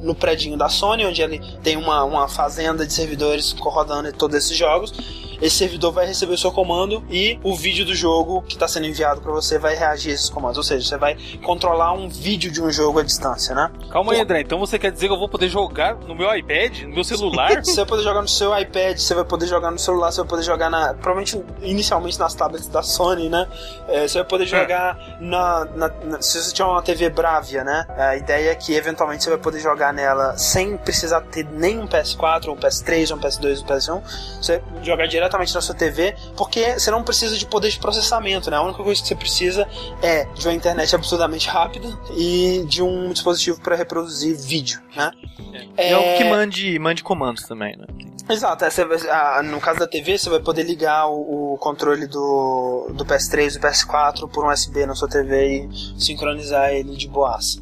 no 0.00 0.14
predinho 0.14 0.56
da 0.56 0.68
Sony, 0.68 1.04
onde 1.04 1.22
ele 1.22 1.40
tem 1.62 1.76
uma, 1.76 2.04
uma 2.04 2.28
fazenda 2.28 2.86
de 2.86 2.92
servidores 2.92 3.52
rodando 3.52 4.12
todos 4.12 4.36
esses 4.36 4.56
jogos. 4.56 4.92
Esse 5.40 5.56
servidor 5.56 5.92
vai 5.92 6.06
receber 6.06 6.34
o 6.34 6.38
seu 6.38 6.50
comando 6.50 7.04
e 7.10 7.38
o 7.44 7.54
vídeo 7.54 7.84
do 7.84 7.94
jogo 7.94 8.42
que 8.42 8.54
está 8.54 8.66
sendo 8.66 8.86
enviado 8.86 9.20
para 9.20 9.30
você 9.32 9.58
vai 9.58 9.74
reagir 9.74 10.10
a 10.10 10.14
esses 10.14 10.28
comandos. 10.28 10.56
Ou 10.58 10.64
seja, 10.64 10.86
você 10.86 10.96
vai 10.96 11.16
controlar 11.44 11.92
um 11.92 12.08
vídeo 12.08 12.50
de 12.50 12.60
um 12.62 12.70
jogo 12.70 12.98
à 12.98 13.02
distância, 13.02 13.54
né? 13.54 13.70
Calma 13.90 14.12
aí, 14.12 14.20
André. 14.20 14.40
Então 14.40 14.58
você 14.58 14.78
quer 14.78 14.90
dizer 14.90 15.06
que 15.06 15.12
eu 15.12 15.18
vou 15.18 15.28
poder 15.28 15.48
jogar 15.48 15.94
no 15.94 16.14
meu 16.14 16.34
iPad, 16.34 16.82
no 16.82 16.94
meu 16.94 17.04
celular? 17.04 17.48
Você 17.64 17.76
vai 17.76 17.86
poder 17.86 18.02
jogar 18.02 18.22
no 18.22 18.28
seu 18.28 18.58
iPad, 18.58 18.98
você 18.98 19.14
vai 19.14 19.24
poder 19.24 19.46
jogar 19.46 19.70
no 19.70 19.78
celular, 19.78 20.10
você 20.10 20.20
vai 20.20 20.28
poder 20.28 20.42
jogar 20.42 20.70
na. 20.70 20.94
Provavelmente 20.94 21.40
inicialmente 21.62 22.18
nas 22.18 22.34
tablets 22.34 22.66
da 22.68 22.82
Sony, 22.82 23.28
né? 23.28 23.46
É, 23.88 24.06
você 24.08 24.18
vai 24.18 24.26
poder 24.26 24.46
jogar 24.46 25.18
na, 25.20 25.64
na- 25.74 25.88
na- 26.04 26.22
Se 26.22 26.42
você 26.42 26.52
tiver 26.52 26.68
uma 26.68 26.82
TV 26.82 27.10
Bravia, 27.10 27.62
né? 27.64 27.86
A 27.96 28.16
ideia 28.16 28.50
é 28.50 28.54
que 28.54 28.74
eventualmente 28.74 29.22
você 29.24 29.30
vai 29.30 29.38
poder 29.38 29.60
jogar 29.60 29.92
nela 29.92 30.36
sem 30.36 30.76
precisar 30.76 31.20
ter 31.22 31.46
nem 31.52 31.78
um 31.78 31.86
PS4, 31.86 32.48
ou 32.48 32.54
um 32.54 32.58
PS3, 32.58 33.10
ou 33.10 33.16
um 33.16 33.20
PS2, 33.20 33.58
ou 33.58 33.64
um 33.64 33.66
PS1. 34.02 34.02
Você 34.42 34.62
vai 34.74 34.84
jogar 34.84 35.06
diretamente 35.28 35.54
na 35.54 35.60
sua 35.60 35.74
TV, 35.74 36.14
porque 36.36 36.78
você 36.78 36.90
não 36.90 37.02
precisa 37.04 37.36
de 37.36 37.46
poder 37.46 37.70
de 37.70 37.78
processamento, 37.78 38.50
né? 38.50 38.56
A 38.56 38.62
única 38.62 38.82
coisa 38.82 39.00
que 39.00 39.06
você 39.06 39.14
precisa 39.14 39.68
é 40.02 40.24
de 40.24 40.46
uma 40.48 40.54
internet 40.54 40.94
absurdamente 40.94 41.48
rápida 41.48 41.88
e 42.16 42.64
de 42.66 42.82
um 42.82 43.12
dispositivo 43.12 43.60
para 43.60 43.76
reproduzir 43.76 44.36
vídeo, 44.36 44.80
né? 44.96 45.12
É 45.76 45.92
algo 45.92 46.16
que 46.16 46.24
mande, 46.24 46.78
mande 46.78 47.02
comandos 47.02 47.44
também, 47.44 47.76
né? 47.76 47.86
Exato, 48.30 48.62
é, 48.64 48.68
vai- 48.84 48.98
ah, 49.08 49.42
no 49.42 49.58
caso 49.58 49.78
da 49.78 49.86
TV, 49.86 50.18
você 50.18 50.28
vai 50.28 50.40
poder 50.40 50.62
ligar 50.62 51.06
o, 51.08 51.54
o 51.54 51.58
controle 51.58 52.06
do, 52.06 52.90
do 52.94 53.04
PS3 53.04 53.56
e 53.56 53.58
do 53.58 53.66
PS4 53.66 54.28
por 54.28 54.44
um 54.44 54.50
USB 54.52 54.84
na 54.84 54.94
sua 54.94 55.08
TV 55.08 55.64
e 55.64 56.02
sincronizar 56.02 56.70
ele 56.70 56.94
de 56.94 57.08
boas. 57.08 57.58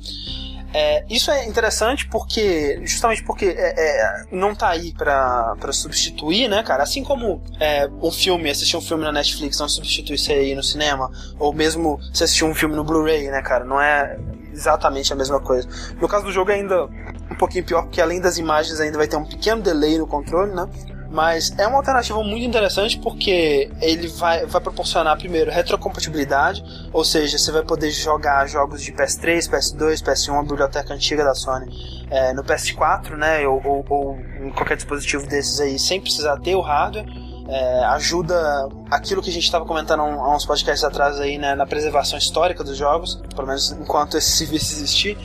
É, 0.75 1.05
isso 1.09 1.31
é 1.31 1.47
interessante 1.47 2.07
porque, 2.09 2.81
justamente 2.85 3.23
porque 3.23 3.47
é, 3.47 3.75
é, 3.79 4.25
não 4.31 4.55
tá 4.55 4.69
aí 4.69 4.93
pra, 4.93 5.57
substituir, 5.73 6.49
né, 6.49 6.63
cara? 6.63 6.83
Assim 6.83 7.03
como 7.03 7.41
é, 7.61 7.89
um 8.03 8.11
filme, 8.11 8.51
assistir 8.51 8.77
um 8.77 8.81
filme 8.81 9.05
na 9.05 9.13
Netflix 9.13 9.59
não 9.59 9.69
substitui 9.69 10.19
você 10.19 10.45
ir 10.45 10.55
no 10.55 10.63
cinema, 10.63 11.11
ou 11.39 11.53
mesmo 11.53 11.99
você 12.13 12.25
assistir 12.25 12.45
um 12.45 12.55
filme 12.55 12.75
no 12.75 12.85
Blu-ray, 12.85 13.29
né, 13.29 13.41
cara? 13.43 13.65
Não 13.65 13.81
é 13.81 14.19
exatamente 14.53 15.13
a 15.13 15.17
mesma 15.17 15.41
coisa. 15.41 15.69
No 16.01 16.09
caso 16.09 16.25
do 16.25 16.33
jogo, 16.33 16.51
é 16.51 16.55
ainda 16.55 16.85
um 16.85 17.37
pouquinho 17.39 17.65
pior, 17.65 17.83
porque 17.83 18.01
além 18.01 18.21
das 18.21 18.39
imagens, 18.39 18.81
ainda 18.81 18.99
vai 18.99 19.07
ter 19.07 19.17
um 19.17 19.25
pequeno 19.25 19.63
delay 19.63 19.99
no 19.99 20.07
controle, 20.07 20.53
né? 20.53 20.69
Mas 21.17 21.51
é 21.57 21.67
uma 21.67 21.79
alternativa 21.79 22.23
muito 22.23 22.45
interessante 22.45 22.99
porque 22.99 23.71
ele 23.81 24.07
vai, 24.07 24.45
vai 24.45 24.61
proporcionar, 24.61 25.17
primeiro, 25.17 25.51
retrocompatibilidade, 25.51 26.63
ou 26.93 27.03
seja, 27.07 27.39
você 27.39 27.51
vai 27.51 27.63
poder 27.63 27.91
jogar 27.91 28.47
jogos 28.47 28.83
de 28.83 28.93
PS3, 28.93 29.49
PS2, 29.49 30.03
PS1, 30.03 30.39
a 30.39 30.43
biblioteca 30.43 30.93
antiga 30.93 31.25
da 31.25 31.35
Sony, 31.35 31.73
é, 32.11 32.35
no 32.35 32.45
PS4, 32.45 33.17
né? 33.17 33.49
Ou, 33.49 33.63
ou, 33.65 33.87
ou 33.89 34.19
em 34.45 34.51
qualquer 34.51 34.77
dispositivo 34.77 35.27
desses 35.27 35.59
aí, 35.59 35.79
sem 35.79 36.03
precisar 36.03 36.37
ter 36.41 36.55
o 36.55 36.61
hardware. 36.61 37.07
É, 37.49 37.85
ajuda 37.87 38.69
aquilo 38.91 39.23
que 39.23 39.31
a 39.31 39.33
gente 39.33 39.45
estava 39.45 39.65
comentando 39.65 40.03
há 40.03 40.37
uns 40.37 40.45
podcasts 40.45 40.85
atrás 40.85 41.19
aí, 41.19 41.39
né, 41.39 41.55
na 41.55 41.65
preservação 41.65 42.19
histórica 42.19 42.63
dos 42.63 42.77
jogos, 42.77 43.23
pelo 43.35 43.47
menos 43.47 43.71
enquanto 43.71 44.19
esse 44.19 44.33
serviço 44.33 44.75
existir. 44.75 45.17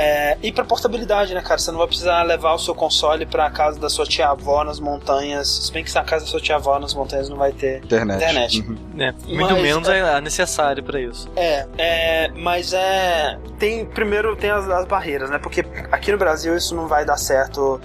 É, 0.00 0.36
e 0.44 0.52
pra 0.52 0.64
portabilidade, 0.64 1.34
né, 1.34 1.40
cara? 1.42 1.58
Você 1.58 1.72
não 1.72 1.78
vai 1.78 1.88
precisar 1.88 2.22
levar 2.22 2.52
o 2.54 2.58
seu 2.58 2.72
console 2.72 3.26
pra 3.26 3.50
casa 3.50 3.80
da 3.80 3.90
sua 3.90 4.06
tia-avó 4.06 4.62
nas 4.62 4.78
montanhas. 4.78 5.48
Se 5.48 5.72
bem 5.72 5.82
que 5.82 5.92
na 5.92 6.04
casa 6.04 6.24
da 6.24 6.30
sua 6.30 6.40
tia-avó 6.40 6.78
nas 6.78 6.94
montanhas 6.94 7.28
não 7.28 7.36
vai 7.36 7.50
ter 7.52 7.78
Internet. 7.84 8.16
internet. 8.16 8.60
Uhum. 8.62 8.76
É, 8.96 9.12
muito 9.26 9.54
Mas, 9.54 9.62
menos 9.62 9.88
é- 9.88 9.98
é 9.98 10.20
necessário 10.20 10.84
pra 10.84 11.00
isso. 11.00 11.28
É, 11.34 11.66
é, 11.76 12.28
mas 12.36 12.72
é. 12.72 13.36
Tem, 13.58 13.84
primeiro 13.84 14.36
tem 14.36 14.50
as, 14.50 14.68
as 14.68 14.84
barreiras, 14.86 15.30
né? 15.30 15.38
Porque 15.38 15.64
aqui 15.90 16.12
no 16.12 16.18
Brasil 16.18 16.56
isso 16.56 16.76
não 16.76 16.86
vai 16.86 17.04
dar 17.04 17.16
certo, 17.16 17.80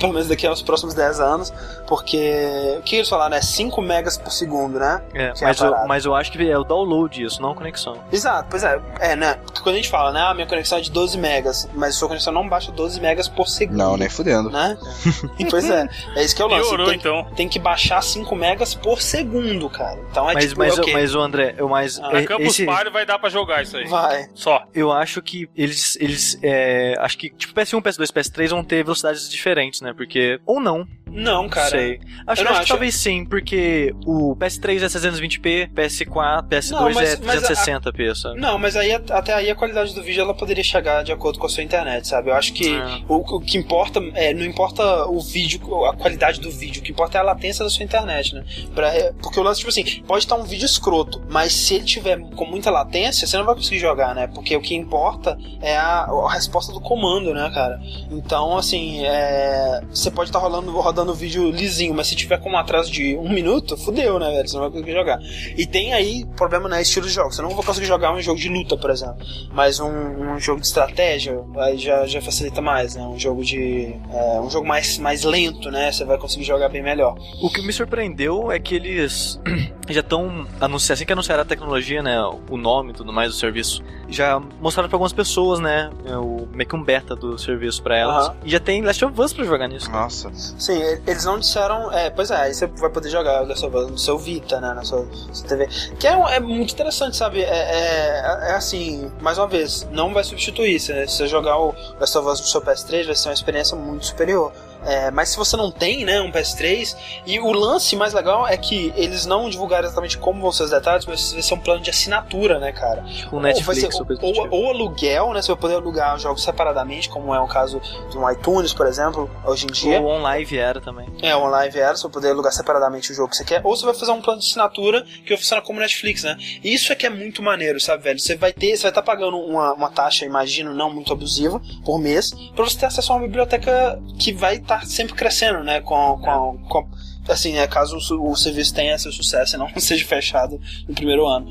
pelo 0.00 0.12
menos 0.12 0.28
daqui 0.28 0.46
aos 0.46 0.62
próximos 0.62 0.94
10 0.94 1.20
anos, 1.20 1.52
porque. 1.86 2.76
O 2.78 2.82
que 2.82 2.96
eles 2.96 3.08
falaram, 3.08 3.30
né? 3.30 3.40
5 3.42 3.80
megas 3.82 4.16
por 4.16 4.30
segundo, 4.30 4.78
né? 4.78 5.02
É, 5.14 5.22
é 5.24 5.28
a 5.28 5.34
mas, 5.42 5.60
eu, 5.60 5.70
parada. 5.70 5.88
mas 5.88 6.04
eu 6.04 6.14
acho 6.14 6.32
que 6.32 6.50
é 6.50 6.58
o 6.58 6.64
download 6.64 7.22
isso, 7.22 7.40
não 7.40 7.50
a 7.52 7.54
conexão. 7.54 7.96
Exato, 8.12 8.46
pois 8.50 8.62
é. 8.62 8.80
É, 9.00 9.16
né? 9.16 9.34
Porque 9.44 9.60
quando 9.60 9.74
a 9.74 9.78
gente 9.78 9.88
fala, 9.88 10.12
né? 10.12 10.20
Ah, 10.20 10.34
minha 10.34 10.46
conexão 10.46 10.78
é 10.78 10.80
de 10.80 10.90
12 10.90 11.18
megas, 11.18 11.68
mas 11.74 11.94
sua 11.94 12.08
conexão 12.08 12.32
não 12.32 12.48
baixa 12.48 12.70
12 12.72 13.00
megas 13.00 13.28
por 13.28 13.48
segundo. 13.48 13.76
Não, 13.76 13.96
nem 13.96 14.08
fudendo. 14.08 14.50
Né? 14.50 14.76
Pois 15.50 15.70
é, 15.70 15.88
é 16.16 16.24
isso 16.24 16.34
que 16.34 16.42
é 16.42 16.44
o 16.44 16.48
lance. 16.48 16.68
Piorou, 16.68 16.86
Tem, 16.88 16.96
então. 16.96 17.24
tem 17.36 17.48
que 17.48 17.58
baixar 17.58 18.02
5 18.02 18.34
megas 18.34 18.74
por 18.74 19.00
segundo, 19.00 19.70
cara. 19.70 19.98
Então 20.10 20.28
é 20.28 20.34
mas, 20.34 20.46
tipo, 20.46 20.58
mas, 20.58 20.76
é 20.76 20.80
o 20.80 20.84
quê? 20.84 20.92
mas 20.92 21.14
o 21.14 21.20
André, 21.20 21.54
eu 21.56 21.68
mais. 21.68 21.98
Ah, 22.00 22.10
Na 22.12 22.20
e- 22.20 22.26
Campus 22.26 22.46
esse- 22.48 22.66
Party 22.66 22.90
vai 22.90 23.06
dar 23.06 23.18
pra 23.18 23.28
jogar 23.30 23.62
isso 23.62 23.76
aí. 23.76 23.86
Vai. 23.86 24.28
Só. 24.34 24.62
eu 24.74 24.90
acho 24.92 25.22
que 25.22 25.48
eles, 25.56 25.96
eles 26.00 26.38
é, 26.42 26.94
acho 26.98 27.16
que 27.16 27.30
tipo 27.30 27.54
PS1, 27.54 27.80
PS2, 27.80 28.12
PS3 28.12 28.48
vão 28.50 28.64
ter 28.64 28.82
velocidades 28.82 29.28
diferentes, 29.28 29.65
né? 29.82 29.92
Porque 29.92 30.40
ou 30.46 30.60
não, 30.60 30.86
Não, 31.16 31.48
cara. 31.48 31.70
sei. 31.70 32.00
Acho, 32.26 32.46
acho 32.48 32.60
que 32.62 32.68
talvez 32.68 32.94
sim, 32.94 33.24
porque 33.24 33.94
o 34.06 34.36
PS3 34.36 34.82
é 34.82 34.86
720p, 34.86 35.70
PS4, 35.74 36.48
PS2 36.48 36.70
Não, 36.70 36.90
mas- 36.92 37.14
é 37.14 37.18
mas 37.24 37.44
a- 37.44 37.46
360p, 37.48 38.14
sabe? 38.14 38.40
Não, 38.40 38.58
mas 38.58 38.76
aí 38.76 38.92
até 38.92 39.32
aí 39.34 39.50
a 39.50 39.54
qualidade 39.54 39.94
do 39.94 40.02
vídeo 40.02 40.20
ela 40.22 40.34
poderia 40.34 40.62
chegar 40.64 41.02
de 41.02 41.12
acordo 41.12 41.38
com 41.38 41.46
a 41.46 41.48
sua 41.48 41.62
internet, 41.62 42.06
sabe? 42.06 42.30
Eu 42.30 42.34
acho 42.34 42.52
que 42.52 42.74
É. 42.74 43.00
o, 43.08 43.16
o 43.16 43.40
que 43.40 43.56
importa 43.58 44.00
é 44.14 44.32
não 44.34 44.44
importa 44.44 45.06
o 45.06 45.20
vídeo, 45.20 45.84
a 45.86 45.94
qualidade 45.96 46.40
do 46.40 46.50
vídeo, 46.50 46.80
o 46.80 46.84
que 46.84 46.92
importa 46.92 47.18
é 47.18 47.20
a 47.20 47.24
latência 47.24 47.64
da 47.64 47.70
sua 47.70 47.84
internet, 47.84 48.34
né? 48.34 48.44
Pra, 48.74 48.94
é, 48.94 49.12
porque 49.22 49.38
o 49.40 49.42
lance, 49.42 49.60
tipo 49.60 49.70
assim, 49.70 50.02
pode 50.06 50.24
estar 50.24 50.36
um 50.36 50.44
vídeo 50.44 50.66
escroto, 50.66 51.22
mas 51.30 51.52
se 51.52 51.74
ele 51.76 51.84
tiver 51.84 52.18
com 52.36 52.44
muita 52.44 52.70
latência, 52.70 53.26
você 53.26 53.36
não 53.36 53.44
vai 53.44 53.54
conseguir 53.54 53.78
jogar, 53.78 54.14
né? 54.14 54.26
Porque 54.26 54.54
o 54.56 54.60
que 54.60 54.74
importa 54.74 55.38
é 55.62 55.76
a, 55.76 56.04
a 56.04 56.32
resposta 56.32 56.72
do 56.72 56.80
comando, 56.80 57.32
né, 57.32 57.50
cara? 57.54 57.80
Então, 58.10 58.56
assim, 58.56 59.04
é, 59.04 59.80
você 59.90 60.10
pode 60.10 60.28
estar 60.30 60.38
rolando, 60.38 60.70
rodando 60.80 61.05
rodando 61.06 61.12
o 61.12 61.14
vídeo 61.14 61.50
lisinho, 61.50 61.94
mas 61.94 62.08
se 62.08 62.16
tiver 62.16 62.38
com 62.38 62.50
um 62.50 62.56
atraso 62.56 62.90
de 62.90 63.16
um 63.16 63.28
minuto, 63.28 63.76
fudeu, 63.76 64.18
né, 64.18 64.30
velho? 64.30 64.48
Você 64.48 64.54
não 64.54 64.62
vai 64.62 64.70
conseguir 64.70 64.92
jogar. 64.92 65.18
E 65.56 65.66
tem 65.66 65.94
aí, 65.94 66.24
problema 66.36 66.68
não 66.68 66.76
é 66.76 66.82
estilo 66.82 67.06
de 67.06 67.12
jogo. 67.12 67.32
Você 67.32 67.40
não 67.40 67.50
vai 67.50 67.64
conseguir 67.64 67.86
jogar 67.86 68.12
um 68.12 68.20
jogo 68.20 68.38
de 68.38 68.48
luta, 68.48 68.76
por 68.76 68.90
exemplo. 68.90 69.16
Mas 69.52 69.78
um, 69.78 69.88
um 69.88 70.40
jogo 70.40 70.60
de 70.60 70.66
estratégia, 70.66 71.38
aí 71.58 71.78
já, 71.78 72.06
já 72.06 72.20
facilita 72.20 72.60
mais, 72.60 72.96
né? 72.96 73.02
Um 73.02 73.18
jogo 73.18 73.44
de. 73.44 73.94
É, 74.12 74.40
um 74.40 74.50
jogo 74.50 74.66
mais, 74.66 74.98
mais 74.98 75.22
lento, 75.22 75.70
né? 75.70 75.92
Você 75.92 76.04
vai 76.04 76.18
conseguir 76.18 76.44
jogar 76.44 76.68
bem 76.68 76.82
melhor. 76.82 77.16
O 77.40 77.50
que 77.50 77.62
me 77.62 77.72
surpreendeu 77.72 78.50
é 78.50 78.58
que 78.58 78.74
eles 78.74 79.40
já 79.88 80.00
estão 80.00 80.46
anunciando, 80.60 80.94
assim 80.94 81.04
que 81.04 81.12
anunciaram 81.12 81.42
a 81.42 81.46
tecnologia, 81.46 82.02
né, 82.02 82.18
o 82.50 82.56
nome 82.56 82.90
e 82.90 82.94
tudo 82.94 83.12
mais 83.12 83.30
do 83.30 83.36
serviço, 83.36 83.82
já 84.08 84.40
mostraram 84.60 84.88
pra 84.88 84.96
algumas 84.96 85.12
pessoas, 85.12 85.60
né, 85.60 85.90
o, 86.06 86.46
meio 86.52 86.68
que 86.68 86.74
um 86.74 86.82
beta 86.82 87.14
do 87.14 87.38
serviço 87.38 87.82
pra 87.82 87.96
elas. 87.96 88.26
Aham. 88.26 88.36
E 88.44 88.50
já 88.50 88.60
tem 88.60 88.82
Last 88.82 89.04
of 89.04 89.20
Us 89.20 89.32
pra 89.32 89.44
jogar 89.44 89.68
nisso. 89.68 89.90
Nossa. 89.90 90.30
Sim, 90.34 90.80
eles 91.06 91.24
não 91.24 91.38
disseram. 91.38 91.92
É, 91.92 92.10
pois 92.10 92.30
é, 92.30 92.36
aí 92.36 92.54
você 92.54 92.66
vai 92.66 92.90
poder 92.90 93.08
jogar 93.08 93.42
o 93.42 93.52
Us 93.52 93.62
no 93.90 93.98
seu 93.98 94.18
Vita, 94.18 94.60
né? 94.60 94.72
Na 94.74 94.84
sua, 94.84 95.06
sua 95.32 95.48
TV. 95.48 95.68
Que 95.98 96.06
é, 96.06 96.12
é 96.12 96.40
muito 96.40 96.72
interessante, 96.72 97.16
sabe? 97.16 97.42
É, 97.42 97.46
é, 97.46 98.50
é 98.50 98.54
assim, 98.54 99.10
mais 99.20 99.38
uma 99.38 99.46
vez, 99.46 99.86
não 99.90 100.12
vai 100.12 100.24
substituir. 100.24 100.78
Se, 100.80 100.92
se 101.06 101.16
você 101.16 101.26
jogar 101.26 101.58
o 101.58 101.74
Us 102.00 102.14
no 102.14 102.36
seu 102.36 102.60
PS3, 102.60 103.06
vai 103.06 103.14
ser 103.14 103.28
uma 103.28 103.34
experiência 103.34 103.76
muito 103.76 104.06
superior. 104.06 104.52
É, 104.86 105.10
mas 105.10 105.30
se 105.30 105.36
você 105.36 105.56
não 105.56 105.70
tem, 105.70 106.04
né, 106.04 106.20
um 106.20 106.30
PS3, 106.30 106.96
e 107.26 107.38
o 107.40 107.50
lance 107.52 107.96
mais 107.96 108.12
legal 108.14 108.46
é 108.46 108.56
que 108.56 108.92
eles 108.96 109.26
não 109.26 109.48
divulgaram 109.50 109.84
exatamente 109.86 110.16
como 110.18 110.40
vão 110.40 110.52
ser 110.52 110.64
os 110.64 110.70
detalhes, 110.70 111.04
mas 111.06 111.32
vai 111.32 111.42
ser 111.42 111.54
um 111.54 111.58
plano 111.58 111.80
de 111.80 111.90
assinatura, 111.90 112.58
né, 112.58 112.72
cara? 112.72 113.02
Tipo 113.02 113.34
um 113.36 113.36
Ou 113.36 113.42
vai 113.42 113.52
Netflix 113.52 113.80
ser- 113.96 114.02
ou 114.02 114.32
tipo. 114.32 114.48
ou 114.54 114.70
aluguel, 114.70 115.32
né? 115.32 115.42
Você 115.42 115.48
vai 115.48 115.56
poder 115.60 115.74
alugar 115.74 116.18
jogos 116.18 116.42
separadamente, 116.42 117.08
como 117.08 117.34
é 117.34 117.40
o 117.40 117.46
caso 117.48 117.80
do 118.12 118.30
iTunes, 118.30 118.72
por 118.72 118.86
exemplo, 118.86 119.30
hoje 119.44 119.64
em 119.66 119.72
dia. 119.72 120.00
Ou 120.00 120.08
OnLive 120.08 120.58
era 120.58 120.80
também. 120.80 121.06
É, 121.22 121.34
o 121.34 121.40
online 121.44 121.76
era, 121.76 121.96
você 121.96 122.02
vai 122.04 122.12
poder 122.12 122.30
alugar 122.30 122.52
separadamente 122.52 123.10
o 123.10 123.14
jogo 123.14 123.30
que 123.30 123.36
você 123.36 123.44
quer, 123.44 123.60
ou 123.64 123.76
você 123.76 123.84
vai 123.84 123.94
fazer 123.94 124.12
um 124.12 124.22
plano 124.22 124.40
de 124.40 124.46
assinatura 124.46 125.04
que 125.26 125.36
funciona 125.36 125.60
como 125.62 125.80
Netflix, 125.80 126.22
né? 126.22 126.36
E 126.62 126.72
isso 126.74 126.92
é 126.92 126.96
que 126.96 127.06
é 127.06 127.10
muito 127.10 127.42
maneiro, 127.42 127.80
sabe, 127.80 128.04
velho? 128.04 128.18
Você 128.20 128.36
vai 128.36 128.52
ter, 128.52 128.76
você 128.76 128.82
vai 128.82 128.90
estar 128.90 129.02
pagando 129.02 129.36
uma, 129.36 129.72
uma 129.74 129.90
taxa, 129.90 130.24
imagino, 130.24 130.72
não 130.74 130.92
muito 130.92 131.12
abusiva, 131.12 131.60
por 131.84 131.98
mês, 131.98 132.30
pra 132.54 132.64
você 132.64 132.78
ter 132.78 132.86
acesso 132.86 133.12
a 133.12 133.16
uma 133.16 133.22
biblioteca 133.26 134.00
que 134.18 134.32
vai 134.32 134.56
estar 134.56 134.75
sempre 134.84 135.14
crescendo, 135.14 135.62
né? 135.64 135.80
Com, 135.80 136.18
com, 136.18 136.58
com- 136.68 136.88
assim, 137.28 137.54
né, 137.54 137.66
caso 137.66 137.98
o, 138.14 138.30
o 138.30 138.36
serviço 138.36 138.72
tenha 138.72 138.96
seu 138.98 139.10
sucesso 139.10 139.56
e 139.56 139.58
não 139.58 139.68
seja 139.80 140.04
fechado 140.06 140.60
no 140.88 140.94
primeiro 140.94 141.26
ano. 141.26 141.48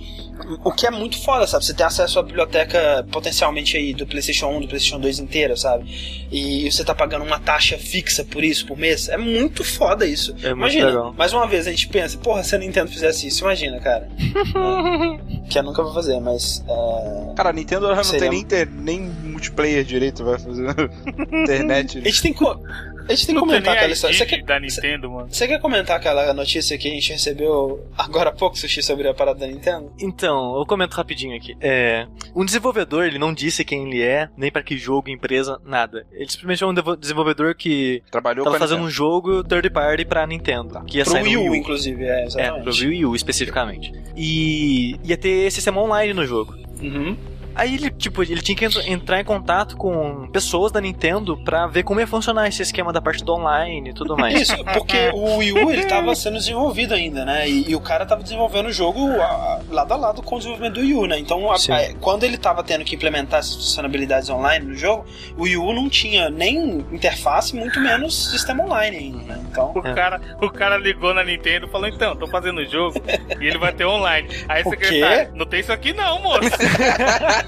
O 0.63 0.71
que 0.71 0.87
é 0.87 0.91
muito 0.91 1.21
foda, 1.21 1.45
sabe? 1.47 1.65
Você 1.65 1.73
tem 1.73 1.85
acesso 1.85 2.17
à 2.17 2.23
biblioteca 2.23 3.05
potencialmente 3.11 3.75
aí 3.75 3.93
do 3.93 4.05
PlayStation 4.07 4.47
1, 4.47 4.61
do 4.61 4.67
PlayStation 4.69 4.99
2 5.01 5.19
inteira, 5.19 5.57
sabe? 5.57 5.83
E 6.31 6.71
você 6.71 6.81
tá 6.85 6.95
pagando 6.95 7.25
uma 7.25 7.39
taxa 7.39 7.77
fixa 7.77 8.23
por 8.23 8.41
isso, 8.41 8.65
por 8.65 8.77
mês. 8.77 9.09
É 9.09 9.17
muito 9.17 9.65
foda 9.65 10.05
isso. 10.05 10.31
É 10.43 10.53
muito 10.53 10.57
imagina, 10.59 10.85
legal. 10.87 11.13
mais 11.17 11.33
uma 11.33 11.45
vez 11.45 11.67
a 11.67 11.71
gente 11.71 11.89
pensa, 11.89 12.17
porra, 12.19 12.41
se 12.43 12.55
a 12.55 12.57
Nintendo 12.57 12.89
fizesse 12.89 13.27
isso, 13.27 13.43
imagina, 13.43 13.77
cara. 13.81 14.07
É, 14.19 15.43
que 15.49 15.59
eu 15.59 15.63
nunca 15.63 15.83
vou 15.83 15.93
fazer, 15.93 16.19
mas. 16.21 16.63
é, 16.69 17.33
Cara, 17.35 17.49
a 17.49 17.53
Nintendo 17.53 17.93
não 17.93 18.01
Seria- 18.03 18.19
tem 18.21 18.29
nem, 18.29 18.39
inter- 18.41 18.69
nem 18.71 18.99
multiplayer 19.01 19.83
direito, 19.83 20.23
vai 20.23 20.39
fazer 20.39 20.67
internet. 21.33 21.97
A 21.97 22.01
gente 22.01 22.21
tem 22.21 22.33
co- 22.33 22.59
A 23.07 23.13
gente 23.13 23.27
tem 23.27 23.35
que 23.35 23.41
Não 23.41 23.41
tem 23.47 23.49
comentar 23.57 23.75
aquela 23.75 23.93
história. 23.93 24.17
Você 24.17 24.25
quer, 24.25 24.43
da 24.43 24.59
Nintendo, 24.59 25.11
mano. 25.11 25.27
você 25.31 25.47
quer 25.47 25.59
comentar 25.59 25.97
aquela 25.97 26.33
notícia 26.33 26.77
que 26.77 26.87
a 26.87 26.91
gente 26.91 27.11
recebeu 27.13 27.85
agora 27.97 28.29
há 28.29 28.33
pouco, 28.33 28.57
Sushi, 28.57 28.81
sobre 28.81 29.07
a 29.07 29.13
parada 29.13 29.39
da 29.39 29.47
Nintendo? 29.47 29.91
Então, 29.99 30.57
eu 30.57 30.65
comento 30.65 30.95
rapidinho 30.95 31.35
aqui. 31.35 31.55
É, 31.61 32.07
um 32.35 32.43
desenvolvedor, 32.43 33.05
ele 33.05 33.19
não 33.19 33.33
disse 33.33 33.63
quem 33.63 33.87
ele 33.87 34.01
é, 34.01 34.29
nem 34.35 34.51
pra 34.51 34.63
que 34.63 34.77
jogo, 34.77 35.09
empresa, 35.09 35.59
nada. 35.65 36.05
Ele 36.11 36.29
simplesmente 36.29 36.63
é 36.63 36.67
um 36.67 36.95
desenvolvedor 36.97 37.55
que 37.55 38.01
Trabalhou 38.09 38.43
tava 38.45 38.57
fazendo 38.59 38.81
um 38.83 38.89
jogo 38.89 39.43
third 39.43 39.69
party 39.69 40.05
pra 40.05 40.25
Nintendo. 40.25 40.83
Que 40.85 40.97
ia 40.97 41.03
Pro 41.03 41.13
sair 41.13 41.23
Wii 41.23 41.37
Wii 41.37 41.47
U, 41.47 41.51
U. 41.51 41.55
inclusive, 41.55 42.03
é, 42.03 42.21
É, 42.21 42.25
exatamente. 42.25 42.63
pro 42.63 42.73
Wii 42.89 43.05
U 43.05 43.15
especificamente. 43.15 43.93
E 44.15 44.95
ia 45.03 45.17
ter 45.17 45.51
sistema 45.51 45.81
online 45.81 46.13
no 46.13 46.25
jogo. 46.25 46.55
Uhum. 46.81 47.15
Aí 47.55 47.75
ele, 47.75 47.89
tipo, 47.91 48.21
ele 48.21 48.41
tinha 48.41 48.55
que 48.55 48.65
entr- 48.65 48.87
entrar 48.87 49.19
em 49.21 49.23
contato 49.23 49.77
com 49.77 50.27
pessoas 50.31 50.71
da 50.71 50.81
Nintendo 50.81 51.37
pra 51.43 51.67
ver 51.67 51.83
como 51.83 51.99
ia 51.99 52.07
funcionar 52.07 52.47
esse 52.47 52.61
esquema 52.61 52.91
da 52.91 53.01
parte 53.01 53.23
do 53.23 53.33
online 53.33 53.89
e 53.89 53.93
tudo 53.93 54.15
mais. 54.17 54.41
Isso, 54.41 54.55
porque 54.73 55.09
o 55.13 55.37
Wii 55.37 55.51
U 55.53 55.71
ele 55.71 55.85
tava 55.85 56.13
sendo 56.15 56.37
desenvolvido 56.37 56.93
ainda, 56.93 57.23
né? 57.23 57.47
E, 57.49 57.69
e 57.71 57.75
o 57.75 57.79
cara 57.79 58.05
tava 58.05 58.21
desenvolvendo 58.23 58.67
o 58.67 58.71
jogo 58.73 59.09
a- 59.21 59.61
lado 59.69 59.93
a 59.93 59.95
lado 59.97 60.21
com 60.21 60.35
o 60.35 60.37
desenvolvimento 60.37 60.73
do 60.75 60.81
Wii 60.81 60.93
U, 60.95 61.05
né? 61.07 61.17
Então, 61.17 61.49
a- 61.51 61.55
a- 61.55 61.93
quando 62.01 62.23
ele 62.23 62.37
tava 62.37 62.63
tendo 62.63 62.83
que 62.83 62.95
implementar 62.95 63.39
essas 63.39 63.55
funcionalidades 63.55 64.29
online 64.29 64.65
no 64.65 64.75
jogo, 64.75 65.05
o 65.37 65.43
Wii 65.43 65.57
U 65.57 65.73
não 65.73 65.87
tinha 65.89 66.29
nem 66.29 66.85
interface, 66.91 67.55
muito 67.55 67.79
menos 67.79 68.31
sistema 68.31 68.63
online 68.65 68.97
ainda, 68.97 69.35
né? 69.35 69.43
Então. 69.49 69.71
O, 69.75 69.87
É. 69.87 69.93
cara, 69.93 70.19
o 70.41 70.49
cara 70.49 70.77
ligou 70.77 71.13
na 71.13 71.23
Nintendo 71.23 71.67
e 71.67 71.69
falou: 71.69 71.87
então, 71.87 72.15
tô 72.15 72.27
fazendo 72.27 72.59
o 72.59 72.65
jogo 72.65 73.01
e 73.39 73.45
ele 73.47 73.57
vai 73.57 73.71
ter 73.71 73.85
online. 73.85 74.27
Aí 74.49 74.61
O 74.65 74.67
o 74.67 74.69
secretário, 74.71 75.31
quê? 75.31 75.37
não 75.37 75.45
tem 75.45 75.59
isso 75.61 75.71
aqui 75.71 75.93
não, 75.93 76.21
moço. 76.21 76.41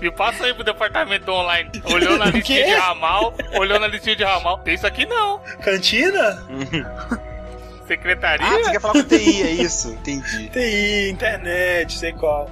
Me 0.00 0.10
passa 0.10 0.44
aí 0.44 0.54
pro 0.54 0.64
departamento 0.64 1.26
do 1.26 1.32
online. 1.32 1.70
Olhou 1.84 2.18
na 2.18 2.26
listinha 2.26 2.64
de 2.64 2.74
ramal, 2.74 3.34
olhou 3.54 3.78
na 3.78 3.86
listinha 3.86 4.16
de 4.16 4.24
ramal. 4.24 4.58
Tem 4.58 4.74
isso 4.74 4.86
aqui 4.86 5.06
não. 5.06 5.40
Cantina? 5.62 6.42
Secretaria? 7.86 8.46
Ah, 8.46 8.58
você 8.58 8.70
quer 8.70 8.80
falar 8.80 8.94
com 8.94 9.02
TI, 9.02 9.42
é 9.42 9.50
isso? 9.50 9.90
Entendi. 9.90 10.48
TI, 10.50 11.10
internet, 11.10 11.98
sei 11.98 12.12
qual. 12.12 12.48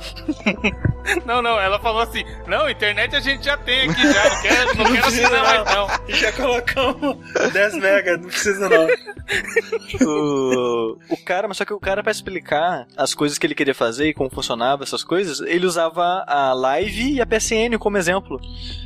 Não, 1.26 1.40
não, 1.42 1.58
ela 1.60 1.78
falou 1.78 2.02
assim: 2.02 2.24
não, 2.46 2.68
internet 2.68 3.14
a 3.16 3.20
gente 3.20 3.44
já 3.44 3.56
tem 3.56 3.88
aqui 3.90 4.02
já, 4.02 4.24
não 4.30 4.42
quero, 4.42 4.76
não 4.78 4.92
quero 4.92 5.06
assinar 5.06 5.42
mais 5.42 5.64
não. 5.64 5.86
não. 5.88 6.14
Já 6.14 6.32
colocamos 6.32 7.16
10 7.52 7.74
mega, 7.78 8.16
não 8.16 8.28
precisa 8.28 8.68
não. 8.68 8.86
o, 10.06 10.98
o 11.10 11.16
cara, 11.24 11.48
mas 11.48 11.56
só 11.56 11.64
que 11.64 11.72
o 11.72 11.80
cara, 11.80 12.02
pra 12.02 12.12
explicar 12.12 12.86
as 12.96 13.14
coisas 13.14 13.38
que 13.38 13.46
ele 13.46 13.54
queria 13.54 13.74
fazer 13.74 14.08
e 14.08 14.14
como 14.14 14.30
funcionava 14.30 14.82
essas 14.84 15.02
coisas, 15.04 15.40
ele 15.40 15.66
usava 15.66 16.24
a 16.26 16.52
Live 16.52 17.14
e 17.14 17.20
a 17.20 17.26
PSN 17.26 17.76
como 17.78 17.96
exemplo. 17.98 18.40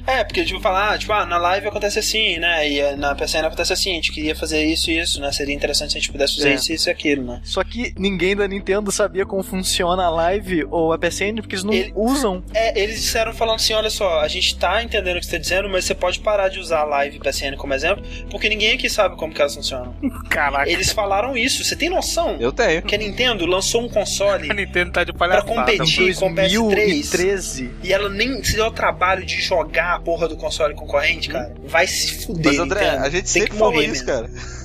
É, 0.06 0.24
porque 0.24 0.44
tipo, 0.44 0.60
falar, 0.60 0.92
ah, 0.94 0.98
tipo, 0.98 1.12
ah, 1.12 1.24
na 1.26 1.38
live 1.38 1.68
acontece 1.68 1.98
assim, 1.98 2.38
né? 2.38 2.68
E 2.68 2.80
eh, 2.80 2.96
na 2.96 3.14
PSN 3.14 3.46
acontece 3.46 3.72
assim, 3.72 3.92
a 3.92 3.94
gente 3.94 4.12
queria 4.12 4.34
fazer 4.34 4.64
isso 4.64 4.90
e 4.90 4.98
isso, 4.98 5.20
né? 5.20 5.30
Seria 5.32 5.54
interessante 5.54 5.92
se 5.92 5.98
a 5.98 6.00
gente 6.00 6.10
pudesse 6.12 6.36
fazer 6.36 6.50
É. 6.50 6.54
isso, 6.54 6.72
isso 6.72 6.88
e 6.88 6.92
aquilo, 6.92 7.24
né? 7.24 7.40
Só 7.44 7.62
que 7.62 7.94
ninguém 7.96 8.34
da 8.34 8.46
Nintendo 8.48 8.90
sabia 8.90 9.24
como 9.24 9.42
funciona 9.42 10.04
a 10.04 10.10
Live 10.10 10.66
ou 10.70 10.92
a 10.92 10.98
PSN, 10.98 11.36
porque 11.40 11.54
eles 11.54 11.64
não 11.64 11.72
Ele- 11.72 11.92
usam. 11.94 12.11
É, 12.54 12.78
eles 12.80 13.00
disseram 13.00 13.32
falando 13.32 13.56
assim, 13.56 13.72
olha 13.72 13.90
só, 13.90 14.20
a 14.20 14.28
gente 14.28 14.56
tá 14.58 14.82
entendendo 14.82 15.16
o 15.16 15.20
que 15.20 15.26
você 15.26 15.32
tá 15.32 15.38
dizendo, 15.38 15.68
mas 15.68 15.84
você 15.84 15.94
pode 15.94 16.20
parar 16.20 16.48
de 16.48 16.58
usar 16.58 16.80
a 16.80 16.84
live 16.84 17.18
PSN 17.18 17.56
como 17.56 17.72
exemplo, 17.74 18.02
porque 18.30 18.48
ninguém 18.48 18.72
aqui 18.74 18.88
sabe 18.90 19.16
como 19.16 19.32
que 19.32 19.40
elas 19.40 19.54
funcionam. 19.54 19.94
Caraca, 20.28 20.70
Eles 20.70 20.92
falaram 20.92 21.36
isso, 21.36 21.64
você 21.64 21.76
tem 21.76 21.88
noção? 21.88 22.36
Eu 22.40 22.52
tenho. 22.52 22.82
Que 22.82 22.94
a 22.94 22.98
Nintendo 22.98 23.46
lançou 23.46 23.82
um 23.82 23.88
console 23.88 24.48
a 24.50 24.54
Nintendo 24.54 24.92
tá 24.92 25.04
de 25.04 25.12
pra 25.12 25.28
palhaçada. 25.28 25.48
competir 25.54 26.14
com 26.16 26.26
o 26.30 26.34
PS3 26.34 26.52
2013. 26.52 27.70
e 27.82 27.92
ela 27.92 28.08
nem 28.08 28.42
se 28.42 28.54
deu 28.56 28.66
o 28.66 28.70
trabalho 28.70 29.24
de 29.24 29.40
jogar 29.40 29.94
a 29.96 30.00
porra 30.00 30.28
do 30.28 30.36
console 30.36 30.74
concorrente, 30.74 31.28
cara. 31.28 31.52
Vai 31.64 31.86
se 31.86 32.24
fuder, 32.24 32.52
Mas 32.52 32.58
André, 32.58 32.84
Nintendo. 32.84 33.04
a 33.04 33.10
gente 33.10 33.22
Tem 33.24 33.32
sempre 33.32 33.50
que 33.50 33.56
falou 33.56 33.72
morrer 33.72 33.86
isso, 33.86 34.04
mesmo. 34.04 34.06
cara. 34.06 34.61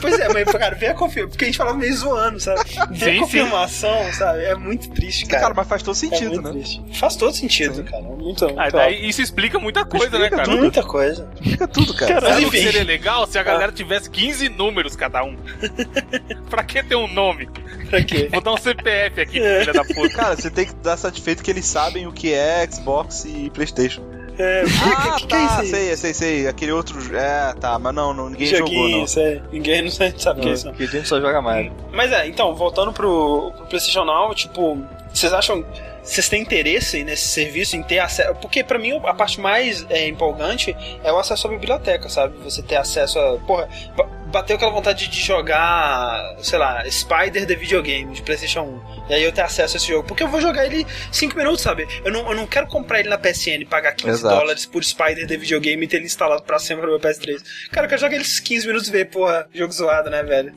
Pois 0.00 0.18
é, 0.18 0.28
mas, 0.32 0.44
cara, 0.52 0.74
vem 0.74 0.88
a 0.90 0.94
confirmação. 0.94 1.30
Porque 1.30 1.44
a 1.44 1.48
gente 1.48 1.56
falava 1.58 1.76
meio 1.76 1.94
zoando, 1.96 2.40
sabe? 2.40 2.60
Vem 2.90 3.12
Sim, 3.14 3.16
a 3.16 3.20
confirmação, 3.20 4.12
sabe? 4.12 4.44
É 4.44 4.54
muito 4.54 4.90
triste, 4.90 5.26
cara. 5.26 5.42
Cara, 5.42 5.54
mas 5.54 5.68
faz 5.68 5.82
todo 5.82 5.94
é 5.94 5.98
sentido, 5.98 6.30
muito 6.30 6.42
né? 6.42 6.50
triste. 6.52 6.82
Faz 6.94 7.16
todo 7.16 7.34
sentido, 7.34 7.82
cara. 7.84 8.02
Muito, 8.02 8.44
muito 8.44 8.60
Ah, 8.60 8.68
daí 8.70 9.08
isso 9.08 9.22
explica 9.22 9.58
muita 9.58 9.84
coisa, 9.84 10.10
né, 10.18 10.26
Explica 10.26 10.44
cara? 10.44 10.56
Muita 10.56 10.82
coisa. 10.82 11.30
Fica 11.42 11.66
tudo, 11.68 11.94
cara. 11.94 12.20
Mas 12.20 12.24
Sabe 12.34 12.46
o 12.46 12.50
que 12.50 12.56
enfim. 12.58 12.66
seria 12.66 12.84
legal 12.84 13.26
se 13.26 13.38
a 13.38 13.42
galera 13.42 13.72
tivesse 13.72 14.10
15 14.10 14.48
números 14.48 14.94
cada 14.96 15.22
um? 15.24 15.36
pra 16.50 16.62
que 16.64 16.82
ter 16.82 16.96
um 16.96 17.08
nome? 17.08 17.48
Pra 17.88 18.02
quê? 18.02 18.28
Vou 18.30 18.40
dar 18.40 18.52
um 18.52 18.56
CPF 18.56 19.20
aqui, 19.20 19.40
É. 19.40 19.60
filha 19.60 19.72
da 19.72 19.84
puta. 19.84 20.08
Cara, 20.10 20.36
você 20.36 20.50
tem 20.50 20.66
que 20.66 20.74
dar 20.74 20.96
satisfeito 20.96 21.42
que 21.42 21.50
eles 21.50 21.64
sabem 21.66 22.06
o 22.06 22.12
que 22.12 22.32
é 22.32 22.66
Xbox 22.70 23.24
e 23.24 23.50
Playstation. 23.50 24.02
É, 24.38 24.62
Ah, 24.84 25.16
que, 25.18 25.26
que 25.26 25.34
é 25.34 25.38
tá, 25.38 25.44
isso 25.46 25.60
aí? 25.60 25.66
sei, 25.68 25.96
sei, 25.96 26.14
sei. 26.14 26.46
Aquele 26.48 26.72
outro. 26.72 26.98
É, 27.16 27.52
tá, 27.60 27.78
mas 27.78 27.94
não, 27.94 28.14
não 28.14 28.28
ninguém 28.30 28.46
jogou, 28.46 28.66
Joguinho, 28.68 28.98
não. 28.98 29.04
isso 29.04 29.18
aí. 29.20 29.42
Ninguém 29.52 29.82
não 29.82 29.90
sabe, 29.90 30.22
sabe 30.22 30.40
o 30.40 30.42
que 30.42 30.48
é 30.48 30.52
isso. 30.52 30.66
não. 30.66 30.74
Que 30.74 30.84
a 30.84 30.86
gente 30.86 31.08
só 31.08 31.20
joga 31.20 31.42
Mario. 31.42 31.72
Mas 31.92 32.12
é, 32.12 32.26
então, 32.28 32.54
voltando 32.54 32.92
pro, 32.92 33.52
pro 33.56 33.66
PlayStation 33.66 34.04
Now, 34.04 34.34
tipo, 34.34 34.78
vocês 35.12 35.32
acham. 35.32 35.64
Vocês 36.08 36.28
têm 36.28 36.40
interesse 36.42 37.04
nesse 37.04 37.28
serviço, 37.28 37.76
em 37.76 37.82
ter 37.82 37.98
acesso. 37.98 38.34
Porque 38.36 38.64
pra 38.64 38.78
mim 38.78 38.98
a 39.04 39.14
parte 39.14 39.40
mais 39.40 39.84
é, 39.90 40.08
empolgante 40.08 40.74
é 41.04 41.12
o 41.12 41.18
acesso 41.18 41.46
à 41.46 41.50
biblioteca, 41.50 42.08
sabe? 42.08 42.36
Você 42.38 42.62
ter 42.62 42.76
acesso 42.76 43.18
a. 43.18 43.38
Porra, 43.40 43.68
ba- 43.96 44.08
bateu 44.28 44.56
aquela 44.56 44.70
vontade 44.70 45.08
de 45.08 45.20
jogar, 45.20 46.36
sei 46.42 46.58
lá, 46.58 46.82
Spider 46.90 47.46
the 47.46 47.54
videogame 47.54 48.12
de 48.14 48.22
PlayStation 48.22 48.62
1. 49.06 49.10
E 49.10 49.14
aí 49.14 49.22
eu 49.24 49.32
ter 49.32 49.42
acesso 49.42 49.76
a 49.76 49.78
esse 49.78 49.88
jogo. 49.88 50.06
Porque 50.06 50.22
eu 50.22 50.28
vou 50.28 50.40
jogar 50.40 50.64
ele 50.66 50.86
5 51.12 51.36
minutos, 51.36 51.60
sabe? 51.62 51.86
Eu 52.04 52.10
não, 52.12 52.28
eu 52.30 52.36
não 52.36 52.46
quero 52.46 52.66
comprar 52.66 53.00
ele 53.00 53.08
na 53.08 53.18
PSN 53.18 53.60
e 53.62 53.64
pagar 53.66 53.92
15 53.92 54.08
Exato. 54.20 54.34
dólares 54.34 54.66
por 54.66 54.82
Spider 54.84 55.26
the 55.26 55.36
videogame 55.36 55.84
e 55.84 55.88
ter 55.88 55.96
ele 55.96 56.06
instalado 56.06 56.42
pra 56.42 56.58
sempre 56.58 56.84
no 56.86 56.90
meu 56.92 57.00
PS3. 57.00 57.42
Cara, 57.70 57.86
eu 57.86 57.88
quero 57.90 58.00
jogar 58.00 58.16
ele 58.16 58.24
15 58.24 58.66
minutos 58.66 58.88
e 58.88 58.92
ver, 58.92 59.06
porra, 59.06 59.46
jogo 59.54 59.72
zoado, 59.72 60.08
né, 60.10 60.22
velho? 60.22 60.52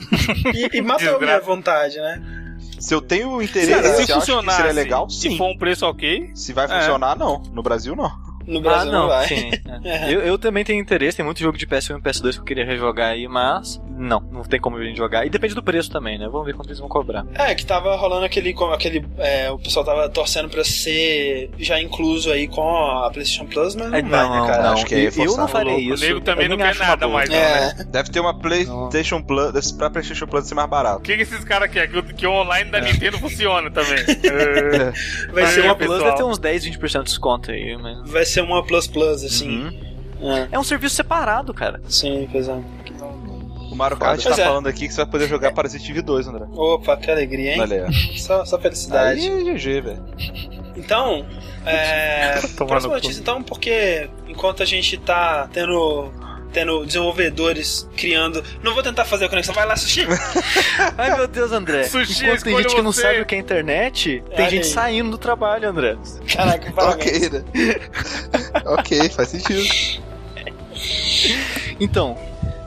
E, 0.53 0.78
e 0.78 0.82
matou 0.82 1.15
a 1.15 1.19
minha 1.19 1.40
vontade, 1.40 1.98
né? 1.98 2.22
Se 2.82 2.94
eu 2.94 3.02
tenho 3.02 3.41
interesse, 3.41 3.95
se 3.98 4.06
se 4.08 4.14
funcionar 4.14 4.56
seria 4.56 4.72
legal, 4.74 5.10
sim. 5.10 5.32
se 5.32 5.38
for 5.38 5.45
um 5.49 5.58
preço 5.58 5.86
ok, 5.86 6.32
Se 6.34 6.52
vai 6.52 6.66
É. 6.66 6.80
funcionar, 6.80 7.18
não. 7.18 7.41
No 7.53 7.62
Brasil, 7.62 7.95
não. 7.95 8.12
No 8.47 8.61
Brasil 8.61 8.89
ah, 8.89 8.93
não, 8.93 9.01
não 9.01 9.07
vai. 9.07 9.27
sim. 9.27 9.51
é. 9.84 10.11
eu, 10.13 10.22
eu 10.22 10.38
também 10.38 10.63
tenho 10.63 10.80
interesse, 10.81 11.18
tem 11.18 11.26
muito 11.26 11.39
jogo 11.39 11.57
de 11.57 11.65
PS1 11.68 11.97
e 11.97 12.01
PS2 12.01 12.34
que 12.34 12.39
eu 12.39 12.43
queria 12.43 12.65
rejogar 12.65 13.11
aí, 13.11 13.27
mas 13.27 13.81
não, 13.89 14.19
não 14.31 14.43
tem 14.43 14.59
como 14.59 14.77
a 14.77 14.84
gente 14.84 14.97
jogar. 14.97 15.26
E 15.26 15.30
depende 15.30 15.53
do 15.55 15.63
preço 15.63 15.89
também, 15.91 16.18
né? 16.18 16.27
Vamos 16.30 16.45
ver 16.45 16.53
quanto 16.53 16.68
eles 16.69 16.80
vão 16.80 16.89
cobrar. 16.89 17.26
É, 17.35 17.53
que 17.55 17.65
tava 17.65 17.95
rolando 17.95 18.26
aquele. 18.26 18.55
aquele 18.73 19.05
é, 19.18 19.51
o 19.51 19.57
pessoal 19.59 19.85
tava 19.85 20.09
torcendo 20.09 20.49
pra 20.49 20.63
ser 20.63 21.49
já 21.59 21.80
incluso 21.80 22.31
aí 22.31 22.47
com 22.47 22.63
a 22.63 23.09
PlayStation 23.11 23.45
Plus, 23.45 23.76
mas 23.76 23.89
não, 23.89 23.97
É, 23.97 24.01
vai, 24.01 24.30
né, 24.30 24.47
cara? 24.47 24.63
não, 24.63 24.73
Acho 24.73 24.85
que 24.85 24.95
é 24.95 25.09
eu, 25.18 25.38
não 25.38 25.47
farei 25.47 25.89
O 25.89 25.93
isso. 25.93 26.03
nego 26.03 26.22
também 26.22 26.47
não 26.47 26.57
quer 26.57 26.76
nada 26.76 27.07
mais, 27.07 27.30
não, 27.30 27.35
né? 27.35 27.76
É, 27.80 27.84
Deve 27.84 28.09
ter 28.09 28.19
uma 28.19 28.34
PlayStation 28.38 29.22
Plus, 29.22 29.72
pra 29.72 29.89
PlayStation 29.89 30.27
Plus 30.27 30.47
ser 30.47 30.55
mais 30.55 30.68
O 30.68 30.72
barato. 30.72 31.01
que, 31.01 31.15
que 31.15 31.23
esses 31.23 31.43
caras 31.43 31.69
querem? 31.69 31.89
Que, 31.91 31.97
o- 31.99 32.03
que 32.03 32.27
o 32.27 32.31
online 32.31 32.69
É. 32.69 32.72
da 32.72 32.81
Nintendo 32.81 33.18
funcione 33.19 33.69
também. 33.69 33.97
Vai, 35.31 35.45
ser 35.47 35.61
é, 35.61 35.63
uma, 35.65 35.76
Plus 35.76 35.99
deve 36.03 36.15
ter 36.15 36.23
uns 36.23 36.38
10, 36.39 36.65
20% 36.65 36.97
de 36.99 37.03
desconto 37.05 37.51
aí, 37.51 37.77
mas... 37.77 38.09
vai 38.09 38.26
ser 38.45 38.51
uma 38.51 38.63
Plus 38.63 38.88
Plus, 38.88 39.23
assim. 39.23 39.63
Uhum. 40.19 40.31
É, 40.31 40.49
É 40.51 40.59
um 40.59 40.63
serviço 40.63 40.95
separado, 40.95 41.53
cara. 41.53 41.81
sim, 41.88 42.27
pois 42.31 42.47
é. 42.47 42.61
O 43.72 43.76
Mario 43.76 43.95
Kart 43.97 44.22
Pois 44.22 44.35
tá 44.35 44.41
é. 44.41 44.45
falando 44.45 44.68
aqui 44.68 44.85
que 44.88 44.93
você 44.93 44.97
vai 45.01 45.09
poder 45.09 45.30
jogar 45.30 45.53
Parasite 45.53 45.89
Eve 45.91 46.01
2, 46.01 46.27
André. 46.27 46.45
Opa, 46.51 46.97
que 46.97 47.09
alegria, 47.09 47.55
hein? 47.55 47.61
Aí, 47.61 48.19
Só, 48.19 48.43
só 48.43 48.59
felicidade. 48.59 49.22
Aí 49.22 49.43
GG, 49.55 49.81
velho. 49.81 50.05
Então, 50.76 51.26
é. 51.65 52.39
Próxima 52.57 52.93
notícia, 52.95 53.22
então, 53.22 53.41
porque 53.41 54.09
enquanto 54.27 54.61
a 54.61 54.65
gente 54.65 54.97
tá 54.97 55.47
tendo. 55.53 56.11
Tendo 56.53 56.86
desenvolvedores 56.86 57.88
criando. 57.95 58.44
Não 58.61 58.73
vou 58.73 58.84
tentar 58.84 59.06
fazer 59.06 59.26
a 59.26 59.30
conexão. 59.30 59.53
Vai 59.56 59.65
lá, 59.65 59.76
Sushi! 59.76 60.06
Ai, 60.98 61.15
meu 61.15 61.28
Deus, 61.28 61.52
André. 61.52 61.84
Sushi, 61.84 62.23
Enquanto 62.26 62.44
tem 62.44 62.57
gente 62.57 62.76
que 62.76 62.82
não 62.82 62.91
você. 62.91 63.02
sabe 63.03 63.22
o 63.22 63.26
que 63.26 63.36
é 63.36 63.38
internet, 63.38 64.23
tem 64.30 64.40
Olha 64.41 64.49
gente 64.49 64.65
aí. 64.65 64.69
saindo 64.72 65.11
do 65.11 65.18
trabalho, 65.18 65.69
André. 65.69 65.98
Caraca, 66.34 66.72
parabéns. 66.76 67.28
Ok, 67.28 67.30
né? 67.30 67.44
ok, 68.65 69.10
faz 69.10 69.30
sentido. 69.30 70.02
Então, 71.80 72.18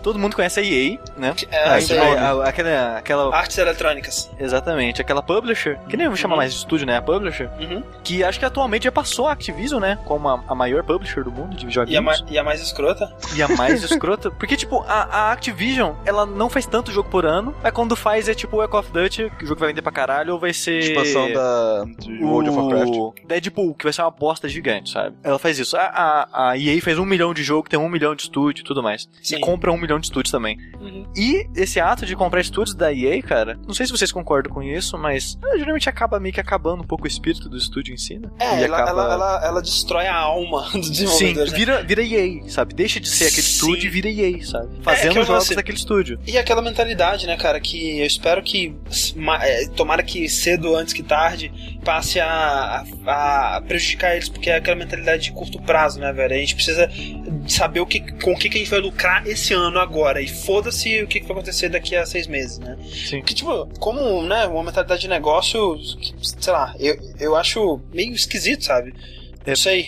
todo 0.04 0.18
mundo 0.18 0.36
conhece 0.36 0.60
a 0.60 0.62
EA, 0.62 0.98
né? 1.16 1.34
É, 1.50 1.64
A- 1.70 1.80
sei. 1.80 1.98
a- 1.98 2.30
a- 2.32 2.48
aquela, 2.48 2.98
aquela 2.98 3.34
Artes 3.36 3.58
eletrônicas. 3.58 4.30
Exatamente, 4.38 5.00
aquela 5.00 5.22
publisher, 5.22 5.78
que 5.88 5.96
nem 5.96 6.04
eu 6.04 6.10
vou 6.10 6.16
chamar 6.16 6.34
Uhum. 6.34 6.38
mais 6.38 6.52
de 6.52 6.58
estúdio, 6.58 6.86
né? 6.86 6.98
A 6.98 7.02
publisher, 7.02 7.50
Uhum. 7.58 7.82
que 8.04 8.22
acho 8.22 8.38
que 8.38 8.44
atualmente 8.44 8.84
já 8.84 8.92
passou 8.92 9.26
a 9.26 9.32
Activision, 9.32 9.80
né? 9.80 9.98
Como 10.04 10.28
a, 10.28 10.44
a 10.46 10.54
maior 10.54 10.84
publisher 10.84 11.24
do 11.24 11.32
mundo 11.32 11.56
de 11.56 11.64
E 11.64 11.66
a, 11.66 11.84
videogames. 11.84 12.20
ma- 12.20 12.26
e 12.30 12.38
a 12.38 12.44
mais 12.44 12.60
escrota? 12.60 13.12
E 13.34 13.42
a 13.42 13.48
mais 13.48 13.82
escrota. 13.82 14.30
Porque, 14.38 14.56
tipo, 14.56 14.84
a, 14.86 15.02
a 15.28 15.32
Activision, 15.32 15.94
ela 16.04 16.26
não 16.26 16.48
faz 16.50 16.66
tanto 16.66 16.92
jogo 16.92 17.08
por 17.08 17.24
ano, 17.26 17.54
mas 17.62 17.72
quando 17.72 17.96
faz 17.96 18.28
é 18.28 18.34
tipo 18.34 18.58
o 18.58 18.62
Echo 18.62 18.76
of 18.76 18.92
Dutch, 18.92 19.20
que 19.38 19.44
o 19.44 19.46
jogo 19.46 19.58
vai 19.60 19.70
vender 19.70 19.82
pra 19.82 19.90
caralho, 19.92 20.34
ou 20.34 20.38
vai 20.38 20.52
ser. 20.52 20.78
Expansão 20.80 21.32
da 21.32 21.84
de 21.98 22.22
World 22.22 22.50
of 22.50 22.58
Warcraft. 22.58 22.94
o 22.94 23.14
Deadpool, 23.26 23.74
que 23.74 23.84
vai 23.84 23.92
ser 23.92 24.02
uma 24.02 24.10
bosta 24.10 24.48
gigante, 24.48 24.90
sabe? 24.90 25.16
Ela 25.22 25.38
faz 25.38 25.58
isso. 25.58 25.76
A, 25.76 25.82
a, 26.32 26.50
a 26.50 26.58
EA 26.58 26.80
faz 26.82 26.98
um 26.98 27.04
milhão 27.04 27.32
de 27.32 27.42
jogo, 27.42 27.68
tem 27.68 27.78
um 27.78 27.88
milhão 27.88 28.14
de 28.14 28.22
estúdio 28.22 28.60
e 28.62 28.64
tudo 28.64 28.82
mais. 28.82 29.08
Sim. 29.22 29.36
E 29.36 29.40
compra 29.40 29.72
um 29.72 29.76
milhão 29.78 29.93
de 30.00 30.06
estúdios 30.06 30.30
também. 30.30 30.58
Uhum. 30.80 31.06
E 31.16 31.46
esse 31.56 31.80
ato 31.80 32.04
de 32.06 32.14
comprar 32.16 32.40
estúdios 32.40 32.74
da 32.74 32.92
EA, 32.92 33.22
cara, 33.22 33.58
não 33.66 33.74
sei 33.74 33.86
se 33.86 33.92
vocês 33.92 34.10
concordam 34.12 34.52
com 34.52 34.62
isso, 34.62 34.96
mas 34.98 35.38
eh, 35.44 35.58
geralmente 35.58 35.88
acaba 35.88 36.18
meio 36.20 36.32
que 36.34 36.40
acabando 36.40 36.82
um 36.82 36.86
pouco 36.86 37.04
o 37.04 37.08
espírito 37.08 37.48
do 37.48 37.56
estúdio 37.56 37.92
em 37.94 37.96
si, 37.96 38.18
né? 38.18 38.28
É, 38.38 38.60
E 38.60 38.64
ela, 38.64 38.78
acaba- 38.78 39.02
ela, 39.02 39.14
ela, 39.14 39.46
ela 39.46 39.62
destrói 39.62 40.06
a 40.06 40.16
alma 40.16 40.62
do 40.72 40.82
Sim, 40.82 40.90
desenvolvedor. 40.90 41.46
né? 41.46 41.52
vira, 41.56 41.82
vira 41.82 42.02
EA, 42.02 42.48
sabe? 42.48 42.74
Deixa 42.74 42.98
de 43.00 43.08
ser 43.08 43.26
aquele 43.26 43.42
Sim. 43.42 43.52
estúdio 43.54 43.86
e 43.86 43.90
vira 43.90 44.08
EA, 44.08 44.44
sabe? 44.44 44.76
que 44.76 44.82
Fazendo 44.82 45.18
é 45.20 45.24
jogos 45.24 45.48
daquele 45.50 45.78
estúdio. 45.78 46.18
E 46.26 46.36
aquela 46.38 46.60
mentalidade, 46.62 47.26
né, 47.26 47.36
cara, 47.36 47.60
que 47.60 47.98
eu 48.00 48.06
espero 48.06 48.42
que, 48.42 48.74
é, 49.40 49.66
tomara 49.68 50.02
que 50.02 50.28
cedo, 50.28 50.74
antes 50.76 50.92
que 50.92 51.02
tarde, 51.02 51.52
passe 51.84 52.18
a, 52.20 52.84
a, 53.06 53.56
a 53.56 53.60
prejudicar 53.62 54.14
eles, 54.14 54.28
porque 54.28 54.50
é 54.50 54.56
aquela 54.56 54.76
mentalidade 54.76 55.24
de 55.24 55.32
curto 55.32 55.60
prazo, 55.62 55.98
né, 56.00 56.12
velho? 56.12 56.34
A 56.34 56.38
gente 56.38 56.54
precisa 56.54 56.90
saber 57.46 57.80
o 57.80 57.86
que, 57.86 58.00
com 58.22 58.32
o 58.32 58.36
que, 58.38 58.48
que 58.48 58.56
a 58.56 58.60
gente 58.60 58.70
vai 58.70 58.80
lucrar 58.80 59.26
esse 59.26 59.52
ano 59.52 59.78
agora, 59.84 60.20
e 60.20 60.28
foda-se 60.28 61.02
o 61.02 61.06
que, 61.06 61.20
que 61.20 61.26
vai 61.26 61.36
acontecer 61.36 61.68
daqui 61.68 61.94
a 61.94 62.04
seis 62.04 62.26
meses, 62.26 62.58
né? 62.58 62.76
Sim. 62.82 63.18
Porque, 63.20 63.34
tipo, 63.34 63.68
como, 63.78 64.22
né, 64.22 64.46
uma 64.46 64.64
mentalidade 64.64 65.02
de 65.02 65.08
negócio, 65.08 65.76
que, 66.00 66.12
sei 66.40 66.52
lá, 66.52 66.74
eu, 66.78 66.96
eu 67.20 67.36
acho 67.36 67.80
meio 67.92 68.12
esquisito, 68.12 68.64
sabe? 68.64 68.94
É. 69.44 69.50
Não 69.50 69.56
sei. 69.56 69.86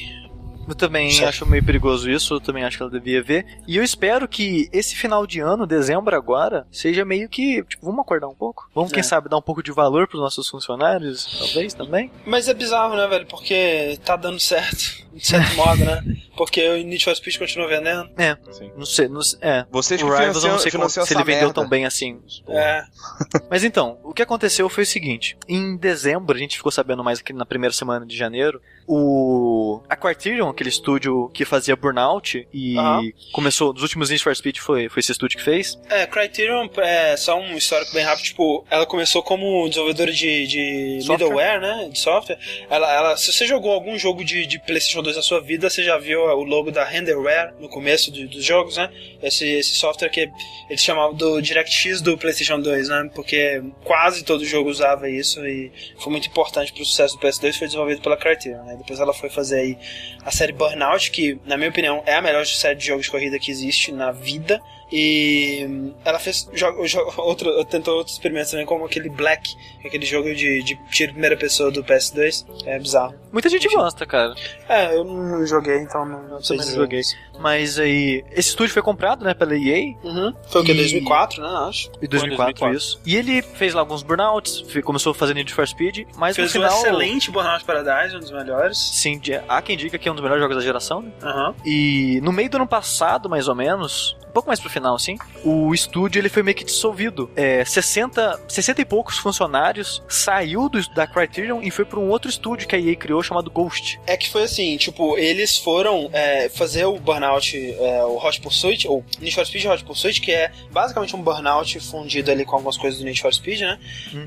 Eu 0.68 0.74
também 0.74 1.10
Certo. 1.10 1.28
acho 1.28 1.46
meio 1.46 1.64
perigoso 1.64 2.10
isso, 2.10 2.34
eu 2.34 2.40
também 2.40 2.64
acho 2.64 2.76
que 2.76 2.82
ela 2.82 2.90
devia 2.90 3.22
ver. 3.22 3.46
E 3.68 3.76
eu 3.76 3.84
espero 3.84 4.26
que 4.26 4.68
esse 4.72 4.96
final 4.96 5.26
de 5.26 5.40
ano, 5.40 5.66
dezembro 5.66 6.14
agora, 6.16 6.66
seja 6.70 7.04
meio 7.04 7.28
que, 7.28 7.62
tipo, 7.64 7.84
vamos 7.86 8.00
acordar 8.00 8.28
um 8.28 8.34
pouco? 8.34 8.68
Vamos, 8.74 8.90
quem 8.92 9.00
É. 9.00 9.02
sabe, 9.04 9.28
dar 9.28 9.36
um 9.38 9.42
pouco 9.42 9.62
de 9.62 9.70
valor 9.72 10.08
pros 10.08 10.20
nossos 10.20 10.48
funcionários, 10.48 11.24
talvez, 11.38 11.72
também? 11.74 12.10
Mas 12.26 12.48
é 12.48 12.54
bizarro, 12.54 12.96
né, 12.96 13.06
velho? 13.06 13.26
Porque 13.26 13.98
tá 14.04 14.16
dando 14.16 14.40
certo, 14.40 15.04
de 15.14 15.26
certo 15.26 15.54
modo, 15.56 15.84
né? 15.84 16.02
Porque 16.36 16.68
o 16.68 16.76
Need 16.84 17.02
for 17.04 17.14
Speed 17.16 17.38
continua 17.38 17.68
vendendo. 17.68 18.10
É, 18.18 18.36
Sim. 18.52 18.70
não 18.76 18.84
sei, 18.84 19.08
não 19.08 19.22
sei 19.22 19.38
é. 19.42 19.66
Vocês 19.70 20.02
O 20.02 20.04
que 20.06 20.10
Rivals 20.12 20.44
eu 20.44 20.50
não 20.50 20.58
sei 20.58 20.70
como- 20.72 20.88
se 20.88 21.00
ele 21.00 21.24
vendeu 21.24 21.40
merda. 21.48 21.54
tão 21.54 21.68
bem 21.68 21.86
assim. 21.86 22.20
É. 22.48 22.84
Mas 23.48 23.64
então, 23.64 23.98
o 24.02 24.12
que 24.12 24.20
aconteceu 24.22 24.68
foi 24.68 24.82
o 24.82 24.86
seguinte: 24.86 25.36
em 25.48 25.76
dezembro, 25.76 26.34
a 26.36 26.38
gente 26.38 26.56
ficou 26.56 26.70
sabendo 26.72 27.02
mais 27.04 27.20
aqui 27.20 27.32
na 27.32 27.46
primeira 27.46 27.72
semana 27.72 28.04
de 28.04 28.16
janeiro, 28.16 28.60
o. 28.86 29.80
A 29.88 29.96
Criterion, 29.96 30.48
aquele 30.48 30.68
estúdio 30.68 31.28
que 31.34 31.44
fazia 31.44 31.76
Burnout 31.76 32.46
e 32.52 32.76
Aham. 32.78 33.02
começou, 33.32 33.72
nos 33.72 33.82
últimos 33.82 34.10
Need 34.10 34.22
for 34.22 34.34
Speed 34.34 34.58
foi, 34.58 34.88
foi 34.88 35.00
esse 35.00 35.12
estúdio 35.12 35.38
que 35.38 35.44
fez. 35.44 35.78
É, 35.90 36.06
Criterion, 36.06 36.68
é 36.78 37.16
só 37.16 37.38
um 37.38 37.56
histórico 37.56 37.92
bem 37.92 38.04
rápido, 38.04 38.24
tipo, 38.24 38.64
ela 38.70 38.86
começou 38.86 39.22
como 39.22 39.68
desenvolvedora 39.68 40.12
de, 40.12 40.46
de 40.46 40.98
Software. 41.02 41.18
middleware, 41.28 41.60
né, 41.60 41.88
de 41.92 41.98
software. 41.98 42.38
Ela, 42.70 42.92
ela, 42.92 43.16
se 43.16 43.32
você 43.32 43.46
jogou 43.46 43.72
algum 43.72 43.98
jogo 43.98 44.24
de, 44.24 44.46
de 44.46 44.58
PlayStation 44.60 45.02
2 45.02 45.16
na 45.16 45.22
sua 45.22 45.40
vida, 45.40 45.68
você 45.70 45.82
já 45.82 45.96
viu 45.98 46.20
o 46.20 46.42
logo 46.44 46.70
da 46.70 46.84
Renderware 46.84 47.54
no 47.60 47.68
começo 47.68 48.10
do- 48.10 48.28
dos 48.28 48.44
jogos, 48.44 48.76
né? 48.76 48.90
Esse, 49.22 49.46
esse 49.46 49.74
software 49.76 50.10
que 50.10 50.28
eles 50.68 50.82
chamavam 50.82 51.14
do 51.14 51.40
DirectX 51.40 52.00
do 52.00 52.16
PlayStation 52.18 52.60
2, 52.60 52.88
né? 52.88 53.10
Porque 53.14 53.62
quase 53.84 54.24
todo 54.24 54.44
jogo 54.44 54.70
usava 54.70 55.08
isso 55.08 55.44
e 55.46 55.70
foi 55.98 56.10
muito 56.12 56.28
importante 56.28 56.72
pro 56.72 56.84
sucesso 56.84 57.16
do 57.16 57.20
PS2, 57.26 57.54
foi 57.58 57.66
desenvolvido 57.66 58.00
pela 58.00 58.16
Criterion, 58.16 58.62
né? 58.64 58.75
Depois 58.76 59.00
ela 59.00 59.12
foi 59.12 59.28
fazer 59.28 59.60
aí 59.60 59.78
a 60.24 60.30
série 60.30 60.52
Burnout, 60.52 61.10
que, 61.10 61.38
na 61.44 61.56
minha 61.56 61.70
opinião, 61.70 62.02
é 62.06 62.14
a 62.14 62.22
melhor 62.22 62.46
série 62.46 62.76
de 62.76 62.86
jogos 62.86 63.06
de 63.06 63.10
corrida 63.10 63.38
que 63.38 63.50
existe 63.50 63.92
na 63.92 64.10
vida. 64.12 64.60
E 64.90 65.92
ela 66.04 66.18
fez 66.18 66.48
jo 66.52 66.66
jo 66.86 67.00
outro, 67.18 67.64
tentou 67.64 67.96
outros 67.96 68.14
experimentos 68.16 68.50
também, 68.50 68.66
como 68.66 68.84
aquele 68.84 69.08
Black, 69.08 69.54
que 69.80 69.86
é 69.86 69.88
aquele 69.88 70.06
jogo 70.06 70.34
de, 70.34 70.62
de 70.62 70.76
tiro 70.90 71.10
em 71.10 71.14
primeira 71.14 71.36
pessoa 71.36 71.70
do 71.70 71.82
PS2. 71.82 72.46
É 72.64 72.78
bizarro. 72.78 73.14
Muita 73.32 73.48
gente 73.48 73.66
Enfim. 73.66 73.76
gosta, 73.76 74.06
cara. 74.06 74.34
É, 74.68 74.94
eu 74.96 75.04
não 75.04 75.44
joguei, 75.46 75.78
então 75.78 76.04
não, 76.06 76.22
não 76.28 76.42
sei 76.42 76.56
não 76.56 76.64
joguei. 76.64 77.02
Mas 77.38 77.78
aí, 77.78 78.24
esse 78.30 78.50
estúdio 78.50 78.72
foi 78.72 78.82
comprado, 78.82 79.24
né, 79.24 79.34
pela 79.34 79.54
EA, 79.56 79.94
Uhum. 80.02 80.32
Foi 80.48 80.62
o 80.62 80.64
que? 80.64 80.72
E- 80.72 80.76
2004, 80.76 81.42
né? 81.42 81.48
Acho. 81.68 81.88
em 82.00 82.08
2004, 82.08 82.54
2004. 82.70 82.76
isso. 82.76 83.00
E 83.04 83.16
ele 83.16 83.42
fez 83.42 83.74
lá 83.74 83.80
alguns 83.80 84.02
burnouts, 84.02 84.64
começou 84.84 85.10
a 85.12 85.14
fazer 85.14 85.34
Need 85.34 85.52
for 85.52 85.66
Speed, 85.66 86.06
mas 86.16 86.34
Fez 86.36 86.54
no 86.54 86.60
um 86.60 86.64
final... 86.64 86.78
excelente 86.80 87.30
Burnout 87.30 87.64
Paradise, 87.64 88.16
um 88.16 88.20
dos 88.20 88.30
melhores. 88.30 88.78
Sim, 88.78 89.20
há 89.48 89.60
quem 89.60 89.76
diga 89.76 89.98
que 89.98 90.08
é 90.08 90.12
um 90.12 90.14
dos 90.14 90.22
melhores 90.22 90.42
jogos 90.42 90.56
da 90.56 90.62
geração, 90.62 91.02
né? 91.02 91.10
Aham. 91.22 91.54
E 91.64 92.20
no 92.22 92.32
meio 92.32 92.48
do 92.48 92.56
ano 92.56 92.66
passado, 92.66 93.28
mais 93.28 93.48
ou 93.48 93.54
menos, 93.54 94.16
um 94.28 94.32
pouco 94.32 94.48
mais 94.48 94.60
pro 94.60 94.70
final, 94.76 94.94
assim, 94.94 95.16
o 95.42 95.72
estúdio 95.72 96.20
ele 96.20 96.28
foi 96.28 96.42
meio 96.42 96.56
que 96.56 96.64
dissolvido. 96.64 97.30
É, 97.34 97.64
60, 97.64 98.40
60 98.46 98.82
e 98.82 98.84
poucos 98.84 99.18
funcionários 99.18 100.02
saiu 100.08 100.68
do, 100.68 100.86
da 100.90 101.06
Criterion 101.06 101.62
e 101.62 101.70
foi 101.70 101.84
pra 101.84 101.98
um 101.98 102.08
outro 102.08 102.28
estúdio 102.28 102.68
que 102.68 102.76
a 102.76 102.78
EA 102.78 102.94
criou 102.94 103.22
chamado 103.22 103.50
Ghost. 103.50 103.98
É 104.06 104.16
que 104.16 104.28
foi 104.28 104.42
assim, 104.42 104.76
tipo, 104.76 105.16
eles 105.16 105.58
foram 105.58 106.10
é, 106.12 106.48
fazer 106.48 106.84
o 106.84 106.98
Burnout, 106.98 107.56
é, 107.56 108.04
o 108.04 108.16
Hot 108.16 108.40
Pursuit, 108.40 108.86
ou 108.86 109.04
Need 109.18 109.34
for 109.34 109.46
Speed 109.46 109.64
Hot 109.64 109.84
Pursuit, 109.84 110.20
que 110.20 110.32
é 110.32 110.52
basicamente 110.70 111.16
um 111.16 111.22
Burnout 111.22 111.80
fundido 111.80 112.30
ali 112.30 112.44
com 112.44 112.56
algumas 112.56 112.76
coisas 112.76 113.00
do 113.00 113.04
Need 113.04 113.20
for 113.20 113.32
Speed, 113.32 113.60
né? 113.60 113.78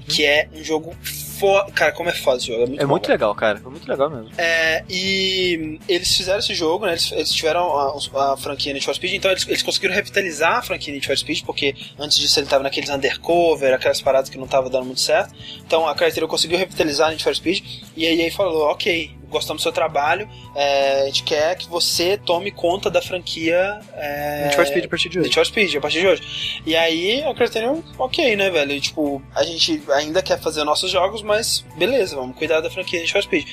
Que 0.08 0.26
é 0.26 0.50
um 0.54 0.64
jogo 0.64 0.96
foda. 1.40 1.72
Cara, 1.72 1.91
como 1.91 2.10
é 2.10 2.14
foda 2.14 2.38
esse 2.38 2.48
jogo, 2.48 2.64
é 2.64 2.68
muito 2.68 2.82
É 2.82 2.86
bom, 2.86 2.91
muito 2.91 3.07
legal, 3.07 3.34
cara. 3.36 3.60
Foi 3.60 3.72
muito 3.72 3.88
legal 3.88 4.10
mesmo. 4.10 4.30
É, 4.38 4.84
e 4.90 5.80
eles 5.88 6.16
fizeram 6.16 6.40
esse 6.40 6.53
jogo, 6.53 6.86
né? 6.86 6.91
Eles, 6.94 7.11
eles 7.11 7.32
tiveram 7.32 7.78
a, 7.78 8.34
a 8.34 8.38
franquia 8.38 8.74
Need 8.74 8.86
for 8.86 8.94
Speed, 8.94 9.14
então 9.14 9.32
eles, 9.32 9.48
eles 9.48 9.64
conseguiram 9.64 9.94
revitalizar 9.95 10.57
a 10.57 10.61
franquia 10.61 10.94
Need 10.94 11.06
for 11.06 11.18
Speed, 11.18 11.44
porque 11.45 11.76
antes 11.98 12.18
disso 12.18 12.40
ele 12.40 12.48
tava 12.48 12.64
naqueles 12.64 12.90
undercover, 12.90 13.74
aquelas 13.74 14.02
paradas 14.02 14.30
que 14.30 14.38
não 14.38 14.48
tava 14.48 14.70
dando 14.70 14.86
muito 14.86 15.02
certo. 15.02 15.34
Então 15.66 15.88
a 15.88 15.95
Criterion 15.95 16.28
conseguiu 16.28 16.57
revitalizar 16.57 17.07
a 17.07 17.11
Need 17.11 17.24
for 17.24 17.36
Speed, 17.36 17.64
e 17.95 18.06
aí, 18.06 18.22
aí 18.22 18.32
falou, 18.32 18.70
ok, 18.70 19.19
gostamos 19.30 19.62
do 19.62 19.64
seu 19.64 19.72
trabalho, 19.72 20.28
é, 20.56 21.04
a 21.04 21.06
gente 21.06 21.24
quer 21.24 21.56
que 21.56 21.70
você 21.70 22.18
tome 22.18 22.52
conta 22.52 22.90
da 22.90 23.02
franquia 23.02 23.80
é, 23.94 24.44
Need 24.44 24.56
for 24.56 24.66
Speed 24.66 24.86
a 24.86 24.90
partir 24.90 25.10
de 25.10 25.20
hoje. 25.20 25.26
Need 25.26 25.36
for 25.36 25.46
Speed, 25.46 25.76
a 25.76 25.82
partir 25.82 26.02
de 26.02 26.08
hoje. 26.08 26.62
E 26.66 26.76
aí 26.76 27.24
a 27.24 27.34
Criterion, 27.34 27.82
ok, 27.98 28.36
né, 28.36 28.50
velho? 28.50 28.72
E, 28.72 28.82
tipo, 28.82 29.22
a 29.36 29.44
gente 29.44 29.82
ainda 29.90 30.22
quer 30.22 30.40
fazer 30.40 30.64
nossos 30.64 30.92
jogos, 30.92 31.22
mas 31.22 31.66
beleza, 31.78 32.16
vamos 32.16 32.38
cuidar 32.38 32.62
da 32.62 32.70
franquia 32.70 33.00
Need 33.00 33.12
for 33.12 33.22
Speed. 33.22 33.48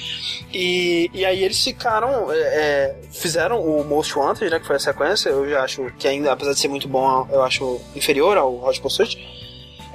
E, 0.53 1.11
e 1.13 1.25
aí 1.25 1.43
eles 1.43 1.63
ficaram. 1.63 2.33
é, 2.33 2.37
é, 2.37 2.97
fizeram 3.13 3.61
o 3.61 3.85
Most 3.85 4.19
Wanted, 4.19 4.51
né? 4.51 4.61
Que 4.61 4.67
foi 4.67 4.77
a 4.77 4.81
sequência. 4.81 5.29
Eu 5.29 5.49
já 5.49 5.63
acho 5.63 5.93
que 5.99 6.09
ainda, 6.09 6.33
apesar 6.33 6.53
de 6.53 6.59
ser 6.59 6.69
muito 6.69 6.89
bom, 6.89 7.27
eu 7.31 7.43
acho 7.43 7.81
inferior 7.95 8.37
ao 8.37 8.65
Hot 8.65 8.81
Pursuit. 8.81 9.46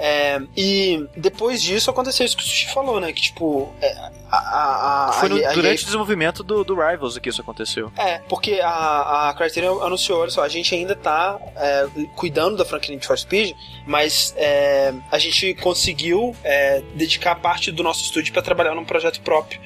É, 0.04 0.42
e 0.58 1.08
depois 1.16 1.62
disso 1.62 1.92
aconteceu 1.92 2.26
isso 2.26 2.36
que 2.36 2.42
o 2.42 2.46
Sushi 2.46 2.74
falou, 2.74 3.00
né? 3.00 3.14
Que 3.14 3.22
tipo, 3.22 3.72
é, 3.80 3.96
a, 4.32 5.10
a, 5.10 5.14
Foi 5.14 5.30
no- 5.30 5.36
a- 5.46 5.50
a- 5.50 5.54
durante 5.54 5.84
o 5.84 5.86
desenvolvimento 5.86 6.42
do, 6.44 6.64
do 6.64 6.74
Rivals 6.76 7.20
que 7.20 7.30
isso 7.30 7.40
aconteceu. 7.42 7.92
É, 7.96 8.18
porque 8.28 8.60
a, 8.64 9.30
a 9.30 9.34
Criterion 9.36 9.80
anunciou, 9.84 10.22
olha 10.22 10.32
só, 10.32 10.42
a 10.42 10.50
gente 10.50 10.74
ainda 10.74 10.96
tá 10.96 11.38
é, 11.56 11.88
cuidando 12.16 12.58
da 12.58 12.66
franquia 12.66 12.96
Need 12.96 13.06
for 13.06 13.16
Speed, 13.18 13.56
mas 13.86 14.34
é, 14.38 14.92
a 15.12 15.20
gente 15.20 15.54
conseguiu 15.56 16.36
é, 16.44 16.82
dedicar 16.96 17.36
parte 17.36 17.72
do 17.72 17.84
nosso 17.84 18.04
estúdio 18.04 18.34
para 18.34 18.42
trabalhar 18.42 18.74
num 18.74 18.84
projeto 18.86 19.22
próprio. 19.22 19.62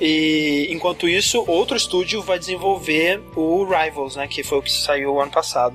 E 0.00 0.68
enquanto 0.70 1.08
isso, 1.08 1.42
outro 1.48 1.76
estúdio 1.76 2.22
vai 2.22 2.38
desenvolver 2.38 3.20
o 3.34 3.64
Rivals, 3.64 4.16
né, 4.16 4.28
que 4.28 4.42
foi 4.44 4.58
o 4.58 4.62
que 4.62 4.70
saiu 4.70 5.20
ano 5.20 5.30
passado. 5.32 5.74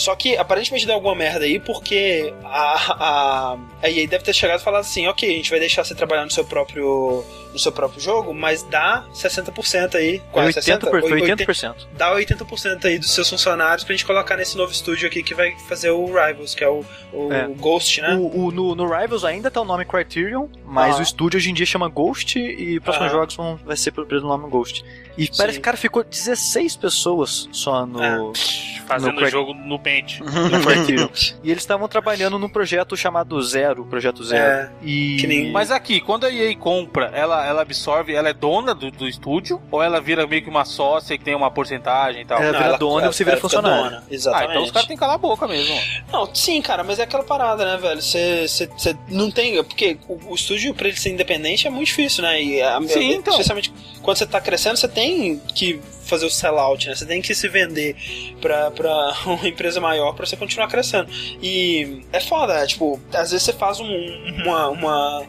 Só 0.00 0.14
que 0.16 0.36
aparentemente 0.36 0.86
deu 0.86 0.94
alguma 0.94 1.14
merda 1.14 1.44
aí, 1.44 1.60
porque 1.60 2.32
a, 2.42 2.94
a, 3.54 3.56
a 3.82 3.90
EA 3.90 4.06
deve 4.08 4.24
ter 4.24 4.32
chegado 4.34 4.60
e 4.60 4.62
falado 4.62 4.80
assim: 4.80 5.06
ok, 5.06 5.28
a 5.28 5.32
gente 5.36 5.50
vai 5.50 5.60
deixar 5.60 5.84
você 5.84 5.94
trabalhar 5.94 6.24
no 6.24 6.30
seu 6.30 6.44
próprio, 6.44 7.22
no 7.52 7.58
seu 7.58 7.70
próprio 7.70 8.00
jogo, 8.00 8.32
mas 8.32 8.62
dá 8.62 9.04
60% 9.14 9.94
aí, 9.96 10.22
quase 10.32 10.58
80%, 10.60 10.78
60%, 10.80 10.90
foi 11.00 11.20
80%, 11.20 11.46
80%. 11.46 11.74
dá 11.92 12.14
80% 12.14 12.84
aí 12.86 12.98
dos 12.98 13.12
seus 13.12 13.28
funcionários 13.28 13.84
pra 13.84 13.94
gente 13.94 14.06
colocar 14.06 14.36
nesse 14.36 14.56
novo 14.56 14.72
estúdio 14.72 15.06
aqui 15.06 15.22
que 15.22 15.34
vai 15.34 15.54
fazer 15.68 15.90
o 15.90 16.06
Rivals, 16.06 16.54
que 16.54 16.64
é 16.64 16.68
o, 16.68 16.82
o 17.12 17.32
É. 17.32 17.46
Ghost, 17.48 18.00
né? 18.00 18.14
O, 18.14 18.46
o- 18.46 18.50
no, 18.50 18.74
no 18.74 18.86
Rivals 18.86 19.24
ainda 19.24 19.50
tá 19.50 19.60
o 19.60 19.64
nome 19.64 19.84
Criterion, 19.84 20.46
mas 20.64 20.96
Ah. 20.96 21.00
o 21.00 21.02
estúdio 21.02 21.36
hoje 21.38 21.50
em 21.50 21.54
dia 21.54 21.66
chama 21.66 21.88
Ghost 21.88 22.38
e 22.38 22.80
próximos 22.80 23.08
Ah. 23.08 23.12
jogos 23.12 23.34
vão, 23.36 23.56
vai 23.64 23.76
ser 23.76 23.90
pelo 23.90 24.20
nome 24.22 24.48
Ghost. 24.48 24.82
E 25.16 25.28
parece 25.36 25.58
que, 25.58 25.62
cara, 25.64 25.76
ficou 25.76 26.02
16 26.04 26.76
pessoas 26.76 27.48
só 27.52 27.84
no, 27.86 28.02
É. 28.02 28.16
Fazendo 28.86 29.10
No 29.12 29.16
o 29.16 29.18
crack- 29.18 29.30
jogo 29.32 29.54
no 29.54 29.78
pente. 29.78 30.20
no 30.22 30.28
e 31.44 31.50
eles 31.50 31.62
estavam 31.62 31.86
trabalhando 31.86 32.38
num 32.38 32.48
projeto 32.48 32.96
chamado 32.96 33.40
Zero, 33.40 33.84
Projeto 33.84 34.24
Zero. 34.24 34.42
É, 34.42 34.70
E... 34.82 35.24
nem- 35.28 35.52
Mas 35.52 35.70
aqui, 35.70 36.00
quando 36.00 36.24
a 36.26 36.30
EA 36.32 36.56
compra, 36.56 37.06
ela, 37.14 37.46
ela 37.46 37.62
absorve, 37.62 38.12
ela 38.14 38.28
é 38.30 38.32
dona 38.32 38.74
do, 38.74 38.90
do 38.90 39.06
estúdio? 39.06 39.62
Ou 39.70 39.80
ela 39.82 40.00
vira 40.00 40.26
meio 40.26 40.42
que 40.42 40.50
uma 40.50 40.64
sócia 40.64 41.16
que 41.16 41.22
tem 41.24 41.36
uma 41.36 41.50
porcentagem 41.50 42.22
e 42.22 42.24
tal? 42.24 42.42
Ela 42.42 42.58
vira 42.58 42.78
dona 42.78 43.06
e 43.06 43.12
você 43.12 43.22
vira 43.22 43.36
funcionário. 43.36 43.84
dona, 43.84 43.98
ah, 43.98 44.06
Exatamente. 44.10 44.50
então 44.50 44.62
os 44.64 44.70
caras 44.72 44.88
têm 44.88 44.96
que 44.96 45.00
calar 45.00 45.14
a 45.14 45.18
boca 45.18 45.46
mesmo. 45.46 45.78
Não, 46.12 46.28
sim, 46.34 46.60
cara, 46.60 46.82
mas 46.82 46.98
é 46.98 47.04
aquela 47.04 47.22
parada, 47.22 47.64
né, 47.64 47.76
velho? 47.80 48.02
Você 48.02 48.48
você 48.48 48.96
não 49.08 49.30
tem. 49.30 49.62
Porque 49.62 49.98
o, 50.08 50.32
o 50.32 50.34
estúdio, 50.34 50.74
pra 50.74 50.88
ele 50.88 50.96
ser 50.96 51.10
independente, 51.10 51.66
é 51.66 51.70
muito 51.70 51.86
difícil, 51.86 52.22
né? 52.22 52.42
E 52.42 52.60
a, 52.60 52.80
Sim, 52.82 53.12
então. 53.14 53.32
Especialmente 53.34 53.72
quando 54.02 54.16
você 54.16 54.26
tá 54.26 54.40
crescendo, 54.40 54.76
você 54.76 54.88
tem 54.88 54.99
que 55.54 55.80
fazer 56.04 56.26
o 56.26 56.30
sellout, 56.30 56.88
né? 56.88 56.94
Você 56.94 57.06
tem 57.06 57.22
que 57.22 57.34
se 57.34 57.48
vender 57.48 57.94
pra 58.40 58.70
uma 59.26 59.46
empresa 59.48 59.80
maior 59.80 60.12
pra 60.14 60.26
você 60.26 60.36
continuar 60.36 60.68
crescendo. 60.68 61.08
E 61.42 62.02
é 62.12 62.20
foda, 62.20 62.54
né? 62.54 62.66
Tipo, 62.66 63.00
às 63.12 63.30
vezes 63.30 63.42
você 63.44 63.52
faz 63.52 63.78
um- 63.80 63.86
uma. 64.42 64.68
uma 64.70 65.22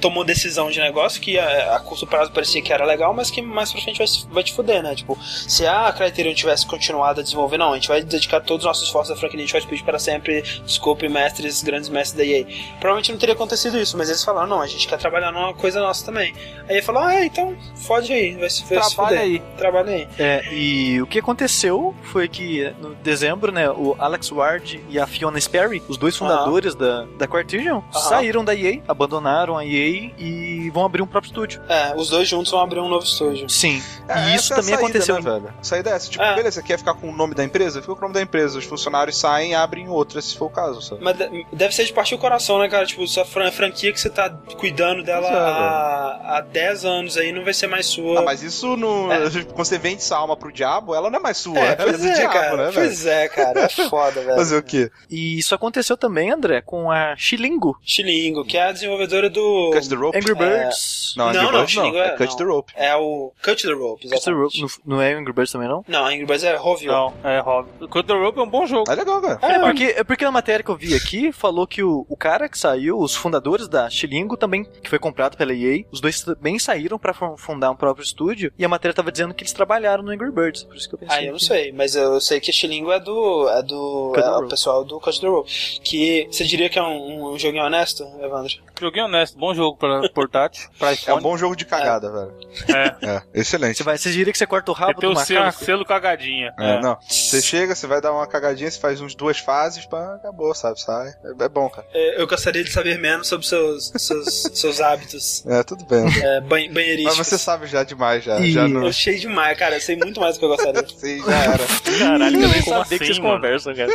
tomou 0.00 0.24
decisão 0.24 0.70
de 0.70 0.80
negócio 0.80 1.20
que 1.20 1.38
a, 1.38 1.76
a 1.76 1.80
curto 1.80 2.06
prazo 2.06 2.30
parecia 2.32 2.60
que 2.62 2.72
era 2.72 2.84
legal, 2.84 3.12
mas 3.14 3.30
que 3.30 3.40
mais 3.42 3.72
pra 3.72 3.80
frente 3.80 3.98
vai, 3.98 4.06
se- 4.06 4.26
vai 4.30 4.42
te 4.42 4.52
fuder, 4.52 4.82
né? 4.82 4.94
Tipo, 4.94 5.18
se 5.22 5.66
a 5.66 5.92
Criterion 5.92 6.34
tivesse 6.34 6.66
continuado 6.66 7.20
a 7.20 7.22
desenvolver, 7.22 7.56
não, 7.58 7.72
a 7.72 7.74
gente 7.76 7.88
vai 7.88 8.02
dedicar 8.02 8.40
todos 8.40 8.64
os 8.64 8.68
nossos 8.68 8.84
esforços 8.86 9.14
da 9.14 9.18
franquia 9.20 9.38
Need 9.38 9.52
for 9.52 9.60
Speed 9.62 9.82
para 9.82 9.98
sempre, 9.98 10.42
desculpe, 10.64 11.08
mestres, 11.08 11.62
grandes 11.62 11.88
mestres 11.88 12.16
da 12.16 12.24
EA. 12.24 12.44
Provavelmente 12.80 13.12
não 13.12 13.18
teria 13.18 13.34
acontecido 13.34 13.78
isso, 13.78 13.96
mas 13.96 14.08
eles 14.08 14.22
falaram, 14.24 14.46
não, 14.48 14.60
a 14.60 14.66
gente 14.66 14.86
quer 14.88 14.98
trabalhar 14.98 15.30
numa 15.32 15.54
coisa 15.54 15.80
nossa 15.80 16.04
também. 16.04 16.34
Aí 16.68 16.76
ele 16.76 16.82
falou, 16.82 17.02
ah, 17.02 17.14
é, 17.14 17.24
então, 17.26 17.56
fode 17.76 18.12
aí, 18.12 18.34
vai 18.36 18.50
se, 18.50 18.64
vai 18.64 18.82
se 18.82 18.94
Trabalha 18.94 19.18
fuder. 19.18 19.20
aí. 19.20 19.42
Trabalha 19.56 19.92
aí. 19.92 20.08
É, 20.18 20.44
e 20.52 21.00
o 21.02 21.06
que 21.06 21.18
aconteceu 21.18 21.94
foi 22.04 22.28
que 22.28 22.72
no 22.80 22.94
dezembro, 22.96 23.52
né, 23.52 23.68
o 23.70 23.94
Alex 23.98 24.30
Ward 24.32 24.82
e 24.88 24.98
a 24.98 25.06
Fiona 25.06 25.40
Sperry, 25.40 25.82
os 25.88 25.96
dois 25.96 26.16
fundadores 26.16 26.74
da, 26.74 27.04
da 27.18 27.26
Criterion, 27.26 27.80
saíram 27.92 28.44
da 28.44 28.54
EA, 28.54 28.80
abandonaram 28.88 29.56
a 29.56 29.64
EA 29.64 29.75
e 30.18 30.70
vão 30.70 30.84
abrir 30.84 31.02
um 31.02 31.06
próprio 31.06 31.28
estúdio. 31.30 31.60
É, 31.68 31.94
os 31.96 32.08
dois 32.10 32.28
juntos 32.28 32.50
vão 32.50 32.60
abrir 32.60 32.80
um 32.80 32.88
novo 32.88 33.04
estúdio. 33.04 33.48
Sim. 33.48 33.82
É, 34.08 34.30
e 34.30 34.34
isso 34.36 34.52
essa 34.52 34.54
é 34.54 34.56
a 34.56 34.56
também 34.56 34.74
saída, 34.74 34.82
aconteceu. 34.82 35.14
Né, 35.16 35.20
velho? 35.22 35.54
A 35.60 35.64
saída 35.64 35.90
é 35.90 35.92
essa. 35.94 36.10
Tipo, 36.10 36.24
É. 36.24 36.34
beleza, 36.34 36.62
quer 36.62 36.78
ficar 36.78 36.94
com 36.94 37.08
o 37.08 37.16
nome 37.16 37.34
da 37.34 37.44
empresa? 37.44 37.80
Fica 37.80 37.92
com 37.94 37.98
o 37.98 38.02
nome 38.02 38.14
da 38.14 38.22
empresa. 38.22 38.58
Os 38.58 38.64
funcionários 38.64 39.16
saem 39.18 39.52
e 39.52 39.54
abrem 39.54 39.88
outra, 39.88 40.20
se 40.22 40.36
for 40.36 40.46
o 40.46 40.50
caso, 40.50 40.80
sabe? 40.82 41.02
Mas 41.02 41.16
de- 41.16 41.46
deve 41.52 41.74
ser 41.74 41.84
de 41.84 41.92
partir 41.92 42.14
o 42.14 42.18
coração, 42.18 42.58
né, 42.58 42.68
cara? 42.68 42.86
Tipo, 42.86 43.06
sua 43.06 43.24
fran- 43.24 43.50
franquia 43.52 43.92
que 43.92 44.00
você 44.00 44.08
tá 44.10 44.30
cuidando 44.58 45.02
dela 45.02 45.26
é, 45.28 45.32
há, 45.32 46.36
há 46.36 46.40
10 46.40 46.84
anos 46.84 47.16
aí 47.16 47.32
não 47.32 47.44
vai 47.44 47.52
ser 47.54 47.66
mais 47.66 47.86
sua. 47.86 48.20
Ah, 48.20 48.22
mas 48.22 48.42
isso 48.42 48.76
no. 48.76 49.08
Quando 49.54 49.66
você 49.66 49.78
vende 49.78 50.02
sua 50.02 50.18
alma 50.18 50.36
pro 50.36 50.52
diabo, 50.52 50.94
ela 50.94 51.10
não 51.10 51.18
é 51.18 51.22
mais 51.22 51.36
sua, 51.36 51.58
É, 51.58 51.72
é 51.72 51.76
pois 51.76 51.98
do 52.00 52.06
é, 52.06 52.12
diabo, 52.14 52.32
cara. 52.32 52.56
né, 52.56 52.62
velho? 52.64 52.74
pois 52.74 53.06
é, 53.06 53.28
cara. 53.28 53.60
É 53.60 53.68
foda, 53.68 54.20
velho. 54.22 54.36
Fazer 54.36 54.56
o 54.56 54.62
quê? 54.62 54.90
E 55.10 55.38
isso 55.38 55.54
aconteceu 55.54 55.96
também, 55.96 56.30
André, 56.30 56.60
com 56.60 56.90
a 56.90 57.14
Xilingo, 57.16 57.78
Xilingo, 57.84 58.44
que 58.44 58.56
é 58.56 58.62
a 58.68 58.72
desenvolvedora 58.72 59.28
do. 59.30 59.65
Cut 59.72 59.88
the 59.88 59.94
Rope? 59.94 60.16
Angry 60.18 60.34
Birds. 60.34 61.14
Não, 61.16 61.28
Angry 61.28 61.36
Não, 61.42 61.44
não, 61.52 61.58
Birds 61.60 61.74
não. 61.76 61.82
Xilingo 61.84 61.98
É, 61.98 62.06
é- 62.08 62.10
Cut 62.16 62.30
não. 62.30 62.36
the 62.36 62.44
Rope. 62.44 62.72
É 62.76 62.96
o 62.96 63.32
Cut 63.44 63.62
the 63.66 63.72
Rope, 63.72 64.02
Cut 64.02 64.08
the 64.08 64.14
exatamente. 64.16 64.60
Rope, 64.62 64.78
não, 64.86 64.96
não 64.96 65.02
é 65.02 65.12
Angry 65.14 65.32
Birds 65.32 65.52
também, 65.52 65.68
não? 65.68 65.84
Não, 65.86 66.04
Angry 66.06 66.24
Birds 66.26 66.44
é 66.44 66.56
Rovio. 66.56 66.92
Não, 66.92 67.14
é 67.24 67.38
Rob. 67.40 67.68
Cut 67.88 68.06
the 68.06 68.14
Rope 68.14 68.38
é 68.38 68.42
um 68.42 68.48
bom 68.48 68.66
jogo. 68.66 68.90
É 68.90 68.94
legal, 68.94 69.20
velho. 69.20 69.38
É, 69.42 69.58
porque, 69.60 69.84
é 69.84 70.04
porque 70.04 70.24
na 70.24 70.30
matéria 70.30 70.62
que 70.64 70.70
eu 70.70 70.76
vi 70.76 70.94
aqui, 70.94 71.32
falou 71.32 71.66
que 71.66 71.82
o, 71.82 72.06
o 72.08 72.16
cara 72.16 72.48
que 72.48 72.58
saiu, 72.58 72.98
os 72.98 73.14
fundadores 73.14 73.68
da 73.68 73.88
Xilingo 73.90 74.36
também, 74.36 74.64
que 74.64 74.88
foi 74.90 74.98
comprado 74.98 75.36
pela 75.36 75.52
EA, 75.54 75.84
os 75.90 76.00
dois 76.00 76.20
também 76.22 76.58
saíram 76.58 76.98
pra 76.98 77.12
fun- 77.14 77.36
fundar 77.36 77.70
um 77.70 77.76
próprio 77.76 78.02
estúdio, 78.04 78.52
e 78.58 78.64
a 78.64 78.68
matéria 78.68 78.94
tava 78.94 79.10
dizendo 79.12 79.34
que 79.34 79.42
eles 79.42 79.52
trabalharam 79.52 80.02
no 80.02 80.10
Angry 80.10 80.30
Birds, 80.30 80.62
por 80.64 80.76
isso 80.76 80.88
que 80.88 80.94
eu 80.94 80.98
pensei. 80.98 81.16
Ah, 81.18 81.22
eu 81.24 81.32
não 81.32 81.38
sei, 81.38 81.72
mas 81.72 81.94
eu 81.96 82.20
sei 82.20 82.40
que 82.40 82.52
Xilingo 82.52 82.90
é 82.92 83.00
do. 83.00 83.48
é 83.50 83.62
do. 83.62 84.12
Cut 84.14 84.24
é 84.26 84.30
o 84.30 84.48
pessoal 84.48 84.84
do 84.84 85.00
Cut 85.00 85.20
the 85.20 85.26
Rope. 85.26 85.50
Que 85.82 86.26
você 86.30 86.44
diria 86.44 86.68
que 86.68 86.78
é 86.78 86.82
um, 86.82 87.32
um 87.32 87.38
joguinho 87.38 87.64
honesto, 87.64 88.02
Evandro? 88.20 88.52
Joguinho 88.80 89.06
honesto, 89.06 89.38
bom 89.38 89.54
jogo 89.56 89.76
pra 89.76 90.08
portátil, 90.10 90.68
pra 90.78 90.92
É 91.06 91.14
um 91.14 91.20
bom 91.20 91.36
jogo 91.36 91.56
de 91.56 91.64
cagada, 91.64 92.10
velho. 92.10 92.34
É, 92.68 93.06
É, 93.16 93.22
excelente. 93.34 93.76
Você, 93.78 93.82
vai, 93.82 93.98
você 93.98 94.10
diria 94.12 94.32
que 94.32 94.38
você 94.38 94.46
corta 94.46 94.70
o 94.70 94.74
rabo 94.74 95.00
do 95.00 95.10
o 95.12 95.16
selo, 95.16 95.40
macaco? 95.46 95.64
selo 95.64 95.84
cagadinha. 95.84 96.52
É, 96.58 96.76
É. 96.76 96.80
não. 96.80 96.96
Você 97.08 97.40
chega, 97.42 97.74
você 97.74 97.86
vai 97.86 98.00
dar 98.00 98.12
uma 98.12 98.26
cagadinha, 98.26 98.70
você 98.70 98.78
faz 98.78 99.00
uns 99.00 99.14
duas 99.14 99.38
fases, 99.38 99.86
pá, 99.86 100.14
acabou, 100.16 100.54
sabe? 100.54 100.80
Sai. 100.80 101.08
É, 101.24 101.44
é 101.44 101.48
bom, 101.48 101.68
cara. 101.68 101.86
É, 101.92 102.20
Eu 102.20 102.26
gostaria 102.26 102.62
de 102.62 102.70
saber 102.70 102.98
menos 102.98 103.26
sobre 103.28 103.46
seus, 103.46 103.92
seus, 103.96 104.42
seus 104.54 104.80
hábitos 104.80 105.44
É, 105.48 105.62
tudo 105.62 105.84
bem. 105.84 106.04
é, 106.22 106.40
ban 106.40 106.58
Mas 107.04 107.16
você 107.16 107.38
sabe 107.38 107.66
já 107.66 107.82
demais, 107.82 108.22
já. 108.24 108.38
E- 108.40 108.52
Já 108.52 108.68
não. 108.68 108.82
Eu 108.82 108.88
achei 108.88 109.16
demais, 109.18 109.56
cara. 109.58 109.76
Eu 109.76 109.80
sei 109.80 109.96
muito 109.96 110.20
mais 110.20 110.36
do 110.36 110.38
que 110.40 110.44
eu 110.44 110.48
gostaria. 110.50 110.84
Sim, 110.96 111.22
já 111.24 111.44
era. 111.44 111.64
Caralho, 111.98 112.42
eu 112.42 112.48
nem 112.48 112.62
Como 112.62 112.76
sabia 112.84 112.98
que 112.98 113.04
assim, 113.04 113.04
vocês 113.06 113.18
mano? 113.18 113.34
conversam, 113.36 113.74
cara. 113.74 113.92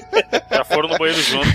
Já 0.51 0.63
foram 0.63 0.89
no 0.89 0.97
banheiro 0.97 1.21
junto. 1.21 1.47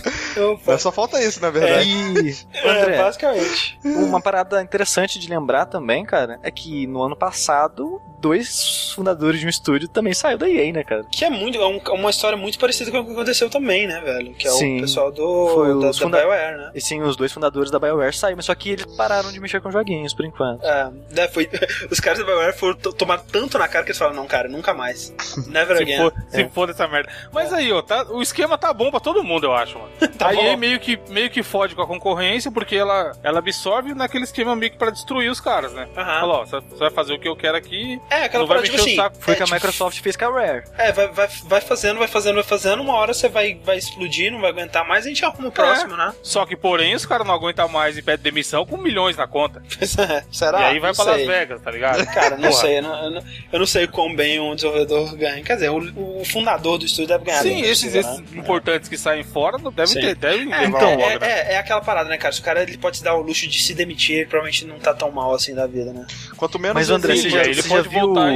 Só 0.78 0.92
falta 0.92 1.22
isso, 1.22 1.40
na 1.40 1.50
verdade. 1.50 2.46
É, 2.54 2.70
André, 2.70 2.98
basicamente. 2.98 3.78
Uma 4.04 4.20
parada 4.20 4.62
interessante 4.62 5.18
de 5.18 5.28
lembrar 5.28 5.66
também, 5.66 6.04
cara, 6.04 6.38
é 6.42 6.50
que 6.50 6.86
no 6.86 7.02
ano 7.02 7.16
passado, 7.16 8.00
dois 8.18 8.92
fundadores 8.94 9.40
de 9.40 9.46
um 9.46 9.48
estúdio 9.48 9.88
também 9.88 10.12
saiu 10.14 10.38
da 10.38 10.48
EA, 10.48 10.72
né, 10.72 10.82
cara? 10.82 11.04
Que 11.10 11.24
é 11.24 11.30
muito, 11.30 11.58
é 11.58 11.66
um- 11.66 11.80
é 11.84 11.90
uma 11.92 12.10
história 12.10 12.36
muito 12.36 12.58
parecida 12.58 12.90
com 12.90 12.98
o 13.00 13.04
que 13.06 13.12
aconteceu 13.12 13.48
também, 13.50 13.86
né, 13.86 14.00
velho? 14.00 14.34
Que 14.34 14.48
é 14.48 14.50
Sim. 14.50 14.78
o 14.78 14.80
pessoal 14.82 15.06
Foi 15.14 15.68
do 15.74 15.80
da, 15.80 15.90
os 15.90 15.98
da 15.98 16.04
funda- 16.04 16.18
BioWare, 16.18 16.56
né? 16.56 16.70
E 16.74 16.80
sim, 16.80 17.02
os 17.02 17.14
dois 17.16 17.32
fundadores 17.32 17.70
da 17.70 17.78
BioWare 17.78 18.14
saíram, 18.16 18.36
mas 18.36 18.46
só 18.46 18.54
que 18.54 18.70
eles 18.70 18.86
pararam 18.96 19.30
de 19.30 19.38
mexer 19.38 19.60
com 19.60 19.70
joguinhos 19.70 20.14
por 20.14 20.24
enquanto. 20.24 20.64
É, 20.64 20.90
né, 21.10 21.28
foi, 21.28 21.48
os 21.90 22.00
caras 22.00 22.18
da 22.18 22.24
BioWare 22.24 22.56
foram 22.56 22.76
to- 22.76 22.92
tomar 22.92 23.18
tanto 23.18 23.58
na 23.58 23.68
cara 23.68 23.84
que 23.84 23.90
eles 23.90 23.98
falaram, 23.98 24.16
não, 24.16 24.26
cara, 24.26 24.48
nunca 24.48 24.72
mais. 24.74 25.14
Never 25.48 25.76
Se 25.76 25.82
again. 25.82 25.96
for, 25.98 26.14
se 26.30 26.48
for 26.48 26.66
dessa 26.66 26.88
merda. 26.88 27.10
Mas 27.32 27.52
aí, 27.52 27.70
ó, 27.72 27.82
tá, 27.82 28.04
o 28.10 28.22
esquema 28.22 28.56
tá 28.58 28.72
bom 28.72 28.90
pra 28.90 28.98
todo 29.00 29.22
mundo, 29.22 29.44
eu 29.44 29.52
acho, 29.54 29.78
mano. 29.78 29.90
Tá 30.16 30.28
a. 30.28 30.34
EA 30.34 30.56
meio 30.56 30.80
que, 30.80 30.98
meio 31.10 31.28
que 31.28 31.42
fode 31.42 31.74
com 31.74 31.82
a 31.82 31.86
concorrência, 31.86 32.50
porque 32.50 32.74
ela, 32.76 33.12
ela 33.22 33.38
absorve 33.40 33.75
naquele 33.82 34.24
esquema 34.24 34.54
meio 34.56 34.72
que 34.72 34.78
pra 34.78 34.90
destruir 34.90 35.30
os 35.30 35.40
caras, 35.40 35.72
né? 35.72 35.88
Aham. 35.96 36.20
Fala, 36.20 36.34
ó, 36.34 36.44
você 36.44 36.60
vai 36.78 36.90
fazer 36.90 37.14
o 37.14 37.18
que 37.18 37.28
eu 37.28 37.36
quero 37.36 37.56
aqui, 37.56 38.00
É, 38.10 38.24
aquela 38.24 38.42
não 38.42 38.48
vai 38.48 38.58
parada, 38.58 38.62
mexer 38.62 38.76
tipo 38.76 38.82
assim, 38.82 38.92
o 38.92 38.96
saco. 38.96 39.16
Foi 39.20 39.34
é, 39.34 39.36
que 39.36 39.42
a 39.42 39.46
tipo, 39.46 39.54
Microsoft 39.56 40.00
fez 40.00 40.16
com 40.16 40.24
a 40.24 40.30
Rare. 40.30 40.64
É, 40.78 40.92
vai, 40.92 41.08
vai, 41.08 41.28
vai 41.44 41.60
fazendo, 41.60 41.98
vai 41.98 42.08
fazendo, 42.08 42.34
vai 42.34 42.44
fazendo, 42.44 42.82
uma 42.82 42.94
hora 42.94 43.12
você 43.14 43.28
vai, 43.28 43.54
vai 43.64 43.76
explodir, 43.78 44.30
não 44.32 44.40
vai 44.40 44.50
aguentar 44.50 44.86
mais, 44.86 45.04
a 45.04 45.08
gente 45.08 45.24
arruma 45.24 45.48
o 45.48 45.52
próximo, 45.52 45.96
né? 45.96 46.12
Só 46.22 46.44
que, 46.46 46.56
porém, 46.56 46.94
os 46.94 47.04
caras 47.06 47.26
não 47.26 47.34
aguentam 47.34 47.68
mais 47.68 47.96
e 47.96 48.02
pedem 48.02 48.22
demissão 48.24 48.64
com 48.66 48.76
milhões 48.76 49.16
na 49.16 49.26
conta. 49.26 49.62
Será? 50.30 50.60
e 50.60 50.64
aí 50.64 50.78
vai 50.78 50.90
Não 50.90 50.96
pra 51.04 51.14
sei. 51.14 51.26
Las 51.26 51.36
Vegas, 51.36 51.60
tá 51.62 51.70
ligado? 51.70 52.06
Cara, 52.12 52.30
não 52.36 52.48
Porra. 52.50 52.60
sei, 52.60 52.78
eu 52.78 52.82
não, 52.82 53.04
eu 53.04 53.10
não- 53.10 53.24
eu 53.52 53.58
não 53.60 53.66
sei 53.66 53.86
quão 53.86 54.14
bem 54.14 54.40
um 54.40 54.54
desenvolvedor 54.54 55.14
ganha. 55.16 55.42
Quer 55.42 55.54
dizer, 55.54 55.70
o, 55.70 56.20
o 56.20 56.24
fundador 56.24 56.78
do 56.78 56.84
estúdio 56.86 57.08
deve 57.08 57.24
ganhar 57.24 57.42
Sim, 57.42 57.48
bem. 57.50 57.60
esses, 57.62 57.84
possível, 57.92 58.00
esses 58.00 58.30
né? 58.32 58.40
importantes 58.40 58.88
que 58.88 58.96
saem 58.98 59.22
fora 59.24 59.58
devem 59.58 59.86
Sim. 59.86 60.00
ter, 60.00 60.14
devem 60.14 60.52
É, 60.52 60.64
então, 60.64 60.88
é, 60.90 61.18
né? 61.18 61.26
é, 61.30 61.52
é 61.54 61.58
aquela 61.58 61.80
parada, 61.80 62.08
né, 62.08 62.16
cara? 62.16 62.32
Se 62.32 62.40
o 62.40 62.44
cara 62.44 62.62
ele 62.62 62.76
pode 62.78 62.98
se 62.98 63.04
dar 63.04 63.14
o 63.14 63.22
luxo 63.22 63.46
de 63.46 63.58
se 63.66 63.74
demitir, 63.74 64.16
ele 64.16 64.26
provavelmente 64.26 64.64
não 64.66 64.78
tá 64.78 64.94
tão 64.94 65.10
mal 65.10 65.34
assim 65.34 65.54
da 65.54 65.66
vida, 65.66 65.92
né? 65.92 66.06
Quanto 66.36 66.58
menos 66.58 66.74
Mas 66.74 66.90
André, 66.90 67.16
você 67.16 67.28
já, 67.30 67.42
ele 67.44 67.54
você 67.62 67.68
pode 67.68 67.84
já 67.84 67.90
viu. 67.90 68.00
voltar, 68.14 68.32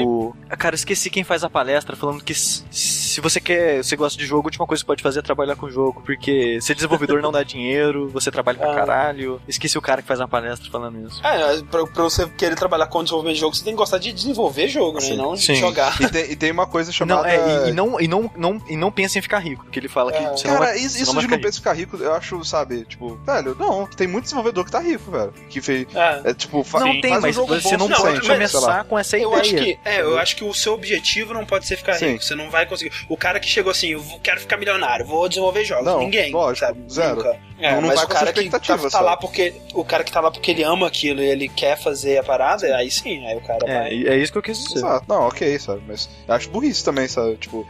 Ah, 0.48 0.57
Cara, 0.57 0.74
eu 0.74 0.77
esqueci 0.77 1.11
quem 1.11 1.24
faz 1.24 1.44
a 1.44 1.51
palestra 1.51 1.97
falando 1.97 2.23
que 2.23 2.35
se, 2.35 3.20
você 3.20 3.40
quer, 3.40 3.82
você 3.82 3.97
gosta 3.97 4.19
de 4.19 4.24
jogo, 4.27 4.43
a 4.43 4.48
última 4.48 4.66
coisa 4.66 4.82
que 4.82 4.86
você 4.86 4.86
pode 4.86 5.02
fazer 5.02 5.19
é 5.20 5.23
trabalhar 5.23 5.57
com 5.57 5.66
o 5.66 5.70
jogo, 5.70 6.02
porque 6.05 6.61
ser 6.61 6.74
desenvolvedor 6.74 7.20
não 7.23 7.32
dá 7.32 7.43
dinheiro, 7.43 8.09
você 8.09 8.31
trabalha 8.31 8.59
pra 8.59 8.73
Ah. 8.73 8.74
caralho. 8.74 9.40
Esqueci 9.48 9.77
o 9.78 9.82
cara 9.82 10.02
que 10.02 10.09
faz 10.09 10.20
uma 10.20 10.28
palestra 10.28 10.70
falando 10.70 11.07
isso. 11.07 11.24
É, 11.27 11.62
pra, 11.62 11.86
pra 11.86 12.02
você 12.05 12.27
querer 12.28 12.57
trabalhar 12.57 12.86
com 12.86 13.02
desenvolvimento 13.02 13.35
de 13.35 13.40
jogo, 13.40 13.55
você 13.57 13.65
tem 13.65 13.73
que 13.73 13.78
gostar 13.78 13.98
de 13.98 14.12
desenvolver 14.12 14.69
jogo, 14.69 15.01
né? 15.01 15.15
Não 15.15 15.35
de 15.35 15.43
sim. 15.43 15.55
jogar. 15.57 16.01
E 16.01 16.09
tem, 16.09 16.31
e 16.32 16.36
tem 16.36 16.51
uma 16.51 16.66
coisa 16.66 16.90
chamada. 16.93 17.23
Não, 17.23 17.28
é, 17.28 17.66
e, 17.66 17.70
e 17.70 17.73
não, 17.73 18.01
e, 18.01 18.09
não, 18.09 18.31
não, 18.36 18.62
e 18.69 18.77
não 18.77 18.90
pensa 18.90 19.19
em 19.19 19.23
ficar 19.23 19.39
rico, 19.39 19.65
porque 19.65 19.78
ele 19.78 19.89
fala 19.89 20.12
que 20.12 20.19
É. 20.19 20.31
você 20.31 20.47
não 20.48 20.55
Cara, 20.55 20.66
vai, 20.66 20.77
isso, 20.78 20.90
você 20.90 21.02
isso 21.02 21.07
não 21.07 21.15
vai 21.15 21.24
de 21.24 21.31
não 21.31 21.39
pensar 21.40 21.59
ficar 21.59 21.73
rico, 21.74 21.97
eu 21.97 22.12
acho, 22.15 22.44
sabe, 22.44 22.85
tipo, 22.85 23.16
velho, 23.27 23.57
não, 23.59 23.86
tem 23.86 24.07
muito 24.09 24.24
desenvolvedor 24.24 24.65
que 24.65 24.70
tá 24.70 24.81
rico, 24.81 25.11
velho. 25.11 25.20
Que 25.49 25.61
fez. 25.61 25.87
É. 25.95 26.31
É 26.31 26.35
tipo, 26.35 26.63
fa 26.65 26.81
Não 26.81 27.01
tem, 27.01 27.11
faz 27.11 27.19
um 27.19 27.27
mas 27.27 27.35
jogo 27.35 27.55
você 27.61 27.77
bom 27.77 27.89
não 27.89 27.97
pode 27.97 28.19
mas- 28.19 28.27
começar 28.53 28.85
com 28.85 28.99
essa 28.99 29.19
Eu 29.19 29.29
ideia. 29.29 29.41
acho 29.43 29.55
que 29.57 29.79
é, 29.85 30.01
eu 30.01 30.19
acho 30.19 30.37
que 30.37 30.45
o 30.45 30.55
seu 30.55 30.73
objetivo 30.75 31.33
não 31.35 31.45
pode 31.47 31.67
ser 31.67 31.77
ficar 31.77 31.95
Sim. 31.95 32.13
rico. 32.13 32.25
Você 32.25 32.35
não 32.35 32.51
vai 32.51 32.67
conseguir. 32.67 32.93
O 33.09 33.17
cara 33.17 33.39
que 33.41 33.49
chegou 33.49 33.71
assim, 33.71 33.89
eu 33.89 34.05
quero 34.23 34.41
ficar 34.41 34.57
milionário, 34.57 35.05
vou 35.07 35.29
desenvolver 35.29 35.65
jogos. 35.65 35.85
Não, 35.85 36.01
Ninguém, 36.01 36.33
lógico, 36.33 36.67
sabe? 36.67 36.81
zero. 36.91 37.17
Nunca. 37.17 37.37
É, 37.59 37.73
Não- 37.73 37.81
não 37.83 37.89
mas 37.89 37.97
vai 37.97 38.05
o 38.05 38.09
com 38.09 38.15
cara 38.15 38.25
essa 38.31 38.33
que 38.33 38.49
tá, 38.51 38.57
expectativa, 38.57 38.91
tá 38.91 39.01
lá 39.01 39.17
porque 39.19 39.53
o 39.75 39.85
cara 39.85 40.03
que 40.03 40.11
tá 40.11 40.21
lá 40.21 40.31
porque 40.31 40.51
ele 40.51 40.63
ama 40.63 40.87
aquilo 40.87 41.21
e 41.21 41.27
ele 41.27 41.47
quer 41.49 41.77
fazer 41.79 42.17
a 42.19 42.23
parada, 42.23 42.75
aí 42.75 42.91
sim, 42.91 43.27
aí 43.27 43.37
o 43.37 43.41
cara 43.43 43.59
É, 43.67 43.79
vai. 43.81 43.91
é 44.07 44.17
isso 44.17 44.33
que 44.33 44.39
eu 44.39 44.43
quis 44.43 44.59
dizer. 44.63 44.79
Exato. 44.79 45.05
Não, 45.07 45.23
ok, 45.29 45.59
sabe, 45.59 45.83
mas 45.87 46.09
eu 46.27 46.35
acho 46.35 46.49
burrice 46.49 46.83
também, 46.83 47.07
sabe, 47.07 47.37
tipo. 47.37 47.67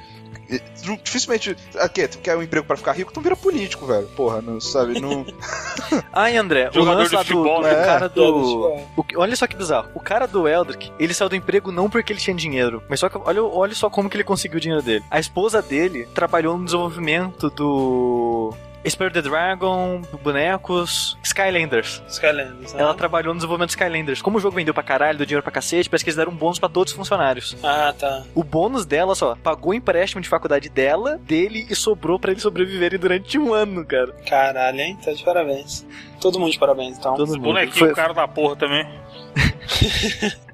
Dificilmente. 1.03 1.57
Aqui, 1.79 2.07
tu 2.09 2.19
quer 2.19 2.37
um 2.37 2.43
emprego 2.43 2.67
pra 2.67 2.77
ficar 2.77 2.93
rico, 2.93 3.13
tu 3.13 3.21
vira 3.21 3.37
político, 3.37 3.87
velho. 3.87 4.07
Porra, 4.09 4.41
não 4.41 4.61
sabe? 4.61 5.01
Não. 5.01 5.25
Ai, 6.13 6.37
André, 6.37 6.71
o 6.71 6.73
Jogador 6.73 6.99
lance 6.99 7.11
de 7.11 7.17
lá 7.17 7.23
do, 7.23 7.27
futebol, 7.27 7.63
do 7.63 7.69
né? 7.69 7.85
cara 7.85 8.09
do. 8.09 8.67
O 8.97 9.05
olha 9.17 9.37
só 9.37 9.47
que 9.47 9.57
bizarro. 9.57 9.89
O 9.95 10.01
cara 10.01 10.27
do 10.27 10.49
Eldrick, 10.49 10.93
ele 10.99 11.15
saiu 11.15 11.29
do 11.29 11.37
emprego 11.37 11.71
não 11.71 11.89
porque 11.89 12.13
ele 12.13 12.21
tinha 12.21 12.35
dinheiro, 12.35 12.83
mas 12.89 13.01
só 13.01 13.09
que 13.09 13.19
olha, 13.19 13.43
olha 13.43 13.75
só 13.75 13.89
como 13.89 14.09
que 14.09 14.17
ele 14.17 14.25
conseguiu 14.25 14.59
o 14.59 14.61
dinheiro 14.61 14.83
dele. 14.83 15.05
A 15.11 15.21
esposa 15.21 15.63
dele 15.63 16.07
trabalhou 16.15 16.59
no 16.59 16.65
desenvolvimento 16.65 17.51
do. 17.51 18.55
Spirit 18.89 19.13
the 19.15 19.23
Dragon, 19.23 20.01
Bonecos, 20.23 21.19
Skylanders. 21.23 22.03
Skylanders, 22.09 22.73
né? 22.73 22.81
Ela 22.83 22.95
trabalhou 22.95 23.35
no 23.35 23.39
desenvolvimento 23.39 23.69
de 23.69 23.75
Skylanders. 23.75 24.23
Como 24.23 24.39
o 24.39 24.41
jogo 24.41 24.57
vendeu 24.57 24.73
pra 24.73 24.83
caralho, 24.83 25.19
deu 25.19 25.27
dinheiro 25.27 25.43
pra 25.43 25.53
cacete, 25.53 25.89
parece 25.91 26.05
que 26.05 26.09
eles 26.11 26.17
deram 26.17 26.33
um 26.33 26.37
bônus 26.37 26.59
pra 26.59 26.69
todos 26.69 26.93
os 26.93 26.97
funcionários. 26.97 27.57
Ah, 27.63 27.95
tá. 27.99 28.23
O 28.35 28.43
bônus 28.43 28.87
dela, 28.87 29.15
só, 29.15 29.37
pagou 29.37 29.73
o 29.73 29.75
empréstimo 29.75 30.21
de 30.23 30.29
faculdade 30.29 30.69
dela, 30.71 31.19
dele 31.23 31.67
e 31.69 31.75
sobrou 31.77 32.19
pra 32.19 32.31
eles 32.31 32.43
sobreviverem 32.43 32.99
durante 32.99 33.39
um 33.39 33.53
ano, 33.53 33.85
cara. 33.85 34.13
Caralho, 34.27 34.81
hein? 34.81 34.99
Tá 35.05 35.13
de 35.13 35.23
parabéns. 35.23 35.87
Todo 36.21 36.39
mundo 36.41 36.53
de 36.53 36.59
parabéns, 36.59 36.97
então. 36.99 37.15
Todo 37.15 37.29
mundo. 37.29 37.41
Bonequinho, 37.41 37.75
Foi- 37.79 37.93
o 37.93 37.95
cara 37.95 38.13
da 38.15 38.27
porra 38.27 38.57
também. 38.57 38.87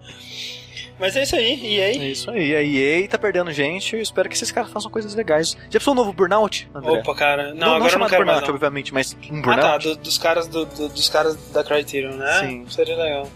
Mas 0.99 1.15
é 1.15 1.23
isso 1.25 1.37
aí, 1.37 1.61
e 1.63 1.79
É 1.81 1.93
isso 1.93 2.31
aí, 2.31 2.55
a 2.57 2.63
EA 2.63 3.07
tá 3.09 3.19
perdendo 3.19 3.53
gente, 3.53 3.95
eu 3.95 4.01
espero 4.01 4.29
que 4.31 4.35
esses 4.35 4.51
caras 4.51 4.71
façam 4.71 4.91
coisas 4.91 5.15
legais. 5.15 5.55
Já 5.71 5.79
pensou 5.79 5.93
um 5.93 5.97
novo 5.97 6.13
Burnout, 6.13 6.69
André? 6.75 6.91
Opa, 7.01 7.15
cara. 7.15 7.49
Não, 7.49 7.55
não, 7.55 7.67
agora 7.69 7.81
não 7.83 7.91
chamado 7.91 8.11
quero 8.11 8.25
mais. 8.27 8.39
Burnout, 8.41 8.49
Não. 8.49 8.55
obviamente, 8.55 8.95
mas 8.95 9.15
um 9.31 9.39
Ah, 9.39 9.43
Burnout. 9.43 9.61
tá, 9.63 9.77
do- 9.79 9.97
dos 9.97 10.17
caras 10.17 10.47
do, 10.49 10.65
do- 10.65 10.89
dos 10.89 11.09
caras 11.11 11.37
da 11.51 11.63
Criterion, 11.63 12.13
né? 12.17 12.41
Sim. 12.41 12.65
Seria 12.71 12.97
legal. 12.97 13.29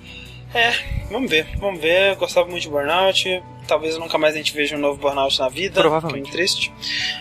É, 0.52 0.72
vamos 1.10 1.30
ver, 1.30 1.46
vamos 1.58 1.80
ver. 1.80 2.10
Eu 2.10 2.16
gostava 2.16 2.48
muito 2.48 2.62
de 2.62 2.68
Burnout. 2.68 3.42
Talvez 3.68 3.96
nunca 3.96 4.18
mais 4.18 4.34
a 4.34 4.38
gente 4.38 4.52
veja 4.52 4.76
um 4.76 4.80
novo 4.80 5.00
Burnout 5.00 5.38
na 5.38 5.48
vida. 5.48 5.80
Provavelmente. 5.80 6.24
Fiquei 6.24 6.32
triste. 6.32 6.72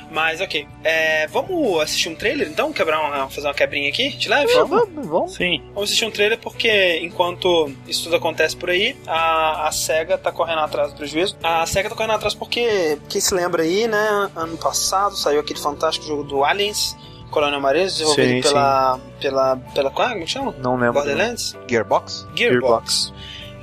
Mas 0.09 0.41
ok. 0.41 0.67
É, 0.83 1.27
vamos 1.27 1.79
assistir 1.79 2.09
um 2.09 2.15
trailer 2.15 2.47
então? 2.47 2.73
Quebrar 2.73 2.99
uma, 3.01 3.29
fazer 3.29 3.47
uma 3.47 3.53
quebrinha 3.53 3.87
aqui 3.89 4.09
de 4.17 4.27
leve? 4.27 4.51
Vamos, 4.53 4.69
vamos, 4.69 5.07
vamos. 5.07 5.35
Sim. 5.35 5.61
Vamos 5.75 5.83
assistir 5.83 6.05
um 6.05 6.11
trailer 6.11 6.39
porque 6.39 6.99
enquanto 7.03 7.71
isso 7.87 8.05
tudo 8.05 8.15
acontece 8.15 8.57
por 8.57 8.71
aí, 8.71 8.97
a, 9.05 9.67
a 9.67 9.71
SEGA 9.71 10.17
tá 10.17 10.31
correndo 10.31 10.61
atrás 10.61 10.91
do 10.91 10.97
prejuízo. 10.97 11.37
A 11.43 11.63
SEGA 11.67 11.89
tá 11.89 11.95
correndo 11.95 12.13
atrás 12.13 12.33
porque, 12.33 12.97
quem 13.07 13.21
se 13.21 13.33
lembra 13.35 13.61
aí, 13.61 13.87
né? 13.87 14.31
Ano 14.35 14.57
passado 14.57 15.15
saiu 15.15 15.39
aquele 15.39 15.59
fantástico 15.59 16.07
jogo 16.07 16.23
do 16.23 16.43
Aliens, 16.43 16.97
Colonial 17.29 17.61
Marines, 17.61 17.93
desenvolvido 17.93 18.27
Sim, 18.27 18.41
pela, 18.41 18.99
pela. 19.19 19.55
pela. 19.73 19.89
Qual 19.91 20.09
é? 20.09 20.13
Como 20.13 20.27
chama? 20.27 20.55
Não 20.59 20.75
lembro. 20.75 20.93
Borderlands? 20.93 21.57
Gearbox? 21.67 22.27
Gearbox. 22.35 23.13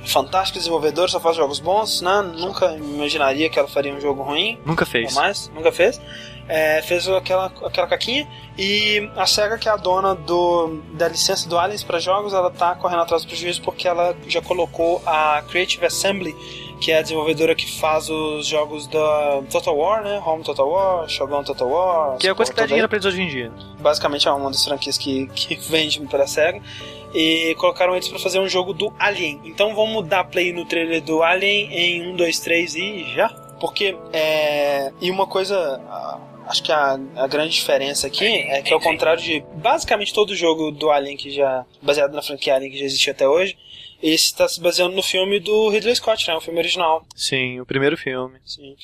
Fantástico 0.05 0.57
desenvolvedor, 0.57 1.09
só 1.09 1.19
faz 1.19 1.35
jogos 1.35 1.59
bons, 1.59 2.01
né? 2.01 2.21
Nunca 2.37 2.71
imaginaria 2.71 3.49
que 3.49 3.59
ela 3.59 3.67
faria 3.67 3.93
um 3.93 3.99
jogo 3.99 4.23
ruim. 4.23 4.57
Nunca 4.65 4.85
fez. 4.85 5.13
mais, 5.13 5.51
nunca 5.53 5.71
fez. 5.71 5.99
É, 6.47 6.81
fez 6.81 7.07
aquela, 7.09 7.47
aquela 7.47 7.87
caquinha. 7.87 8.25
E 8.57 9.11
a 9.17 9.25
SEGA, 9.25 9.57
que 9.57 9.67
é 9.67 9.71
a 9.71 9.75
dona 9.75 10.15
do, 10.15 10.81
da 10.93 11.09
licença 11.09 11.49
do 11.49 11.59
Aliens 11.59 11.83
para 11.83 11.99
jogos, 11.99 12.33
ela 12.33 12.49
tá 12.49 12.73
correndo 12.75 13.01
atrás 13.01 13.23
do 13.23 13.27
prejuízo 13.27 13.61
porque 13.61 13.85
ela 13.85 14.15
já 14.27 14.41
colocou 14.41 15.01
a 15.05 15.43
Creative 15.49 15.85
Assembly, 15.85 16.33
que 16.79 16.91
é 16.91 16.99
a 16.99 17.01
desenvolvedora 17.01 17.55
que 17.55 17.69
faz 17.79 18.09
os 18.09 18.45
jogos 18.45 18.87
da 18.87 19.41
Total 19.51 19.75
War, 19.75 20.03
né? 20.03 20.21
Home 20.25 20.43
Total 20.43 20.67
War, 20.67 21.09
Shogun 21.09 21.43
Total 21.43 21.67
War. 21.67 22.17
Que 22.17 22.27
é 22.27 22.31
a 22.31 22.35
coisa 22.35 22.51
que 22.51 22.59
dá 22.59 22.65
dinheiro 22.65 22.87
pra 22.87 22.97
eles 22.97 23.05
hoje 23.05 23.21
em 23.21 23.27
dia. 23.27 23.51
basicamente 23.79 24.27
é 24.27 24.31
uma 24.31 24.49
das 24.51 24.63
franquias 24.63 24.97
que, 24.97 25.27
que 25.27 25.55
vende 25.69 25.99
pela 26.01 26.27
SEGA. 26.27 26.61
E 27.13 27.55
colocaram 27.55 27.93
eles 27.95 28.07
pra 28.07 28.19
fazer 28.19 28.39
um 28.39 28.47
jogo 28.47 28.73
do 28.73 28.93
Alien. 28.99 29.41
Então 29.45 29.73
vamos 29.73 30.07
dar 30.07 30.25
play 30.25 30.51
no 30.53 30.65
trailer 30.65 31.01
do 31.01 31.23
Alien 31.23 31.73
em 31.73 32.13
1, 32.13 32.15
2, 32.15 32.39
3 32.39 32.75
e 32.75 33.03
já. 33.15 33.29
Porque 33.59 33.97
é. 34.13 34.91
E 35.01 35.09
uma 35.09 35.25
coisa. 35.25 35.81
Acho 36.45 36.63
que 36.63 36.71
a, 36.71 36.97
a 37.17 37.27
grande 37.27 37.53
diferença 37.53 38.07
aqui 38.07 38.25
é 38.25 38.61
que, 38.61 38.73
ao 38.73 38.79
contrário 38.79 39.21
de 39.21 39.43
basicamente 39.55 40.13
todo 40.13 40.33
jogo 40.33 40.71
do 40.71 40.89
Alien 40.89 41.17
que 41.17 41.31
já. 41.31 41.65
baseado 41.81 42.13
na 42.13 42.21
franquia 42.21 42.55
Alien 42.55 42.71
que 42.71 42.77
já 42.77 42.85
existe 42.85 43.09
até 43.09 43.27
hoje, 43.27 43.57
esse 44.01 44.25
está 44.25 44.47
se 44.47 44.61
baseando 44.61 44.95
no 44.95 45.03
filme 45.03 45.39
do 45.39 45.69
Ridley 45.69 45.95
Scott, 45.95 46.27
né? 46.27 46.35
O 46.35 46.41
filme 46.41 46.59
original. 46.59 47.05
Sim, 47.15 47.59
o 47.59 47.65
primeiro 47.65 47.97
filme. 47.97 48.39
Sim. 48.45 48.75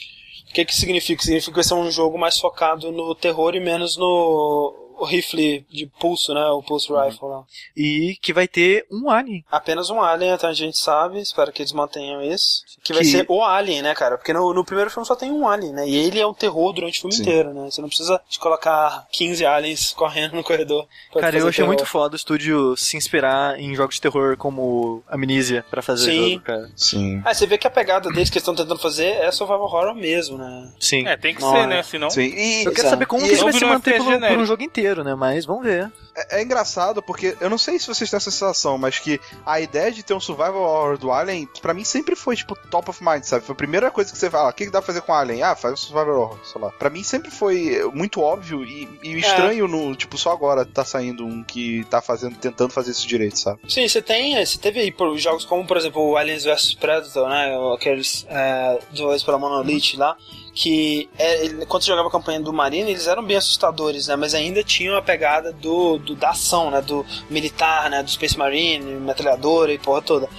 O 0.49 0.53
que 0.53 0.65
que 0.65 0.75
significa? 0.75 1.23
Significa 1.23 1.51
que 1.51 1.55
vai 1.55 1.63
ser 1.63 1.73
um 1.73 1.91
jogo 1.91 2.17
mais 2.17 2.37
focado 2.37 2.91
no 2.91 3.15
terror 3.15 3.55
e 3.55 3.59
menos 3.59 3.97
no 3.97 4.82
o 5.03 5.05
rifle 5.05 5.65
de 5.69 5.85
pulso, 5.99 6.33
né? 6.33 6.45
O 6.47 6.61
pulse 6.63 6.87
rifle 6.91 7.27
lá. 7.27 7.43
E 7.75 8.17
que 8.21 8.33
vai 8.33 8.47
ter 8.47 8.85
um 8.91 9.09
Alien. 9.09 9.43
Apenas 9.51 9.89
um 9.89 10.01
alien, 10.01 10.31
até 10.31 10.47
onde 10.47 10.63
a 10.63 10.65
gente 10.65 10.77
sabe. 10.77 11.19
Espero 11.19 11.51
que 11.51 11.61
eles 11.61 11.71
mantenham 11.73 12.21
isso. 12.23 12.63
Que 12.83 12.93
vai 12.93 13.01
Que- 13.03 13.09
ser 13.09 13.25
o 13.29 13.43
alien, 13.43 13.81
né, 13.81 13.93
cara? 13.95 14.17
Porque 14.17 14.33
no, 14.33 14.53
no 14.53 14.65
primeiro 14.65 14.89
filme 14.89 15.05
só 15.05 15.15
tem 15.15 15.31
um 15.31 15.47
alien, 15.47 15.73
né? 15.73 15.87
E 15.87 15.95
ele 15.95 16.19
é 16.19 16.25
o 16.25 16.33
terror 16.33 16.73
durante 16.73 16.97
o 16.97 17.01
filme 17.01 17.15
Sim. 17.15 17.21
inteiro, 17.21 17.53
né? 17.53 17.69
Você 17.69 17.81
não 17.81 17.87
precisa 17.87 18.19
de 18.29 18.39
colocar 18.39 19.07
15 19.11 19.45
aliens 19.45 19.91
correndo 19.95 20.33
no 20.35 20.43
corredor. 20.43 20.87
pra 21.11 21.21
Cara, 21.21 21.37
eu 21.37 21.47
achei 21.47 21.57
terror. 21.57 21.67
muito 21.67 21.85
foda 21.85 22.13
o 22.13 22.17
estúdio 22.17 22.75
se 22.77 22.97
inspirar 22.97 23.59
em 23.59 23.73
jogos 23.75 23.95
de 23.95 24.01
terror 24.01 24.35
como 24.37 25.03
Amnesia 25.09 25.65
pra 25.69 25.81
fazer 25.81 26.11
Sim. 26.11 26.31
jogo, 26.33 26.43
cara. 26.43 26.69
Sim. 26.75 27.21
Ah, 27.25 27.33
você 27.33 27.45
vê 27.47 27.57
que 27.57 27.67
a 27.67 27.71
pegada 27.71 28.09
deles 28.11 28.29
que 28.29 28.37
eles 28.37 28.43
estão 28.43 28.55
tentando 28.55 28.79
fazer 28.79 29.07
é 29.07 29.31
survival 29.31 29.63
horror 29.63 29.95
mesmo, 29.95 30.37
né? 30.37 30.71
Sim. 30.79 31.07
É, 31.07 31.15
tem 31.17 31.33
que 31.33 31.41
Não, 31.41 31.51
ser, 31.51 31.59
é. 31.59 31.67
né? 31.67 31.83
Senão. 31.83 32.09
Sim. 32.09 32.21
E 32.21 32.59
Eu 32.65 32.71
quero 32.71 32.81
Exato. 32.81 32.89
saber 32.89 33.05
como 33.05 33.23
E 33.25 33.27
que 33.29 33.33
isso 33.35 33.43
vai 33.43 33.53
se 33.53 33.63
um 33.65 33.69
manter 33.69 33.97
por, 33.97 34.19
por 34.19 34.37
um 34.37 34.45
jogo 34.45 34.63
inteiro, 34.63 34.92
né? 35.01 35.15
Mas 35.15 35.45
vamos 35.45 35.63
ver. 35.63 35.89
É, 36.15 36.39
é 36.39 36.43
engraçado 36.43 37.01
porque 37.01 37.35
eu 37.41 37.49
não 37.49 37.57
sei 37.57 37.79
se 37.79 37.87
vocês 37.87 38.09
têm 38.09 38.17
essa 38.17 38.29
sensação, 38.31 38.77
mas 38.77 38.99
que 38.99 39.19
a 39.45 39.59
ideia 39.59 39.91
de 39.91 40.03
ter 40.03 40.13
um 40.13 40.19
survival 40.19 40.61
horror 40.61 40.97
do 40.97 41.11
Alien, 41.11 41.47
pra 41.61 41.73
mim 41.73 41.83
sempre 41.83 42.15
foi, 42.15 42.35
tipo, 42.35 42.55
top 42.69 42.89
of 42.89 43.03
mind, 43.03 43.23
sabe? 43.23 43.45
Foi 43.45 43.53
a 43.53 43.57
primeira 43.57 43.89
coisa 43.91 44.11
que 44.11 44.17
você 44.17 44.29
fala, 44.29 44.49
"Ah, 44.49 44.51
o 44.51 44.53
que, 44.53 44.65
dá 44.65 44.73
pra 44.81 44.81
fazer 44.87 45.01
com 45.01 45.13
Alien? 45.13 45.43
Ah, 45.43 45.55
faz 45.55 45.73
um 45.73 45.77
survival 45.77 46.19
horror, 46.19 46.39
sei 46.45 46.61
lá. 46.61 46.69
Pra 46.71 46.89
mim 46.89 47.03
sempre 47.03 47.31
foi 47.31 47.81
muito 47.93 48.21
óbvio 48.21 48.63
e, 48.63 48.87
e 49.03 49.17
estranho 49.19 49.67
no, 49.67 49.95
tipo, 49.95 50.17
só 50.17 50.31
agora 50.31 50.65
tá 50.65 50.85
saindo 50.85 51.25
um 51.25 51.43
que 51.43 51.83
tá 51.89 52.01
fazendo, 52.01 52.35
tentando 52.37 52.71
fazer 52.71 52.91
isso 52.91 53.07
direito, 53.07 53.39
sabe? 53.39 53.59
Sim, 53.67 53.87
você 53.87 54.01
tem. 54.01 54.43
Você 54.45 54.57
teve 54.57 54.79
aí 54.79 54.91
por 54.91 55.17
jogos 55.17 55.45
como, 55.45 55.65
por 55.65 55.77
exemplo, 55.77 56.01
o 56.01 56.17
Aliens 56.17 56.43
vs 56.43 56.73
Predator, 56.75 57.27
né? 57.29 57.51
Aqueles 57.75 58.25
é, 58.29 58.79
desenvolvidos 58.91 59.23
pela 59.23 59.37
Monolith 59.39 59.95
lá. 59.97 60.15
Que 60.55 61.09
é, 61.17 61.45
ele- 61.45 61.65
quando 61.65 61.81
você 61.81 61.89
jogava 61.89 62.09
a 62.09 62.11
campanha 62.11 62.39
do 62.39 62.53
Marine, 62.53 62.91
eles 62.91 63.07
eram 63.07 63.23
bem 63.25 63.35
assustadores, 63.37 64.05
né? 64.07 64.15
Mas 64.15 64.35
ainda 64.35 64.63
tinham 64.63 64.95
a 64.95 65.01
pegada 65.01 65.51
do, 65.51 65.97
do- 66.03 66.15
da 66.15 66.29
ação, 66.29 66.69
né? 66.71 66.81
Do 66.81 67.05
militar, 67.29 67.89
né? 67.89 68.03
Do 68.03 68.09
Space 68.11 68.37
Marine, 68.37 68.83
metralhadora 68.99 69.71
e 69.73 69.77
porra 69.79 70.01
toda. 70.01 70.29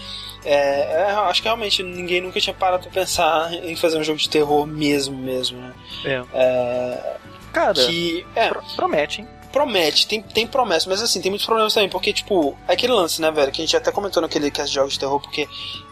É, 0.44 1.08
é, 1.08 1.10
acho 1.28 1.40
que 1.40 1.48
realmente 1.48 1.82
ninguém 1.82 2.20
nunca 2.20 2.38
tinha 2.38 2.52
parado 2.54 2.82
pra 2.82 2.92
pensar 2.92 3.52
em 3.54 3.74
fazer 3.76 3.98
um 3.98 4.04
jogo 4.04 4.18
de 4.18 4.28
terror 4.28 4.66
mesmo, 4.66 5.16
mesmo, 5.16 5.58
né? 5.58 5.72
É. 6.04 6.22
É, 6.34 7.16
Cara, 7.52 7.72
que. 7.74 8.26
É, 8.36 8.48
pro- 8.48 8.62
promete, 8.76 9.20
hein? 9.22 9.28
promete, 9.52 10.08
tem, 10.08 10.20
tem 10.20 10.48
promessa, 10.48 10.90
mas 10.90 11.00
assim, 11.00 11.20
tem 11.20 11.30
muitos 11.30 11.46
problemas 11.46 11.72
também, 11.72 11.88
porque, 11.88 12.12
tipo, 12.12 12.58
é 12.66 12.72
aquele 12.72 12.92
lance, 12.92 13.22
né, 13.22 13.30
velho, 13.30 13.52
que 13.52 13.62
a 13.62 13.64
gente 13.64 13.76
até 13.76 13.92
comentou 13.92 14.20
naquele 14.20 14.50
cast 14.50 14.68
de 14.68 14.74
jogos 14.74 14.94
de 14.94 14.98
terror, 14.98 15.20
porque 15.20 15.48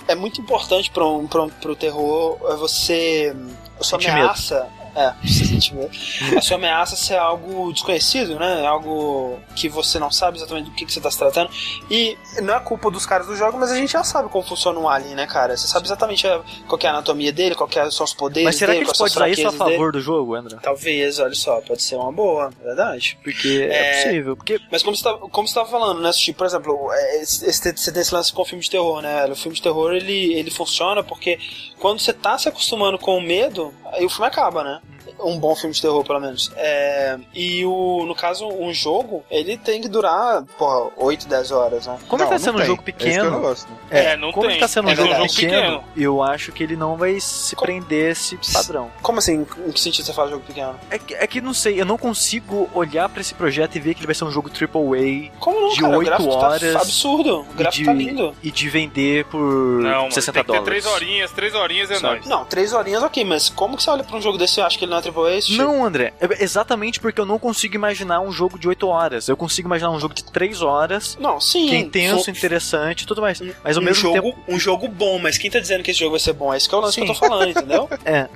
é 0.09 0.16
muito 0.16 0.40
importante 0.40 0.90
pra 0.90 1.07
um, 1.07 1.28
pra 1.28 1.44
um, 1.44 1.49
pro 1.49 1.77
terror 1.77 2.39
é 2.51 2.57
você. 2.57 3.32
A 3.78 3.85
sua 3.85 4.01
ameaça. 4.15 4.69
É. 4.94 5.12
A 6.36 6.40
sua 6.40 6.56
ameaça 6.56 6.97
ser 6.97 7.16
algo 7.16 7.73
desconhecido, 7.73 8.39
né? 8.39 8.66
Algo 8.66 9.39
que 9.56 9.69
você 9.69 9.98
não 9.98 10.10
sabe 10.10 10.36
exatamente 10.39 10.66
do 10.70 10.74
que, 10.77 10.85
que 10.85 10.93
você 10.93 11.01
tá 11.01 11.10
se 11.10 11.19
tratando. 11.19 11.51
E 11.90 12.16
não 12.43 12.55
é 12.55 12.60
culpa 12.60 12.90
dos 12.90 13.06
caras 13.06 13.27
do 13.27 13.35
jogo, 13.36 13.59
mas 13.59 13.70
a 13.70 13.77
gente 13.77 13.90
já 13.93 14.05
sabe 14.05 14.28
como 14.28 14.44
funciona 14.44 14.78
um 14.78 14.89
alien, 14.89 15.14
né, 15.14 15.27
cara? 15.27 15.56
Você 15.56 15.66
sabe 15.66 15.86
exatamente 15.86 16.27
a- 16.27 16.43
qual 16.69 16.78
que 16.78 16.86
é 16.86 16.90
a 16.90 16.93
anatomia 16.93 17.32
dele, 17.32 17.55
qual 17.55 17.69
que 17.69 17.78
é- 17.78 17.90
são 17.90 18.05
os 18.05 18.12
poderes 18.14 18.44
Mas 18.44 18.56
será 18.56 18.73
que 18.73 18.78
dele, 18.81 18.89
eles 18.90 18.98
quais 18.98 19.12
são 19.12 19.20
podem 19.23 19.32
as 19.32 19.39
usar 19.39 19.48
isso 19.48 19.56
a 19.62 19.66
favor 19.66 19.93
dele. 19.93 19.93
do 19.93 20.01
jogo, 20.01 20.35
André? 20.35 20.59
Talvez, 20.62 21.19
olha 21.19 21.35
só, 21.35 21.60
pode 21.62 21.82
ser 21.82 21.97
uma 21.97 22.12
boa, 22.12 22.51
verdade. 22.62 23.19
Porque 23.23 23.66
é, 23.70 23.74
É. 24.01 24.05
possível. 24.05 24.36
Porque 24.36 24.60
Mas 24.70 24.82
como 24.82 24.94
você 24.97 25.05
tá, 25.05 25.14
como 25.14 25.48
você 25.48 25.55
tava 25.55 25.70
falando, 25.70 26.01
né, 26.01 26.12
Sushi, 26.12 26.32
por 26.35 26.47
exemplo, 26.47 26.90
é, 26.93 27.23
esse, 27.23 27.47
esse- 27.47 27.77
você 27.77 27.90
tem 27.93 28.02
esse 28.02 28.14
lance 28.14 28.32
com 28.32 28.43
o 28.43 28.44
filme 28.44 28.62
de 28.62 28.70
terror, 28.70 29.01
né? 29.01 29.24
O 29.27 29.36
filme 29.36 29.56
de 29.56 29.62
terror, 29.62 29.93
ele, 29.94 30.35
ele 30.35 30.51
funciona 30.51 31.02
porque 31.02 31.39
quando 31.78 32.01
você 32.01 32.12
tá 32.12 32.36
se 32.39 32.48
acostumando 32.48 32.98
com 32.98 33.16
o 33.16 33.20
medo, 33.23 33.73
aí 33.93 34.05
o 34.05 34.10
filme 34.10 34.27
acaba, 34.27 34.62
né? 34.62 34.81
Um 35.21 35.39
bom 35.39 35.55
filme 35.55 35.75
de 35.75 35.81
terror, 35.83 36.05
pelo 36.05 36.21
menos. 36.21 36.51
É, 36.57 37.19
e 37.35 37.65
o, 37.65 38.05
no 38.07 38.15
caso, 38.15 38.47
um 38.49 38.73
jogo, 38.73 39.25
ele 39.31 39.57
tem 39.57 39.81
que 39.81 39.89
durar, 39.89 40.43
porra, 40.59 40.91
8, 40.97 41.27
10 41.29 41.51
horas, 41.51 41.87
né? 41.87 41.99
Como 42.09 42.23
Não, 42.23 42.31
ele 42.31 42.39
tá 42.39 42.45
sendo 42.45 42.55
um 42.55 42.59
tem. 42.59 42.67
jogo 42.67 42.83
É 42.83 42.85
pequeno, 42.85 43.31
não 43.31 43.41
gosto, 43.41 43.69
né? 43.71 43.77
É, 43.91 44.17
não 44.17 44.33
como 44.33 44.47
tem. 44.47 44.53
ele 44.57 44.61
tá 44.61 44.69
sendo 44.69 44.89
um 44.89 44.91
É 44.91 44.97
jogo 44.97 45.09
verdade. 45.09 45.35
pequeno, 45.35 45.85
eu 45.97 46.23
acho 46.23 46.53
que 46.53 46.63
ele 46.63 46.77
não 46.77 46.97
vai 46.97 47.19
se 47.21 47.55
Co- 47.57 47.65
prender 47.65 48.09
a 48.09 48.11
esse 48.13 48.39
padrão. 48.53 48.91
Como 49.03 49.19
assim? 49.19 49.47
Em 49.67 49.73
que 49.73 49.81
sentido 49.81 50.05
você 50.07 50.13
fala 50.13 50.31
jogo 50.31 50.45
pequeno? 50.47 50.75
É 50.91 50.99
que, 50.99 51.15
é 51.15 51.27
que 51.27 51.41
não 51.41 51.55
sei, 51.55 51.81
eu 51.81 51.85
não 51.85 51.97
consigo 51.99 52.69
olhar 52.75 53.09
pra 53.09 53.21
esse 53.21 53.35
projeto 53.35 53.77
e 53.77 53.81
ver 53.81 53.95
que 53.95 54.01
ele 54.01 54.07
vai 54.07 54.15
ser 54.15 54.25
um 54.25 54.31
jogo 54.31 54.49
AAA 54.51 55.31
Como 55.39 55.61
não, 55.61 55.69
De 55.71 55.81
cara? 55.81 55.95
O 55.95 55.99
oito 55.99 56.07
gráfico 56.09 56.31
horas 56.35 56.73
tá 56.73 56.81
absurdo. 56.81 57.41
O 57.41 57.47
e 57.53 57.55
gráfico 57.55 57.83
de, 57.83 57.85
tá 57.85 57.93
lindo. 57.93 58.35
e 58.43 58.51
de 58.51 58.69
vender 58.69 59.25
por 59.27 59.41
Não, 59.41 60.03
mano, 60.03 60.13
60 60.13 60.33
tem 60.33 60.43
que 60.43 60.47
ter 60.53 60.59
dólares. 60.59 60.65
três 60.65 60.87
horinhas, 60.87 61.31
três 61.33 61.55
horinhas 61.55 61.91
é 61.91 62.01
nóis. 62.01 62.27
Não, 62.27 62.45
três 62.45 62.73
horinhas 62.73 63.03
ok, 63.03 63.25
mas 63.25 63.49
como 63.49 63.77
que 63.77 63.83
você 63.83 63.91
olha 63.91 64.05
pra 64.05 64.17
um 64.17 64.21
jogo 64.21 64.39
desse 64.39 64.61
e 64.61 64.63
acha 64.63 64.79
que 64.79 64.85
ele 64.85 64.91
não 64.93 64.99
é 64.99 65.02
AAA? 65.03 65.41
Não, 65.57 65.85
André, 65.85 66.12
é 66.20 66.43
exatamente 66.45 67.01
porque 67.01 67.20
eu 67.20 67.27
não 67.27 67.39
consigo 67.39 67.74
imaginar 67.74 68.20
um 68.20 68.31
jogo 68.33 68.59
de 68.59 68.69
8 68.69 68.87
horas. 68.87 69.29
Eu 69.29 69.37
consigo 69.37 69.69
imaginar 69.69 69.91
um 69.91 69.99
jogo 70.01 70.15
de 70.15 70.24
3 70.24 70.62
horas, 70.62 71.16
Não, 71.20 71.41
sim. 71.41 71.69
que 71.69 71.74
é 71.74 71.79
intenso, 71.79 72.24
Fo- 72.24 72.31
interessante 72.31 73.03
e 73.03 73.07
tudo 73.07 73.20
mais. 73.20 73.41
Mas 73.62 73.77
ao 73.77 73.83
um 73.83 73.87
mesmo 73.87 74.03
jogo, 74.03 74.33
tempo. 74.33 74.39
um 74.49 74.59
jogo 74.59 74.89
bom, 74.89 75.19
mas 75.19 75.37
quem 75.39 75.51
tá 75.51 75.59
dizendo 75.61 75.83
que 75.83 75.91
esse 75.91 76.01
jogo 76.01 76.12
vai 76.12 76.20
ser 76.20 76.33
bom? 76.33 76.53
É 76.53 76.57
isso 76.57 76.69
que 76.69 76.74
é 76.74 76.79
o 76.79 76.81
lance 76.81 76.97
que 76.97 77.03
eu 77.03 77.07
tô 77.07 77.15
Sim. 77.15 77.20
falando, 77.20 77.49
entendeu? 77.51 77.89
É. 78.05 78.29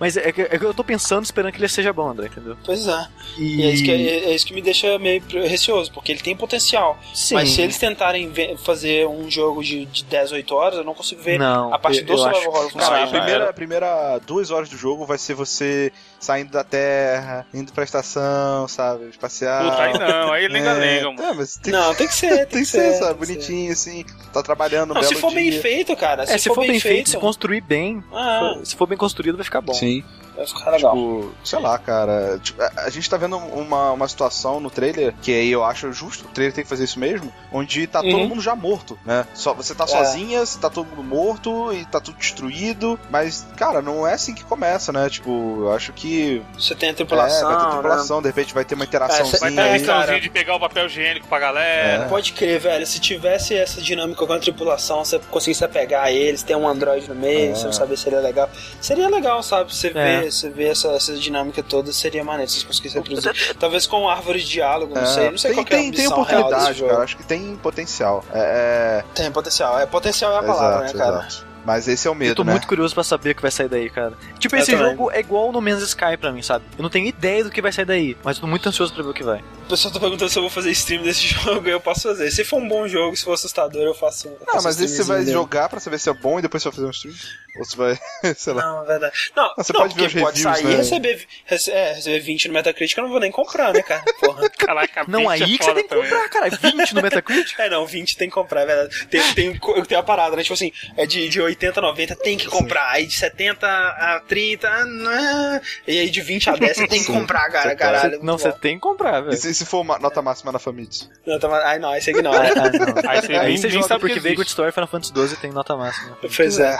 Mas 0.00 0.16
é 0.16 0.32
que, 0.32 0.42
é 0.42 0.58
que 0.58 0.64
eu 0.64 0.74
tô 0.74 0.82
pensando, 0.84 1.24
esperando 1.24 1.52
que 1.52 1.58
ele 1.58 1.68
seja 1.68 1.92
bom, 1.92 2.08
André, 2.10 2.26
entendeu? 2.26 2.56
pois 2.64 2.86
é. 2.88 3.06
E, 3.38 3.56
E 3.60 3.62
é 3.62 3.70
isso, 3.70 3.84
que, 3.84 3.90
é, 3.90 3.94
é 4.30 4.34
isso 4.34 4.46
que 4.46 4.52
me 4.54 4.60
deixa 4.62 4.98
meio 4.98 5.22
receoso, 5.46 5.90
porque 5.92 6.10
ele 6.12 6.20
tem 6.20 6.36
potencial. 6.36 6.98
Sim. 7.14 7.34
Mas 7.34 7.50
se 7.50 7.62
eles 7.62 7.78
tentarem 7.78 8.32
fazer 8.58 9.06
um 9.06 9.30
jogo 9.30 9.62
de, 9.62 9.84
de 9.86 10.04
10, 10.04 10.32
8 10.32 10.54
horas, 10.54 10.78
eu 10.78 10.84
não 10.84 10.94
consigo 10.94 11.22
ver 11.22 11.38
Não, 11.38 11.72
a 11.72 11.78
parte 11.78 12.00
eu- 12.00 12.06
do 12.06 12.12
eu 12.12 12.18
survival 12.18 12.40
acho- 12.40 12.48
horror 12.48 12.60
Cara, 12.60 12.70
funcionar. 12.72 13.02
a 13.02 13.06
já 13.06 13.10
primeira, 13.18 13.50
a 13.50 13.52
primeira 13.52 14.18
duas 14.26 14.50
horas 14.50 14.68
do 14.68 14.76
jogo 14.76 15.06
vai 15.06 15.18
ser 15.18 15.34
você 15.34 15.92
saindo 16.24 16.50
da 16.50 16.64
Terra, 16.64 17.46
indo 17.52 17.72
pra 17.72 17.84
estação, 17.84 18.66
sabe? 18.66 19.08
Espacial. 19.08 19.70
Puta, 19.70 19.82
aí 19.82 19.98
não, 19.98 20.32
aí 20.32 20.48
lenga-lenga, 20.48 21.10
mano. 21.12 21.22
É, 21.22 21.34
mas 21.34 21.56
tem, 21.56 21.72
Não, 21.72 21.94
tem 21.94 22.08
que 22.08 22.14
ser, 22.14 22.46
tem 22.48 22.60
que 22.62 22.66
ser, 22.66 22.94
sabe? 22.94 23.18
tem 23.18 23.36
que 23.36 23.42
ser. 23.42 23.48
Bonitinho, 23.48 23.72
assim. 23.72 24.04
Tá 24.32 24.42
trabalhando 24.42 24.92
um 24.92 24.94
Não, 24.94 25.02
se 25.02 25.10
belo 25.10 25.20
for 25.20 25.32
bem 25.34 25.50
dia. 25.50 25.60
feito, 25.60 25.94
cara. 25.96 26.22
É, 26.24 26.38
se, 26.38 26.48
for 26.48 26.66
bem 26.66 26.80
feito, 26.80 27.10
se 27.10 27.16
construir 27.18 27.60
bem, 27.60 28.02
Ah, 28.12 28.58
se 28.64 28.74
for 28.74 28.86
bem 28.86 28.96
construído, 28.98 29.36
vai 29.36 29.44
ficar 29.44 29.60
bom. 29.60 29.74
Sim. 29.74 30.02
Vai 30.36 30.46
ficar 30.46 30.70
legal. 30.70 30.94
Tipo, 30.94 31.34
sei 31.44 31.58
lá, 31.60 31.78
cara. 31.78 32.38
Tipo, 32.42 32.62
a, 32.62 32.72
a 32.86 32.90
gente 32.90 33.08
tá 33.08 33.16
vendo 33.16 33.36
uma, 33.36 33.92
uma 33.92 34.08
situação 34.08 34.60
no 34.60 34.70
trailer 34.70 35.14
que 35.22 35.32
aí 35.32 35.50
eu 35.50 35.64
acho 35.64 35.92
justo, 35.92 36.26
o 36.26 36.28
trailer 36.28 36.54
tem 36.54 36.64
que 36.64 36.70
fazer 36.70 36.84
isso 36.84 36.98
mesmo, 36.98 37.32
onde 37.52 37.86
tá 37.86 38.00
todo 38.00 38.12
Uhum. 38.14 38.28
mundo 38.28 38.40
já 38.42 38.54
morto, 38.54 38.98
né? 39.04 39.26
Só, 39.34 39.52
você 39.54 39.74
tá 39.74 39.84
É. 39.84 39.86
sozinha, 39.86 40.44
você 40.44 40.58
tá 40.58 40.68
todo 40.70 40.86
mundo 40.86 41.02
morto 41.04 41.72
e 41.72 41.84
tá 41.84 42.00
tudo 42.00 42.16
destruído, 42.18 42.98
mas, 43.10 43.46
cara, 43.56 43.80
não 43.82 44.06
é 44.06 44.14
assim 44.14 44.34
que 44.34 44.44
começa, 44.44 44.92
né? 44.92 45.08
Tipo, 45.08 45.30
eu 45.64 45.72
acho 45.72 45.92
que. 45.92 46.42
Você 46.54 46.74
tem 46.74 46.90
a 46.90 46.94
tripulação. 46.94 47.50
é, 47.50 47.54
vai 47.54 47.56
ter 47.60 47.64
né? 47.66 47.72
tripulação, 47.72 48.22
de 48.22 48.28
repente 48.28 48.54
vai 48.54 48.64
ter 48.64 48.74
uma 48.74 48.84
interaçãozinha 48.84 49.38
Vai 49.40 49.50
ter 49.52 49.60
a 49.60 49.64
Sim, 49.64 49.68
aí. 49.70 49.72
missãozinha 49.80 50.06
cara. 50.06 50.20
de 50.20 50.30
pegar 50.30 50.56
o 50.56 50.60
papel 50.60 50.86
higiênico 50.86 51.26
pra 51.28 51.38
galera. 51.38 52.04
É. 52.04 52.08
Pode 52.08 52.32
crer, 52.32 52.60
velho. 52.60 52.86
Se 52.86 52.98
tivesse 53.00 53.54
essa 53.56 53.80
dinâmica 53.80 54.26
com 54.26 54.32
a 54.32 54.38
tripulação, 54.38 55.04
você 55.04 55.18
conseguisse 55.30 55.64
apegar 55.64 56.08
eles, 56.10 56.42
ter 56.42 56.56
um 56.56 56.66
android 56.68 57.08
no 57.08 57.14
meio, 57.14 57.52
É. 57.52 57.54
você 57.54 57.64
não 57.66 57.72
saber 57.72 57.96
se 57.96 58.04
seria 58.04 58.20
legal. 58.20 58.48
Seria 58.80 59.08
legal, 59.08 59.42
sabe? 59.42 59.74
Você 59.74 59.88
É. 59.88 59.90
ver, 60.20 60.23
você 60.30 60.48
ver 60.48 60.68
essa, 60.70 60.88
essa 60.88 61.14
dinâmica 61.14 61.62
toda, 61.62 61.92
seria 61.92 62.22
maneiro 62.24 62.50
se 62.50 62.56
vocês 62.58 62.66
conseguissem 62.66 63.00
reproduzir. 63.02 63.54
Talvez 63.58 63.86
com 63.86 64.08
árvore 64.08 64.40
de 64.40 64.48
diálogo, 64.48 64.94
não 64.94 65.02
É, 65.02 65.06
sei. 65.06 65.30
Não 65.30 65.38
sei 65.38 65.50
tem, 65.50 65.56
qual 65.56 65.66
que 65.66 65.74
é 65.74 65.76
a 65.76 65.80
tem, 65.80 65.90
tem 65.92 66.00
ambição 66.06 66.22
real 66.22 66.26
desse 66.26 66.36
oportunidade, 66.44 66.78
jogo. 66.78 66.90
cara. 66.90 67.04
Acho 67.04 67.16
que 67.16 67.24
tem 67.24 67.56
potencial. 67.56 68.24
É, 68.32 69.04
Tem 69.14 69.30
potencial. 69.32 69.78
É, 69.78 69.86
potencial 69.86 70.32
é 70.32 70.36
a 70.36 70.42
é 70.42 70.46
palavra, 70.46 70.84
exato, 70.86 70.98
né, 70.98 71.04
cara? 71.04 71.26
exato. 71.28 71.53
Mas 71.64 71.88
esse 71.88 72.06
é 72.06 72.10
o 72.10 72.14
medo, 72.14 72.32
Eu 72.32 72.34
tô 72.36 72.44
né? 72.44 72.52
muito 72.52 72.66
curioso 72.66 72.94
pra 72.94 73.02
saber 73.02 73.30
o 73.30 73.34
que 73.34 73.42
vai 73.42 73.50
sair 73.50 73.68
daí, 73.68 73.88
cara. 73.90 74.12
Tipo, 74.38 74.54
Eu 74.56 74.60
esse 74.60 74.70
também. 74.72 74.90
jogo 74.90 75.10
é 75.10 75.20
igual 75.20 75.50
No 75.50 75.60
Man's 75.60 75.82
Sky 75.82 76.16
pra 76.20 76.30
mim, 76.30 76.42
sabe? 76.42 76.64
Eu 76.76 76.82
não 76.82 76.90
tenho 76.90 77.06
ideia 77.06 77.42
do 77.44 77.50
que 77.50 77.62
vai 77.62 77.72
sair 77.72 77.84
daí, 77.86 78.16
mas 78.22 78.36
eu 78.36 78.42
tô 78.42 78.46
muito 78.46 78.68
ansioso 78.68 78.92
pra 78.92 79.02
ver 79.02 79.10
o 79.10 79.14
que 79.14 79.22
vai. 79.24 79.38
O 79.64 79.66
pessoal 79.68 79.94
tá 79.94 79.98
perguntando 79.98 80.30
se 80.30 80.38
eu 80.38 80.42
vou 80.42 80.50
fazer 80.50 80.70
stream 80.72 81.02
desse 81.02 81.26
jogo, 81.28 81.66
eu 81.68 81.80
posso 81.80 82.02
fazer. 82.02 82.30
Se 82.30 82.44
for 82.44 82.58
um 82.58 82.68
bom 82.68 82.86
jogo, 82.86 83.16
se 83.16 83.24
for 83.24 83.32
assustador, 83.32 83.82
eu 83.82 83.94
faço. 83.94 84.28
eu 84.28 84.38
Não, 84.46 84.54
faço 84.54 84.64
mas 84.66 84.80
esse 84.80 84.96
você 84.96 85.02
vai 85.04 85.20
dele. 85.20 85.32
jogar 85.32 85.68
pra 85.70 85.80
saber 85.80 85.98
se 85.98 86.10
é 86.10 86.12
bom 86.12 86.38
e 86.38 86.42
depois 86.42 86.62
você 86.62 86.68
vai 86.68 86.76
fazer 86.76 86.86
um 86.86 86.90
stream? 86.90 87.14
Ou 87.56 87.64
você 87.64 87.76
vai, 87.76 87.98
sei 88.36 88.52
lá. 88.52 88.62
Não, 88.62 88.82
é 88.82 88.86
verdade. 88.86 89.14
Não, 89.34 89.54
Você 89.56 89.72
não, 89.72 89.80
pode 89.80 89.94
ver 89.94 90.02
porque 90.02 90.16
os 90.18 90.22
pode 90.22 90.38
reviews, 90.42 90.56
sair 90.58 90.64
e 90.66 90.68
né? 90.70 90.76
receber, 90.76 91.26
rece- 91.46 91.70
é, 91.70 91.92
receber 91.94 92.20
20 92.20 92.48
no 92.48 92.54
Metacritic, 92.54 92.98
eu 92.98 93.04
não 93.04 93.10
vou 93.10 93.20
nem 93.20 93.30
comprar, 93.30 93.72
né, 93.72 93.80
cara? 93.80 94.02
Porra. 94.20 94.50
Caraca, 94.50 95.04
Não, 95.08 95.20
20 95.20 95.28
aí 95.30 95.42
é 95.54 95.58
que 95.58 95.64
você 95.64 95.74
tem 95.74 95.88
que 95.88 95.94
comprar, 95.94 96.28
cara. 96.28 96.50
20 96.50 96.94
no 96.94 97.02
Metacritic? 97.02 97.58
É, 97.58 97.70
não, 97.70 97.86
20 97.86 98.16
tem 98.18 98.28
que 98.28 98.34
comprar, 98.34 98.62
é 98.62 98.66
verdade. 98.66 99.06
Tem, 99.06 99.34
tem, 99.34 99.60
tem 99.88 99.96
a 99.98 100.02
parada, 100.02 100.36
né? 100.36 100.42
Tipo 100.42 100.54
assim, 100.54 100.72
é 100.96 101.06
de, 101.06 101.28
de 101.28 101.40
80 101.54 101.80
a 101.80 101.82
90 101.82 102.16
tem 102.16 102.36
que 102.36 102.46
comprar. 102.46 102.90
Aí 102.90 103.06
de 103.06 103.14
70 103.14 103.66
a 103.66 104.20
30, 104.26 104.68
ah, 104.68 104.84
não. 104.84 105.60
e 105.86 105.98
aí 105.98 106.10
de 106.10 106.20
20 106.20 106.50
a 106.50 106.56
10 106.56 106.76
você 106.76 106.86
tem 106.86 107.00
que 107.04 107.12
comprar, 107.12 107.50
cara, 107.50 107.70
Você 107.70 107.76
caralho. 107.76 108.18
Você- 108.18 108.24
não, 108.24 108.38
você 108.38 108.52
tem 108.52 108.74
que 108.74 108.80
comprar, 108.80 109.20
velho. 109.20 109.34
E 109.34 109.36
se, 109.36 109.54
se 109.54 109.64
for 109.64 109.80
uma 109.80 109.98
nota 109.98 110.20
máxima 110.22 110.52
na 110.52 110.58
Famitsu? 110.58 111.10
Não, 111.26 111.38
tá, 111.38 111.48
ai, 111.66 111.78
não, 111.78 111.90
aí 111.90 112.00
você 112.02 112.10
ignora. 112.10 112.48
Ah, 112.48 112.70
não. 112.70 112.94
Aí 113.10 113.20
você 113.20 113.32
Aí 113.34 113.58
você 113.58 113.70
joga 113.70 113.86
sabe 113.88 114.00
porque 114.00 114.14
que 114.14 114.20
Vagrant. 114.20 114.46
Story 114.48 114.72
Final 114.72 114.88
Fantasy 114.88 115.12
XII 115.14 115.36
tem 115.36 115.52
nota 115.52 115.76
máxima. 115.76 116.16
pois 116.36 116.58
é. 116.58 116.78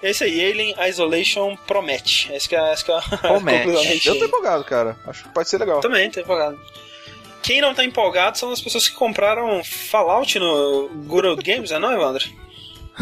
É 0.00 0.10
isso 0.10 0.22
aí, 0.22 0.52
Alien 0.52 0.74
Isolation 0.88 1.56
promete. 1.66 2.32
Essa 2.32 2.48
que 2.48 2.54
é, 2.54 2.72
essa 2.72 2.84
que 2.84 2.92
é 2.92 2.96
a 2.96 3.00
Promete. 3.00 4.06
Eu 4.06 4.18
tô 4.18 4.24
empolgado, 4.26 4.62
cara. 4.64 4.96
Acho 5.06 5.24
que 5.24 5.28
pode 5.30 5.48
ser 5.48 5.58
legal. 5.58 5.80
Também, 5.80 6.08
tô 6.10 6.20
empolgado. 6.20 6.58
Quem 7.42 7.60
não 7.60 7.74
tá 7.74 7.84
empolgado 7.84 8.38
são 8.38 8.52
as 8.52 8.60
pessoas 8.60 8.88
que 8.88 8.94
compraram 8.94 9.62
Fallout 9.64 10.38
no 10.38 10.88
Good 11.06 11.26
Old 11.28 11.42
Games, 11.42 11.70
é 11.72 11.78
não, 11.78 11.92
Evandro? 11.92 12.24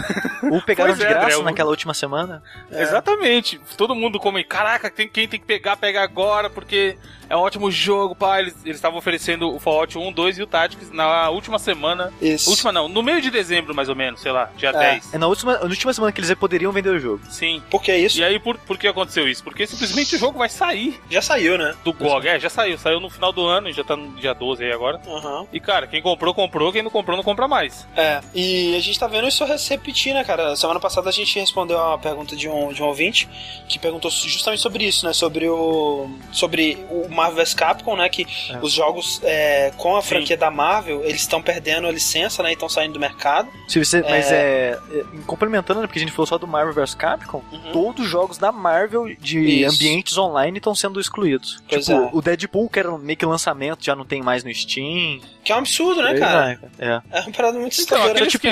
Ou 0.50 0.62
pegaram 0.62 0.90
Pois 0.90 0.98
de 0.98 1.04
é, 1.04 1.08
graça 1.08 1.36
André, 1.36 1.44
naquela 1.44 1.70
última 1.70 1.94
semana. 1.94 2.42
É. 2.70 2.82
Exatamente. 2.82 3.60
Todo 3.76 3.94
mundo 3.94 4.18
come. 4.20 4.44
Caraca, 4.44 4.90
tem, 4.90 5.08
quem 5.08 5.26
tem 5.26 5.40
que 5.40 5.46
pegar, 5.46 5.76
pega 5.76 6.02
agora, 6.02 6.50
porque 6.50 6.96
é 7.28 7.36
um 7.36 7.40
ótimo 7.40 7.70
jogo, 7.70 8.14
pá. 8.14 8.40
Eles 8.40 8.54
estavam 8.64 8.98
oferecendo 8.98 9.54
o 9.54 9.58
Fallout 9.58 9.96
1, 9.96 10.12
2 10.12 10.38
e 10.38 10.42
o 10.42 10.46
Tactics 10.46 10.90
na 10.92 11.28
última 11.30 11.58
semana. 11.58 12.12
Isso. 12.20 12.50
Última 12.50 12.72
não, 12.72 12.88
no 12.88 13.02
meio 13.02 13.20
de 13.20 13.30
dezembro, 13.30 13.74
mais 13.74 13.88
ou 13.88 13.96
menos, 13.96 14.20
sei 14.20 14.32
lá, 14.32 14.50
dia 14.56 14.70
É. 14.70 14.72
10. 14.72 15.14
É 15.14 15.18
na 15.18 15.26
última, 15.26 15.58
na 15.58 15.64
última 15.64 15.92
semana 15.92 16.12
que 16.12 16.20
eles 16.20 16.32
poderiam 16.34 16.72
vender 16.72 16.90
o 16.90 16.98
jogo. 16.98 17.20
Sim. 17.28 17.62
Por 17.70 17.82
que 17.82 17.94
isso? 17.96 18.18
E 18.18 18.24
aí, 18.24 18.38
por, 18.38 18.56
por 18.58 18.78
que 18.78 18.86
aconteceu 18.86 19.28
isso? 19.28 19.42
Porque 19.42 19.66
simplesmente 19.66 20.14
o 20.16 20.18
jogo 20.18 20.38
vai 20.38 20.48
sair 20.48 21.00
Já 21.10 21.22
saiu, 21.22 21.56
né? 21.58 21.74
do 21.84 21.92
GOG. 21.92 22.28
É, 22.28 22.38
já 22.40 22.50
saiu. 22.50 22.78
Saiu 22.78 23.00
no 23.00 23.08
final 23.10 23.32
do 23.32 23.44
ano, 23.46 23.72
já 23.72 23.82
tá 23.84 23.96
no 23.96 24.14
dia 24.16 24.34
12 24.34 24.64
aí 24.64 24.72
agora. 24.72 25.00
Aham. 25.06 25.46
E, 25.52 25.60
cara, 25.60 25.86
quem 25.86 26.02
comprou, 26.02 26.34
comprou. 26.34 26.72
Quem 26.72 26.82
não 26.82 26.90
comprou, 26.90 27.16
não 27.16 27.24
compra 27.24 27.46
mais. 27.48 27.86
É, 27.96 28.20
e 28.34 28.76
a 28.76 28.80
gente 28.80 28.98
tá 28.98 29.06
vendo 29.06 29.26
isso 29.28 29.44
se 29.58 29.70
repetir, 29.70 30.14
né, 30.14 30.24
cara? 30.24 30.54
Semana 30.56 30.80
passada 30.80 31.08
a 31.08 31.12
gente 31.12 31.38
respondeu 31.38 31.78
a 31.78 31.98
pergunta 31.98 32.34
de 32.36 32.48
um, 32.48 32.72
de 32.72 32.82
um 32.82 32.86
ouvinte 32.86 33.28
que 33.68 33.78
perguntou 33.78 34.10
justamente 34.10 34.60
sobre 34.60 34.84
isso, 34.84 35.06
né? 35.06 35.12
Sobre 35.12 35.48
o. 35.48 36.08
Sobre 36.32 36.78
o 36.90 37.08
Marvel 37.16 37.36
vs 37.44 37.54
Capcom, 37.54 37.96
né? 37.96 38.08
Que 38.08 38.26
É. 38.50 38.58
os 38.62 38.72
jogos 38.72 39.20
é, 39.24 39.72
com 39.76 39.96
a 39.96 40.02
Sim. 40.02 40.08
franquia 40.08 40.36
da 40.36 40.50
Marvel, 40.50 41.02
eles 41.04 41.22
estão 41.22 41.40
perdendo 41.42 41.86
a 41.86 41.90
licença, 41.92 42.42
né? 42.42 42.50
E 42.50 42.52
estão 42.52 42.68
saindo 42.68 42.92
do 42.94 43.00
mercado. 43.00 43.48
Se 43.68 43.82
você, 43.84 44.02
Mas 44.02 44.30
é, 44.30 44.78
é, 44.92 45.04
Complementando, 45.26 45.80
né, 45.80 45.86
porque 45.86 45.98
a 45.98 46.02
gente 46.02 46.12
falou 46.12 46.26
só 46.26 46.38
do 46.38 46.46
Marvel 46.46 46.72
vs 46.74 46.94
Capcom, 46.94 47.42
Uhum. 47.50 47.72
todos 47.72 48.04
os 48.04 48.10
jogos 48.10 48.38
da 48.38 48.52
Marvel 48.52 49.06
de 49.18 49.62
Isso. 49.62 49.74
ambientes 49.74 50.16
online 50.18 50.58
estão 50.58 50.74
sendo 50.74 51.00
excluídos. 51.00 51.62
Pois 51.68 51.86
tipo, 51.86 51.98
é. 51.98 52.10
o 52.12 52.20
Deadpool, 52.22 52.68
que 52.68 52.78
era 52.78 52.96
meio 52.98 53.16
que 53.16 53.24
lançamento, 53.26 53.84
já 53.84 53.94
não 53.96 54.04
tem 54.04 54.22
mais 54.22 54.44
no 54.44 54.52
Steam. 54.54 55.20
Que 55.42 55.52
é 55.52 55.54
um 55.54 55.58
absurdo, 55.58 56.02
né, 56.02 56.18
cara? 56.18 56.60
É. 56.78 57.00
É 57.10 57.20
uma 57.22 57.32
parada 57.32 57.58
muito 57.58 57.80
Então, 57.80 57.96
assustadora. 57.98 58.10
aquele 58.12 58.30
tipo, 58.30 58.46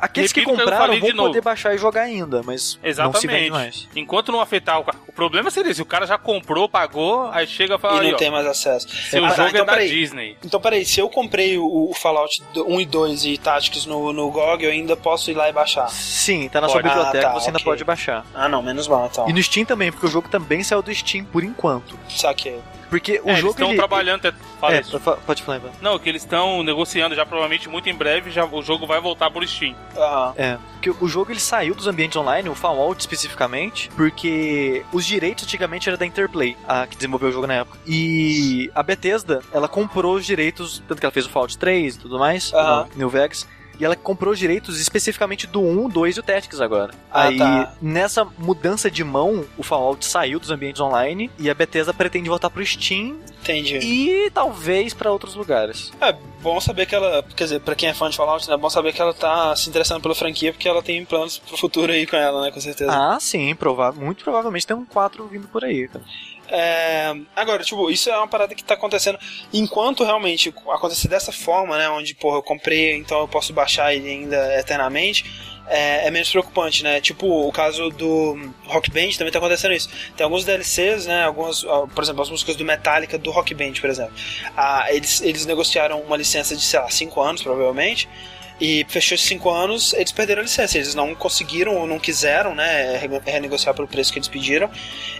Aqueles 0.00 0.32
que 0.32 0.42
compraram 0.42 0.98
vão 0.98 1.12
poder 1.16 1.40
baixar 1.42 1.74
e 1.74 1.78
jogar 1.78 2.02
ainda, 2.02 2.42
mas 2.42 2.74
não 2.76 2.82
se 2.82 2.88
Exatamente. 2.88 3.26
vende 3.26 3.50
mais. 3.50 3.88
Enquanto 3.94 4.32
não 4.32 4.40
afetar 4.40 4.80
o 4.80 4.84
cara. 4.84 4.98
O 5.05 5.05
problema 5.16 5.50
seria 5.50 5.74
se 5.74 5.82
o 5.82 5.86
cara 5.86 6.06
já 6.06 6.16
comprou, 6.18 6.68
pagou, 6.68 7.28
aí 7.32 7.46
chega 7.46 7.74
e 7.74 7.78
fala 7.78 7.96
E 7.96 8.00
aí, 8.00 8.06
não 8.08 8.14
ó, 8.14 8.18
tem 8.18 8.30
mais 8.30 8.46
acesso. 8.46 8.86
seu 8.88 9.24
Ah, 9.24 9.30
jogo 9.30 9.48
então 9.48 9.62
é 9.62 9.64
da 9.64 9.72
peraí. 9.72 9.88
Disney. 9.88 10.36
Então, 10.44 10.60
peraí, 10.60 10.84
se 10.84 11.00
eu 11.00 11.08
comprei 11.08 11.58
o, 11.58 11.90
o 11.90 11.94
Fallout 11.94 12.42
1 12.54 12.80
e 12.80 12.86
2 12.86 13.24
e 13.24 13.38
Tactics 13.38 13.86
no, 13.86 14.12
no 14.12 14.30
GOG, 14.30 14.64
eu 14.64 14.70
ainda 14.70 14.96
posso 14.96 15.30
ir 15.30 15.34
lá 15.34 15.48
e 15.48 15.52
baixar. 15.52 15.88
Sim, 15.88 16.48
tá 16.48 16.60
na 16.60 16.68
Pode. 16.68 16.72
sua 16.80 16.82
biblioteca, 16.82 17.26
Ah, 17.28 17.32
tá, 17.32 17.38
você 17.40 17.46
ainda 17.48 17.56
ok. 17.58 17.64
pode 17.64 17.82
baixar. 17.84 18.24
Ah, 18.34 18.48
não, 18.48 18.62
menos 18.62 18.86
mal, 18.86 19.06
então. 19.10 19.28
E 19.28 19.32
no 19.32 19.42
Steam 19.42 19.64
também, 19.64 19.90
porque 19.90 20.06
o 20.06 20.10
jogo 20.10 20.28
também 20.28 20.62
saiu 20.62 20.82
do 20.82 20.94
Steam 20.94 21.24
por 21.24 21.42
enquanto. 21.42 21.98
Saquei. 22.08 22.60
Porque 22.88 23.20
o 23.24 23.28
É, 23.28 23.30
eles 23.32 23.40
jogo 23.40 23.52
estão 23.52 23.68
ele... 23.68 23.76
trabalhando. 23.78 24.26
até- 24.26 24.36
Fala 24.60 24.74
É, 24.76 24.80
isso. 24.80 24.98
pode 25.26 25.42
falar, 25.42 25.58
Ivan. 25.58 25.70
Não, 25.82 25.98
que 25.98 26.08
eles 26.08 26.22
estão 26.22 26.62
negociando 26.62 27.14
já 27.14 27.26
provavelmente 27.26 27.68
muito 27.68 27.88
em 27.90 27.94
breve, 27.94 28.30
já 28.30 28.44
o 28.46 28.62
jogo 28.62 28.86
vai 28.86 29.00
voltar 29.00 29.30
por 29.30 29.46
Steam. 29.46 29.74
Aham. 29.96 30.34
É, 30.36 30.58
porque 30.72 30.90
o 31.04 31.06
jogo 31.08 31.30
ele 31.30 31.40
saiu 31.40 31.74
dos 31.74 31.86
ambientes 31.86 32.16
online, 32.16 32.48
o 32.48 32.54
Fallout 32.54 32.98
especificamente, 33.00 33.90
porque 33.96 34.84
os 34.92 35.04
direitos 35.04 35.44
antigamente 35.44 35.88
era 35.88 35.98
da 35.98 36.06
Interplay, 36.06 36.56
a 36.66 36.86
que 36.86 36.96
desenvolveu 36.96 37.28
o 37.28 37.32
jogo 37.32 37.46
na 37.46 37.54
época. 37.54 37.78
E 37.86 38.70
a 38.74 38.82
Bethesda, 38.82 39.42
ela 39.52 39.68
comprou 39.68 40.14
os 40.14 40.24
direitos, 40.24 40.82
tanto 40.88 40.98
que 41.00 41.04
ela 41.06 41.12
fez 41.12 41.26
o 41.26 41.30
Fallout 41.30 41.58
3 41.58 41.96
e 41.96 41.98
tudo 41.98 42.18
mais, 42.18 42.52
o 42.52 42.86
New 42.96 43.10
Vegas. 43.10 43.46
E 43.78 43.84
ela 43.84 43.94
comprou 43.96 44.32
os 44.32 44.38
direitos 44.38 44.80
especificamente 44.80 45.46
do 45.46 45.60
1, 45.60 45.88
2 45.88 46.16
e 46.16 46.20
o 46.20 46.22
Tactics 46.22 46.60
agora. 46.60 46.92
Ah, 47.10 47.24
Aí, 47.28 47.38
tá. 47.38 47.74
nessa 47.80 48.24
mudança 48.38 48.90
de 48.90 49.02
mão, 49.04 49.44
o 49.56 49.62
Fallout 49.62 50.04
saiu 50.04 50.38
dos 50.40 50.50
ambientes 50.50 50.80
online 50.80 51.30
e 51.38 51.50
a 51.50 51.54
Bethesda 51.54 51.92
pretende 51.92 52.28
voltar 52.28 52.50
pro 52.50 52.64
Steam 52.64 53.16
Entendi. 53.42 53.78
e 53.78 54.30
talvez 54.30 54.94
pra 54.94 55.10
outros 55.10 55.34
lugares. 55.34 55.92
É 56.00 56.12
bom 56.42 56.60
saber 56.60 56.86
que 56.86 56.94
ela, 56.94 57.22
quer 57.34 57.44
dizer, 57.44 57.60
pra 57.60 57.74
quem 57.74 57.88
é 57.88 57.94
fã 57.94 58.08
de 58.08 58.16
Fallout, 58.16 58.48
né, 58.48 58.54
é 58.54 58.58
bom 58.58 58.70
saber 58.70 58.92
que 58.92 59.00
ela 59.02 59.12
tá 59.14 59.54
se 59.56 59.68
interessando 59.68 60.00
pela 60.00 60.14
franquia 60.14 60.52
porque 60.52 60.68
ela 60.68 60.82
tem 60.82 61.04
planos 61.04 61.38
pro 61.38 61.56
futuro 61.56 61.92
aí 61.92 62.06
com 62.06 62.16
ela, 62.16 62.42
né, 62.42 62.50
com 62.50 62.60
certeza. 62.60 62.90
Ah, 62.92 63.18
sim, 63.20 63.54
prova 63.54 63.92
muito 63.92 64.22
provavelmente 64.24 64.66
tem 64.66 64.76
um 64.76 64.84
4 64.84 65.26
vindo 65.26 65.48
por 65.48 65.64
aí, 65.64 65.88
cara. 65.88 66.04
É, 66.48 67.14
agora, 67.34 67.62
tipo, 67.62 67.90
isso 67.90 68.08
é 68.10 68.16
uma 68.16 68.28
parada 68.28 68.54
que 68.54 68.62
tá 68.62 68.74
acontecendo 68.74 69.18
enquanto 69.52 70.04
realmente 70.04 70.54
acontecer 70.68 71.08
dessa 71.08 71.32
forma, 71.32 71.76
né? 71.76 71.88
Onde, 71.88 72.14
porra, 72.14 72.38
eu 72.38 72.42
comprei, 72.42 72.96
então 72.96 73.20
eu 73.20 73.28
posso 73.28 73.52
baixar 73.52 73.94
ele 73.94 74.08
ainda 74.08 74.58
eternamente. 74.58 75.24
É, 75.68 76.06
é 76.06 76.10
menos 76.10 76.30
preocupante, 76.30 76.84
né? 76.84 77.00
Tipo, 77.00 77.26
o 77.26 77.50
caso 77.50 77.90
do 77.90 78.38
Rock 78.66 78.88
Band 78.90 79.10
também 79.18 79.32
tá 79.32 79.38
acontecendo 79.38 79.74
isso. 79.74 79.88
Tem 80.16 80.22
alguns 80.22 80.44
DLCs, 80.44 81.06
né? 81.06 81.24
Algumas, 81.24 81.62
por 81.62 82.04
exemplo, 82.04 82.22
as 82.22 82.30
músicas 82.30 82.54
do 82.54 82.64
Metallica 82.64 83.18
do 83.18 83.32
Rock 83.32 83.52
Band, 83.52 83.72
por 83.80 83.90
exemplo. 83.90 84.12
Ah, 84.56 84.86
eles, 84.90 85.20
eles 85.22 85.44
negociaram 85.44 86.00
uma 86.00 86.16
licença 86.16 86.54
de, 86.54 86.62
sei 86.62 86.78
lá, 86.78 86.88
5 86.88 87.20
anos, 87.20 87.42
provavelmente. 87.42 88.08
E 88.58 88.86
fechou 88.88 89.14
esses 89.14 89.26
5 89.28 89.50
anos, 89.50 89.92
eles 89.92 90.10
perderam 90.12 90.40
a 90.40 90.44
licença. 90.44 90.78
Eles 90.78 90.94
não 90.94 91.14
conseguiram 91.14 91.74
ou 91.76 91.86
não 91.86 91.98
quiseram, 91.98 92.54
né? 92.54 92.96
rene- 92.96 93.20
Renegociar 93.24 93.74
pelo 93.74 93.86
preço 93.86 94.10
que 94.10 94.18
eles 94.18 94.28
pediram. 94.28 94.70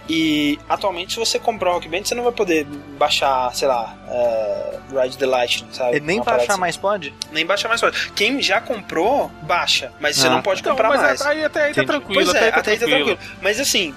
E 0.09 0.57
atualmente, 0.67 1.13
se 1.13 1.19
você 1.19 1.37
comprar 1.37 1.69
o 1.69 1.73
Rock 1.73 1.87
Band, 1.87 2.03
você 2.03 2.15
não 2.15 2.23
vai 2.23 2.31
poder 2.31 2.65
baixar, 2.97 3.53
sei 3.53 3.67
lá, 3.67 3.95
é, 4.09 4.79
Ride 5.03 5.17
the 5.17 5.25
Lightning, 5.25 5.71
sabe? 5.71 5.97
E 5.97 5.99
nem 5.99 6.17
Uma 6.17 6.25
baixar 6.25 6.53
assim. 6.53 6.59
mais 6.59 6.77
pode? 6.77 7.13
Nem 7.31 7.45
baixar 7.45 7.67
mais 7.69 7.79
pode. 7.81 8.11
Quem 8.13 8.41
já 8.41 8.59
comprou, 8.59 9.29
baixa. 9.43 9.91
Mas 9.99 10.15
você 10.17 10.27
Ah. 10.27 10.31
não 10.31 10.41
pode 10.41 10.61
Então, 10.61 10.71
comprar 10.73 10.89
mas 10.89 11.01
mais. 11.01 11.21
aí 11.21 11.43
até 11.43 11.59
aí 11.65 11.73
tá 11.73 11.81
Entendi. 11.83 11.87
tranquilo. 11.87 12.23
Pois 12.23 12.27
é, 12.33 12.37
até 12.37 12.45
aí 12.45 12.51
tá 12.51 12.59
até 12.59 12.71
aí 12.71 12.79
tá 12.79 12.85
tranquilo. 12.85 13.15
tranquilo. 13.17 13.37
Mas 13.41 13.59
assim, 13.59 13.93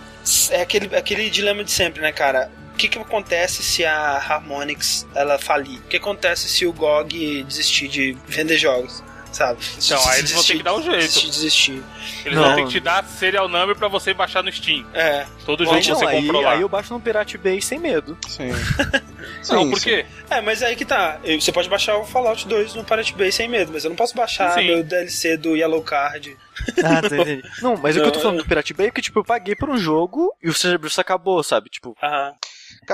é 0.50 0.60
aquele, 0.60 0.94
aquele 0.96 1.30
dilema 1.30 1.64
de 1.64 1.70
sempre, 1.70 2.02
né, 2.02 2.12
cara? 2.12 2.50
O 2.74 2.76
que, 2.80 2.88
que 2.88 2.98
acontece 2.98 3.62
se 3.62 3.84
a 3.84 4.16
Harmonix 4.16 5.06
ela 5.14 5.38
falir? 5.38 5.78
O 5.78 5.82
que 5.82 5.96
acontece 5.98 6.48
se 6.48 6.66
o 6.66 6.72
GOG 6.72 7.42
desistir 7.44 7.88
de 7.88 8.16
vender 8.26 8.56
jogos? 8.58 9.02
Sabe? 9.32 9.60
Então, 9.78 10.08
aí 10.10 10.18
eles 10.18 10.32
vão 10.32 10.42
ter 10.42 10.56
que 10.56 10.62
dar 10.62 10.74
um 10.74 10.82
jeito. 10.82 10.96
Desistir, 10.98 11.30
desistir. 11.30 11.82
Eles 12.24 12.36
Não. 12.36 12.44
vão 12.44 12.54
ter 12.56 12.62
que 12.64 12.68
te 12.70 12.80
dar 12.80 13.04
serial 13.04 13.48
number 13.48 13.76
pra 13.76 13.86
você 13.88 14.12
baixar 14.12 14.42
no 14.42 14.50
Steam. 14.52 14.84
É. 14.92 15.24
Todo 15.46 15.64
jogo 15.64 15.80
que 15.80 15.88
Não, 15.88 15.96
você 15.98 16.04
aí, 16.06 16.22
comprou 16.22 16.42
lá. 16.42 16.52
aí 16.52 16.60
eu 16.62 16.68
baixo 16.68 16.92
no 16.92 17.00
Pirate 17.00 17.38
Bay 17.38 17.60
sem 17.62 17.78
medo. 17.78 18.18
Sim. 18.26 18.48
Não, 19.48 19.62
Sim, 19.64 19.70
por 19.70 19.78
sim. 19.78 19.88
quê? 19.90 20.06
É, 20.28 20.40
mas 20.40 20.62
aí 20.62 20.74
que 20.76 20.84
tá. 20.84 21.18
Você 21.24 21.52
pode 21.52 21.68
baixar 21.68 21.96
o 21.96 22.04
Fallout 22.04 22.46
2 22.46 22.74
no 22.74 22.84
Pirate 22.84 23.14
Bay 23.14 23.30
sem 23.32 23.48
medo, 23.48 23.70
mas 23.72 23.84
eu 23.84 23.88
não 23.90 23.96
posso 23.96 24.14
baixar 24.14 24.52
Sim. 24.54 24.66
meu 24.66 24.82
DLC 24.82 25.36
do 25.36 25.56
Yellow 25.56 25.82
Card. 25.82 26.36
Ah, 26.84 27.00
tá, 27.00 27.16
entendi. 27.16 27.42
Não, 27.62 27.76
mas 27.76 27.96
o 27.96 28.00
que 28.00 28.06
eu 28.06 28.10
tô 28.12 28.18
Não. 28.18 28.22
falando 28.24 28.38
do 28.42 28.46
Pirate 28.46 28.74
Bay 28.74 28.88
é 28.88 28.90
que, 28.90 29.00
tipo, 29.00 29.18
eu 29.20 29.24
paguei 29.24 29.54
por 29.56 29.70
um 29.70 29.78
jogo 29.78 30.34
e 30.42 30.48
o 30.48 30.54
serviço 30.54 31.00
acabou, 31.00 31.42
sabe? 31.42 31.70
Tipo, 31.70 31.96
Aham. 32.02 32.34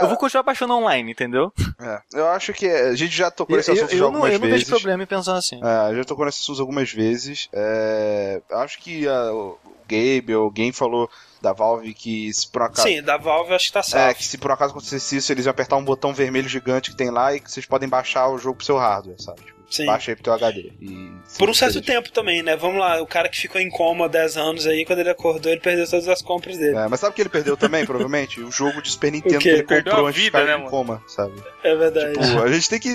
Cara, 0.00 0.06
eu 0.06 0.10
vou 0.10 0.18
continuar 0.18 0.42
baixando 0.42 0.74
online, 0.74 1.10
entendeu? 1.12 1.52
é, 1.80 2.00
eu 2.14 2.28
acho 2.28 2.52
que 2.52 2.66
a 2.66 2.94
gente 2.94 3.14
já 3.16 3.30
tocou 3.30 3.54
Eu, 3.54 3.58
nesse 3.58 3.70
eu, 3.70 3.74
assunto 3.74 3.90
já 3.90 3.96
eu 3.96 4.00
não, 4.00 4.06
algumas 4.06 4.32
eu 4.34 4.38
não 4.40 4.46
vezes. 4.48 4.64
vejo 4.68 4.70
problema 4.76 5.02
em 5.02 5.06
pensar 5.06 5.36
assim. 5.36 5.60
É, 5.62 5.94
já 5.94 6.04
tocou 6.04 6.24
nesse 6.26 6.40
assunto 6.40 6.60
algumas 6.60 6.90
vezes. 6.92 7.48
É, 7.52 8.40
acho 8.52 8.78
que 8.78 9.06
a- 9.08 9.32
o 9.32 9.58
Gabe 9.88 10.34
ou 10.34 10.44
alguém 10.44 10.72
falou 10.72 11.08
da 11.40 11.52
Valve 11.52 11.94
que 11.94 12.32
se 12.34 12.48
por 12.48 12.62
acaso. 12.62 12.88
Sim, 12.88 13.02
da 13.02 13.16
Valve 13.16 13.50
eu 13.50 13.56
acho 13.56 13.66
que 13.66 13.72
tá 13.72 13.80
É, 13.80 13.82
salvo. 13.82 14.14
que 14.16 14.24
se 14.24 14.36
por 14.38 14.50
acaso 14.50 14.72
acontecesse 14.72 15.16
isso, 15.16 15.32
eles 15.32 15.44
iam 15.46 15.50
apertar 15.50 15.76
um 15.76 15.84
botão 15.84 16.12
vermelho 16.12 16.48
gigante 16.48 16.90
que 16.90 16.96
tem 16.96 17.08
lá 17.10 17.34
e 17.34 17.40
que 17.40 17.50
vocês 17.50 17.64
podem 17.66 17.88
baixar 17.88 18.28
o 18.28 18.38
jogo 18.38 18.56
pro 18.56 18.66
seu 18.66 18.76
hardware, 18.76 19.20
sabe? 19.20 19.42
Tipo, 19.68 19.74
Sim. 19.74 19.86
Baixa 19.86 20.12
aí 20.12 20.14
pro 20.14 20.22
teu 20.24 20.32
HD. 20.32 20.72
E 20.80 21.10
Por 21.38 21.50
um 21.50 21.54
certo 21.54 21.82
tempo 21.82 22.10
também, 22.12 22.40
né? 22.40 22.54
Vamos 22.56 22.78
lá, 22.78 23.02
o 23.02 23.06
cara 23.06 23.28
que 23.28 23.36
ficou 23.36 23.60
em 23.60 23.68
coma 23.68 24.04
há 24.04 24.08
10 24.08 24.36
anos 24.36 24.66
aí, 24.66 24.84
quando 24.84 25.00
ele 25.00 25.10
acordou, 25.10 25.50
ele 25.50 25.60
perdeu 25.60 25.88
todas 25.90 26.06
as 26.08 26.22
compras 26.22 26.56
dele. 26.56 26.76
É, 26.76 26.86
mas 26.88 27.00
sabe 27.00 27.10
o 27.10 27.14
que 27.14 27.22
ele 27.22 27.28
perdeu 27.28 27.56
também, 27.56 27.84
provavelmente? 27.84 28.40
O 28.40 28.50
jogo 28.52 28.80
de 28.80 28.90
Super 28.92 29.10
Nintendo 29.10 29.38
que 29.38 29.48
ele 29.48 29.62
comprou 29.64 30.06
a 30.06 30.08
antes 30.08 30.14
de 30.14 30.20
vida, 30.22 30.38
ficar 30.38 30.44
né, 30.50 30.54
em 30.54 30.58
mano? 30.58 30.70
coma, 30.70 31.02
sabe? 31.08 31.34
É 31.64 31.74
verdade. 31.74 32.14
Pô, 32.14 32.42
a 32.44 32.52
gente 32.52 32.70
tem 32.70 32.78
que. 32.78 32.94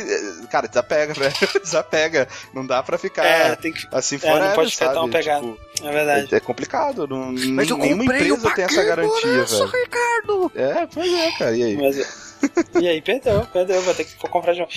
Cara, 0.50 0.68
desapega, 0.68 1.14
velho. 1.20 1.34
Desapega. 1.62 2.28
Não 2.54 2.66
dá 2.66 2.82
pra 2.82 2.98
ficar 2.98 3.26
é, 3.26 3.56
tem 3.58 3.74
que. 3.74 3.86
assim 3.92 4.16
É, 4.16 4.20
fora. 4.20 4.48
não 4.48 4.54
pode 4.56 4.72
ficar 4.72 4.86
sabe? 4.86 4.98
tão 4.98 5.10
pegado. 5.10 5.60
Tipo, 5.76 5.88
É 5.88 5.92
verdade. 5.92 6.34
é, 6.34 6.38
é 6.38 6.40
complicado. 6.40 7.06
Não, 7.06 7.34
Mas 7.54 7.70
eu 7.70 7.78
nenhuma 7.78 8.06
empresa 8.06 8.50
tem 8.56 8.64
essa 8.64 8.82
garantia, 8.84 9.44
isso, 9.44 9.68
velho. 9.68 9.84
Ricardo! 9.84 10.52
É, 10.56 10.88
pois 10.88 11.14
é, 11.14 11.32
cara. 11.38 11.56
E 11.58 11.64
aí? 11.64 11.76
Mas, 11.78 12.32
e 12.82 12.88
aí, 12.88 13.02
perdeu, 13.02 13.46
perdeu, 13.52 13.82
vai 13.82 13.94
ter 13.94 14.06
que 14.06 14.16
comprar 14.30 14.54
de 14.54 14.60
novo. 14.62 14.72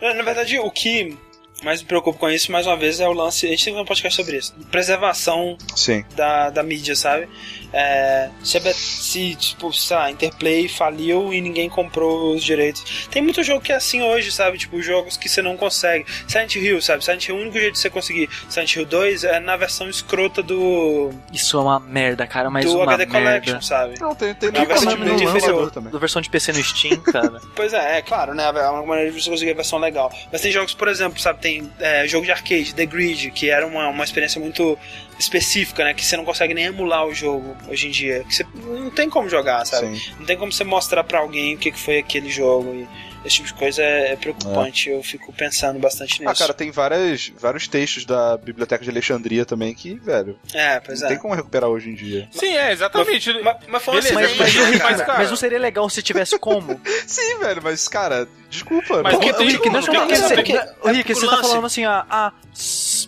Na, 0.00 0.14
na 0.14 0.22
verdade, 0.22 0.58
o 0.58 0.70
que 0.70 1.16
mais 1.64 1.80
me 1.82 1.88
preocupa 1.88 2.18
com 2.18 2.30
isso, 2.30 2.50
mais 2.50 2.66
uma 2.66 2.76
vez, 2.76 3.00
é 3.00 3.08
o 3.08 3.12
lance. 3.12 3.46
A 3.46 3.50
gente 3.50 3.64
tem 3.64 3.72
que 3.72 3.78
fazer 3.78 3.82
um 3.82 3.86
podcast 3.86 4.16
sobre 4.16 4.36
isso. 4.38 4.54
Preservação 4.70 5.56
Sim. 5.74 6.04
da, 6.14 6.50
da 6.50 6.62
mídia, 6.62 6.94
sabe? 6.94 7.28
É, 7.72 8.28
se, 8.42 8.60
se, 8.74 9.34
tipo, 9.34 9.72
sei 9.72 9.96
lá, 9.96 10.10
Interplay 10.10 10.68
faliu 10.68 11.32
e 11.32 11.40
ninguém 11.40 11.68
comprou 11.68 12.34
os 12.34 12.42
direitos. 12.42 13.08
Tem 13.10 13.22
muito 13.22 13.42
jogo 13.42 13.60
que 13.60 13.72
é 13.72 13.76
assim 13.76 14.02
hoje, 14.02 14.32
sabe? 14.32 14.58
Tipo, 14.58 14.80
jogos 14.82 15.16
que 15.16 15.28
você 15.28 15.42
não 15.42 15.56
consegue. 15.56 16.04
Silent 16.26 16.56
Hill, 16.56 16.82
sabe? 16.82 17.04
Silent 17.04 17.28
Hill, 17.28 17.36
o 17.36 17.40
único 17.40 17.58
jeito 17.58 17.74
de 17.74 17.78
você 17.78 17.90
conseguir 17.90 18.28
Silent 18.48 18.74
Hill 18.74 18.86
2 18.86 19.24
é 19.24 19.40
na 19.40 19.56
versão 19.56 19.88
escrota 19.88 20.42
do, 20.42 21.10
Isso 21.32 21.56
é 21.56 21.60
uma 21.60 21.80
merda, 21.80 22.26
cara, 22.26 22.50
mas 22.50 22.64
do 22.64 22.74
uma 22.76 22.84
HD 22.84 23.06
merda. 23.06 23.18
Collection, 23.18 23.60
sabe? 23.60 24.00
Não, 24.00 24.14
tem, 24.14 24.34
tem 24.34 24.50
Na 24.50 24.64
versão 24.64 24.96
de 24.96 25.24
inferior. 25.24 25.70
também. 25.70 25.92
Da 25.92 25.98
versão 25.98 26.22
de 26.22 26.30
PC 26.30 26.52
no 26.52 26.62
Steam, 26.62 27.00
cara. 27.00 27.40
Pois 27.54 27.72
é, 27.72 27.98
é 27.98 28.02
claro, 28.02 28.34
né? 28.34 28.44
É 28.44 28.68
uma 28.68 28.84
maneira 28.86 29.10
de 29.10 29.20
você 29.22 29.28
conseguir 29.28 29.50
a 29.50 29.54
versão 29.54 29.78
legal. 29.78 30.10
Mas 30.32 30.40
tem 30.40 30.50
jogos, 30.50 30.72
por 30.72 30.88
exemplo, 30.88 31.20
sabe? 31.20 31.40
Tem 31.40 31.70
é, 31.78 32.06
jogo 32.06 32.24
de 32.24 32.32
arcade, 32.32 32.74
The 32.74 32.86
Grid, 32.86 33.30
que 33.32 33.50
era 33.50 33.66
uma, 33.66 33.88
uma 33.88 34.04
experiência 34.04 34.40
muito 34.40 34.78
específica, 35.20 35.84
né? 35.84 35.94
Que 35.94 36.04
você 36.04 36.16
não 36.16 36.24
consegue 36.24 36.54
nem 36.54 36.66
emular 36.66 37.06
o 37.06 37.14
jogo 37.14 37.56
hoje 37.68 37.88
em 37.88 37.90
dia. 37.90 38.24
Que 38.24 38.34
você 38.34 38.46
não 38.54 38.90
tem 38.90 39.08
como 39.08 39.28
jogar, 39.28 39.64
sabe? 39.66 39.96
Sim. 39.96 40.12
Não 40.18 40.26
tem 40.26 40.36
como 40.36 40.50
você 40.50 40.64
mostrar 40.64 41.04
pra 41.04 41.20
alguém 41.20 41.54
o 41.54 41.58
que 41.58 41.70
que 41.70 41.78
foi 41.78 41.98
aquele 41.98 42.30
jogo. 42.30 42.74
E 42.74 42.88
esse 43.24 43.36
tipo 43.36 43.48
de 43.48 43.54
coisa 43.54 43.82
é, 43.82 44.12
é 44.12 44.16
preocupante. 44.16 44.88
Eu 44.88 45.02
fico 45.02 45.32
pensando 45.32 45.78
bastante 45.78 46.20
nisso. 46.20 46.30
Ah, 46.30 46.34
cara, 46.34 46.54
tem 46.54 46.70
várias, 46.70 47.32
vários 47.38 47.68
textos 47.68 48.04
da 48.04 48.36
Biblioteca 48.36 48.82
de 48.82 48.90
Alexandria 48.90 49.44
também 49.44 49.74
que, 49.74 49.94
velho, 49.94 50.38
é, 50.54 50.80
pois 50.80 51.00
não 51.00 51.06
é. 51.06 51.10
tem 51.10 51.18
como 51.18 51.34
recuperar 51.34 51.68
hoje 51.68 51.90
em 51.90 51.94
dia. 51.94 52.28
Sim, 52.32 52.56
é, 52.56 52.72
exatamente. 52.72 53.32
Mas, 53.42 53.56
mas 53.68 53.86
uma 53.86 54.00
Beleza, 54.00 54.14
Mas, 54.14 54.36
mas, 54.38 54.54
mas, 54.56 55.02
cara, 55.02 55.18
mas 55.18 55.30
não 55.30 55.36
seria 55.36 55.58
legal 55.58 55.88
se 55.90 56.02
tivesse 56.02 56.38
como? 56.38 56.80
Sim, 57.06 57.38
velho, 57.40 57.60
mas, 57.62 57.86
cara, 57.88 58.26
desculpa. 58.50 59.02
Mas 59.02 59.12
não- 59.14 59.20
que 59.20 59.26
Rick, 59.44 59.70
não, 59.70 59.80
não 59.80 59.82
tem 59.82 59.98
porque 60.00 60.16
você, 60.16 60.34
porque- 60.34 60.60
Ô, 60.82 60.88
Rick, 60.88 61.12
é 61.12 61.14
você 61.14 61.26
tá 61.26 61.36
falando 61.38 61.66
assim, 61.66 61.84
ah, 61.84 62.04
ah, 62.10 62.32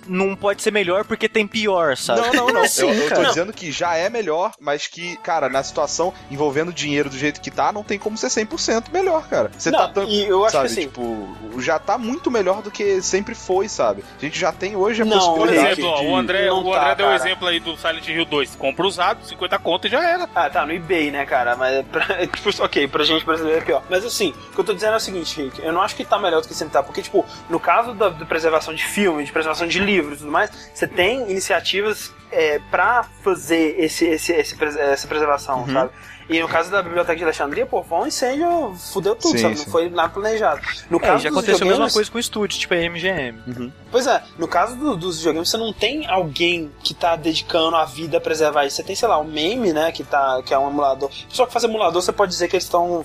não 0.07 0.35
pode 0.35 0.63
ser 0.63 0.71
melhor 0.71 1.05
porque 1.05 1.29
tem 1.29 1.47
pior, 1.47 1.97
sabe? 1.97 2.21
Não, 2.21 2.33
não, 2.33 2.47
não. 2.63 2.67
Sim, 2.69 2.89
eu, 2.89 2.95
eu 2.95 3.15
tô 3.15 3.25
dizendo 3.25 3.53
que 3.53 3.71
já 3.71 3.95
é 3.97 4.09
melhor, 4.09 4.53
mas 4.61 4.87
que, 4.87 5.17
cara, 5.19 5.49
na 5.49 5.63
situação 5.63 6.13
envolvendo 6.31 6.73
dinheiro 6.73 7.11
do 7.11 7.17
jeito 7.19 7.41
que 7.41 7.51
tá, 7.51 7.73
não 7.73 7.83
tem 7.83 7.99
como 7.99 8.17
ser 8.17 8.29
100% 8.29 8.85
melhor, 8.93 9.27
cara. 9.29 9.51
Você 9.57 9.71
Não, 9.71 9.79
tá 9.81 9.89
tão. 9.89 10.05
e 10.09 10.25
eu 10.25 10.45
acho 10.45 10.53
sabe, 10.53 10.67
que 10.69 10.73
assim. 10.73 10.81
tipo, 10.89 11.37
já 11.59 11.79
tá 11.79 11.99
muito 11.99 12.31
melhor 12.31 12.63
do 12.63 12.71
que 12.71 13.03
sempre 13.03 13.35
foi, 13.35 13.69
sabe? 13.69 14.05
A 14.19 14.25
gente 14.25 14.39
já 14.39 14.53
tem 14.53 14.77
hoje 14.77 15.03
a 15.03 15.05
Não, 15.05 15.19
Por 15.19 15.41
possibilidade 15.49 15.73
exemplo, 15.81 15.91
ó, 15.91 16.01
de... 16.01 16.07
o 16.07 16.17
André, 16.17 16.47
não 16.47 16.65
o 16.65 16.71
tá, 16.73 16.79
André 16.83 16.95
deu 16.95 17.07
o 17.07 17.11
cara. 17.11 17.15
exemplo 17.25 17.49
aí 17.49 17.61
do 17.61 17.77
Silent 17.77 18.09
Hill 18.09 18.25
2. 18.25 18.57
Compra 18.57 18.87
usado, 18.87 19.27
50 19.27 19.59
conto 19.59 19.87
e 19.87 19.91
já 19.91 20.03
era. 20.09 20.29
Ah, 20.35 20.49
tá, 20.49 20.65
no 20.65 20.73
eBay, 20.73 21.11
né, 21.11 21.27
cara? 21.27 21.57
Mas, 21.57 21.75
é 21.77 21.83
pra, 21.83 22.07
é, 22.23 22.27
tipo, 22.27 22.51
ok, 22.63 22.89
pra 22.89 23.05
gente 23.05 23.25
brasileiro 23.25 23.59
é 23.59 23.65
pior. 23.65 23.83
Mas 23.91 24.05
assim, 24.05 24.31
o 24.51 24.55
que 24.55 24.61
eu 24.61 24.65
tô 24.65 24.73
dizendo 24.75 24.95
é 24.95 24.97
o 24.97 25.01
seguinte, 25.01 25.32
Eu 25.63 25.73
não 25.73 25.81
acho 25.83 25.95
que 25.97 26.05
tá 26.05 26.19
melhor 26.19 26.41
do 26.43 26.49
que 26.49 26.55
tá, 26.71 26.83
porque, 26.83 27.03
tipo, 27.03 27.25
no 27.49 27.59
caso 27.61 27.95
da, 27.95 28.09
da 28.11 28.25
preservação 28.27 28.75
de 28.75 28.85
filme, 28.85 29.25
de 29.25 29.33
preservação 29.33 29.67
de 29.67 29.79
livros 29.79 30.17
e 30.17 30.19
tudo 30.21 30.31
mais, 30.33 30.51
você 30.75 30.87
tem 30.87 31.31
iniciativas 31.31 32.13
é, 32.31 32.59
pra 32.71 33.05
fazer 33.23 33.77
esse, 33.79 34.05
esse, 34.07 34.33
esse 34.33 34.57
essa 34.79 35.07
preservação, 35.07 35.61
Uhum. 35.61 35.73
sabe? 35.73 35.91
E 36.29 36.41
no 36.41 36.49
caso 36.49 36.71
da 36.71 36.83
Biblioteca 36.83 37.17
de 37.17 37.25
Alexandria, 37.25 37.67
pô, 37.67 37.83
foi 37.83 37.99
um 37.99 38.07
incêndio, 38.07 38.75
fudeu 38.93 39.15
tudo, 39.15 39.33
Sim, 39.37 39.43
sabe? 39.43 39.57
sim. 39.57 39.65
Não 39.65 39.73
foi 39.73 39.91
nada 39.91 40.09
planejado. 40.09 40.61
No 40.91 40.99
É, 40.99 41.01
caso 41.01 41.23
já 41.25 41.29
dos 41.29 41.39
aconteceu 41.39 41.55
a 41.55 41.59
mesma 41.59 41.71
videogames- 41.73 41.93
coisa 41.95 42.11
com 42.11 42.17
o 42.17 42.21
estúdio, 42.21 42.59
tipo 42.59 42.75
a 42.75 42.77
MGM. 42.79 43.73
Pois 43.91 44.07
é, 44.07 44.23
no 44.39 44.47
caso 44.49 44.77
do- 44.77 44.97
dos 44.97 45.19
videogames, 45.19 45.51
você 45.51 45.57
não 45.57 45.73
tem 45.73 46.07
alguém 46.09 46.71
que 46.83 46.95
tá 46.95 47.17
dedicando 47.17 47.77
a 47.77 47.85
vida 47.85 48.17
a 48.19 48.21
preservar 48.21 48.65
isso. 48.67 48.77
Você 48.77 48.83
tem, 48.83 48.95
sei 48.97 49.09
lá, 49.09 49.19
o 49.19 49.25
meme, 49.25 49.73
né, 49.73 49.91
que, 49.93 50.05
tá, 50.05 50.43
que 50.45 50.55
é 50.55 50.59
um 50.59 50.69
emulador. 50.71 51.11
O 51.11 51.29
pessoal 51.29 51.47
que 51.47 51.53
faz 51.53 51.65
emulador, 51.65 52.01
você 52.01 52.13
pode 52.13 52.31
dizer 52.33 52.49
que 52.49 52.57
eles 52.57 52.65
estão 52.65 53.05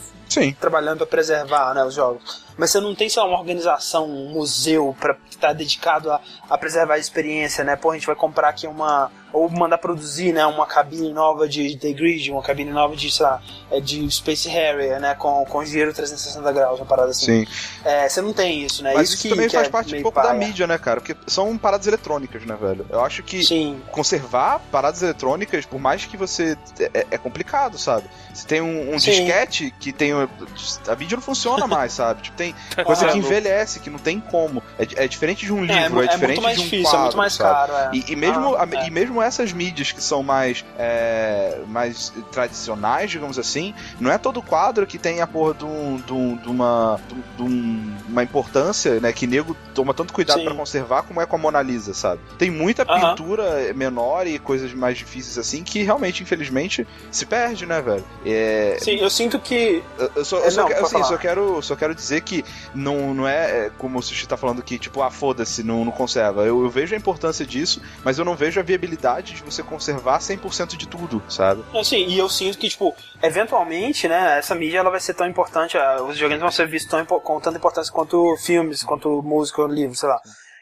trabalhando 0.59 0.97
pra 0.99 1.07
preservar, 1.07 1.73
né, 1.73 1.83
os 1.83 1.93
jogos. 1.93 2.45
Mas 2.57 2.71
você 2.71 2.79
não 2.79 2.95
tem, 2.95 3.07
sei 3.09 3.21
lá, 3.21 3.27
uma 3.27 3.37
organização, 3.37 4.09
um 4.09 4.31
museu 4.31 4.95
pra, 4.99 5.15
que 5.29 5.37
tá 5.37 5.53
dedicado 5.53 6.11
a, 6.11 6.19
a 6.49 6.57
preservar 6.57 6.95
a 6.95 6.99
experiência, 6.99 7.63
né? 7.63 7.75
Pô, 7.75 7.91
a 7.91 7.93
gente 7.93 8.07
vai 8.07 8.15
comprar 8.15 8.49
aqui 8.49 8.65
uma... 8.65 9.11
Ou 9.33 9.49
mandar 9.49 9.77
produzir, 9.77 10.31
né, 10.31 10.45
uma 10.45 10.65
cabine 10.65 11.11
nova 11.11 11.49
de 11.49 11.75
The 11.77 11.91
Grid, 11.91 12.31
uma 12.31 12.41
cabine 12.41 12.71
nova 12.71 12.95
de, 12.95 13.11
sei 13.11 13.25
lá, 13.25 13.41
é, 13.69 13.81
de 13.81 14.09
Space 14.09 14.47
Harrier, 14.47 15.01
né, 15.01 15.13
com, 15.15 15.43
com 15.45 15.65
giro 15.65 15.93
360 15.93 16.49
graus, 16.53 16.79
uma 16.79 16.85
parada 16.85 17.11
assim. 17.11 17.45
Sim. 17.45 17.51
É, 17.83 18.07
você 18.07 18.21
não 18.21 18.31
tem 18.31 18.63
isso, 18.63 18.81
né? 18.81 18.93
Mas 18.95 19.09
isso 19.09 19.17
isso 19.17 19.23
que, 19.23 19.29
também 19.29 19.47
que 19.47 19.55
faz 19.55 19.67
é 19.67 19.69
parte 19.69 19.95
um 19.95 20.01
pouco 20.01 20.21
da 20.21 20.29
paia. 20.29 20.39
mídia, 20.39 20.65
né, 20.65 20.77
cara? 20.77 21.01
Porque 21.01 21.15
são 21.27 21.57
paradas 21.57 21.87
eletrônicas, 21.87 22.45
né, 22.45 22.57
velho? 22.59 22.85
Eu 22.89 23.03
acho 23.03 23.21
que 23.21 23.43
Sim. 23.43 23.81
conservar 23.91 24.59
paradas 24.71 25.01
eletrônicas, 25.01 25.65
por 25.65 25.79
mais 25.79 26.05
que 26.05 26.15
você. 26.15 26.57
É, 26.93 27.05
é 27.11 27.17
complicado, 27.17 27.77
sabe? 27.77 28.07
Você 28.33 28.47
tem 28.47 28.61
um, 28.61 28.93
um 28.93 28.97
disquete 28.97 29.73
que 29.79 29.91
tem 29.91 30.13
A 30.13 30.95
mídia 30.95 31.15
não 31.15 31.21
funciona 31.21 31.67
mais, 31.67 31.93
sabe? 31.93 32.23
Tipo, 32.23 32.37
tem 32.37 32.46
coisa 32.83 33.07
que 33.07 33.17
envelhece, 33.17 33.79
que 33.79 33.89
não 33.89 33.99
tem 33.99 34.19
como. 34.19 34.61
É, 34.77 35.03
é 35.03 35.07
diferente 35.07 35.45
de 35.45 35.53
um 35.53 35.63
É, 35.65 35.83
livro, 35.83 36.01
é, 36.01 36.05
é 36.05 36.07
diferente 36.09 36.39
de 36.41 36.45
um 36.45 36.63
difícil, 36.63 36.83
quadro, 36.83 36.99
é 36.99 37.01
muito 37.03 37.17
mais 37.17 37.33
sabe? 37.33 37.53
caro. 37.71 37.73
É. 37.73 37.89
E, 37.97 38.11
e 38.11 38.15
mesmo, 38.15 38.55
Ah, 38.55 38.63
a- 38.71 38.83
é. 38.83 38.87
e 38.87 38.91
mesmo 38.91 39.21
essas 39.21 39.51
mídias 39.53 39.91
que 39.91 40.01
são 40.01 40.21
mais, 40.23 40.63
é, 40.77 41.59
mais 41.67 42.11
tradicionais, 42.31 43.09
digamos 43.11 43.37
assim, 43.39 43.73
não 43.99 44.11
é 44.11 44.17
todo 44.17 44.41
quadro 44.41 44.85
que 44.87 44.97
tem 44.97 45.21
a 45.21 45.27
porra 45.27 45.53
de, 45.53 45.65
um- 45.65 45.97
de 45.97 46.13
um- 46.13 46.35
de 46.37 46.47
uma, 46.49 46.99
de 47.35 47.43
um- 47.43 47.95
uma 48.07 48.23
importância, 48.23 48.99
né? 48.99 49.11
Que 49.11 49.27
nego 49.27 49.55
toma 49.73 49.93
tanto 49.93 50.13
cuidado 50.13 50.43
pra 50.43 50.53
conservar 50.53 51.03
como 51.03 51.21
é 51.21 51.25
com 51.25 51.35
a 51.35 51.39
Mona 51.39 51.61
Lisa, 51.61 51.93
sabe? 51.93 52.21
Tem 52.37 52.49
muita 52.49 52.85
pintura 52.85 53.73
menor 53.75 54.25
e 54.27 54.39
coisas 54.39 54.73
mais 54.73 54.97
difíceis 54.97 55.37
assim 55.37 55.63
que 55.63 55.83
realmente, 55.83 56.23
infelizmente, 56.23 56.87
se 57.11 57.25
perde, 57.25 57.65
né, 57.65 57.81
velho? 57.81 58.03
É, 58.25 58.77
Sim, 58.81 58.95
eu 58.95 59.09
sinto 59.09 59.39
que. 59.39 59.83
eu- 59.97 60.11
eu 60.15 60.25
só, 60.25 60.39
É, 60.39 60.47
eu 60.47 60.51
só, 60.51 60.61
não, 60.69 60.77
assim, 60.85 61.03
só 61.03 61.17
quero, 61.17 61.61
só 61.61 61.75
quero 61.75 61.93
dizer 61.95 62.21
que 62.21 62.36
não, 62.73 63.13
não 63.13 63.27
é, 63.27 63.67
é 63.67 63.71
como 63.77 63.99
o 63.99 64.01
Sushi 64.01 64.27
tá 64.27 64.37
falando 64.37 64.61
que, 64.61 64.77
tipo, 64.77 65.01
ah, 65.01 65.11
foda-se, 65.11 65.63
não, 65.63 65.85
não 65.85 65.91
conserva. 65.91 66.41
Eu, 66.41 66.63
eu 66.63 66.69
vejo 66.69 66.95
a 66.95 66.97
importância 66.97 67.45
disso, 67.45 67.81
mas 68.03 68.17
eu 68.17 68.25
não 68.25 68.35
vejo 68.35 68.59
a 68.59 68.63
viabilidade 68.63 69.33
de 69.33 69.43
você 69.43 69.63
conservar 69.63 70.19
100% 70.19 70.75
de 70.75 70.87
tudo, 70.87 71.21
sabe? 71.29 71.63
Assim, 71.73 72.07
e 72.07 72.17
eu 72.17 72.29
sinto 72.29 72.57
que, 72.57 72.69
tipo, 72.69 72.95
eventualmente, 73.21 74.07
né, 74.07 74.37
essa 74.37 74.55
mídia 74.55 74.79
ela 74.79 74.89
vai 74.89 74.99
ser 74.99 75.13
tão 75.13 75.27
importante, 75.27 75.77
ah, 75.77 76.01
os 76.03 76.13
videogames 76.13 76.41
vão 76.41 76.51
ser 76.51 76.67
vistos 76.67 76.89
tão, 76.89 77.05
com 77.05 77.39
tanta 77.39 77.57
importância 77.57 77.91
quanto 77.91 78.35
filmes, 78.37 78.83
quanto 78.83 79.21
música 79.21 79.63
livro, 79.63 79.95
sei 79.95 80.09
lá. 80.09 80.21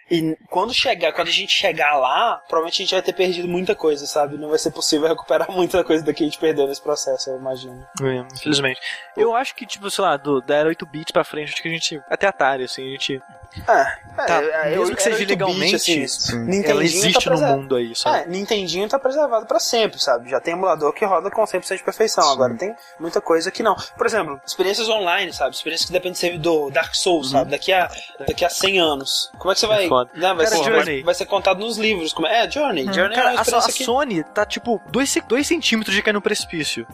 E 0.10 0.38
quando 0.50 0.74
chegar, 0.74 1.12
quando 1.14 1.30
a 1.30 1.32
gente 1.32 1.52
chegar 1.52 1.98
lá, 1.98 2.38
provavelmente 2.48 2.82
a 2.82 2.86
gente 2.86 2.94
vai 2.94 3.02
ter 3.02 3.14
perdido 3.14 3.48
muita 3.48 3.74
coisa, 3.74 4.06
sabe? 4.06 4.38
Não 4.38 4.50
vai 4.50 4.60
ser 4.60 4.72
possível 4.72 5.08
recuperar 5.10 5.50
muita 5.52 5.84
coisa 5.84 6.04
daqui 6.04 6.20
que 6.20 6.24
a 6.24 6.28
gente 6.28 6.40
perdeu 6.40 6.68
nesse 6.68 6.82
processo, 6.82 7.30
eu 7.30 7.38
imagino. 7.38 7.86
É, 8.02 8.18
infelizmente. 8.34 8.80
Eu 9.18 9.36
acho 9.36 9.56
que, 9.56 9.66
tipo, 9.66 9.90
sei 9.90 10.04
lá, 10.04 10.16
do, 10.18 10.42
da 10.42 10.56
era 10.56 10.70
8 10.70 10.86
bits 10.86 11.12
pra 11.12 11.24
frente, 11.24 11.54
acho 11.54 11.62
que 11.62 11.68
a 11.68 11.72
gente. 11.72 12.02
Até 12.08 12.28
Atari, 12.28 12.64
assim, 12.64 12.88
a 12.88 12.92
gente. 12.92 13.22
É, 13.68 14.06
Tá, 14.16 14.42
é, 14.42 14.70
mesmo 14.70 14.86
eu- 14.92 14.96
que 14.96 15.04
seja 15.04 15.16
era 15.16 15.20
8 15.20 15.28
bit, 15.28 15.30
legalmente, 15.30 15.76
assim, 15.76 16.08
Sim. 16.08 16.64
Ela 16.64 16.84
existe 16.86 17.26
tá 17.26 17.32
no 17.36 17.42
mundo 17.58 17.76
aí, 17.76 17.94
sabe? 17.94 18.20
É, 18.20 18.26
Nintendinho 18.28 18.88
tá 18.88 18.98
preservado 18.98 19.46
pra 19.46 19.60
sempre, 19.60 20.00
sabe? 20.02 20.30
Já 20.30 20.40
tem 20.40 20.54
emulador 20.54 20.94
que 20.94 21.04
roda 21.04 21.30
com 21.30 21.44
100% 21.46 21.78
de 21.80 21.84
perfeição. 21.84 22.24
Sim. 22.24 22.32
Agora 22.32 22.56
tem 22.56 22.74
muita 22.98 23.20
coisa 23.20 23.52
que 23.52 23.62
não. 23.62 23.76
Por 23.98 24.06
exemplo, 24.06 24.40
experiências 24.48 24.88
online, 24.88 25.34
sabe? 25.34 25.54
Experiências 25.54 25.88
que 25.88 25.92
dependem 25.92 26.14
de 26.14 26.20
servidor, 26.20 26.72
Dark 26.72 26.96
Souls, 26.96 27.32
sabe? 27.32 27.52
Daqui 27.52 27.74
a, 27.74 27.90
daqui 28.26 28.46
a 28.46 28.50
100 28.50 28.80
anos. 28.80 29.30
Como 29.38 29.52
é 29.52 29.54
que 29.54 29.60
você 29.60 29.68
vai. 29.68 29.84
Uhum. 29.84 29.90
foda. 29.90 30.10
né, 30.14 30.34
vai, 30.34 30.46
Cara, 30.46 30.58
ser, 30.58 30.64
Journey. 30.64 30.84
vai, 30.96 31.04
vai 31.04 31.14
ser 31.16 31.26
contado 31.26 31.60
nos 31.60 31.78
livros. 31.78 32.14
Como 32.14 32.26
é? 32.26 32.46
é, 32.46 32.50
Journey. 32.50 32.86
Journey 32.86 33.12
é 33.12 33.16
Cara, 33.16 33.30
uma 33.32 33.36
a, 33.36 33.40
a 33.40 33.42
experiência 33.42 33.74
que. 33.74 33.84
Sony 33.84 34.24
tá 34.24 34.46
tipo 34.46 34.82
2 34.90 35.10
centímetros 35.46 35.94
de 35.94 36.02
cair 36.02 36.14
no 36.14 36.22
precipício. 36.22 36.88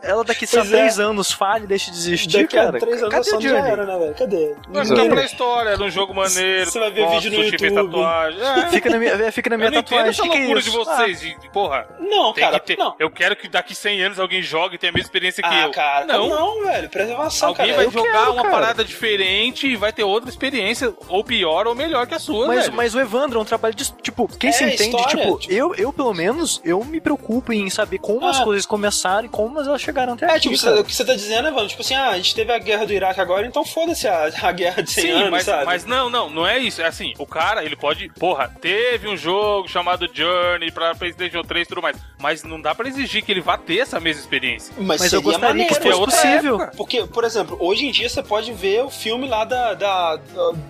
Ela 0.00 0.22
daqui 0.22 0.44
a 0.44 0.48
Pois 0.58 0.72
é. 0.72 0.76
3 0.76 1.00
anos 1.00 1.32
falha 1.32 1.64
e 1.64 1.66
deixa 1.66 1.90
de 1.90 1.96
existir, 1.96 2.42
Daqui 2.42 2.56
a 2.56 2.64
cara. 2.66 2.78
3 2.78 3.02
anos 3.02 3.14
a 3.14 3.16
Cadê 3.16 3.28
a 3.28 3.32
Sony 3.32 3.42
já 3.42 3.48
Journey? 3.50 3.70
era, 3.72 3.84
né, 3.86 3.98
velho? 3.98 4.14
Cadê? 4.14 4.54
Fica 4.86 5.08
pra 5.08 5.24
história, 5.24 5.70
era 5.70 5.82
um 5.82 5.90
jogo 6.08 6.14
maneiro. 6.14 6.70
Você 6.70 6.78
vai 6.78 6.90
ver 6.90 7.08
vídeo 7.08 7.30
no 7.30 7.44
YouTube. 7.44 7.74
tatuagem. 7.74 8.40
É. 8.40 8.70
Fica 8.70 8.90
na 8.90 8.98
minha, 8.98 9.32
fica 9.32 9.50
na 9.50 9.56
minha 9.56 9.68
Eu 9.68 9.72
não 9.72 9.82
tatuagem. 9.82 10.08
essa 10.10 10.22
Que 10.22 10.28
que 10.28 10.34
é 10.36 10.38
loucura 10.40 10.62
de 10.62 10.68
isso? 10.68 10.78
vocês. 10.78 11.20
de- 11.20 11.38
de- 11.40 11.48
porra, 11.50 11.86
Não, 12.00 12.32
tem 12.32 12.44
cara. 12.44 12.60
que 12.60 12.66
ter. 12.66 12.76
Não. 12.78 12.94
Eu 12.98 13.10
quero 13.10 13.36
que 13.36 13.48
daqui 13.48 13.74
100 13.74 14.02
anos 14.02 14.18
alguém 14.18 14.42
jogue 14.42 14.74
e 14.76 14.78
tenha 14.78 14.90
a 14.90 14.94
mesma 14.94 15.06
experiência 15.06 15.42
que 15.42 15.48
Ah, 15.48 15.62
eu. 15.64 15.70
cara. 15.70 16.06
não. 16.06 16.28
Não, 16.28 16.64
velho. 16.64 16.88
Preservação, 16.88 17.48
Alguém 17.50 17.66
cara. 17.66 17.76
vai 17.76 17.86
Eu 17.86 17.90
jogar 17.90 18.12
quero, 18.12 18.32
uma 18.32 18.42
cara. 18.42 18.54
parada 18.54 18.84
diferente 18.84 19.66
e 19.66 19.76
vai 19.76 19.92
ter 19.92 20.02
outra 20.04 20.28
experiência, 20.30 20.92
ou 21.08 21.22
pior 21.24 21.66
ou 21.66 21.74
melhor 21.74 22.06
que 22.06 22.14
a 22.14 22.18
sua, 22.18 22.46
Mas, 22.46 22.64
velho. 22.64 22.76
mas 22.76 22.94
o 22.94 23.00
Evandro 23.00 23.38
é 23.38 23.42
um 23.42 23.44
trabalho 23.44 23.74
de. 23.74 23.90
Tipo, 24.02 24.28
quem 24.38 24.50
É, 24.50 24.52
se 24.52 24.64
entende, 24.64 24.82
história, 24.96 25.06
tipo, 25.24 25.38
tipo- 25.38 25.52
eu, 25.52 25.74
eu 25.74 25.92
pelo 25.92 26.14
menos, 26.14 26.60
eu 26.64 26.82
me 26.84 27.00
preocupo 27.00 27.52
em 27.52 27.68
saber 27.70 27.98
como 27.98 28.26
as 28.26 28.40
Ah. 28.40 28.44
coisas 28.44 28.64
começaram 28.66 29.26
e 29.26 29.28
como 29.28 29.58
elas 29.60 29.80
chegaram 29.80 30.14
até 30.14 30.26
É, 30.26 30.30
aqui. 30.30 30.40
tipo, 30.40 30.56
cê- 30.56 30.66
cara. 30.68 30.80
o 30.80 30.84
que 30.84 30.94
você 30.94 31.04
tá 31.04 31.14
dizendo, 31.14 31.48
Evandro, 31.48 31.68
tipo 31.68 31.82
assim, 31.82 31.94
ah, 31.94 32.10
a 32.10 32.16
gente 32.16 32.34
teve 32.34 32.52
a 32.52 32.58
guerra 32.58 32.86
do 32.86 32.92
Iraque 32.92 33.20
agora, 33.20 33.46
então 33.46 33.64
foda-se 33.64 34.06
a, 34.08 34.30
a 34.42 34.52
guerra 34.52 34.82
de 34.82 34.90
100 34.90 35.02
Sim, 35.04 35.10
anos, 35.12 35.30
mas, 35.30 35.44
sabe? 35.44 35.64
mas 35.64 35.84
não, 35.88 36.10
não, 36.10 36.30
não 36.30 36.46
é 36.46 36.58
isso. 36.58 36.80
É 36.82 36.86
assim, 36.86 37.12
o 37.18 37.26
cara, 37.26 37.64
ele 37.64 37.74
pode. 37.76 38.08
Porra, 38.18 38.48
teve 38.60 39.08
um 39.08 39.16
jogo 39.16 39.68
chamado 39.68 40.08
Journey 40.12 40.70
pra 40.70 40.94
PlayStation 40.94 41.42
3 41.42 41.66
e 41.66 41.68
tudo 41.68 41.82
mais. 41.82 41.96
Mas 42.20 42.42
não 42.44 42.60
dá 42.60 42.74
pra 42.74 42.88
exigir 42.88 43.22
que 43.24 43.32
ele 43.32 43.40
vá 43.40 43.56
ter 43.56 43.78
essa 43.78 43.98
mesma 43.98 44.20
experiência. 44.20 44.74
Mas, 44.78 45.00
Mas 45.00 45.12
eu 45.12 45.22
gostaria 45.22 45.64
que 45.66 45.72
maneiro. 45.72 45.74
fosse 45.74 45.88
é 45.88 45.94
outra 45.94 46.16
possível. 46.16 46.54
época. 46.60 46.72
Porque, 46.76 47.04
por 47.06 47.24
exemplo, 47.24 47.56
hoje 47.60 47.86
em 47.86 47.90
dia 47.90 48.08
você 48.08 48.22
pode 48.22 48.52
ver 48.52 48.82
o 48.84 48.90
filme 48.90 49.26
lá 49.28 49.44
da, 49.44 49.74
da, 49.74 50.16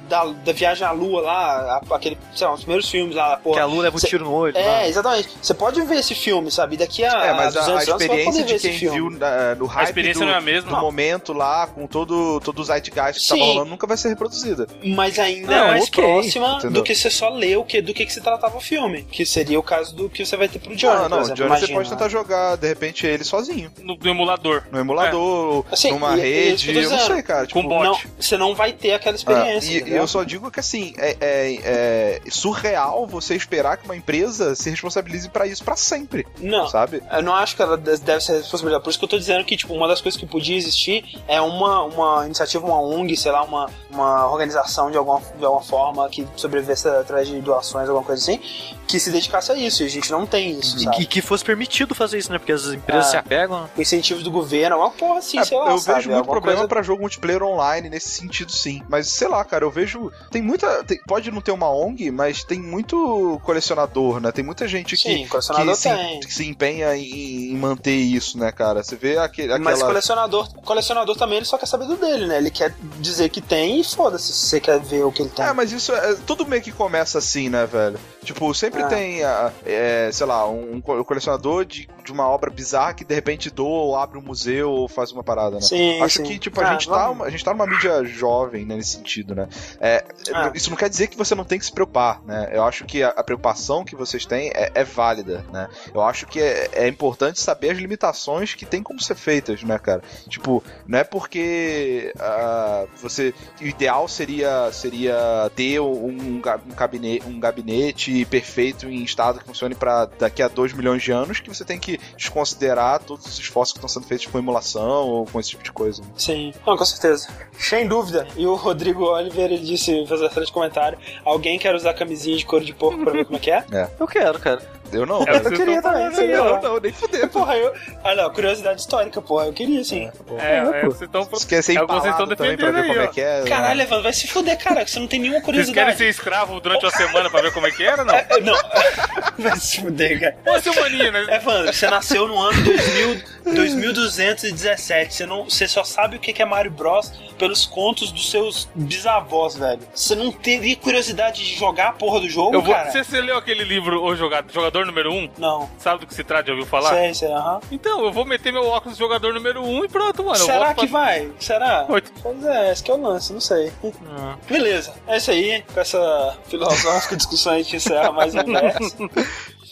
da, 0.08 0.24
da 0.26 0.52
Viagem 0.52 0.86
à 0.86 0.90
Lua 0.90 1.20
lá, 1.22 1.80
a- 1.90 1.94
aquele, 1.94 2.18
sei 2.34 2.46
lá, 2.46 2.52
os 2.54 2.60
primeiros 2.60 2.88
filmes 2.88 3.14
lá, 3.16 3.36
porra. 3.38 3.56
Que 3.56 3.60
a 3.62 3.66
Lula 3.66 3.82
leva 3.84 3.96
um 3.96 4.00
tiro 4.00 4.24
no 4.24 4.32
olho. 4.32 4.56
É, 4.56 4.64
lá. 4.66 4.86
exatamente. 4.88 5.28
Você 5.40 5.54
pode 5.54 5.80
ver 5.82 5.96
esse 5.96 6.14
filme, 6.14 6.50
sabe? 6.50 6.74
E 6.74 6.78
daqui 6.78 7.04
a, 7.04 7.08
É, 7.24 7.32
mas 7.32 7.56
a, 7.56 7.60
200 7.60 7.88
a 7.88 7.96
experiência 7.96 8.44
de 8.44 8.54
esse 8.54 8.68
quem 8.68 8.78
filme. 8.78 8.96
viu 8.98 9.10
na- 9.18 9.54
no 9.54 9.66
hype 9.66 9.86
experiência 9.88 10.20
do, 10.20 10.26
não 10.26 10.34
é 10.34 10.38
a 10.38 10.40
mesma. 10.40 10.68
do 10.70 10.74
Não. 10.76 10.82
momento 10.82 11.32
lá, 11.32 11.66
com 11.66 11.86
todo, 11.86 12.40
todo 12.40 12.58
o 12.60 12.64
zeitgeist 12.64 13.20
que 13.20 13.26
Sim. 13.26 13.38
tava 13.38 13.44
rolando, 13.52 13.70
nunca 13.70 13.86
vai 13.86 13.96
ser 13.96 14.08
reproduzida. 14.10 14.66
Mas 14.84 15.07
ainda 15.16 15.46
Não, 15.46 15.64
é 15.64 15.68
mais 15.68 15.84
ok, 15.84 16.02
próxima 16.04 16.48
entendeu? 16.58 16.70
do 16.72 16.82
que 16.82 16.92
você 16.94 17.08
só 17.08 17.28
ler 17.28 17.56
o 17.56 17.64
que, 17.64 17.80
do 17.80 17.94
que, 17.94 18.04
que 18.04 18.12
se 18.12 18.20
tratava 18.20 18.56
o 18.56 18.60
filme. 18.60 19.04
Que 19.04 19.24
seria 19.24 19.58
o 19.58 19.62
caso 19.62 19.94
do 19.94 20.08
que 20.10 20.26
você 20.26 20.36
vai 20.36 20.48
ter 20.48 20.58
pro 20.58 20.74
Johnny, 20.74 20.94
não, 20.94 21.02
por 21.02 21.10
não, 21.10 21.18
o 21.18 21.20
exemplo, 21.20 21.36
Johnny 21.36 21.48
você 21.48 21.54
imagina. 21.66 21.78
pode 21.78 21.90
tentar 21.90 22.08
jogar, 22.08 22.56
de 22.56 22.66
repente, 22.66 23.06
ele 23.06 23.22
sozinho. 23.22 23.70
No, 23.80 23.96
no 23.96 24.10
emulador. 24.10 24.64
No 24.72 24.78
emulador, 24.80 25.64
Assim, 25.70 25.92
numa 25.92 26.16
e- 26.16 26.20
é 26.20 26.22
rede, 26.50 26.76
eu 26.76 26.90
não 26.90 26.98
sei, 26.98 27.22
cara. 27.22 27.46
Tipo, 27.46 27.62
Com 27.62 27.68
bot. 27.68 27.84
Não, 27.84 27.98
você 28.18 28.36
não 28.36 28.54
vai 28.54 28.72
ter 28.72 28.92
aquela 28.94 29.14
experiência. 29.14 29.84
Ah, 29.84 29.88
e 29.88 29.92
eu 29.94 30.08
só 30.08 30.24
digo 30.24 30.50
que 30.50 30.58
assim, 30.58 30.92
é, 30.98 31.16
é- 31.20 31.58
é 31.64 32.20
surreal 32.30 33.06
você 33.06 33.34
esperar 33.36 33.76
que 33.76 33.84
uma 33.84 33.96
empresa 33.96 34.54
se 34.54 34.70
responsabilize 34.70 35.28
pra 35.28 35.46
isso 35.46 35.62
pra 35.64 35.76
sempre, 35.76 36.26
Não, 36.40 36.66
sabe? 36.68 37.02
Eu 37.12 37.22
não 37.22 37.34
acho 37.34 37.54
que 37.56 37.62
ela 37.62 37.76
de- 37.76 37.98
deve 37.98 38.20
ser 38.22 38.38
responsabilidade. 38.38 38.82
Por 38.84 38.90
isso 38.90 38.98
que 38.98 39.04
eu 39.04 39.08
tô 39.08 39.18
dizendo 39.18 39.44
que, 39.44 39.56
tipo, 39.56 39.72
uma 39.74 39.86
das 39.86 40.00
coisas 40.00 40.18
que 40.18 40.26
podia 40.26 40.56
existir 40.56 41.04
é 41.28 41.40
uma, 41.40 41.84
uma 41.84 42.26
iniciativa, 42.26 42.66
uma 42.66 42.80
ONG, 42.80 43.16
sei 43.16 43.30
lá, 43.32 43.42
uma, 43.44 43.70
uma 43.90 44.30
organização 44.30 44.90
de 44.90 44.96
alguma, 44.98 45.20
de 45.38 45.44
alguma 45.44 45.62
forma 45.62 46.08
que 46.08 46.26
sobrevivesse 46.36 46.88
através 46.88 47.28
de 47.28 47.40
doações, 47.40 47.88
alguma 47.88 48.04
coisa 48.04 48.20
assim, 48.22 48.40
que 48.86 48.98
se 49.00 49.10
dedicasse 49.10 49.52
a 49.52 49.54
isso. 49.56 49.82
E 49.82 49.86
a 49.86 49.88
gente 49.88 50.10
não 50.10 50.26
tem 50.26 50.58
isso, 50.58 50.76
E, 50.76 50.84
sabe? 50.84 51.02
e 51.02 51.06
que 51.06 51.20
fosse 51.22 51.44
permitido 51.44 51.94
fazer 51.94 52.18
isso, 52.18 52.30
né? 52.32 52.38
Porque 52.38 52.52
as 52.52 52.66
empresas 52.66 53.06
Ah. 53.06 53.10
se 53.10 53.16
apegam. 53.16 53.68
O 53.76 53.80
incentivo 53.80 54.22
do 54.22 54.30
governo, 54.30 54.76
alguma 54.76 54.90
porra 54.90 55.18
assim, 55.18 55.38
É, 55.38 55.44
sei 55.44 55.56
lá, 55.58 55.70
eu 55.70 55.78
sabe? 55.78 55.96
vejo 55.98 56.08
muito 56.10 56.18
Alguma 56.20 56.32
problema 56.34 56.58
coisa- 56.58 56.68
pra 56.68 56.82
jogo 56.82 57.00
multiplayer 57.00 57.42
online 57.42 57.88
nesse 57.88 58.08
sentido, 58.10 58.50
sim. 58.52 58.82
Mas 58.88 59.08
sei 59.08 59.28
lá, 59.28 59.44
cara, 59.44 59.64
eu 59.64 59.70
vejo. 59.70 60.10
Tem 60.30 60.42
muita. 60.42 60.82
tem- 60.84 61.00
pode 61.06 61.30
não 61.30 61.40
ter 61.40 61.52
uma 61.52 61.70
ONG, 61.70 62.10
mas 62.10 62.44
tem 62.44 62.58
muito 62.60 63.40
colecionador, 63.44 64.20
né? 64.20 64.32
Tem 64.32 64.44
muita 64.44 64.66
gente 64.68 64.96
que, 64.96 65.02
Sim, 65.02 65.26
colecionador 65.28 65.74
que, 65.74 65.80
se, 65.80 65.88
tem. 65.88 66.20
que 66.20 66.34
se 66.34 66.46
empenha 66.46 66.96
em, 66.96 67.52
em 67.52 67.56
manter 67.56 67.94
isso, 67.96 68.38
né, 68.38 68.50
cara? 68.52 68.82
Você 68.82 68.96
vê 68.96 69.18
aquele, 69.18 69.52
aquela. 69.52 69.70
Mas 69.70 69.82
colecionador, 69.82 70.48
colecionador 70.62 71.16
também 71.16 71.36
ele 71.38 71.46
só 71.46 71.56
quer 71.58 71.66
saber 71.66 71.86
do 71.86 71.96
dele, 71.96 72.26
né? 72.26 72.38
Ele 72.38 72.50
quer 72.50 72.74
dizer 72.98 73.28
que 73.28 73.40
tem 73.40 73.80
e 73.80 73.84
foda-se 73.84 74.32
se 74.32 74.46
você 74.46 74.60
quer 74.60 74.78
ver 74.88 75.04
o 75.04 75.12
que 75.12 75.22
ele 75.22 75.30
tem. 75.30 75.44
É, 75.44 75.52
mas 75.52 75.70
isso 75.72 75.92
é. 75.92 76.14
Tudo 76.26 76.46
meio 76.46 76.62
que 76.62 76.72
começa 76.72 77.18
assim, 77.18 77.48
né, 77.48 77.66
velho? 77.66 77.98
Tipo, 78.28 78.52
sempre 78.52 78.82
Ah. 78.82 78.86
tem, 78.88 79.20
é, 79.64 80.10
sei 80.12 80.26
lá, 80.26 80.46
um, 80.48 80.82
co- 80.82 81.02
colecionador 81.02 81.64
de, 81.64 81.88
de 82.04 82.12
uma 82.12 82.28
obra 82.28 82.50
bizarra 82.50 82.92
que 82.92 83.02
de 83.02 83.14
repente 83.14 83.48
doa 83.48 83.66
ou 83.84 83.96
abre 83.96 84.18
um 84.18 84.22
museu 84.22 84.70
ou 84.70 84.86
faz 84.86 85.10
uma 85.12 85.24
parada, 85.24 85.56
né? 85.56 85.62
Sim, 85.62 85.98
Acho 86.02 86.18
sim. 86.18 86.24
que, 86.24 86.38
tipo, 86.38 86.60
a, 86.60 86.68
Ah, 86.68 86.72
gente 86.72 86.86
tá, 86.88 87.08
a 87.24 87.30
gente 87.30 87.42
tá 87.42 87.52
numa 87.54 87.66
mídia 87.66 88.04
jovem, 88.04 88.66
né, 88.66 88.76
nesse 88.76 88.90
sentido, 88.96 89.34
né? 89.34 89.48
É, 89.80 90.04
Ah. 90.34 90.52
Isso 90.54 90.68
não 90.68 90.76
quer 90.76 90.90
dizer 90.90 91.06
que 91.06 91.16
você 91.16 91.34
não 91.34 91.42
tem 91.44 91.58
que 91.58 91.64
se 91.64 91.72
preocupar, 91.72 92.20
né? 92.26 92.50
Eu 92.52 92.64
acho 92.64 92.84
que 92.84 93.02
a, 93.02 93.08
a 93.08 93.24
preocupação 93.24 93.82
que 93.82 93.96
vocês 93.96 94.26
têm 94.26 94.50
é, 94.54 94.70
é 94.74 94.84
válida, 94.84 95.42
né? 95.50 95.66
Eu 95.94 96.02
acho 96.02 96.26
que 96.26 96.38
é, 96.38 96.68
é 96.74 96.86
importante 96.86 97.40
saber 97.40 97.70
as 97.70 97.78
limitações 97.78 98.52
que 98.54 98.66
tem 98.66 98.82
como 98.82 99.00
ser 99.00 99.14
feitas, 99.14 99.62
né, 99.62 99.78
cara? 99.78 100.02
Tipo, 100.28 100.62
não 100.86 100.98
é 100.98 101.04
porque 101.04 102.12
ah, 102.20 102.84
você... 103.00 103.32
O 103.60 103.64
ideal 103.64 104.06
seria, 104.06 104.70
seria 104.72 105.50
ter 105.56 105.80
um, 105.80 106.08
um, 106.08 106.40
gabinete, 106.76 107.26
um 107.26 107.40
gabinete 107.40 108.17
perfeito 108.24 108.86
em 108.88 109.02
estado 109.02 109.38
que 109.38 109.44
funcione 109.44 109.74
para 109.74 110.06
daqui 110.06 110.42
a 110.42 110.48
2 110.48 110.72
milhões 110.72 111.02
de 111.02 111.12
anos 111.12 111.40
que 111.40 111.48
você 111.48 111.64
tem 111.64 111.78
que 111.78 111.98
desconsiderar 112.16 113.00
todos 113.02 113.26
os 113.26 113.38
esforços 113.38 113.72
que 113.72 113.78
estão 113.78 113.88
sendo 113.88 114.06
feitos 114.06 114.26
com 114.26 114.38
emulação 114.38 115.08
ou 115.08 115.24
com 115.26 115.38
esse 115.40 115.50
tipo 115.50 115.62
de 115.62 115.72
coisa. 115.72 116.02
né? 116.02 116.08
Sim, 116.16 116.54
não, 116.66 116.76
com 116.76 116.84
certeza. 116.84 117.28
Sem 117.58 117.86
dúvida. 117.86 118.26
E 118.36 118.46
o 118.46 118.54
Rodrigo 118.54 119.04
Oliver, 119.04 119.44
ele 119.44 119.58
disse, 119.58 120.06
fez 120.06 120.22
a 120.22 120.28
de 120.28 120.52
comentário, 120.52 120.98
alguém 121.24 121.58
quer 121.58 121.74
usar 121.74 121.94
camisinha 121.94 122.36
de 122.36 122.44
couro 122.44 122.64
de 122.64 122.72
porco 122.72 123.02
pra 123.02 123.12
ver 123.12 123.24
como 123.24 123.36
é 123.36 123.40
que 123.40 123.50
é? 123.50 123.64
Eu 123.98 124.06
quero, 124.06 124.38
cara. 124.38 124.77
Eu 124.92 125.06
não, 125.06 125.22
É 125.22 125.36
Eu 125.36 125.50
queria 125.52 125.82
também, 125.82 126.06
aí, 126.06 126.36
ó. 126.36 126.44
lá. 126.44 126.60
Não, 126.62 126.80
nem 126.80 126.92
fuder. 126.92 127.28
Porra, 127.28 127.56
eu... 127.56 127.74
Ah, 128.04 128.14
não, 128.14 128.30
curiosidade 128.30 128.80
histórica, 128.80 129.20
porra, 129.20 129.46
eu 129.46 129.52
queria 129.52 129.82
sim. 129.84 130.10
É, 130.38 130.56
é, 130.58 130.80
pô. 130.82 130.86
vocês 130.88 131.02
estão 131.02 131.24
ser 131.24 131.76
É 131.76 131.86
vocês 131.86 132.12
estão 132.12 132.26
também 132.28 132.56
pra 132.56 132.70
ver 132.70 132.82
defendendo 132.82 132.86
como 132.86 133.00
aí, 133.00 133.06
é 133.06 133.08
que 133.08 133.20
é? 133.20 133.44
Caralho, 133.44 133.80
Evandro, 133.82 134.02
vai 134.04 134.12
se 134.12 134.28
fuder, 134.28 134.58
cara, 134.58 134.84
que 134.84 134.90
você 134.90 134.98
não 135.00 135.06
tem 135.06 135.20
nenhuma 135.20 135.40
Vocês 135.40 135.70
querem 135.70 135.72
curiosidade. 135.72 135.98
ser 135.98 136.08
escravo 136.08 136.60
durante 136.60 136.84
uma 136.84 136.90
semana 136.92 137.30
pra 137.30 137.42
ver 137.42 137.52
como 137.52 137.66
é 137.66 137.70
que 137.70 137.82
era, 137.84 138.04
não? 138.04 138.14
É, 138.14 138.26
Não, 138.40 138.54
vai 139.38 139.56
se 139.58 139.80
fuder, 139.80 140.20
cara. 140.20 140.36
Pô, 140.44 140.60
seu 140.60 140.74
maninho, 140.74 141.12
né? 141.12 141.26
Evandro, 141.36 141.72
você 141.72 141.88
nasceu 141.88 142.26
no 142.28 142.38
ano 142.38 142.62
2000, 142.62 143.22
2217. 143.54 145.14
Você, 145.14 145.26
não, 145.26 145.44
você 145.44 145.68
só 145.68 145.84
sabe 145.84 146.16
o 146.16 146.18
que 146.18 146.40
é 146.40 146.44
Mario 146.44 146.70
Bros. 146.70 147.12
pelos 147.38 147.66
contos 147.66 148.10
dos 148.12 148.30
seus 148.30 148.68
bisavós, 148.74 149.56
velho. 149.56 149.80
Você 149.94 150.14
não 150.14 150.30
teria 150.32 150.76
curiosidade 150.76 151.44
de 151.44 151.54
jogar 151.56 151.88
a 151.88 151.92
porra 151.92 152.20
do 152.20 152.28
jogo, 152.28 152.54
Eu 152.54 152.62
vou, 152.62 152.74
cara? 152.74 152.90
você, 152.90 153.02
você 153.04 153.20
leu 153.20 153.36
aquele 153.36 153.64
livro, 153.64 154.02
O 154.02 154.14
Jogador, 154.16 154.77
Jogador 154.78 154.86
número 154.86 155.12
1? 155.12 155.16
Um? 155.16 155.30
Não. 155.38 155.70
Sabe 155.78 156.00
do 156.00 156.06
que 156.06 156.14
se 156.14 156.22
trata? 156.24 156.46
Já 156.46 156.52
ouviu 156.52 156.66
falar? 156.66 156.90
Sei, 156.90 157.14
sei, 157.14 157.32
aham. 157.32 157.60
Então, 157.70 158.04
eu 158.04 158.12
vou 158.12 158.24
meter 158.24 158.52
meu 158.52 158.64
óculos 158.66 158.96
de 158.96 159.02
jogador 159.02 159.32
número 159.34 159.62
1 159.62 159.68
um 159.68 159.84
e 159.84 159.88
pronto, 159.88 160.22
mano. 160.22 160.36
Será 160.36 160.74
que 160.74 160.86
pra- 160.86 161.00
vai? 161.00 161.30
Será? 161.40 161.86
Oito. 161.88 162.12
Pois 162.22 162.44
é, 162.44 162.72
esse 162.72 162.82
que 162.82 162.90
é 162.90 162.94
o 162.94 163.00
lance, 163.00 163.32
não 163.32 163.40
sei. 163.40 163.72
Ah. 164.16 164.36
Beleza, 164.48 164.94
é 165.06 165.16
isso 165.16 165.30
aí. 165.30 165.62
Com 165.74 165.80
essa 165.80 166.36
filosófica 166.46 167.16
discussão 167.16 167.52
a 167.54 167.58
gente 167.58 167.76
encerra 167.76 168.12
mais 168.12 168.34
um 168.34 168.44
verso. 168.44 168.96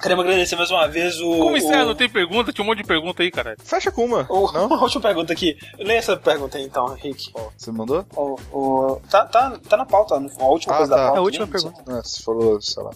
Queremos 0.00 0.24
agradecer 0.26 0.56
mais 0.56 0.70
uma 0.70 0.86
vez 0.86 1.18
o. 1.20 1.38
Como 1.38 1.56
encerra? 1.56 1.82
o- 1.84 1.86
Não 1.86 1.94
tem 1.94 2.08
pergunta? 2.08 2.52
Tinha 2.52 2.62
um 2.62 2.66
monte 2.66 2.78
de 2.78 2.84
pergunta 2.84 3.22
aí, 3.22 3.30
caralho. 3.30 3.56
Fecha 3.64 3.90
com 3.90 4.04
uma. 4.04 4.26
o- 4.28 4.52
Não? 4.52 4.72
a 4.74 4.76
última 4.82 5.00
pergunta 5.00 5.32
aqui. 5.32 5.56
Lê 5.78 5.94
essa 5.94 6.16
pergunta 6.16 6.58
aí 6.58 6.64
então, 6.64 6.86
Rick. 6.94 7.32
Você 7.56 7.72
mandou? 7.72 8.04
O, 8.14 8.36
o- 8.52 9.00
tá, 9.10 9.24
tá, 9.24 9.58
tá 9.68 9.76
na 9.76 9.86
pauta, 9.86 10.14
a 10.14 10.44
última 10.44 10.74
Ah, 10.74 10.76
coisa 10.76 10.92
tá. 10.94 10.96
da 10.98 11.02
pauta. 11.06 11.16
É 11.16 11.18
a 11.18 11.22
última 11.22 11.46
né? 11.46 11.52
pergunta. 11.52 11.82
Ah, 11.88 12.02
você 12.04 12.22
falou, 12.22 12.60
sei 12.60 12.82
lá. 12.82 12.90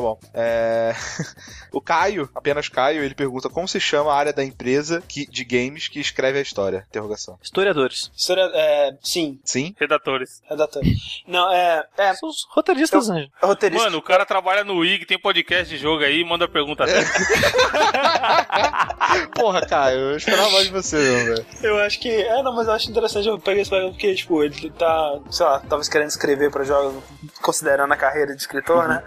Tá 0.00 0.06
bom. 0.06 0.18
É... 0.32 0.94
o 1.70 1.80
Caio, 1.80 2.28
apenas 2.34 2.68
Caio, 2.68 3.04
ele 3.04 3.14
pergunta 3.14 3.50
como 3.50 3.68
se 3.68 3.78
chama 3.78 4.12
a 4.12 4.16
área 4.16 4.32
da 4.32 4.42
empresa 4.42 5.02
que, 5.06 5.26
de 5.26 5.44
games 5.44 5.88
que 5.88 6.00
escreve 6.00 6.38
a 6.38 6.42
história. 6.42 6.86
Interrogação. 6.88 7.38
Historiadores. 7.42 8.10
História, 8.16 8.50
é, 8.54 8.96
sim, 9.02 9.38
Sim? 9.44 9.74
Redatores. 9.78 10.40
redator. 10.48 10.82
Não, 11.26 11.52
é, 11.52 11.84
é 11.98 12.14
São 12.14 12.30
os 12.30 12.46
roteiristas, 12.50 13.08
né? 13.08 13.28
roteirista. 13.42 13.84
Mano, 13.84 13.98
o 13.98 14.02
cara 14.02 14.24
trabalha 14.24 14.64
no 14.64 14.82
IG, 14.82 15.04
tem 15.04 15.20
podcast 15.20 15.68
de 15.68 15.80
jogo 15.80 16.02
aí, 16.02 16.24
manda 16.24 16.48
pergunta 16.48 16.86
dele. 16.86 17.04
Porra, 19.34 19.66
Caio, 19.66 19.98
eu 19.98 20.16
esperava 20.16 20.50
mais 20.50 20.64
de 20.64 20.72
você, 20.72 20.96
não, 20.96 21.24
velho. 21.26 21.46
Eu 21.62 21.78
acho 21.80 22.00
que. 22.00 22.08
É, 22.08 22.42
não, 22.42 22.54
mas 22.54 22.66
eu 22.66 22.72
acho 22.72 22.90
interessante 22.90 23.28
eu 23.28 23.38
peguei 23.38 23.62
esse 23.62 23.70
pergunta 23.70 23.92
porque, 23.92 24.14
tipo, 24.14 24.42
ele 24.42 24.70
tá, 24.70 25.18
sei 25.30 25.44
lá, 25.44 25.60
talvez 25.68 25.88
querendo 25.88 26.08
escrever 26.08 26.50
pra 26.50 26.64
jogos, 26.64 27.02
considerando 27.42 27.92
a 27.92 27.96
carreira 27.96 28.34
de 28.34 28.40
escritor, 28.40 28.88
né? 28.88 29.02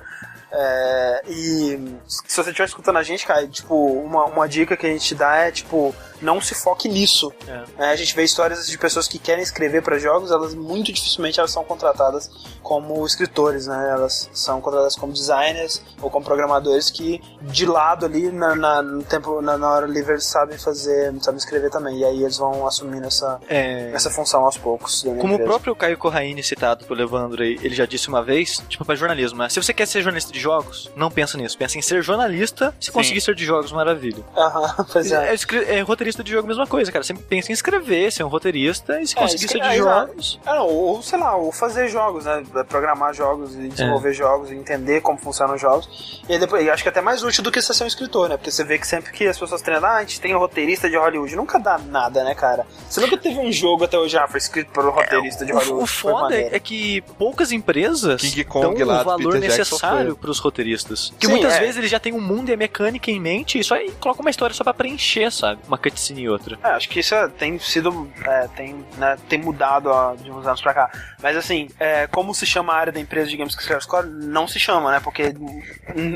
É, 0.56 1.22
e 1.28 1.80
se 2.08 2.36
você 2.36 2.50
estiver 2.52 2.66
escutando 2.66 2.98
a 2.98 3.04
gente, 3.04 3.26
cara, 3.26 3.48
tipo, 3.48 3.76
uma, 3.76 4.26
uma 4.26 4.48
dica 4.48 4.78
que 4.78 4.86
a 4.86 4.90
gente 4.90 5.16
dá 5.16 5.36
é, 5.38 5.52
tipo, 5.52 5.96
não 6.22 6.40
se 6.40 6.54
foque 6.54 6.88
nisso. 6.88 7.34
É, 7.78 7.86
a 7.90 7.96
gente 7.96 8.16
vê 8.16 8.24
histórias 8.24 8.68
de 8.68 8.78
pessoas 8.78 9.08
que 9.08 9.18
querem 9.18 9.44
escrever 9.44 9.82
para 9.82 9.98
jogos, 9.98 10.30
elas 10.32 10.54
muito 10.54 10.94
dificilmente 10.94 11.40
elas 11.40 11.52
são 11.52 11.64
contratadas 11.64 12.30
como 12.62 13.04
escritores, 13.06 13.66
né? 13.68 13.90
Elas 13.92 14.30
são 14.32 14.62
contratadas 14.62 14.96
como 14.96 15.12
designers 15.12 15.82
ou 16.02 16.10
como 16.12 16.24
programadores 16.24 16.90
que 16.92 17.20
de 17.42 17.66
lado 17.66 18.06
ali 18.06 18.32
na, 18.32 18.54
na- 18.56 18.82
no 18.82 19.04
tempo 19.04 19.42
na, 19.42 19.58
na 19.58 19.70
hora 19.70 19.88
livre 19.88 20.14
eles 20.14 20.26
sabem 20.26 20.58
fazer, 20.58 21.14
sabem 21.22 21.38
escrever 21.40 21.72
também. 21.72 21.98
E 22.00 22.06
aí 22.06 22.22
eles 22.24 22.38
vão 22.38 22.66
assumindo 22.68 23.08
essa, 23.08 23.40
É. 23.50 23.92
essa 23.94 24.10
função 24.12 24.46
aos 24.46 24.58
poucos. 24.58 25.04
Como 25.20 25.36
o 25.36 25.44
próprio 25.44 25.76
Caio 25.76 25.98
Corraine, 25.98 26.44
citado 26.44 26.86
pelo 26.86 27.02
Evandro 27.02 27.44
ele 27.44 27.74
já 27.76 27.86
disse 27.86 28.08
uma 28.08 28.24
vez, 28.24 28.62
tipo, 28.70 28.86
pra 28.86 28.96
jornalismo, 28.96 29.40
né? 29.40 29.50
Se 29.50 29.62
você 29.62 29.74
quer 29.74 29.88
ser 29.88 30.02
jornalista 30.04 30.32
de 30.32 30.40
jogos, 30.44 30.92
não 30.96 31.10
pensa 31.10 31.38
nisso. 31.38 31.58
Pensa 31.58 31.78
em 31.78 31.82
ser 31.82 32.04
jornalista, 32.04 32.74
se 32.80 32.92
conseguir 32.92 33.22
ser 33.22 33.34
de 33.36 33.46
jogos, 33.46 33.72
maravilha. 33.72 34.24
Aham, 34.38 34.86
pois 34.92 35.12
é. 35.12 35.30
É, 35.32 35.34
escre- 35.34 35.64
é 35.68 35.82
roteirista 35.82 36.24
de 36.24 36.32
jogo, 36.32 36.48
mesma 36.48 36.68
coisa, 36.68 36.92
cara. 36.92 37.04
Sempre 37.04 37.24
pensa 37.24 37.52
em 37.52 37.54
escrever, 37.54 38.12
ser 38.12 38.24
um 38.24 38.28
roteirista, 38.28 39.00
e 39.02 39.08
se 39.08 39.18
É, 39.18 39.22
conseguir 39.22 39.46
escre- 39.46 39.60
ser 39.64 39.68
de 39.70 39.76
é, 39.76 39.78
jogos. 39.78 40.40
Não, 40.46 40.68
ou 40.68 41.02
sei 41.02 41.18
lá, 41.20 41.36
ou 41.36 41.52
fazer 41.52 41.88
jogos, 41.88 42.26
né? 42.26 42.44
Programar 42.70 43.14
jogos 43.14 43.56
e 43.56 43.68
desenvolver 43.70 44.10
É. 44.10 44.14
jogos 44.14 44.52
e 44.52 44.56
entender 44.56 45.02
como 45.02 45.18
funcionam 45.18 45.56
os 45.56 45.62
jogos. 45.62 46.22
E 46.28 46.34
aí 46.34 46.40
depois, 46.40 46.64
e 46.66 46.70
acho 46.70 46.84
que 46.84 46.90
é 46.90 46.92
até 46.92 47.02
mais 47.02 47.24
útil 47.24 47.44
do 47.44 47.52
que 47.52 47.62
ser 47.62 47.84
um 47.84 47.88
escritor, 47.88 48.30
né? 48.30 48.38
Porque 48.38 48.52
você 48.52 48.64
vê 48.64 48.78
que 48.78 48.86
sempre 48.88 49.12
que 49.12 49.26
as 49.28 49.38
pessoas 49.40 49.62
treinam, 49.62 49.88
ah, 49.90 49.96
a 49.98 50.02
gente 50.02 50.20
tem 50.20 50.36
um 50.36 50.40
roteirista 50.40 50.90
de 50.90 50.96
Hollywood. 50.98 51.36
Nunca 51.36 51.58
dá 51.60 51.78
nada, 51.78 52.24
né, 52.24 52.36
cara? 52.36 52.66
Você 52.90 53.00
nunca 53.02 53.18
teve 53.18 53.40
um 53.40 53.52
jogo 53.52 53.86
até 53.86 53.98
hoje, 53.98 54.18
ah, 54.18 54.28
foi 54.28 54.38
escrito 54.40 54.72
pelo 54.72 54.90
roteirista 54.92 55.46
de 55.46 55.52
Hollywood. 55.54 55.84
o 55.84 55.88
foda 55.88 56.36
é 56.36 56.60
que 56.60 57.02
poucas 57.18 57.52
empresas 57.52 58.22
King 58.22 58.44
Kong 58.44 58.76
dão 58.78 58.88
lá, 58.88 58.96
o 58.96 59.00
do 59.00 59.06
valor 59.06 59.34
Peter 59.34 59.42
Jackson 59.50 59.58
necessário 59.76 60.06
foi. 60.12 60.16
pros 60.16 60.33
roteiristas. 60.40 61.14
Que 61.20 61.26
Sim, 61.28 61.34
muitas 61.34 61.54
é. 61.54 61.60
vezes 61.60 61.78
eles 61.78 61.90
já 61.90 62.00
têm 62.00 62.14
um 62.14 62.22
mundo 62.22 62.50
e 62.50 62.54
a 62.54 62.58
mecânica 62.58 63.10
em 63.12 63.20
mente 63.20 63.60
e 63.60 63.64
só 63.64 63.76
aí 63.76 63.92
coloca 64.00 64.22
uma 64.22 64.30
história 64.30 64.54
só 64.56 64.64
pra 64.64 64.74
preencher, 64.74 65.32
sabe? 65.32 65.62
Uma 65.68 65.78
cutscene 65.78 66.22
e 66.22 66.30
outra. 66.30 66.58
É, 66.64 66.70
acho 66.70 66.88
que 66.90 67.00
isso 67.00 67.14
é- 67.16 67.28
tem 67.28 67.58
sido. 67.60 68.10
é, 68.26 68.48
tem, 68.56 68.86
né, 68.98 69.18
tem 69.30 69.40
mudado 69.40 69.88
ó, 69.90 70.16
de 70.16 70.30
uns 70.32 70.46
anos 70.46 70.62
pra 70.62 70.74
cá. 70.74 70.92
Mas 71.22 71.36
assim, 71.38 71.70
é, 71.80 72.08
como 72.08 72.34
se 72.34 72.46
chama 72.46 72.74
a 72.74 72.78
área 72.78 72.94
da 72.94 73.00
empresa 73.00 73.30
de 73.30 73.38
games 73.38 73.56
que 73.56 73.62
escreve 73.62 73.82
score? 73.84 74.08
Não 74.08 74.48
se 74.48 74.60
chama, 74.60 74.92
né? 74.92 75.00
Porque 75.00 75.34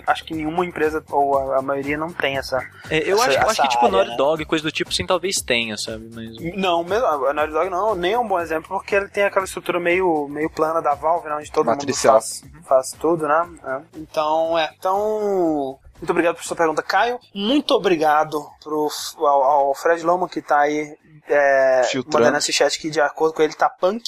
acho 0.06 0.24
que 0.26 0.34
nenhuma 0.34 0.66
empresa, 0.66 1.04
ou 1.12 1.38
a, 1.38 1.60
a 1.60 1.62
maioria, 1.62 1.98
não 1.98 2.12
tem 2.12 2.38
essa. 2.38 2.58
É, 2.90 3.00
eu 3.10 3.16
Essa- 3.18 3.28
acho, 3.30 3.38
eu 3.38 3.42
acho 3.42 3.52
essa 3.52 3.62
que 3.64 3.70
tipo 3.70 3.86
área, 3.86 3.92
Naughty 3.98 4.12
né? 4.12 4.18
Dog, 4.18 4.46
coisa 4.46 4.64
do 4.64 4.72
tipo, 4.72 4.94
sim, 4.94 5.06
talvez 5.06 5.42
tenha, 5.42 5.78
sabe? 5.78 6.10
Mas. 6.14 6.36
Não, 6.56 6.84
mesmo, 6.84 7.06
a 7.06 7.34
Naughty 7.34 7.54
Dog 7.54 7.70
não, 7.70 7.96
nem 7.96 8.14
é 8.14 8.20
um 8.20 8.28
bom 8.28 8.40
exemplo, 8.40 8.68
porque 8.70 8.96
ele 8.96 9.08
tem 9.08 9.24
aquela 9.24 9.46
estrutura 9.46 9.80
meio, 9.80 10.28
meio 10.30 10.50
plana 10.50 10.82
da 10.82 10.94
Valve, 10.96 11.28
né, 11.30 11.36
onde 11.36 11.52
todo 11.52 11.66
Matricial. 11.66 12.16
mundo 12.16 12.22
faz, 12.24 12.44
faz 12.68 12.92
tudo, 13.00 13.28
né? 13.28 13.48
É. 13.66 14.00
Então, 14.10 14.58
é. 14.58 14.72
Então, 14.78 15.78
muito 16.00 16.10
obrigado 16.12 16.36
por 16.36 16.44
sua 16.44 16.58
pergunta, 16.58 16.82
Caio. 16.82 17.20
Muito 17.34 17.72
obrigado 17.74 18.40
pro, 18.64 18.90
ao, 19.20 19.44
ao 19.44 19.76
Fred 19.76 20.04
Loma, 20.04 20.28
que 20.30 20.42
tá 20.42 20.60
aí 20.62 20.96
é, 21.28 21.84
Filtrando. 21.90 22.20
mandando 22.20 22.38
esse 22.38 22.54
chat 22.54 22.80
que, 22.80 22.90
de 22.90 23.02
acordo 23.02 23.34
com 23.34 23.42
ele, 23.42 23.54
tá 23.54 23.70
punk, 23.70 24.04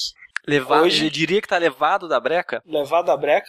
Levado, 0.47 0.83
Hoje- 0.85 1.01
Ele 1.01 1.09
diria 1.11 1.41
que 1.41 1.47
tá 1.47 1.57
levado 1.57 2.07
da 2.07 2.19
breca? 2.19 2.63
levado 2.65 3.11
a 3.11 3.17
breca. 3.17 3.47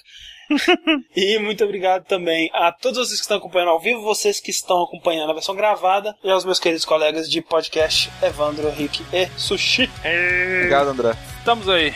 e 1.16 1.38
muito 1.38 1.64
obrigado 1.64 2.04
também 2.04 2.50
a 2.52 2.72
todos 2.72 2.98
vocês 2.98 3.20
que 3.20 3.22
estão 3.24 3.38
acompanhando 3.38 3.70
ao 3.70 3.80
vivo, 3.80 4.02
vocês 4.02 4.38
que 4.40 4.50
estão 4.50 4.82
acompanhando 4.82 5.30
a 5.30 5.34
versão 5.34 5.54
gravada, 5.54 6.14
e 6.22 6.30
aos 6.30 6.44
meus 6.44 6.58
queridos 6.58 6.84
colegas 6.84 7.30
de 7.30 7.40
podcast, 7.40 8.10
Evandro, 8.20 8.68
Rick 8.70 9.02
e 9.14 9.26
Sushi. 9.38 9.88
Obrigado, 10.00 10.88
André. 10.88 11.14
Estamos 11.38 11.68
aí. 11.68 11.94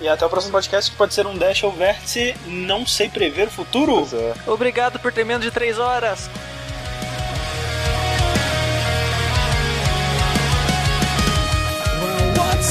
E 0.00 0.08
até 0.08 0.26
o 0.26 0.28
próximo 0.28 0.52
podcast, 0.52 0.90
que 0.90 0.96
pode 0.96 1.14
ser 1.14 1.26
um 1.26 1.36
Dash 1.36 1.62
ou 1.62 1.72
Vértice, 1.72 2.34
não 2.46 2.86
sei 2.86 3.08
prever 3.08 3.48
o 3.48 3.50
futuro. 3.50 4.06
É. 4.12 4.50
Obrigado 4.50 4.98
por 4.98 5.12
ter 5.12 5.24
menos 5.24 5.44
de 5.44 5.50
3 5.50 5.78
horas. 5.78 6.28
What 12.36 12.62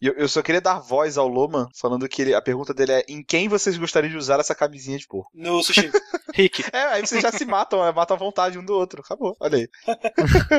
E 0.00 0.06
eu, 0.06 0.14
eu 0.14 0.28
só 0.28 0.40
queria 0.42 0.60
dar 0.60 0.78
voz 0.78 1.18
ao 1.18 1.28
Loman, 1.28 1.68
falando 1.74 2.08
que 2.08 2.22
ele, 2.22 2.34
a 2.34 2.40
pergunta 2.40 2.72
dele 2.72 2.92
é: 2.92 3.04
em 3.08 3.22
quem 3.22 3.48
vocês 3.48 3.76
gostariam 3.76 4.10
de 4.10 4.16
usar 4.16 4.40
essa 4.40 4.54
camisinha 4.54 4.98
de 4.98 5.06
porco? 5.06 5.30
No 5.34 5.62
sushi. 5.62 5.90
Rick, 6.34 6.64
É, 6.72 6.82
aí 6.84 7.06
vocês 7.06 7.22
já 7.22 7.30
se 7.30 7.44
matam, 7.44 7.84
né? 7.84 7.92
matam 7.92 8.16
à 8.16 8.18
vontade 8.18 8.58
um 8.58 8.64
do 8.64 8.72
outro. 8.72 9.02
Acabou, 9.02 9.36
olha 9.38 9.58
aí. 9.58 9.68